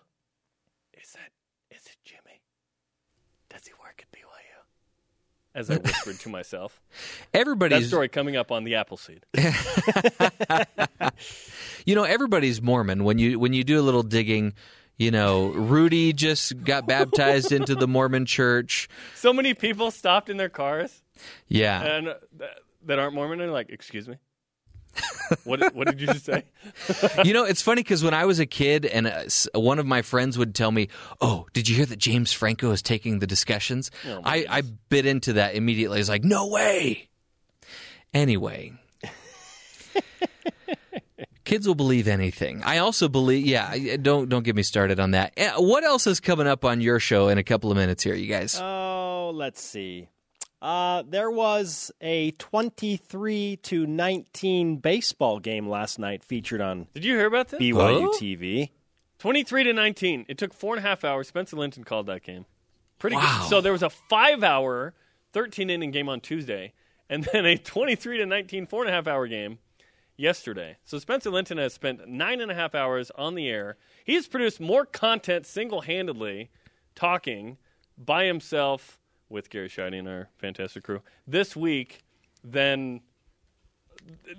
"Is 0.94 1.12
that 1.14 1.32
is 1.76 1.86
it 1.86 1.98
Jimmy? 2.04 2.42
Does 3.50 3.66
he 3.66 3.74
work 3.82 4.04
at 4.06 4.12
BYU?" 4.18 5.49
As 5.60 5.70
I 5.70 5.76
whispered 5.78 6.20
to 6.22 6.30
myself. 6.30 6.80
That 7.34 7.42
Everybody's 7.42 7.88
story 7.90 8.08
coming 8.08 8.36
up 8.38 8.52
on 8.52 8.64
the 8.64 8.76
Appleseed. 8.76 9.26
You 11.86 11.96
know, 11.96 12.04
everybody's 12.04 12.62
Mormon 12.62 13.04
when 13.04 13.18
you 13.20 13.40
when 13.40 13.54
you 13.54 13.64
do 13.64 13.80
a 13.80 13.84
little 13.84 14.04
digging. 14.04 14.54
You 14.98 15.12
know, 15.12 15.48
Rudy 15.48 16.12
just 16.12 16.62
got 16.64 16.86
baptized 16.86 17.52
into 17.54 17.74
the 17.74 17.88
Mormon 17.88 18.26
church. 18.26 18.90
So 19.16 19.32
many 19.32 19.54
people 19.54 19.92
stopped 19.92 20.30
in 20.30 20.36
their 20.38 20.50
cars 20.50 21.02
Yeah. 21.48 21.82
and 21.82 22.10
uh, 22.10 22.16
th- 22.38 22.52
that 22.86 23.00
aren't 23.00 23.14
Mormon 23.16 23.40
and 23.40 23.50
are 23.50 23.54
like, 23.54 23.70
"Excuse 23.70 24.08
me." 24.10 24.16
what 25.44 25.74
what 25.76 25.88
did 25.88 26.02
you 26.02 26.08
just 26.08 26.26
say? 26.26 26.44
you 27.24 27.34
know, 27.34 27.46
it's 27.46 27.62
funny 27.62 27.82
because 27.84 28.04
when 28.04 28.14
I 28.14 28.26
was 28.26 28.40
a 28.40 28.46
kid, 28.46 28.86
and 28.86 29.08
uh, 29.08 29.24
one 29.60 29.80
of 29.80 29.86
my 29.86 30.02
friends 30.02 30.38
would 30.38 30.56
tell 30.56 30.72
me, 30.72 30.90
"Oh, 31.22 31.46
did 31.54 31.70
you 31.70 31.76
hear 31.76 31.86
that 31.86 32.00
James 32.00 32.32
Franco 32.34 32.72
is 32.72 32.82
taking 32.82 33.20
the 33.20 33.28
discussions?" 33.28 33.92
Oh, 34.08 34.22
I, 34.24 34.46
I 34.50 34.62
bit 34.90 35.06
into 35.06 35.34
that 35.34 35.56
immediately. 35.56 35.98
I 35.98 36.02
was 36.02 36.10
like, 36.10 36.24
"No 36.24 36.48
way!" 36.48 37.10
Anyway, 38.14 38.74
kids 41.46 41.68
will 41.68 41.76
believe 41.76 42.08
anything. 42.08 42.64
I 42.64 42.80
also 42.80 43.08
believe. 43.08 43.46
Yeah, 43.46 43.98
don't 43.98 44.30
don't 44.30 44.44
get 44.44 44.56
me 44.56 44.64
started 44.64 45.00
on 45.00 45.12
that. 45.12 45.34
Eh, 45.38 45.52
What 45.58 45.84
else 45.84 46.08
is 46.08 46.20
coming 46.20 46.48
up 46.48 46.66
on 46.66 46.82
your 46.82 47.00
show 47.00 47.30
in 47.30 47.38
a 47.38 47.44
couple 47.44 47.72
of 47.72 47.78
minutes 47.78 48.04
here, 48.04 48.16
you 48.16 48.28
guys? 48.28 48.60
Oh, 48.60 49.32
let's 49.34 49.62
see. 49.62 50.10
Uh, 50.62 51.04
there 51.08 51.32
was 51.32 51.92
a 52.02 52.32
23 52.32 53.58
to 53.64 53.86
19 53.88 54.78
baseball 54.78 55.40
game 55.40 55.70
last 55.70 55.98
night 56.00 56.24
featured 56.24 56.60
on 56.60 56.88
Did 56.94 57.06
you 57.06 57.16
hear 57.16 57.28
about 57.28 57.48
this? 57.50 57.62
BYU 57.62 58.02
Huh? 58.02 58.18
TV. 58.20 58.70
23 59.20 59.64
to 59.66 59.74
19. 59.74 60.26
It 60.28 60.38
took 60.38 60.54
four 60.54 60.76
and 60.76 60.86
a 60.86 60.88
half 60.88 61.04
hours. 61.06 61.28
Spencer 61.30 61.56
Linton 61.56 61.84
called 61.86 62.08
that 62.08 62.24
game. 62.24 62.46
Pretty 62.98 63.16
Wow. 63.16 63.40
good. 63.42 63.50
So 63.50 63.62
there 63.62 63.72
was 63.72 63.84
a 63.84 63.90
five 63.90 64.44
hour, 64.44 64.94
13 65.32 65.70
inning 65.70 65.92
game 65.92 66.10
on 66.10 66.20
Tuesday, 66.20 66.74
and 67.10 67.24
then 67.32 67.46
a 67.46 67.58
23 67.58 68.18
to 68.18 68.26
19, 68.26 68.66
four 68.68 68.82
and 68.84 68.90
a 68.90 68.94
half 68.94 69.08
hour 69.08 69.28
game 69.28 69.60
yesterday. 70.18 70.76
So 70.84 71.00
Spencer 71.00 71.30
Linton 71.30 71.58
has 71.58 71.74
spent 71.74 72.06
nine 72.08 72.42
and 72.42 72.52
a 72.52 72.56
half 72.56 72.76
hours 72.76 73.12
on 73.16 73.36
the 73.36 73.48
air. 73.48 73.78
He's 74.04 74.28
produced 74.28 74.60
more 74.60 74.86
content 74.86 75.46
single 75.46 75.82
handedly, 75.82 76.50
talking 76.96 77.58
by 77.98 78.26
himself 78.26 78.99
with 79.30 79.50
Gary 79.50 79.70
Shiny 79.70 80.00
and 80.00 80.08
our 80.08 80.30
fantastic 80.38 80.84
crew 80.84 81.02
this 81.28 81.56
week 81.56 82.04
then 82.44 83.02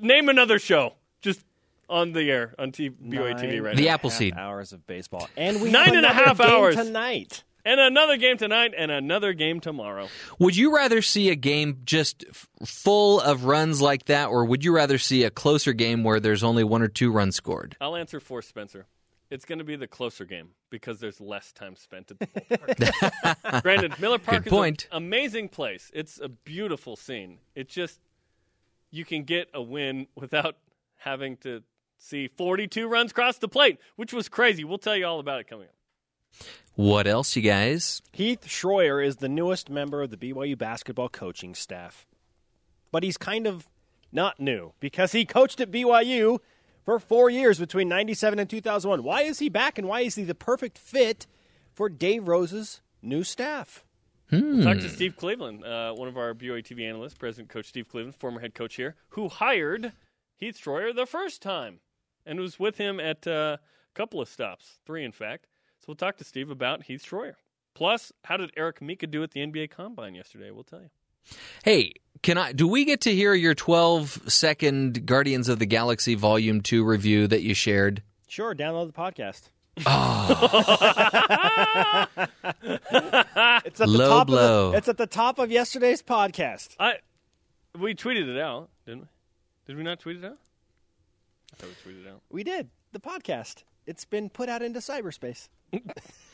name 0.01 0.29
another 0.29 0.59
show 0.59 0.95
just 1.21 1.45
on 1.89 2.13
the 2.13 2.31
air 2.31 2.55
on 2.59 2.73
T- 2.73 2.91
BYU 2.91 3.35
TV 3.39 3.63
right 3.63 3.77
The 3.77 3.87
now. 3.87 3.95
Appleseed. 3.95 4.35
Hours 4.37 4.73
of 4.73 4.87
baseball, 4.87 5.29
and 5.37 5.61
we 5.61 5.71
Nine 5.71 6.03
have 6.05 6.41
a 6.41 6.43
game 6.45 6.51
hours. 6.53 6.77
tonight. 6.77 7.43
And 7.63 7.79
another 7.79 8.17
game 8.17 8.39
tonight, 8.39 8.73
and 8.75 8.91
another 8.91 9.35
game 9.35 9.61
tomorrow. 9.61 10.09
Would 10.39 10.57
you 10.57 10.75
rather 10.75 11.03
see 11.03 11.29
a 11.29 11.35
game 11.35 11.81
just 11.85 12.25
full 12.65 13.21
of 13.21 13.45
runs 13.45 13.83
like 13.83 14.07
that, 14.07 14.29
or 14.31 14.47
would 14.47 14.65
you 14.65 14.75
rather 14.75 14.97
see 14.97 15.25
a 15.25 15.31
closer 15.31 15.75
game 15.75 16.03
where 16.03 16.21
there's 16.21 16.43
only 16.43 16.65
one 16.65 16.81
or 16.81 16.89
two 16.89 17.13
runs 17.13 17.37
scored? 17.37 17.77
I'll 17.79 17.97
answer 17.97 18.19
for 18.19 18.41
Spencer. 18.41 18.87
It's 19.31 19.45
going 19.45 19.59
to 19.61 19.65
be 19.65 19.77
the 19.77 19.87
closer 19.87 20.25
game 20.25 20.49
because 20.71 20.99
there's 20.99 21.21
less 21.21 21.53
time 21.53 21.77
spent 21.77 22.11
at 22.11 22.19
the 22.19 22.27
ballpark. 22.51 23.63
Granted, 23.63 23.99
Miller 24.01 24.19
Park 24.19 24.45
Good 24.45 24.47
is 24.49 24.51
point. 24.51 24.89
an 24.91 24.97
amazing 24.97 25.49
place. 25.49 25.91
It's 25.95 26.19
a 26.21 26.29
beautiful 26.29 26.97
scene. 26.97 27.39
It 27.55 27.69
just 27.69 28.01
you 28.91 29.05
can 29.05 29.23
get 29.23 29.49
a 29.55 29.63
win 29.63 30.09
without 30.17 30.57
having 30.97 31.37
to 31.39 31.63
see 31.97 32.27
42 32.29 32.89
runs 32.89 33.13
cross 33.13 33.39
the 33.39 33.47
plate, 33.49 33.79
which 33.97 34.13
was 34.13 34.29
crazy. 34.29 34.65
We'll 34.65 34.79
tell 34.79 34.97
you 34.97 35.07
all 35.07 35.21
about 35.21 35.41
it 35.41 35.47
coming 35.49 35.67
up. 35.69 36.45
What 36.75 37.07
else, 37.07 37.37
you 37.37 37.43
guys? 37.43 38.01
Heath 38.13 38.47
Schroyer 38.47 39.05
is 39.05 39.17
the 39.17 39.29
newest 39.29 39.69
member 39.69 40.03
of 40.03 40.11
the 40.11 40.17
BYU 40.17 40.57
basketball 40.57 41.09
coaching 41.09 41.55
staff. 41.55 42.07
But 42.91 43.03
he's 43.03 43.17
kind 43.17 43.47
of 43.47 43.69
not 44.13 44.41
new 44.41 44.73
because 44.81 45.13
he 45.13 45.25
coached 45.25 45.61
at 45.61 45.71
BYU 45.71 46.39
for 46.91 46.99
four 46.99 47.31
years 47.31 47.61
between 47.61 47.89
97 47.89 48.41
and 48.41 48.51
2001. 48.51 49.05
Why 49.05 49.23
is 49.23 49.39
he 49.39 49.49
back 49.49 49.79
and 49.79 49.87
why 49.87 50.01
is 50.01 50.17
he 50.17 50.25
the 50.25 50.35
perfect 50.35 50.77
fit 50.77 51.29
for 51.73 51.89
Dave 51.89 52.27
Rose's 52.27 52.81
new 53.01 53.23
staff? 53.23 53.85
Hmm. 54.29 54.63
Talk 54.63 54.79
to 54.79 54.89
Steve 54.89 55.15
Cleveland, 55.17 55.65
uh, 55.65 55.93
one 55.93 56.09
of 56.09 56.17
our 56.17 56.35
BYU 56.35 56.65
TV 56.65 56.89
analysts, 56.89 57.15
President 57.15 57.49
Coach 57.49 57.67
Steve 57.67 57.89
Cleveland, 57.89 58.17
former 58.17 58.41
head 58.41 58.55
coach 58.55 58.75
here, 58.75 58.97
who 59.11 59.29
hired 59.29 59.93
Heath 60.37 60.61
Schroyer 60.61 60.93
the 60.93 61.07
first 61.07 61.43
time 61.43 61.79
and 62.27 62.41
was 62.41 62.59
with 62.59 62.79
him 62.79 62.99
at 62.99 63.25
uh, 63.25 63.59
a 63.61 63.95
couple 63.95 64.21
of 64.21 64.29
stops, 64.29 64.81
three 64.85 65.05
in 65.05 65.13
fact. 65.13 65.47
So 65.79 65.85
we'll 65.87 65.95
talk 65.95 66.17
to 66.17 66.25
Steve 66.25 66.51
about 66.51 66.83
Heath 66.83 67.07
Schroyer. 67.09 67.35
Plus, 67.73 68.11
how 68.25 68.37
did 68.37 68.51
Eric 68.57 68.83
Mika 68.83 69.07
do 69.07 69.23
at 69.23 69.31
the 69.31 69.47
NBA 69.47 69.71
Combine 69.71 70.17
yesterday? 70.17 70.51
We'll 70.51 70.65
tell 70.65 70.81
you. 70.81 70.91
Hey, 71.63 71.93
can 72.23 72.39
I? 72.39 72.53
Do 72.53 72.69
we 72.69 72.85
get 72.85 73.03
to 73.03 73.15
hear 73.15 73.35
your 73.35 73.55
12 73.55 74.31
second 74.31 75.07
Guardians 75.07 75.49
of 75.49 75.59
the 75.59 75.67
Galaxy 75.67 76.15
Volume 76.15 76.61
Two 76.61 76.85
review 76.85 77.27
that 77.27 77.43
you 77.43 77.55
shared? 77.55 78.03
Sure, 78.29 78.55
download 78.55 78.87
the 78.87 78.93
podcast. 78.93 79.49
Ah. 79.87 82.09
it's 83.65 83.81
at 83.81 83.87
the 83.87 83.89
Low 83.99 84.09
top 84.09 84.27
blow. 84.27 84.67
Of 84.67 84.73
the, 84.73 84.79
it's 84.79 84.89
at 84.89 84.99
the 84.99 85.07
top 85.07 85.39
of 85.39 85.51
yesterday's 85.51 86.03
podcast. 86.03 86.77
I 86.79 86.97
we 87.79 87.95
tweeted 87.95 88.29
it 88.29 88.41
out, 88.41 88.69
didn't 88.87 89.03
we? 89.03 89.07
Did 89.67 89.77
we 89.77 89.83
not 89.83 90.01
tweet 90.01 90.17
it 90.17 90.25
out? 90.25 90.39
I 91.53 91.57
thought 91.57 91.69
we 91.69 91.93
tweeted 91.93 92.07
it 92.07 92.11
out. 92.11 92.23
We 92.31 92.45
did 92.45 92.69
the 92.93 93.01
podcast. 93.01 93.65
It's 93.87 94.05
been 94.05 94.29
put 94.29 94.49
out 94.49 94.63
into 94.63 94.81
cyberspace. 94.81 95.49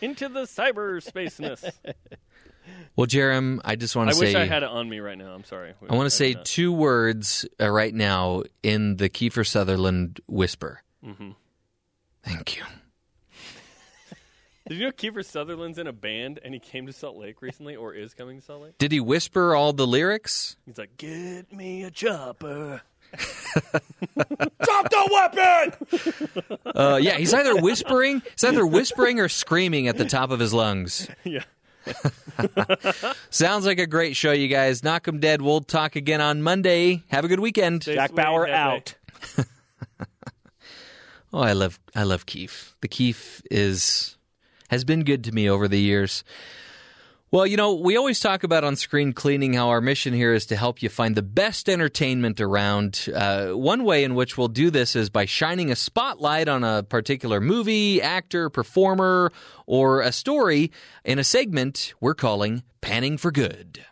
Into 0.01 0.29
the 0.29 0.43
cyberspaceness. 0.43 1.71
Well, 2.97 3.07
Jarom, 3.07 3.61
I 3.65 3.77
just 3.77 3.95
want 3.95 4.09
to 4.11 4.17
say 4.17 4.27
I 4.27 4.28
wish 4.28 4.35
I 4.36 4.45
had 4.47 4.62
it 4.62 4.69
on 4.70 4.89
me 4.89 5.01
right 5.01 5.19
now. 5.19 5.33
I'm 5.33 5.45
sorry. 5.45 5.75
I 5.89 5.95
want 5.95 6.07
to 6.07 6.11
say 6.11 6.35
did 6.35 6.45
two 6.45 6.73
words 6.73 7.47
uh, 7.61 7.69
right 7.70 7.95
now 7.95 8.43
in 8.62 8.97
the 8.97 9.09
Kiefer 9.11 9.47
Sutherland 9.47 10.20
whisper. 10.27 10.83
Mhm. 11.05 11.35
Thank 12.23 12.57
you. 12.57 12.62
Did 14.69 14.78
you 14.78 14.85
know 14.86 14.91
Kiefer 14.93 15.25
Sutherland's 15.25 15.78
in 15.78 15.86
a 15.86 15.93
band 15.93 16.41
and 16.45 16.53
he 16.53 16.59
came 16.59 16.86
to 16.89 16.93
Salt 16.93 17.17
Lake 17.17 17.41
recently 17.41 17.77
or 17.77 17.95
is 17.95 18.15
coming 18.15 18.41
to 18.41 18.45
Salt 18.45 18.62
Lake? 18.62 18.78
Did 18.78 18.91
he 18.91 18.99
whisper 18.99 19.55
all 19.55 19.73
the 19.73 19.86
lyrics? 19.86 20.57
He's 20.67 20.77
like, 20.78 20.97
"Get 20.97 21.53
me 21.53 21.85
a 21.85 21.91
chopper." 21.91 22.83
Drop 24.17 24.91
the 24.91 25.09
weapon! 25.12 26.59
Uh, 26.75 26.99
yeah, 27.01 27.17
he's 27.17 27.33
either 27.33 27.55
whispering, 27.57 28.20
he's 28.33 28.43
either 28.43 28.67
whispering 28.67 29.20
or 29.20 29.28
screaming 29.28 29.86
at 29.86 29.97
the 29.97 30.05
top 30.05 30.31
of 30.33 30.41
his 30.41 30.53
lungs. 30.53 31.09
yeah. 31.25 31.45
Sounds 33.31 33.67
like 33.67 33.79
a 33.79 33.87
great 33.87 34.17
show, 34.17 34.33
you 34.33 34.49
guys. 34.49 34.83
Knock 34.83 35.07
'em 35.09 35.21
dead. 35.21 35.43
We'll 35.43 35.61
talk 35.61 35.97
again 35.97 36.21
on 36.21 36.43
Monday. 36.43 37.03
Have 37.09 37.25
a 37.25 37.29
good 37.29 37.41
weekend. 37.41 37.83
Jack 37.83 38.15
Bauer 38.15 38.49
out. 38.49 38.95
Oh, 41.33 41.41
I 41.41 41.53
love 41.53 41.79
I 41.95 42.05
love 42.05 42.25
Keef. 42.25 42.77
The 42.81 42.89
Keef 42.89 43.43
is 43.51 44.17
has 44.71 44.85
been 44.85 45.05
good 45.05 45.23
to 45.25 45.33
me 45.33 45.51
over 45.51 45.69
the 45.69 45.79
years. 45.81 46.25
Well, 47.37 47.47
you 47.47 47.59
know, 47.59 47.75
we 47.75 47.99
always 47.99 48.19
talk 48.19 48.45
about 48.45 48.65
on 48.65 48.77
screen 48.77 49.13
cleaning 49.13 49.53
how 49.53 49.69
our 49.69 49.83
mission 49.83 50.15
here 50.15 50.33
is 50.33 50.47
to 50.47 50.57
help 50.57 50.81
you 50.81 50.89
find 50.89 51.15
the 51.15 51.21
best 51.21 51.69
entertainment 51.69 52.41
around. 52.41 53.11
Uh, 53.15 53.49
one 53.49 53.85
way 53.85 54.05
in 54.05 54.15
which 54.15 54.39
we'll 54.39 54.49
do 54.49 54.71
this 54.71 54.97
is 54.97 55.11
by 55.11 55.27
shining 55.27 55.71
a 55.71 55.77
spotlight 55.77 56.49
on 56.49 56.65
a 56.65 56.83
particular 56.83 57.39
movie, 57.39 58.01
actor, 58.01 58.49
performer, 58.49 59.33
or 59.67 60.01
a 60.01 60.13
story 60.13 60.73
in 61.05 61.19
a 61.19 61.25
segment 61.25 61.93
we're 62.01 62.15
calling 62.15 62.63
Panning 62.81 63.19
for 63.19 63.31
Good. 63.31 63.85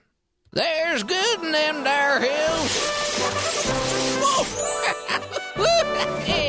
There's 0.54 1.02
good 1.02 1.42
in 1.42 1.52
them 1.52 1.84
there 1.84 2.20
hills. 2.20 2.80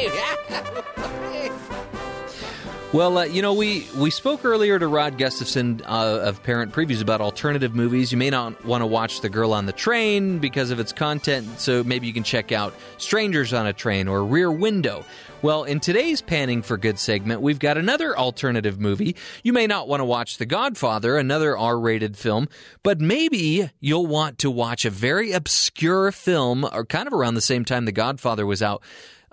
Well, 2.95 3.17
uh, 3.17 3.25
you 3.25 3.41
know, 3.41 3.53
we, 3.53 3.85
we 3.97 4.09
spoke 4.09 4.45
earlier 4.45 4.79
to 4.79 4.87
Rod 4.87 5.17
Gustafson 5.17 5.81
uh, 5.85 6.21
of 6.23 6.41
Parent 6.43 6.71
Previews 6.71 7.01
about 7.01 7.19
alternative 7.19 7.75
movies. 7.75 8.09
You 8.13 8.17
may 8.17 8.29
not 8.29 8.63
want 8.63 8.83
to 8.83 8.85
watch 8.85 9.19
The 9.19 9.27
Girl 9.27 9.51
on 9.51 9.65
the 9.65 9.73
Train 9.73 10.39
because 10.39 10.71
of 10.71 10.79
its 10.79 10.93
content, 10.93 11.59
so 11.59 11.83
maybe 11.83 12.07
you 12.07 12.13
can 12.13 12.23
check 12.23 12.53
out 12.53 12.73
Strangers 12.97 13.51
on 13.51 13.67
a 13.67 13.73
Train 13.73 14.07
or 14.07 14.23
Rear 14.23 14.49
Window. 14.49 15.03
Well, 15.41 15.65
in 15.65 15.81
today's 15.81 16.21
Panning 16.21 16.61
for 16.61 16.77
Good 16.77 16.97
segment, 16.97 17.41
we've 17.41 17.59
got 17.59 17.77
another 17.77 18.17
alternative 18.17 18.79
movie. 18.79 19.17
You 19.43 19.51
may 19.51 19.67
not 19.67 19.89
want 19.89 19.99
to 19.99 20.05
watch 20.05 20.37
The 20.37 20.45
Godfather, 20.45 21.17
another 21.17 21.57
R 21.57 21.77
rated 21.77 22.15
film, 22.15 22.47
but 22.81 23.01
maybe 23.01 23.69
you'll 23.81 24.07
want 24.07 24.37
to 24.37 24.49
watch 24.49 24.85
a 24.85 24.89
very 24.89 25.33
obscure 25.33 26.13
film, 26.13 26.63
or 26.63 26.85
kind 26.85 27.07
of 27.07 27.13
around 27.13 27.33
the 27.33 27.41
same 27.41 27.65
time 27.65 27.83
The 27.83 27.91
Godfather 27.91 28.45
was 28.45 28.63
out, 28.63 28.83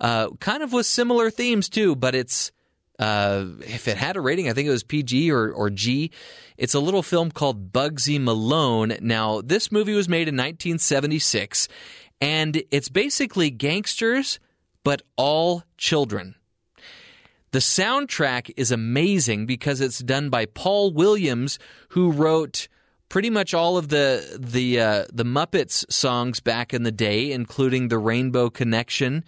uh, 0.01 0.31
kind 0.41 0.65
of 0.65 0.73
with 0.73 0.87
similar 0.87 1.31
themes 1.31 1.69
too, 1.69 1.95
but 1.95 2.17
it's 2.17 2.51
Uh, 2.99 3.47
if 3.61 3.89
it 3.89 3.97
had 3.97 4.17
a 4.17 4.21
rating, 4.21 4.49
I 4.49 4.53
think 4.53 4.69
it 4.69 4.73
was 4.73 4.85
PG 4.85 5.33
or, 5.33 5.51
or 5.51 5.71
G. 5.71 6.11
It's 6.57 6.75
a 6.75 6.81
little 6.81 7.03
film 7.03 7.31
called 7.31 7.73
Bugsy 7.73 8.21
Malone. 8.21 8.97
Now, 9.01 9.41
this 9.41 9.73
movie 9.73 9.95
was 9.95 10.09
made 10.09 10.29
in 10.29 10.37
1976, 10.37 11.69
and 12.21 12.63
it's 12.71 12.89
basically 12.89 13.51
gangsters, 13.51 14.39
but 14.85 15.03
all 15.17 15.65
children. 15.77 16.37
The 17.53 17.59
soundtrack 17.59 18.51
is 18.57 18.71
amazing 18.71 19.47
because 19.47 19.81
it's 19.81 19.99
done 19.99 20.31
by 20.31 20.47
Paul 20.47 20.93
Williams, 20.93 21.59
who 21.91 22.11
wrote 22.11 22.69
pretty 23.11 23.29
much 23.29 23.53
all 23.53 23.77
of 23.77 23.89
the 23.89 24.39
the 24.41 24.81
uh, 24.81 25.05
the 25.13 25.25
Muppets 25.25 25.85
songs 25.93 26.41
back 26.41 26.73
in 26.73 26.83
the 26.83 26.91
day, 26.91 27.31
including 27.31 27.89
the 27.89 27.99
Rainbow 27.99 28.49
Connection. 28.49 29.23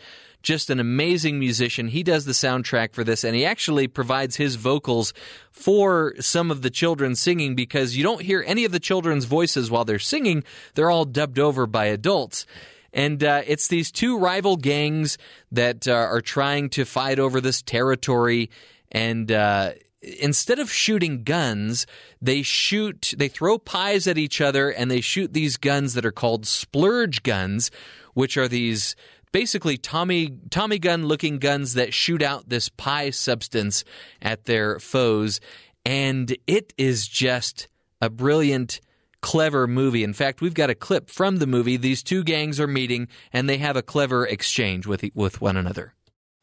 Just 0.44 0.68
an 0.68 0.78
amazing 0.78 1.38
musician. 1.38 1.88
He 1.88 2.02
does 2.02 2.26
the 2.26 2.32
soundtrack 2.32 2.92
for 2.92 3.02
this, 3.02 3.24
and 3.24 3.34
he 3.34 3.46
actually 3.46 3.88
provides 3.88 4.36
his 4.36 4.56
vocals 4.56 5.14
for 5.50 6.14
some 6.20 6.50
of 6.50 6.60
the 6.60 6.68
children 6.68 7.16
singing 7.16 7.54
because 7.54 7.96
you 7.96 8.02
don't 8.02 8.20
hear 8.20 8.44
any 8.46 8.66
of 8.66 8.70
the 8.70 8.78
children's 8.78 9.24
voices 9.24 9.70
while 9.70 9.86
they're 9.86 9.98
singing. 9.98 10.44
They're 10.74 10.90
all 10.90 11.06
dubbed 11.06 11.38
over 11.38 11.66
by 11.66 11.86
adults. 11.86 12.44
And 12.92 13.24
uh, 13.24 13.40
it's 13.46 13.68
these 13.68 13.90
two 13.90 14.18
rival 14.18 14.56
gangs 14.56 15.16
that 15.50 15.88
uh, 15.88 15.92
are 15.94 16.20
trying 16.20 16.68
to 16.70 16.84
fight 16.84 17.18
over 17.18 17.40
this 17.40 17.62
territory. 17.62 18.50
And 18.92 19.32
uh, 19.32 19.72
instead 20.02 20.58
of 20.58 20.70
shooting 20.70 21.24
guns, 21.24 21.86
they 22.20 22.42
shoot, 22.42 23.14
they 23.16 23.28
throw 23.28 23.58
pies 23.58 24.06
at 24.06 24.18
each 24.18 24.42
other 24.42 24.68
and 24.68 24.90
they 24.90 25.00
shoot 25.00 25.32
these 25.32 25.56
guns 25.56 25.94
that 25.94 26.04
are 26.04 26.12
called 26.12 26.44
splurge 26.46 27.22
guns, 27.22 27.70
which 28.12 28.36
are 28.36 28.46
these 28.46 28.94
basically 29.34 29.76
Tommy 29.76 30.38
Tommy 30.48 30.78
gun 30.78 31.06
looking 31.06 31.40
guns 31.40 31.74
that 31.74 31.92
shoot 31.92 32.22
out 32.22 32.48
this 32.48 32.68
pie 32.68 33.10
substance 33.10 33.82
at 34.22 34.44
their 34.44 34.78
foes. 34.78 35.40
And 35.84 36.36
it 36.46 36.72
is 36.78 37.08
just 37.08 37.66
a 38.00 38.08
brilliant 38.08 38.80
clever 39.20 39.66
movie. 39.66 40.04
In 40.04 40.12
fact, 40.12 40.40
we've 40.40 40.54
got 40.54 40.70
a 40.70 40.74
clip 40.76 41.10
from 41.10 41.38
the 41.38 41.48
movie. 41.48 41.76
These 41.76 42.04
two 42.04 42.22
gangs 42.22 42.60
are 42.60 42.68
meeting 42.68 43.08
and 43.32 43.48
they 43.48 43.58
have 43.58 43.76
a 43.76 43.82
clever 43.82 44.24
exchange 44.24 44.86
with 44.86 45.04
with 45.16 45.40
one 45.40 45.56
another. 45.56 45.94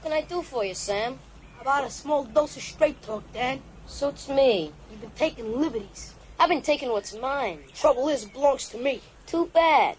What 0.02 0.10
can 0.10 0.22
I 0.22 0.26
do 0.26 0.42
for 0.42 0.62
you, 0.62 0.74
Sam? 0.74 1.18
About 1.62 1.84
a 1.84 1.90
small 1.90 2.24
dose 2.24 2.58
of 2.58 2.62
straight 2.62 3.00
talk, 3.02 3.24
Dan. 3.32 3.62
Suits 3.86 4.28
me. 4.28 4.70
You've 4.90 5.00
been 5.00 5.10
taking 5.16 5.58
liberties. 5.58 6.12
I've 6.38 6.50
been 6.50 6.60
taking 6.60 6.90
what's 6.90 7.14
mine. 7.14 7.60
Trouble 7.72 8.10
is, 8.10 8.24
it 8.24 8.34
belongs 8.34 8.68
to 8.68 8.78
me. 8.78 9.00
Too 9.26 9.46
bad. 9.54 9.96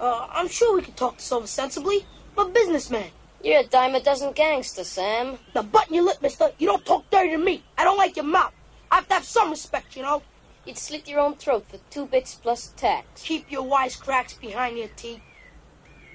Uh, 0.00 0.26
I'm 0.30 0.48
sure 0.48 0.74
we 0.74 0.82
can 0.82 0.94
talk 0.94 1.16
this 1.16 1.30
over 1.30 1.46
sensibly. 1.46 2.06
I'm 2.36 2.48
a 2.48 2.50
businessman. 2.50 3.10
You're 3.42 3.60
a 3.60 3.64
dime 3.64 3.94
a 3.94 4.00
dozen 4.00 4.32
gangster, 4.32 4.82
Sam. 4.82 5.38
Now 5.54 5.62
button 5.62 5.94
your 5.94 6.04
lip, 6.04 6.20
mister. 6.20 6.50
You 6.58 6.66
don't 6.66 6.84
talk 6.84 7.08
dirty 7.10 7.30
to 7.30 7.38
me. 7.38 7.62
I 7.78 7.84
don't 7.84 7.96
like 7.96 8.16
your 8.16 8.24
mouth. 8.24 8.52
I 8.90 8.96
have 8.96 9.08
to 9.08 9.14
have 9.14 9.24
some 9.24 9.50
respect, 9.50 9.96
you 9.96 10.02
know. 10.02 10.22
You'd 10.64 10.78
slit 10.78 11.06
your 11.06 11.20
own 11.20 11.34
throat 11.36 11.66
for 11.68 11.78
two 11.90 12.06
bits 12.06 12.34
plus 12.34 12.72
tax. 12.76 13.06
Keep 13.22 13.52
your 13.52 13.62
wisecracks 13.62 14.40
behind 14.40 14.78
your 14.78 14.88
teeth. 14.96 15.20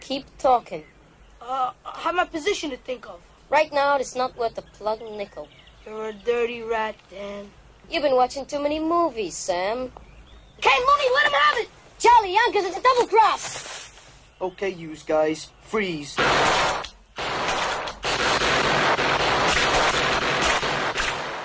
Keep 0.01 0.25
talking. 0.37 0.83
Uh, 1.41 1.71
I 1.85 1.99
have 1.99 2.15
my 2.15 2.25
position 2.25 2.71
to 2.71 2.77
think 2.77 3.07
of. 3.07 3.21
Right 3.49 3.71
now, 3.71 3.97
it's 3.97 4.15
not 4.15 4.35
worth 4.37 4.57
a 4.57 4.61
plug 4.61 5.01
nickel. 5.01 5.47
You're 5.85 6.09
a 6.09 6.13
dirty 6.13 6.63
rat, 6.63 6.95
Dan. 7.09 7.49
You've 7.89 8.03
been 8.03 8.15
watching 8.15 8.45
too 8.45 8.61
many 8.61 8.79
movies, 8.79 9.35
Sam. 9.35 9.91
Okay, 10.57 10.77
Looney, 10.77 11.13
let 11.15 11.27
him 11.27 11.33
have 11.33 11.57
it! 11.59 11.69
Charlie, 11.97 12.33
Yonkers, 12.33 12.65
it's 12.65 12.77
a 12.77 12.81
double 12.81 13.07
cross! 13.07 13.88
Okay, 14.41 14.69
use 14.69 15.03
guys, 15.03 15.49
freeze. 15.61 16.15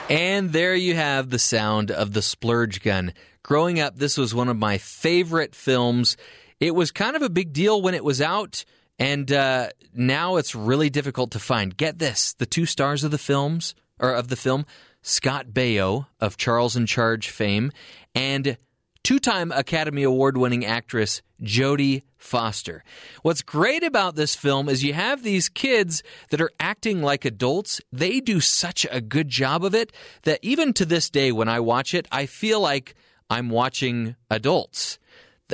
And 0.09 0.53
there 0.53 0.75
you 0.75 0.95
have 0.95 1.31
the 1.31 1.39
sound 1.39 1.91
of 1.91 2.13
the 2.13 2.23
splurge 2.23 2.83
gun. 2.83 3.13
Growing 3.43 3.81
up, 3.81 3.97
this 3.97 4.17
was 4.17 4.35
one 4.35 4.49
of 4.49 4.57
my 4.57 4.79
favorite 4.79 5.55
films. 5.55 6.17
It 6.61 6.75
was 6.75 6.93
kind 6.93 7.17
of 7.17 7.23
a 7.23 7.31
big 7.31 7.53
deal 7.53 7.83
when 7.83 7.95
it 7.95 8.05
was 8.05 8.21
out, 8.21 8.65
and 8.99 9.31
uh, 9.33 9.71
now 9.93 10.37
it's 10.37 10.55
really 10.55 10.89
difficult 10.89 11.33
to 11.33 11.41
find. 11.41 11.77
Get 11.77 11.99
this: 11.99 12.35
the 12.35 12.47
two 12.47 12.65
stars 12.65 13.03
of 13.03 13.11
the 13.11 13.19
films 13.19 13.75
or 13.99 14.13
of 14.13 14.29
the 14.29 14.37
film, 14.37 14.67
Scott 15.03 15.49
Baio 15.49 16.07
of 16.21 16.37
Charles 16.37 16.77
in 16.77 16.87
Charge 16.87 17.29
fame, 17.29 17.73
and 18.15 18.57
two-time 19.05 19.53
Academy 19.53 20.03
Award-winning 20.03 20.65
actress 20.65 21.23
Jodie 21.43 22.03
Foster. 22.17 22.83
What's 23.23 23.43
great 23.43 23.85
about 23.85 24.17
this 24.17 24.35
film 24.35 24.69
is 24.69 24.83
you 24.83 24.95
have 24.95 25.23
these 25.23 25.51
kids 25.51 26.03
that 26.31 26.41
are 26.41 26.51
acting 26.59 27.03
like 27.03 27.27
adults. 27.27 27.83
They 27.93 28.21
do 28.21 28.41
such 28.41 28.87
a 28.91 29.03
good 29.03 29.29
job 29.29 29.63
of 29.63 29.75
it 29.75 29.93
that 30.23 30.41
even 30.43 30.73
to 30.73 30.87
this 30.87 31.11
day, 31.11 31.33
when 31.33 31.49
I 31.49 31.61
watch 31.61 31.93
it, 31.93 32.09
I 32.11 32.25
feel 32.25 32.61
like 32.61 32.95
I'm 33.29 33.51
watching 33.51 34.17
adults. 34.31 34.99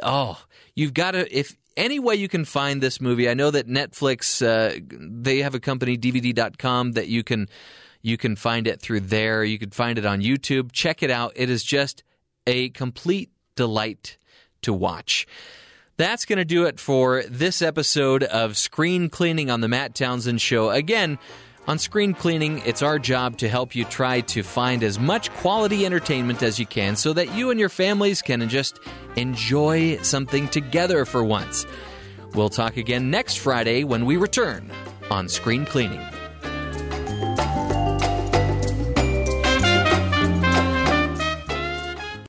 Oh, 0.01 0.41
you've 0.77 0.95
got 0.95 1.13
to, 1.13 1.37
if 1.37 1.57
any 1.77 1.99
way 1.99 2.15
you 2.15 2.29
can 2.29 2.45
find 2.45 2.81
this 2.81 3.01
movie, 3.01 3.29
I 3.29 3.35
know 3.35 3.51
that 3.51 3.67
Netflix, 3.67 4.47
uh, 4.47 4.79
they 4.89 5.39
have 5.39 5.57
a 5.57 5.61
company, 5.61 5.99
DVD.com, 5.99 6.93
that 6.93 7.09
you 7.09 7.23
can. 7.25 7.49
You 8.03 8.17
can 8.17 8.35
find 8.35 8.67
it 8.67 8.81
through 8.81 9.01
there. 9.01 9.45
You 9.45 9.59
can 9.59 9.73
find 9.73 9.99
it 9.99 10.07
on 10.07 10.23
YouTube. 10.23 10.73
Check 10.73 11.03
it 11.03 11.11
out. 11.11 11.35
It 11.37 11.51
is 11.51 11.63
just 11.63 12.03
a 12.47 12.71
complete 12.71 13.31
delight 13.61 14.17
to 14.63 14.73
watch. 14.73 15.27
That's 15.99 16.25
going 16.25 16.39
to 16.39 16.47
do 16.47 16.65
it 16.65 16.81
for 16.81 17.25
this 17.29 17.61
episode 17.61 18.23
of 18.23 18.57
Screen 18.57 19.11
Cleaning 19.11 19.51
on 19.51 19.61
the 19.61 19.69
Matt 19.69 19.95
Townsend 19.95 20.41
Show. 20.41 20.71
Again, 20.71 21.19
on 21.67 21.79
Screen 21.79 22.15
Cleaning, 22.15 22.63
it's 22.65 22.81
our 22.81 22.99
job 22.99 23.37
to 23.37 23.51
help 23.51 23.75
you 23.75 23.85
try 23.85 24.23
to 24.23 24.43
find 24.43 24.83
as 24.83 24.99
much 24.99 25.31
quality 25.35 25.85
entertainment 25.85 26.43
as 26.43 26.59
you 26.59 26.65
can 26.65 26.97
so 26.97 27.13
that 27.13 27.35
you 27.35 27.51
and 27.51 27.61
your 27.61 27.69
families 27.69 28.23
can 28.23 28.49
just 28.49 28.81
enjoy 29.17 29.99
something 29.99 30.49
together 30.49 31.05
for 31.05 31.23
once. 31.23 31.67
We'll 32.33 32.49
talk 32.49 32.79
again 32.79 33.11
next 33.11 33.35
Friday 33.35 33.85
when 33.85 34.07
we 34.07 34.17
return 34.17 34.71
on 35.11 35.29
Screen 35.29 35.67
Cleaning. 35.67 36.01